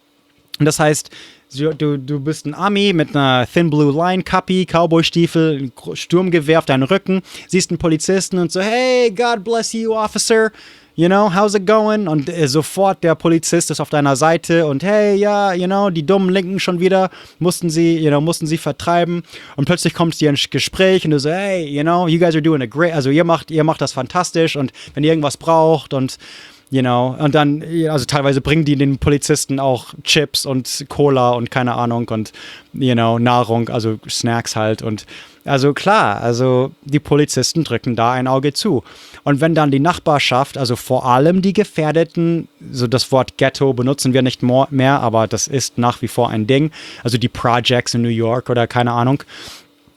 Das 0.60 0.80
heißt, 0.80 1.10
du, 1.56 1.98
du 1.98 2.20
bist 2.20 2.46
ein 2.46 2.54
Ami 2.54 2.92
mit 2.94 3.16
einer 3.16 3.48
Thin 3.52 3.70
Blue 3.70 3.94
Line 3.94 4.24
Kappy, 4.24 4.66
Cowboy-Stiefel, 4.66 5.72
Sturmgewehr 5.94 6.60
auf 6.60 6.66
deinen 6.66 6.84
Rücken, 6.84 7.22
siehst 7.48 7.72
einen 7.72 7.78
Polizisten 7.78 8.40
und 8.40 8.52
so, 8.52 8.60
hey, 8.60 9.10
God 9.12 9.44
bless 9.44 9.74
you, 9.74 9.94
Officer. 9.94 10.52
You 10.96 11.08
know, 11.08 11.34
how's 11.34 11.56
it 11.56 11.66
going? 11.66 12.10
Und 12.10 12.28
äh, 12.28 12.46
sofort 12.50 13.06
der 13.06 13.16
Polizist 13.16 13.72
ist 13.72 13.80
auf 13.80 13.90
deiner 13.90 14.18
Seite 14.18 14.66
und 14.66 14.84
hey, 14.84 15.16
ja, 15.16 15.54
you 15.54 15.66
know, 15.66 15.90
die 15.90 16.06
dummen 16.06 16.30
Linken 16.30 16.60
schon 16.60 16.82
wieder, 16.82 17.10
mussten 17.38 17.70
sie, 17.70 17.98
you 17.98 18.10
know, 18.10 18.20
mussten 18.20 18.48
sie 18.48 18.58
vertreiben. 18.58 19.24
Und 19.56 19.64
plötzlich 19.64 19.94
kommst 19.94 20.20
du 20.20 20.26
ins 20.26 20.50
Gespräch 20.50 21.06
und 21.06 21.12
du 21.12 21.20
so, 21.20 21.30
hey, 21.30 21.66
you 21.66 21.84
know, 21.84 22.10
you 22.10 22.20
guys 22.20 22.36
are 22.36 22.42
doing 22.42 22.62
a 22.62 22.66
great, 22.66 22.94
also 22.94 23.12
ihr 23.12 23.24
macht, 23.24 23.50
ihr 23.50 23.64
macht 23.64 23.80
das 23.80 23.94
fantastisch 23.94 24.58
und 24.58 24.74
wenn 24.94 25.06
ihr 25.06 25.12
irgendwas 25.12 25.38
braucht 25.38 25.94
und 25.94 26.18
know, 26.70 27.16
und 27.18 27.34
dann, 27.34 27.64
also 27.90 28.06
teilweise 28.06 28.42
bringen 28.42 28.64
die 28.64 28.76
den 28.76 29.00
Polizisten 29.00 29.60
auch 29.60 29.94
Chips 30.04 30.46
und 30.46 30.86
Cola 30.88 31.32
und 31.32 31.50
keine 31.50 31.74
Ahnung 31.74 32.08
und, 32.10 32.32
you 32.74 32.94
know, 32.94 33.18
Nahrung, 33.18 33.70
also 33.70 34.00
Snacks 34.08 34.56
halt 34.56 34.82
und 34.82 35.06
also 35.46 35.74
klar, 35.74 36.22
also 36.22 36.72
die 36.84 37.00
Polizisten 37.00 37.64
drücken 37.64 37.96
da 37.96 38.12
ein 38.12 38.28
Auge 38.28 38.54
zu. 38.54 38.84
Und 39.24 39.42
wenn 39.42 39.56
dann 39.56 39.72
die 39.72 39.80
Nachbarschaft, 39.80 40.60
also 40.60 40.76
vor 40.76 41.06
allem 41.06 41.42
die 41.42 41.54
Gefährdeten, 41.54 42.48
so 42.72 42.86
das 42.86 43.12
Wort 43.12 43.38
Ghetto 43.38 43.74
benutzen 43.74 44.14
wir 44.14 44.22
nicht 44.22 44.44
mehr, 44.44 45.00
aber 45.00 45.28
das 45.28 45.48
ist 45.48 45.78
nach 45.80 46.04
wie 46.04 46.08
vor 46.08 46.30
ein 46.30 46.46
Ding, 46.46 46.72
also 47.04 47.18
die 47.18 47.30
Projects 47.30 47.96
in 47.96 48.04
New 48.04 48.10
York 48.10 48.50
oder 48.50 48.68
keine 48.68 48.92
Ahnung, 48.92 49.24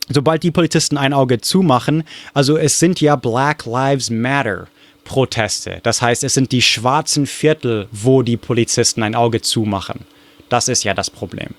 sobald 0.09 0.43
die 0.43 0.51
Polizisten 0.51 0.97
ein 0.97 1.13
Auge 1.13 1.41
zumachen, 1.41 2.05
also 2.33 2.57
es 2.57 2.79
sind 2.79 3.01
ja 3.01 3.17
Black 3.17 3.67
Lives 3.67 4.09
Matter. 4.09 4.69
Proteste. 5.05 5.81
Das 5.83 6.01
heißt, 6.01 6.25
es 6.25 6.35
sind 6.35 6.53
die 6.53 6.63
schwarzen 6.63 7.27
Viertel, 7.27 7.89
wo 7.91 8.23
die 8.23 8.37
Polizisten 8.37 9.03
ein 9.03 9.15
Auge 9.15 9.41
zumachen. 9.41 10.01
Das 10.49 10.69
ist 10.69 10.85
ja 10.85 10.95
das 10.95 11.11
Problem. 11.11 11.55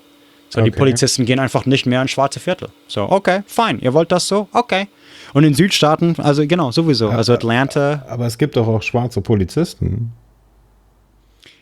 So, 0.48 0.60
okay. 0.60 0.70
die 0.70 0.76
Polizisten 0.76 1.24
gehen 1.26 1.40
einfach 1.40 1.66
nicht 1.66 1.84
mehr 1.84 2.00
in 2.00 2.08
schwarze 2.08 2.38
Viertel. 2.38 2.68
So, 2.86 3.10
okay, 3.10 3.42
fein, 3.46 3.80
ihr 3.80 3.92
wollt 3.92 4.12
das 4.12 4.28
so? 4.28 4.48
Okay. 4.52 4.88
Und 5.32 5.42
in 5.42 5.54
Südstaaten, 5.54 6.14
also 6.18 6.46
genau, 6.46 6.70
sowieso. 6.70 7.08
Also 7.08 7.34
Atlanta. 7.34 8.04
Aber 8.08 8.26
es 8.26 8.38
gibt 8.38 8.56
doch 8.56 8.68
auch 8.68 8.82
schwarze 8.82 9.20
Polizisten. 9.20 10.12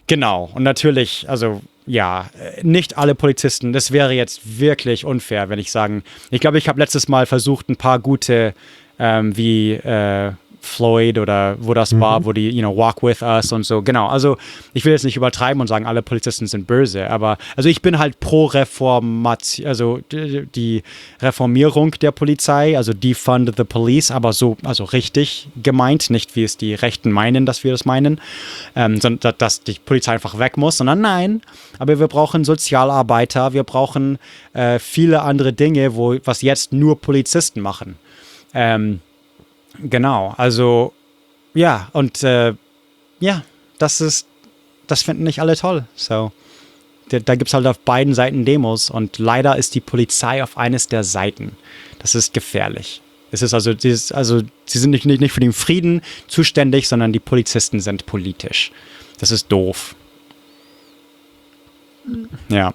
Genau. 0.07 0.51
Und 0.55 0.62
natürlich, 0.62 1.27
also 1.28 1.62
ja, 1.86 2.28
nicht 2.62 2.99
alle 2.99 3.15
Polizisten. 3.15 3.73
Das 3.73 3.93
wäre 3.93 4.12
jetzt 4.12 4.61
wirklich 4.61 5.05
unfair, 5.05 5.49
wenn 5.49 5.59
ich 5.59 5.73
sagen. 5.73 6.02
Ich 6.31 6.41
glaube, 6.41 6.59
ich 6.59 6.69
habe 6.69 6.78
letztes 6.78 7.09
Mal 7.09 7.27
versucht, 7.27 7.69
ein 7.69 7.77
paar 7.77 7.99
gute 7.99 8.55
ähm, 8.99 9.36
wie 9.36 9.73
äh, 9.73 10.33
Floyd 10.62 11.18
oder 11.18 11.57
wo 11.58 11.74
das 11.74 11.92
mhm. 11.92 12.00
war, 12.00 12.24
wo 12.24 12.32
die, 12.32 12.49
you 12.49 12.60
know, 12.60 12.74
Walk 12.76 13.02
with 13.02 13.20
Us 13.20 13.52
und 13.52 13.65
so. 13.65 13.82
Genau, 13.82 14.07
also 14.07 14.36
ich 14.73 14.84
will 14.84 14.92
jetzt 14.92 15.05
nicht 15.05 15.16
übertreiben 15.16 15.60
und 15.60 15.66
sagen, 15.66 15.86
alle 15.86 16.02
Polizisten 16.02 16.47
sind 16.47 16.66
böse, 16.66 17.10
aber 17.10 17.36
also 17.57 17.68
ich 17.68 17.82
bin 17.82 17.99
halt 17.99 18.20
pro 18.20 18.47
Reformation, 18.47 19.66
also 19.66 20.00
die 20.10 20.82
Reformierung 21.20 21.91
der 22.00 22.12
Polizei, 22.12 22.76
also 22.76 22.92
defund 22.92 23.52
the 23.57 23.65
police, 23.65 24.10
aber 24.12 24.32
so, 24.32 24.57
also 24.65 24.84
richtig 24.84 25.49
gemeint, 25.60 26.10
nicht 26.10 26.36
wie 26.36 26.44
es 26.44 26.57
die 26.57 26.74
Rechten 26.74 27.10
meinen, 27.10 27.44
dass 27.44 27.65
wir 27.65 27.73
das 27.73 27.84
meinen, 27.84 28.20
ähm, 28.76 29.00
sondern 29.00 29.34
dass 29.39 29.65
die 29.65 29.76
Polizei 29.84 30.12
einfach 30.12 30.39
weg 30.39 30.57
muss, 30.57 30.76
sondern 30.76 31.00
nein, 31.00 31.42
aber 31.81 31.99
wir 31.99 32.08
brauchen 32.08 32.44
Sozialarbeiter, 32.44 33.52
wir 33.52 33.65
brauchen 33.65 34.18
äh, 34.52 34.78
viele 34.78 35.23
andere 35.23 35.52
Dinge, 35.52 35.97
wo, 35.97 36.16
was 36.24 36.42
jetzt 36.42 36.73
nur 36.73 37.00
Polizisten 37.00 37.60
machen. 37.60 37.97
Ähm, 38.55 39.00
Genau, 39.78 40.34
also 40.36 40.92
ja, 41.55 41.89
und 41.92 42.23
äh, 42.23 42.55
ja, 43.20 43.42
das 43.78 44.01
ist, 44.01 44.26
das 44.86 45.02
finden 45.02 45.25
nicht 45.25 45.41
alle 45.41 45.57
toll. 45.57 45.84
So, 45.94 46.33
da, 47.09 47.18
da 47.18 47.34
gibt 47.34 47.49
es 47.49 47.55
halt 47.55 47.67
auf 47.67 47.78
beiden 47.78 48.15
Seiten 48.15 48.44
Demos 48.44 48.91
und 48.91 49.18
leider 49.18 49.57
ist 49.57 49.75
die 49.75 49.81
Polizei 49.81 50.42
auf 50.42 50.57
eines 50.57 50.89
der 50.89 51.05
Seiten. 51.05 51.57
Das 51.99 52.15
ist 52.15 52.34
gefährlich. 52.34 53.02
Es 53.31 53.41
ist 53.41 53.55
also, 53.55 53.73
dieses, 53.73 54.12
also 54.12 54.42
sie 54.67 54.78
sind 54.78 54.91
nicht, 54.91 55.07
nicht 55.07 55.33
für 55.33 55.41
den 55.41 55.55
Frieden 55.55 56.02
zuständig, 56.26 56.86
sondern 56.86 57.12
die 57.12 57.20
Polizisten 57.20 57.81
sind 57.81 58.05
politisch. 58.05 58.73
Das 59.18 59.31
ist 59.31 59.51
doof. 59.51 59.94
Ja. 62.49 62.75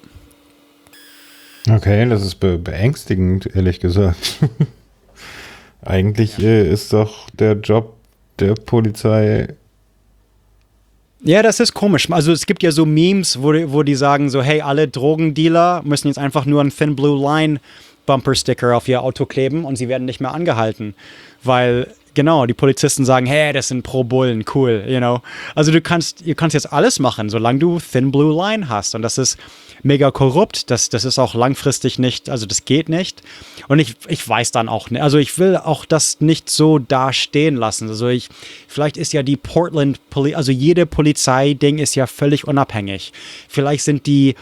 Okay, 1.70 2.08
das 2.10 2.24
ist 2.24 2.36
be 2.36 2.58
beängstigend, 2.58 3.48
ehrlich 3.56 3.80
gesagt. 3.80 4.38
Eigentlich 5.88 6.38
äh, 6.40 6.70
ist 6.70 6.92
doch 6.92 7.30
der 7.30 7.54
Job 7.54 7.96
der 8.40 8.56
Polizei. 8.56 9.48
Ja, 11.22 11.42
das 11.42 11.62
ist 11.62 11.74
komisch. 11.74 12.12
Also 12.12 12.34
es 12.34 12.46
gibt 12.46 12.62
ja 12.62 12.72
so 12.72 12.86
Memes, 12.86 13.42
wo, 13.42 13.54
wo 13.72 13.84
die 13.84 13.96
sagen 13.96 14.30
so, 14.30 14.42
hey, 14.42 14.60
alle 14.60 14.90
Drogendealer 14.90 15.82
müssen 15.86 16.10
jetzt 16.10 16.20
einfach 16.20 16.46
nur 16.46 16.60
einen 16.60 16.72
Thin 16.72 16.96
Blue 16.96 17.18
Line 17.18 17.62
Bumper 18.06 18.36
Sticker 18.36 18.76
auf 18.76 18.88
ihr 18.90 19.02
Auto 19.02 19.26
kleben 19.26 19.64
und 19.64 19.78
sie 19.78 19.88
werden 19.88 20.04
nicht 20.04 20.20
mehr 20.20 20.34
angehalten, 20.34 20.94
weil 21.44 21.88
Genau, 22.18 22.48
die 22.48 22.56
Polizisten 22.56 23.06
sagen, 23.06 23.28
hey, 23.28 23.54
das 23.54 23.68
sind 23.68 23.84
Pro-Bullen, 23.84 24.44
cool, 24.56 24.84
you 24.88 24.98
know. 24.98 25.22
Also 25.54 25.72
du 25.72 25.82
kannst, 25.82 26.26
du 26.26 26.34
kannst 26.34 26.56
jetzt 26.56 26.74
alles 26.74 26.98
machen, 26.98 27.30
solange 27.30 27.60
du 27.60 27.80
Thin 27.80 28.12
Blue 28.12 28.36
Line 28.36 28.70
hast. 28.70 28.96
Und 28.96 29.04
das 29.04 29.20
ist 29.20 29.38
mega 29.84 30.10
korrupt. 30.10 30.72
Das, 30.72 30.90
das 30.90 31.06
ist 31.06 31.20
auch 31.20 31.36
langfristig 31.36 32.00
nicht, 32.00 32.28
also 32.32 32.48
das 32.48 32.66
geht 32.66 32.90
nicht. 32.90 33.22
Und 33.68 33.78
ich, 33.78 33.94
ich 34.08 34.28
weiß 34.28 34.52
dann 34.52 34.68
auch 34.68 34.90
nicht, 34.90 35.04
also 35.04 35.20
ich 35.20 35.38
will 35.38 35.58
auch 35.58 35.86
das 35.86 36.20
nicht 36.20 36.50
so 36.50 36.80
dastehen 36.80 37.56
lassen. 37.56 37.88
Also 37.88 38.08
ich, 38.08 38.30
vielleicht 38.68 38.98
ist 38.98 39.14
ja 39.14 39.22
die 39.22 39.38
Portland, 39.38 40.00
Poli 40.10 40.34
also 40.34 40.52
jede 40.52 40.88
Polizeiding 40.88 41.78
ist 41.78 41.94
ja 41.94 42.08
völlig 42.08 42.48
unabhängig. 42.48 43.14
Vielleicht 43.48 43.84
sind 43.84 44.08
die 44.08 44.34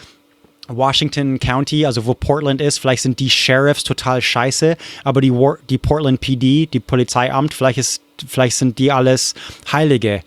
Washington 0.67 1.39
County, 1.39 1.85
also 1.85 2.05
wo 2.05 2.13
Portland 2.13 2.61
ist, 2.61 2.79
vielleicht 2.79 3.03
sind 3.03 3.19
die 3.19 3.29
Sheriffs 3.29 3.83
total 3.83 4.21
scheiße, 4.21 4.77
aber 5.03 5.21
die, 5.21 5.33
die 5.69 5.77
Portland 5.77 6.21
PD, 6.21 6.67
die 6.67 6.79
Polizeiamt, 6.79 7.53
vielleicht, 7.53 7.77
ist, 7.77 8.01
vielleicht 8.27 8.57
sind 8.57 8.79
die 8.79 8.91
alles 8.91 9.35
Heilige. 9.71 10.21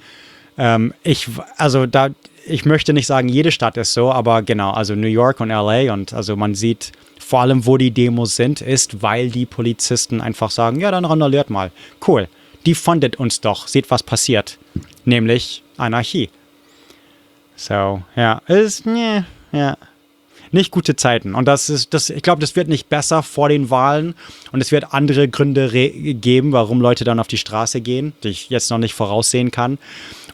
Ähm, 0.57 0.95
ich, 1.03 1.29
also 1.57 1.87
da, 1.87 2.11
ich 2.47 2.65
möchte 2.65 2.93
nicht 2.93 3.07
sagen, 3.07 3.29
jede 3.29 3.53
Stadt 3.53 3.77
ist 3.77 3.93
so, 3.93 4.13
aber 4.13 4.43
genau, 4.43 4.71
also 4.71 4.95
New 4.95 5.09
York 5.09 5.41
und 5.41 5.49
LA 5.49 5.93
und 5.93 6.13
also 6.13 6.37
man 6.37 6.55
sieht 6.55 6.93
vor 7.19 7.41
allem, 7.41 7.67
wo 7.67 7.77
die 7.77 7.91
Demos 7.91 8.37
sind, 8.37 8.63
ist, 8.63 9.03
weil 9.03 9.31
die 9.31 9.45
Polizisten 9.45 10.21
einfach 10.21 10.51
sagen, 10.51 10.81
ja, 10.81 10.91
dann 10.91 11.05
randaliert 11.05 11.51
mal. 11.51 11.71
Cool, 12.07 12.29
die 12.65 12.75
fundet 12.75 13.17
uns 13.17 13.41
doch, 13.41 13.67
seht, 13.67 13.91
was 13.91 14.03
passiert. 14.03 14.59
Nämlich 15.05 15.63
Anarchie. 15.77 16.31
So, 17.57 18.03
ja, 18.15 18.41
ist, 18.47 18.87
ne, 18.87 19.27
ja 19.53 19.77
nicht 20.53 20.71
gute 20.71 20.97
Zeiten. 20.97 21.35
Und 21.35 21.47
das 21.47 21.69
ist, 21.69 21.95
das, 21.95 22.11
ich 22.11 22.23
glaube, 22.23 22.41
das 22.41 22.57
wird 22.57 22.69
nicht 22.69 22.89
besser 22.89 23.23
vor 23.23 23.49
den 23.49 23.71
Wahlen. 23.71 24.15
Und 24.53 24.61
es 24.61 24.73
wird 24.73 24.93
andere 24.93 25.29
Gründe 25.29 25.71
geben, 25.71 26.53
warum 26.53 26.81
Leute 26.81 27.05
dann 27.05 27.21
auf 27.21 27.29
die 27.29 27.39
Straße 27.39 27.81
gehen, 27.81 28.13
die 28.23 28.29
ich 28.29 28.51
jetzt 28.51 28.71
noch 28.71 28.79
nicht 28.79 28.95
voraussehen 28.95 29.51
kann. 29.51 29.79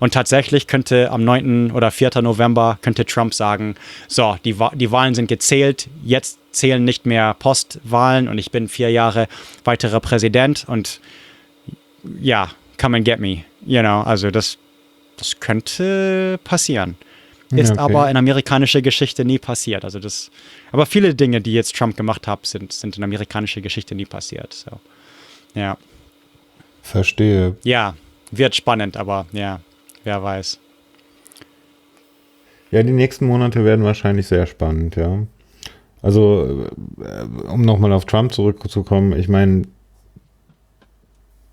Und 0.01 0.15
tatsächlich 0.15 0.67
könnte 0.67 1.11
am 1.11 1.25
9. 1.25 1.71
oder 1.71 1.91
4. 1.91 2.23
November 2.23 2.79
könnte 2.83 3.05
Trump 3.05 3.35
sagen, 3.35 3.77
so, 4.09 4.37
die, 4.45 4.57
die 4.75 4.91
Wahlen 4.91 5.15
sind 5.15 5.29
gezählt, 5.29 5.89
jetzt 6.05 6.39
zählen 6.53 6.85
nicht 6.85 7.07
mehr 7.07 7.35
Postwahlen 7.35 8.29
und 8.29 8.39
ich 8.39 8.51
bin 8.51 8.69
vier 8.69 8.91
Jahre 8.91 9.27
weiterer 9.65 10.01
Präsident 10.01 10.65
und 10.69 11.01
ja, 12.21 12.51
come 12.81 12.97
and 12.97 13.05
get 13.05 13.19
me. 13.19 13.45
You 13.67 13.81
know, 13.81 14.03
also 14.03 14.31
das, 14.31 14.59
das 15.17 15.41
könnte 15.41 16.39
passieren 16.45 16.97
ist 17.59 17.73
okay. 17.73 17.81
aber 17.81 18.11
in 18.11 18.17
amerikanischer 18.17 18.83
Geschichte 18.83 19.25
nie 19.25 19.39
passiert. 19.39 19.85
Also 19.85 19.99
das, 19.99 20.31
aber 20.73 20.87
viele 20.87 21.15
Dinge, 21.15 21.41
die 21.41 21.53
jetzt 21.53 21.77
Trump 21.77 21.97
gemacht 21.97 22.27
hat, 22.27 22.47
sind, 22.47 22.73
sind 22.73 22.97
in 22.97 23.05
amerikanischer 23.05 23.61
Geschichte 23.61 23.95
nie 23.95 24.07
passiert. 24.07 24.53
So. 24.53 24.81
Ja. 25.55 25.77
Verstehe. 26.83 27.57
Ja, 27.65 27.95
wird 28.31 28.55
spannend, 28.55 28.97
aber 28.97 29.27
ja, 29.33 29.61
wer 30.05 30.23
weiß. 30.23 30.59
Ja, 32.71 32.83
die 32.83 32.93
nächsten 32.93 33.27
Monate 33.27 33.65
werden 33.65 33.85
wahrscheinlich 33.85 34.27
sehr 34.27 34.47
spannend, 34.47 34.97
ja. 34.97 35.27
Also, 36.03 36.69
äh, 37.01 37.23
um 37.49 37.63
nochmal 37.63 37.93
auf 37.93 38.05
Trump 38.05 38.33
zurückzukommen, 38.33 39.19
ich 39.19 39.29
meine, 39.29 39.63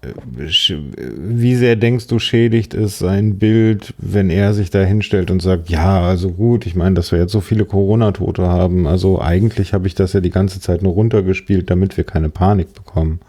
wie 0.03 1.55
sehr 1.55 1.75
denkst 1.75 2.07
du, 2.07 2.17
schädigt 2.17 2.73
es 2.73 2.97
sein 2.97 3.38
Bild, 3.38 3.93
wenn 3.99 4.31
er 4.31 4.53
sich 4.53 4.71
da 4.71 4.81
hinstellt 4.81 5.30
und 5.30 5.41
sagt, 5.41 5.69
ja, 5.69 6.01
also 6.01 6.31
gut, 6.31 6.65
ich 6.65 6.73
meine, 6.75 6.95
dass 6.95 7.11
wir 7.11 7.19
jetzt 7.19 7.31
so 7.31 7.41
viele 7.41 7.65
Corona-Tote 7.65 8.47
haben, 8.47 8.88
also 8.88 9.21
eigentlich 9.21 9.73
habe 9.73 9.85
ich 9.85 9.93
das 9.93 10.13
ja 10.13 10.19
die 10.19 10.31
ganze 10.31 10.59
Zeit 10.59 10.81
nur 10.81 10.93
runtergespielt, 10.93 11.69
damit 11.69 11.97
wir 11.97 12.03
keine 12.03 12.30
Panik 12.30 12.73
bekommen. 12.73 13.19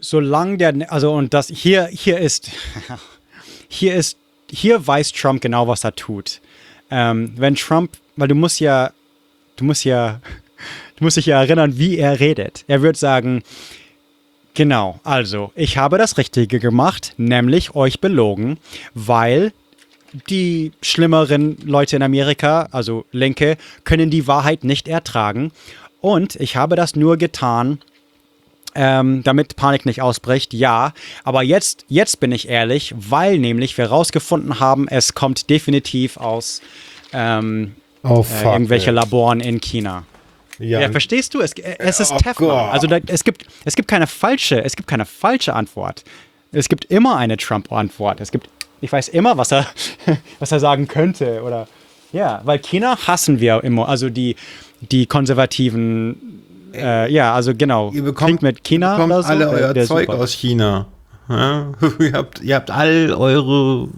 Solange 0.00 0.56
der, 0.56 0.90
also 0.90 1.12
und 1.12 1.34
das 1.34 1.48
hier, 1.48 1.86
hier 1.86 2.18
ist, 2.18 2.50
hier 3.68 3.94
ist, 3.94 4.16
hier 4.50 4.86
weiß 4.86 5.12
Trump 5.12 5.42
genau, 5.42 5.68
was 5.68 5.84
er 5.84 5.94
tut. 5.94 6.40
Ähm, 6.90 7.32
wenn 7.36 7.54
Trump, 7.56 7.92
weil 8.16 8.28
du 8.28 8.34
musst 8.34 8.58
ja, 8.58 8.92
du 9.56 9.64
musst 9.64 9.84
ja, 9.84 10.22
du 10.96 11.04
musst 11.04 11.18
dich 11.18 11.26
ja 11.26 11.42
erinnern, 11.42 11.76
wie 11.76 11.98
er 11.98 12.20
redet. 12.20 12.64
Er 12.68 12.80
wird 12.80 12.96
sagen, 12.96 13.42
Genau, 14.54 15.00
also 15.02 15.50
ich 15.54 15.78
habe 15.78 15.96
das 15.96 16.18
Richtige 16.18 16.60
gemacht, 16.60 17.14
nämlich 17.16 17.74
euch 17.74 18.00
belogen, 18.00 18.58
weil 18.94 19.52
die 20.28 20.72
schlimmeren 20.82 21.56
Leute 21.64 21.96
in 21.96 22.02
Amerika, 22.02 22.68
also 22.70 23.06
Linke, 23.12 23.56
können 23.84 24.10
die 24.10 24.26
Wahrheit 24.26 24.62
nicht 24.62 24.88
ertragen. 24.88 25.52
Und 26.02 26.36
ich 26.36 26.56
habe 26.56 26.76
das 26.76 26.96
nur 26.96 27.16
getan, 27.16 27.78
ähm, 28.74 29.22
damit 29.22 29.56
Panik 29.56 29.86
nicht 29.86 30.02
ausbricht, 30.02 30.52
ja. 30.52 30.92
Aber 31.24 31.42
jetzt, 31.42 31.84
jetzt 31.88 32.20
bin 32.20 32.32
ich 32.32 32.48
ehrlich, 32.48 32.94
weil 32.96 33.38
nämlich 33.38 33.76
wir 33.78 33.86
rausgefunden 33.86 34.60
haben, 34.60 34.88
es 34.88 35.14
kommt 35.14 35.48
definitiv 35.50 36.16
aus 36.16 36.60
ähm, 37.12 37.74
oh, 38.02 38.24
äh, 38.42 38.44
irgendwelche 38.44 38.90
Laboren 38.90 39.40
in 39.40 39.60
China. 39.60 40.04
Ja, 40.62 40.80
ja 40.80 40.90
verstehst 40.90 41.34
du? 41.34 41.40
Es, 41.40 41.52
es 41.52 42.00
ist 42.00 42.12
oh 42.12 42.18
Teflon. 42.18 42.50
Gott. 42.50 42.72
Also 42.72 42.86
da, 42.86 42.98
es, 43.06 43.24
gibt, 43.24 43.44
es 43.64 43.74
gibt 43.74 43.88
keine 43.88 44.06
falsche, 44.06 44.62
es 44.64 44.76
gibt 44.76 44.88
keine 44.88 45.04
falsche 45.04 45.54
Antwort. 45.54 46.04
Es 46.52 46.68
gibt 46.68 46.84
immer 46.86 47.16
eine 47.16 47.36
Trump-Antwort. 47.36 48.20
Es 48.20 48.30
gibt, 48.30 48.48
ich 48.80 48.92
weiß 48.92 49.08
immer, 49.08 49.36
was 49.38 49.52
er, 49.52 49.66
was 50.38 50.52
er 50.52 50.60
sagen 50.60 50.86
könnte. 50.86 51.42
Oder 51.42 51.66
ja, 52.12 52.42
weil 52.44 52.58
China 52.58 52.96
hassen 53.06 53.40
wir 53.40 53.64
immer. 53.64 53.88
Also 53.88 54.10
die, 54.10 54.36
die 54.80 55.06
konservativen, 55.06 56.42
äh, 56.74 57.10
ja, 57.10 57.34
also 57.34 57.54
genau. 57.54 57.90
Ihr 57.92 58.02
bekommt 58.02 58.42
mit 58.42 58.62
China 58.64 58.96
ihr 58.96 59.04
bekommt 59.04 59.24
so, 59.24 59.30
alle 59.30 59.48
euer 59.48 59.74
Zeug 59.86 60.06
super. 60.06 60.20
aus 60.20 60.32
China. 60.32 60.86
Ja, 61.28 61.72
ihr, 62.00 62.12
habt, 62.12 62.40
ihr 62.40 62.54
habt 62.56 62.70
all 62.70 63.14
eure, 63.14 63.88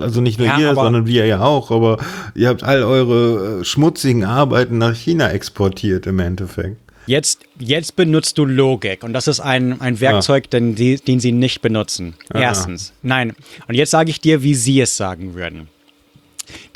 also 0.00 0.20
nicht 0.20 0.38
nur 0.38 0.48
ja, 0.48 0.58
ihr, 0.58 0.74
sondern 0.74 1.06
wir 1.06 1.26
ja 1.26 1.40
auch, 1.40 1.70
aber 1.70 1.98
ihr 2.34 2.48
habt 2.48 2.62
all 2.62 2.82
eure 2.82 3.60
äh, 3.60 3.64
schmutzigen 3.64 4.24
Arbeiten 4.24 4.78
nach 4.78 4.94
China 4.94 5.30
exportiert 5.30 6.06
im 6.06 6.18
Endeffekt. 6.18 6.76
Jetzt, 7.06 7.40
jetzt 7.58 7.96
benutzt 7.96 8.38
du 8.38 8.44
Logik 8.44 9.02
und 9.02 9.12
das 9.12 9.26
ist 9.26 9.40
ein, 9.40 9.80
ein 9.80 10.00
Werkzeug, 10.00 10.44
ja. 10.52 10.60
den, 10.60 10.74
den 10.76 11.20
sie 11.20 11.32
nicht 11.32 11.60
benutzen. 11.60 12.14
Erstens. 12.32 12.92
Nein. 13.02 13.34
Und 13.66 13.74
jetzt 13.74 13.90
sage 13.90 14.10
ich 14.10 14.20
dir, 14.20 14.42
wie 14.42 14.54
sie 14.54 14.80
es 14.80 14.96
sagen 14.96 15.34
würden. 15.34 15.68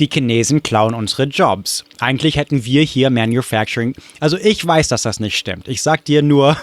Die 0.01 0.09
Chinesen 0.13 0.63
klauen 0.63 0.95
unsere 0.95 1.25
Jobs. 1.25 1.85
Eigentlich 2.01 2.37
hätten 2.37 2.65
wir 2.65 2.83
hier 2.83 3.11
Manufacturing. 3.11 3.95
Also 4.21 4.37
ich 4.37 4.65
weiß, 4.67 4.89
dass 4.89 5.03
das 5.03 5.21
nicht 5.21 5.37
stimmt. 5.37 5.69
Ich 5.69 5.83
sag 5.83 6.05
dir 6.05 6.23
nur, 6.23 6.57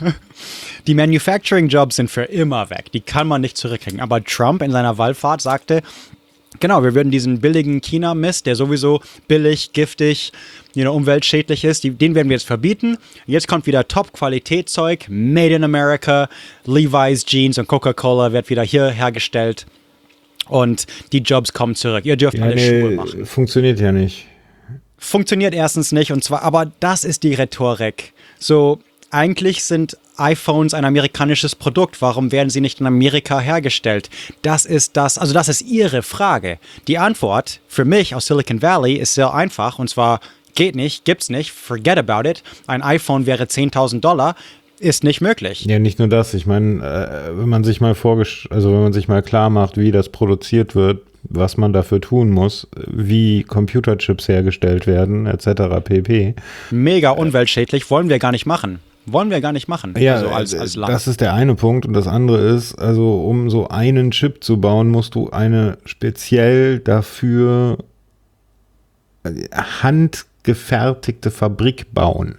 die 0.86 0.94
Manufacturing-Jobs 0.94 1.96
sind 1.96 2.10
für 2.10 2.24
immer 2.24 2.70
weg. 2.70 2.92
Die 2.92 3.00
kann 3.00 3.26
man 3.26 3.40
nicht 3.40 3.56
zurückkriegen. 3.56 4.00
Aber 4.00 4.22
Trump 4.22 4.62
in 4.62 4.70
seiner 4.70 4.98
Wallfahrt 4.98 5.40
sagte, 5.40 5.82
Genau, 6.60 6.84
wir 6.84 6.94
würden 6.94 7.10
diesen 7.10 7.40
billigen 7.40 7.80
China-Mist, 7.80 8.46
der 8.46 8.56
sowieso 8.56 9.00
billig, 9.26 9.72
giftig, 9.72 10.32
you 10.74 10.82
know, 10.82 10.94
umweltschädlich 10.94 11.64
ist, 11.64 11.82
die, 11.82 11.90
den 11.90 12.14
werden 12.14 12.28
wir 12.28 12.36
jetzt 12.36 12.46
verbieten. 12.46 12.98
Jetzt 13.26 13.48
kommt 13.48 13.66
wieder 13.66 13.88
Top-Qualität-Zeug, 13.88 15.06
Made 15.08 15.54
in 15.54 15.64
America, 15.64 16.28
Levi's 16.64 17.24
Jeans 17.24 17.58
und 17.58 17.68
Coca-Cola 17.68 18.32
wird 18.32 18.50
wieder 18.50 18.62
hier 18.62 18.90
hergestellt 18.90 19.66
und 20.48 20.86
die 21.12 21.18
Jobs 21.18 21.52
kommen 21.52 21.74
zurück. 21.74 22.04
Ihr 22.04 22.16
dürft 22.16 22.38
ja, 22.38 22.44
alle 22.44 22.54
nee, 22.54 22.68
Schuhe 22.68 22.90
machen. 22.92 23.26
Funktioniert 23.26 23.80
ja 23.80 23.90
nicht. 23.90 24.26
Funktioniert 24.98 25.54
erstens 25.54 25.90
nicht 25.90 26.12
und 26.12 26.22
zwar, 26.22 26.42
aber 26.42 26.70
das 26.80 27.04
ist 27.04 27.22
die 27.22 27.34
Rhetorik. 27.34 28.12
So, 28.38 28.78
eigentlich 29.12 29.62
sind 29.62 29.96
iPhones 30.16 30.74
ein 30.74 30.84
amerikanisches 30.84 31.54
Produkt. 31.54 32.00
Warum 32.00 32.32
werden 32.32 32.50
sie 32.50 32.60
nicht 32.60 32.80
in 32.80 32.86
Amerika 32.86 33.40
hergestellt? 33.40 34.10
Das 34.42 34.64
ist 34.64 34.96
das, 34.96 35.18
also 35.18 35.34
das 35.34 35.48
ist 35.48 35.62
Ihre 35.62 36.02
Frage. 36.02 36.58
Die 36.88 36.98
Antwort 36.98 37.60
für 37.68 37.84
mich 37.84 38.14
aus 38.14 38.26
Silicon 38.26 38.62
Valley 38.62 38.94
ist 38.94 39.14
sehr 39.14 39.32
einfach 39.34 39.78
und 39.78 39.88
zwar 39.88 40.20
geht 40.54 40.74
nicht, 40.74 41.04
gibt's 41.04 41.28
nicht, 41.28 41.52
forget 41.52 41.98
about 41.98 42.28
it. 42.28 42.42
Ein 42.66 42.82
iPhone 42.82 43.26
wäre 43.26 43.44
10.000 43.44 44.00
Dollar 44.00 44.34
ist 44.80 45.04
nicht 45.04 45.20
möglich. 45.20 45.64
Ja, 45.64 45.78
nicht 45.78 46.00
nur 46.00 46.08
das. 46.08 46.34
Ich 46.34 46.44
meine, 46.46 46.82
äh, 46.82 47.38
wenn 47.38 47.48
man 47.48 47.62
sich 47.62 47.80
mal 47.80 47.94
vorgesch 47.94 48.48
also 48.50 48.72
wenn 48.72 48.82
man 48.82 48.92
sich 48.92 49.08
mal 49.08 49.22
klar 49.22 49.48
macht, 49.48 49.76
wie 49.76 49.92
das 49.92 50.08
produziert 50.08 50.74
wird, 50.74 51.02
was 51.22 51.56
man 51.56 51.72
dafür 51.72 52.00
tun 52.00 52.30
muss, 52.30 52.66
wie 52.86 53.44
Computerchips 53.44 54.26
hergestellt 54.26 54.86
werden, 54.86 55.26
etc. 55.26 55.84
pp. 55.84 56.34
Mega 56.70 57.10
umweltschädlich, 57.10 57.90
wollen 57.90 58.08
wir 58.08 58.18
gar 58.18 58.32
nicht 58.32 58.46
machen. 58.46 58.80
Wollen 59.06 59.30
wir 59.30 59.40
gar 59.40 59.52
nicht 59.52 59.68
machen. 59.68 59.94
Ja, 59.98 60.14
also 60.14 60.28
als, 60.28 60.54
als 60.54 60.76
Land. 60.76 60.92
das 60.92 61.08
ist 61.08 61.20
der 61.20 61.34
eine 61.34 61.54
Punkt. 61.54 61.86
Und 61.86 61.92
das 61.92 62.06
andere 62.06 62.38
ist, 62.38 62.74
also 62.76 63.24
um 63.24 63.50
so 63.50 63.68
einen 63.68 64.12
Chip 64.12 64.44
zu 64.44 64.60
bauen, 64.60 64.88
musst 64.88 65.14
du 65.14 65.30
eine 65.30 65.78
speziell 65.84 66.78
dafür 66.78 67.78
handgefertigte 69.52 71.30
Fabrik 71.30 71.92
bauen. 71.92 72.38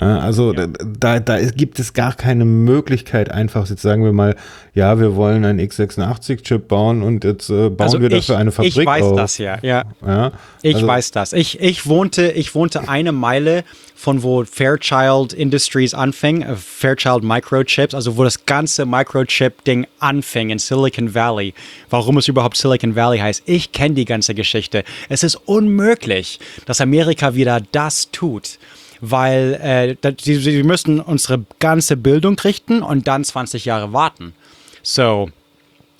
Also 0.00 0.52
ja. 0.52 0.66
da, 0.66 1.18
da 1.18 1.40
gibt 1.40 1.80
es 1.80 1.92
gar 1.92 2.14
keine 2.14 2.44
Möglichkeit, 2.44 3.30
einfach 3.32 3.68
jetzt 3.68 3.82
sagen 3.82 4.04
wir 4.04 4.12
mal, 4.12 4.36
ja, 4.72 5.00
wir 5.00 5.16
wollen 5.16 5.44
einen 5.44 5.58
x86-Chip 5.60 6.68
bauen 6.68 7.02
und 7.02 7.24
jetzt 7.24 7.50
äh, 7.50 7.68
bauen 7.68 7.80
also 7.80 8.00
wir 8.00 8.10
ich, 8.12 8.26
dafür 8.26 8.38
eine 8.38 8.52
Fabrik 8.52 8.76
Ich 8.76 8.86
weiß 8.86 9.02
auf. 9.02 9.16
das 9.16 9.38
ja, 9.38 9.58
ja. 9.62 9.84
ja 10.06 10.32
ich 10.62 10.76
also, 10.76 10.86
weiß 10.86 11.10
das. 11.10 11.32
Ich, 11.32 11.60
ich, 11.60 11.86
wohnte, 11.86 12.30
ich 12.30 12.54
wohnte 12.54 12.88
eine 12.88 13.10
Meile 13.10 13.64
von 13.96 14.22
wo 14.22 14.44
Fairchild 14.44 15.32
Industries 15.32 15.94
anfing, 15.94 16.42
äh, 16.42 16.54
Fairchild 16.54 17.24
Microchips, 17.24 17.92
also 17.92 18.16
wo 18.16 18.22
das 18.22 18.46
ganze 18.46 18.86
Microchip-Ding 18.86 19.88
anfing 19.98 20.50
in 20.50 20.60
Silicon 20.60 21.12
Valley. 21.12 21.54
Warum 21.90 22.18
es 22.18 22.28
überhaupt 22.28 22.56
Silicon 22.56 22.94
Valley 22.94 23.18
heißt, 23.18 23.42
ich 23.46 23.72
kenne 23.72 23.96
die 23.96 24.04
ganze 24.04 24.36
Geschichte. 24.36 24.84
Es 25.08 25.24
ist 25.24 25.34
unmöglich, 25.34 26.38
dass 26.66 26.80
Amerika 26.80 27.34
wieder 27.34 27.60
das 27.72 28.12
tut 28.12 28.58
weil 29.00 29.96
äh, 30.02 30.62
müssen 30.62 31.00
unsere 31.00 31.44
ganze 31.58 31.96
Bildung 31.96 32.38
richten 32.38 32.82
und 32.82 33.08
dann 33.08 33.24
20 33.24 33.64
Jahre 33.64 33.92
warten. 33.92 34.34
So, 34.82 35.30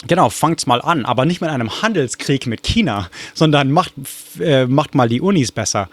Genau, 0.07 0.31
fangt's 0.31 0.67
mal 0.67 0.81
an, 0.81 1.05
aber 1.05 1.25
nicht 1.25 1.41
mit 1.41 1.51
einem 1.51 1.83
Handelskrieg 1.83 2.47
mit 2.47 2.63
China, 2.63 3.11
sondern 3.35 3.73
macht, 3.73 3.93
äh, 4.39 4.65
macht 4.67 4.95
mal 4.95 5.09
die 5.09 5.21
Unis 5.21 5.51
besser. 5.51 5.89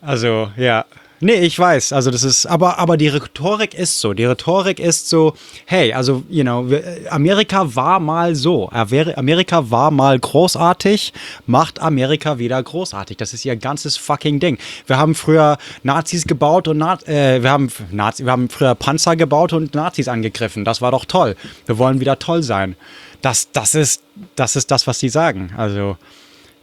Also, 0.00 0.50
ja. 0.56 0.84
Nee, 1.20 1.40
ich 1.40 1.58
weiß. 1.58 1.92
Also 1.92 2.12
das 2.12 2.22
ist, 2.22 2.46
aber, 2.46 2.78
aber 2.78 2.96
die 2.96 3.08
Rhetorik 3.08 3.74
ist 3.74 4.00
so. 4.00 4.12
Die 4.12 4.24
Rhetorik 4.24 4.78
ist 4.78 5.08
so, 5.08 5.34
hey, 5.66 5.92
also, 5.92 6.22
you 6.28 6.44
know, 6.44 6.68
Amerika 7.10 7.74
war 7.74 7.98
mal 7.98 8.36
so. 8.36 8.68
Amerika 8.70 9.70
war 9.70 9.90
mal 9.90 10.18
großartig, 10.18 11.12
macht 11.46 11.80
Amerika 11.80 12.38
wieder 12.38 12.62
großartig. 12.62 13.16
Das 13.16 13.34
ist 13.34 13.44
ihr 13.44 13.56
ganzes 13.56 13.96
fucking 13.96 14.38
Ding. 14.38 14.58
Wir 14.86 14.98
haben 14.98 15.16
früher 15.16 15.58
Nazis 15.82 16.24
gebaut 16.24 16.68
und 16.68 16.78
Na 16.78 16.98
äh, 17.06 17.42
wir 17.42 17.50
haben 17.50 17.68
Nazi, 17.90 18.24
wir 18.24 18.32
haben 18.32 18.48
früher 18.48 18.76
Panzer 18.76 19.16
gebaut 19.16 19.52
und 19.52 19.74
Nazis 19.74 20.06
angegriffen. 20.06 20.64
Das 20.64 20.80
war 20.80 20.92
doch 20.92 21.04
toll. 21.04 21.34
Wir 21.66 21.78
wollen 21.78 21.98
wieder 21.98 22.20
toll 22.20 22.44
sein. 22.44 22.76
Das, 23.22 23.50
das 23.50 23.74
ist, 23.74 24.02
das 24.36 24.54
ist 24.54 24.70
das, 24.70 24.86
was 24.86 25.00
sie 25.00 25.08
sagen. 25.08 25.52
Also, 25.56 25.96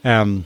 ähm, 0.06 0.46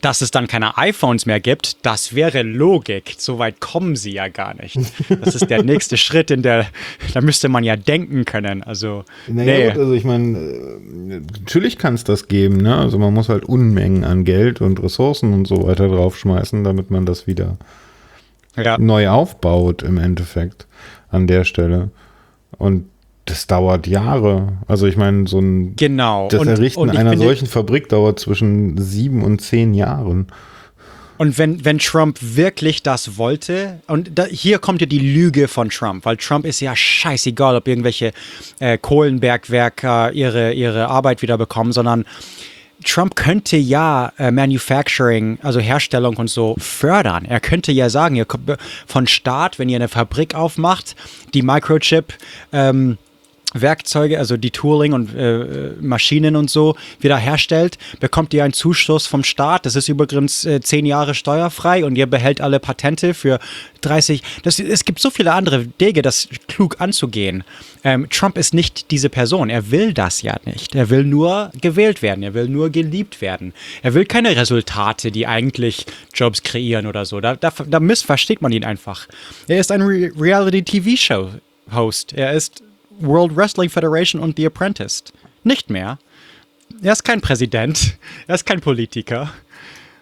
dass 0.00 0.20
es 0.20 0.30
dann 0.30 0.46
keine 0.46 0.78
iPhones 0.78 1.26
mehr 1.26 1.40
gibt, 1.40 1.84
das 1.84 2.14
wäre 2.14 2.42
Logik. 2.42 3.14
So 3.18 3.38
weit 3.38 3.60
kommen 3.60 3.96
sie 3.96 4.12
ja 4.12 4.28
gar 4.28 4.54
nicht. 4.54 4.78
Das 5.08 5.34
ist 5.34 5.50
der 5.50 5.62
nächste 5.64 5.96
Schritt, 5.96 6.30
in 6.30 6.42
der, 6.42 6.66
da 7.12 7.20
müsste 7.20 7.48
man 7.48 7.64
ja 7.64 7.76
denken 7.76 8.24
können. 8.24 8.62
Also, 8.62 9.04
naja, 9.28 9.52
nee. 9.52 9.68
gut, 9.68 9.78
also 9.78 9.92
ich 9.92 10.04
meine, 10.04 10.38
äh, 10.38 11.20
natürlich 11.38 11.78
kann 11.78 11.94
es 11.94 12.04
das 12.04 12.28
geben, 12.28 12.58
ne? 12.58 12.76
Also 12.76 12.98
man 12.98 13.12
muss 13.12 13.28
halt 13.28 13.44
Unmengen 13.44 14.04
an 14.04 14.24
Geld 14.24 14.60
und 14.60 14.82
Ressourcen 14.82 15.32
und 15.32 15.46
so 15.46 15.66
weiter 15.66 15.88
draufschmeißen, 15.88 16.64
damit 16.64 16.90
man 16.90 17.04
das 17.04 17.26
wieder 17.26 17.58
ja. 18.56 18.78
neu 18.78 19.08
aufbaut 19.08 19.82
im 19.82 19.98
Endeffekt 19.98 20.66
an 21.10 21.26
der 21.26 21.44
Stelle. 21.44 21.90
Und 22.58 22.86
das 23.24 23.46
dauert 23.46 23.86
Jahre. 23.86 24.54
Also 24.66 24.86
ich 24.86 24.96
meine, 24.96 25.26
so 25.26 25.38
ein 25.38 25.76
genau. 25.76 26.28
das 26.28 26.40
und, 26.40 26.48
Errichten 26.48 26.80
und 26.80 26.96
einer 26.96 27.16
solchen 27.16 27.46
Fabrik 27.46 27.88
dauert 27.88 28.18
zwischen 28.18 28.78
sieben 28.78 29.22
und 29.22 29.40
zehn 29.40 29.74
Jahren. 29.74 30.26
Und 31.18 31.38
wenn, 31.38 31.64
wenn 31.64 31.78
Trump 31.78 32.18
wirklich 32.20 32.82
das 32.82 33.16
wollte, 33.16 33.80
und 33.86 34.18
da, 34.18 34.24
hier 34.24 34.58
kommt 34.58 34.80
ja 34.80 34.88
die 34.88 34.98
Lüge 34.98 35.46
von 35.46 35.68
Trump, 35.68 36.04
weil 36.04 36.16
Trump 36.16 36.44
ist 36.44 36.58
ja 36.60 36.74
scheißegal, 36.74 37.54
ob 37.54 37.68
irgendwelche 37.68 38.12
äh, 38.58 38.76
Kohlenbergwerker 38.76 40.12
ihre, 40.12 40.52
ihre 40.52 40.88
Arbeit 40.88 41.22
wieder 41.22 41.38
bekommen, 41.38 41.72
sondern 41.72 42.06
Trump 42.84 43.14
könnte 43.14 43.56
ja 43.56 44.12
äh, 44.18 44.32
Manufacturing, 44.32 45.38
also 45.42 45.60
Herstellung 45.60 46.16
und 46.16 46.28
so 46.28 46.56
fördern. 46.58 47.24
Er 47.24 47.38
könnte 47.38 47.70
ja 47.70 47.88
sagen, 47.88 48.16
ihr 48.16 48.24
kommt 48.24 48.56
von 48.86 49.06
Staat, 49.06 49.60
wenn 49.60 49.68
ihr 49.68 49.76
eine 49.76 49.88
Fabrik 49.88 50.34
aufmacht, 50.34 50.96
die 51.34 51.42
Microchip 51.42 52.14
ähm, 52.52 52.98
Werkzeuge, 53.54 54.18
also 54.18 54.36
die 54.36 54.50
Tooling 54.50 54.92
und 54.92 55.14
äh, 55.14 55.72
Maschinen 55.80 56.36
und 56.36 56.50
so 56.50 56.76
wiederherstellt, 57.00 57.78
bekommt 58.00 58.34
ihr 58.34 58.44
einen 58.44 58.52
Zuschuss 58.52 59.06
vom 59.06 59.24
Staat. 59.24 59.66
Das 59.66 59.76
ist 59.76 59.88
übrigens 59.88 60.44
äh, 60.44 60.60
zehn 60.60 60.86
Jahre 60.86 61.14
steuerfrei 61.14 61.84
und 61.84 61.96
ihr 61.96 62.06
behält 62.06 62.40
alle 62.40 62.60
Patente 62.60 63.14
für 63.14 63.38
30. 63.82 64.22
Das, 64.42 64.58
es 64.58 64.84
gibt 64.84 65.00
so 65.00 65.10
viele 65.10 65.32
andere 65.32 65.66
Wege, 65.78 66.02
das 66.02 66.28
klug 66.48 66.80
anzugehen. 66.80 67.44
Ähm, 67.84 68.08
Trump 68.10 68.38
ist 68.38 68.54
nicht 68.54 68.90
diese 68.90 69.08
Person. 69.08 69.50
Er 69.50 69.70
will 69.70 69.92
das 69.92 70.22
ja 70.22 70.36
nicht. 70.44 70.74
Er 70.74 70.90
will 70.90 71.04
nur 71.04 71.50
gewählt 71.60 72.02
werden. 72.02 72.22
Er 72.22 72.34
will 72.34 72.48
nur 72.48 72.70
geliebt 72.70 73.20
werden. 73.20 73.52
Er 73.82 73.94
will 73.94 74.04
keine 74.04 74.36
Resultate, 74.36 75.10
die 75.10 75.26
eigentlich 75.26 75.86
Jobs 76.14 76.42
kreieren 76.42 76.86
oder 76.86 77.04
so. 77.04 77.20
Da, 77.20 77.36
da, 77.36 77.52
da 77.66 77.80
missversteht 77.80 78.40
man 78.42 78.52
ihn 78.52 78.64
einfach. 78.64 79.08
Er 79.48 79.58
ist 79.58 79.72
ein 79.72 79.82
Re 79.82 80.10
Reality-TV-Show-Host. 80.16 82.12
Er 82.12 82.32
ist 82.32 82.62
World 83.00 83.36
Wrestling 83.36 83.70
Federation 83.70 84.20
und 84.20 84.36
The 84.36 84.46
Apprentice. 84.46 85.04
Nicht 85.44 85.70
mehr. 85.70 85.98
Er 86.82 86.92
ist 86.92 87.04
kein 87.04 87.20
Präsident. 87.20 87.96
Er 88.26 88.34
ist 88.34 88.46
kein 88.46 88.60
Politiker. 88.60 89.30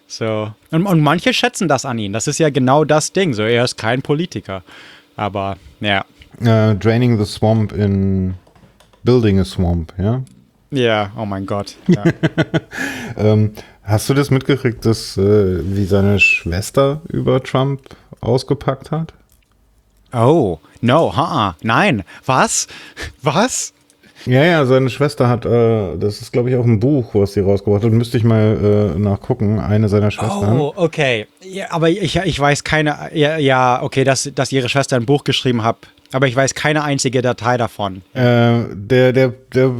So. 0.07 0.51
Und, 0.71 0.85
und 0.85 0.99
manche 0.99 1.33
schätzen 1.33 1.67
das 1.67 1.85
an 1.85 1.97
ihn. 1.97 2.13
Das 2.13 2.27
ist 2.27 2.37
ja 2.37 2.49
genau 2.49 2.83
das 2.83 3.13
Ding. 3.13 3.33
So, 3.33 3.43
er 3.43 3.63
ist 3.63 3.77
kein 3.77 4.01
Politiker. 4.01 4.63
Aber, 5.15 5.57
ja. 5.79 6.05
Uh, 6.39 6.73
draining 6.73 7.17
the 7.17 7.25
swamp 7.25 7.71
in 7.71 8.35
building 9.03 9.39
a 9.39 9.45
swamp, 9.45 9.93
ja? 9.97 10.23
Ja, 10.71 11.11
oh 11.17 11.25
mein 11.25 11.45
Gott. 11.45 11.75
Ja. 11.87 12.03
ähm, 13.17 13.51
hast 13.83 14.09
du 14.09 14.13
das 14.13 14.31
mitgekriegt, 14.31 14.85
dass 14.85 15.17
äh, 15.17 15.59
wie 15.75 15.85
seine 15.85 16.19
Schwester 16.19 17.01
über 17.09 17.43
Trump 17.43 17.81
ausgepackt 18.21 18.91
hat? 18.91 19.13
Oh, 20.13 20.59
no, 20.81 21.15
ha, 21.15 21.55
nein. 21.61 22.03
Was? 22.25 22.67
Was? 23.21 23.73
Ja, 24.25 24.43
ja, 24.43 24.65
seine 24.65 24.89
Schwester 24.89 25.27
hat, 25.27 25.45
äh, 25.45 25.97
das 25.97 26.21
ist 26.21 26.31
glaube 26.31 26.49
ich 26.49 26.55
auch 26.55 26.65
ein 26.65 26.79
Buch, 26.79 27.15
was 27.15 27.33
sie 27.33 27.39
rausgebracht 27.39 27.83
hat. 27.83 27.91
Müsste 27.91 28.17
ich 28.17 28.23
mal 28.23 28.93
äh, 28.95 28.99
nachgucken, 28.99 29.59
eine 29.59 29.89
seiner 29.89 30.11
Schwestern. 30.11 30.59
Oh, 30.59 30.73
okay. 30.75 31.25
Ja, 31.41 31.71
aber 31.71 31.89
ich, 31.89 32.15
ich 32.15 32.39
weiß 32.39 32.63
keine, 32.63 33.09
ja, 33.13 33.37
ja, 33.37 33.81
okay, 33.81 34.03
dass, 34.03 34.29
dass 34.35 34.51
ihre 34.51 34.69
Schwester 34.69 34.95
ein 34.95 35.05
Buch 35.05 35.23
geschrieben 35.23 35.63
hat. 35.63 35.77
Aber 36.13 36.27
ich 36.27 36.35
weiß 36.35 36.55
keine 36.55 36.83
einzige 36.83 37.21
Datei 37.21 37.57
davon. 37.57 38.01
Äh, 38.13 38.63
der, 38.73 39.13
der, 39.13 39.33
der 39.53 39.71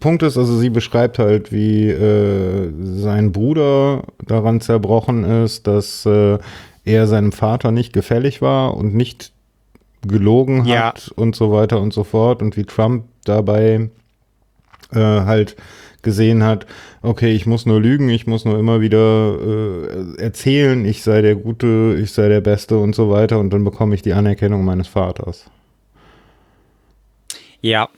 Punkt 0.00 0.22
ist, 0.24 0.36
also 0.36 0.58
sie 0.58 0.68
beschreibt 0.68 1.18
halt, 1.18 1.52
wie 1.52 1.88
äh, 1.88 2.72
sein 2.80 3.30
Bruder 3.30 4.02
daran 4.26 4.60
zerbrochen 4.60 5.44
ist, 5.44 5.66
dass 5.68 6.04
äh, 6.04 6.38
er 6.84 7.06
seinem 7.06 7.32
Vater 7.32 7.70
nicht 7.70 7.92
gefällig 7.92 8.42
war 8.42 8.76
und 8.76 8.94
nicht 8.94 9.32
gelogen 10.06 10.66
hat 10.68 11.06
ja. 11.06 11.12
und 11.16 11.36
so 11.36 11.52
weiter 11.52 11.80
und 11.80 11.92
so 11.92 12.04
fort 12.04 12.42
und 12.42 12.56
wie 12.56 12.64
Trump 12.64 13.04
dabei 13.24 13.90
äh, 14.92 14.98
halt 14.98 15.56
gesehen 16.02 16.44
hat, 16.44 16.66
okay, 17.02 17.32
ich 17.32 17.46
muss 17.46 17.66
nur 17.66 17.80
lügen, 17.80 18.08
ich 18.08 18.26
muss 18.26 18.44
nur 18.44 18.58
immer 18.58 18.80
wieder 18.80 19.36
äh, 19.40 20.22
erzählen, 20.22 20.84
ich 20.84 21.02
sei 21.02 21.20
der 21.20 21.34
Gute, 21.34 21.98
ich 22.00 22.12
sei 22.12 22.28
der 22.28 22.40
Beste 22.40 22.78
und 22.78 22.94
so 22.94 23.10
weiter 23.10 23.38
und 23.38 23.50
dann 23.50 23.64
bekomme 23.64 23.94
ich 23.94 24.02
die 24.02 24.12
Anerkennung 24.12 24.64
meines 24.64 24.86
Vaters. 24.86 25.50
Ja. 27.60 27.88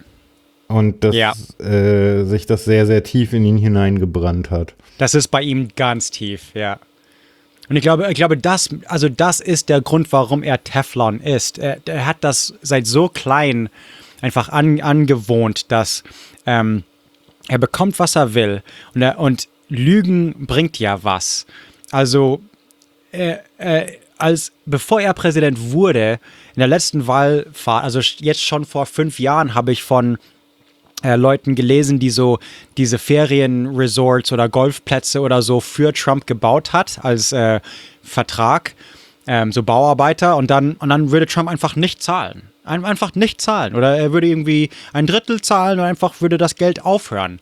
Und 0.68 1.04
dass 1.04 1.14
ja. 1.14 1.32
äh, 1.58 2.24
sich 2.24 2.46
das 2.46 2.64
sehr, 2.64 2.86
sehr 2.86 3.02
tief 3.02 3.32
in 3.32 3.44
ihn 3.44 3.58
hineingebrannt 3.58 4.50
hat. 4.50 4.74
Das 4.98 5.14
ist 5.14 5.28
bei 5.28 5.42
ihm 5.42 5.68
ganz 5.76 6.10
tief, 6.10 6.52
ja. 6.54 6.78
Und 7.68 7.76
ich 7.76 7.82
glaube, 7.82 8.08
ich 8.10 8.14
glaube, 8.14 8.36
das, 8.36 8.70
also 8.86 9.08
das 9.08 9.40
ist 9.40 9.68
der 9.68 9.80
Grund, 9.80 10.10
warum 10.12 10.42
er 10.42 10.62
Teflon 10.64 11.20
ist. 11.20 11.58
Er, 11.58 11.78
er 11.86 12.06
hat 12.06 12.18
das 12.22 12.54
seit 12.62 12.86
so 12.86 13.08
klein 13.08 13.68
einfach 14.20 14.48
an, 14.48 14.80
angewohnt, 14.80 15.70
dass 15.70 16.02
ähm, 16.46 16.84
er 17.48 17.58
bekommt, 17.58 17.98
was 17.98 18.16
er 18.16 18.34
will. 18.34 18.62
Und, 18.94 19.02
er, 19.02 19.18
und 19.18 19.48
Lügen 19.68 20.46
bringt 20.46 20.78
ja 20.78 21.02
was. 21.04 21.46
Also, 21.90 22.40
äh, 23.12 23.36
als 24.18 24.52
bevor 24.66 25.00
er 25.00 25.14
Präsident 25.14 25.72
wurde, 25.72 26.18
in 26.54 26.60
der 26.60 26.68
letzten 26.68 27.06
Wahlfahrt, 27.06 27.84
also 27.84 28.00
jetzt 28.00 28.42
schon 28.42 28.64
vor 28.64 28.86
fünf 28.86 29.20
Jahren, 29.20 29.54
habe 29.54 29.72
ich 29.72 29.82
von 29.82 30.18
äh, 31.02 31.16
Leuten 31.16 31.54
gelesen, 31.54 31.98
die 31.98 32.10
so 32.10 32.38
diese 32.76 32.98
Ferienresorts 32.98 34.32
oder 34.32 34.48
Golfplätze 34.48 35.20
oder 35.20 35.42
so 35.42 35.60
für 35.60 35.92
Trump 35.92 36.26
gebaut 36.26 36.72
hat 36.72 37.04
als 37.04 37.32
äh, 37.32 37.60
Vertrag, 38.02 38.74
ähm, 39.26 39.52
so 39.52 39.62
Bauarbeiter 39.62 40.36
und 40.36 40.50
dann, 40.50 40.72
und 40.74 40.88
dann 40.88 41.10
würde 41.10 41.26
Trump 41.26 41.48
einfach 41.48 41.76
nicht 41.76 42.02
zahlen. 42.02 42.42
Ein, 42.64 42.84
einfach 42.84 43.14
nicht 43.14 43.40
zahlen. 43.40 43.74
Oder 43.74 43.96
er 43.96 44.12
würde 44.12 44.26
irgendwie 44.26 44.68
ein 44.92 45.06
Drittel 45.06 45.40
zahlen 45.40 45.78
und 45.78 45.86
einfach 45.86 46.20
würde 46.20 46.36
das 46.36 46.56
Geld 46.56 46.84
aufhören. 46.84 47.40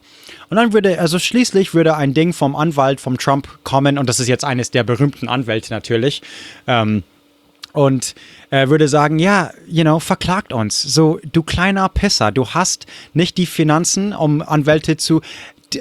Und 0.51 0.57
dann 0.57 0.73
würde, 0.73 1.01
also 1.01 1.18
schließlich 1.18 1.75
würde 1.75 1.97
ein 1.97 2.15
Ding 2.15 2.33
vom 2.33 2.55
Anwalt 2.55 3.01
vom 3.01 3.18
Trump 3.18 3.49
kommen, 3.65 3.99
und 3.99 4.09
das 4.09 4.20
ist 4.20 4.28
jetzt 4.28 4.44
eines 4.44 4.70
der 4.70 4.85
berühmten 4.85 5.28
Anwälte 5.28 5.73
natürlich, 5.73 6.23
ähm, 6.68 7.02
und 7.77 8.15
äh, 8.51 8.69
würde 8.69 8.89
sagen, 8.89 9.19
ja, 9.19 9.51
you 9.69 9.83
know, 9.83 10.01
verklagt 10.01 10.53
uns. 10.53 10.81
So, 10.81 11.21
du 11.31 11.43
kleiner 11.43 11.89
Pisser, 11.91 12.33
du 12.33 12.49
hast 12.49 12.87
nicht 13.13 13.37
die 13.37 13.45
Finanzen, 13.45 14.15
um 14.15 14.41
Anwälte 14.41 14.97
zu. 14.97 15.21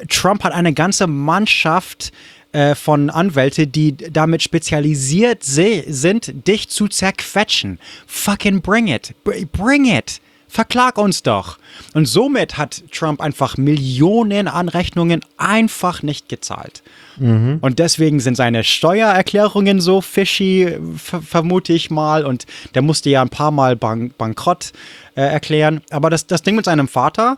Trump 0.09 0.43
hat 0.43 0.51
eine 0.51 0.73
ganze 0.73 1.07
Mannschaft 1.07 2.11
äh, 2.51 2.75
von 2.75 3.09
Anwälten, 3.09 3.71
die 3.71 3.95
damit 3.95 4.43
spezialisiert 4.43 5.43
sind, 5.43 6.47
dich 6.47 6.67
zu 6.67 6.89
zerquetschen. 6.89 7.79
Fucking 8.07 8.61
bring 8.61 8.87
it. 8.87 9.13
Bring 9.53 9.85
it. 9.85 10.19
Verklag 10.55 10.97
uns 10.97 11.21
doch. 11.21 11.57
Und 11.93 12.05
somit 12.05 12.57
hat 12.57 12.81
Trump 12.89 13.19
einfach 13.19 13.57
Millionen 13.57 14.47
an 14.47 14.69
Rechnungen 14.69 15.19
einfach 15.35 16.01
nicht 16.01 16.29
gezahlt. 16.29 16.81
Mhm. 17.17 17.57
Und 17.59 17.77
deswegen 17.77 18.21
sind 18.21 18.37
seine 18.37 18.63
Steuererklärungen 18.63 19.81
so 19.81 19.99
fishy, 19.99 20.77
vermute 20.95 21.73
ich 21.73 21.91
mal. 21.91 22.25
Und 22.25 22.45
der 22.73 22.83
musste 22.83 23.09
ja 23.09 23.21
ein 23.21 23.27
paar 23.27 23.51
Mal 23.51 23.75
bank 23.75 24.17
bankrott 24.17 24.71
äh, 25.15 25.23
erklären. 25.23 25.81
Aber 25.89 26.09
das, 26.09 26.25
das 26.25 26.41
Ding 26.41 26.55
mit 26.55 26.63
seinem 26.63 26.87
Vater, 26.87 27.37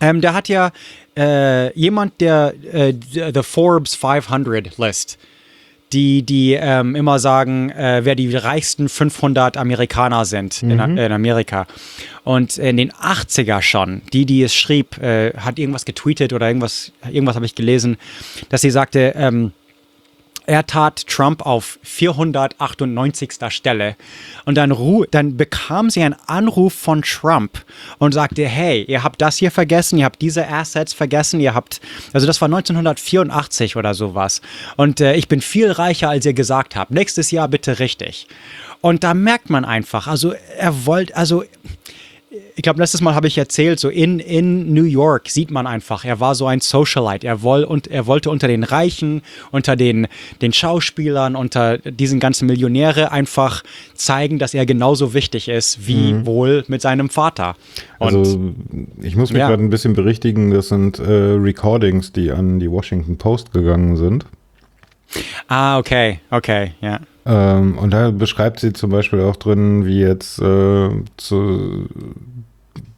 ähm, 0.00 0.20
der 0.20 0.34
hat 0.34 0.48
ja 0.48 0.72
äh, 1.16 1.72
jemand, 1.78 2.20
der 2.20 2.54
äh, 2.72 2.92
The 3.12 3.44
Forbes 3.44 3.94
500 3.94 4.78
List, 4.78 5.16
die, 5.92 6.22
die 6.22 6.54
ähm, 6.54 6.94
immer 6.94 7.18
sagen, 7.18 7.70
äh, 7.70 8.00
wer 8.04 8.14
die 8.14 8.34
reichsten 8.34 8.88
500 8.88 9.56
Amerikaner 9.56 10.24
sind 10.24 10.62
mhm. 10.62 10.70
in, 10.70 10.98
in, 10.98 11.12
Amerika. 11.12 11.66
Und 12.24 12.58
in 12.58 12.76
den 12.76 12.92
80er 12.92 13.62
schon, 13.62 14.02
die, 14.12 14.26
die 14.26 14.42
es 14.42 14.54
schrieb, 14.54 14.98
äh, 14.98 15.32
hat 15.36 15.58
irgendwas 15.58 15.84
getweetet 15.84 16.32
oder 16.32 16.46
irgendwas, 16.46 16.92
irgendwas 17.10 17.36
habe 17.36 17.46
ich 17.46 17.54
gelesen, 17.54 17.96
dass 18.48 18.60
sie 18.60 18.70
sagte, 18.70 19.14
ähm, 19.16 19.52
er 20.46 20.66
tat 20.66 21.06
Trump 21.06 21.44
auf 21.46 21.78
498. 21.82 23.32
Stelle 23.48 23.96
und 24.44 24.56
dann, 24.56 24.74
dann 25.10 25.36
bekam 25.36 25.90
sie 25.90 26.02
einen 26.02 26.16
Anruf 26.26 26.74
von 26.74 27.02
Trump 27.02 27.64
und 27.98 28.12
sagte, 28.12 28.46
hey, 28.46 28.84
ihr 28.84 29.02
habt 29.02 29.20
das 29.20 29.36
hier 29.36 29.50
vergessen, 29.50 29.98
ihr 29.98 30.04
habt 30.04 30.20
diese 30.22 30.48
Assets 30.48 30.92
vergessen, 30.92 31.40
ihr 31.40 31.54
habt, 31.54 31.80
also 32.12 32.26
das 32.26 32.40
war 32.40 32.46
1984 32.46 33.76
oder 33.76 33.94
sowas 33.94 34.40
und 34.76 35.00
äh, 35.00 35.14
ich 35.14 35.28
bin 35.28 35.40
viel 35.40 35.70
reicher, 35.70 36.10
als 36.10 36.26
ihr 36.26 36.34
gesagt 36.34 36.76
habt. 36.76 36.90
Nächstes 36.90 37.30
Jahr 37.30 37.48
bitte 37.48 37.78
richtig. 37.78 38.26
Und 38.80 39.04
da 39.04 39.14
merkt 39.14 39.48
man 39.48 39.64
einfach, 39.64 40.08
also 40.08 40.34
er 40.58 40.86
wollte, 40.86 41.16
also 41.16 41.44
ich 42.54 42.62
glaube, 42.62 42.80
letztes 42.80 43.00
Mal 43.00 43.14
habe 43.14 43.26
ich 43.26 43.36
erzählt, 43.36 43.78
so 43.78 43.88
in, 43.88 44.18
in 44.18 44.72
New 44.72 44.84
York 44.84 45.28
sieht 45.28 45.50
man 45.50 45.66
einfach, 45.66 46.04
er 46.04 46.20
war 46.20 46.34
so 46.34 46.46
ein 46.46 46.60
Socialite. 46.60 47.26
Er, 47.26 47.42
woll, 47.42 47.64
und, 47.64 47.88
er 47.88 48.06
wollte 48.06 48.30
unter 48.30 48.48
den 48.48 48.64
Reichen, 48.64 49.22
unter 49.50 49.76
den, 49.76 50.06
den 50.40 50.52
Schauspielern, 50.52 51.36
unter 51.36 51.78
diesen 51.78 52.20
ganzen 52.20 52.46
Millionäre 52.46 53.12
einfach 53.12 53.62
zeigen, 53.94 54.38
dass 54.38 54.54
er 54.54 54.66
genauso 54.66 55.14
wichtig 55.14 55.48
ist 55.48 55.86
wie 55.86 56.14
mhm. 56.14 56.26
wohl 56.26 56.64
mit 56.68 56.80
seinem 56.82 57.10
Vater. 57.10 57.56
Und, 57.98 58.16
also, 58.16 58.54
ich 59.00 59.16
muss 59.16 59.30
mich 59.30 59.40
ja. 59.40 59.48
gerade 59.48 59.62
ein 59.62 59.70
bisschen 59.70 59.94
berichtigen, 59.94 60.50
das 60.50 60.68
sind 60.68 60.98
äh, 60.98 61.02
Recordings, 61.04 62.12
die 62.12 62.30
an 62.30 62.60
die 62.60 62.70
Washington 62.70 63.18
Post 63.18 63.52
gegangen 63.52 63.96
sind. 63.96 64.26
Ah, 65.48 65.78
okay, 65.78 66.20
okay, 66.30 66.72
ja. 66.80 67.00
Ähm, 67.24 67.78
und 67.78 67.92
da 67.92 68.10
beschreibt 68.10 68.60
sie 68.60 68.72
zum 68.72 68.90
Beispiel 68.90 69.20
auch 69.20 69.36
drin, 69.36 69.86
wie 69.86 70.00
jetzt 70.00 70.40
äh, 70.40 70.90
zu, 71.16 71.88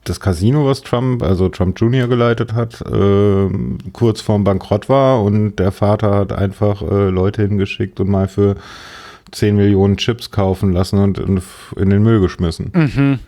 das 0.04 0.20
Casino, 0.20 0.66
was 0.66 0.82
Trump, 0.82 1.22
also 1.22 1.48
Trump 1.48 1.78
Jr. 1.78 2.08
geleitet 2.08 2.54
hat, 2.54 2.80
äh, 2.82 3.48
kurz 3.92 4.20
vorm 4.20 4.44
Bankrott 4.44 4.88
war 4.88 5.22
und 5.22 5.56
der 5.56 5.72
Vater 5.72 6.14
hat 6.14 6.32
einfach 6.32 6.82
äh, 6.82 7.08
Leute 7.08 7.42
hingeschickt 7.42 8.00
und 8.00 8.08
mal 8.08 8.28
für 8.28 8.56
10 9.32 9.56
Millionen 9.56 9.96
Chips 9.96 10.30
kaufen 10.30 10.72
lassen 10.72 10.98
und 10.98 11.18
in, 11.18 11.42
in 11.76 11.90
den 11.90 12.02
Müll 12.02 12.20
geschmissen. 12.20 12.70
Mhm. 12.74 13.18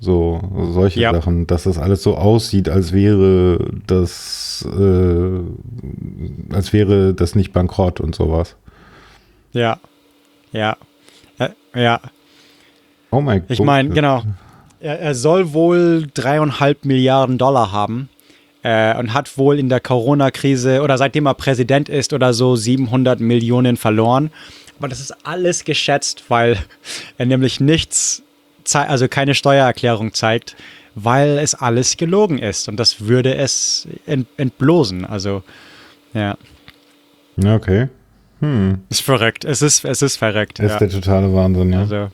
So, 0.00 0.40
solche 0.72 1.00
ja. 1.00 1.12
Sachen, 1.12 1.46
dass 1.46 1.64
das 1.64 1.76
alles 1.76 2.02
so 2.02 2.16
aussieht, 2.16 2.70
als 2.70 2.92
wäre 2.92 3.58
das, 3.86 4.66
äh, 4.66 6.54
als 6.54 6.72
wäre 6.72 7.12
das 7.12 7.34
nicht 7.34 7.52
bankrott 7.52 8.00
und 8.00 8.14
sowas. 8.14 8.56
Ja, 9.52 9.78
ja, 10.52 10.76
äh, 11.38 11.48
ja. 11.74 12.00
Oh 13.10 13.20
mein 13.20 13.40
Gott. 13.40 13.50
Ich 13.50 13.60
meine, 13.60 13.90
genau. 13.90 14.22
Er, 14.80 14.98
er, 15.00 15.14
soll 15.14 15.52
wohl 15.52 16.06
dreieinhalb 16.14 16.84
Milliarden 16.84 17.36
Dollar 17.36 17.70
haben 17.70 18.08
äh, 18.62 18.96
und 18.96 19.12
hat 19.12 19.36
wohl 19.36 19.58
in 19.58 19.68
der 19.68 19.80
Corona-Krise 19.80 20.82
oder 20.82 20.96
seitdem 20.96 21.26
er 21.26 21.34
Präsident 21.34 21.88
ist 21.88 22.12
oder 22.12 22.32
so 22.32 22.56
700 22.56 23.20
Millionen 23.20 23.76
verloren. 23.76 24.30
Aber 24.78 24.88
das 24.88 25.00
ist 25.00 25.26
alles 25.26 25.64
geschätzt, 25.64 26.24
weil 26.28 26.56
er 27.18 27.26
nämlich 27.26 27.60
nichts 27.60 28.22
also 28.72 29.08
keine 29.08 29.34
Steuererklärung 29.34 30.14
zeigt, 30.14 30.56
weil 30.94 31.38
es 31.38 31.54
alles 31.54 31.96
gelogen 31.96 32.38
ist. 32.38 32.68
Und 32.68 32.76
das 32.76 33.06
würde 33.06 33.34
es 33.34 33.88
ent 34.06 34.26
entblosen. 34.36 35.04
Also, 35.04 35.42
ja. 36.14 36.36
Okay. 37.42 37.88
Hm. 38.40 38.80
Ist 38.88 39.02
verrückt. 39.02 39.44
Es 39.44 39.62
ist, 39.62 39.84
es 39.84 40.02
ist 40.02 40.16
verrückt. 40.16 40.58
Das 40.58 40.72
ist 40.72 40.78
der 40.80 40.90
totale 40.90 41.32
Wahnsinn, 41.32 41.72
ja. 41.72 41.80
Also. 41.80 42.08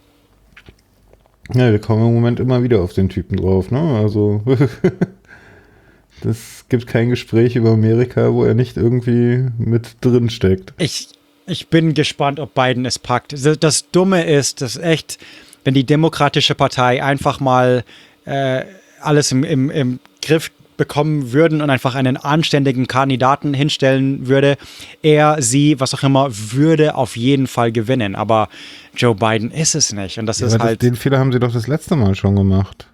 Ja, 1.54 1.70
wir 1.70 1.78
kommen 1.78 2.06
im 2.06 2.14
Moment 2.14 2.40
immer 2.40 2.62
wieder 2.62 2.80
auf 2.80 2.92
den 2.92 3.08
Typen 3.08 3.36
drauf, 3.36 3.70
ne? 3.70 3.80
Also. 3.80 4.42
das 6.22 6.64
gibt 6.68 6.86
kein 6.86 7.10
Gespräch 7.10 7.56
über 7.56 7.70
Amerika, 7.70 8.32
wo 8.32 8.44
er 8.44 8.54
nicht 8.54 8.76
irgendwie 8.76 9.46
mit 9.58 9.96
drin 10.00 10.30
steckt. 10.30 10.74
Ich, 10.78 11.10
ich 11.46 11.68
bin 11.68 11.94
gespannt, 11.94 12.40
ob 12.40 12.54
Biden 12.54 12.84
es 12.84 12.98
packt. 12.98 13.34
Das 13.60 13.90
Dumme 13.90 14.24
ist, 14.24 14.62
dass 14.62 14.76
echt 14.76 15.18
wenn 15.66 15.74
die 15.74 15.84
Demokratische 15.84 16.54
Partei 16.54 17.02
einfach 17.02 17.40
mal 17.40 17.84
äh, 18.24 18.64
alles 19.00 19.32
im, 19.32 19.42
im, 19.42 19.68
im 19.70 19.98
Griff 20.22 20.50
bekommen 20.76 21.32
würden 21.32 21.62
und 21.62 21.70
einfach 21.70 21.94
einen 21.94 22.16
anständigen 22.16 22.86
Kandidaten 22.86 23.54
hinstellen 23.54 24.26
würde, 24.28 24.56
er, 25.02 25.40
sie, 25.40 25.80
was 25.80 25.94
auch 25.94 26.02
immer, 26.02 26.28
würde 26.30 26.94
auf 26.94 27.16
jeden 27.16 27.46
Fall 27.46 27.72
gewinnen. 27.72 28.14
Aber 28.14 28.48
Joe 28.96 29.14
Biden 29.14 29.50
ist 29.50 29.74
es 29.74 29.92
nicht. 29.92 30.18
Und 30.18 30.26
das 30.26 30.40
ja, 30.40 30.46
ist 30.48 30.58
halt. 30.58 30.82
Den 30.82 30.96
Fehler 30.96 31.18
haben 31.18 31.32
sie 31.32 31.40
doch 31.40 31.52
das 31.52 31.66
letzte 31.66 31.96
Mal 31.96 32.14
schon 32.14 32.36
gemacht. 32.36 32.86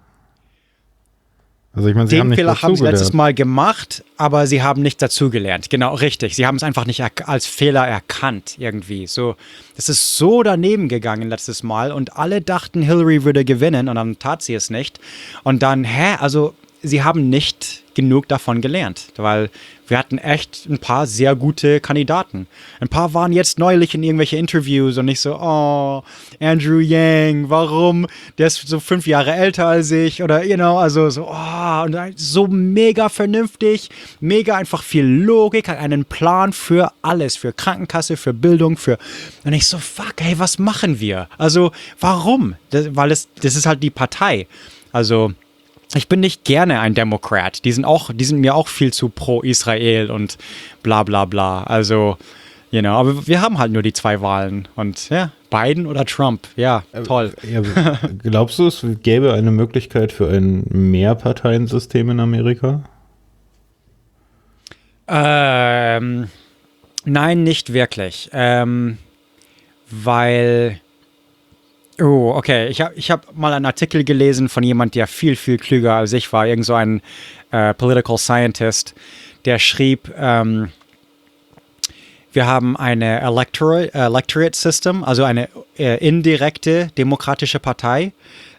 Also 1.74 1.88
ich 1.88 1.94
meine, 1.94 2.06
sie 2.06 2.16
Den 2.16 2.20
haben 2.20 2.28
nicht 2.28 2.38
Fehler 2.38 2.60
haben 2.60 2.76
sie 2.76 2.84
letztes 2.84 3.14
Mal 3.14 3.32
gemacht, 3.32 4.04
aber 4.18 4.46
sie 4.46 4.62
haben 4.62 4.82
nicht 4.82 5.00
dazugelernt. 5.00 5.70
Genau, 5.70 5.94
richtig. 5.94 6.36
Sie 6.36 6.46
haben 6.46 6.56
es 6.56 6.62
einfach 6.62 6.84
nicht 6.84 7.02
als 7.26 7.46
Fehler 7.46 7.86
erkannt 7.86 8.56
irgendwie. 8.58 9.06
So, 9.06 9.36
das 9.76 9.88
ist 9.88 10.18
so 10.18 10.42
daneben 10.42 10.88
gegangen 10.88 11.30
letztes 11.30 11.62
Mal 11.62 11.90
und 11.90 12.18
alle 12.18 12.42
dachten, 12.42 12.82
Hillary 12.82 13.24
würde 13.24 13.46
gewinnen 13.46 13.88
und 13.88 13.94
dann 13.94 14.18
tat 14.18 14.42
sie 14.42 14.54
es 14.54 14.68
nicht. 14.68 15.00
Und 15.44 15.62
dann, 15.62 15.84
hä, 15.84 16.16
also 16.20 16.54
sie 16.82 17.02
haben 17.02 17.28
nicht 17.28 17.82
genug 17.94 18.28
davon 18.28 18.60
gelernt, 18.60 19.12
weil 19.16 19.50
wir 19.86 19.98
hatten 19.98 20.16
echt 20.16 20.66
ein 20.70 20.78
paar 20.78 21.06
sehr 21.06 21.36
gute 21.36 21.80
Kandidaten. 21.80 22.46
Ein 22.80 22.88
paar 22.88 23.12
waren 23.12 23.32
jetzt 23.32 23.58
neulich 23.58 23.94
in 23.94 24.02
irgendwelche 24.02 24.38
Interviews 24.38 24.96
und 24.96 25.08
ich 25.08 25.20
so, 25.20 25.36
oh, 25.38 26.02
Andrew 26.40 26.78
Yang, 26.78 27.50
warum? 27.50 28.06
Der 28.38 28.46
ist 28.46 28.66
so 28.66 28.80
fünf 28.80 29.06
Jahre 29.06 29.34
älter 29.34 29.66
als 29.66 29.90
ich 29.90 30.22
oder, 30.22 30.44
you 30.44 30.56
know, 30.56 30.78
also 30.78 31.10
so, 31.10 31.28
oh, 31.28 31.82
und 31.82 31.96
so 32.16 32.46
mega 32.46 33.10
vernünftig, 33.10 33.90
mega 34.20 34.56
einfach 34.56 34.82
viel 34.82 35.04
Logik, 35.04 35.68
hat 35.68 35.78
einen 35.78 36.06
Plan 36.06 36.54
für 36.54 36.92
alles, 37.02 37.36
für 37.36 37.52
Krankenkasse, 37.52 38.16
für 38.16 38.32
Bildung, 38.32 38.78
für, 38.78 38.96
und 39.44 39.52
ich 39.52 39.66
so, 39.66 39.78
fuck, 39.78 40.14
hey, 40.20 40.38
was 40.38 40.58
machen 40.58 41.00
wir? 41.00 41.28
Also, 41.36 41.72
warum? 42.00 42.54
Das, 42.70 42.96
weil 42.96 43.10
es, 43.10 43.28
das 43.42 43.56
ist 43.56 43.66
halt 43.66 43.82
die 43.82 43.90
Partei. 43.90 44.46
Also, 44.92 45.32
ich 45.94 46.08
bin 46.08 46.20
nicht 46.20 46.44
gerne 46.44 46.80
ein 46.80 46.94
Demokrat. 46.94 47.64
Die 47.64 47.72
sind 47.72 47.84
auch, 47.84 48.10
die 48.12 48.24
sind 48.24 48.40
mir 48.40 48.54
auch 48.54 48.68
viel 48.68 48.92
zu 48.92 49.08
pro 49.08 49.42
Israel 49.42 50.10
und 50.10 50.38
bla 50.82 51.02
bla 51.02 51.24
bla. 51.24 51.64
Also, 51.64 52.16
you 52.70 52.80
know, 52.80 52.90
aber 52.90 53.26
wir 53.26 53.40
haben 53.40 53.58
halt 53.58 53.72
nur 53.72 53.82
die 53.82 53.92
zwei 53.92 54.20
Wahlen. 54.20 54.68
Und 54.74 55.08
ja, 55.10 55.32
Biden 55.50 55.86
oder 55.86 56.04
Trump, 56.04 56.48
ja, 56.56 56.84
äh, 56.92 57.02
toll. 57.02 57.34
Ja, 57.42 57.60
glaubst 58.22 58.58
du, 58.58 58.66
es 58.66 58.84
gäbe 59.02 59.34
eine 59.34 59.50
Möglichkeit 59.50 60.12
für 60.12 60.28
ein 60.28 60.64
Mehrparteiensystem 60.70 62.10
in 62.10 62.20
Amerika? 62.20 62.82
Ähm, 65.08 66.28
nein, 67.04 67.42
nicht 67.42 67.72
wirklich. 67.72 68.30
Ähm, 68.32 68.98
weil 69.90 70.80
Oh, 72.02 72.32
okay. 72.34 72.66
Ich 72.66 72.80
habe 72.80 72.94
ich 72.96 73.12
hab 73.12 73.36
mal 73.36 73.52
einen 73.52 73.64
Artikel 73.64 74.02
gelesen 74.02 74.48
von 74.48 74.64
jemand, 74.64 74.96
der 74.96 75.06
viel, 75.06 75.36
viel 75.36 75.56
klüger 75.56 75.94
als 75.94 76.12
ich 76.12 76.32
war, 76.32 76.46
irgend 76.46 76.66
so 76.66 76.74
ein 76.74 77.00
äh, 77.52 77.74
Political 77.74 78.18
Scientist, 78.18 78.94
der 79.44 79.60
schrieb, 79.60 80.12
ähm, 80.18 80.70
wir 82.32 82.46
haben 82.46 82.76
eine 82.76 83.20
Electorate, 83.20 83.94
Electorate 83.94 84.58
System, 84.58 85.04
also 85.04 85.22
eine 85.22 85.48
äh, 85.78 86.04
indirekte 86.04 86.88
demokratische 86.98 87.60
Partei, 87.60 88.12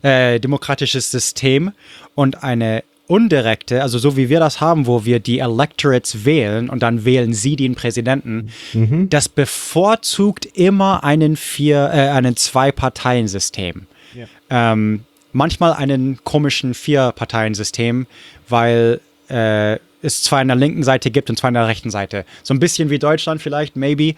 äh, 0.03 0.39
demokratisches 0.39 1.11
System 1.11 1.73
und 2.15 2.43
eine 2.43 2.83
undirekte, 3.07 3.81
also 3.81 3.97
so 3.97 4.15
wie 4.15 4.29
wir 4.29 4.39
das 4.39 4.61
haben, 4.61 4.87
wo 4.87 5.05
wir 5.05 5.19
die 5.19 5.39
Electorates 5.39 6.25
wählen 6.25 6.69
und 6.69 6.81
dann 6.81 7.05
wählen 7.05 7.33
sie 7.33 7.55
den 7.55 7.75
Präsidenten, 7.75 8.49
mhm. 8.73 9.09
das 9.09 9.27
bevorzugt 9.27 10.45
immer 10.45 11.03
einen 11.03 11.35
vier, 11.35 11.91
äh, 11.93 12.09
einen 12.09 12.37
Zwei-Parteien-System. 12.37 13.87
Ja. 14.13 14.25
Ähm, 14.49 15.01
manchmal 15.33 15.73
einen 15.73 16.23
komischen 16.23 16.73
Vier-Parteien-System, 16.73 18.07
weil 18.47 19.01
äh, 19.27 19.77
es 20.03 20.21
zwei 20.21 20.41
an 20.41 20.49
der 20.49 20.57
linken 20.57 20.83
Seite 20.83 21.11
gibt 21.11 21.29
und 21.29 21.37
zwei 21.37 21.47
an 21.47 21.53
der 21.53 21.67
rechten 21.67 21.89
Seite. 21.89 22.25
So 22.43 22.53
ein 22.53 22.59
bisschen 22.59 22.89
wie 22.89 22.99
Deutschland 22.99 23.41
vielleicht, 23.41 23.75
maybe. 23.75 24.15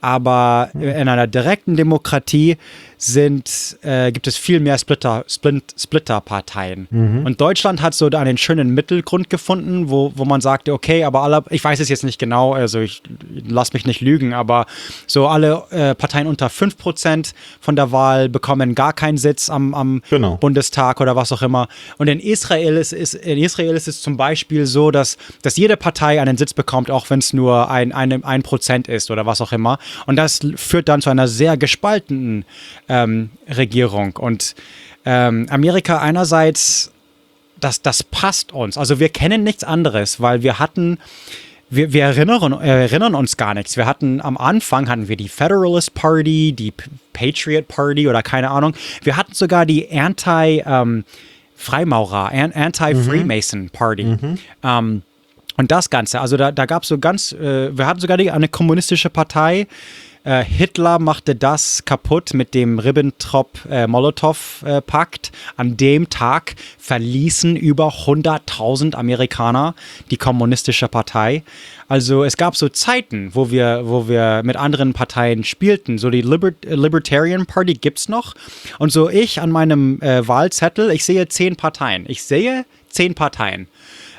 Aber 0.00 0.70
in 0.74 1.08
einer 1.08 1.26
direkten 1.26 1.76
Demokratie 1.76 2.56
sind, 2.98 3.78
äh, 3.82 4.10
gibt 4.10 4.26
es 4.26 4.36
viel 4.36 4.60
mehr 4.60 4.78
Splitter, 4.78 5.24
Splint, 5.28 5.74
Splitterparteien. 5.78 6.88
Mhm. 6.90 7.26
Und 7.26 7.40
Deutschland 7.40 7.82
hat 7.82 7.94
so 7.94 8.08
einen 8.08 8.38
schönen 8.38 8.70
Mittelgrund 8.70 9.28
gefunden, 9.28 9.90
wo, 9.90 10.12
wo 10.14 10.24
man 10.24 10.40
sagte, 10.40 10.72
okay, 10.72 11.04
aber 11.04 11.22
alle, 11.22 11.44
ich 11.50 11.62
weiß 11.62 11.80
es 11.80 11.88
jetzt 11.88 12.04
nicht 12.04 12.18
genau, 12.18 12.54
also 12.54 12.80
ich 12.80 13.02
lass 13.46 13.72
mich 13.72 13.84
nicht 13.84 14.00
lügen, 14.00 14.32
aber 14.32 14.66
so 15.06 15.26
alle 15.28 15.64
äh, 15.70 15.94
Parteien 15.94 16.26
unter 16.26 16.46
5% 16.46 17.32
von 17.60 17.76
der 17.76 17.92
Wahl 17.92 18.28
bekommen 18.28 18.74
gar 18.74 18.92
keinen 18.92 19.18
Sitz 19.18 19.50
am, 19.50 19.74
am 19.74 20.02
genau. 20.08 20.36
Bundestag 20.36 21.00
oder 21.00 21.16
was 21.16 21.32
auch 21.32 21.42
immer. 21.42 21.68
Und 21.98 22.08
in 22.08 22.20
Israel 22.20 22.76
ist, 22.76 22.92
ist, 22.92 23.14
in 23.14 23.38
Israel 23.38 23.74
ist 23.76 23.88
es 23.88 24.00
zum 24.00 24.16
Beispiel 24.16 24.66
so, 24.66 24.90
dass, 24.90 25.18
dass 25.42 25.56
jede 25.56 25.76
Partei 25.76 26.20
einen 26.20 26.38
Sitz 26.38 26.54
bekommt, 26.54 26.90
auch 26.90 27.10
wenn 27.10 27.18
es 27.18 27.32
nur 27.32 27.70
ein, 27.70 27.92
ein, 27.92 28.24
ein 28.24 28.42
Prozent 28.42 28.88
ist 28.88 29.10
oder 29.10 29.26
was 29.26 29.40
auch 29.40 29.52
immer. 29.52 29.78
Und 30.06 30.16
das 30.16 30.40
führt 30.56 30.88
dann 30.88 31.02
zu 31.02 31.10
einer 31.10 31.28
sehr 31.28 31.56
gespaltenen 31.56 32.44
ähm, 32.88 33.30
Regierung. 33.48 34.16
Und 34.16 34.54
ähm, 35.04 35.46
Amerika 35.50 35.98
einerseits, 35.98 36.92
das, 37.60 37.82
das 37.82 38.02
passt 38.02 38.52
uns. 38.52 38.76
Also 38.76 39.00
wir 39.00 39.08
kennen 39.08 39.44
nichts 39.44 39.64
anderes, 39.64 40.20
weil 40.20 40.42
wir 40.42 40.58
hatten 40.58 40.98
wir, 41.68 41.92
wir 41.92 42.04
erinnern, 42.04 42.60
äh, 42.60 42.82
erinnern, 42.82 43.14
uns 43.14 43.36
gar 43.36 43.54
nichts. 43.54 43.76
Wir 43.76 43.86
hatten 43.86 44.20
am 44.20 44.36
Anfang 44.36 44.88
hatten 44.88 45.08
wir 45.08 45.16
die 45.16 45.28
Federalist 45.28 45.94
Party, 45.94 46.52
die 46.52 46.72
Patriot 47.12 47.66
Party 47.68 48.08
oder 48.08 48.22
keine 48.22 48.50
Ahnung. 48.50 48.74
Wir 49.02 49.16
hatten 49.16 49.34
sogar 49.34 49.66
die 49.66 49.90
Anti 49.90 50.62
ähm, 50.64 51.04
Freimaurer, 51.56 52.30
Anti 52.32 52.94
Freemason 52.94 53.62
mhm. 53.62 53.70
Party. 53.70 54.04
Mhm. 54.04 54.38
Ähm, 54.62 55.02
und 55.56 55.72
das 55.72 55.88
Ganze, 55.88 56.20
also 56.20 56.36
da, 56.36 56.52
da 56.52 56.66
gab 56.66 56.82
es 56.82 56.90
so 56.90 56.98
ganz, 56.98 57.32
äh, 57.32 57.76
wir 57.76 57.86
hatten 57.86 58.00
sogar 58.00 58.18
die, 58.18 58.30
eine 58.30 58.48
kommunistische 58.48 59.08
Partei, 59.08 59.66
äh, 60.26 60.44
Hitler 60.44 60.98
machte 60.98 61.34
das 61.36 61.84
kaputt 61.84 62.34
mit 62.34 62.52
dem 62.52 62.80
Ribbentrop-Molotow-Pakt. 62.80 65.28
Äh, 65.28 65.30
An 65.56 65.76
dem 65.76 66.10
Tag 66.10 66.56
verließen 66.78 67.54
über 67.56 67.90
100.000 67.90 68.96
Amerikaner 68.96 69.76
die 70.10 70.16
kommunistische 70.16 70.88
Partei. 70.88 71.44
Also 71.88 72.24
es 72.24 72.36
gab 72.36 72.56
so 72.56 72.68
Zeiten, 72.68 73.30
wo 73.34 73.52
wir, 73.52 73.82
wo 73.84 74.08
wir 74.08 74.42
mit 74.44 74.56
anderen 74.56 74.92
Parteien 74.92 75.44
spielten. 75.44 75.98
So 75.98 76.10
die 76.10 76.22
Liber 76.22 76.50
Libertarian 76.62 77.46
Party 77.46 77.74
gibt 77.74 78.00
es 78.00 78.08
noch. 78.08 78.34
Und 78.80 78.90
so 78.90 79.08
ich 79.08 79.40
an 79.40 79.52
meinem 79.52 80.02
äh, 80.02 80.26
Wahlzettel, 80.26 80.90
ich 80.90 81.04
sehe 81.04 81.28
zehn 81.28 81.54
Parteien. 81.54 82.04
Ich 82.08 82.24
sehe 82.24 82.66
zehn 82.88 83.14
Parteien. 83.14 83.68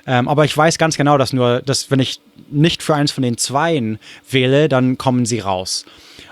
Ähm, 0.08 0.28
aber 0.28 0.46
ich 0.46 0.58
weiß 0.58 0.78
ganz 0.78 0.98
genau, 0.98 1.18
dass 1.18 1.34
nur, 1.34 1.62
dass 1.62 1.92
wenn 1.92 2.00
ich 2.00 2.22
nicht 2.50 2.82
für 2.82 2.96
eins 2.96 3.12
von 3.12 3.22
den 3.22 3.38
Zweien 3.38 4.00
wähle, 4.32 4.70
dann 4.70 4.98
kommen 4.98 5.26
sie 5.26 5.40
raus. 5.40 5.86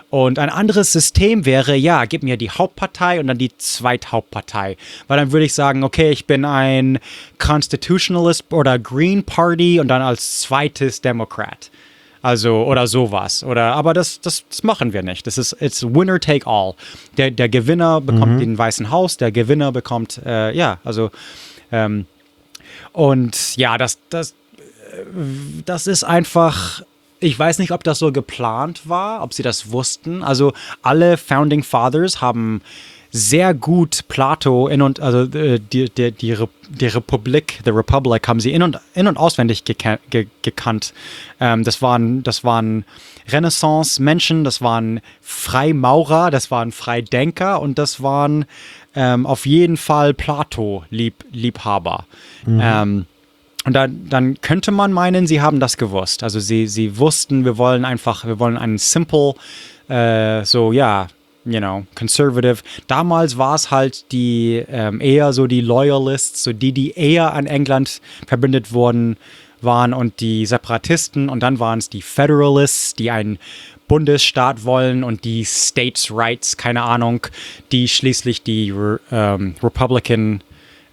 Und 0.10 0.40
ein 0.40 0.50
anderes 0.50 0.94
System 0.94 1.46
wäre, 1.46 1.76
ja, 1.76 2.06
gib 2.06 2.24
mir 2.24 2.38
die 2.38 2.50
Hauptpartei 2.50 3.20
und 3.20 3.28
dann 3.28 3.38
die 3.38 3.52
Zweithauptpartei. 3.58 4.78
Weil 5.08 5.18
dann 5.18 5.34
würde 5.34 5.46
ich 5.46 5.54
sagen, 5.54 5.84
okay, 5.84 6.10
ich 6.10 6.26
bin 6.26 6.46
ein 6.46 7.00
Constitutionalist 7.38 8.46
oder 8.54 8.80
Green 8.80 9.26
Party 9.26 9.80
und 9.82 9.90
dann 9.90 10.02
als 10.02 10.40
zweites 10.40 11.02
Democrat. 11.02 11.70
Also, 12.22 12.64
oder 12.64 12.88
sowas. 12.88 13.44
Oder, 13.44 13.76
aber 13.76 13.94
das, 13.94 14.22
das, 14.22 14.46
das 14.48 14.64
machen 14.64 14.94
wir 14.94 15.04
nicht. 15.04 15.28
Das 15.28 15.38
ist, 15.38 15.58
it's 15.60 15.84
winner 15.84 16.20
take 16.20 16.48
all. 16.48 16.76
Der, 17.18 17.30
der 17.30 17.50
Gewinner 17.50 18.00
bekommt 18.00 18.36
mhm. 18.36 18.40
den 18.40 18.58
Weißen 18.58 18.90
Haus, 18.92 19.18
der 19.18 19.32
Gewinner 19.32 19.72
bekommt, 19.72 20.22
äh, 20.26 20.56
ja, 20.56 20.80
also, 20.84 21.12
ähm, 21.72 22.06
und 22.96 23.58
ja, 23.58 23.78
das, 23.78 24.00
das, 24.10 24.36
das 25.66 25.86
ist 25.86 26.06
einfach. 26.06 26.82
Ich 27.20 27.38
weiß 27.38 27.60
nicht, 27.60 27.72
ob 27.72 27.84
das 27.84 28.00
so 28.00 28.12
geplant 28.12 28.88
war, 28.88 29.22
ob 29.22 29.34
sie 29.34 29.44
das 29.44 29.72
wussten. 29.72 30.24
Also 30.24 30.54
alle 30.82 31.18
Founding 31.18 31.64
Fathers 31.64 32.22
haben 32.22 32.62
sehr 33.12 33.54
gut 33.54 34.08
Plato 34.08 34.68
in 34.68 34.82
und 34.82 35.00
also 35.00 35.24
äh, 35.38 35.60
die, 35.60 35.90
die, 35.90 36.12
die, 36.12 36.38
die 36.70 36.88
Republik, 36.88 37.60
the 37.64 37.72
Republic 37.72 38.28
haben 38.28 38.40
sie 38.40 38.54
in 38.54 38.62
und, 38.62 38.80
in 38.94 39.08
und 39.08 39.18
auswendig 39.18 39.64
geka 39.64 40.00
ge 40.10 40.28
gekannt. 40.42 40.94
Ähm, 41.40 41.64
das 41.64 41.82
waren, 41.82 42.24
das 42.24 42.44
waren 42.44 42.86
Renaissance-Menschen, 43.28 44.44
das 44.44 44.62
waren 44.62 45.02
Freimaurer, 45.22 46.30
das 46.30 46.52
waren 46.52 46.72
Freidenker 46.72 47.62
und 47.62 47.80
das 47.80 48.04
waren 48.04 48.46
ähm, 48.96 49.26
auf 49.26 49.46
jeden 49.46 49.78
Fall 49.78 50.14
Plato-Liebhaber. 50.14 52.06
Mhm. 52.46 52.60
Ähm, 52.62 53.06
und 53.66 53.74
dann, 53.74 54.08
dann 54.10 54.40
könnte 54.42 54.72
man 54.72 54.94
meinen, 54.94 55.26
sie 55.26 55.42
haben 55.42 55.60
das 55.60 55.78
gewusst. 55.78 56.22
Also 56.24 56.40
sie, 56.40 56.68
sie 56.68 56.98
wussten, 56.98 57.46
wir 57.46 57.58
wollen 57.58 57.84
einfach, 57.84 58.26
wir 58.26 58.40
wollen 58.40 58.58
einen 58.58 58.78
simple, 58.78 59.34
äh, 59.90 60.46
so 60.46 60.72
ja, 60.72 61.08
you 61.46 61.60
know, 61.60 61.86
conservative. 61.96 62.62
Damals 62.88 63.38
war 63.38 63.56
es 63.56 63.72
halt 63.72 64.12
die 64.12 64.64
ähm, 64.70 65.02
eher 65.02 65.34
so 65.34 65.48
die 65.48 65.62
Loyalists, 65.62 66.44
so 66.44 66.54
die, 66.54 66.74
die 66.74 66.92
eher 66.92 67.34
an 67.34 67.48
England 67.48 68.02
verbündet 68.28 68.72
wurden, 68.72 69.18
waren 69.62 69.94
und 69.94 70.20
die 70.20 70.46
Separatisten 70.46 71.28
und 71.28 71.42
dann 71.42 71.60
waren 71.60 71.80
es 71.80 71.90
die 71.90 72.02
Federalists, 72.02 72.94
die 72.94 73.10
einen 73.10 73.40
Bundesstaat 73.88 74.64
wollen 74.64 75.04
und 75.04 75.24
die 75.24 75.46
States 75.46 76.10
Rights, 76.12 76.58
keine 76.58 76.84
Ahnung, 76.84 77.28
die 77.72 77.88
schließlich 77.88 78.44
die 78.44 78.74
ähm, 79.12 79.56
Republican 79.62 80.42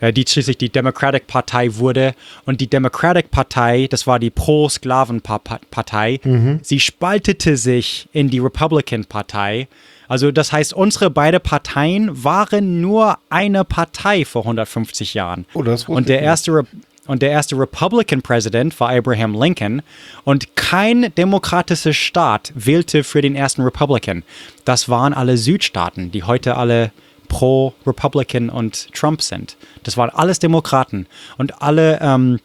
äh, 0.02 0.12
die 0.12 0.24
schließlich 0.28 0.58
die 0.58 0.68
Democratic 0.68 1.26
Partei 1.26 1.76
wurde. 1.76 2.14
Und 2.44 2.60
die 2.60 2.66
Democratic 2.66 3.30
Partei, 3.30 3.86
das 3.88 4.06
war 4.06 4.18
die 4.18 4.30
Pro-Sklaven-Partei, 4.30 6.20
mhm. 6.24 6.60
sie 6.62 6.80
spaltete 6.80 7.56
sich 7.56 8.08
in 8.12 8.28
die 8.28 8.40
Republican 8.40 9.04
Partei. 9.04 9.68
Also 10.08 10.32
das 10.32 10.52
heißt, 10.52 10.74
unsere 10.74 11.08
beiden 11.08 11.40
Parteien 11.40 12.24
waren 12.24 12.80
nur 12.80 13.16
eine 13.30 13.64
Partei 13.64 14.24
vor 14.24 14.42
150 14.42 15.14
Jahren. 15.14 15.46
Oh, 15.54 15.62
das 15.62 15.84
und 15.88 16.08
der 16.08 16.20
erste 16.20 16.52
Re 16.52 16.66
und 17.12 17.20
der 17.20 17.30
erste 17.30 17.58
Republican 17.58 18.22
President 18.22 18.80
war 18.80 18.88
Abraham 18.88 19.38
Lincoln. 19.38 19.82
Und 20.24 20.56
kein 20.56 21.14
demokratischer 21.14 21.92
Staat 21.92 22.52
wählte 22.54 23.04
für 23.04 23.20
den 23.20 23.36
ersten 23.36 23.60
Republican. 23.60 24.22
Das 24.64 24.88
waren 24.88 25.12
alle 25.12 25.36
Südstaaten, 25.36 26.10
die 26.10 26.22
heute 26.22 26.56
alle 26.56 26.90
pro 27.28 27.74
Republican 27.86 28.48
und 28.48 28.94
Trump 28.94 29.20
sind. 29.20 29.58
Das 29.82 29.98
waren 29.98 30.08
alles 30.08 30.38
Demokraten 30.38 31.06
und 31.36 31.60
alle 31.60 31.98
ähm, 32.00 32.40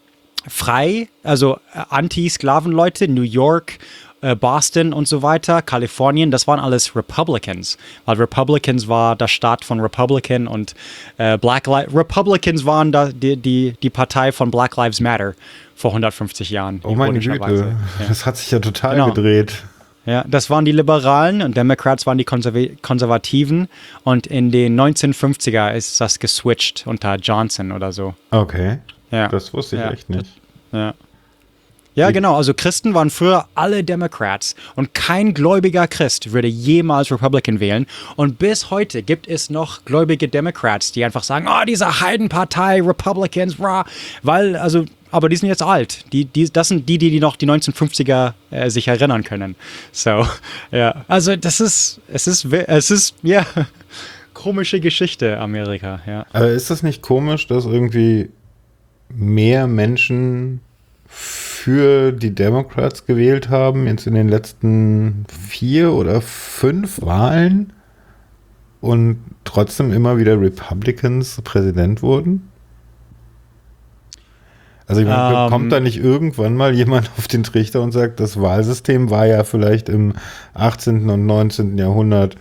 frei, 0.50 1.08
also 1.24 1.62
äh, 1.74 1.84
Anti-Sklaven-Leute, 1.90 3.08
New 3.08 3.22
York, 3.22 3.80
Boston 4.36 4.94
und 4.94 5.08
so 5.08 5.22
weiter, 5.22 5.62
Kalifornien, 5.62 6.32
das 6.32 6.48
waren 6.48 6.60
alles 6.60 6.96
Republicans, 6.96 7.78
weil 8.06 8.18
Republicans 8.18 8.88
war 8.88 9.16
der 9.16 9.28
Staat 9.28 9.64
von 9.64 9.80
Republican 9.80 10.48
und 10.48 10.74
äh, 11.18 11.38
Black 11.38 11.68
Li 11.68 11.86
Republicans 11.94 12.66
waren 12.66 12.92
da 12.92 13.10
die, 13.10 13.38
die, 13.38 13.76
die 13.82 13.90
Partei 13.90 14.32
von 14.32 14.50
Black 14.50 14.76
Lives 14.76 15.00
Matter 15.00 15.34
vor 15.76 15.92
150 15.92 16.50
Jahren. 16.50 16.82
Oh 16.84 16.96
meine 16.96 17.20
Güte, 17.20 17.76
ja. 18.00 18.06
das 18.08 18.26
hat 18.26 18.38
sich 18.38 18.50
ja 18.52 18.60
total 18.60 18.96
genau. 18.96 19.12
gedreht. 19.12 19.64
Ja, 20.08 20.24
das 20.26 20.50
waren 20.50 20.64
die 20.64 20.72
Liberalen 20.72 21.42
und 21.42 21.58
Democrats 21.58 22.06
waren 22.06 22.18
die 22.18 22.24
Konserv 22.24 22.56
Konservativen 22.82 23.68
und 24.06 24.26
in 24.26 24.52
den 24.52 24.80
1950er 24.80 25.74
ist 25.74 26.00
das 26.00 26.20
geswitcht 26.20 26.88
unter 26.88 27.16
Johnson 27.16 27.74
oder 27.74 27.92
so. 27.92 28.16
Okay. 28.32 28.80
Ja. 29.12 29.28
Das 29.28 29.54
wusste 29.54 29.76
ich 29.76 29.82
ja. 29.82 29.92
echt 29.92 30.10
nicht. 30.10 30.32
Ja. 30.72 30.94
Ja, 31.98 32.12
genau. 32.12 32.36
Also 32.36 32.54
Christen 32.54 32.94
waren 32.94 33.10
früher 33.10 33.48
alle 33.56 33.84
Democrats 33.84 34.56
und 34.76 34.94
kein 34.94 35.34
gläubiger 35.34 35.88
Christ 35.88 36.32
würde 36.32 36.48
jemals 36.48 37.12
Republican 37.12 37.60
wählen. 37.60 37.88
Und 38.16 38.38
bis 38.38 38.70
heute 38.70 39.02
gibt 39.02 39.28
es 39.28 39.50
noch 39.50 39.84
gläubige 39.84 40.28
Democrats, 40.28 40.92
die 40.92 41.04
einfach 41.04 41.24
sagen, 41.24 41.48
oh, 41.50 41.66
diese 41.66 42.00
Heidenpartei, 42.00 42.84
Republicans, 42.84 43.60
rah, 43.60 43.84
weil, 44.22 44.56
also 44.56 44.86
aber 45.10 45.28
die 45.28 45.38
sind 45.38 45.50
jetzt 45.50 45.64
alt. 45.64 46.06
Die, 46.14 46.26
die, 46.26 46.52
das 46.52 46.68
sind 46.68 46.88
die, 46.88 47.00
die 47.00 47.20
noch 47.20 47.36
die 47.36 47.48
1950er 47.48 48.34
äh, 48.52 48.70
sich 48.70 48.88
erinnern 48.90 49.24
können. 49.24 49.56
So, 49.92 50.28
ja. 50.72 51.04
Also 51.08 51.36
das 51.36 51.60
ist, 51.60 52.00
es 52.10 52.28
ist, 52.28 52.46
es 52.46 52.92
ist, 52.92 53.16
ja, 53.24 53.44
komische 54.36 54.80
Geschichte, 54.80 55.40
Amerika, 55.40 56.02
ja. 56.06 56.28
Aber 56.32 56.50
ist 56.50 56.70
das 56.70 56.84
nicht 56.84 57.02
komisch, 57.02 57.48
dass 57.48 57.66
irgendwie 57.66 58.30
mehr 59.10 59.66
Menschen 59.66 60.62
für 61.58 62.12
die 62.12 62.36
Democrats 62.36 63.06
gewählt 63.06 63.50
haben, 63.50 63.88
jetzt 63.88 64.06
in 64.06 64.14
den 64.14 64.30
letzten 64.30 65.26
vier 65.28 65.92
oder 65.92 66.22
fünf 66.22 67.02
Wahlen 67.02 67.74
und 68.80 69.18
trotzdem 69.44 69.92
immer 69.92 70.18
wieder 70.18 70.40
Republicans 70.40 71.42
Präsident 71.44 72.04
wurden? 72.04 72.50
Also 74.86 75.02
ich 75.02 75.08
meine, 75.08 75.46
ähm, 75.46 75.50
kommt 75.50 75.72
da 75.72 75.80
nicht 75.80 75.98
irgendwann 75.98 76.56
mal 76.56 76.74
jemand 76.74 77.10
auf 77.18 77.28
den 77.28 77.44
Trichter 77.44 77.82
und 77.82 77.92
sagt, 77.92 78.20
das 78.20 78.40
Wahlsystem 78.40 79.10
war 79.10 79.26
ja 79.26 79.44
vielleicht 79.44 79.90
im 79.90 80.14
18. 80.54 81.10
und 81.10 81.26
19. 81.26 81.78
Jahrhundert 81.78 82.38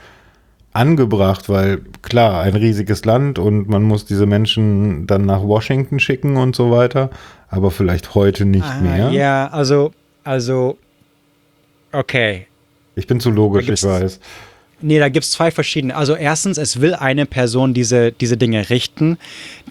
angebracht, 0.74 1.48
weil 1.48 1.80
klar, 2.02 2.42
ein 2.42 2.54
riesiges 2.54 3.04
Land 3.06 3.38
und 3.38 3.68
man 3.68 3.82
muss 3.82 4.04
diese 4.04 4.26
Menschen 4.26 5.06
dann 5.06 5.24
nach 5.24 5.42
Washington 5.42 5.98
schicken 5.98 6.36
und 6.36 6.54
so 6.54 6.70
weiter, 6.70 7.10
aber 7.48 7.70
vielleicht 7.70 8.14
heute 8.14 8.44
nicht 8.44 8.64
ah, 8.64 8.80
mehr. 8.80 9.10
Ja, 9.10 9.48
also, 9.48 9.92
also, 10.24 10.78
okay. 11.92 12.46
Ich 12.94 13.06
bin 13.06 13.20
zu 13.20 13.30
logisch, 13.30 13.68
ich 13.68 13.82
weiß. 13.82 14.20
Nee, 14.82 14.98
da 14.98 15.08
gibt 15.08 15.24
es 15.24 15.30
zwei 15.30 15.50
verschiedene. 15.50 15.96
Also 15.96 16.14
erstens, 16.14 16.58
es 16.58 16.80
will 16.80 16.94
eine 16.94 17.24
Person 17.24 17.72
diese, 17.72 18.12
diese 18.12 18.36
Dinge 18.36 18.68
richten. 18.68 19.16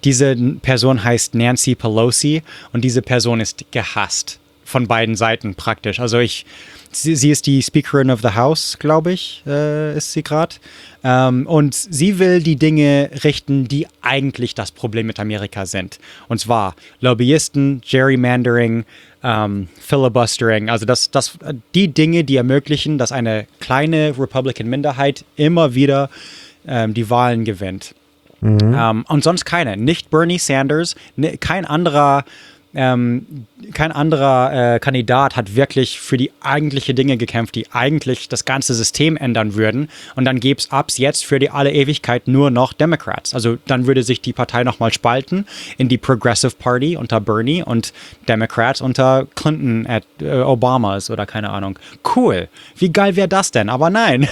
Diese 0.03 0.35
Person 0.35 1.03
heißt 1.03 1.35
Nancy 1.35 1.75
Pelosi 1.75 2.41
und 2.73 2.81
diese 2.81 3.03
Person 3.03 3.39
ist 3.39 3.65
gehasst 3.71 4.39
von 4.65 4.87
beiden 4.87 5.15
Seiten 5.15 5.55
praktisch. 5.55 5.99
Also 6.01 6.19
ich, 6.19 6.45
sie, 6.91 7.15
sie 7.15 7.29
ist 7.29 7.45
die 7.45 7.61
Speakerin 7.61 8.11
of 8.11 8.21
the 8.21 8.31
House, 8.35 8.77
glaube 8.79 9.13
ich, 9.13 9.43
äh, 9.47 9.95
ist 9.95 10.11
sie 10.11 10.23
gerade. 10.23 10.55
Ähm, 11.03 11.45
und 11.47 11.73
sie 11.75 12.19
will 12.19 12.41
die 12.41 12.57
Dinge 12.57 13.11
richten, 13.23 13.67
die 13.67 13.87
eigentlich 14.01 14.55
das 14.55 14.71
Problem 14.71 15.05
mit 15.05 15.19
Amerika 15.19 15.65
sind. 15.65 15.99
Und 16.27 16.39
zwar 16.39 16.75
Lobbyisten, 16.99 17.81
Gerrymandering, 17.87 18.85
ähm, 19.23 19.67
Filibustering, 19.79 20.69
also 20.69 20.85
das, 20.85 21.11
das, 21.11 21.37
die 21.75 21.87
Dinge, 21.87 22.23
die 22.23 22.35
ermöglichen, 22.35 22.97
dass 22.97 23.11
eine 23.11 23.45
kleine 23.59 24.15
Republican-Minderheit 24.17 25.25
immer 25.35 25.75
wieder 25.75 26.09
ähm, 26.67 26.93
die 26.95 27.09
Wahlen 27.09 27.45
gewinnt. 27.45 27.93
Mhm. 28.41 28.75
Ähm, 28.75 29.05
und 29.07 29.23
sonst 29.23 29.45
keine. 29.45 29.77
Nicht 29.77 30.09
Bernie 30.09 30.39
Sanders, 30.39 30.95
ne, 31.15 31.37
kein 31.37 31.65
anderer 31.65 32.25
ähm, 32.75 33.45
kein 33.73 33.91
anderer 33.91 34.75
äh, 34.75 34.79
Kandidat 34.79 35.35
hat 35.35 35.55
wirklich 35.55 35.99
für 35.99 36.17
die 36.17 36.31
eigentliche 36.41 36.93
Dinge 36.93 37.17
gekämpft, 37.17 37.55
die 37.55 37.67
eigentlich 37.71 38.29
das 38.29 38.45
ganze 38.45 38.73
System 38.73 39.17
ändern 39.17 39.55
würden. 39.55 39.89
Und 40.15 40.25
dann 40.25 40.39
gäbe 40.39 40.59
es 40.59 40.71
ab 40.71 40.91
jetzt 40.95 41.25
für 41.25 41.39
die 41.39 41.49
alle 41.49 41.71
Ewigkeit 41.71 42.27
nur 42.27 42.51
noch 42.51 42.73
Democrats. 42.73 43.33
Also 43.33 43.57
dann 43.65 43.87
würde 43.87 44.03
sich 44.03 44.21
die 44.21 44.33
Partei 44.33 44.63
nochmal 44.63 44.93
spalten 44.93 45.45
in 45.77 45.89
die 45.89 45.97
Progressive 45.97 46.53
Party 46.57 46.97
unter 46.97 47.19
Bernie 47.19 47.63
und 47.63 47.93
Democrats 48.27 48.81
unter 48.81 49.27
Clinton, 49.35 49.85
äh, 49.85 50.01
Obamas 50.41 51.09
oder 51.09 51.25
keine 51.25 51.49
Ahnung. 51.49 51.79
Cool. 52.15 52.49
Wie 52.77 52.91
geil 52.91 53.15
wäre 53.15 53.27
das 53.27 53.51
denn? 53.51 53.69
Aber 53.69 53.89
nein. 53.89 54.27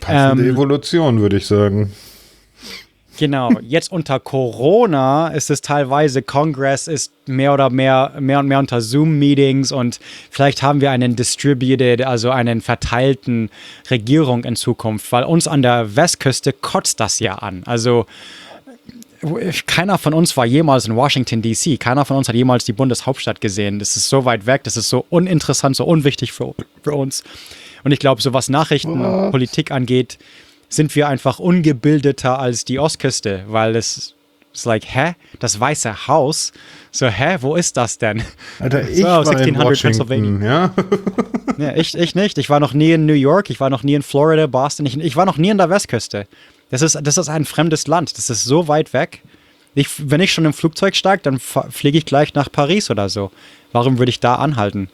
Passende 0.00 0.44
ähm, 0.44 0.50
Evolution, 0.50 1.20
würde 1.20 1.36
ich 1.36 1.46
sagen. 1.46 1.92
Genau, 3.18 3.50
jetzt 3.62 3.90
unter 3.90 4.20
Corona 4.20 5.28
ist 5.28 5.50
es 5.50 5.60
teilweise, 5.62 6.22
Kongress 6.22 6.86
ist 6.88 7.12
mehr 7.26 7.54
oder 7.54 7.70
mehr, 7.70 8.12
mehr 8.20 8.40
und 8.40 8.46
mehr 8.46 8.58
unter 8.58 8.80
Zoom-Meetings 8.80 9.72
und 9.72 10.00
vielleicht 10.30 10.62
haben 10.62 10.80
wir 10.80 10.90
einen 10.90 11.16
distributed, 11.16 12.02
also 12.02 12.30
einen 12.30 12.60
verteilten 12.60 13.50
Regierung 13.90 14.44
in 14.44 14.56
Zukunft, 14.56 15.10
weil 15.12 15.24
uns 15.24 15.48
an 15.48 15.62
der 15.62 15.96
Westküste 15.96 16.52
kotzt 16.52 17.00
das 17.00 17.18
ja 17.18 17.36
an. 17.36 17.62
Also 17.64 18.06
keiner 19.66 19.98
von 19.98 20.14
uns 20.14 20.36
war 20.36 20.44
jemals 20.44 20.86
in 20.86 20.94
Washington, 20.94 21.42
D.C., 21.42 21.78
keiner 21.78 22.04
von 22.04 22.18
uns 22.18 22.28
hat 22.28 22.34
jemals 22.34 22.64
die 22.64 22.72
Bundeshauptstadt 22.72 23.40
gesehen. 23.40 23.78
Das 23.78 23.96
ist 23.96 24.08
so 24.08 24.24
weit 24.24 24.46
weg, 24.46 24.64
das 24.64 24.76
ist 24.76 24.88
so 24.88 25.04
uninteressant, 25.08 25.76
so 25.76 25.84
unwichtig 25.84 26.32
für, 26.32 26.54
für 26.82 26.92
uns. 26.92 27.24
Und 27.82 27.92
ich 27.92 27.98
glaube, 27.98 28.20
so 28.20 28.32
was 28.32 28.48
Nachrichten 28.48 29.04
und 29.04 29.30
Politik 29.30 29.70
angeht, 29.70 30.18
sind 30.68 30.94
wir 30.96 31.08
einfach 31.08 31.38
ungebildeter 31.38 32.38
als 32.38 32.64
die 32.64 32.78
Ostküste, 32.78 33.44
weil 33.48 33.76
es 33.76 34.14
ist 34.56 34.64
like, 34.64 34.84
hä? 34.86 35.14
Das 35.38 35.60
Weiße 35.60 36.08
Haus? 36.08 36.52
So, 36.90 37.06
hä? 37.08 37.36
Wo 37.40 37.56
ist 37.56 37.76
das 37.76 37.98
denn? 37.98 38.22
Alter, 38.58 38.88
ich 38.88 38.98
so, 38.98 39.04
war 39.04 39.18
1600 39.18 39.76
in 39.76 39.82
Pennsylvania. 39.82 40.44
Ja? 40.44 40.74
ja, 41.58 41.76
ich, 41.76 41.94
ich 41.94 42.14
nicht. 42.14 42.38
Ich 42.38 42.48
war 42.48 42.58
noch 42.58 42.72
nie 42.72 42.92
in 42.92 43.06
New 43.06 43.12
York, 43.12 43.50
ich 43.50 43.60
war 43.60 43.70
noch 43.70 43.82
nie 43.82 43.94
in 43.94 44.02
Florida, 44.02 44.46
Boston. 44.46 44.86
Ich, 44.86 44.98
ich 44.98 45.16
war 45.16 45.26
noch 45.26 45.36
nie 45.36 45.50
in 45.50 45.58
der 45.58 45.70
Westküste. 45.70 46.26
Das 46.70 46.82
ist, 46.82 46.98
das 47.00 47.18
ist 47.18 47.28
ein 47.28 47.44
fremdes 47.44 47.86
Land. 47.86 48.16
Das 48.16 48.30
ist 48.30 48.44
so 48.44 48.66
weit 48.66 48.92
weg. 48.92 49.22
Ich, 49.74 49.88
wenn 50.10 50.20
ich 50.20 50.32
schon 50.32 50.46
im 50.46 50.54
Flugzeug 50.54 50.96
steige, 50.96 51.22
dann 51.22 51.38
fliege 51.38 51.98
ich 51.98 52.06
gleich 52.06 52.34
nach 52.34 52.50
Paris 52.50 52.90
oder 52.90 53.10
so. 53.10 53.30
Warum 53.72 53.98
würde 53.98 54.10
ich 54.10 54.20
da 54.20 54.36
anhalten? 54.36 54.88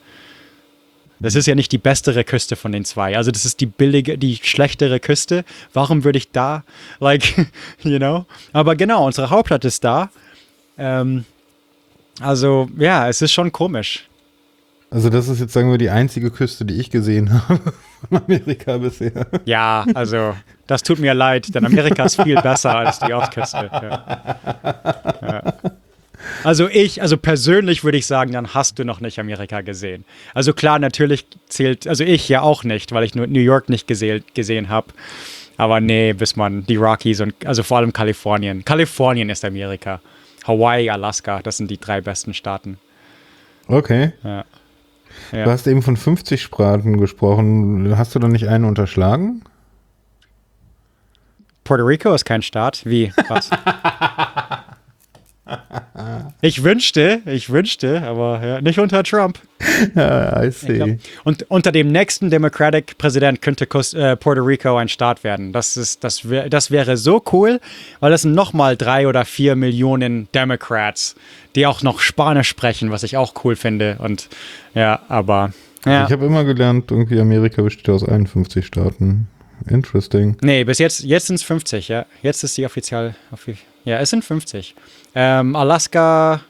Das 1.23 1.35
ist 1.35 1.47
ja 1.47 1.55
nicht 1.55 1.73
die 1.73 1.79
bessere 1.79 2.25
Küste 2.25 2.57
von 2.57 2.73
den 2.73 2.85
zwei. 2.85 3.17
Also 3.17 3.31
das 3.31 3.45
ist 3.45 3.61
die 3.61 3.67
billige, 3.67 4.19
die 4.19 4.39
schlechtere 4.43 5.01
Küste. 5.01 5.45
Warum 5.73 6.05
würde 6.05 6.19
ich 6.19 6.31
da, 6.31 6.65
like, 7.01 7.47
you 7.83 7.99
know? 7.99 8.27
Aber 8.53 8.77
genau, 8.77 9.07
unsere 9.07 9.31
Hauptstadt 9.31 9.65
ist 9.65 9.85
da. 9.85 10.11
Ähm, 10.77 11.25
also 12.21 12.69
ja, 12.77 13.09
es 13.09 13.23
ist 13.23 13.33
schon 13.33 13.53
komisch. 13.53 14.09
Also 14.91 15.09
das 15.09 15.27
ist 15.29 15.41
jetzt, 15.41 15.55
sagen 15.55 15.71
wir, 15.71 15.79
die 15.79 15.89
einzige 15.89 16.31
Küste, 16.31 16.67
die 16.67 16.75
ich 16.75 16.91
gesehen 16.91 17.33
habe 17.49 17.73
von 18.09 18.23
Amerika 18.25 18.77
bisher. 18.77 19.27
Ja, 19.47 19.87
also 19.95 20.35
das 20.67 20.83
tut 20.83 20.99
mir 20.99 21.15
leid, 21.15 21.55
denn 21.55 21.65
Amerika 21.65 22.05
ist 22.05 22.21
viel 22.21 22.41
besser 22.41 22.77
als 22.77 22.99
die 22.99 23.13
Ostküste. 23.13 23.71
Ja. 23.73 24.39
Ja. 25.23 25.55
Also 26.45 26.69
ich, 26.69 27.03
also 27.03 27.17
persönlich 27.17 27.85
würde 27.85 27.99
ich 27.99 28.07
sagen, 28.07 28.33
dann 28.33 28.55
hast 28.55 28.79
du 28.79 28.85
noch 28.85 29.01
nicht 29.01 29.19
Amerika 29.19 29.61
gesehen. 29.61 30.05
Also 30.35 30.53
klar, 30.53 30.79
natürlich 30.79 31.27
zählt, 31.49 31.87
also 31.87 32.05
ich 32.05 32.29
ja 32.29 32.43
auch 32.43 32.65
nicht, 32.65 32.93
weil 32.93 33.05
ich 33.05 33.15
nur 33.15 33.27
New 33.27 33.41
York 33.41 33.69
nicht 33.69 33.87
gesehen, 33.87 34.25
gesehen 34.35 34.69
habe. 34.69 34.89
Aber 35.57 35.81
nee, 35.81 36.13
bis 36.13 36.37
man 36.37 36.65
die 36.67 36.77
Rockies 36.77 37.21
und 37.21 37.35
also 37.47 37.63
vor 37.63 37.79
allem 37.79 37.93
Kalifornien. 37.93 38.65
Kalifornien 38.65 39.29
ist 39.31 39.45
Amerika. 39.45 40.01
Hawaii, 40.47 40.91
Alaska, 40.91 41.41
das 41.43 41.57
sind 41.57 41.71
die 41.71 41.79
drei 41.79 42.01
besten 42.01 42.35
Staaten. 42.35 42.79
Okay. 43.69 44.13
Ja. 44.25 44.45
Ja. 45.31 45.45
Du 45.45 45.51
hast 45.51 45.67
eben 45.67 45.83
von 45.83 45.97
50 45.97 46.43
Sprachen 46.43 46.99
gesprochen. 46.99 47.97
Hast 47.97 48.15
du 48.15 48.19
da 48.19 48.29
nicht 48.29 48.49
einen 48.49 48.65
unterschlagen? 48.65 49.43
Puerto 51.65 51.85
Rico 51.85 52.13
ist 52.13 52.25
kein 52.25 52.43
Staat. 52.43 52.85
Wie? 52.85 53.13
Was? 53.29 53.51
Ich 56.45 56.65
wünschte, 56.65 57.23
ich 57.25 57.51
wünschte, 57.51 58.03
aber 58.03 58.45
ja, 58.45 58.61
nicht 58.61 58.81
unter 58.81 59.05
Trump. 59.05 59.39
Ja, 59.95 60.43
I 60.43 60.51
see. 60.51 60.75
Glaub, 60.75 60.91
und 61.23 61.51
unter 61.51 61.71
dem 61.71 61.93
nächsten 61.93 62.31
Democratic-Präsident 62.31 63.41
könnte 63.43 63.65
äh, 63.65 64.17
Puerto 64.17 64.43
Rico 64.43 64.77
ein 64.77 64.89
Staat 64.89 65.23
werden. 65.23 65.53
Das, 65.53 65.77
ist, 65.77 66.03
das, 66.03 66.29
wär, 66.29 66.51
das 66.51 66.73
wäre 66.73 66.97
so 66.97 67.23
cool, 67.33 67.61
weil 68.01 68.11
das 68.11 68.23
sind 68.23 68.35
nochmal 68.35 68.77
drei 68.77 69.07
oder 69.07 69.25
vier 69.25 69.55
Millionen 69.55 70.29
Democrats, 70.35 71.15
die 71.55 71.65
auch 71.67 71.83
noch 71.83 72.01
Spanisch 72.01 72.49
sprechen, 72.49 72.91
was 72.91 73.05
ich 73.05 73.17
auch 73.17 73.45
cool 73.45 73.55
finde. 73.55 73.99
Und 74.01 74.29
ja, 74.75 75.01
aber. 75.09 75.53
Ja. 75.87 76.07
Ich 76.07 76.13
habe 76.13 76.27
immer 76.27 76.45
gelernt, 76.45 76.91
irgendwie 76.91 77.21
Amerika 77.21 77.63
besteht 77.63 77.89
aus 77.89 78.05
51 78.05 78.67
Staaten. 78.67 79.29
Interesting. 79.69 80.37
Nee, 80.43 80.65
bis 80.65 80.79
jetzt, 80.79 81.05
jetzt 81.05 81.29
sind 81.29 81.37
es 81.37 81.45
50, 81.45 81.87
ja. 81.87 82.05
Jetzt 82.21 82.43
ist 82.43 82.57
die 82.59 82.67
offiziell. 82.67 83.15
Ja, 83.85 83.99
es 83.99 84.11
sind 84.11 84.25
50. 84.25 84.75
Ähm, 85.15 85.57
Alaska, 85.57 86.41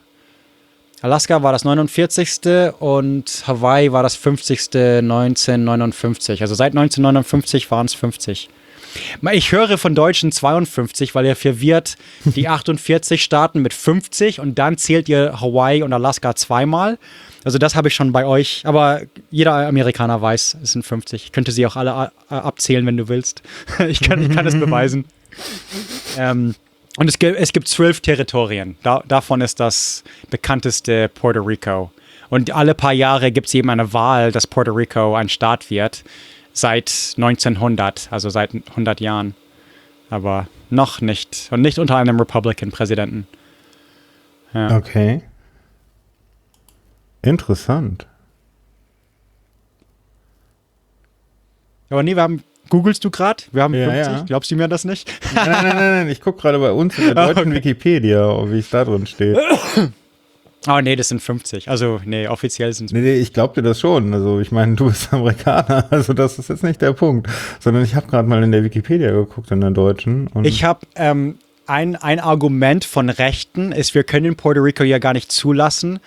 Alaska 1.00 1.42
war 1.42 1.52
das 1.52 1.64
49. 1.64 2.72
und 2.78 3.44
Hawaii 3.46 3.92
war 3.92 4.02
das 4.02 4.16
50. 4.16 4.74
1959. 4.74 6.42
Also 6.42 6.54
seit 6.54 6.72
1959 6.72 7.70
waren 7.70 7.86
es 7.86 7.94
50. 7.94 8.50
Ich 9.32 9.52
höre 9.52 9.78
von 9.78 9.94
Deutschen 9.94 10.32
52, 10.32 11.14
weil 11.14 11.24
ihr 11.24 11.36
verwirrt 11.36 11.96
die 12.24 12.48
48 12.50 13.22
Staaten 13.22 13.62
mit 13.62 13.72
50 13.72 14.40
und 14.40 14.58
dann 14.58 14.76
zählt 14.76 15.08
ihr 15.08 15.40
Hawaii 15.40 15.82
und 15.82 15.92
Alaska 15.92 16.34
zweimal. 16.34 16.98
Also 17.44 17.58
das 17.58 17.74
habe 17.74 17.88
ich 17.88 17.94
schon 17.94 18.12
bei 18.12 18.24
euch, 18.24 18.62
aber 18.64 19.00
jeder 19.30 19.66
Amerikaner 19.66 20.20
weiß, 20.20 20.58
es 20.62 20.72
sind 20.72 20.84
50. 20.84 21.24
Ich 21.24 21.32
könnte 21.32 21.52
sie 21.52 21.66
auch 21.66 21.76
alle 21.76 22.12
äh, 22.30 22.34
abzählen, 22.34 22.86
wenn 22.86 22.96
du 22.96 23.08
willst. 23.08 23.42
ich, 23.88 24.00
kann, 24.00 24.22
ich 24.22 24.30
kann 24.30 24.46
es 24.46 24.54
beweisen. 24.60 25.06
ähm, 26.18 26.54
und 27.02 27.08
es 27.08 27.18
gibt, 27.18 27.36
es 27.36 27.52
gibt 27.52 27.66
zwölf 27.66 28.00
Territorien. 28.00 28.76
Da, 28.84 29.02
davon 29.08 29.40
ist 29.40 29.58
das 29.58 30.04
bekannteste 30.30 31.08
Puerto 31.08 31.40
Rico. 31.40 31.90
Und 32.30 32.52
alle 32.52 32.76
paar 32.76 32.92
Jahre 32.92 33.32
gibt 33.32 33.48
es 33.48 33.54
eben 33.54 33.70
eine 33.70 33.92
Wahl, 33.92 34.30
dass 34.30 34.46
Puerto 34.46 34.70
Rico 34.70 35.16
ein 35.16 35.28
Staat 35.28 35.68
wird. 35.68 36.04
Seit 36.52 37.14
1900, 37.16 38.06
also 38.12 38.30
seit 38.30 38.54
100 38.54 39.00
Jahren. 39.00 39.34
Aber 40.10 40.46
noch 40.70 41.00
nicht. 41.00 41.48
Und 41.50 41.62
nicht 41.62 41.80
unter 41.80 41.96
einem 41.96 42.20
Republican-Präsidenten. 42.20 43.26
Ja. 44.54 44.76
Okay. 44.76 45.24
Interessant. 47.20 48.06
Aber 51.90 52.04
nee, 52.04 52.14
wir 52.14 52.22
haben 52.22 52.44
Googlest 52.72 53.04
du 53.04 53.10
gerade? 53.10 53.42
Wir 53.52 53.64
haben 53.64 53.74
ja, 53.74 53.90
50. 53.90 54.12
Ja. 54.12 54.22
Glaubst 54.22 54.50
du 54.50 54.56
mir 54.56 54.66
das 54.66 54.86
nicht? 54.86 55.06
nein, 55.34 55.46
nein, 55.46 55.62
nein, 55.62 55.76
nein. 55.76 56.08
Ich 56.08 56.22
gucke 56.22 56.40
gerade 56.40 56.58
bei 56.58 56.72
uns 56.72 56.98
in 56.98 57.04
der 57.04 57.14
deutschen 57.26 57.48
okay. 57.48 57.56
Wikipedia, 57.56 58.50
wie 58.50 58.60
es 58.60 58.70
da 58.70 58.82
drin 58.86 59.04
steht. 59.04 59.36
Oh 60.66 60.80
nee, 60.82 60.96
das 60.96 61.08
sind 61.08 61.20
50. 61.20 61.68
Also 61.68 62.00
nee, 62.06 62.26
offiziell 62.28 62.72
sind 62.72 62.86
es. 62.86 62.92
Nee, 62.94 63.02
nee, 63.02 63.16
ich 63.16 63.34
glaub 63.34 63.52
dir 63.52 63.60
das 63.60 63.78
schon. 63.78 64.14
Also 64.14 64.40
ich 64.40 64.52
meine, 64.52 64.74
du 64.74 64.86
bist 64.86 65.12
Amerikaner, 65.12 65.84
also 65.90 66.14
das 66.14 66.38
ist 66.38 66.48
jetzt 66.48 66.64
nicht 66.64 66.80
der 66.80 66.94
Punkt. 66.94 67.28
Sondern 67.60 67.84
ich 67.84 67.94
habe 67.94 68.06
gerade 68.06 68.26
mal 68.26 68.42
in 68.42 68.52
der 68.52 68.64
Wikipedia 68.64 69.10
geguckt, 69.10 69.50
in 69.50 69.60
der 69.60 69.72
deutschen. 69.72 70.30
ich 70.42 70.64
habe 70.64 70.80
ähm, 70.96 71.36
ein, 71.72 71.96
ein 71.96 72.20
Argument 72.20 72.84
von 72.84 73.08
Rechten 73.08 73.72
ist, 73.72 73.94
wir 73.94 74.04
können 74.04 74.36
Puerto 74.36 74.60
Rico 74.60 74.84
ja 74.84 74.98
gar 74.98 75.14
nicht 75.14 75.32
zulassen, 75.32 76.00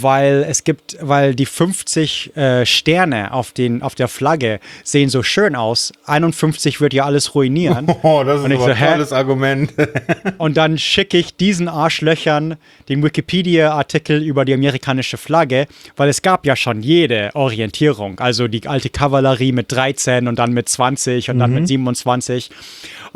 weil 0.00 0.44
es 0.46 0.64
gibt, 0.64 0.98
weil 1.00 1.34
die 1.34 1.46
50 1.46 2.36
äh, 2.36 2.66
Sterne 2.66 3.32
auf, 3.32 3.52
den, 3.52 3.82
auf 3.82 3.94
der 3.94 4.08
Flagge 4.08 4.60
sehen 4.84 5.08
so 5.08 5.22
schön 5.22 5.56
aus. 5.56 5.92
51 6.04 6.82
wird 6.82 6.92
ja 6.92 7.04
alles 7.04 7.34
ruinieren. 7.34 7.86
Oh, 8.02 8.22
das 8.24 8.42
ist 8.42 8.58
so, 8.58 8.64
ein 8.64 8.78
tolles 8.78 9.12
Argument. 9.12 9.72
und 10.38 10.56
dann 10.56 10.76
schicke 10.78 11.16
ich 11.16 11.34
diesen 11.34 11.66
Arschlöchern 11.66 12.56
den 12.88 13.02
Wikipedia-Artikel 13.02 14.22
über 14.22 14.44
die 14.44 14.52
amerikanische 14.52 15.16
Flagge, 15.16 15.66
weil 15.96 16.08
es 16.08 16.22
gab 16.22 16.46
ja 16.46 16.56
schon 16.56 16.82
jede 16.82 17.30
Orientierung. 17.34 18.20
Also 18.20 18.48
die 18.48 18.66
alte 18.68 18.90
Kavallerie 18.90 19.52
mit 19.52 19.72
13 19.72 20.28
und 20.28 20.38
dann 20.38 20.52
mit 20.52 20.68
20 20.68 21.30
und 21.30 21.36
mhm. 21.36 21.40
dann 21.40 21.54
mit 21.54 21.68
27. 21.68 22.50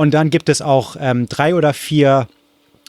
Und 0.00 0.12
dann 0.12 0.30
gibt 0.30 0.48
es 0.48 0.62
auch 0.62 0.96
ähm, 0.98 1.26
drei 1.28 1.54
oder 1.54 1.74
vier 1.74 2.26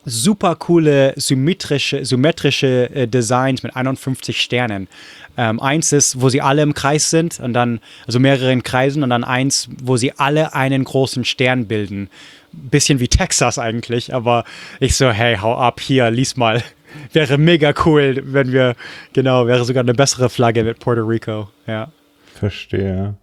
super 0.05 0.55
coole 0.55 1.13
symmetrische, 1.17 2.05
symmetrische 2.05 2.89
äh, 2.95 3.05
Designs 3.05 3.63
mit 3.63 3.75
51 3.75 4.41
Sternen. 4.41 4.87
Ähm, 5.35 5.59
eins 5.59 5.91
ist, 5.91 6.21
wo 6.21 6.29
sie 6.29 6.39
alle 6.39 6.61
im 6.61 6.73
Kreis 6.73 7.09
sind 7.09 7.41
und 7.41 7.51
dann, 7.51 7.81
also 8.07 8.21
mehreren 8.21 8.63
Kreisen 8.63 9.03
und 9.03 9.09
dann 9.09 9.25
eins, 9.25 9.67
wo 9.83 9.97
sie 9.97 10.13
alle 10.19 10.53
einen 10.53 10.85
großen 10.85 11.25
Stern 11.25 11.65
bilden. 11.65 12.09
Bisschen 12.53 13.01
wie 13.01 13.09
Texas 13.09 13.59
eigentlich, 13.59 14.13
aber 14.13 14.45
ich 14.79 14.95
so, 14.95 15.11
hey, 15.11 15.35
hau 15.35 15.57
ab, 15.57 15.81
hier, 15.81 16.09
lies 16.11 16.37
mal. 16.37 16.63
Wäre 17.11 17.37
mega 17.37 17.73
cool, 17.85 18.21
wenn 18.23 18.53
wir, 18.53 18.77
genau, 19.11 19.47
wäre 19.47 19.65
sogar 19.65 19.83
eine 19.83 19.93
bessere 19.93 20.29
Flagge 20.29 20.63
mit 20.63 20.79
Puerto 20.79 21.01
Rico, 21.01 21.49
ja. 21.67 21.91
Verstehe. 22.39 23.15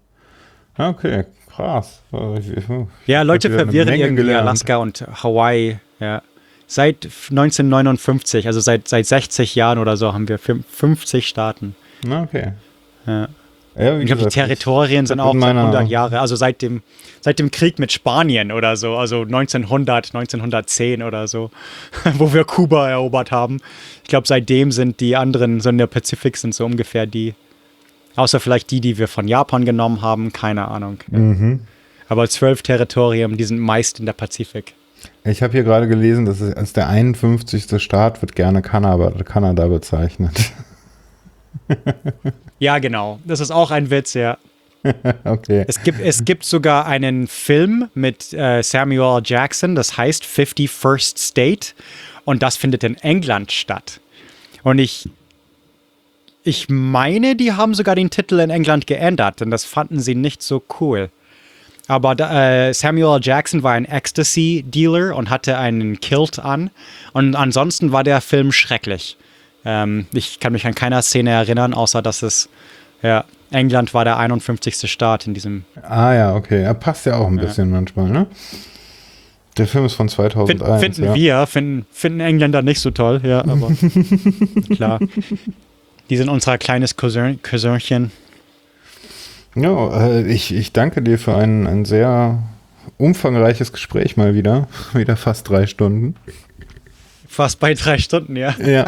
Okay, 0.76 1.24
krass. 1.58 2.02
ja, 3.06 3.22
Leute 3.22 3.50
verwirren 3.50 3.94
irgendwie 3.94 4.22
gelernt. 4.22 4.48
Alaska 4.48 4.76
und 4.76 5.04
Hawaii, 5.22 5.78
ja 6.00 6.22
seit 6.68 7.06
1959, 7.30 8.46
also 8.46 8.60
seit, 8.60 8.86
seit 8.86 9.06
60 9.06 9.54
Jahren 9.56 9.78
oder 9.78 9.96
so, 9.96 10.12
haben 10.12 10.28
wir 10.28 10.38
50 10.38 11.26
Staaten. 11.26 11.74
Okay. 12.08 12.52
Ja. 13.06 13.28
Ja, 13.76 13.96
ich 13.96 14.06
glaube, 14.06 14.24
die 14.24 14.28
Territorien 14.28 15.06
sind 15.06 15.20
auch 15.20 15.34
100 15.34 15.88
Jahre, 15.88 16.18
also 16.18 16.34
seit 16.34 16.62
dem, 16.62 16.82
seit 17.20 17.38
dem 17.38 17.52
Krieg 17.52 17.78
mit 17.78 17.92
Spanien 17.92 18.50
oder 18.50 18.76
so, 18.76 18.96
also 18.96 19.22
1900, 19.22 20.14
1910 20.14 21.04
oder 21.04 21.28
so, 21.28 21.52
wo 22.14 22.32
wir 22.32 22.42
Kuba 22.44 22.90
erobert 22.90 23.30
haben. 23.30 23.58
Ich 24.02 24.08
glaube, 24.08 24.26
seitdem 24.26 24.72
sind 24.72 24.98
die 24.98 25.14
anderen, 25.14 25.60
so 25.60 25.68
in 25.68 25.78
der 25.78 25.86
Pazifik 25.86 26.36
sind 26.36 26.56
so 26.56 26.64
ungefähr 26.64 27.06
die, 27.06 27.34
außer 28.18 28.40
vielleicht 28.40 28.70
die, 28.70 28.80
die 28.80 28.98
wir 28.98 29.08
von 29.08 29.28
Japan 29.28 29.64
genommen 29.64 30.02
haben, 30.02 30.32
keine 30.32 30.68
Ahnung. 30.68 30.98
Mhm. 31.08 31.60
Aber 32.08 32.28
zwölf 32.28 32.62
Territorien, 32.62 33.36
die 33.36 33.44
sind 33.44 33.60
meist 33.60 34.00
in 34.00 34.06
der 34.06 34.12
Pazifik. 34.12 34.74
Ich 35.24 35.42
habe 35.42 35.52
hier 35.52 35.62
gerade 35.62 35.86
gelesen, 35.88 36.24
dass 36.24 36.40
es 36.40 36.54
als 36.54 36.72
der 36.72 36.88
51. 36.88 37.80
Staat 37.82 38.20
wird 38.22 38.34
gerne 38.34 38.62
Kanada, 38.62 39.10
Kanada 39.22 39.66
bezeichnet. 39.68 40.52
ja, 42.58 42.78
genau. 42.78 43.20
Das 43.24 43.40
ist 43.40 43.50
auch 43.50 43.70
ein 43.70 43.90
Witz, 43.90 44.14
ja. 44.14 44.38
okay. 45.24 45.64
Es 45.68 45.82
gibt, 45.82 46.00
es 46.00 46.24
gibt 46.24 46.44
sogar 46.44 46.86
einen 46.86 47.26
Film 47.26 47.88
mit 47.94 48.32
äh, 48.32 48.62
Samuel 48.62 49.20
Jackson, 49.24 49.74
das 49.74 49.96
heißt 49.96 50.24
51st 50.24 51.18
State. 51.18 51.68
Und 52.24 52.42
das 52.42 52.56
findet 52.56 52.84
in 52.84 52.96
England 52.96 53.52
statt. 53.52 54.00
Und 54.62 54.78
ich, 54.78 55.08
ich 56.48 56.70
meine, 56.70 57.36
die 57.36 57.52
haben 57.52 57.74
sogar 57.74 57.94
den 57.94 58.08
Titel 58.08 58.40
in 58.40 58.48
England 58.48 58.86
geändert, 58.86 59.40
denn 59.40 59.50
das 59.50 59.66
fanden 59.66 60.00
sie 60.00 60.14
nicht 60.14 60.42
so 60.42 60.62
cool. 60.80 61.10
Aber 61.88 62.18
äh, 62.18 62.72
Samuel 62.72 63.20
Jackson 63.22 63.62
war 63.62 63.72
ein 63.72 63.84
Ecstasy-Dealer 63.84 65.14
und 65.14 65.28
hatte 65.28 65.58
einen 65.58 66.00
Kilt 66.00 66.38
an. 66.38 66.70
Und 67.12 67.34
ansonsten 67.34 67.92
war 67.92 68.02
der 68.02 68.22
Film 68.22 68.52
schrecklich. 68.52 69.18
Ähm, 69.64 70.06
ich 70.12 70.40
kann 70.40 70.54
mich 70.54 70.66
an 70.66 70.74
keiner 70.74 71.02
Szene 71.02 71.30
erinnern, 71.30 71.74
außer 71.74 72.00
dass 72.00 72.22
es, 72.22 72.48
ja, 73.02 73.24
England 73.50 73.92
war 73.92 74.04
der 74.04 74.18
51. 74.18 74.90
Staat 74.90 75.26
in 75.26 75.34
diesem. 75.34 75.64
Ah 75.82 76.14
ja, 76.14 76.34
okay. 76.34 76.62
Er 76.62 76.74
passt 76.74 77.04
ja 77.04 77.16
auch 77.16 77.26
ein 77.26 77.38
ja. 77.38 77.44
bisschen 77.44 77.70
manchmal, 77.70 78.08
ne? 78.08 78.26
Der 79.58 79.66
Film 79.66 79.84
ist 79.84 79.94
von 79.94 80.08
2001. 80.08 80.80
Finden 80.80 81.04
ja. 81.04 81.14
wir, 81.14 81.46
finden, 81.46 81.86
finden 81.90 82.20
Engländer 82.20 82.62
nicht 82.62 82.80
so 82.80 82.90
toll, 82.90 83.20
ja, 83.24 83.40
aber 83.40 83.70
klar. 84.74 85.00
Die 86.10 86.16
sind 86.16 86.28
unser 86.28 86.58
kleines 86.58 86.96
Cousin, 86.96 87.40
Cousinchen. 87.42 88.12
Ja, 89.54 90.08
äh, 90.08 90.26
ich, 90.26 90.54
ich 90.54 90.72
danke 90.72 91.02
dir 91.02 91.18
für 91.18 91.36
ein, 91.36 91.66
ein 91.66 91.84
sehr 91.84 92.42
umfangreiches 92.96 93.72
Gespräch 93.72 94.16
mal 94.16 94.34
wieder. 94.34 94.68
Wieder 94.94 95.16
fast 95.16 95.48
drei 95.48 95.66
Stunden. 95.66 96.14
Fast 97.28 97.60
bei 97.60 97.74
drei 97.74 97.98
Stunden, 97.98 98.36
ja. 98.36 98.54
Ja. 98.58 98.86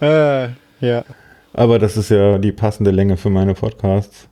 äh, 0.00 0.50
ja. 0.80 1.04
Aber 1.52 1.78
das 1.78 1.96
ist 1.96 2.10
ja 2.10 2.38
die 2.38 2.52
passende 2.52 2.90
Länge 2.90 3.16
für 3.16 3.30
meine 3.30 3.54
Podcasts. 3.54 4.28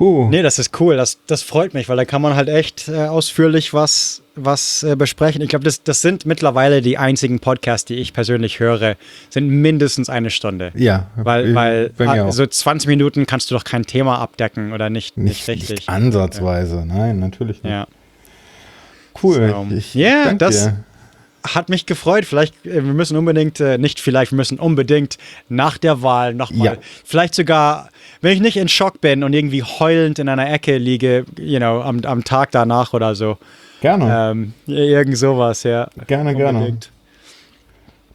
Puh. 0.00 0.28
Nee, 0.30 0.40
das 0.40 0.58
ist 0.58 0.80
cool. 0.80 0.96
Das, 0.96 1.18
das 1.26 1.42
freut 1.42 1.74
mich, 1.74 1.90
weil 1.90 1.96
da 1.98 2.06
kann 2.06 2.22
man 2.22 2.34
halt 2.34 2.48
echt 2.48 2.88
äh, 2.88 3.04
ausführlich 3.08 3.74
was, 3.74 4.22
was 4.34 4.82
äh, 4.82 4.96
besprechen. 4.96 5.42
Ich 5.42 5.50
glaube, 5.50 5.66
das, 5.66 5.82
das 5.82 6.00
sind 6.00 6.24
mittlerweile 6.24 6.80
die 6.80 6.96
einzigen 6.96 7.38
Podcasts, 7.38 7.84
die 7.84 7.96
ich 7.96 8.14
persönlich 8.14 8.60
höre, 8.60 8.96
sind 9.28 9.50
mindestens 9.50 10.08
eine 10.08 10.30
Stunde. 10.30 10.72
Ja. 10.74 11.10
Weil, 11.16 11.54
weil 11.54 12.08
ah, 12.08 12.32
so 12.32 12.46
20 12.46 12.88
Minuten 12.88 13.26
kannst 13.26 13.50
du 13.50 13.54
doch 13.54 13.64
kein 13.64 13.84
Thema 13.84 14.20
abdecken 14.20 14.72
oder 14.72 14.88
nicht, 14.88 15.18
nicht, 15.18 15.46
nicht 15.46 15.48
richtig. 15.48 15.70
Nicht 15.80 15.88
ansatzweise, 15.90 16.86
nein, 16.86 17.18
natürlich 17.18 17.62
nicht. 17.62 17.70
Ja. 17.70 17.86
Cool. 19.22 19.50
So. 19.50 19.76
Ich, 19.76 19.94
yeah, 19.94 20.32
das, 20.32 20.64
dir 20.64 20.84
hat 21.42 21.68
mich 21.68 21.86
gefreut. 21.86 22.24
Vielleicht, 22.24 22.54
äh, 22.66 22.84
wir 22.84 22.94
müssen 22.94 23.16
unbedingt, 23.16 23.60
äh, 23.60 23.78
nicht 23.78 24.00
vielleicht, 24.00 24.32
wir 24.32 24.36
müssen 24.36 24.58
unbedingt 24.58 25.18
nach 25.48 25.78
der 25.78 26.02
Wahl 26.02 26.34
nochmal, 26.34 26.74
ja. 26.74 26.80
vielleicht 27.04 27.34
sogar, 27.34 27.88
wenn 28.20 28.32
ich 28.32 28.40
nicht 28.40 28.56
in 28.56 28.68
Schock 28.68 29.00
bin 29.00 29.24
und 29.24 29.32
irgendwie 29.32 29.62
heulend 29.62 30.18
in 30.18 30.28
einer 30.28 30.50
Ecke 30.50 30.78
liege, 30.78 31.24
you 31.38 31.58
know, 31.58 31.80
am, 31.82 32.00
am 32.04 32.24
Tag 32.24 32.50
danach 32.52 32.92
oder 32.92 33.14
so. 33.14 33.38
Gerne. 33.80 34.30
Ähm, 34.32 34.54
irgend 34.66 35.16
sowas, 35.16 35.62
ja. 35.62 35.88
Gerne, 36.06 36.30
unbedingt. 36.30 36.52
gerne. 36.52 36.78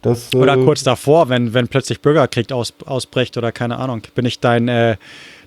Das, 0.02 0.32
äh, 0.32 0.36
oder 0.36 0.56
kurz 0.56 0.84
davor, 0.84 1.28
wenn, 1.28 1.52
wenn 1.52 1.66
plötzlich 1.66 2.00
Bürgerkrieg 2.00 2.52
aus, 2.52 2.72
ausbricht 2.84 3.36
oder 3.36 3.50
keine 3.50 3.78
Ahnung. 3.78 4.02
Bin 4.14 4.24
ich 4.24 4.38
dein, 4.38 4.68
äh, 4.68 4.96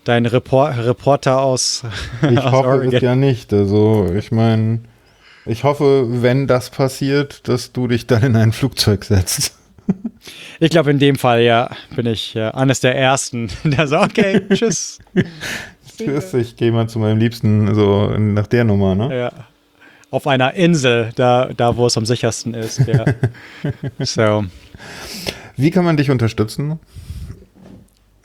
dein 0.03 0.25
Repor 0.25 0.73
Reporter 0.77 1.41
aus. 1.41 1.83
Ich 2.29 2.37
aus 2.37 2.51
hoffe 2.51 2.67
Oregon. 2.67 2.93
es 2.95 3.01
ja 3.01 3.15
nicht. 3.15 3.53
Also, 3.53 4.11
ich 4.13 4.31
meine 4.31 4.81
ich 5.45 5.63
hoffe, 5.63 6.21
wenn 6.21 6.47
das 6.47 6.69
passiert, 6.69 7.47
dass 7.47 7.71
du 7.71 7.87
dich 7.87 8.07
dann 8.07 8.23
in 8.23 8.35
ein 8.35 8.51
Flugzeug 8.51 9.03
setzt. 9.05 9.55
Ich 10.59 10.69
glaube, 10.69 10.91
in 10.91 10.99
dem 10.99 11.15
Fall, 11.15 11.41
ja, 11.41 11.71
bin 11.95 12.05
ich 12.05 12.35
ja, 12.35 12.51
eines 12.51 12.79
der 12.79 12.95
Ersten, 12.95 13.49
der 13.63 13.87
sagt, 13.87 14.19
okay, 14.19 14.41
tschüss. 14.53 14.99
tschüss, 15.97 16.33
ich 16.35 16.57
gehe 16.57 16.71
mal 16.71 16.87
zu 16.87 16.99
meinem 16.99 17.17
Liebsten, 17.17 17.73
so 17.73 18.07
nach 18.09 18.45
der 18.45 18.65
Nummer, 18.65 18.93
ne? 18.93 19.17
Ja. 19.17 19.31
Auf 20.11 20.27
einer 20.27 20.53
Insel, 20.53 21.11
da, 21.15 21.49
da 21.55 21.75
wo 21.75 21.87
es 21.87 21.97
am 21.97 22.05
sichersten 22.05 22.53
ist, 22.53 22.79
ja. 22.85 23.05
so. 23.99 24.45
Wie 25.55 25.71
kann 25.71 25.85
man 25.85 25.97
dich 25.97 26.11
unterstützen? 26.11 26.79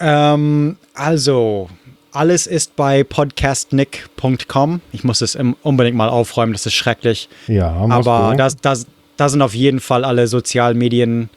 Ähm, 0.01 0.76
also, 0.93 1.70
alles 2.15 2.47
ist 2.47 2.76
bei 2.76 3.05
podcastnick.com. 3.05 4.81
Ich 4.93 5.05
muss 5.05 5.20
es 5.20 5.36
unbedingt 5.62 5.97
mal 5.97 6.09
aufräumen, 6.09 6.52
das 6.52 6.65
ist 6.67 6.75
schrecklich. 6.75 7.28
Ja, 7.49 7.70
aber 7.70 8.34
da 8.36 8.49
das, 8.49 8.86
das 9.17 9.33
sind 9.33 9.43
auf 9.43 9.55
jeden 9.55 9.81
Fall 9.81 10.05
alle 10.05 10.26
Sozialmedien 10.26 11.28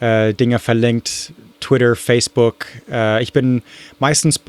äh, 0.00 0.34
Dinge 0.34 0.58
verlinkt. 0.58 1.32
Twitter, 1.60 1.96
Facebook. 1.96 2.66
Äh, 2.90 3.22
ich 3.22 3.32
bin 3.32 3.62
meistens 4.00 4.40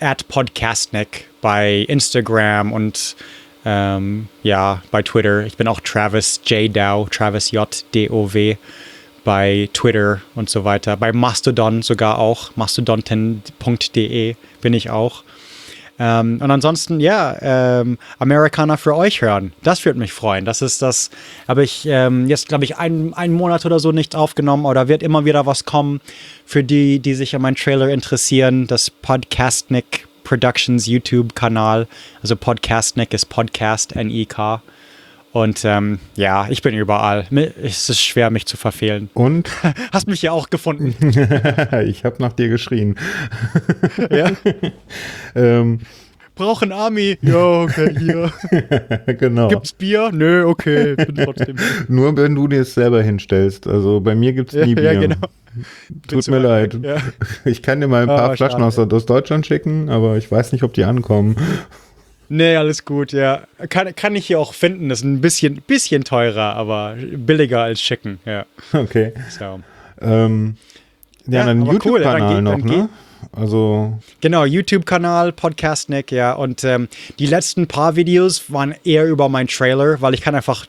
at 0.00 0.28
podcastnick 0.28 1.28
bei 1.40 1.84
Instagram 1.88 2.72
und 2.72 3.16
ähm, 3.64 4.28
ja, 4.42 4.82
bei 4.90 5.02
Twitter. 5.02 5.46
Ich 5.46 5.56
bin 5.56 5.66
auch 5.66 5.80
Travis 5.80 6.40
J. 6.46 6.74
Dow, 6.74 7.08
Travis 7.10 7.50
J. 7.50 7.84
D-O-W 7.94 8.56
bei 9.24 9.68
Twitter 9.72 10.20
und 10.34 10.50
so 10.50 10.64
weiter, 10.64 10.96
bei 10.96 11.12
Mastodon 11.12 11.82
sogar 11.82 12.18
auch, 12.18 12.54
mastodon.de 12.56 14.36
bin 14.60 14.72
ich 14.74 14.90
auch. 14.90 15.24
Ähm, 15.98 16.38
und 16.42 16.50
ansonsten, 16.50 16.98
ja, 16.98 17.36
ähm, 17.40 17.98
Amerikaner 18.18 18.76
für 18.76 18.96
euch 18.96 19.22
hören. 19.22 19.52
Das 19.62 19.84
würde 19.84 19.98
mich 19.98 20.12
freuen. 20.12 20.44
Das 20.44 20.60
ist 20.60 20.82
das, 20.82 21.10
habe 21.46 21.62
ich 21.62 21.86
ähm, 21.86 22.28
jetzt, 22.28 22.48
glaube 22.48 22.64
ich, 22.64 22.76
ein, 22.78 23.14
einen 23.14 23.34
Monat 23.34 23.64
oder 23.64 23.78
so 23.78 23.92
nicht 23.92 24.16
aufgenommen 24.16 24.66
oder 24.66 24.88
wird 24.88 25.02
immer 25.02 25.24
wieder 25.24 25.46
was 25.46 25.64
kommen 25.64 26.00
für 26.44 26.64
die, 26.64 26.98
die 26.98 27.14
sich 27.14 27.36
an 27.36 27.42
meinen 27.42 27.56
Trailer 27.56 27.88
interessieren. 27.88 28.66
Das 28.66 28.90
Podcastnik 28.90 30.08
Productions 30.24 30.86
YouTube-Kanal. 30.86 31.86
Also 32.22 32.34
Podcastnik 32.34 33.14
ist 33.14 33.26
Podcast, 33.26 33.94
N-I-K. 33.94 34.62
Und 35.34 35.64
ähm, 35.64 35.98
ja, 36.14 36.46
ich 36.48 36.62
bin 36.62 36.76
überall. 36.76 37.26
Es 37.60 37.90
ist 37.90 38.00
schwer, 38.00 38.30
mich 38.30 38.46
zu 38.46 38.56
verfehlen. 38.56 39.10
Und? 39.14 39.50
Hast 39.92 40.06
mich 40.06 40.22
ja 40.22 40.30
auch 40.30 40.48
gefunden. 40.48 40.94
ich 41.86 42.04
habe 42.04 42.16
nach 42.20 42.32
dir 42.32 42.48
geschrien. 42.48 42.94
ja. 44.12 44.30
ähm, 45.34 45.80
brauchen 46.36 46.70
Army. 46.70 47.18
Ja, 47.20 47.62
okay, 47.62 47.96
hier. 47.98 48.32
genau. 49.18 49.48
Gibt's 49.48 49.72
Bier? 49.72 50.12
Nö, 50.12 50.44
okay, 50.46 50.94
bin 50.94 51.16
trotzdem. 51.16 51.56
Nur 51.88 52.16
wenn 52.16 52.36
du 52.36 52.46
dir 52.46 52.60
es 52.60 52.74
selber 52.74 53.02
hinstellst. 53.02 53.66
Also 53.66 54.00
bei 54.00 54.14
mir 54.14 54.34
gibt's 54.34 54.54
nie 54.54 54.76
Bier. 54.76 54.92
Ja, 54.92 55.00
genau. 55.00 55.16
Tut 56.06 56.28
mir 56.28 56.38
leid. 56.38 56.78
Ja. 56.80 56.98
Ich 57.44 57.60
kann 57.60 57.80
dir 57.80 57.88
mal 57.88 58.02
ein 58.02 58.06
paar 58.06 58.30
oh, 58.30 58.36
Flaschen 58.36 58.62
aus, 58.62 58.78
aus 58.78 59.06
Deutschland 59.06 59.46
schicken, 59.46 59.88
aber 59.88 60.16
ich 60.16 60.30
weiß 60.30 60.52
nicht, 60.52 60.62
ob 60.62 60.74
die 60.74 60.84
ankommen. 60.84 61.34
Nee, 62.28 62.56
alles 62.56 62.84
gut, 62.84 63.12
ja. 63.12 63.42
Kann, 63.68 63.94
kann 63.94 64.14
ich 64.16 64.26
hier 64.26 64.40
auch 64.40 64.54
finden. 64.54 64.88
Das 64.88 65.00
ist 65.00 65.04
ein 65.04 65.20
bisschen, 65.20 65.62
bisschen 65.66 66.04
teurer, 66.04 66.54
aber 66.56 66.96
billiger 66.98 67.62
als 67.62 67.80
schicken, 67.80 68.20
ja. 68.24 68.46
Okay. 68.72 69.12
So. 69.30 69.60
Ähm, 70.00 70.56
ja, 71.26 71.40
ja, 71.40 71.46
dann 71.46 71.64
YouTube-Kanal 71.64 72.34
cool. 72.34 72.42
noch, 72.42 72.58
ne? 72.58 72.88
Also. 73.32 73.98
Genau, 74.20 74.44
YouTube-Kanal, 74.44 75.32
Podcast 75.32 75.88
Nick, 75.88 76.12
ja. 76.12 76.32
Und 76.32 76.64
ähm, 76.64 76.88
die 77.18 77.26
letzten 77.26 77.66
paar 77.66 77.96
Videos 77.96 78.52
waren 78.52 78.74
eher 78.84 79.06
über 79.06 79.28
meinen 79.28 79.48
Trailer, 79.48 80.00
weil 80.00 80.14
ich 80.14 80.20
kann 80.20 80.34
einfach 80.34 80.66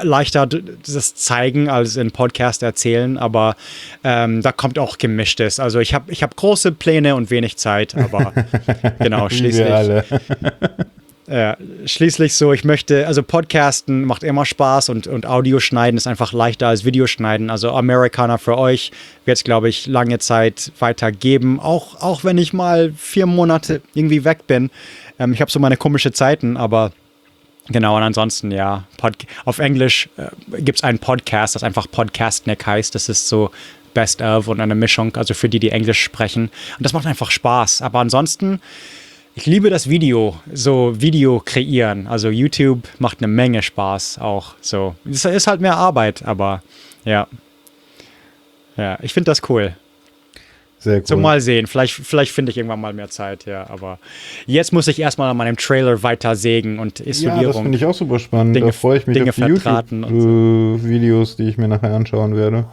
leichter 0.00 0.46
das 0.46 1.14
zeigen 1.14 1.68
als 1.68 1.96
in 1.96 2.10
Podcast 2.10 2.62
erzählen, 2.62 3.18
aber 3.18 3.56
ähm, 4.04 4.42
da 4.42 4.52
kommt 4.52 4.78
auch 4.78 4.98
gemischtes. 4.98 5.60
Also 5.60 5.80
ich 5.80 5.94
habe 5.94 6.12
ich 6.12 6.22
hab 6.22 6.36
große 6.36 6.72
Pläne 6.72 7.16
und 7.16 7.30
wenig 7.30 7.56
Zeit, 7.56 7.94
aber 7.94 8.32
genau, 8.98 9.28
schließlich. 9.28 9.66
Ja, 11.28 11.56
schließlich 11.84 12.34
so, 12.34 12.52
ich 12.52 12.62
möchte, 12.62 13.08
also 13.08 13.20
Podcasten 13.20 14.04
macht 14.04 14.22
immer 14.22 14.46
Spaß 14.46 14.90
und, 14.90 15.08
und 15.08 15.26
Audioschneiden 15.26 15.98
ist 15.98 16.06
einfach 16.06 16.32
leichter 16.32 16.68
als 16.68 16.84
Videoschneiden. 16.84 17.50
Also 17.50 17.72
Amerikaner 17.72 18.38
für 18.38 18.56
euch 18.56 18.92
wird 19.24 19.36
es, 19.36 19.42
glaube 19.42 19.68
ich, 19.68 19.88
lange 19.88 20.20
Zeit 20.20 20.70
weitergeben, 20.78 21.58
auch, 21.58 22.00
auch 22.00 22.22
wenn 22.22 22.38
ich 22.38 22.52
mal 22.52 22.92
vier 22.96 23.26
Monate 23.26 23.82
irgendwie 23.94 24.24
weg 24.24 24.46
bin. 24.46 24.70
Ähm, 25.18 25.32
ich 25.32 25.40
habe 25.40 25.50
so 25.50 25.58
meine 25.58 25.76
komischen 25.76 26.12
Zeiten, 26.12 26.56
aber 26.56 26.92
genau, 27.68 27.96
und 27.96 28.02
ansonsten, 28.02 28.50
ja, 28.50 28.84
Pod 28.96 29.14
auf 29.44 29.58
Englisch 29.58 30.08
äh, 30.16 30.60
gibt 30.60 30.78
es 30.78 30.84
einen 30.84 30.98
Podcast, 30.98 31.54
das 31.54 31.62
einfach 31.62 31.86
Podcast 31.90 32.46
Neck 32.46 32.66
heißt. 32.66 32.94
Das 32.94 33.08
ist 33.08 33.28
so 33.28 33.50
Best 33.94 34.20
of 34.20 34.48
und 34.48 34.60
eine 34.60 34.74
Mischung, 34.74 35.16
also 35.16 35.34
für 35.34 35.48
die, 35.48 35.58
die 35.58 35.70
Englisch 35.70 36.02
sprechen. 36.02 36.50
Und 36.78 36.84
das 36.84 36.92
macht 36.92 37.06
einfach 37.06 37.30
Spaß. 37.30 37.82
Aber 37.82 38.00
ansonsten 38.00 38.60
ich 39.38 39.44
liebe 39.44 39.68
das 39.68 39.86
Video, 39.86 40.40
so 40.50 40.98
Video 40.98 41.40
kreieren. 41.44 42.06
Also 42.06 42.30
YouTube 42.30 42.88
macht 42.98 43.18
eine 43.18 43.28
Menge 43.28 43.62
Spaß 43.62 44.18
auch. 44.18 44.54
So, 44.62 44.96
es 45.04 45.26
ist 45.26 45.46
halt 45.46 45.60
mehr 45.60 45.76
Arbeit, 45.76 46.22
aber 46.24 46.62
ja. 47.04 47.28
Ja, 48.78 48.98
ich 49.02 49.12
finde 49.12 49.30
das 49.30 49.42
cool. 49.50 49.76
Sehr 50.78 50.98
cool. 50.98 51.06
So 51.06 51.16
mal 51.16 51.40
sehen. 51.40 51.66
Vielleicht, 51.66 51.94
vielleicht 51.94 52.32
finde 52.32 52.50
ich 52.50 52.58
irgendwann 52.58 52.80
mal 52.80 52.92
mehr 52.92 53.08
Zeit, 53.08 53.46
ja. 53.46 53.68
Aber 53.68 53.98
jetzt 54.46 54.72
muss 54.72 54.88
ich 54.88 55.00
erstmal 55.00 55.30
an 55.30 55.36
meinem 55.36 55.56
Trailer 55.56 56.02
weiter 56.02 56.36
sägen 56.36 56.78
und 56.78 57.00
Isolierung. 57.00 57.42
Ja, 57.42 57.48
das 57.48 57.56
finde 57.58 57.78
ich 57.78 57.84
auch 57.84 57.94
super 57.94 58.18
spannend. 58.18 58.56
Dinge, 58.56 58.66
da 58.66 58.72
freue 58.72 58.98
ich 58.98 59.06
mich 59.06 59.16
Dinge 59.16 59.30
auf 59.30 59.36
die 59.36 59.42
YouTube-Videos, 59.42 61.30
so. 61.32 61.36
die 61.42 61.48
ich 61.48 61.58
mir 61.58 61.68
nachher 61.68 61.94
anschauen 61.94 62.36
werde. 62.36 62.66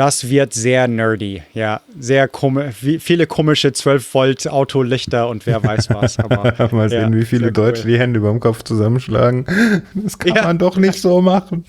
Das 0.00 0.30
wird 0.30 0.54
sehr 0.54 0.88
nerdy, 0.88 1.42
ja. 1.52 1.82
Sehr 1.98 2.26
komisch, 2.26 2.74
viele 3.00 3.26
komische 3.26 3.74
12 3.74 4.14
Volt 4.14 4.48
Autolichter 4.48 5.28
und 5.28 5.44
wer 5.44 5.62
weiß 5.62 5.90
was. 5.94 6.18
Aber, 6.18 6.54
Mal 6.72 6.88
sehen, 6.88 7.12
ja, 7.12 7.20
wie 7.20 7.26
viele 7.26 7.52
Deutsche 7.52 7.82
cool. 7.82 7.90
die 7.90 7.98
Hände 7.98 8.18
über 8.18 8.30
dem 8.30 8.40
Kopf 8.40 8.62
zusammenschlagen. 8.62 9.44
Das 9.94 10.18
kann 10.18 10.36
ja. 10.36 10.44
man 10.44 10.56
doch 10.56 10.78
nicht 10.78 10.98
so 11.02 11.20
machen. 11.20 11.66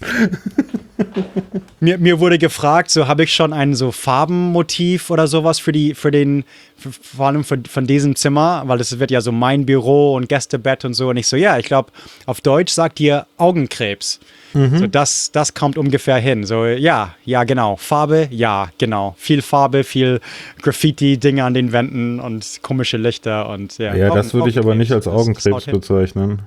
mir, 1.82 1.98
mir 1.98 2.22
wurde 2.22 2.38
gefragt, 2.38 2.90
so 2.90 3.06
habe 3.06 3.26
ich 3.26 3.34
schon 3.34 3.52
ein 3.52 3.76
so 3.76 3.92
Farbenmotiv 3.92 5.10
oder 5.10 5.28
sowas 5.28 5.60
für 5.60 5.74
die, 5.74 5.94
für 5.94 6.12
den, 6.12 6.46
für, 6.78 6.94
vor 6.94 7.28
allem 7.28 7.44
für, 7.44 7.60
von 7.68 7.86
diesem 7.86 8.16
Zimmer, 8.16 8.64
weil 8.66 8.78
das 8.78 8.98
wird 8.98 9.12
ja 9.12 9.20
so 9.20 9.34
mein 9.34 9.66
Büro 9.66 10.16
und 10.16 10.30
Gästebett 10.30 10.86
und 10.86 10.94
so. 10.94 11.10
Und 11.10 11.18
ich 11.18 11.28
so, 11.28 11.36
ja, 11.36 11.58
ich 11.58 11.66
glaube, 11.66 11.92
auf 12.26 12.40
Deutsch 12.40 12.72
sagt 12.72 13.02
ihr 13.02 13.28
Augenkrebs. 13.36 14.22
Mhm. 14.54 14.78
So, 14.78 14.88
das, 14.88 15.32
das 15.32 15.54
kommt 15.54 15.78
ungefähr 15.78 16.18
hin. 16.18 16.44
So, 16.44 16.66
ja, 16.66 17.16
ja, 17.26 17.44
genau. 17.44 17.76
Farbe, 17.76 18.28
ja, 18.32 18.70
genau. 18.78 19.16
Viel 19.18 19.42
Farbe, 19.42 19.84
viel 19.84 20.20
Graffiti-Dinge 20.62 21.44
an 21.44 21.54
den 21.54 21.72
Wänden 21.72 22.20
und 22.20 22.60
komische 22.62 22.98
Lichter 22.98 23.50
und 23.50 23.78
ja. 23.78 23.96
Ja, 23.96 24.08
Augen, 24.08 24.16
das 24.16 24.34
würde 24.34 24.50
ich 24.50 24.58
aber 24.58 24.76
nicht 24.76 24.92
als 24.92 25.08
Augenkrebs 25.08 25.66
bezeichnen. 25.66 26.42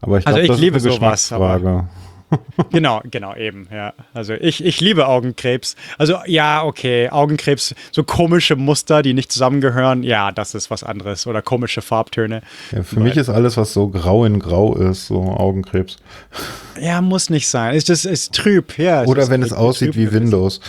Aber 0.00 0.18
ich 0.18 0.24
glaube, 0.24 0.38
also 0.38 0.44
ich 0.44 0.48
das 0.48 0.60
liebe 0.60 0.80
sowas, 0.80 1.32
aber 1.32 1.88
genau, 2.70 3.00
genau, 3.10 3.34
eben, 3.34 3.68
ja. 3.72 3.94
Also 4.12 4.34
ich, 4.34 4.64
ich 4.64 4.80
liebe 4.80 5.06
Augenkrebs. 5.06 5.76
Also 5.96 6.18
ja, 6.26 6.64
okay, 6.64 7.08
Augenkrebs, 7.08 7.74
so 7.92 8.04
komische 8.04 8.56
Muster, 8.56 9.02
die 9.02 9.14
nicht 9.14 9.32
zusammengehören, 9.32 10.02
ja, 10.02 10.32
das 10.32 10.54
ist 10.54 10.70
was 10.70 10.84
anderes. 10.84 11.26
Oder 11.26 11.42
komische 11.42 11.82
Farbtöne. 11.82 12.42
Ja, 12.72 12.82
für 12.82 12.96
Weil, 12.96 13.04
mich 13.04 13.16
ist 13.16 13.28
alles, 13.28 13.56
was 13.56 13.72
so 13.72 13.88
grau 13.88 14.24
in 14.24 14.38
grau 14.38 14.74
ist, 14.74 15.06
so 15.06 15.22
Augenkrebs. 15.22 15.96
Ja, 16.80 17.00
muss 17.00 17.30
nicht 17.30 17.48
sein. 17.48 17.74
Es 17.74 17.88
ist, 17.88 18.04
ist 18.04 18.34
trüb, 18.34 18.78
ja. 18.78 19.04
Oder 19.04 19.28
wenn 19.28 19.42
es 19.42 19.52
aussieht 19.52 19.96
wie 19.96 20.12
Windows. 20.12 20.60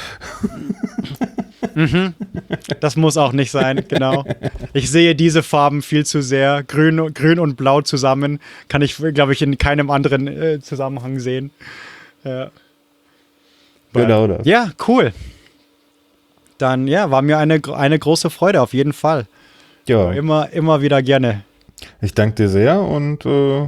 Mhm. 1.79 2.13
Das 2.81 2.95
muss 2.95 3.17
auch 3.17 3.31
nicht 3.31 3.51
sein, 3.51 3.83
genau. 3.87 4.25
Ich 4.73 4.91
sehe 4.91 5.15
diese 5.15 5.43
Farben 5.43 5.81
viel 5.81 6.05
zu 6.05 6.21
sehr. 6.21 6.63
Grün, 6.63 7.13
grün 7.13 7.39
und 7.39 7.55
blau 7.55 7.81
zusammen 7.81 8.39
kann 8.67 8.81
ich, 8.81 8.97
glaube 8.97 9.33
ich, 9.33 9.41
in 9.41 9.57
keinem 9.57 9.89
anderen 9.89 10.27
äh, 10.27 10.59
Zusammenhang 10.59 11.19
sehen. 11.19 11.51
Ja. 12.23 12.51
Genau 13.93 14.27
das. 14.27 14.45
Ja, 14.45 14.71
cool. 14.87 15.13
Dann, 16.57 16.87
ja, 16.87 17.09
war 17.11 17.21
mir 17.21 17.37
eine, 17.37 17.61
eine 17.73 17.97
große 17.97 18.29
Freude, 18.29 18.61
auf 18.61 18.73
jeden 18.73 18.93
Fall. 18.93 19.25
Ja. 19.87 20.11
Immer, 20.11 20.49
immer 20.51 20.81
wieder 20.81 21.01
gerne. 21.01 21.43
Ich 22.01 22.13
danke 22.13 22.35
dir 22.35 22.49
sehr 22.49 22.81
und 22.81 23.25
äh, 23.25 23.67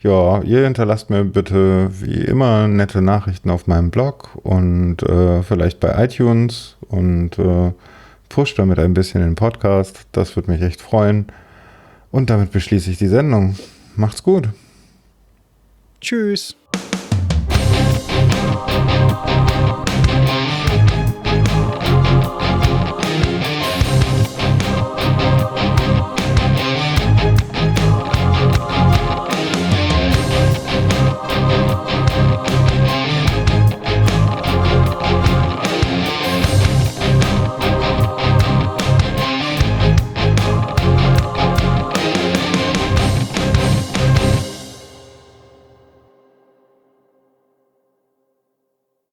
ja, 0.00 0.42
ihr 0.42 0.64
hinterlasst 0.64 1.10
mir 1.10 1.24
bitte 1.24 1.88
wie 1.90 2.24
immer 2.24 2.68
nette 2.68 3.02
Nachrichten 3.02 3.50
auf 3.50 3.66
meinem 3.66 3.90
Blog 3.90 4.30
und 4.42 5.02
äh, 5.02 5.42
vielleicht 5.42 5.80
bei 5.80 6.04
iTunes 6.04 6.75
und 6.88 7.38
äh, 7.38 7.72
pusht 8.28 8.58
damit 8.58 8.78
ein 8.78 8.94
bisschen 8.94 9.22
den 9.22 9.34
Podcast. 9.34 10.06
Das 10.12 10.36
würde 10.36 10.50
mich 10.50 10.62
echt 10.62 10.80
freuen. 10.80 11.26
Und 12.10 12.30
damit 12.30 12.52
beschließe 12.52 12.90
ich 12.90 12.98
die 12.98 13.08
Sendung. 13.08 13.56
Macht's 13.96 14.22
gut. 14.22 14.48
Tschüss. 16.00 16.56